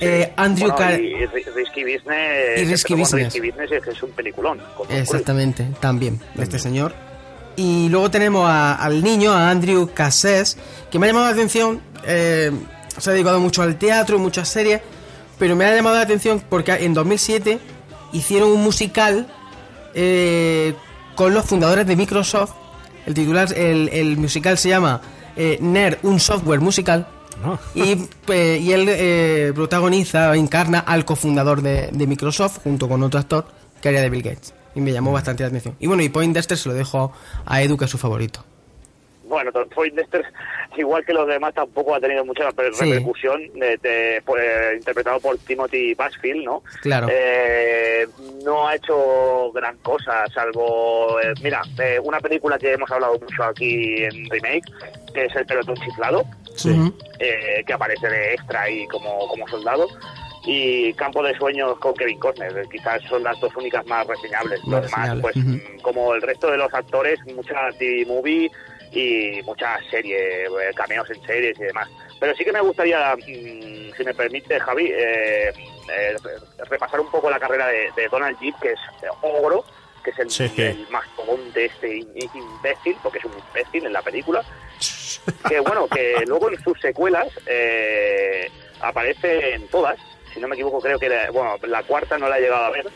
Eh, 0.00 0.32
Andrew 0.36 0.70
Bueno, 0.70 0.76
Car- 0.76 0.98
y, 0.98 1.08
y 1.08 1.26
Ri- 1.26 1.44
Risky 1.54 1.82
Business. 1.84 2.58
Y 2.58 2.64
Risky 2.64 2.94
Business. 2.94 3.24
Risky 3.34 3.40
Business 3.50 3.70
es 3.72 3.82
que 3.84 3.90
es 3.90 4.02
un 4.02 4.10
peliculón. 4.12 4.60
Exactamente, 4.88 5.68
también, 5.78 6.18
de 6.34 6.42
este 6.42 6.58
señor. 6.58 6.94
Y 7.56 7.90
luego 7.90 8.10
tenemos 8.10 8.48
a- 8.48 8.76
al 8.76 9.02
niño, 9.02 9.30
a 9.34 9.50
Andrew 9.50 9.90
Cassés, 9.92 10.56
que 10.90 10.98
me 10.98 11.04
ha 11.04 11.08
llamado 11.10 11.26
la 11.26 11.32
atención. 11.32 11.82
eh, 12.06 12.50
se 12.96 13.10
ha 13.10 13.12
dedicado 13.12 13.40
mucho 13.40 13.60
al 13.62 13.76
teatro 13.76 14.16
y 14.16 14.20
muchas 14.20 14.48
series, 14.48 14.80
pero 15.38 15.54
me 15.54 15.66
ha 15.66 15.74
llamado 15.76 15.96
la 15.96 16.02
atención 16.02 16.42
porque 16.48 16.72
en 16.72 16.94
2007 16.94 17.58
hicieron 18.14 18.48
un 18.52 18.62
musical 18.64 19.26
eh, 19.94 20.74
con 21.18 21.34
los 21.34 21.46
fundadores 21.46 21.84
de 21.84 21.96
Microsoft. 21.96 22.52
El 23.04 23.12
titular, 23.12 23.52
el, 23.52 23.88
el 23.88 24.16
musical 24.18 24.56
se 24.56 24.68
llama 24.68 25.00
eh, 25.34 25.58
Nerd, 25.60 25.98
un 26.04 26.20
software 26.20 26.60
musical. 26.60 27.08
No. 27.44 27.58
Y, 27.74 28.06
eh, 28.28 28.60
y 28.62 28.70
él 28.70 28.86
eh, 28.88 29.50
protagoniza, 29.52 30.36
encarna 30.36 30.78
al 30.78 31.04
cofundador 31.04 31.60
de, 31.60 31.88
de 31.92 32.06
Microsoft 32.06 32.60
junto 32.62 32.88
con 32.88 33.02
otro 33.02 33.18
actor 33.18 33.46
que 33.82 33.88
haría 33.88 34.00
de 34.00 34.10
Bill 34.10 34.22
Gates. 34.22 34.54
Y 34.76 34.80
me 34.80 34.92
llamó 34.92 35.10
bastante 35.10 35.42
la 35.42 35.48
atención. 35.48 35.74
Y 35.80 35.88
bueno, 35.88 36.04
y 36.04 36.08
Poindexter 36.08 36.56
se 36.56 36.68
lo 36.68 36.74
dejo 36.76 37.10
a 37.44 37.62
Edu, 37.62 37.76
que 37.76 37.86
es 37.86 37.90
su 37.90 37.98
favorito. 37.98 38.44
Bueno, 39.28 39.52
Poindexter, 39.74 40.24
igual 40.76 41.04
que 41.04 41.12
los 41.12 41.26
demás, 41.28 41.54
tampoco 41.54 41.94
ha 41.94 42.00
tenido 42.00 42.24
mucha 42.24 42.50
per- 42.52 42.74
Sí. 42.74 42.84
repercusión, 42.84 43.40
de- 43.54 43.76
de- 43.78 44.22
pues, 44.24 44.42
eh, 44.42 44.74
interpretado 44.78 45.20
por 45.20 45.36
Timothy 45.38 45.94
Basfield, 45.94 46.44
¿no? 46.44 46.62
Claro. 46.82 47.06
Eh, 47.10 48.06
no 48.44 48.66
ha 48.68 48.74
hecho 48.76 49.52
gran 49.52 49.76
cosa, 49.78 50.24
salvo, 50.32 51.20
eh, 51.20 51.32
mira, 51.42 51.62
eh, 51.80 52.00
una 52.02 52.20
película 52.20 52.58
que 52.58 52.72
hemos 52.72 52.90
hablado 52.90 53.18
mucho 53.18 53.44
aquí 53.44 54.02
en 54.04 54.28
Remake, 54.30 54.62
que 55.14 55.24
es 55.26 55.36
El 55.36 55.46
pelotón 55.46 55.76
chiflado, 55.76 56.20
Ujú. 56.64 56.92
eh, 57.18 57.62
que 57.66 57.72
aparece 57.72 58.08
de 58.08 58.34
extra 58.34 58.68
y 58.70 58.86
como, 58.88 59.26
como 59.28 59.46
soldado. 59.48 59.86
Y 60.46 60.94
Campo 60.94 61.22
de 61.22 61.36
Sueños 61.36 61.78
con 61.78 61.92
Kevin 61.94 62.18
Costner, 62.20 62.64
quizás 62.70 63.02
son 63.02 63.22
las 63.22 63.38
dos 63.40 63.54
únicas 63.56 63.84
más 63.86 64.06
reseñables. 64.06 64.64
Más 64.64 64.82
Los 64.82 64.90
demás, 64.90 65.08
reseñables, 65.22 65.62
pues, 65.74 65.82
como 65.82 66.14
el 66.14 66.22
resto 66.22 66.50
de 66.50 66.56
los 66.56 66.72
actores, 66.72 67.18
mucha 67.34 67.68
TV 67.78 68.06
movie 68.06 68.50
y 68.92 69.40
muchas 69.44 69.80
series, 69.90 70.18
eh, 70.48 70.70
cameos 70.74 71.08
en 71.10 71.20
series 71.26 71.58
y 71.58 71.64
demás. 71.64 71.88
Pero 72.20 72.34
sí 72.34 72.44
que 72.44 72.52
me 72.52 72.60
gustaría, 72.60 73.14
mm, 73.16 73.92
si 73.96 74.04
me 74.04 74.14
permite, 74.14 74.58
Javi, 74.58 74.86
eh, 74.92 75.48
eh, 75.50 76.16
repasar 76.68 77.00
un 77.00 77.10
poco 77.10 77.30
la 77.30 77.38
carrera 77.38 77.66
de, 77.68 77.90
de 77.96 78.08
Donald 78.08 78.38
Jeep, 78.40 78.56
que 78.60 78.72
es 78.72 78.80
ogro, 79.22 79.64
que 80.02 80.10
es 80.10 80.18
el, 80.18 80.30
Sí. 80.30 80.50
el 80.56 80.86
mastodonte 80.90 81.66
este 81.66 81.96
imbécil, 81.98 82.96
porque 83.02 83.18
es 83.18 83.24
un 83.24 83.32
imbécil 83.38 83.86
en 83.86 83.92
la 83.92 84.02
película. 84.02 84.42
que 85.48 85.60
bueno, 85.60 85.86
que 85.88 86.24
luego 86.26 86.50
en 86.50 86.60
sus 86.62 86.80
secuelas 86.80 87.28
eh, 87.46 88.50
aparece 88.80 89.54
en 89.54 89.68
todas, 89.68 89.98
si 90.32 90.40
no 90.40 90.48
me 90.48 90.54
equivoco, 90.54 90.80
creo 90.80 90.98
que 90.98 91.08
la, 91.08 91.30
bueno, 91.30 91.56
la 91.66 91.82
cuarta 91.82 92.18
no 92.18 92.28
la 92.28 92.38
he 92.38 92.42
llegado 92.42 92.64
a 92.64 92.70
ver, 92.70 92.86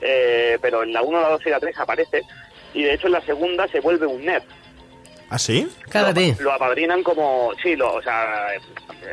eh, 0.00 0.58
pero 0.60 0.82
en 0.82 0.92
la 0.92 1.02
1, 1.02 1.20
la 1.20 1.28
2 1.30 1.46
y 1.46 1.50
la 1.50 1.60
3 1.60 1.78
aparece, 1.78 2.22
y 2.74 2.84
de 2.84 2.94
hecho 2.94 3.06
en 3.06 3.14
la 3.14 3.20
segunda 3.22 3.66
se 3.68 3.80
vuelve 3.80 4.06
un 4.06 4.24
nerd. 4.24 4.42
¿Ah, 5.34 5.38
sí? 5.38 5.66
Cágate. 5.88 6.36
Lo 6.40 6.52
apadrinan 6.52 7.02
como, 7.02 7.52
sí, 7.62 7.74
lo, 7.74 7.94
o 7.94 8.02
sea, 8.02 8.48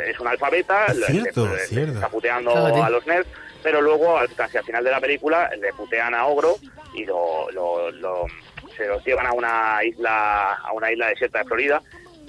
es 0.05 0.19
un 0.19 0.27
alfabeta, 0.27 0.93
le- 0.93 1.05
Cierto, 1.05 1.45
le- 1.47 1.53
le 1.53 1.59
cierto. 1.67 1.93
está 1.93 2.09
puteando 2.09 2.51
a 2.83 2.89
los 2.89 3.07
nerds, 3.07 3.27
pero 3.63 3.81
luego, 3.81 4.19
casi 4.35 4.57
al 4.57 4.65
final 4.65 4.83
de 4.83 4.91
la 4.91 4.99
película, 4.99 5.49
le 5.59 5.71
putean 5.73 6.13
a 6.13 6.25
Ogro 6.25 6.57
y 6.93 7.05
lo, 7.05 7.49
lo- 7.51 7.89
lo- 7.91 8.25
se 8.75 8.85
los 8.87 9.03
llevan 9.05 9.27
a 9.27 9.31
una 9.33 9.79
isla 9.83 10.55
a 10.55 10.71
una 10.73 10.91
isla 10.91 11.07
desierta 11.07 11.39
de 11.39 11.45
Florida 11.45 11.81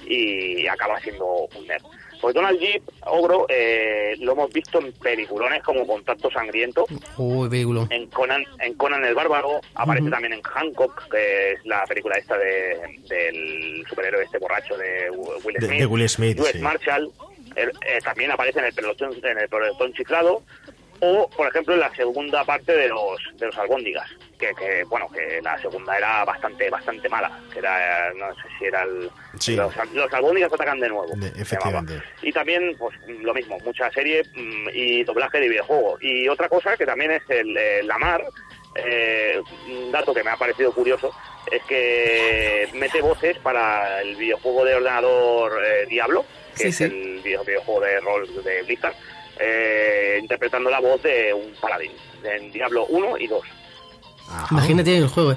y 0.05 0.65
acaba 0.67 0.99
siendo 1.01 1.25
un 1.57 1.67
nerd. 1.67 1.83
Pues 2.21 2.35
Donald 2.35 2.59
Jeep, 2.59 2.83
Ogro, 3.07 3.47
eh, 3.49 4.13
lo 4.19 4.33
hemos 4.33 4.53
visto 4.53 4.79
en 4.79 4.93
peliculones 4.93 5.63
como 5.63 5.87
Contacto 5.87 6.29
Sangriento, 6.29 6.85
Uy, 7.17 7.49
vehículo. 7.49 7.87
en 7.89 8.07
Conan, 8.07 8.43
en 8.59 8.75
Conan 8.75 9.03
el 9.03 9.15
Bárbaro, 9.15 9.59
aparece 9.73 10.03
Ujú. 10.03 10.11
también 10.11 10.33
en 10.33 10.41
Hancock, 10.43 11.09
que 11.09 11.53
es 11.53 11.65
la 11.65 11.83
película 11.85 12.15
esta 12.17 12.37
de, 12.37 12.77
del 13.09 13.83
superhéroe 13.89 14.23
este 14.23 14.37
borracho 14.37 14.77
de 14.77 15.09
Will 15.43 15.55
De- 15.59 15.65
Smith. 15.67 15.79
de 15.79 15.85
Will 15.87 16.09
Smith, 16.09 16.39
sí. 16.51 16.59
Marshall, 16.59 17.11
el- 17.55 17.69
eh, 17.69 17.99
también 18.03 18.29
aparece 18.31 18.59
en 18.59 18.65
el 18.65 18.73
pelotón, 18.73 19.13
en 19.23 19.37
el 19.39 19.49
pelotón 19.49 19.91
chiflado, 19.93 20.43
o 21.01 21.29
por 21.29 21.47
ejemplo 21.47 21.73
en 21.73 21.79
la 21.81 21.93
segunda 21.95 22.43
parte 22.45 22.71
de 22.75 22.87
los 22.87 23.19
de 23.35 23.47
los 23.47 23.57
albóndigas, 23.57 24.09
que, 24.39 24.53
que 24.55 24.83
bueno, 24.85 25.07
que 25.09 25.41
la 25.41 25.59
segunda 25.61 25.97
era 25.97 26.23
bastante 26.25 26.69
bastante 26.69 27.09
mala, 27.09 27.39
que 27.51 27.59
era, 27.59 28.13
no 28.13 28.33
sé 28.35 28.41
si 28.57 28.65
era 28.65 28.83
el... 28.83 29.09
Sí. 29.39 29.55
Los, 29.55 29.73
los 29.93 30.13
albóndigas 30.13 30.53
atacan 30.53 30.79
de 30.79 30.89
nuevo. 30.89 31.07
De- 31.07 31.13
se 31.13 31.19
llamaba. 31.25 31.41
efectivamente. 31.41 32.03
Y 32.21 32.31
también, 32.31 32.75
pues 32.77 32.95
lo 33.07 33.33
mismo, 33.33 33.57
mucha 33.65 33.89
serie 33.91 34.23
mm, 34.35 34.69
y 34.73 35.03
doblaje 35.03 35.39
de 35.39 35.49
videojuego. 35.49 35.97
Y 36.01 36.27
otra 36.27 36.47
cosa 36.49 36.77
que 36.77 36.85
también 36.85 37.11
es 37.11 37.23
el, 37.29 37.55
eh, 37.57 37.81
la 37.83 37.97
mar, 37.97 38.23
eh, 38.75 39.41
un 39.69 39.91
dato 39.91 40.13
que 40.13 40.23
me 40.23 40.29
ha 40.31 40.37
parecido 40.37 40.71
curioso, 40.73 41.11
es 41.51 41.61
que 41.63 42.69
mete 42.73 43.01
voces 43.01 43.37
para 43.39 44.01
el 44.01 44.15
videojuego 44.15 44.65
de 44.65 44.75
ordenador 44.75 45.53
eh, 45.65 45.85
Diablo, 45.89 46.25
que 46.55 46.63
Sí, 46.63 46.67
es 46.69 46.75
sí. 46.77 46.83
el 46.85 47.21
video- 47.23 47.43
videojuego 47.43 47.81
de 47.81 47.99
rol 48.01 48.43
de 48.43 48.61
Blizzard, 48.63 48.93
eh, 49.41 50.17
interpretando 50.21 50.69
la 50.69 50.79
voz 50.79 51.01
de 51.03 51.33
un 51.33 51.51
paladín, 51.61 51.91
en 52.23 52.51
Diablo 52.51 52.85
1 52.87 53.17
y 53.17 53.27
2. 53.27 53.41
Imagínate 54.51 54.97
el 54.97 55.07
juego. 55.07 55.35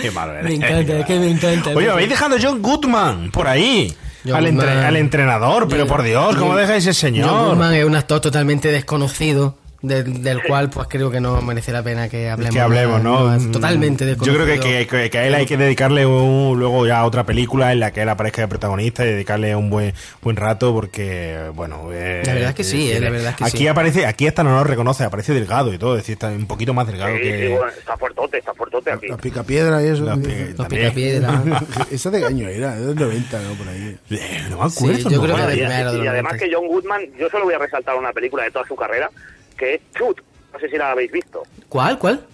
Qué 0.00 0.10
malo 0.10 0.32
eres. 0.34 0.44
Me 0.44 0.54
encanta, 0.54 1.04
que 1.04 1.18
me 1.18 1.30
encanta. 1.30 1.70
Oye, 1.70 1.90
habéis 1.90 2.08
dejado 2.10 2.36
a 2.36 2.38
John 2.40 2.62
Goodman 2.62 3.30
por 3.32 3.48
ahí. 3.48 3.92
John 4.24 4.36
Al, 4.36 4.46
entre- 4.46 4.70
al 4.70 4.96
entrenador, 4.96 5.68
pero 5.68 5.86
por 5.86 6.02
Dios, 6.02 6.34
¿cómo 6.36 6.52
John- 6.52 6.60
dejáis 6.60 6.86
ese 6.86 6.92
John 7.08 7.14
señor? 7.14 7.48
Goodman 7.48 7.74
es 7.74 7.84
un 7.84 7.94
actor 7.94 8.20
totalmente 8.20 8.70
desconocido, 8.70 9.58
de- 9.86 10.02
del 10.04 10.42
cual 10.42 10.70
pues 10.70 10.88
creo 10.88 11.10
que 11.10 11.20
no 11.20 11.40
merece 11.42 11.72
la 11.72 11.82
pena 11.82 12.08
que 12.08 12.30
hablemos. 12.30 12.54
que 12.54 12.60
hablemos, 12.60 13.02
¿no? 13.02 13.34
es 13.34 13.50
totalmente 13.50 14.16
Yo 14.22 14.34
creo 14.34 14.46
que, 14.60 14.86
que- 15.10 15.18
a 15.18 15.26
él 15.26 15.34
hay 15.34 15.46
que 15.46 15.56
dedicarle 15.56 16.06
un- 16.06 16.58
luego 16.58 16.86
ya 16.86 17.04
otra 17.04 17.24
película 17.24 17.72
en 17.72 17.80
la 17.80 17.92
que 17.92 18.02
él 18.02 18.08
aparezca 18.08 18.42
de 18.42 18.48
protagonista 18.48 19.04
y 19.04 19.08
dedicarle 19.10 19.54
un 19.56 19.70
buen 19.70 19.94
buen 20.22 20.36
rato 20.36 20.72
porque, 20.72 21.50
bueno... 21.54 21.90
eh, 21.92 22.22
La 22.24 22.34
verdad 22.34 22.50
es 22.50 22.54
que 22.56 22.64
sí, 22.64 22.90
eh, 22.90 23.00
la 23.00 23.10
verdad 23.10 23.30
es 23.30 23.36
que 23.36 23.44
aquí 23.44 23.58
sí. 23.58 23.68
aparece, 23.68 24.06
aquí 24.06 24.26
hasta 24.26 24.42
no 24.42 24.50
lo 24.56 24.64
reconoce, 24.64 25.04
aparece 25.04 25.32
delgado 25.34 25.72
y 25.72 25.78
todo, 25.78 25.96
es 25.96 26.02
decir, 26.02 26.14
está 26.14 26.28
un 26.28 26.46
poquito 26.46 26.72
más 26.74 26.86
delgado 26.86 27.14
Sí, 27.16 27.22
que... 27.22 27.46
sí, 27.46 27.52
bueno, 27.52 27.68
está 27.78 27.96
fuertote, 27.96 28.38
está 28.38 28.54
fuertote 28.54 28.90
aquí. 28.92 29.08
La 29.08 29.16
pica 29.16 29.42
piedra 29.42 29.82
y 29.82 29.86
eso. 29.88 30.04
La 30.04 30.16
pi- 30.16 30.54
picapiedra. 30.68 31.42
Esa 31.90 32.10
de 32.10 32.20
qué 32.20 32.26
año 32.26 32.48
era, 32.48 32.74
de 32.74 32.86
los 32.86 32.94
90, 32.96 33.40
¿no? 33.42 33.54
Por 33.54 33.68
ahí. 33.68 33.96
Eh, 34.10 34.42
no 34.50 34.58
me 34.58 34.64
acuerdo. 34.64 34.96
Sí, 34.96 35.02
yo 35.10 35.22
creo 35.22 35.36
que 35.36 35.42
¿no? 35.42 35.48
de 35.48 35.56
Y, 35.56 35.60
y 35.60 35.62
además 35.64 36.32
90. 36.34 36.38
que 36.38 36.50
John 36.54 36.66
Goodman, 36.68 37.02
yo 37.18 37.28
solo 37.30 37.44
voy 37.44 37.54
a 37.54 37.58
resaltar 37.58 37.96
una 37.96 38.12
película 38.12 38.44
de 38.44 38.50
toda 38.50 38.66
su 38.66 38.74
carrera, 38.76 39.10
que 39.56 39.74
es 39.74 39.80
Chut. 39.96 40.20
No 40.52 40.58
sé 40.58 40.68
si 40.68 40.76
la 40.76 40.90
habéis 40.92 41.10
visto. 41.12 41.42
¿Cuál? 41.68 41.98
¿Cuál? 41.98 42.24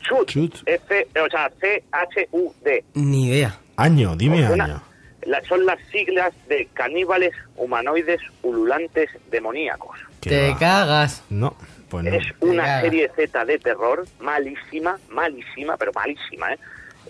Chut. 0.00 0.28
Chut. 0.28 0.54
F, 0.66 1.06
o 1.24 1.28
sea, 1.30 1.50
C-H-U-D. 1.60 2.84
Ni 2.94 3.28
idea. 3.28 3.58
Año, 3.76 4.16
dime 4.16 4.46
Suena- 4.46 4.64
año. 4.64 4.82
la- 5.22 5.42
son 5.44 5.64
las 5.66 5.78
siglas 5.92 6.32
de 6.48 6.66
caníbales 6.72 7.32
humanoides 7.56 8.20
ululantes 8.42 9.10
demoníacos. 9.30 9.98
¿Qué 10.20 10.30
Te 10.30 10.50
va? 10.50 10.58
cagas. 10.58 11.22
No, 11.30 11.54
pues 11.88 12.04
no. 12.04 12.10
Es 12.14 12.24
una 12.40 12.80
serie 12.80 13.10
Z 13.14 13.44
de 13.44 13.58
terror 13.58 14.04
malísima, 14.20 14.98
malísima, 15.10 15.76
pero 15.76 15.92
malísima, 15.92 16.52
¿eh? 16.54 16.58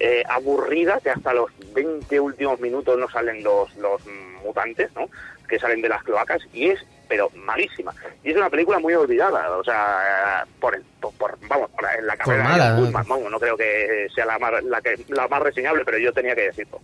Eh, 0.00 0.22
aburrida, 0.28 1.00
que 1.02 1.10
hasta 1.10 1.32
los 1.32 1.50
20 1.74 2.20
últimos 2.20 2.60
minutos 2.60 2.96
no 2.98 3.08
salen 3.10 3.42
los, 3.42 3.74
los 3.76 4.00
mutantes, 4.44 4.90
¿no? 4.94 5.08
Que 5.48 5.58
salen 5.58 5.80
de 5.82 5.88
las 5.88 6.02
cloacas, 6.04 6.40
y 6.52 6.66
es, 6.68 6.78
pero 7.08 7.30
malísima. 7.34 7.92
Y 8.22 8.30
es 8.30 8.36
una 8.36 8.50
película 8.50 8.78
muy 8.78 8.94
olvidada, 8.94 9.50
o 9.56 9.64
sea, 9.64 10.44
por, 10.60 10.74
el- 10.76 10.84
por, 11.00 11.38
vamos, 11.48 11.70
por 11.70 11.84
en 11.98 12.06
la 12.06 12.16
carrera 12.16 12.42
de 12.42 12.70
¿no? 12.80 12.80
Goodman, 12.86 13.04
vamos, 13.08 13.30
no 13.30 13.40
creo 13.40 13.56
que 13.56 14.08
sea 14.14 14.26
la 14.26 14.38
más, 14.38 14.62
la, 14.64 14.80
que, 14.80 14.96
la 15.08 15.26
más 15.28 15.40
reseñable, 15.42 15.84
pero 15.84 15.98
yo 15.98 16.12
tenía 16.12 16.34
que 16.34 16.42
decirlo. 16.42 16.80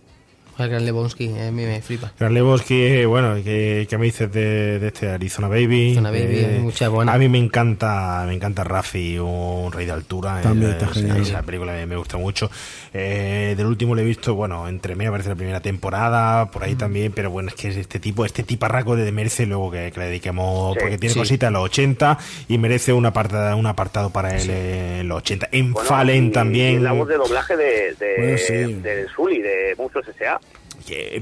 Joder, 0.57 0.71
Gran 0.71 0.85
Lebowski, 0.85 1.25
eh, 1.25 1.47
a 1.47 1.51
mí 1.51 1.65
me 1.65 1.81
flipa. 1.81 2.11
Karlewski, 2.17 3.03
bueno, 3.05 3.35
¿qué, 3.43 3.85
qué 3.89 3.97
me 3.97 4.05
dices 4.05 4.31
de, 4.31 4.79
de 4.79 4.87
este 4.87 5.09
Arizona 5.09 5.49
Baby? 5.49 5.87
Arizona 5.97 6.11
Baby, 6.11 6.37
Eh, 6.37 6.51
hay 6.55 6.59
mucha 6.59 6.87
buena. 6.87 7.13
A 7.13 7.17
mí 7.17 7.27
me 7.27 7.37
encanta, 7.39 8.23
me 8.25 8.33
encanta 8.35 8.63
Raffi, 8.63 9.17
un 9.19 9.71
rey 9.73 9.85
de 9.85 9.91
altura. 9.91 10.39
También 10.41 10.71
Eh, 10.71 10.73
está 10.75 10.85
esa- 10.85 10.93
genial. 10.93 11.21
Esa 11.21 11.41
película 11.43 11.73
me, 11.73 11.85
me 11.85 11.97
gusta 11.97 12.17
mucho. 12.17 12.49
Eh, 12.93 13.53
del 13.57 13.65
último 13.65 13.95
le 13.95 14.03
he 14.03 14.05
visto, 14.05 14.33
bueno, 14.35 14.67
entre 14.69 14.95
medio 14.95 15.09
aparece 15.09 15.29
la 15.29 15.35
primera 15.35 15.59
temporada, 15.59 16.49
por 16.51 16.61
Mm. 16.61 16.65
ahí 16.65 16.75
también, 16.75 17.11
pero 17.11 17.29
bueno, 17.31 17.49
es 17.49 17.55
que 17.55 17.67
es 17.67 17.75
este 17.75 17.99
tipo, 17.99 18.23
este 18.25 18.43
tiparraco 18.43 18.95
de 18.95 19.11
merece 19.11 19.45
luego 19.45 19.71
que, 19.71 19.91
que 19.91 19.99
le 19.99 20.05
dediquemos, 20.07 20.73
Sí, 20.75 20.79
porque 20.79 20.97
tiene 20.97 21.13
sí. 21.13 21.19
cositas 21.19 21.47
en 21.47 21.53
los 21.53 21.63
80 21.63 22.17
y 22.47 22.57
merece 22.57 22.93
un 22.93 23.05
apartado, 23.05 23.57
un 23.57 23.65
apartado 23.65 24.09
para 24.09 24.37
él 24.37 24.49
en 24.49 25.07
los 25.09 25.17
80. 25.17 25.49
En 25.51 25.73
Bueno, 25.73 25.89
Fallen 25.89 26.27
y- 26.27 26.31
también. 26.31 26.75
y 26.75 26.79
la 26.79 26.93
voz 26.93 27.09
de 27.09 27.15
doblaje 27.17 27.57
de, 27.57 27.93
de, 27.95 28.13
Bueno, 28.17 28.37
sí. 28.37 28.53
de 28.53 29.05
de 29.35 29.75
Monstruos 29.77 30.07
S.A. 30.07 30.39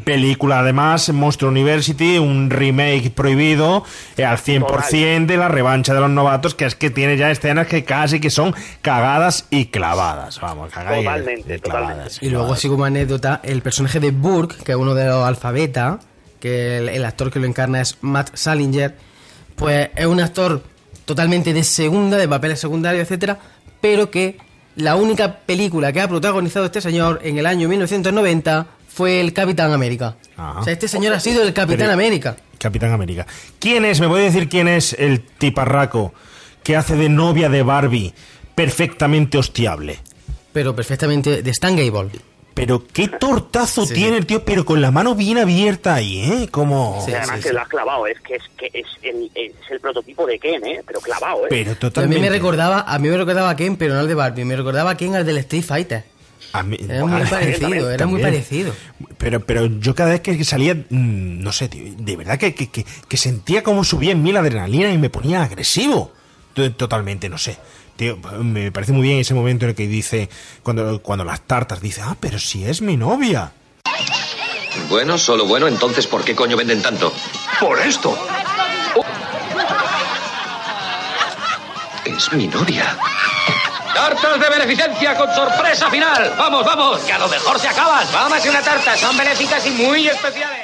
Película 0.04 0.60
además, 0.60 1.10
Monster 1.14 1.48
University, 1.48 2.18
un 2.18 2.50
remake 2.50 3.12
prohibido 3.12 3.84
eh, 4.18 4.26
al 4.26 4.38
100% 4.38 5.26
de 5.26 5.38
la 5.38 5.48
revancha 5.48 5.94
de 5.94 6.00
los 6.02 6.10
novatos, 6.10 6.54
que 6.56 6.66
es 6.66 6.76
que 6.76 6.90
tiene 6.90 7.18
ya 7.18 7.32
escenas 7.32 7.68
que 7.68 7.84
casi 7.84 8.20
que 8.20 8.30
son 8.30 8.54
cagadas 8.82 9.46
y 9.50 9.68
clavadas. 9.68 10.40
Vamos, 10.42 10.72
cagadas 10.72 11.00
y- 11.00 11.04
Totalmente, 11.06 11.56
y 11.56 11.60
clavadas. 11.60 12.20
Y 12.22 12.30
luego, 12.30 12.54
así 12.54 12.68
como 12.68 12.86
anécdota, 12.86 13.40
el 13.44 13.62
personaje 13.62 14.00
de 14.00 14.12
Burke, 14.12 14.56
que 14.64 14.72
es 14.74 14.78
uno 14.78 14.94
de 14.96 15.06
los 15.06 15.26
alfabeta, 15.26 16.00
que 16.40 16.78
el, 16.78 16.90
el 16.90 17.06
actor 17.06 17.32
que 17.32 17.40
lo 17.40 17.46
encarna 17.48 17.80
es 17.82 17.98
Matt 18.02 18.32
Salinger, 18.36 18.96
pues 19.56 19.90
es 19.96 20.06
un 20.06 20.20
actor 20.20 20.62
totalmente 21.06 21.54
de 21.54 21.64
segunda, 21.64 22.18
de 22.18 22.28
papeles 22.28 22.60
secundarios, 22.60 23.04
etcétera, 23.04 23.40
pero 23.80 24.10
que 24.12 24.38
la 24.76 24.96
única 24.96 25.38
película 25.40 25.94
que 25.94 26.02
ha 26.02 26.08
protagonizado 26.08 26.66
este 26.66 26.82
señor 26.82 27.20
en 27.24 27.38
el 27.38 27.46
año 27.46 27.70
1990 27.70 28.66
fue 28.94 29.20
el 29.22 29.34
Capitán 29.34 29.72
América. 29.72 30.16
Ajá. 30.38 30.60
O 30.60 30.64
sea, 30.64 30.74
este 30.74 30.88
señor 30.88 31.14
ha 31.14 31.20
sido 31.20 31.42
el 31.44 31.54
Capitán 31.54 31.80
Pero- 31.88 31.94
América. 31.94 32.38
Capitán 32.60 32.92
América. 32.94 33.28
¿Quién 33.60 33.84
es? 33.86 34.00
¿Me 34.00 34.08
puede 34.08 34.24
decir 34.26 34.48
quién 34.48 34.68
es 34.70 34.94
el 34.94 35.22
tiparraco 35.22 36.14
que 36.64 36.78
hace 36.78 36.96
de 36.96 37.10
novia 37.10 37.50
de 37.50 37.62
Barbie 37.64 38.14
perfectamente 38.56 39.38
hostiable? 39.38 40.00
Pero 40.54 40.76
perfectamente 40.76 41.42
de 41.42 41.52
Stan 41.52 41.76
Gable. 41.76 42.12
Pero 42.54 42.86
qué 42.86 43.08
tortazo 43.08 43.84
Sí, 43.88 43.96
tiene 43.96 44.16
el 44.18 44.28
tío, 44.28 44.46
pero 44.46 44.64
con 44.64 44.80
la 44.80 44.92
mano 44.92 45.16
bien 45.16 45.40
abierta 45.40 45.96
ahí, 45.96 46.20
¿eh? 46.22 46.48
Como... 46.52 47.02
Sí, 47.04 47.12
además 47.12 47.38
sí, 47.38 47.48
que 47.48 47.54
lo 47.54 47.62
has 47.62 47.68
clavado, 47.68 48.06
es 48.06 48.20
que 48.22 48.36
es 48.36 48.44
que 48.56 48.68
es 48.72 48.86
el, 49.02 49.32
es 49.34 49.52
el 49.72 49.80
prototipo 49.80 50.28
de 50.28 50.38
Ken, 50.38 50.64
¿eh? 50.64 50.82
Pero 50.86 51.00
clavado, 51.02 51.46
¿eh? 51.46 51.50
Pero 51.50 51.72
A 51.72 51.74
mí 51.74 51.80
totalmente. 51.80 52.22
me 52.22 52.30
recordaba, 52.30 52.82
a 52.82 53.00
mí 53.00 53.10
me 53.10 53.18
recordaba 53.18 53.50
a 53.50 53.56
Ken, 53.56 53.76
pero 53.76 53.96
no 53.96 54.02
al 54.02 54.08
de 54.08 54.14
Barbie, 54.14 54.46
me 54.46 54.56
recordaba 54.56 54.92
a 54.92 54.98
Ken 54.98 55.16
al 55.16 55.26
del 55.26 55.38
Street 55.40 55.64
Fighter. 55.64 56.04
A 56.54 56.64
mí- 56.64 56.78
Era 56.88 57.04
muy 57.06 57.22
parecido, 57.30 57.60
también, 57.70 57.92
era 57.92 58.06
muy 58.06 58.22
parecido. 58.22 58.74
Pero, 59.18 59.40
pero 59.46 59.66
yo 59.66 59.94
cada 59.96 60.12
vez 60.12 60.22
que 60.22 60.44
salía, 60.44 60.76
mm, 60.76 61.42
no 61.42 61.52
sé, 61.52 61.68
tío, 61.68 61.84
de 61.98 62.16
verdad 62.16 62.38
que, 62.38 62.54
que, 62.56 62.70
que, 62.70 62.86
que 63.08 63.18
sentía 63.18 63.64
como 63.64 63.84
subía 63.84 64.12
en 64.12 64.22
mí 64.24 64.32
la 64.32 64.40
adrenalina 64.42 64.90
y 64.92 64.98
me 64.98 65.10
ponía 65.10 65.44
agresivo. 65.44 66.14
Totalmente, 66.78 67.30
no 67.30 67.38
sé. 67.40 67.58
Tío, 67.96 68.18
me 68.40 68.72
parece 68.72 68.92
muy 68.92 69.02
bien 69.04 69.20
ese 69.20 69.34
momento 69.34 69.66
en 69.66 69.70
el 69.70 69.76
que 69.76 69.88
dice, 69.88 70.30
cuando, 70.62 71.02
cuando 71.02 71.26
las 71.26 71.42
tartas, 71.42 71.82
dice, 71.82 72.02
ah, 72.04 72.16
pero 72.20 72.38
si 72.40 72.64
es 72.66 72.82
mi 72.82 72.98
novia. 72.98 73.52
Bueno, 74.90 75.18
solo 75.18 75.46
bueno, 75.46 75.68
entonces 75.68 76.06
¿por 76.08 76.24
qué 76.24 76.36
coño 76.36 76.56
venden 76.58 76.82
tanto? 76.82 77.12
Por 77.60 77.80
esto. 77.80 78.16
Es 82.06 82.32
mi 82.34 82.48
novia. 82.48 82.96
Tartas 83.94 84.40
de 84.40 84.50
beneficencia 84.50 85.16
con 85.16 85.30
sorpresa 85.34 85.90
final. 85.90 86.34
Vamos, 86.38 86.66
vamos, 86.66 87.00
que 87.04 87.12
a 87.14 87.20
lo 87.20 87.28
mejor 87.28 87.60
se 87.60 87.68
acaban. 87.68 88.06
Vamos, 88.12 88.46
una 88.46 88.62
tarta, 88.62 88.96
son 88.98 89.16
benéficas 89.18 89.66
y 89.68 89.72
muy 89.72 90.08
especiales. 90.08 90.60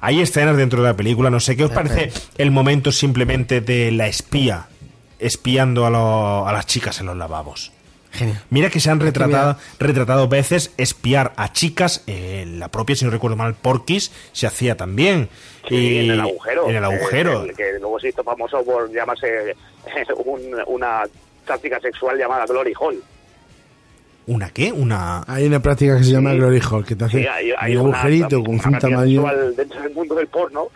Hay 0.00 0.20
escenas 0.20 0.56
dentro 0.56 0.82
de 0.82 0.88
la 0.88 0.94
película, 0.94 1.30
no 1.30 1.40
sé, 1.40 1.56
¿qué 1.56 1.64
os 1.64 1.70
parece 1.70 2.12
el 2.36 2.50
momento 2.50 2.92
simplemente 2.92 3.60
de 3.62 3.90
la 3.90 4.06
espía 4.06 4.66
espiando 5.18 5.86
a, 5.86 5.90
lo- 5.90 6.46
a 6.46 6.52
las 6.52 6.66
chicas 6.66 7.00
en 7.00 7.06
los 7.06 7.16
lavabos? 7.16 7.72
Genial. 8.12 8.40
Mira 8.50 8.70
que 8.70 8.78
se 8.80 8.90
han 8.90 9.00
retratado, 9.00 9.56
retratado 9.80 10.28
veces 10.28 10.72
espiar 10.76 11.32
a 11.36 11.52
chicas, 11.52 12.04
eh, 12.06 12.44
la 12.46 12.68
propia, 12.68 12.94
si 12.94 13.04
no 13.04 13.10
recuerdo 13.10 13.36
mal, 13.36 13.54
Porky's 13.54 14.12
se 14.32 14.46
hacía 14.46 14.76
también. 14.76 15.28
Sí, 15.68 15.74
Y- 15.74 15.98
en 16.04 16.10
el 16.12 16.20
agujero. 16.20 16.68
En 16.68 16.76
el 16.76 16.84
agujero. 16.84 17.44
Que, 17.46 17.54
que 17.54 17.72
luego 17.80 17.98
se 17.98 18.10
hizo 18.10 18.22
famoso 18.22 18.62
por 18.64 18.92
llamarse 18.92 19.56
un- 20.24 20.62
una 20.66 21.02
táctica 21.44 21.80
sexual 21.80 22.16
llamada 22.18 22.46
Glory 22.46 22.72
Hall. 22.78 23.02
¿Una 24.26 24.48
qué? 24.50 24.72
Una... 24.72 25.22
Hay 25.26 25.46
una 25.46 25.60
práctica 25.60 25.98
que 25.98 26.04
se 26.04 26.12
llama 26.12 26.32
Glory 26.32 26.60
Hall, 26.70 26.84
que 26.86 26.96
te 26.96 27.04
hace 27.04 27.20
Sí, 27.20 27.26
hay, 27.26 27.52
hay 27.58 27.76
un 27.76 27.88
una- 27.88 27.98
agujerito 27.98 28.40
con 28.42 28.54
una 28.54 28.54
un 28.54 28.60
práctica 28.60 28.90
tamaño. 28.90 29.20
sexual 29.22 29.56
dentro 29.56 29.82
del 29.82 29.92
mundo 29.94 30.14
del 30.14 30.26
porno 30.28 30.68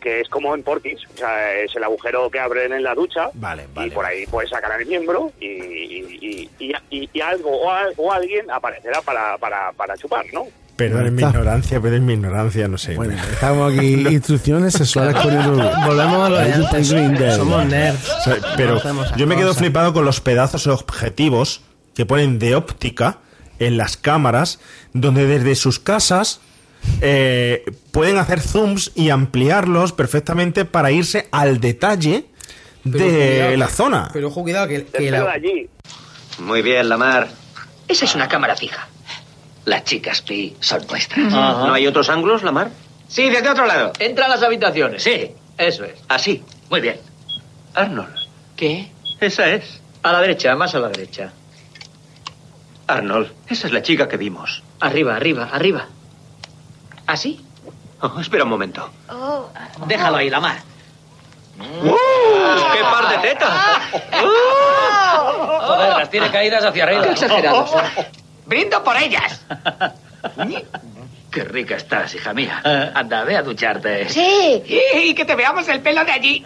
que 0.00 0.20
es 0.20 0.28
como 0.28 0.52
en 0.52 0.64
Porky's, 0.64 1.00
o 1.14 1.16
sea, 1.16 1.54
es 1.60 1.76
el 1.76 1.84
agujero 1.84 2.28
que 2.28 2.40
abren 2.40 2.72
en 2.72 2.82
la 2.82 2.92
ducha 2.92 3.30
Vale, 3.34 3.68
y 3.84 3.90
por 3.90 4.04
ahí 4.04 4.26
puedes 4.26 4.50
sacar 4.50 4.80
el 4.80 4.84
miembro 4.88 5.30
y, 5.38 5.46
y, 5.46 6.50
y, 6.58 6.72
y- 6.90 7.08
y 7.12 7.20
algo 7.20 7.50
o, 7.52 7.70
al- 7.70 7.94
o 7.96 8.12
alguien 8.12 8.50
aparecerá 8.50 9.00
para, 9.02 9.38
para, 9.38 9.70
para 9.70 9.96
chupar, 9.96 10.24
¿no? 10.32 10.48
Perdón 10.90 11.14
mi 11.14 11.22
Está. 11.22 11.30
ignorancia, 11.30 11.80
perdón 11.80 12.06
mi 12.06 12.12
ignorancia, 12.14 12.68
no 12.68 12.78
sé. 12.78 12.94
Bueno, 12.94 13.14
estamos 13.32 13.72
aquí, 13.72 13.94
instrucciones 14.10 14.74
sexuales 14.74 15.14
con 15.16 15.32
el 15.34 15.50
Volvemos 15.50 16.26
a 16.26 16.28
lo 16.28 16.38
de. 16.38 17.34
Somos 17.36 17.66
nerds. 17.66 18.08
O 18.08 18.22
sea, 18.22 18.36
pero 18.56 18.80
yo 19.16 19.26
me 19.26 19.36
quedo 19.36 19.54
flipado 19.54 19.92
con 19.92 20.04
los 20.04 20.20
pedazos 20.20 20.66
objetivos 20.66 21.62
que 21.94 22.06
ponen 22.06 22.38
de 22.38 22.54
óptica 22.54 23.18
en 23.58 23.76
las 23.76 23.96
cámaras, 23.96 24.58
donde 24.92 25.26
desde 25.26 25.54
sus 25.54 25.78
casas 25.78 26.40
eh, 27.00 27.64
pueden 27.90 28.18
hacer 28.18 28.40
zooms 28.40 28.92
y 28.94 29.10
ampliarlos 29.10 29.92
perfectamente 29.92 30.64
para 30.64 30.90
irse 30.90 31.28
al 31.30 31.60
detalle 31.60 32.26
Pero 32.82 32.98
de 32.98 33.10
cuidado, 33.10 33.56
la 33.56 33.68
zona. 33.68 34.10
Pero 34.12 34.28
ojo, 34.28 34.42
cuidado, 34.42 34.68
que, 34.68 34.84
que 34.84 34.90
Pero 34.90 35.24
la, 35.24 35.32
allí, 35.32 35.68
Muy 36.40 36.62
bien, 36.62 36.88
Lamar. 36.88 37.28
Esa 37.88 38.04
es 38.04 38.14
una 38.14 38.28
cámara 38.28 38.56
fija. 38.56 38.88
Las 39.64 39.84
chicas 39.84 40.22
Pi 40.22 40.56
son 40.60 40.86
nuestras. 40.88 41.32
Ajá. 41.32 41.66
¿No 41.66 41.74
hay 41.74 41.86
otros 41.86 42.08
ángulos, 42.08 42.42
Lamar? 42.42 42.70
Sí, 43.08 43.28
desde 43.30 43.48
otro 43.50 43.66
lado. 43.66 43.92
Entra 43.98 44.26
a 44.26 44.28
las 44.28 44.42
habitaciones, 44.42 45.02
sí. 45.02 45.30
Eso 45.58 45.84
es. 45.84 46.00
Así. 46.08 46.42
Muy 46.70 46.80
bien. 46.80 46.98
Arnold. 47.74 48.14
¿Qué? 48.56 48.90
Esa 49.20 49.48
es. 49.50 49.80
A 50.02 50.12
la 50.12 50.20
derecha, 50.20 50.54
más 50.56 50.74
a 50.74 50.80
la 50.80 50.88
derecha. 50.88 51.32
Arnold. 52.86 53.32
Esa 53.48 53.66
es 53.68 53.72
la 53.72 53.82
chica 53.82 54.08
que 54.08 54.16
vimos. 54.16 54.62
Arriba, 54.80 55.14
arriba, 55.14 55.48
arriba. 55.52 55.86
¿Así? 57.06 57.44
Oh, 58.00 58.18
espera 58.20 58.44
un 58.44 58.50
momento. 58.50 58.90
Déjalo 59.86 60.16
ahí, 60.16 60.28
la 60.28 60.40
mar. 60.40 60.56
¡Qué 61.58 62.82
par 62.82 63.08
de 63.10 63.28
tetas! 63.28 63.50
Joder, 65.60 65.96
las 65.98 66.10
tiene 66.10 66.30
caídas 66.30 66.64
hacia 66.64 66.82
arriba. 66.82 67.02
Qué 67.02 67.10
exagerados. 67.10 67.70
Brindo 68.52 68.84
por 68.84 68.94
ellas. 68.98 69.40
Qué 71.30 71.44
rica 71.44 71.76
estás, 71.76 72.14
hija 72.14 72.34
mía. 72.34 72.60
Anda, 72.94 73.24
ve 73.24 73.34
a 73.36 73.42
ducharte. 73.42 74.06
Sí. 74.10 74.62
Y 75.06 75.14
que 75.14 75.24
te 75.24 75.34
veamos 75.34 75.66
el 75.68 75.80
pelo 75.80 76.04
de 76.04 76.12
allí. 76.12 76.44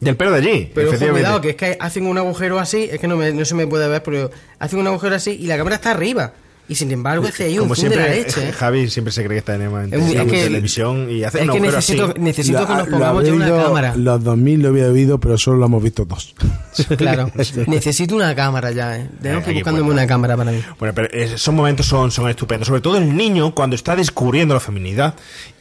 Y 0.00 0.08
el 0.08 0.16
pelo 0.16 0.30
de 0.30 0.38
allí, 0.38 0.70
Pero 0.72 0.90
ojo, 0.90 1.08
cuidado, 1.10 1.40
que 1.40 1.50
es 1.50 1.56
que 1.56 1.76
hacen 1.80 2.06
un 2.06 2.16
agujero 2.16 2.60
así, 2.60 2.88
es 2.92 3.00
que 3.00 3.08
no, 3.08 3.16
me- 3.16 3.32
no 3.32 3.44
se 3.44 3.56
me 3.56 3.66
puede 3.66 3.88
ver, 3.88 4.04
pero 4.04 4.30
hacen 4.60 4.78
un 4.78 4.86
agujero 4.86 5.16
así 5.16 5.32
y 5.32 5.48
la 5.48 5.56
cámara 5.56 5.74
está 5.74 5.90
arriba. 5.90 6.32
Y 6.70 6.74
sin 6.74 6.90
embargo, 6.92 7.26
hace 7.26 7.44
ahí 7.44 7.54
un 7.58 7.64
Como 7.64 7.74
zoom 7.74 7.88
de 7.88 7.96
la 7.96 8.02
siempre, 8.12 8.24
leche. 8.24 8.48
¿eh? 8.50 8.52
Javi 8.52 8.90
siempre 8.90 9.10
se 9.10 9.24
cree 9.24 9.36
que 9.36 9.38
está 9.38 9.54
en, 9.54 9.62
en 9.62 9.94
Es 9.94 10.00
muy- 10.02 10.16
es 10.16 10.22
que- 10.24 10.42
televisión 10.44 11.10
y 11.10 11.24
hace 11.24 11.42
es 11.42 11.50
que 11.50 11.60
necesito, 11.60 12.04
así. 12.10 12.20
necesito 12.20 12.66
que 12.66 12.74
nos 12.74 12.88
pongamos 12.88 13.24
ya 13.24 13.32
una 13.32 13.48
cámara. 13.48 13.94
Los 13.96 14.22
2000 14.22 14.62
lo 14.62 14.68
había 14.68 14.86
oído, 14.88 15.18
pero 15.18 15.38
solo 15.38 15.56
lo 15.56 15.64
hemos 15.66 15.82
visto 15.82 16.04
dos. 16.04 16.34
Claro, 16.98 17.30
necesito 17.66 18.14
una 18.14 18.34
cámara 18.34 18.70
ya, 18.72 18.98
¿eh? 18.98 19.08
Tengo 19.22 19.42
que 19.42 19.52
buscándome 19.54 19.86
puedo. 19.86 19.92
una 19.98 20.06
cámara 20.06 20.36
para 20.36 20.50
mí. 20.52 20.62
Bueno, 20.78 20.94
pero 20.94 21.08
esos 21.10 21.54
momentos 21.54 21.86
son, 21.86 22.10
son 22.10 22.28
estupendos. 22.28 22.68
Sobre 22.68 22.82
todo 22.82 22.98
el 22.98 23.16
niño 23.16 23.54
cuando 23.54 23.74
está 23.74 23.96
descubriendo 23.96 24.52
la 24.52 24.60
feminidad 24.60 25.14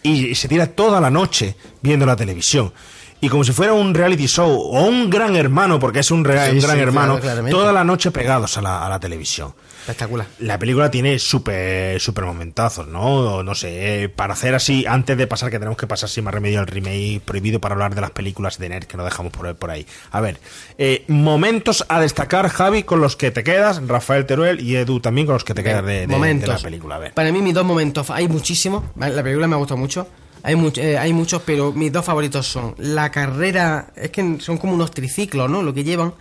y 0.03 0.35
se 0.35 0.49
tira 0.49 0.67
toda 0.67 0.99
la 0.99 1.09
noche 1.09 1.55
viendo 1.81 2.05
la 2.05 2.17
televisión. 2.17 2.73
Y 3.21 3.29
como 3.29 3.45
si 3.45 3.53
fuera 3.53 3.71
un 3.73 3.93
reality 3.93 4.27
show 4.27 4.51
o 4.51 4.83
un 4.85 5.09
gran 5.09 5.35
hermano, 5.37 5.79
porque 5.79 5.99
es 5.99 6.11
un, 6.11 6.23
rea- 6.25 6.47
Sí, 6.51 6.57
un 6.57 6.59
gran 6.63 6.75
sí, 6.75 6.81
hermano, 6.83 7.19
claro, 7.19 7.45
toda 7.49 7.71
la 7.71 7.83
noche 7.85 8.11
pegados 8.11 8.57
a 8.57 8.61
la, 8.61 8.85
a 8.85 8.89
la 8.89 8.99
televisión. 8.99 9.53
Espectacular. 9.87 10.27
La 10.39 10.59
película 10.59 10.91
tiene 10.91 11.17
súper 11.17 11.99
super 12.01 12.25
momentazos, 12.25 12.87
¿no? 12.87 13.41
No 13.41 13.55
sé, 13.55 14.11
para 14.13 14.33
hacer 14.33 14.53
así, 14.53 14.85
antes 14.85 15.17
de 15.17 15.27
pasar, 15.27 15.49
que 15.49 15.59
tenemos 15.59 15.77
que 15.77 15.87
pasar 15.87 16.09
sin 16.09 16.25
más 16.25 16.33
remedio 16.33 16.59
al 16.59 16.67
remake 16.67 17.21
prohibido 17.23 17.61
para 17.61 17.73
hablar 17.73 17.95
de 17.95 18.01
las 18.01 18.11
películas 18.11 18.57
de 18.57 18.67
Nerd 18.67 18.83
que 18.85 18.97
no 18.97 19.05
dejamos 19.05 19.31
por, 19.31 19.55
por 19.55 19.71
ahí. 19.71 19.85
A 20.11 20.19
ver, 20.19 20.39
eh, 20.77 21.05
momentos 21.07 21.85
a 21.87 22.01
destacar, 22.01 22.49
Javi, 22.49 22.83
con 22.83 22.99
los 22.99 23.15
que 23.15 23.31
te 23.31 23.43
quedas, 23.45 23.81
Rafael 23.87 24.25
Teruel 24.25 24.59
y 24.59 24.75
Edu 24.75 24.99
también 24.99 25.25
con 25.25 25.33
los 25.35 25.43
que 25.45 25.53
te 25.53 25.63
quedas 25.63 25.85
de, 25.85 26.01
de- 26.01 26.07
la 26.07 26.57
película. 26.63 26.95
A 26.95 26.99
ver. 26.99 27.13
Para 27.13 27.31
mí, 27.31 27.41
mis 27.41 27.53
dos 27.53 27.65
momentos, 27.65 28.09
hay 28.09 28.27
muchísimos. 28.27 28.83
La 28.97 29.23
película 29.23 29.47
me 29.47 29.55
ha 29.55 29.57
gustado 29.57 29.77
mucho. 29.77 30.07
Hay, 30.43 30.55
much- 30.55 30.77
eh, 30.77 30.97
hay 30.97 31.13
muchos, 31.13 31.41
pero 31.45 31.71
mis 31.71 31.91
dos 31.91 32.03
favoritos 32.05 32.45
son 32.45 32.75
la 32.77 33.09
carrera. 33.11 33.87
Es 33.95 34.11
que 34.11 34.37
son 34.39 34.57
como 34.57 34.73
unos 34.73 34.91
triciclos, 34.91 35.49
¿no? 35.49 35.63
Lo 35.63 35.73
que 35.73 35.83
llevan. 35.83 36.13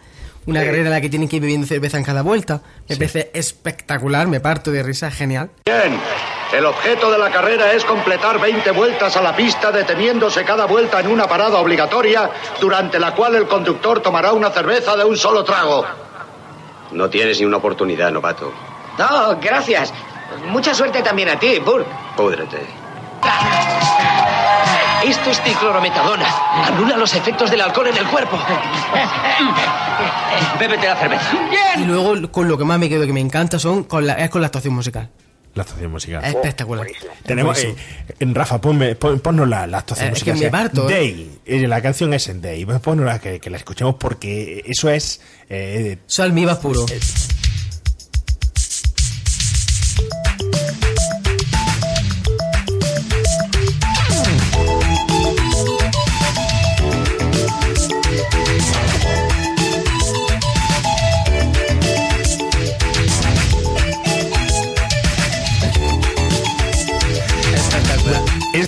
Una 0.47 0.61
Sí. 0.61 0.67
carrera 0.67 0.85
en 0.85 0.91
la 0.91 1.01
que 1.01 1.09
tienen 1.09 1.29
que 1.29 1.37
ir 1.37 1.43
bebiendo 1.43 1.67
cerveza 1.67 1.99
en 1.99 2.05
cada 2.05 2.23
vuelta. 2.23 2.61
Me 2.89 2.97
parece 2.97 3.31
espectacular, 3.35 4.27
me 4.29 4.41
parto 4.41 4.71
de 4.71 4.83
risa, 4.83 5.11
genial. 5.11 5.51
Bien, 5.65 5.99
el 6.57 6.65
objeto 6.67 7.11
de 7.11 7.19
la 7.19 7.31
carrera 7.31 7.73
es 7.73 7.85
completar 7.85 8.41
20 8.41 8.71
vueltas 8.71 9.17
a 9.17 9.23
la 9.23 9.35
pista 9.35 9.73
deteniéndose 9.73 10.45
cada 10.45 10.67
vuelta 10.67 11.01
en 11.01 11.09
una 11.09 11.27
parada 11.27 11.59
obligatoria 11.59 12.31
durante 12.61 12.99
la 13.01 13.13
cual 13.15 13.35
el 13.35 13.49
conductor 13.49 14.01
tomará 14.01 14.33
una 14.33 14.51
cerveza 14.51 14.97
de 14.97 15.05
un 15.05 15.17
solo 15.17 15.43
trago. 15.43 15.85
No 16.93 17.11
tienes 17.11 17.41
ni 17.41 17.47
una 17.47 17.57
oportunidad, 17.57 18.13
novato. 18.13 18.53
No, 18.99 19.37
gracias. 19.41 19.93
Mucha 20.47 20.73
suerte 20.75 21.03
también 21.03 21.29
a 21.31 21.39
ti, 21.39 21.59
Burke. 21.59 21.91
Púdrete. 22.17 22.59
Esto 25.05 25.31
es 25.31 25.45
diclorometadona. 25.45 26.27
Anula 26.67 26.97
los 26.97 27.15
efectos 27.15 27.51
del 27.51 27.61
alcohol 27.61 27.89
en 27.89 27.97
el 27.97 28.07
cuerpo. 28.07 28.39
Bébete 30.59 30.87
la 30.87 30.97
cerveza. 30.97 31.31
Y 31.77 31.85
luego, 31.85 32.31
con 32.33 32.49
lo 32.49 32.59
que 32.59 32.65
más 32.65 32.79
me 32.79 32.89
quedo 32.89 33.07
que 33.07 33.13
me 33.13 33.21
encanta 33.21 33.59
son 33.59 33.85
con 33.85 34.07
la, 34.07 34.15
es 34.15 34.31
con 34.31 34.41
la 34.41 34.47
actuación 34.49 34.75
musical. 34.75 35.11
La 35.55 35.63
actuación 35.63 35.91
musical. 35.91 36.23
Es 36.25 36.35
espectacular. 36.35 36.87
Tenemos, 37.25 37.59
eh, 37.65 37.75
en 38.19 38.35
Rafa, 38.35 38.61
ponme, 38.61 38.95
pon- 38.95 39.21
ponnos 39.21 39.49
la, 39.49 39.67
la 39.67 39.79
actuación 39.79 40.09
Eh, 40.09 40.13
es 40.13 40.15
musical. 40.15 40.39
que 40.39 40.45
me 40.45 40.51
parto, 40.51 40.91
¿eh? 40.91 40.93
Day. 40.93 41.39
Eh, 41.47 41.67
La 41.67 41.81
canción 41.81 42.13
es 42.13 42.29
en 42.29 42.43
Day. 42.43 42.65
Pues 42.67 42.81
Ponnosla 42.81 43.19
que, 43.21 43.41
que 43.41 43.49
la 43.49 43.57
escuchemos 43.57 43.95
porque 43.99 44.63
eso 44.67 44.91
es. 44.91 45.21
Eh, 45.49 45.99
Eso 46.07 46.25
es 46.25 46.57
puro. 46.57 46.85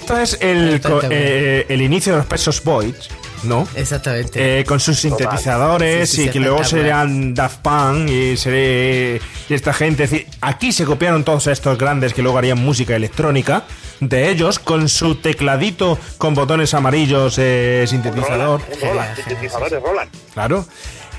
Esto 0.08 0.18
es 0.22 0.38
el, 0.40 0.80
co- 0.80 1.02
eh, 1.10 1.66
el 1.68 1.82
inicio 1.82 2.12
de 2.14 2.18
los 2.20 2.26
Pesos 2.26 2.64
Boys, 2.64 2.94
¿no? 3.42 3.68
Exactamente. 3.74 4.60
Eh, 4.60 4.64
con 4.64 4.80
sus 4.80 4.98
sintetizadores 4.98 6.08
Sí, 6.08 6.16
sí, 6.16 6.22
sí, 6.22 6.28
y 6.28 6.32
que 6.32 6.40
luego 6.40 6.64
serían 6.64 7.34
Daft 7.34 7.58
Punk 7.58 8.08
y, 8.08 8.34
seré- 8.38 9.20
y 9.50 9.52
esta 9.54 9.74
gente. 9.74 10.04
Es 10.04 10.10
decir, 10.10 10.26
aquí 10.40 10.72
se 10.72 10.86
copiaron 10.86 11.24
todos 11.24 11.46
estos 11.48 11.76
grandes 11.76 12.14
que 12.14 12.22
luego 12.22 12.38
harían 12.38 12.56
música 12.58 12.96
electrónica 12.96 13.64
de 14.00 14.30
ellos 14.30 14.58
con 14.58 14.88
su 14.88 15.16
tecladito 15.16 15.98
con 16.16 16.32
botones 16.34 16.72
amarillos 16.72 17.36
eh, 17.38 17.84
sintetizador. 17.86 18.62
Roland, 18.62 18.82
Roland, 18.82 19.16
sintetizadores 19.16 19.82
Roland. 19.82 20.10
Claro. 20.32 20.66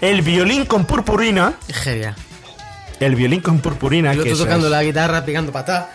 El 0.01 0.23
violín 0.23 0.65
con 0.65 0.85
purpurina. 0.85 1.53
Genial. 1.71 2.15
El 2.99 3.15
violín 3.15 3.41
con 3.41 3.59
purpurina. 3.59 4.13
Yo 4.15 4.23
que 4.23 4.31
estoy 4.31 4.45
tocando 4.45 4.65
es- 4.65 4.71
la 4.71 4.81
guitarra, 4.83 5.23
pegando 5.23 5.51
patadas. 5.51 5.85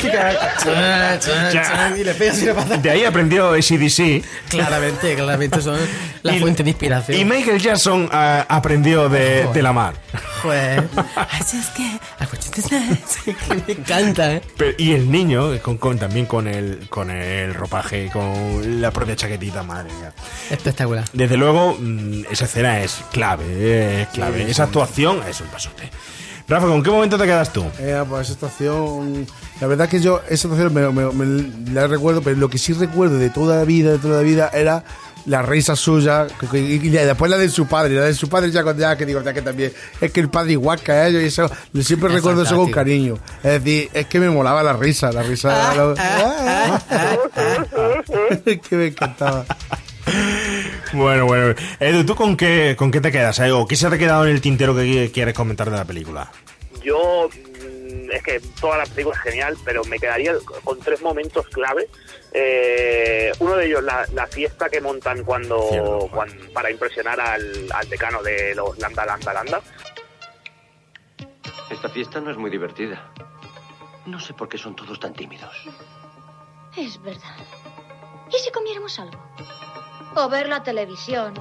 Qué 0.00 0.08
y 2.00 2.04
le 2.04 2.14
pegas. 2.14 2.82
De 2.82 2.90
ahí 2.90 3.04
aprendió 3.04 3.50
ACDC. 3.52 4.22
Claramente, 4.48 5.14
claramente 5.14 5.60
son 5.60 5.78
la 6.22 6.36
Y- 6.36 6.40
fuente 6.40 6.62
de 6.62 6.70
inspiración. 6.70 7.18
Y 7.18 7.24
Michael 7.24 7.60
Jackson 7.60 8.08
ah, 8.12 8.44
aprendió 8.48 9.08
de, 9.08 9.46
de 9.52 9.62
la 9.62 9.72
mar. 9.72 9.94
Joder. 10.42 10.88
Así 11.40 11.58
es 11.58 11.66
que. 11.68 11.98
Me 13.66 13.72
encanta, 13.72 14.32
¿eh? 14.34 14.42
Pero- 14.56 14.74
y 14.78 14.92
el 14.92 15.10
niño, 15.10 15.58
con, 15.62 15.78
con- 15.78 15.98
también 15.98 16.26
con 16.26 16.46
el, 16.48 16.86
con 16.88 17.10
el 17.10 17.54
ropaje, 17.54 18.10
con 18.12 18.80
la 18.80 18.90
propia 18.90 19.16
chaquetita, 19.16 19.62
madre 19.62 19.92
mía. 19.92 20.12
Espectacular. 20.50 21.04
Desde 21.12 21.36
luego, 21.36 21.76
mm, 21.78 22.24
esa 22.30 22.44
escena 22.44 22.80
es 22.80 22.98
clave, 23.12 23.44
eh, 23.48 24.02
es 24.02 24.08
clave. 24.08 24.44
Sí, 24.44 24.50
esa 24.50 24.64
actuación 24.64 25.22
es 25.28 25.40
un 25.40 25.48
pasote. 25.48 25.90
Rafa, 26.48 26.66
¿con 26.66 26.82
qué 26.82 26.90
momento 26.90 27.18
te 27.18 27.24
quedas 27.24 27.52
tú? 27.52 27.64
Eh, 27.78 28.02
pues 28.08 28.26
esa 28.28 28.34
situación. 28.34 29.26
La 29.60 29.66
verdad 29.66 29.88
que 29.88 30.00
yo, 30.00 30.20
esa 30.28 30.48
situación 30.48 30.72
me, 30.72 30.88
me- 30.92 31.12
me 31.12 31.72
la 31.72 31.86
recuerdo, 31.88 32.22
pero 32.22 32.36
lo 32.36 32.48
que 32.48 32.58
sí 32.58 32.72
recuerdo 32.72 33.18
de 33.18 33.30
toda 33.30 33.56
la 33.56 33.64
vida, 33.64 33.90
de 33.92 33.98
toda 33.98 34.18
la 34.18 34.22
vida, 34.22 34.50
era 34.54 34.84
la 35.24 35.42
risa 35.42 35.74
suya 35.74 36.28
y, 36.52 36.78
después 36.88 37.28
la 37.28 37.36
de 37.36 37.48
su 37.48 37.66
padre. 37.66 37.96
La 37.96 38.02
de 38.04 38.14
su 38.14 38.28
padre 38.28 38.52
ya 38.52 38.62
con 38.62 38.78
ya 38.78 38.96
que 38.96 39.04
digo, 39.04 39.20
ya 39.22 39.32
que 39.32 39.42
también. 39.42 39.72
Es 40.00 40.12
que 40.12 40.20
el 40.20 40.28
padre 40.28 40.52
igual 40.52 40.78
que 40.80 40.92
a 40.92 41.08
ellos 41.08 41.20
y 41.20 41.26
eso. 41.26 41.50
yo 41.72 41.82
Siempre 41.82 42.10
Es 42.10 42.14
recuerdo 42.14 42.42
eso 42.42 42.54
con 42.56 42.66
fantástico. 42.72 42.74
cariño. 42.76 43.18
Es 43.42 43.64
decir, 43.64 43.90
es 43.92 44.06
que 44.06 44.20
me 44.20 44.30
molaba 44.30 44.62
la 44.62 44.74
risa, 44.74 45.10
la 45.10 45.24
risa. 45.24 45.74
la- 45.74 46.80
que 48.44 48.76
me 48.76 48.86
encantaba. 48.86 49.44
Bueno, 50.96 51.26
bueno. 51.26 51.54
Edu, 51.80 52.04
¿tú 52.04 52.14
con 52.14 52.36
qué, 52.36 52.74
con 52.78 52.90
qué 52.90 53.00
te 53.00 53.12
quedas? 53.12 53.38
eh? 53.40 53.52
¿O 53.52 53.66
qué 53.66 53.76
se 53.76 53.88
te 53.88 53.94
ha 53.94 53.98
quedado 53.98 54.24
en 54.26 54.32
el 54.32 54.40
tintero 54.40 54.74
que 54.74 54.82
qui- 54.82 55.12
quieres 55.12 55.34
comentar 55.34 55.70
de 55.70 55.76
la 55.76 55.84
película? 55.84 56.30
Yo, 56.82 57.28
mm, 57.28 58.10
es 58.12 58.22
que 58.22 58.40
toda 58.60 58.78
la 58.78 58.84
película 58.86 59.14
es 59.16 59.22
genial, 59.22 59.56
pero 59.64 59.84
me 59.84 59.98
quedaría 59.98 60.32
con 60.64 60.78
tres 60.80 61.02
momentos 61.02 61.46
clave. 61.48 61.88
Eh, 62.32 63.32
uno 63.38 63.56
de 63.56 63.66
ellos, 63.66 63.82
la, 63.82 64.06
la 64.12 64.26
fiesta 64.26 64.68
que 64.68 64.80
montan 64.80 65.24
cuando, 65.24 66.08
cuan- 66.12 66.50
para 66.52 66.70
impresionar 66.70 67.18
al, 67.20 67.66
al 67.72 67.88
decano 67.88 68.22
de 68.22 68.54
los 68.54 68.78
Lambda 68.78 69.04
Lambda 69.06 69.32
Lambda. 69.32 69.60
Esta 71.70 71.88
fiesta 71.88 72.20
no 72.20 72.30
es 72.30 72.36
muy 72.36 72.50
divertida. 72.50 73.10
No 74.06 74.20
sé 74.20 74.32
por 74.34 74.48
qué 74.48 74.56
son 74.58 74.76
todos 74.76 75.00
tan 75.00 75.12
tímidos. 75.14 75.52
Es 76.76 77.00
verdad. 77.02 77.36
¿Y 78.30 78.38
si 78.38 78.50
comiéramos 78.52 78.98
algo? 78.98 79.18
O 80.16 80.28
ver 80.28 80.48
la 80.48 80.62
televisión. 80.62 81.34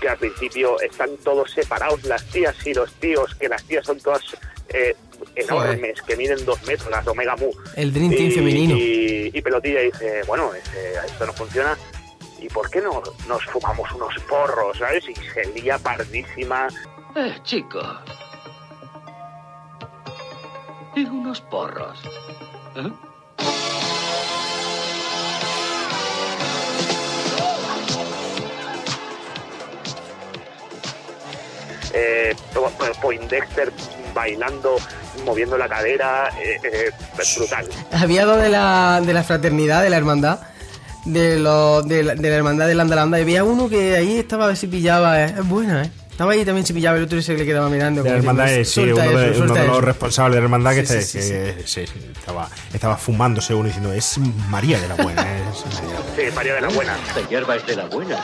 que 0.00 0.08
al 0.08 0.18
principio 0.18 0.80
están 0.80 1.16
todos 1.24 1.50
separados, 1.52 2.04
las 2.04 2.24
tías 2.26 2.54
y 2.66 2.74
los 2.74 2.92
tíos, 2.94 3.34
que 3.34 3.48
las 3.48 3.62
tías 3.64 3.86
son 3.86 3.98
todas 4.00 4.22
eh, 4.68 4.94
enormes, 5.34 6.02
que 6.02 6.16
miden 6.16 6.44
dos 6.44 6.62
metros, 6.66 6.90
las 6.90 7.06
Omega 7.06 7.36
Mu. 7.36 7.50
El 7.76 7.92
Dream 7.92 8.10
Team 8.10 8.28
y, 8.28 8.30
femenino. 8.32 8.76
Y, 8.76 9.30
y 9.32 9.42
Pelotilla 9.42 9.80
dice, 9.80 10.22
bueno, 10.26 10.52
este, 10.54 10.94
esto 11.06 11.26
no 11.26 11.32
funciona, 11.32 11.78
¿y 12.40 12.48
por 12.48 12.68
qué 12.70 12.80
no 12.80 13.02
nos 13.26 13.44
fumamos 13.46 13.90
unos 13.92 14.14
porros, 14.28 14.78
sabes? 14.78 15.08
Y 15.08 15.14
se 15.14 15.44
lía 15.54 15.78
pardísima. 15.78 16.68
Eh, 17.14 17.38
chico. 17.44 17.80
Y 20.94 21.04
unos 21.04 21.40
porros. 21.42 21.98
¿Eh? 22.76 22.90
Eh, 31.98 32.34
Po- 32.52 32.70
Po- 32.78 33.00
Poindexter 33.00 33.72
bailando, 34.14 34.76
moviendo 35.24 35.56
la 35.56 35.66
cadera, 35.68 36.28
eh, 36.38 36.58
eh, 36.62 36.90
brutal. 37.36 37.66
Había 37.92 38.22
algo 38.22 38.36
de 38.36 38.48
la, 38.50 39.00
de 39.04 39.12
la 39.14 39.22
fraternidad, 39.24 39.82
de 39.82 39.88
la 39.90 39.96
hermandad. 39.96 40.40
De, 41.06 41.38
lo, 41.38 41.82
de, 41.82 42.02
la, 42.02 42.14
de 42.16 42.28
la 42.30 42.36
hermandad 42.36 42.66
de 42.66 42.74
Landa 42.74 42.96
Landa. 42.96 43.18
Y 43.18 43.22
había 43.22 43.44
uno 43.44 43.68
que 43.68 43.94
ahí 43.96 44.18
estaba 44.18 44.44
a 44.44 44.48
ver 44.48 44.56
si 44.56 44.66
pillaba. 44.66 45.22
eh. 45.22 45.34
Es 45.38 45.46
buena, 45.48 45.84
¿eh? 45.84 45.90
Estaba 46.10 46.32
ahí 46.32 46.44
también 46.44 46.66
si 46.66 46.72
pillaba 46.72 46.96
el 46.96 47.04
otro 47.04 47.16
y 47.18 47.22
se 47.22 47.34
le 47.34 47.44
quedaba 47.46 47.68
mirando. 47.68 48.02
De 48.02 48.10
la 48.10 48.16
hermandad, 48.16 48.50
es, 48.52 48.68
sí, 48.68 48.74
"Suelta 48.80 49.02
uno 49.08 49.18
de, 49.18 49.30
eso, 49.30 49.42
uno 49.44 49.54
de 49.54 49.60
los 49.60 49.70
eso". 49.76 49.80
responsables 49.82 50.34
de 50.34 50.40
la 50.40 50.44
hermandad 50.46 50.74
que, 50.74 50.84
Sí, 50.86 50.94
se- 50.94 51.02
sí, 51.02 51.18
que- 51.30 51.54
sí, 51.66 51.86
sí, 51.86 52.10
estaba, 52.18 52.48
estaba 52.74 52.96
fumándose 52.96 53.54
uno 53.54 53.66
diciendo, 53.66 53.92
es 53.92 54.18
María 54.48 54.80
de 54.80 54.88
la 54.88 54.94
Buena. 54.96 55.22
eh, 55.22 55.42
es 55.52 55.74
María". 55.74 55.96
Sí, 56.30 56.34
María 56.34 56.54
de 56.54 56.60
la 56.62 56.68
Buena. 56.68 56.96
Esta 57.06 57.28
hierba 57.28 57.56
es 57.56 57.66
de 57.66 57.76
la 57.76 57.84
buena. 57.86 58.16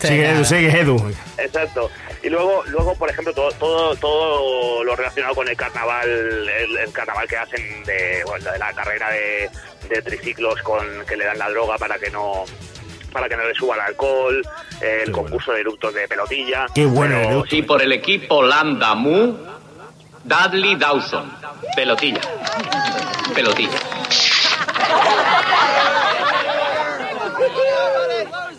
Sigue 0.00 0.30
Edu, 0.30 0.44
sigue 0.44 0.80
Edu. 0.80 1.12
Exacto. 1.38 1.90
Y 2.22 2.28
luego, 2.28 2.62
luego 2.66 2.94
por 2.94 3.10
ejemplo, 3.10 3.32
todo, 3.32 3.50
todo, 3.52 3.96
todo 3.96 4.84
lo 4.84 4.94
relacionado 4.94 5.34
con 5.34 5.48
el 5.48 5.56
carnaval, 5.56 6.08
el, 6.08 6.76
el 6.76 6.92
carnaval 6.92 7.26
que 7.26 7.36
hacen 7.36 7.84
de, 7.84 8.22
bueno, 8.26 8.52
de 8.52 8.58
la 8.58 8.72
carrera 8.72 9.10
de, 9.10 9.50
de 9.88 10.02
triciclos 10.02 10.60
con 10.62 10.86
que 11.06 11.16
le 11.16 11.24
dan 11.24 11.38
la 11.38 11.48
droga 11.50 11.78
para 11.78 11.98
que 11.98 12.10
no 12.10 12.44
para 13.12 13.28
que 13.28 13.36
no 13.36 13.44
le 13.44 13.54
suba 13.54 13.74
el 13.74 13.80
alcohol, 13.80 14.42
el 14.80 15.10
concurso 15.10 15.52
de 15.52 15.60
eructos 15.60 15.92
de 15.92 16.06
pelotilla. 16.06 16.66
Qué 16.74 16.86
bueno 16.86 17.16
Pero-. 17.16 17.44
Sí, 17.48 17.62
por 17.62 17.82
el 17.82 17.90
equipo 17.92 18.40
Lambda 18.42 18.94
Mu, 18.94 19.36
Dudley 20.22 20.76
Dawson. 20.76 21.32
Pelotilla. 21.74 22.20
Pelotilla. 23.34 23.78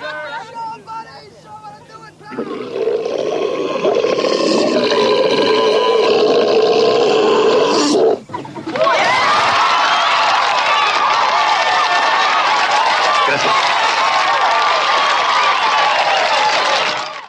Gracias. 13.28 13.54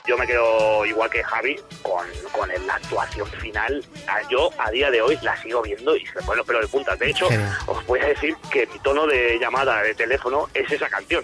Yo 0.07 0.19
me 0.19 0.27
quedo 0.27 0.85
igual 0.85 1.09
que 1.11 1.23
Javi 1.23 1.57
con, 1.83 2.05
con 2.33 2.49
la 2.67 2.75
actuación 2.75 3.27
final. 3.29 3.85
A- 4.09 4.29
Yo 4.29 4.51
a 4.59 4.71
día 4.71 4.91
de 4.91 5.01
hoy 5.01 5.19
la 5.23 5.37
sigo 5.41 5.63
viendo 5.63 5.97
y 5.97 6.05
se 6.07 6.15
me 6.17 6.23
ponen 6.23 6.39
los 6.39 6.47
pelos 6.47 6.63
de 6.63 6.69
punta. 6.69 6.97
De 6.97 7.11
hecho, 7.11 7.29
Genial. 7.29 7.57
os 7.67 7.87
voy 7.87 8.01
a 8.01 8.07
decir 8.07 8.37
que 8.51 8.67
mi 8.67 8.79
tono 8.81 9.07
de 9.07 9.39
llamada 9.39 9.81
de 9.83 9.95
teléfono 9.95 10.49
es 10.55 10.71
esa 10.71 10.89
canción. 10.89 11.23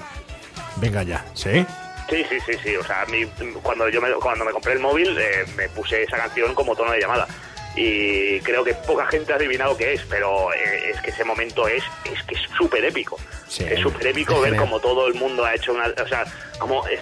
Venga 0.77 1.03
ya, 1.03 1.25
¿sí? 1.35 1.67
Sí, 2.09 2.25
sí, 2.29 2.39
sí, 2.47 2.53
sí. 2.63 2.77
O 2.77 2.85
sea, 2.85 3.05
mi- 3.07 3.27
cuando 3.63 3.89
yo 3.89 4.01
me, 4.01 4.11
cuando 4.15 4.45
me 4.45 4.53
compré 4.53 4.73
el 4.75 4.79
móvil 4.81 5.17
eh, 5.19 5.45
me 5.57 5.69
puse 5.69 6.03
esa 6.03 6.17
canción 6.17 6.55
como 6.55 6.75
tono 6.75 6.93
de 6.93 7.01
llamada. 7.01 7.27
Y 7.77 8.41
creo 8.41 8.65
que 8.65 8.75
poca 8.75 9.07
gente 9.07 9.33
ha 9.33 9.37
adivinado 9.37 9.77
qué 9.77 9.93
es, 9.93 10.03
pero 10.09 10.53
eh, 10.53 10.91
es 10.91 11.01
que 11.01 11.11
ese 11.11 11.23
momento 11.25 11.69
es, 11.69 11.85
es 12.13 12.21
que 12.25 12.35
es 12.35 12.41
súper 12.57 12.85
épico. 12.85 13.19
Sí. 13.47 13.65
Es 13.69 13.79
súper 13.81 14.09
épico 14.09 14.35
Es 14.45 14.51
ver 14.51 14.57
como 14.59 14.81
todo 14.81 15.07
el 15.07 15.15
mundo 15.15 15.45
ha 15.45 15.55
hecho 15.55 15.73
una... 15.73 15.87
O 16.03 16.09
sea, 16.09 16.25
como 16.59 16.87
eh, 16.89 16.99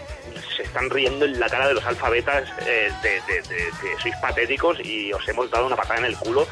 se 0.57 0.65
están 0.65 0.91
riendo 0.91 1.25
en 1.25 1.39
la 1.41 1.49
cara 1.49 1.69
de 1.69 1.75
los 1.75 1.85
alfabetas 1.87 2.49
eh, 2.67 2.91
de, 3.03 3.11
de- 3.43 3.73
sois 4.03 4.15
patéticos 4.17 4.79
y 4.85 5.13
os 5.13 5.27
hemos 5.29 5.51
dado 5.51 5.67
una 5.67 5.77
patada 5.77 6.01
en 6.01 6.07
el 6.07 6.17
culo 6.17 6.47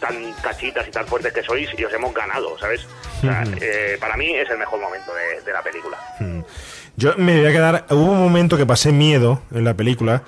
tan 0.00 0.32
cachitas 0.34 0.86
y 0.86 0.90
tan 0.90 1.06
fuertes 1.06 1.32
que 1.32 1.42
sois 1.42 1.68
y 1.76 1.84
os 1.84 1.92
hemos 1.92 2.14
ganado, 2.14 2.58
¿sabes? 2.58 2.86
O 3.18 3.20
sea, 3.22 3.44
eh, 3.60 3.96
para 4.00 4.16
mí 4.16 4.34
es 4.36 4.48
el 4.50 4.58
mejor 4.58 4.78
momento 4.80 5.12
de, 5.14 5.40
de 5.40 5.52
la 5.52 5.62
película. 5.62 5.98
Mm. 6.20 6.40
Yo 6.96 7.14
me 7.18 7.36
voy 7.38 7.46
a 7.46 7.52
quedar. 7.52 7.86
Hubo 7.90 8.12
un 8.12 8.18
momento 8.18 8.56
que 8.56 8.66
pasé 8.66 8.92
miedo 8.92 9.42
en 9.54 9.64
la 9.64 9.74
película, 9.74 10.22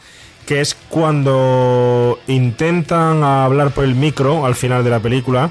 que 0.46 0.60
es 0.60 0.74
cuando 0.88 2.18
intentan 2.26 3.22
hablar 3.22 3.70
por 3.70 3.84
el 3.84 3.94
micro 3.94 4.44
al 4.46 4.54
final 4.54 4.84
de 4.84 4.90
la 4.90 5.00
película 5.00 5.50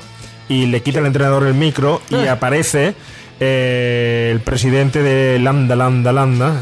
y 0.50 0.68
le 0.68 0.82
quita 0.82 1.00
el 1.00 1.06
entrenador 1.08 1.46
el 1.46 1.54
micro 1.54 2.02
y 2.10 2.16
Ah. 2.28 2.34
aparece 2.34 2.94
eh, 3.40 4.30
el 4.34 4.40
presidente 4.42 5.04
de 5.04 5.38
Landa, 5.40 5.76
Landa, 5.76 6.12
Landa. 6.12 6.62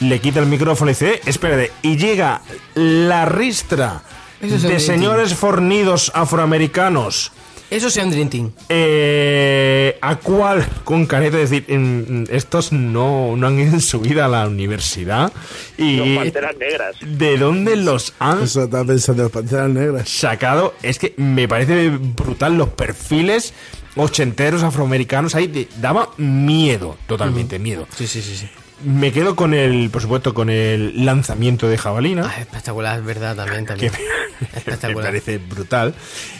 Le 0.00 0.20
quita 0.20 0.40
el 0.40 0.46
micrófono 0.46 0.90
y 0.90 0.94
dice, 0.94 1.14
"Eh, 1.16 1.20
espérate, 1.26 1.70
y 1.82 1.96
llega 1.96 2.40
la 2.74 3.24
ristra 3.26 4.02
de 4.40 4.80
señores 4.80 5.34
fornidos 5.34 6.10
afroamericanos 6.14 7.32
Eso 7.74 7.90
sea 7.90 8.04
un 8.04 8.10
Dream 8.12 8.28
Team. 8.28 8.50
eh, 8.68 9.98
a 10.00 10.16
cuál 10.16 10.64
con 10.84 11.06
careta 11.06 11.36
decir 11.38 11.64
mm, 11.68 11.74
mm, 11.76 12.24
estos 12.30 12.72
no, 12.72 13.36
no 13.36 13.46
han 13.48 13.58
ido 13.58 13.72
en 13.74 13.80
su 13.80 14.00
vida 14.00 14.26
a 14.26 14.28
la 14.28 14.46
universidad 14.46 15.32
y 15.76 15.96
Los 15.96 16.08
panteras 16.24 16.56
negras. 16.56 16.96
de 17.00 17.36
dónde 17.38 17.76
los 17.76 18.12
han 18.20 18.42
Eso 18.44 18.64
estaba 18.64 18.84
pensando 18.84 19.22
en 19.22 19.26
las 19.26 19.32
panteras 19.32 19.70
negras. 19.70 20.08
sacado 20.08 20.74
es 20.82 20.98
que 20.98 21.14
me 21.16 21.48
parece 21.48 21.88
brutal 21.90 22.56
los 22.56 22.68
perfiles 22.70 23.52
ochenteros 23.96 24.62
afroamericanos 24.62 25.34
ahí 25.34 25.46
de- 25.46 25.68
daba 25.80 26.10
miedo 26.16 26.96
totalmente 27.06 27.58
miedo 27.58 27.86
Sí, 27.96 28.06
sí, 28.06 28.22
sí. 28.22 28.36
sí. 28.36 28.48
Me 28.82 29.12
quedo 29.12 29.36
con 29.36 29.54
el 29.54 29.88
por 29.90 30.02
supuesto 30.02 30.34
con 30.34 30.50
el 30.50 31.04
lanzamiento 31.04 31.68
de 31.68 31.78
jabalina 31.78 32.30
Ah, 32.34 32.40
espectacular, 32.40 32.98
es 32.98 33.04
verdad, 33.04 33.36
también, 33.36 33.64
que 33.66 33.68
también. 33.88 33.92
me, 33.92 33.98
me 34.52 34.58
Espectacular. 34.58 35.04
parece 35.04 35.38
brutal. 35.38 35.94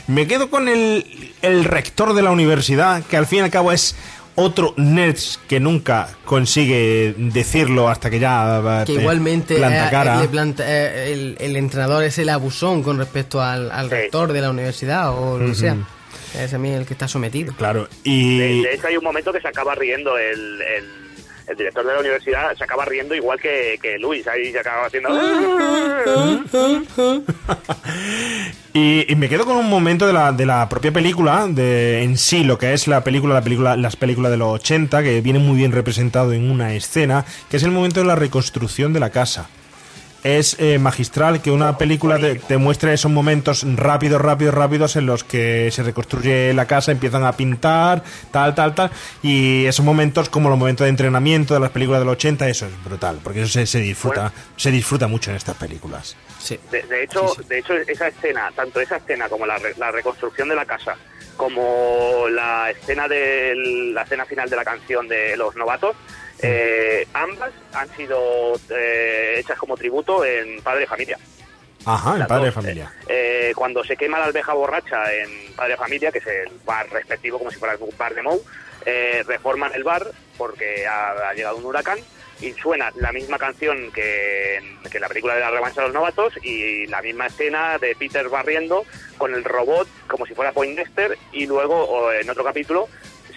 Me 0.08 0.26
quedo 0.26 0.50
con 0.50 0.68
el, 0.68 1.32
el 1.42 1.64
rector 1.64 2.12
de 2.14 2.22
la 2.22 2.30
universidad, 2.30 3.02
que 3.04 3.16
al 3.16 3.26
fin 3.26 3.38
y 3.38 3.42
al 3.42 3.50
cabo 3.50 3.72
es 3.72 3.94
otro 4.36 4.74
nerds 4.76 5.38
que 5.48 5.60
nunca 5.60 6.08
consigue 6.24 7.14
decirlo 7.16 7.88
hasta 7.88 8.10
que 8.10 8.18
ya 8.18 8.58
eh, 8.58 8.84
Que 8.84 8.94
te 8.94 9.00
igualmente 9.00 9.54
planta 9.54 9.86
eh, 9.86 9.90
cara. 9.92 10.20
le 10.20 10.28
planta- 10.28 10.64
eh, 10.66 11.12
el, 11.12 11.36
el 11.38 11.54
entrenador 11.56 12.02
es 12.02 12.18
el 12.18 12.28
abusón 12.28 12.82
con 12.82 12.98
respecto 12.98 13.40
al, 13.40 13.70
al 13.70 13.88
rector 13.88 14.32
de 14.32 14.40
la 14.40 14.50
universidad 14.50 15.16
o 15.16 15.38
lo 15.38 15.46
que 15.46 15.54
sea. 15.54 15.74
Ujú. 15.74 15.84
Es 16.36 16.52
a 16.52 16.58
mí 16.58 16.70
el 16.70 16.84
que 16.84 16.94
está 16.94 17.06
sometido. 17.06 17.54
Claro, 17.54 17.88
y... 18.02 18.38
De, 18.38 18.68
de 18.68 18.74
hecho, 18.74 18.88
hay 18.88 18.96
un 18.96 19.04
momento 19.04 19.32
que 19.32 19.40
se 19.40 19.46
acaba 19.46 19.76
riendo 19.76 20.18
el, 20.18 20.60
el, 20.62 20.84
el 21.46 21.56
director 21.56 21.86
de 21.86 21.92
la 21.92 22.00
universidad, 22.00 22.56
se 22.56 22.64
acaba 22.64 22.84
riendo 22.84 23.14
igual 23.14 23.40
que, 23.40 23.78
que 23.80 23.98
Luis, 23.98 24.26
ahí 24.26 24.52
se 24.52 24.58
acaba 24.58 24.86
haciendo... 24.86 25.10
Y, 28.76 29.06
me 29.14 29.28
quedo 29.28 29.44
con 29.44 29.56
un 29.56 29.70
momento 29.70 30.04
de 30.04 30.12
la, 30.12 30.32
de 30.32 30.46
la 30.46 30.68
propia 30.68 30.90
película, 30.90 31.46
de 31.48 32.02
en 32.02 32.18
sí 32.18 32.42
lo 32.42 32.58
que 32.58 32.72
es 32.72 32.88
la 32.88 33.04
película, 33.04 33.32
la 33.32 33.42
película, 33.42 33.76
las 33.76 33.94
películas 33.94 34.32
de 34.32 34.36
los 34.36 34.48
80, 34.48 35.00
que 35.04 35.20
viene 35.20 35.38
muy 35.38 35.56
bien 35.56 35.70
representado 35.70 36.32
en 36.32 36.50
una 36.50 36.74
escena, 36.74 37.24
que 37.48 37.58
es 37.58 37.62
el 37.62 37.70
momento 37.70 38.00
de 38.00 38.06
la 38.06 38.16
reconstrucción 38.16 38.92
de 38.92 38.98
la 38.98 39.10
casa. 39.10 39.48
Es 40.24 40.56
eh, 40.58 40.78
magistral 40.78 41.42
que 41.42 41.50
una 41.50 41.78
película 41.78 42.18
te, 42.18 42.36
te 42.36 42.56
muestre 42.56 42.94
esos 42.94 43.12
momentos 43.12 43.64
rápidos, 43.76 44.20
rápidos, 44.20 44.54
rápidos 44.54 44.96
en 44.96 45.06
los 45.06 45.22
que 45.22 45.70
se 45.70 45.82
reconstruye 45.82 46.52
la 46.54 46.66
casa, 46.66 46.92
empiezan 46.92 47.24
a 47.24 47.32
pintar, 47.32 48.02
tal, 48.30 48.54
tal, 48.54 48.74
tal. 48.74 48.90
Y 49.22 49.66
esos 49.66 49.84
momentos, 49.84 50.30
como 50.30 50.48
los 50.48 50.58
momentos 50.58 50.86
de 50.86 50.88
entrenamiento 50.88 51.52
de 51.54 51.60
las 51.60 51.70
películas 51.70 52.00
de 52.00 52.06
los 52.06 52.14
80, 52.14 52.48
eso 52.48 52.66
es 52.66 52.84
brutal, 52.84 53.20
porque 53.22 53.42
eso 53.42 53.52
se, 53.52 53.66
se 53.66 53.80
disfruta, 53.80 54.32
se 54.56 54.70
disfruta 54.70 55.06
mucho 55.06 55.30
en 55.30 55.36
estas 55.36 55.56
películas. 55.56 56.16
Sí. 56.40 56.58
De, 56.70 56.82
de 56.82 57.04
hecho, 57.04 57.34
de 57.46 57.58
hecho, 57.58 57.74
esa 57.74 58.08
escena, 58.08 58.50
tanto 58.56 58.80
esa 58.80 58.96
escena 58.96 59.28
como 59.28 59.44
la, 59.44 59.58
la 59.76 59.90
reconstrucción 59.90 60.48
de 60.48 60.54
la 60.54 60.64
casa, 60.64 60.96
como 61.36 62.26
la 62.30 62.70
escena 62.70 63.08
de 63.08 63.54
la 63.92 64.02
escena 64.02 64.24
final 64.24 64.48
de 64.48 64.56
la 64.56 64.64
canción 64.64 65.06
de 65.08 65.36
los 65.36 65.54
novatos, 65.56 65.96
eh, 66.44 67.08
ambas 67.12 67.52
han 67.72 67.88
sido 67.96 68.54
eh, 68.70 69.36
hechas 69.38 69.58
como 69.58 69.76
tributo 69.76 70.24
en 70.24 70.62
Padre 70.62 70.86
Familia. 70.86 71.18
Ajá, 71.86 72.16
Las 72.16 72.28
padre 72.28 72.46
dos, 72.46 72.54
familia. 72.54 72.92
Eh, 73.08 73.52
cuando 73.54 73.84
se 73.84 73.96
quema 73.96 74.18
la 74.18 74.26
alveja 74.26 74.54
borracha 74.54 75.12
en 75.12 75.52
Padre 75.54 75.76
Familia, 75.76 76.10
que 76.10 76.18
es 76.18 76.26
el 76.26 76.48
bar 76.64 76.88
respectivo, 76.90 77.38
como 77.38 77.50
si 77.50 77.58
fuera 77.58 77.76
un 77.78 77.96
bar 77.96 78.14
de 78.14 78.22
Mou, 78.22 78.42
eh, 78.86 79.22
reforman 79.26 79.72
el 79.74 79.84
bar 79.84 80.06
porque 80.38 80.86
ha, 80.86 81.28
ha 81.28 81.34
llegado 81.34 81.56
un 81.56 81.66
huracán 81.66 81.98
y 82.40 82.52
suena 82.54 82.90
la 82.96 83.12
misma 83.12 83.38
canción 83.38 83.92
que 83.92 84.56
en, 84.56 84.78
que 84.90 84.96
en 84.96 85.02
la 85.02 85.08
película 85.08 85.34
de 85.34 85.40
la 85.40 85.50
revancha 85.50 85.82
de 85.82 85.88
los 85.88 85.94
novatos 85.94 86.34
y 86.42 86.86
la 86.86 87.00
misma 87.00 87.26
escena 87.26 87.78
de 87.78 87.94
Peter 87.94 88.28
barriendo 88.28 88.84
con 89.18 89.34
el 89.34 89.44
robot 89.44 89.86
como 90.08 90.26
si 90.26 90.34
fuera 90.34 90.52
Poindexter 90.52 91.16
y 91.32 91.46
luego 91.46 92.12
en 92.12 92.28
otro 92.28 92.42
capítulo 92.42 92.88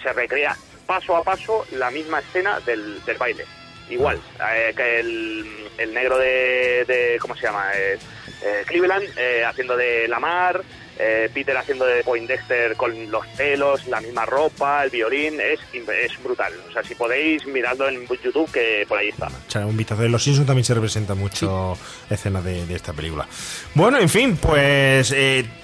se 0.02 0.12
recrea 0.12 0.56
paso 0.88 1.14
a 1.14 1.22
paso 1.22 1.66
la 1.72 1.90
misma 1.90 2.20
escena 2.20 2.58
del, 2.60 3.04
del 3.04 3.18
baile. 3.18 3.44
Igual, 3.90 4.20
eh, 4.54 4.72
que 4.76 5.00
el, 5.00 5.46
el 5.78 5.94
negro 5.94 6.18
de, 6.18 6.84
de- 6.86 7.18
¿cómo 7.20 7.36
se 7.36 7.42
llama? 7.46 7.70
Eh, 7.74 7.98
eh, 8.42 8.62
Cleveland 8.66 9.04
haciendo 9.46 9.76
de 9.76 10.06
Lamar, 10.08 10.62
eh, 10.98 11.30
Peter 11.32 11.56
haciendo 11.56 11.84
de 11.86 12.02
Poindexter 12.04 12.74
con 12.76 13.10
los 13.10 13.26
pelos, 13.28 13.86
la 13.86 14.00
misma 14.00 14.26
ropa, 14.26 14.84
el 14.84 14.90
violín, 14.90 15.40
es, 15.40 15.58
es 15.72 16.22
brutal. 16.22 16.52
O 16.68 16.72
sea, 16.72 16.82
si 16.82 16.94
podéis, 16.94 17.46
miradlo 17.46 17.88
en 17.88 18.06
YouTube, 18.06 18.50
que 18.52 18.84
por 18.88 18.98
ahí 18.98 19.08
está. 19.08 19.28
Echar 19.46 19.64
un 19.64 19.76
vistazo. 19.76 20.04
En 20.04 20.12
Los 20.12 20.22
Simpsons 20.24 20.46
también 20.46 20.64
se 20.64 20.74
representa 20.74 21.14
mucho 21.14 21.78
escenas 22.10 22.44
de, 22.44 22.66
de 22.66 22.74
esta 22.74 22.92
película. 22.92 23.26
Bueno, 23.74 23.98
en 23.98 24.08
fin, 24.08 24.36
pues 24.36 25.14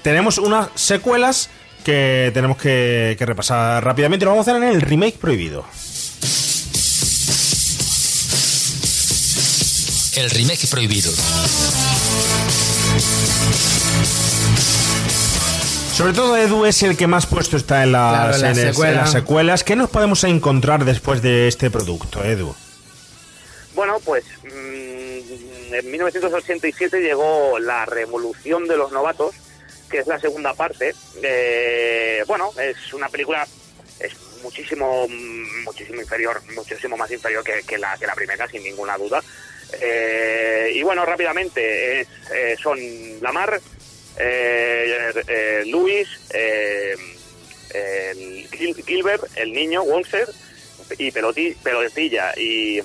tenemos 0.03 0.39
unas 0.39 0.69
secuelas 0.77 1.51
que 1.85 2.31
tenemos 2.35 2.57
que, 2.57 3.15
que 3.17 3.27
repasar 3.27 3.85
rápidamente. 3.85 4.25
Lo 4.25 4.33
vamos 4.33 4.49
a 4.49 4.51
hacer 4.51 4.63
en 4.63 4.69
el 4.69 4.81
remake 4.81 5.19
prohibido. 5.19 5.65
El 10.17 10.31
remake 10.31 10.67
prohibido. 10.69 11.13
Sobre 15.95 16.13
todo 16.13 16.37
Edu 16.37 16.65
es 16.65 16.83
el 16.83 16.97
que 16.97 17.07
más 17.07 17.27
puesto 17.27 17.57
está 17.57 17.85
en 17.85 17.91
Claro, 17.91 18.37
las 18.37 19.13
secuelas. 19.13 19.63
¿Qué 19.63 19.77
nos 19.77 19.91
podemos 19.91 20.25
encontrar 20.25 20.85
después 20.85 21.23
de 21.23 21.47
este 21.47 21.71
producto, 21.71 22.25
Edu? 22.25 22.55
Bueno, 23.77 23.99
pues 24.05 24.25
mm, 24.43 25.75
en 25.75 25.91
1987 25.91 27.01
llegó 27.01 27.61
la 27.61 27.87
revolución 27.87 28.67
de 28.67 28.77
los 28.77 28.91
novatos, 28.91 29.37
que 29.95 30.01
es 30.01 30.09
la 30.09 30.19
segunda 30.19 30.53
parte. 30.55 30.93
Eh, 31.23 32.25
bueno, 32.27 32.51
es 32.61 32.93
una 32.93 33.09
película 33.09 33.47
es 34.01 34.13
muchísimo 34.43 35.07
muchísimo 35.65 36.01
inferior, 36.01 36.43
muchísimo 36.53 36.97
más 36.97 37.09
inferior 37.13 37.45
que, 37.45 37.63
que 37.63 37.79
la 37.79 37.97
que 37.97 38.05
la 38.09 38.15
primera, 38.17 38.49
sin 38.49 38.65
ninguna 38.65 38.99
duda. 38.99 39.23
Eh, 39.81 40.73
y 40.75 40.83
bueno, 40.83 41.07
rápidamente 41.07 42.01
es, 42.01 42.09
eh, 42.35 42.57
son 42.61 42.77
Lamar, 43.21 43.61
eh, 44.19 45.13
eh, 45.29 45.63
Luis, 45.67 46.09
el 46.31 46.99
Gil- 48.51 48.85
Gilbert, 48.85 49.23
el 49.37 49.53
niño 49.53 49.85
Wonser 49.85 50.29
y 50.99 51.13
Peloti- 51.13 51.55
Pelotilla 51.63 52.33
y, 52.37 52.81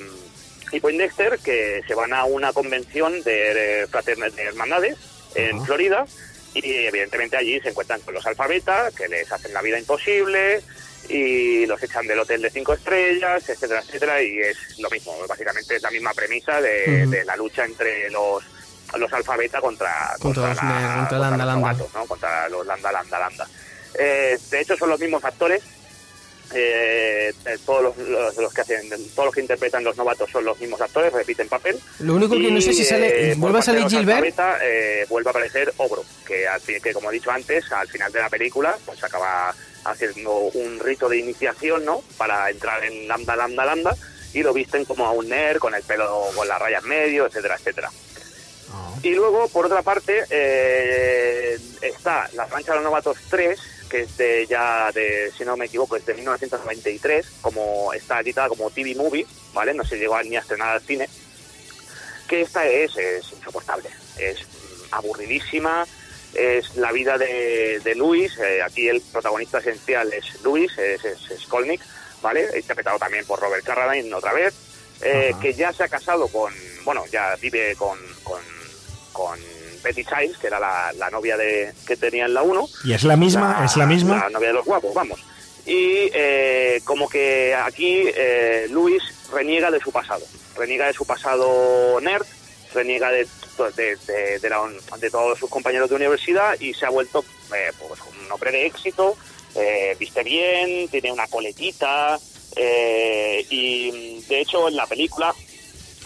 y 0.71 0.79
Poindexter 0.79 1.39
que 1.39 1.81
se 1.87 1.95
van 1.95 2.13
a 2.13 2.25
una 2.25 2.53
convención 2.53 3.23
de, 3.23 3.87
de 3.87 4.43
hermandades 4.43 4.95
en 5.33 5.63
Florida 5.65 6.05
y 6.53 6.85
evidentemente 6.85 7.37
allí 7.37 7.59
se 7.61 7.69
encuentran 7.69 8.01
con 8.01 8.13
los 8.13 8.25
alfabetas 8.25 8.93
que 8.95 9.07
les 9.07 9.31
hacen 9.31 9.53
la 9.53 9.61
vida 9.61 9.77
imposible 9.79 10.61
y 11.07 11.65
los 11.65 11.81
echan 11.81 12.05
del 12.07 12.19
hotel 12.19 12.41
de 12.41 12.49
cinco 12.49 12.73
estrellas, 12.73 13.47
etcétera, 13.49 13.81
etcétera, 13.81 14.21
y 14.21 14.39
es 14.39 14.57
lo 14.79 14.89
mismo, 14.89 15.15
básicamente 15.27 15.75
es 15.77 15.81
la 15.81 15.91
misma 15.91 16.13
premisa 16.13 16.61
de, 16.61 17.07
de 17.07 17.25
la 17.25 17.35
lucha 17.35 17.65
entre 17.65 18.09
los 18.09 18.43
los 18.97 19.13
alfabetas 19.13 19.61
contra, 19.61 20.15
Contra 20.19 20.41
la- 20.47 20.47
contra 20.49 20.97
contra 20.97 21.19
Landa 21.19 21.37
los 21.37 21.45
Landa. 21.45 21.55
novatos, 21.55 21.93
¿no? 21.93 22.05
contra 22.07 22.49
los 22.49 22.65
landa 22.65 22.91
landa 22.91 23.19
landa. 23.19 23.47
Eh, 23.93 24.35
de 24.49 24.61
hecho 24.61 24.75
son 24.77 24.89
los 24.89 24.99
mismos 24.99 25.23
actores 25.23 25.61
eh, 26.53 27.33
todos 27.65 27.83
los, 27.83 27.97
los- 27.97 28.37
los 28.37 28.53
que 28.53 28.61
hacen 28.61 28.89
todos 29.15 29.25
los 29.27 29.33
que 29.35 29.41
interpretan 29.41 29.83
los 29.83 29.95
novatos 29.97 30.29
son 30.31 30.45
los 30.45 30.59
mismos 30.59 30.81
actores 30.81 31.13
repiten 31.13 31.47
papel. 31.47 31.79
Lo 31.99 32.15
único 32.15 32.35
que 32.35 32.51
no 32.51 32.59
sé 32.61 32.73
si 32.73 32.83
sale- 32.85 33.31
eh, 33.31 33.35
¿vuelve 33.37 33.59
a 33.59 33.61
salir 33.61 33.87
Gilbert? 33.87 34.35
eh, 34.63 35.05
vuelve 35.09 35.29
a 35.29 35.31
aparecer 35.31 35.73
Obro 35.77 36.03
que, 36.25 36.47
al 36.47 36.61
fin- 36.61 36.81
que 36.81 36.93
como 36.93 37.09
he 37.11 37.13
dicho 37.13 37.31
antes 37.31 37.71
al 37.71 37.87
final 37.87 38.11
de 38.11 38.19
la 38.19 38.29
película 38.29 38.77
pues 38.85 39.03
acaba 39.03 39.53
haciendo 39.85 40.31
un 40.35 40.79
rito 40.79 41.07
de 41.07 41.17
iniciación 41.17 41.85
no 41.85 42.01
para 42.17 42.49
entrar 42.49 42.83
en 42.83 43.07
lambda 43.07 43.35
lambda 43.35 43.65
lambda 43.65 43.95
y 44.33 44.43
lo 44.43 44.53
visten 44.53 44.85
como 44.85 45.05
a 45.05 45.11
un 45.11 45.29
nerd 45.29 45.57
con 45.59 45.73
el 45.73 45.83
pelo 45.83 46.25
con 46.35 46.47
las 46.47 46.59
rayas 46.59 46.83
medio 46.83 47.25
etcétera 47.27 47.55
etcétera. 47.55 47.89
Y 49.01 49.11
luego, 49.15 49.47
por 49.47 49.65
otra 49.65 49.81
parte, 49.81 50.25
eh, 50.29 51.57
está 51.81 52.29
La 52.33 52.45
Rancha 52.45 52.71
de 52.73 52.79
los 52.79 52.83
Novatos 52.83 53.17
3, 53.29 53.57
que 53.89 54.01
es 54.01 54.17
de 54.17 54.45
ya, 54.47 54.91
de, 54.93 55.31
si 55.37 55.43
no 55.43 55.57
me 55.57 55.65
equivoco, 55.65 55.95
es 55.95 56.05
de 56.05 56.13
1993, 56.13 57.25
como 57.41 57.91
está 57.93 58.19
editada 58.19 58.49
como 58.49 58.69
TV 58.69 58.95
Movie, 58.95 59.25
¿vale? 59.53 59.73
No 59.73 59.83
se 59.83 59.97
llegó 59.97 60.21
ni 60.23 60.35
a 60.35 60.39
estrenar 60.39 60.69
al 60.69 60.81
cine. 60.81 61.09
Que 62.27 62.41
esta 62.41 62.67
es, 62.67 62.95
es 62.95 63.31
insoportable, 63.33 63.89
es 64.17 64.45
aburridísima, 64.91 65.85
es 66.33 66.75
la 66.75 66.91
vida 66.91 67.17
de, 67.17 67.79
de 67.83 67.95
Luis, 67.95 68.37
eh, 68.37 68.61
aquí 68.61 68.87
el 68.87 69.01
protagonista 69.01 69.57
esencial 69.57 70.13
es 70.13 70.41
Luis, 70.43 70.71
es, 70.77 71.03
es, 71.03 71.31
es 71.31 71.41
Skolnick, 71.41 71.81
¿vale? 72.21 72.47
Interpretado 72.55 72.99
también 72.99 73.25
por 73.25 73.39
Robert 73.39 73.65
Carradine 73.65 74.13
otra 74.13 74.33
vez, 74.33 74.53
eh, 75.01 75.33
que 75.41 75.53
ya 75.53 75.73
se 75.73 75.83
ha 75.83 75.87
casado 75.87 76.27
con, 76.27 76.53
bueno, 76.83 77.03
ya 77.11 77.35
vive 77.37 77.75
con, 77.75 77.97
con, 78.23 78.41
con 79.11 79.39
Betty 79.83 80.03
Childs, 80.05 80.37
que 80.37 80.47
era 80.47 80.59
la, 80.59 80.91
la 80.97 81.09
novia 81.09 81.37
de, 81.37 81.73
que 81.87 81.95
tenía 81.97 82.25
en 82.25 82.33
la 82.33 82.41
1. 82.43 82.67
¿Y 82.85 82.93
es 82.93 83.03
la 83.03 83.15
misma? 83.15 83.61
¿Es 83.65 83.75
la 83.77 83.85
misma? 83.85 84.17
La 84.23 84.29
novia 84.29 84.47
de 84.49 84.53
los 84.55 84.65
guapos, 84.65 84.93
vamos. 84.93 85.19
Y 85.65 86.09
eh, 86.13 86.81
como 86.83 87.07
que 87.07 87.53
aquí 87.55 88.03
eh, 88.15 88.67
Luis 88.69 89.03
reniega 89.31 89.69
de 89.71 89.79
su 89.79 89.91
pasado. 89.91 90.25
Reniega 90.55 90.87
de 90.87 90.93
su 90.93 91.05
pasado 91.05 91.99
nerd, 92.01 92.25
reniega 92.73 93.11
de, 93.11 93.27
de, 93.75 93.95
de- 94.07 94.39
de 94.39 94.49
la- 94.49 94.69
de 94.97 95.09
todos 95.09 95.37
sus 95.37 95.49
compañeros 95.49 95.89
de 95.89 95.95
universidad 95.95 96.59
y 96.59 96.73
se 96.73 96.85
ha 96.85 96.89
vuelto 96.89 97.23
eh, 97.55 97.71
pues, 97.79 97.99
un 98.01 98.31
hombre 98.31 98.51
de 98.51 98.65
éxito, 98.65 99.15
eh, 99.55 99.95
viste 99.99 100.23
bien, 100.23 100.87
tiene 100.89 101.11
una 101.11 101.27
coletita 101.27 102.19
eh, 102.55 103.45
y 103.49 104.21
de 104.27 104.41
hecho 104.41 104.67
en 104.67 104.75
la 104.75 104.85
película 104.87 105.33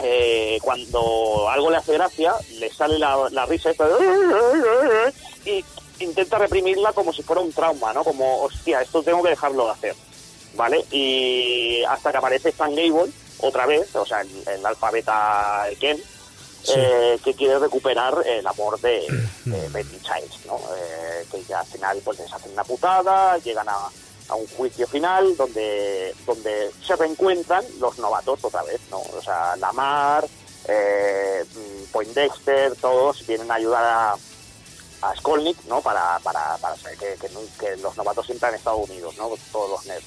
eh, 0.02 0.60
cuando 0.62 1.50
algo 1.50 1.70
le 1.70 1.78
hace 1.78 1.94
gracia, 1.94 2.34
le 2.60 2.72
sale 2.72 2.98
la, 2.98 3.30
la 3.32 3.46
risa 3.46 3.70
esta 3.70 3.88
de... 3.88 5.14
y 5.46 5.64
intenta 6.00 6.38
reprimirla 6.38 6.94
como 6.94 7.14
si 7.14 7.22
fuera 7.22 7.42
un 7.42 7.54
trauma, 7.54 7.94
¿no? 7.94 8.04
Como, 8.04 8.42
hostia, 8.44 8.82
esto 8.82 9.04
tengo 9.04 9.22
que 9.22 9.30
dejarlo 9.30 9.66
de 9.66 9.72
hacer, 9.72 9.96
¿vale? 10.56 10.84
Y 10.92 11.84
hasta 11.84 12.12
que 12.12 12.18
aparece 12.18 12.50
Stan 12.50 12.74
Gable, 12.74 13.12
otra 13.40 13.66
vez, 13.66 13.96
o 13.96 14.06
sea, 14.06 14.22
el, 14.22 14.30
el 14.48 14.66
alfabeta 14.66 15.66
Ken, 15.80 16.02
eh, 16.76 17.20
que 17.24 17.34
quiere 17.34 17.60
recuperar 17.60 18.16
el 18.26 18.48
amor 18.48 18.80
de, 18.80 19.06
de 19.46 19.70
Betty 19.74 20.00
Childs, 20.00 20.46
¿no? 20.46 20.58
Eh, 20.76 21.26
que 21.32 21.44
ya 21.44 21.60
al 21.60 21.66
final 21.66 22.02
pues 22.04 22.20
les 22.20 22.32
hacen 22.32 22.54
una 22.54 22.64
putada, 22.64 23.38
llegan 23.40 23.68
a, 23.68 23.90
a 24.30 24.36
un 24.36 24.48
juicio 24.48 24.88
final 24.88 25.36
donde, 25.36 26.14
donde 26.26 26.72
se 26.86 26.96
reencuentran 26.96 27.64
los 27.80 27.98
novatos 28.00 28.40
otra 28.44 28.64
vez, 28.64 28.80
¿no? 28.90 29.00
O 29.00 29.22
sea, 29.22 29.56
Lamar, 29.58 30.26
eh, 30.68 31.44
mm, 31.54 31.92
Poindexter, 31.92 32.76
todos 32.76 33.26
vienen 33.28 33.52
a 33.52 33.56
ayudar 33.56 33.84
a, 33.84 34.16
a 35.08 35.16
Skolnick, 35.18 35.64
¿no? 35.66 35.82
Para, 35.82 36.20
para, 36.20 36.58
para 36.58 36.76
saber 36.78 36.98
que, 36.98 37.18
que, 37.60 37.78
los 37.78 37.96
novatos 37.98 38.26
siempre 38.26 38.50
han 38.50 38.56
estado 38.56 38.78
unidos, 38.78 39.16
¿no? 39.18 39.30
Todos 39.52 39.70
los 39.70 39.86
nerds. 39.86 40.06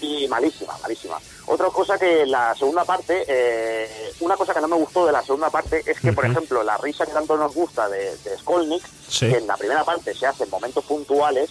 Y 0.00 0.28
malísima, 0.28 0.78
malísima. 0.80 1.18
Otra 1.46 1.66
cosa 1.68 1.98
que 1.98 2.24
la 2.24 2.54
segunda 2.54 2.84
parte, 2.84 3.24
eh, 3.26 4.12
una 4.20 4.36
cosa 4.36 4.54
que 4.54 4.60
no 4.60 4.68
me 4.68 4.76
gustó 4.76 5.04
de 5.04 5.12
la 5.12 5.22
segunda 5.22 5.50
parte 5.50 5.82
es 5.84 6.00
que, 6.00 6.12
por 6.12 6.24
ejemplo, 6.24 6.62
la 6.62 6.78
risa 6.78 7.04
que 7.04 7.12
tanto 7.12 7.36
nos 7.36 7.52
gusta 7.52 7.88
de, 7.88 8.16
de 8.18 8.38
Skolnick, 8.38 8.82
Sí. 9.08 9.28
que 9.28 9.38
en 9.38 9.46
la 9.48 9.56
primera 9.56 9.84
parte 9.84 10.14
se 10.14 10.24
hace 10.26 10.44
en 10.44 10.50
momentos 10.50 10.84
puntuales, 10.84 11.50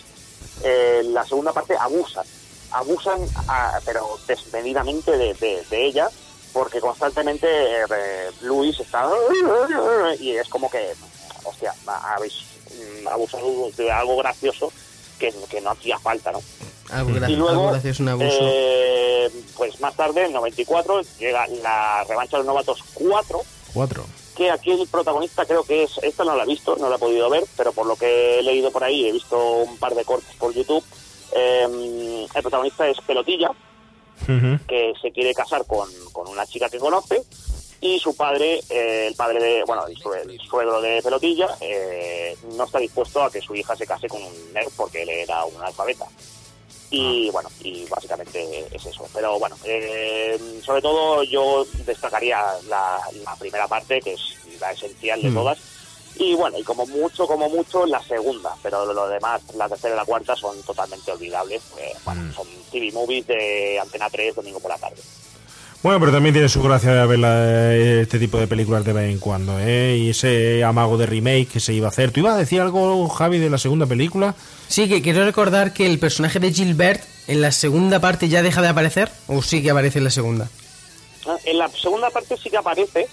eh, 0.64 1.02
la 1.06 1.26
segunda 1.26 1.54
parte 1.54 1.76
abusan. 1.80 2.26
Abusan, 2.72 3.20
a- 3.48 3.80
pero 3.86 4.18
desmedidamente 4.28 5.12
de, 5.12 5.34
de- 5.36 5.66
de 5.70 5.86
ella, 5.88 6.10
porque 6.54 6.80
constantemente 6.80 7.48
eh, 7.48 8.32
Luis 8.42 8.80
está... 8.80 9.10
Y 10.20 10.32
es 10.36 10.48
como 10.50 10.70
que, 10.70 10.94
hostia, 11.44 11.74
habéis 12.16 12.34
mm, 13.04 13.08
abusado 13.08 13.70
de 13.78 13.92
algo 13.92 14.18
gracioso 14.18 14.72
que, 15.18 15.34
que 15.50 15.62
no 15.62 15.72
hacía 15.72 15.98
falta, 16.00 16.32
¿no? 16.32 16.42
Algo, 16.92 17.12
Y 17.12 17.36
luego, 17.36 17.50
algo 17.50 17.68
gracioso, 17.72 18.02
un 18.04 18.10
abuso. 18.10 18.38
eh, 18.42 19.30
pues 19.56 19.80
más 19.80 19.96
tarde, 19.96 20.26
en 20.26 20.34
94, 20.34 21.02
llega 21.20 21.46
la 21.48 22.04
revancha 22.08 22.38
de 22.38 22.44
los 22.44 22.48
novatos 22.48 22.84
4, 22.96 23.42
Cuatro. 23.74 24.06
Que 24.40 24.50
aquí 24.50 24.72
el 24.72 24.88
protagonista 24.88 25.46
creo 25.46 25.64
que 25.64 25.84
es, 25.84 25.98
esta 26.02 26.24
no 26.24 26.36
la 26.36 26.44
he 26.44 26.48
visto, 26.48 26.76
no 26.78 26.90
la 26.90 26.96
he 26.96 27.00
podido 27.00 27.30
ver, 27.30 27.44
pero 27.58 27.74
por 27.74 27.86
lo 27.86 27.96
que 27.98 28.40
he 28.40 28.42
leído 28.44 28.72
por 28.72 28.84
ahí, 28.84 29.06
he 29.08 29.12
visto 29.12 29.38
un 29.38 29.78
par 29.78 29.94
de 29.94 30.06
cortes 30.06 30.34
por 30.38 30.54
YouTube, 30.54 30.84
eh, 31.34 32.26
el 32.34 32.42
protagonista 32.42 32.88
es 32.88 33.00
Pelotilla, 33.02 33.52
que 34.68 34.94
se 35.02 35.12
quiere 35.12 35.34
casar 35.34 35.66
con, 35.66 35.90
con 36.14 36.28
una 36.30 36.46
chica 36.46 36.70
que 36.70 36.80
conoce, 36.80 37.22
y 37.82 38.00
su 38.00 38.16
padre, 38.16 38.60
eh, 38.70 39.08
el 39.08 39.16
padre 39.16 39.40
de, 39.42 39.64
bueno, 39.66 39.86
el, 39.88 39.98
sue- 39.98 40.22
el 40.22 40.40
suegro 40.42 40.82
de 40.82 41.02
Pelotilla, 41.02 41.48
eh, 41.62 42.36
no 42.56 42.64
está 42.66 42.80
dispuesto 42.80 43.22
a 43.24 43.32
que 43.32 43.42
su 43.42 43.56
hija 43.56 43.76
se 43.76 43.86
case 43.88 44.08
con 44.08 44.22
un 44.24 44.54
nerd 44.54 44.70
porque 44.76 45.02
él 45.04 45.10
era 45.10 45.46
un 45.46 45.56
analfabeta. 45.58 46.06
Y 46.92 47.30
bueno, 47.30 47.50
y 47.64 47.86
básicamente 47.86 48.66
es 48.72 48.86
eso. 48.86 49.06
Pero 49.14 49.38
bueno, 49.38 49.56
eh, 49.64 50.40
sobre 50.66 50.82
todo 50.82 51.24
yo 51.24 51.66
destacaría 51.86 52.40
la, 52.68 53.00
la 53.24 53.36
primera 53.36 53.68
parte, 53.68 54.02
que 54.02 54.14
es 54.14 54.22
la 54.60 54.72
esencial 54.72 55.22
de 55.22 55.30
Mm. 55.30 55.34
todas. 55.36 55.58
Y 56.18 56.34
bueno, 56.34 56.58
y 56.58 56.64
como 56.64 56.86
mucho, 56.88 57.28
como 57.28 57.48
mucho, 57.50 57.86
la 57.86 58.02
segunda. 58.04 58.50
Pero 58.64 58.92
lo 58.92 59.08
demás, 59.08 59.42
la 59.56 59.70
tercera 59.70 59.94
y 59.94 59.98
la 59.98 60.06
cuarta 60.06 60.36
son 60.36 60.62
totalmente 60.64 61.12
olvidables. 61.12 61.62
eh, 61.78 61.94
bueno, 62.04 62.34
son 62.34 62.48
TV 62.72 62.92
movies 62.92 63.28
de 63.28 63.80
Antena 63.80 64.10
3 64.10 64.36
domingo 64.36 64.60
por 64.60 64.72
la 64.72 64.78
tarde. 64.78 64.98
Bueno, 65.82 65.98
pero 66.00 66.12
también 66.12 66.34
tiene 66.34 66.50
su 66.50 66.62
gracia 66.62 67.06
ver 67.06 67.20
la- 67.20 67.74
este 67.74 68.20
tipo 68.20 68.38
de 68.38 68.48
películas 68.48 68.84
de 68.84 68.92
vez 68.92 69.10
en 69.14 69.20
cuando, 69.20 69.58
¿eh? 69.60 69.96
Y 69.98 70.10
ese 70.10 70.62
amago 70.64 70.98
de 70.98 71.06
remake 71.06 71.48
que 71.48 71.60
se 71.62 71.72
iba 71.74 71.86
a 71.88 71.90
hacer. 71.90 72.12
¿Tú 72.12 72.20
ibas 72.20 72.34
a 72.34 72.40
decir 72.40 72.60
algo, 72.60 73.08
Javi, 73.08 73.38
de 73.38 73.50
la 73.50 73.58
segunda 73.58 73.86
película? 73.86 74.36
Sí, 74.70 74.88
que 74.88 75.02
quiero 75.02 75.26
recordar 75.26 75.74
que 75.74 75.86
el 75.86 76.00
personaje 76.00 76.40
de 76.40 76.54
Gilbert 76.54 77.04
en 77.28 77.42
la 77.42 77.52
segunda 77.52 78.00
parte 78.00 78.30
ya 78.30 78.42
deja 78.42 78.62
de 78.62 78.68
aparecer, 78.70 79.12
o 79.28 79.42
sí 79.42 79.62
que 79.62 79.72
aparece 79.72 79.98
en 79.98 80.04
la 80.06 80.10
segunda. 80.12 80.48
Ah, 81.28 81.38
En 81.44 81.58
la 81.58 81.68
segunda 81.70 82.10
parte 82.12 82.38
sí 82.38 82.50
que 82.50 82.58
aparece, 82.58 83.08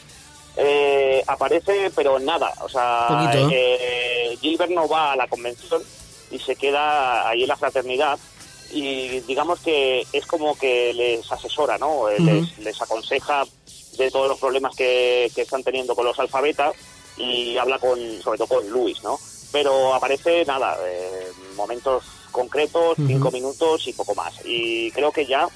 eh, 0.57 1.23
aparece 1.27 1.91
pero 1.97 2.19
nada, 2.19 2.53
o 2.63 2.69
sea, 2.69 3.07
Poquito. 3.09 3.51
eh, 3.53 4.37
Gilbert 4.41 4.71
no 4.71 4.87
va 4.89 5.13
a 5.13 5.17
la 5.17 5.27
convención 5.27 5.83
y 6.31 6.39
se 6.39 6.57
queda 6.57 7.29
ahí 7.29 7.43
en 7.43 7.49
la 7.49 7.57
fraternidad 7.57 8.19
y 8.73 9.21
digamos 9.21 9.61
que 9.61 10.07
es 10.13 10.27
como 10.27 10.57
que 10.59 10.93
les 10.95 11.31
asesora, 11.33 11.79
¿no? 11.79 12.09
Eh, 12.09 12.19
les, 12.21 12.59
les 12.59 12.83
aconseja 12.83 13.45
de 13.97 14.11
todos 14.11 14.29
los 14.29 14.39
problemas 14.39 14.75
que, 14.77 15.31
que 15.35 15.43
están 15.43 15.63
teniendo 15.63 15.95
con 15.95 16.05
los 16.05 16.19
alfabetas 16.19 16.75
y 17.17 17.57
habla 17.57 17.79
con, 17.79 17.99
sobre 18.23 18.39
todo 18.39 18.49
con 18.49 18.69
Luis, 18.69 19.03
¿no? 19.03 19.19
Pero 19.57 19.95
aparece 19.95 20.45
nada, 20.45 20.77
eh, 20.87 21.29
momentos 21.57 22.05
concretos, 22.31 22.95
cinco 23.07 23.31
minutos 23.31 23.87
y 23.89 23.95
poco 23.95 24.15
más. 24.15 24.35
Y 24.45 24.91
creo 24.91 25.11
que 25.11 25.25
ya 25.25 25.49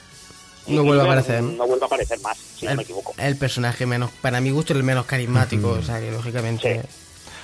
No 0.66 0.82
vuelve 0.84 1.02
a 1.02 1.04
aparecer. 1.04 1.42
No 1.42 1.66
vuelve 1.66 1.84
a 1.84 1.86
aparecer 1.86 2.18
más, 2.20 2.38
si 2.58 2.64
no 2.66 2.76
me 2.76 2.82
equivoco. 2.82 3.12
el 3.18 3.36
personaje 3.36 3.84
menos, 3.84 4.10
para 4.22 4.40
mi 4.40 4.50
gusto, 4.50 4.72
el 4.72 4.82
menos 4.84 5.04
carismático, 5.04 5.68
o 5.72 5.82
sea 5.82 6.00
que 6.00 6.10
lógicamente. 6.10 6.82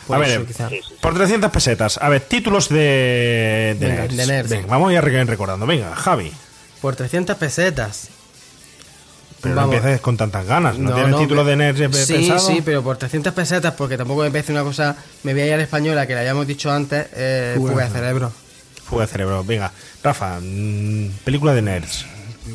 por 0.06 0.16
a 0.22 0.26
eso 0.26 0.38
ver, 0.38 0.46
quizá. 0.46 0.70
por 1.02 1.12
300 1.14 1.50
pesetas. 1.50 1.98
A 2.00 2.08
ver, 2.08 2.22
títulos 2.22 2.70
de, 2.70 3.76
de 3.78 3.86
Venga, 3.86 4.02
nerds. 4.04 4.16
de 4.16 4.26
nerds. 4.26 4.50
Venga, 4.50 4.66
vamos 4.68 4.88
a 4.90 4.92
ir 4.94 5.02
re- 5.04 5.24
recordando. 5.24 5.66
Venga, 5.66 5.94
Javi. 5.94 6.32
Por 6.80 6.96
300 6.96 7.36
pesetas. 7.36 8.08
Pero 9.42 9.54
Vamos. 9.54 9.70
no 9.70 9.76
empieces 9.76 10.00
con 10.00 10.16
tantas 10.16 10.46
ganas. 10.46 10.78
¿No, 10.78 10.94
tienes 10.94 11.16
título 11.18 11.44
pe- 11.44 11.50
de 11.50 11.56
nerds 11.56 11.80
eh, 11.80 12.04
Sí, 12.06 12.12
pensado? 12.14 12.38
sí, 12.40 12.62
pero 12.64 12.82
por 12.82 12.96
300 12.96 13.32
pesetas, 13.34 13.74
porque 13.74 13.96
tampoco 13.96 14.22
me 14.22 14.30
parece 14.30 14.52
una 14.52 14.62
cosa. 14.62 14.96
Me 15.22 15.32
voy 15.32 15.42
a 15.42 15.46
ir 15.46 15.52
a 15.52 15.56
la 15.58 15.62
española, 15.64 16.06
que 16.06 16.14
la 16.14 16.20
habíamos 16.20 16.46
dicho 16.46 16.70
antes, 16.72 17.06
eh, 17.14 17.54
Fuga 17.56 17.72
fuga 17.72 17.84
de 17.84 17.90
cerebro. 17.90 18.32
Fuga 18.88 19.02
de 19.06 19.12
cerebro. 19.12 19.44
Venga, 19.44 19.70
Rafa, 20.02 20.38
mm, 20.40 21.08
película 21.24 21.52
de 21.54 21.62
nerds. 21.62 22.06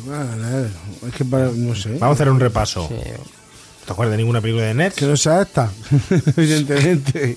Vale, 0.06 0.68
es 1.08 1.14
que 1.14 1.24
para- 1.24 1.50
no 1.54 1.74
sé. 1.74 1.90
Vamos 1.98 2.02
a 2.02 2.12
hacer 2.14 2.28
un 2.30 2.40
repaso. 2.40 2.88
¿Te 2.88 3.92
acuerdas 3.92 4.12
de 4.12 4.16
ninguna 4.18 4.40
película 4.40 4.64
de 4.66 4.74
nerds? 4.74 4.96
Que 4.96 5.06
no 5.06 5.16
sea 5.16 5.42
esta, 5.42 5.70
evidentemente. 6.36 7.36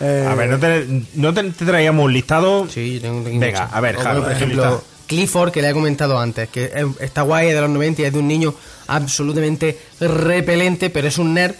Eh, 0.00 0.26
A 0.28 0.34
ver, 0.34 0.48
¿no 0.48 0.58
te, 0.58 0.86
no 1.14 1.34
te, 1.34 1.42
te 1.50 1.64
traíamos 1.64 2.04
un 2.06 2.12
listado? 2.12 2.66
Sí, 2.68 2.98
tengo, 3.02 3.22
Venga, 3.22 3.64
a 3.72 3.80
ver, 3.80 3.96
Javi. 3.96 4.20
por 4.20 4.28
¿qué 4.30 4.34
ejemplo? 4.36 4.82
Clifford, 5.10 5.50
que 5.50 5.60
le 5.60 5.70
he 5.70 5.72
comentado 5.72 6.16
antes, 6.20 6.48
que 6.48 6.66
es- 6.72 6.86
está 7.00 7.22
guay, 7.22 7.48
es 7.48 7.54
de 7.56 7.60
los 7.62 7.70
90 7.70 8.02
y 8.02 8.04
es 8.04 8.12
de 8.12 8.18
un 8.20 8.28
niño 8.28 8.54
absolutamente 8.86 9.76
repelente, 9.98 10.88
pero 10.88 11.08
es 11.08 11.18
un 11.18 11.34
nerd, 11.34 11.56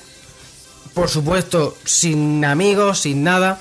por 0.94 1.08
supuesto, 1.08 1.76
sin 1.84 2.44
amigos, 2.44 3.00
sin 3.00 3.24
nada. 3.24 3.58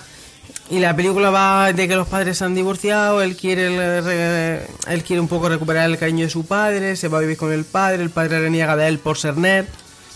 Y 0.70 0.78
la 0.78 0.96
película 0.96 1.32
va 1.32 1.74
de 1.74 1.88
que 1.88 1.96
los 1.96 2.08
padres 2.08 2.38
se 2.38 2.46
han 2.46 2.54
divorciado, 2.54 3.24
él 3.24 3.36
quiere, 3.36 3.66
el- 3.66 4.62
él 4.88 5.04
quiere 5.04 5.20
un 5.20 5.28
poco 5.28 5.50
recuperar 5.50 5.90
el 5.90 5.98
cariño 5.98 6.26
de 6.26 6.30
su 6.30 6.46
padre, 6.46 6.96
se 6.96 7.08
va 7.08 7.18
a 7.18 7.22
vivir 7.22 7.38
con 7.38 7.52
el 7.52 7.66
padre, 7.66 8.04
el 8.04 8.12
padre 8.12 8.40
reniega 8.42 8.76
de 8.76 8.88
él 8.88 9.00
por 9.00 9.18
ser 9.18 9.38
nerd. 9.38 9.66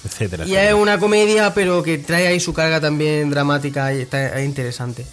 etcétera, 0.05 0.43
Y 0.43 0.51
etcétera. 0.51 0.69
es 0.69 0.75
una 0.75 0.99
comedia, 0.99 1.53
pero 1.55 1.81
que 1.81 1.97
trae 1.97 2.27
ahí 2.27 2.39
su 2.39 2.53
carga 2.53 2.79
también 2.81 3.29
dramática 3.31 3.91
y 3.93 4.01
está 4.01 4.37
es 4.37 4.45
interesante. 4.45 5.05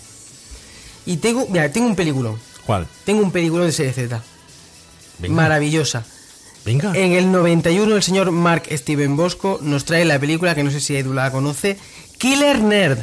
Y 1.06 1.16
tengo, 1.18 1.46
mira, 1.48 1.70
tengo 1.72 1.86
un 1.86 1.94
película. 1.96 2.32
¿Cuál? 2.66 2.86
Tengo 3.04 3.22
un 3.22 3.30
película 3.32 3.64
de 3.64 3.72
serie 3.72 3.92
Z. 3.92 4.20
Venga. 5.20 5.34
Maravillosa. 5.34 6.04
Venga. 6.64 6.92
En 6.94 7.12
el 7.12 7.32
91 7.32 7.96
el 7.96 8.02
señor 8.02 8.30
Mark 8.30 8.64
Steven 8.70 9.16
Bosco 9.16 9.58
nos 9.62 9.84
trae 9.84 10.04
la 10.04 10.18
película 10.18 10.54
que 10.54 10.62
no 10.62 10.70
sé 10.70 10.80
si 10.80 10.96
Edu 10.96 11.12
la 11.12 11.30
conoce, 11.30 11.78
Killer 12.18 12.60
Nerd. 12.60 12.98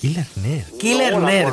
Killer 0.00 0.26
Nerd. 0.36 0.76
Killer 0.78 1.12
No 1.12 1.26
Nerd. 1.26 1.52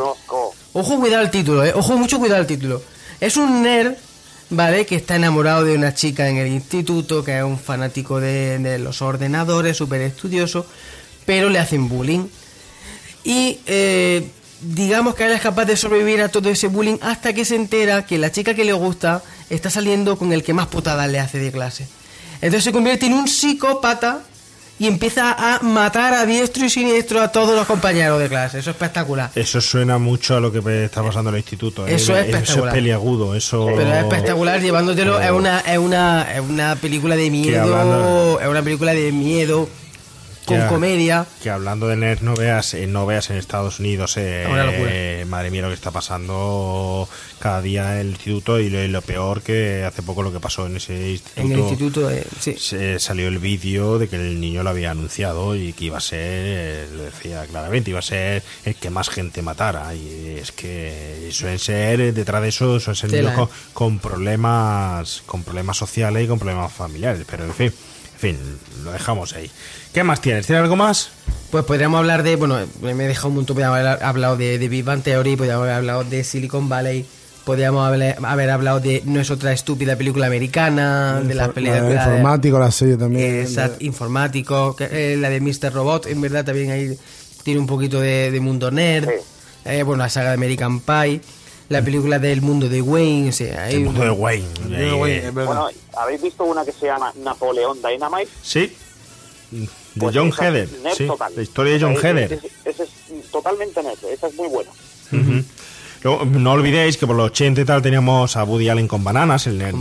Ojo, 0.74 1.00
cuidado 1.00 1.24
el 1.24 1.32
título, 1.32 1.66
eh. 1.66 1.74
Ojo, 1.76 1.98
mucho 1.98 2.20
cuidado 2.20 2.40
el 2.42 2.48
título. 2.48 2.82
Es 3.20 3.36
un 3.36 3.62
nerd, 3.62 3.96
¿vale? 4.50 4.86
Que 4.86 4.96
está 4.96 5.18
enamorado 5.18 5.66
de 5.66 5.76
una 5.76 5.94
chica 5.94 6.30
en 6.30 6.38
el 6.38 6.48
instituto, 6.48 7.24
que 7.24 7.38
es 7.38 7.44
un 7.44 7.60
fanático 7.60 8.20
de, 8.22 8.58
de 8.60 8.80
los 8.80 9.02
ordenadores, 9.02 9.76
súper 9.76 10.02
estudioso, 10.02 10.66
pero 11.26 11.50
le 11.50 11.60
hacen 11.60 11.90
bullying. 11.90 12.28
Y 13.24 13.60
eh, 13.66 14.30
digamos 14.62 15.16
que 15.16 15.26
él 15.26 15.34
es 15.34 15.42
capaz 15.42 15.66
de 15.66 15.76
sobrevivir 15.76 16.22
a 16.22 16.30
todo 16.30 16.50
ese 16.50 16.68
bullying 16.68 16.98
hasta 17.02 17.34
que 17.34 17.46
se 17.46 17.56
entera 17.56 18.06
que 18.06 18.18
la 18.18 18.32
chica 18.32 18.54
que 18.54 18.66
le 18.66 18.74
gusta 18.74 19.22
está 19.52 19.70
saliendo 19.70 20.18
con 20.18 20.34
el 20.34 20.44
que 20.44 20.54
más 20.54 20.68
putadas 20.68 21.10
le 21.10 21.20
hace 21.20 21.40
de 21.40 21.52
clase. 21.52 21.88
Entonces 22.36 22.64
se 22.64 22.72
convierte 22.72 23.06
en 23.06 23.14
un 23.14 23.28
psicópata 23.28 24.22
y 24.80 24.88
empieza 24.88 25.36
a 25.38 25.60
matar 25.62 26.16
a 26.16 26.26
diestro 26.26 26.66
y 26.66 26.70
siniestro 26.70 27.22
a 27.22 27.32
todos 27.32 27.56
los 27.56 27.68
compañeros 27.68 28.20
de 28.20 28.30
clase. 28.30 28.58
Eso 28.60 28.72
es 28.72 28.76
espectacular. 28.76 29.30
Eso 29.36 29.62
suena 29.62 30.00
mucho 30.00 30.36
a 30.36 30.40
lo 30.40 30.52
que 30.52 30.86
está 30.86 31.04
pasando 31.04 31.30
en 31.30 31.36
el 31.36 31.40
instituto. 31.42 31.86
¿eh? 31.86 31.94
Eso 31.94 32.16
es 32.18 32.22
Eso 32.28 32.30
es 32.30 32.30
espectacular. 32.30 32.74
peliagudo. 32.74 33.36
Eso... 33.36 33.68
Pero 33.76 33.94
es 33.94 34.04
espectacular 34.04 34.60
llevándotelo. 34.60 35.22
Es 35.22 35.30
una, 35.30 35.60
es 35.60 35.78
una, 35.78 36.34
es 36.34 36.42
una 36.42 36.76
película 36.78 37.16
de 37.16 37.30
miedo. 37.30 38.40
Es 38.42 38.48
una 38.48 38.64
película 38.64 38.94
de 38.94 39.12
miedo 39.12 39.70
con 40.46 40.60
Que- 40.60 40.68
comedia. 40.68 41.26
Que 41.44 41.50
hablando 41.50 41.88
de 41.88 41.96
nerds, 41.96 42.22
no 42.24 42.34
veas, 42.36 42.74
eh, 42.74 42.88
no 42.88 43.06
veas 43.06 43.30
en 43.30 43.38
Estados 43.38 43.80
Unidos, 43.80 44.16
eh, 44.18 44.44
locura. 44.48 44.72
eh, 44.92 45.26
madre 45.28 45.52
mía, 45.52 45.62
lo 45.62 45.68
que 45.70 45.74
está 45.76 45.92
pasando 45.92 47.08
cada 47.40 47.62
día 47.62 47.94
en 47.96 48.00
el 48.02 48.08
instituto 48.12 48.60
y 48.60 48.70
lo, 48.70 48.84
y 48.84 48.88
lo 48.88 49.02
peor 49.02 49.42
que 49.42 49.84
hace 49.84 50.02
poco 50.04 50.24
lo 50.24 50.32
que 50.32 50.40
pasó 50.40 50.66
en 50.68 50.78
ese 50.78 51.12
instituto. 51.12 51.42
En 51.42 51.52
el 51.52 51.60
instituto, 51.60 52.10
eh, 52.12 52.24
sí. 52.40 52.56
se- 52.58 53.00
salió 53.00 53.28
el 53.28 53.40
vídeo 53.40 53.98
de 54.00 54.08
que 54.08 54.16
el 54.16 54.40
niño 54.40 54.64
lo 54.64 54.70
había 54.70 54.92
anunciado 54.92 55.56
y 55.56 55.74
que 55.74 55.86
iba 55.86 55.98
a 55.98 56.02
ser, 56.02 56.90
lo 56.92 57.04
decía 57.04 57.46
claramente, 57.46 57.90
iba 57.92 58.00
a 58.00 58.04
ser 58.04 58.44
el 58.66 58.76
que 58.76 58.90
más 58.90 59.10
gente 59.10 59.42
matara. 59.42 59.94
Y 59.96 60.38
es 60.42 60.52
que 60.52 61.30
suelen 61.32 61.60
ser, 61.60 62.14
detrás 62.14 62.42
de 62.42 62.50
eso, 62.50 62.80
suelen 62.80 63.00
ser 63.00 63.10
Tela, 63.12 63.32
niños 63.32 63.48
con, 63.50 63.58
con 63.74 64.00
problemas 64.00 65.24
con 65.26 65.44
problemas 65.44 65.78
sociales 65.78 66.24
y 66.24 66.28
con 66.28 66.40
problemas 66.40 66.72
familiares. 66.72 67.26
Pero 67.30 67.46
en 67.46 67.54
fin, 67.54 67.74
fin, 68.22 68.38
lo 68.84 68.92
dejamos 68.92 69.34
ahí. 69.34 69.50
¿Qué 69.94 70.04
más 70.04 70.22
tienes? 70.22 70.46
¿Tienes 70.46 70.62
algo 70.64 70.76
más? 70.76 71.10
Pues 71.50 71.66
podríamos 71.66 71.98
hablar 72.00 72.24
de. 72.24 72.36
Bueno, 72.38 72.60
me 72.82 72.92
he 72.92 73.08
dejado 73.08 73.30
un 73.30 73.36
montón. 73.36 73.56
Podríamos 73.56 73.80
haber 73.80 74.04
hablado 74.04 74.38
de, 74.38 74.58
de 74.58 74.70
Big 74.70 74.86
Bang 74.86 75.02
Theory, 75.04 75.36
podríamos 75.36 75.64
haber 75.64 75.76
hablado 75.76 76.04
de 76.06 76.24
Silicon 76.24 76.70
Valley, 76.70 77.06
Podríamos 77.44 77.86
haber, 77.88 78.18
haber 78.24 78.50
hablado 78.52 78.80
de 78.80 79.02
No 79.06 79.20
es 79.20 79.32
otra 79.32 79.52
estúpida 79.52 79.96
película 79.96 80.28
americana, 80.28 81.22
de 81.26 81.34
las 81.34 81.50
peleas 81.50 81.78
la 81.78 81.84
de 81.84 81.90
de- 81.90 81.96
informático, 81.96 82.60
la 82.60 82.72
serie 82.72 82.98
también. 82.98 83.40
Exacto, 83.42 83.84
informático, 83.84 84.76
que, 84.76 85.14
eh, 85.14 85.18
la 85.18 85.30
de 85.30 85.42
Mr. 85.42 85.74
Robot, 85.74 86.06
en 86.06 86.22
verdad 86.22 86.46
también 86.46 86.70
ahí 86.72 86.96
tiene 87.44 87.60
un 87.60 87.66
poquito 87.66 88.00
de, 88.00 88.30
de 88.30 88.40
mundo 88.40 88.70
nerd. 88.70 89.10
Eh, 89.66 89.82
bueno, 89.84 90.04
la 90.04 90.10
saga 90.10 90.30
de 90.30 90.36
American 90.36 90.80
Pie, 90.82 91.22
la 91.72 91.82
película 91.82 92.20
del 92.20 92.42
mundo 92.42 92.68
de 92.70 92.82
Wayne, 92.82 93.30
o 93.30 93.32
sea, 93.32 93.64
hay 93.64 93.76
El 93.76 93.86
mundo 93.86 94.02
un- 94.02 94.08
de 94.08 94.12
Wayne. 94.12 94.48
de 94.70 94.76
ahí, 94.78 94.92
Wayne, 94.92 95.16
eh. 95.18 95.28
es 95.28 95.34
verdad. 95.34 95.46
Bueno, 95.48 95.68
¿habéis 95.98 96.22
visto 96.22 96.44
una 96.44 96.66
que 96.66 96.72
se 96.72 96.86
llama 96.86 97.14
Napoleón 97.24 97.80
Dynamite? 97.82 98.30
Sí. 98.42 98.76
De 99.52 99.68
Pues 100.00 100.16
John 100.16 100.30
esa 100.30 100.48
Heder. 100.48 100.70
Sí, 100.96 101.08
total. 101.08 101.34
la 101.36 101.42
historia 101.42 101.74
de 101.74 101.80
John 101.82 101.96
Heder. 102.02 102.34
Ese, 102.34 102.50
ese 102.66 102.84
es 102.84 103.32
totalmente 103.32 103.82
nerd, 103.84 103.98
esa 104.12 104.28
es 104.28 104.36
muy 104.36 104.48
buena. 104.48 104.72
No 106.04 106.54
olvidéis 106.54 106.98
que 106.98 107.06
por 107.06 107.16
los 107.16 107.28
80 107.28 107.62
y 107.62 107.66
tal 107.66 107.82
teníamos 107.84 108.36
a 108.36 108.44
Woody 108.44 108.70
Allen 108.70 108.88
con 108.88 109.04
Bananas, 109.04 109.46
el 109.46 109.58
nerd 109.60 109.76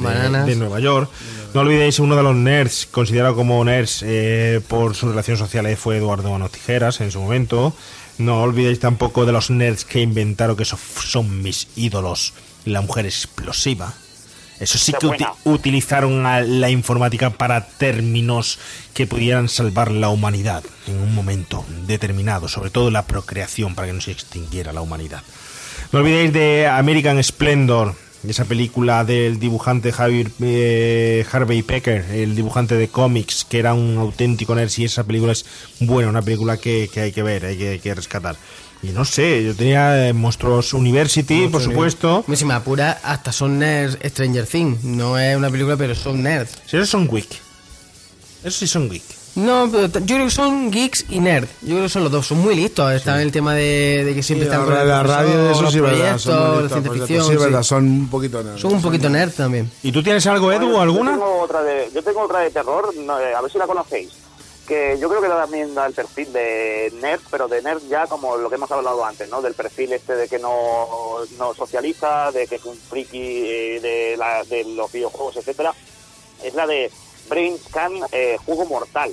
de, 0.44 0.54
Nueva 0.56 0.78
York. 0.78 1.10
No 1.54 1.62
olvidéis 1.62 1.98
uno 1.98 2.14
de 2.14 2.22
los 2.22 2.34
nerds, 2.36 2.86
considerado 2.90 3.34
como 3.34 3.64
nerds 3.64 4.02
eh, 4.04 4.60
por 4.68 4.94
sus 4.94 5.08
relaciones 5.10 5.38
sociales, 5.38 5.78
fue 5.78 5.96
Eduardo 5.96 6.30
Manos 6.30 6.52
Tijeras 6.52 7.00
en 7.00 7.10
su 7.10 7.20
momento. 7.20 7.72
No 8.20 8.42
olvidéis 8.42 8.78
tampoco 8.80 9.24
de 9.26 9.32
los 9.32 9.50
nerds 9.50 9.84
que 9.84 10.00
inventaron 10.02 10.56
que 10.56 10.64
son 10.66 11.42
mis 11.42 11.68
ídolos. 11.74 12.34
La 12.66 12.82
mujer 12.82 13.06
explosiva. 13.06 13.94
Eso 14.58 14.76
sí 14.76 14.92
que 14.92 15.06
uti- 15.06 15.24
utilizaron 15.44 16.26
a 16.26 16.42
la 16.42 16.68
informática 16.68 17.30
para 17.30 17.66
términos 17.66 18.58
que 18.92 19.06
pudieran 19.06 19.48
salvar 19.48 19.90
la 19.90 20.10
humanidad 20.10 20.62
en 20.86 20.96
un 21.00 21.14
momento 21.14 21.64
determinado, 21.86 22.46
sobre 22.46 22.68
todo 22.68 22.90
la 22.90 23.06
procreación 23.06 23.74
para 23.74 23.86
que 23.88 23.94
no 23.94 24.02
se 24.02 24.10
extinguiera 24.12 24.74
la 24.74 24.82
humanidad. 24.82 25.22
No 25.92 26.00
olvidéis 26.00 26.34
de 26.34 26.66
American 26.68 27.24
Splendor, 27.24 27.94
esa 28.28 28.44
película 28.44 29.04
del 29.04 29.38
dibujante 29.38 29.92
Javier, 29.92 30.30
eh, 30.40 31.24
Harvey 31.30 31.62
Pecker, 31.62 32.04
el 32.12 32.36
dibujante 32.36 32.76
de 32.76 32.88
cómics, 32.88 33.46
que 33.48 33.58
era 33.58 33.74
un 33.74 33.96
auténtico 33.98 34.54
nerd. 34.54 34.70
Y 34.76 34.84
esa 34.84 35.04
película 35.04 35.32
es 35.32 35.46
buena, 35.80 36.10
una 36.10 36.22
película 36.22 36.56
que, 36.58 36.90
que 36.92 37.00
hay 37.00 37.12
que 37.12 37.22
ver, 37.22 37.46
hay 37.46 37.56
que, 37.56 37.68
hay 37.70 37.78
que 37.78 37.94
rescatar. 37.94 38.36
Y 38.82 38.88
no 38.88 39.04
sé, 39.04 39.44
yo 39.44 39.54
tenía 39.54 40.08
eh, 40.08 40.12
Monstruos 40.12 40.72
University, 40.72 41.48
por 41.48 41.62
supuesto. 41.62 42.24
Si 42.34 42.44
me 42.44 42.54
apura, 42.54 42.98
hasta 43.02 43.30
son 43.30 43.58
nerds 43.58 43.98
Stranger 44.02 44.46
Things. 44.46 44.84
No 44.84 45.18
es 45.18 45.36
una 45.36 45.50
película, 45.50 45.76
pero 45.76 45.94
son 45.94 46.22
nerds. 46.22 46.58
Si 46.66 46.76
esos 46.76 46.88
son 46.88 47.06
geek. 47.08 47.28
Esos 48.42 48.54
sí 48.54 48.66
son 48.66 48.88
geek. 48.88 49.19
No, 49.36 49.68
pero 49.70 49.86
yo 49.86 50.16
creo 50.16 50.24
que 50.26 50.30
son 50.30 50.70
geeks 50.70 51.06
y 51.08 51.20
nerds. 51.20 51.48
Yo 51.62 51.68
creo 51.68 51.82
que 51.82 51.88
son 51.88 52.02
los 52.02 52.12
dos. 52.12 52.26
Son 52.26 52.38
muy 52.38 52.54
listos. 52.54 52.92
Están 52.92 53.16
en 53.16 53.22
el 53.22 53.32
tema 53.32 53.54
de, 53.54 54.02
de 54.04 54.14
que 54.14 54.22
siempre 54.22 54.46
Sí, 54.48 54.52
están 54.52 54.68
la, 54.68 54.76
con 54.80 54.88
la 54.88 55.02
radio, 55.02 55.50
eso 55.50 55.62
los 55.62 55.72
sí 55.72 55.80
verdad. 55.80 55.96
proyectos, 55.96 56.22
Son, 56.22 56.56
la 56.56 56.62
listos, 56.76 56.96
ficción. 56.98 57.24
Sí, 57.26 57.30
sí. 57.32 57.36
verdad, 57.38 57.62
son 57.62 57.84
un 57.84 58.08
poquito 58.10 58.42
nerds. 58.42 58.60
Son 58.60 58.72
un 58.74 58.82
poquito 58.82 59.08
nerds 59.08 59.36
también. 59.36 59.70
¿Y 59.82 59.92
tú 59.92 60.02
tienes 60.02 60.26
algo, 60.26 60.52
Edu, 60.52 60.70
Yo 60.72 60.80
alguna? 60.80 61.12
tengo 61.12 61.38
otra 61.40 61.62
de, 61.62 61.90
yo 61.94 62.02
tengo 62.02 62.20
otra 62.22 62.40
de 62.40 62.50
terror, 62.50 62.94
no, 62.96 63.18
eh, 63.20 63.34
a 63.34 63.40
ver 63.40 63.50
si 63.52 63.58
la 63.58 63.66
conocéis. 63.66 64.10
Que 64.66 64.96
yo 65.00 65.08
creo 65.08 65.20
que 65.20 65.28
también 65.28 65.74
da 65.74 65.86
el 65.86 65.94
perfil 65.94 66.32
de 66.32 66.92
nerd, 67.00 67.20
pero 67.30 67.48
de 67.48 67.60
nerd 67.62 67.80
ya 67.88 68.06
como 68.06 68.36
lo 68.36 68.48
que 68.48 68.54
hemos 68.54 68.70
hablado 68.70 69.04
antes, 69.04 69.28
¿no? 69.28 69.42
Del 69.42 69.54
perfil 69.54 69.92
este 69.92 70.14
de 70.14 70.28
que 70.28 70.38
no, 70.38 71.16
no 71.38 71.54
socializa, 71.54 72.30
de 72.30 72.46
que 72.46 72.54
es 72.56 72.64
un 72.64 72.76
friki 72.76 73.18
eh, 73.18 73.80
de, 73.80 74.16
la- 74.16 74.44
de 74.44 74.64
los 74.64 74.92
videojuegos, 74.92 75.36
etcétera. 75.38 75.72
Es 76.44 76.54
la 76.54 76.66
de 76.68 76.88
Brain 77.30 77.56
Scan 77.58 77.92
eh, 78.12 78.36
Juego 78.44 78.66
Mortal, 78.66 79.10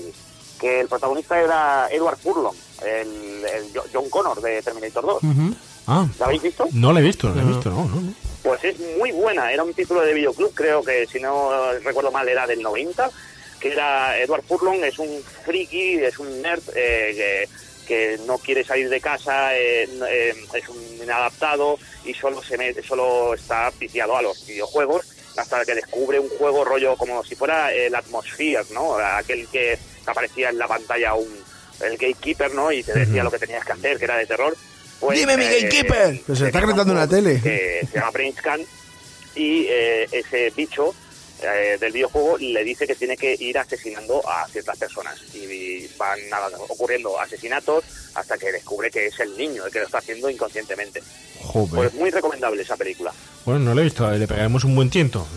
que 0.60 0.82
el 0.82 0.88
protagonista 0.90 1.40
era 1.40 1.88
Edward 1.90 2.18
Furlong, 2.18 2.56
el, 2.84 3.46
el 3.46 3.72
Jo- 3.74 3.86
John 3.94 4.10
Connor 4.10 4.42
de 4.42 4.62
Terminator 4.62 5.06
2. 5.06 5.22
Ah, 5.88 6.06
¿La 6.20 6.26
habéis 6.26 6.42
visto? 6.42 6.68
no 6.74 6.92
la 6.92 7.00
he 7.00 7.04
visto, 7.04 7.30
no 7.30 7.36
la 7.36 7.42
he 7.44 7.46
visto, 7.46 7.70
no, 7.70 7.86
no. 7.86 8.02
no. 8.02 8.14
Pues 8.44 8.64
es 8.64 8.78
muy 8.98 9.12
buena, 9.12 9.52
era 9.54 9.64
un 9.64 9.74
título 9.74 10.02
de 10.02 10.14
videoclub, 10.14 10.54
creo 10.54 10.84
que 10.84 11.06
si 11.08 11.20
no 11.20 11.72
recuerdo 11.84 12.12
mal 12.12 12.28
era 12.28 12.46
del 12.48 12.62
90, 12.62 13.10
que 13.60 13.72
era 13.72 14.18
Edward 14.20 14.44
Furlong, 14.44 14.84
es 14.84 15.00
un 15.00 15.10
friki, 15.46 15.96
es 15.96 16.18
un 16.20 16.42
nerd 16.42 16.62
eh, 16.76 17.48
que, 17.88 17.88
que 18.18 18.18
no 18.26 18.38
quiere 18.38 18.64
salir 18.64 18.90
de 18.90 19.00
casa, 19.02 19.56
eh, 19.58 19.90
eh, 20.10 20.34
es 20.54 20.70
un 20.70 20.78
inadaptado 21.04 21.78
y 22.06 22.14
solo 22.14 22.42
se 22.44 22.58
mete, 22.58 22.84
solo 22.84 23.34
está 23.34 23.72
viciado 23.80 24.16
a 24.18 24.22
los 24.22 24.46
videojuegos 24.46 25.06
hasta 25.38 25.64
que 25.64 25.76
descubre 25.76 26.20
un 26.20 26.30
juego 26.30 26.66
rollo 26.66 26.98
como 26.98 27.24
si 27.24 27.36
fuera 27.36 27.72
el 27.72 27.94
Atmosphere, 27.96 28.66
¿no? 28.74 28.96
Aquel 28.98 29.48
que 29.48 29.78
aparecía 30.06 30.50
en 30.50 30.58
la 30.58 30.68
pantalla 30.68 31.14
un 31.14 31.28
el 31.80 31.92
gatekeeper, 31.92 32.54
¿no? 32.54 32.72
Y 32.72 32.84
te 32.84 32.94
decía 32.94 33.24
lo 33.24 33.32
que 33.32 33.38
tenías 33.38 33.64
que 33.64 33.74
hacer, 33.74 33.98
que 33.98 34.06
era 34.06 34.18
de 34.18 34.26
terror. 34.26 34.56
Pues, 35.00 35.20
Dime, 35.20 35.38
mi 35.38 35.46
eh, 35.46 35.62
gatekeeper. 35.62 36.22
Pero 36.26 36.36
se 36.36 36.48
está 36.48 36.60
gritando 36.60 36.94
en 36.94 37.00
la 37.00 37.08
tele. 37.08 37.40
se 37.40 37.88
llama 37.94 38.12
Brainscan 38.12 38.62
y 39.36 39.66
eh, 39.70 40.08
ese 40.12 40.52
bicho 40.56 40.96
eh, 41.42 41.78
del 41.80 41.92
videojuego 41.92 42.38
le 42.38 42.64
dice 42.64 42.88
que 42.88 42.96
tiene 42.96 43.16
que 43.16 43.36
ir 43.40 43.58
asesinando 43.58 44.28
a 44.28 44.48
ciertas 44.48 44.78
personas 44.78 45.16
y 45.34 45.88
van 45.98 46.20
nada, 46.30 46.50
ocurriendo 46.68 47.20
asesinatos 47.20 47.84
hasta 48.16 48.38
que 48.38 48.52
descubre 48.52 48.90
que 48.90 49.08
es 49.08 49.20
el 49.20 49.38
niño 49.38 49.66
el 49.66 49.72
que 49.72 49.80
lo 49.80 49.86
está 49.86 50.00
haciendo 50.00 50.30
inconscientemente. 50.30 51.04
Joder. 51.42 51.70
Pues 51.70 51.94
muy 51.94 52.10
recomendable 52.10 52.62
esa 52.62 52.76
película. 52.76 53.14
Bueno, 53.46 53.60
no 53.62 53.76
la 53.76 53.82
he 53.82 53.84
visto, 53.86 54.10
le 54.10 54.28
pegaremos 54.28 54.64
un 54.64 54.76
buen 54.76 54.90
tiento. 54.90 55.28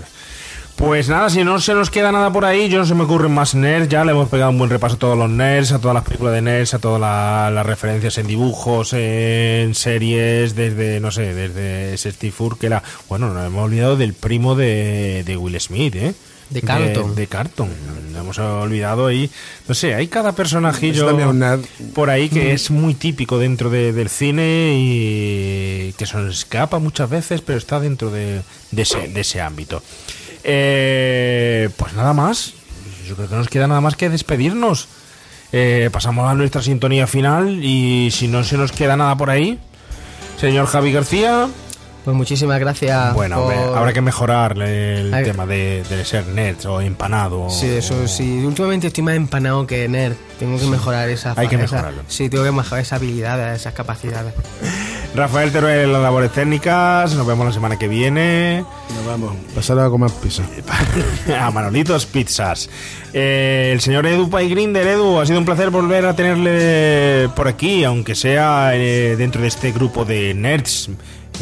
Pues 0.81 1.11
nada, 1.11 1.29
si 1.29 1.45
no 1.45 1.61
se 1.61 1.75
nos 1.75 1.91
queda 1.91 2.11
nada 2.11 2.33
por 2.33 2.47
ahí, 2.47 2.71
yo 2.71 2.79
no 2.79 2.87
se 2.87 2.95
me 2.95 3.03
ocurren 3.05 3.33
más 3.33 3.55
nerds, 3.55 3.89
ya 3.91 4.03
le 4.03 4.13
hemos 4.13 4.31
pegado 4.31 4.51
un 4.51 4.57
buen 4.57 4.71
repaso 4.71 4.97
a 4.97 4.99
todos 4.99 5.17
los 5.19 5.29
nerds, 5.29 5.73
a 5.73 5.79
todas 5.79 5.95
las 5.95 6.05
películas 6.05 6.33
de 6.33 6.41
nerds, 6.41 6.73
a 6.73 6.79
todas 6.79 6.99
la- 6.99 7.51
las 7.51 7.67
referencias 7.67 8.17
en 8.17 8.27
dibujos, 8.27 8.95
en 8.95 9.75
series, 9.75 10.55
desde, 10.57 10.99
no 11.01 11.11
sé, 11.11 11.35
desde 11.35 11.97
Steve 11.99 12.33
Urkel, 12.39 12.75
bueno, 13.11 13.33
nos 13.33 13.47
hemos 13.47 13.63
olvidado 13.67 13.97
del 13.99 14.15
primo 14.15 14.55
de, 14.55 15.23
de 15.27 15.37
Will 15.37 15.61
Smith, 15.61 15.95
¿eh? 15.97 16.15
De 16.49 16.63
Carlton. 16.63 17.15
De, 17.15 17.27
Carlton. 17.29 17.69
Nos 18.13 18.23
hemos 18.23 18.39
olvidado 18.39 19.07
ahí, 19.07 19.31
no 19.69 19.75
sé, 19.75 19.95
hay 19.95 20.09
cada 20.09 20.33
personajillo 20.33 21.07
por 21.95 22.09
ahí 22.11 22.29
que 22.31 22.53
es 22.55 22.71
muy 22.71 22.95
típico 22.95 23.39
dentro 23.39 23.69
de- 23.69 23.93
del 23.93 24.09
cine 24.09 24.73
y 24.79 25.93
que 25.99 26.07
se 26.07 26.17
nos 26.17 26.35
escapa 26.39 26.79
muchas 26.79 27.09
veces, 27.11 27.43
pero 27.43 27.59
está 27.59 27.79
dentro 27.81 28.11
de, 28.11 28.41
de 28.73 28.83
ese, 28.83 29.09
de 29.09 29.21
ese 29.21 29.41
ámbito. 29.43 29.83
Eh, 30.45 31.69
pues 31.77 31.93
nada 31.95 32.13
más. 32.13 32.53
Yo 33.07 33.15
creo 33.17 33.29
que 33.29 33.33
no 33.35 33.39
nos 33.41 33.49
queda 33.49 33.67
nada 33.67 33.81
más 33.81 33.97
que 33.97 34.09
despedirnos. 34.09 34.89
Eh, 35.53 35.91
pasamos 35.93 36.31
a 36.31 36.35
nuestra 36.35 36.63
sintonía 36.63 37.07
final 37.09 37.59
y 37.65 38.11
si 38.13 38.29
no 38.29 38.45
se 38.45 38.57
nos 38.57 38.71
queda 38.71 38.97
nada 38.97 39.17
por 39.17 39.31
ahí, 39.31 39.59
señor 40.41 40.67
Javi 40.67 40.93
García. 40.93 41.49
Pues 42.05 42.17
muchísimas 42.17 42.59
gracias. 42.61 43.13
Bueno, 43.15 43.43
por- 43.43 43.77
habrá 43.77 43.93
que 43.93 44.01
mejorar 44.01 44.57
el 44.59 45.11
tema 45.25 45.45
de, 45.45 45.83
de 45.91 46.05
ser 46.05 46.27
nerd 46.29 46.65
o 46.67 46.81
empanado. 46.81 47.51
Sí, 47.51 47.67
eso 47.67 48.09
sí. 48.09 48.43
Últimamente 48.45 48.87
estoy 48.87 49.05
más 49.05 49.17
empanado 49.17 49.67
que 49.67 49.87
nerd. 49.89 50.15
Tengo 50.39 50.59
que 50.59 50.67
mejorar 50.67 51.11
esa 51.11 51.35
Hay 51.37 51.49
que 51.49 51.57
esa- 51.57 51.63
mejorarlo. 51.75 52.03
Sí, 52.09 52.31
tengo 52.31 52.45
que 52.45 52.53
mejorar 52.53 52.81
esa 52.83 52.97
habilidad, 52.97 53.55
esas 53.55 53.75
capacidades. 53.75 54.33
Rafael 55.15 55.51
Teruel 55.53 55.81
en 55.81 55.93
las 55.93 56.03
labores 56.03 56.31
técnicas. 56.33 57.15
Nos 57.15 57.27
vemos 57.27 57.45
la 57.47 57.53
semana 57.53 57.79
que 57.79 57.89
viene. 57.89 58.65
Nos 58.95 59.07
vamos. 59.07 59.37
Pasar 59.55 59.79
a 59.81 59.89
comer 59.91 60.11
pizza. 60.23 60.45
a 61.39 61.51
Manolitos 61.51 62.07
Pizzas. 62.07 62.71
Eh, 63.13 63.71
el 63.73 63.81
señor 63.81 64.07
Edu 64.07 64.31
Paigrinder, 64.31 64.87
Edu, 64.87 65.19
ha 65.19 65.27
sido 65.27 65.39
un 65.41 65.45
placer 65.45 65.71
volver 65.71 66.07
a 66.07 66.15
tenerle 66.15 67.29
por 67.35 67.49
aquí, 67.49 67.83
aunque 67.83 68.15
sea 68.15 68.71
eh, 68.75 69.17
dentro 69.17 69.43
de 69.43 69.49
este 69.49 69.73
grupo 69.73 70.05
de 70.05 70.33
nerds. 70.33 70.91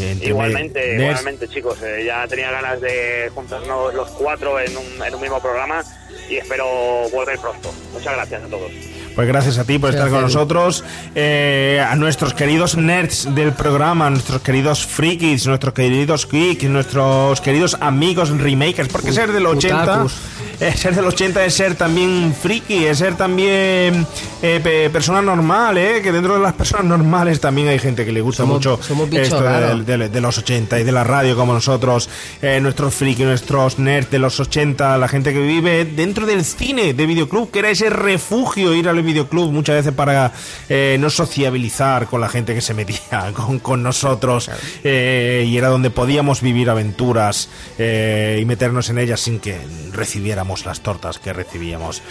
entre 0.00 0.28
Igualmente, 0.28 0.80
nerds. 0.96 1.02
igualmente 1.20 1.48
chicos, 1.48 1.78
eh, 1.82 2.04
ya 2.06 2.26
tenía 2.26 2.50
ganas 2.50 2.80
de 2.80 3.30
juntarnos 3.34 3.92
los 3.92 4.08
cuatro 4.10 4.58
en 4.58 4.74
un, 4.76 5.06
en 5.06 5.14
un 5.14 5.20
mismo 5.20 5.40
programa 5.40 5.82
y 6.30 6.36
espero 6.36 6.66
volver 7.12 7.38
pronto. 7.38 7.70
Muchas 7.92 8.14
gracias 8.14 8.42
a 8.44 8.46
todos. 8.46 8.70
Pues 9.18 9.26
gracias 9.26 9.58
a 9.58 9.64
ti 9.64 9.80
por 9.80 9.90
estar 9.90 10.10
con 10.10 10.20
nosotros. 10.20 10.84
Eh, 11.16 11.84
a 11.84 11.96
nuestros 11.96 12.34
queridos 12.34 12.76
nerds 12.76 13.34
del 13.34 13.50
programa, 13.52 14.06
a 14.06 14.10
nuestros 14.10 14.40
queridos 14.42 14.86
frikis, 14.86 15.44
nuestros 15.48 15.74
queridos 15.74 16.28
geeks, 16.30 16.62
nuestros 16.70 17.40
queridos 17.40 17.76
amigos 17.80 18.30
remakers, 18.30 18.86
porque 18.88 19.10
ser 19.10 19.32
del 19.32 19.44
80, 19.46 19.82
Otakus. 19.82 20.14
eh, 20.60 20.72
ser 20.72 20.94
del 20.94 21.04
80 21.06 21.44
es 21.44 21.52
ser 21.52 21.74
también 21.74 22.32
friki, 22.32 22.84
es 22.84 22.98
ser 22.98 23.16
también 23.16 24.06
eh, 24.40 24.60
pe- 24.62 24.88
persona 24.90 25.20
normal, 25.20 25.76
eh, 25.78 26.00
que 26.00 26.12
dentro 26.12 26.34
de 26.34 26.40
las 26.40 26.52
personas 26.52 26.84
normales 26.86 27.40
también 27.40 27.66
hay 27.66 27.80
gente 27.80 28.04
que 28.06 28.12
le 28.12 28.20
gusta 28.20 28.44
Somos- 28.44 28.58
mucho 28.58 28.78
somos 28.80 29.12
esto 29.12 29.40
de, 29.42 29.98
de- 29.98 30.08
de 30.10 30.20
los 30.20 30.38
80 30.38 30.78
y 30.78 30.84
de 30.84 30.92
la 30.92 31.02
radio 31.02 31.34
como 31.34 31.52
nosotros, 31.54 32.08
eh, 32.40 32.60
nuestros 32.60 32.94
friki, 32.94 33.24
nuestros 33.24 33.80
nerds 33.80 34.12
de 34.12 34.20
los 34.20 34.38
80, 34.38 34.96
la 34.96 35.08
gente 35.08 35.32
que 35.32 35.40
vive 35.40 35.84
dentro 35.86 36.24
del 36.24 36.44
cine 36.44 36.94
de 36.94 37.04
videoclub, 37.04 37.50
que 37.50 37.58
era 37.58 37.70
ese 37.70 37.90
refugio 37.90 38.72
ir 38.74 38.88
al 38.88 39.07
videoclub 39.08 39.50
muchas 39.52 39.76
veces 39.76 39.92
para 39.92 40.32
eh, 40.68 40.96
no 41.00 41.10
sociabilizar 41.10 42.06
con 42.06 42.20
la 42.20 42.28
gente 42.28 42.54
que 42.54 42.60
se 42.60 42.74
metía 42.74 43.32
con, 43.34 43.58
con 43.58 43.82
nosotros 43.82 44.50
eh, 44.84 45.44
y 45.46 45.56
era 45.56 45.68
donde 45.68 45.90
podíamos 45.90 46.40
vivir 46.40 46.70
aventuras 46.70 47.48
eh, 47.78 48.38
y 48.40 48.44
meternos 48.44 48.90
en 48.90 48.98
ellas 48.98 49.20
sin 49.20 49.40
que 49.40 49.58
recibiéramos 49.92 50.64
las 50.66 50.80
tortas 50.80 51.18
que 51.18 51.32
recibíamos. 51.32 52.02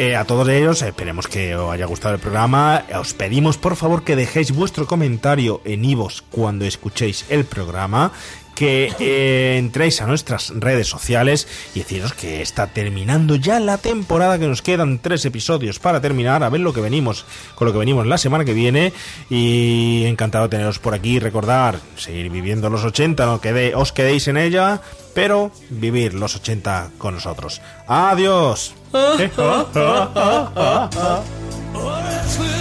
Eh, 0.00 0.14
a 0.14 0.24
todos 0.24 0.48
ellos, 0.48 0.82
esperemos 0.82 1.26
que 1.26 1.56
os 1.56 1.72
haya 1.72 1.86
gustado 1.86 2.14
el 2.14 2.20
programa. 2.20 2.84
Os 3.00 3.14
pedimos 3.14 3.58
por 3.58 3.74
favor 3.74 4.04
que 4.04 4.14
dejéis 4.14 4.52
vuestro 4.52 4.86
comentario 4.86 5.60
en 5.64 5.84
Ivos 5.84 6.22
cuando 6.30 6.64
escuchéis 6.64 7.24
el 7.30 7.44
programa, 7.44 8.12
que 8.58 8.92
eh, 8.98 9.56
entréis 9.56 10.02
a 10.02 10.06
nuestras 10.08 10.52
redes 10.56 10.88
sociales 10.88 11.46
y 11.76 11.78
deciros 11.78 12.12
que 12.12 12.42
está 12.42 12.66
terminando 12.66 13.36
ya 13.36 13.60
la 13.60 13.78
temporada, 13.78 14.36
que 14.36 14.48
nos 14.48 14.62
quedan 14.62 14.98
tres 14.98 15.24
episodios 15.24 15.78
para 15.78 16.00
terminar, 16.00 16.42
a 16.42 16.48
ver 16.48 16.62
lo 16.62 16.72
que 16.72 16.80
venimos, 16.80 17.24
con 17.54 17.68
lo 17.68 17.72
que 17.72 17.78
venimos 17.78 18.08
la 18.08 18.18
semana 18.18 18.44
que 18.44 18.54
viene 18.54 18.92
y 19.30 20.02
encantado 20.06 20.48
de 20.48 20.56
teneros 20.56 20.80
por 20.80 20.92
aquí, 20.92 21.20
recordar, 21.20 21.78
seguir 21.96 22.30
viviendo 22.30 22.68
los 22.68 22.82
80, 22.82 23.26
no 23.26 23.40
quede, 23.40 23.76
os 23.76 23.92
quedéis 23.92 24.26
en 24.26 24.36
ella, 24.36 24.80
pero 25.14 25.52
vivir 25.70 26.14
los 26.14 26.34
80 26.34 26.90
con 26.98 27.14
nosotros. 27.14 27.60
Adiós. 27.86 28.74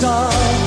stars 0.00 0.59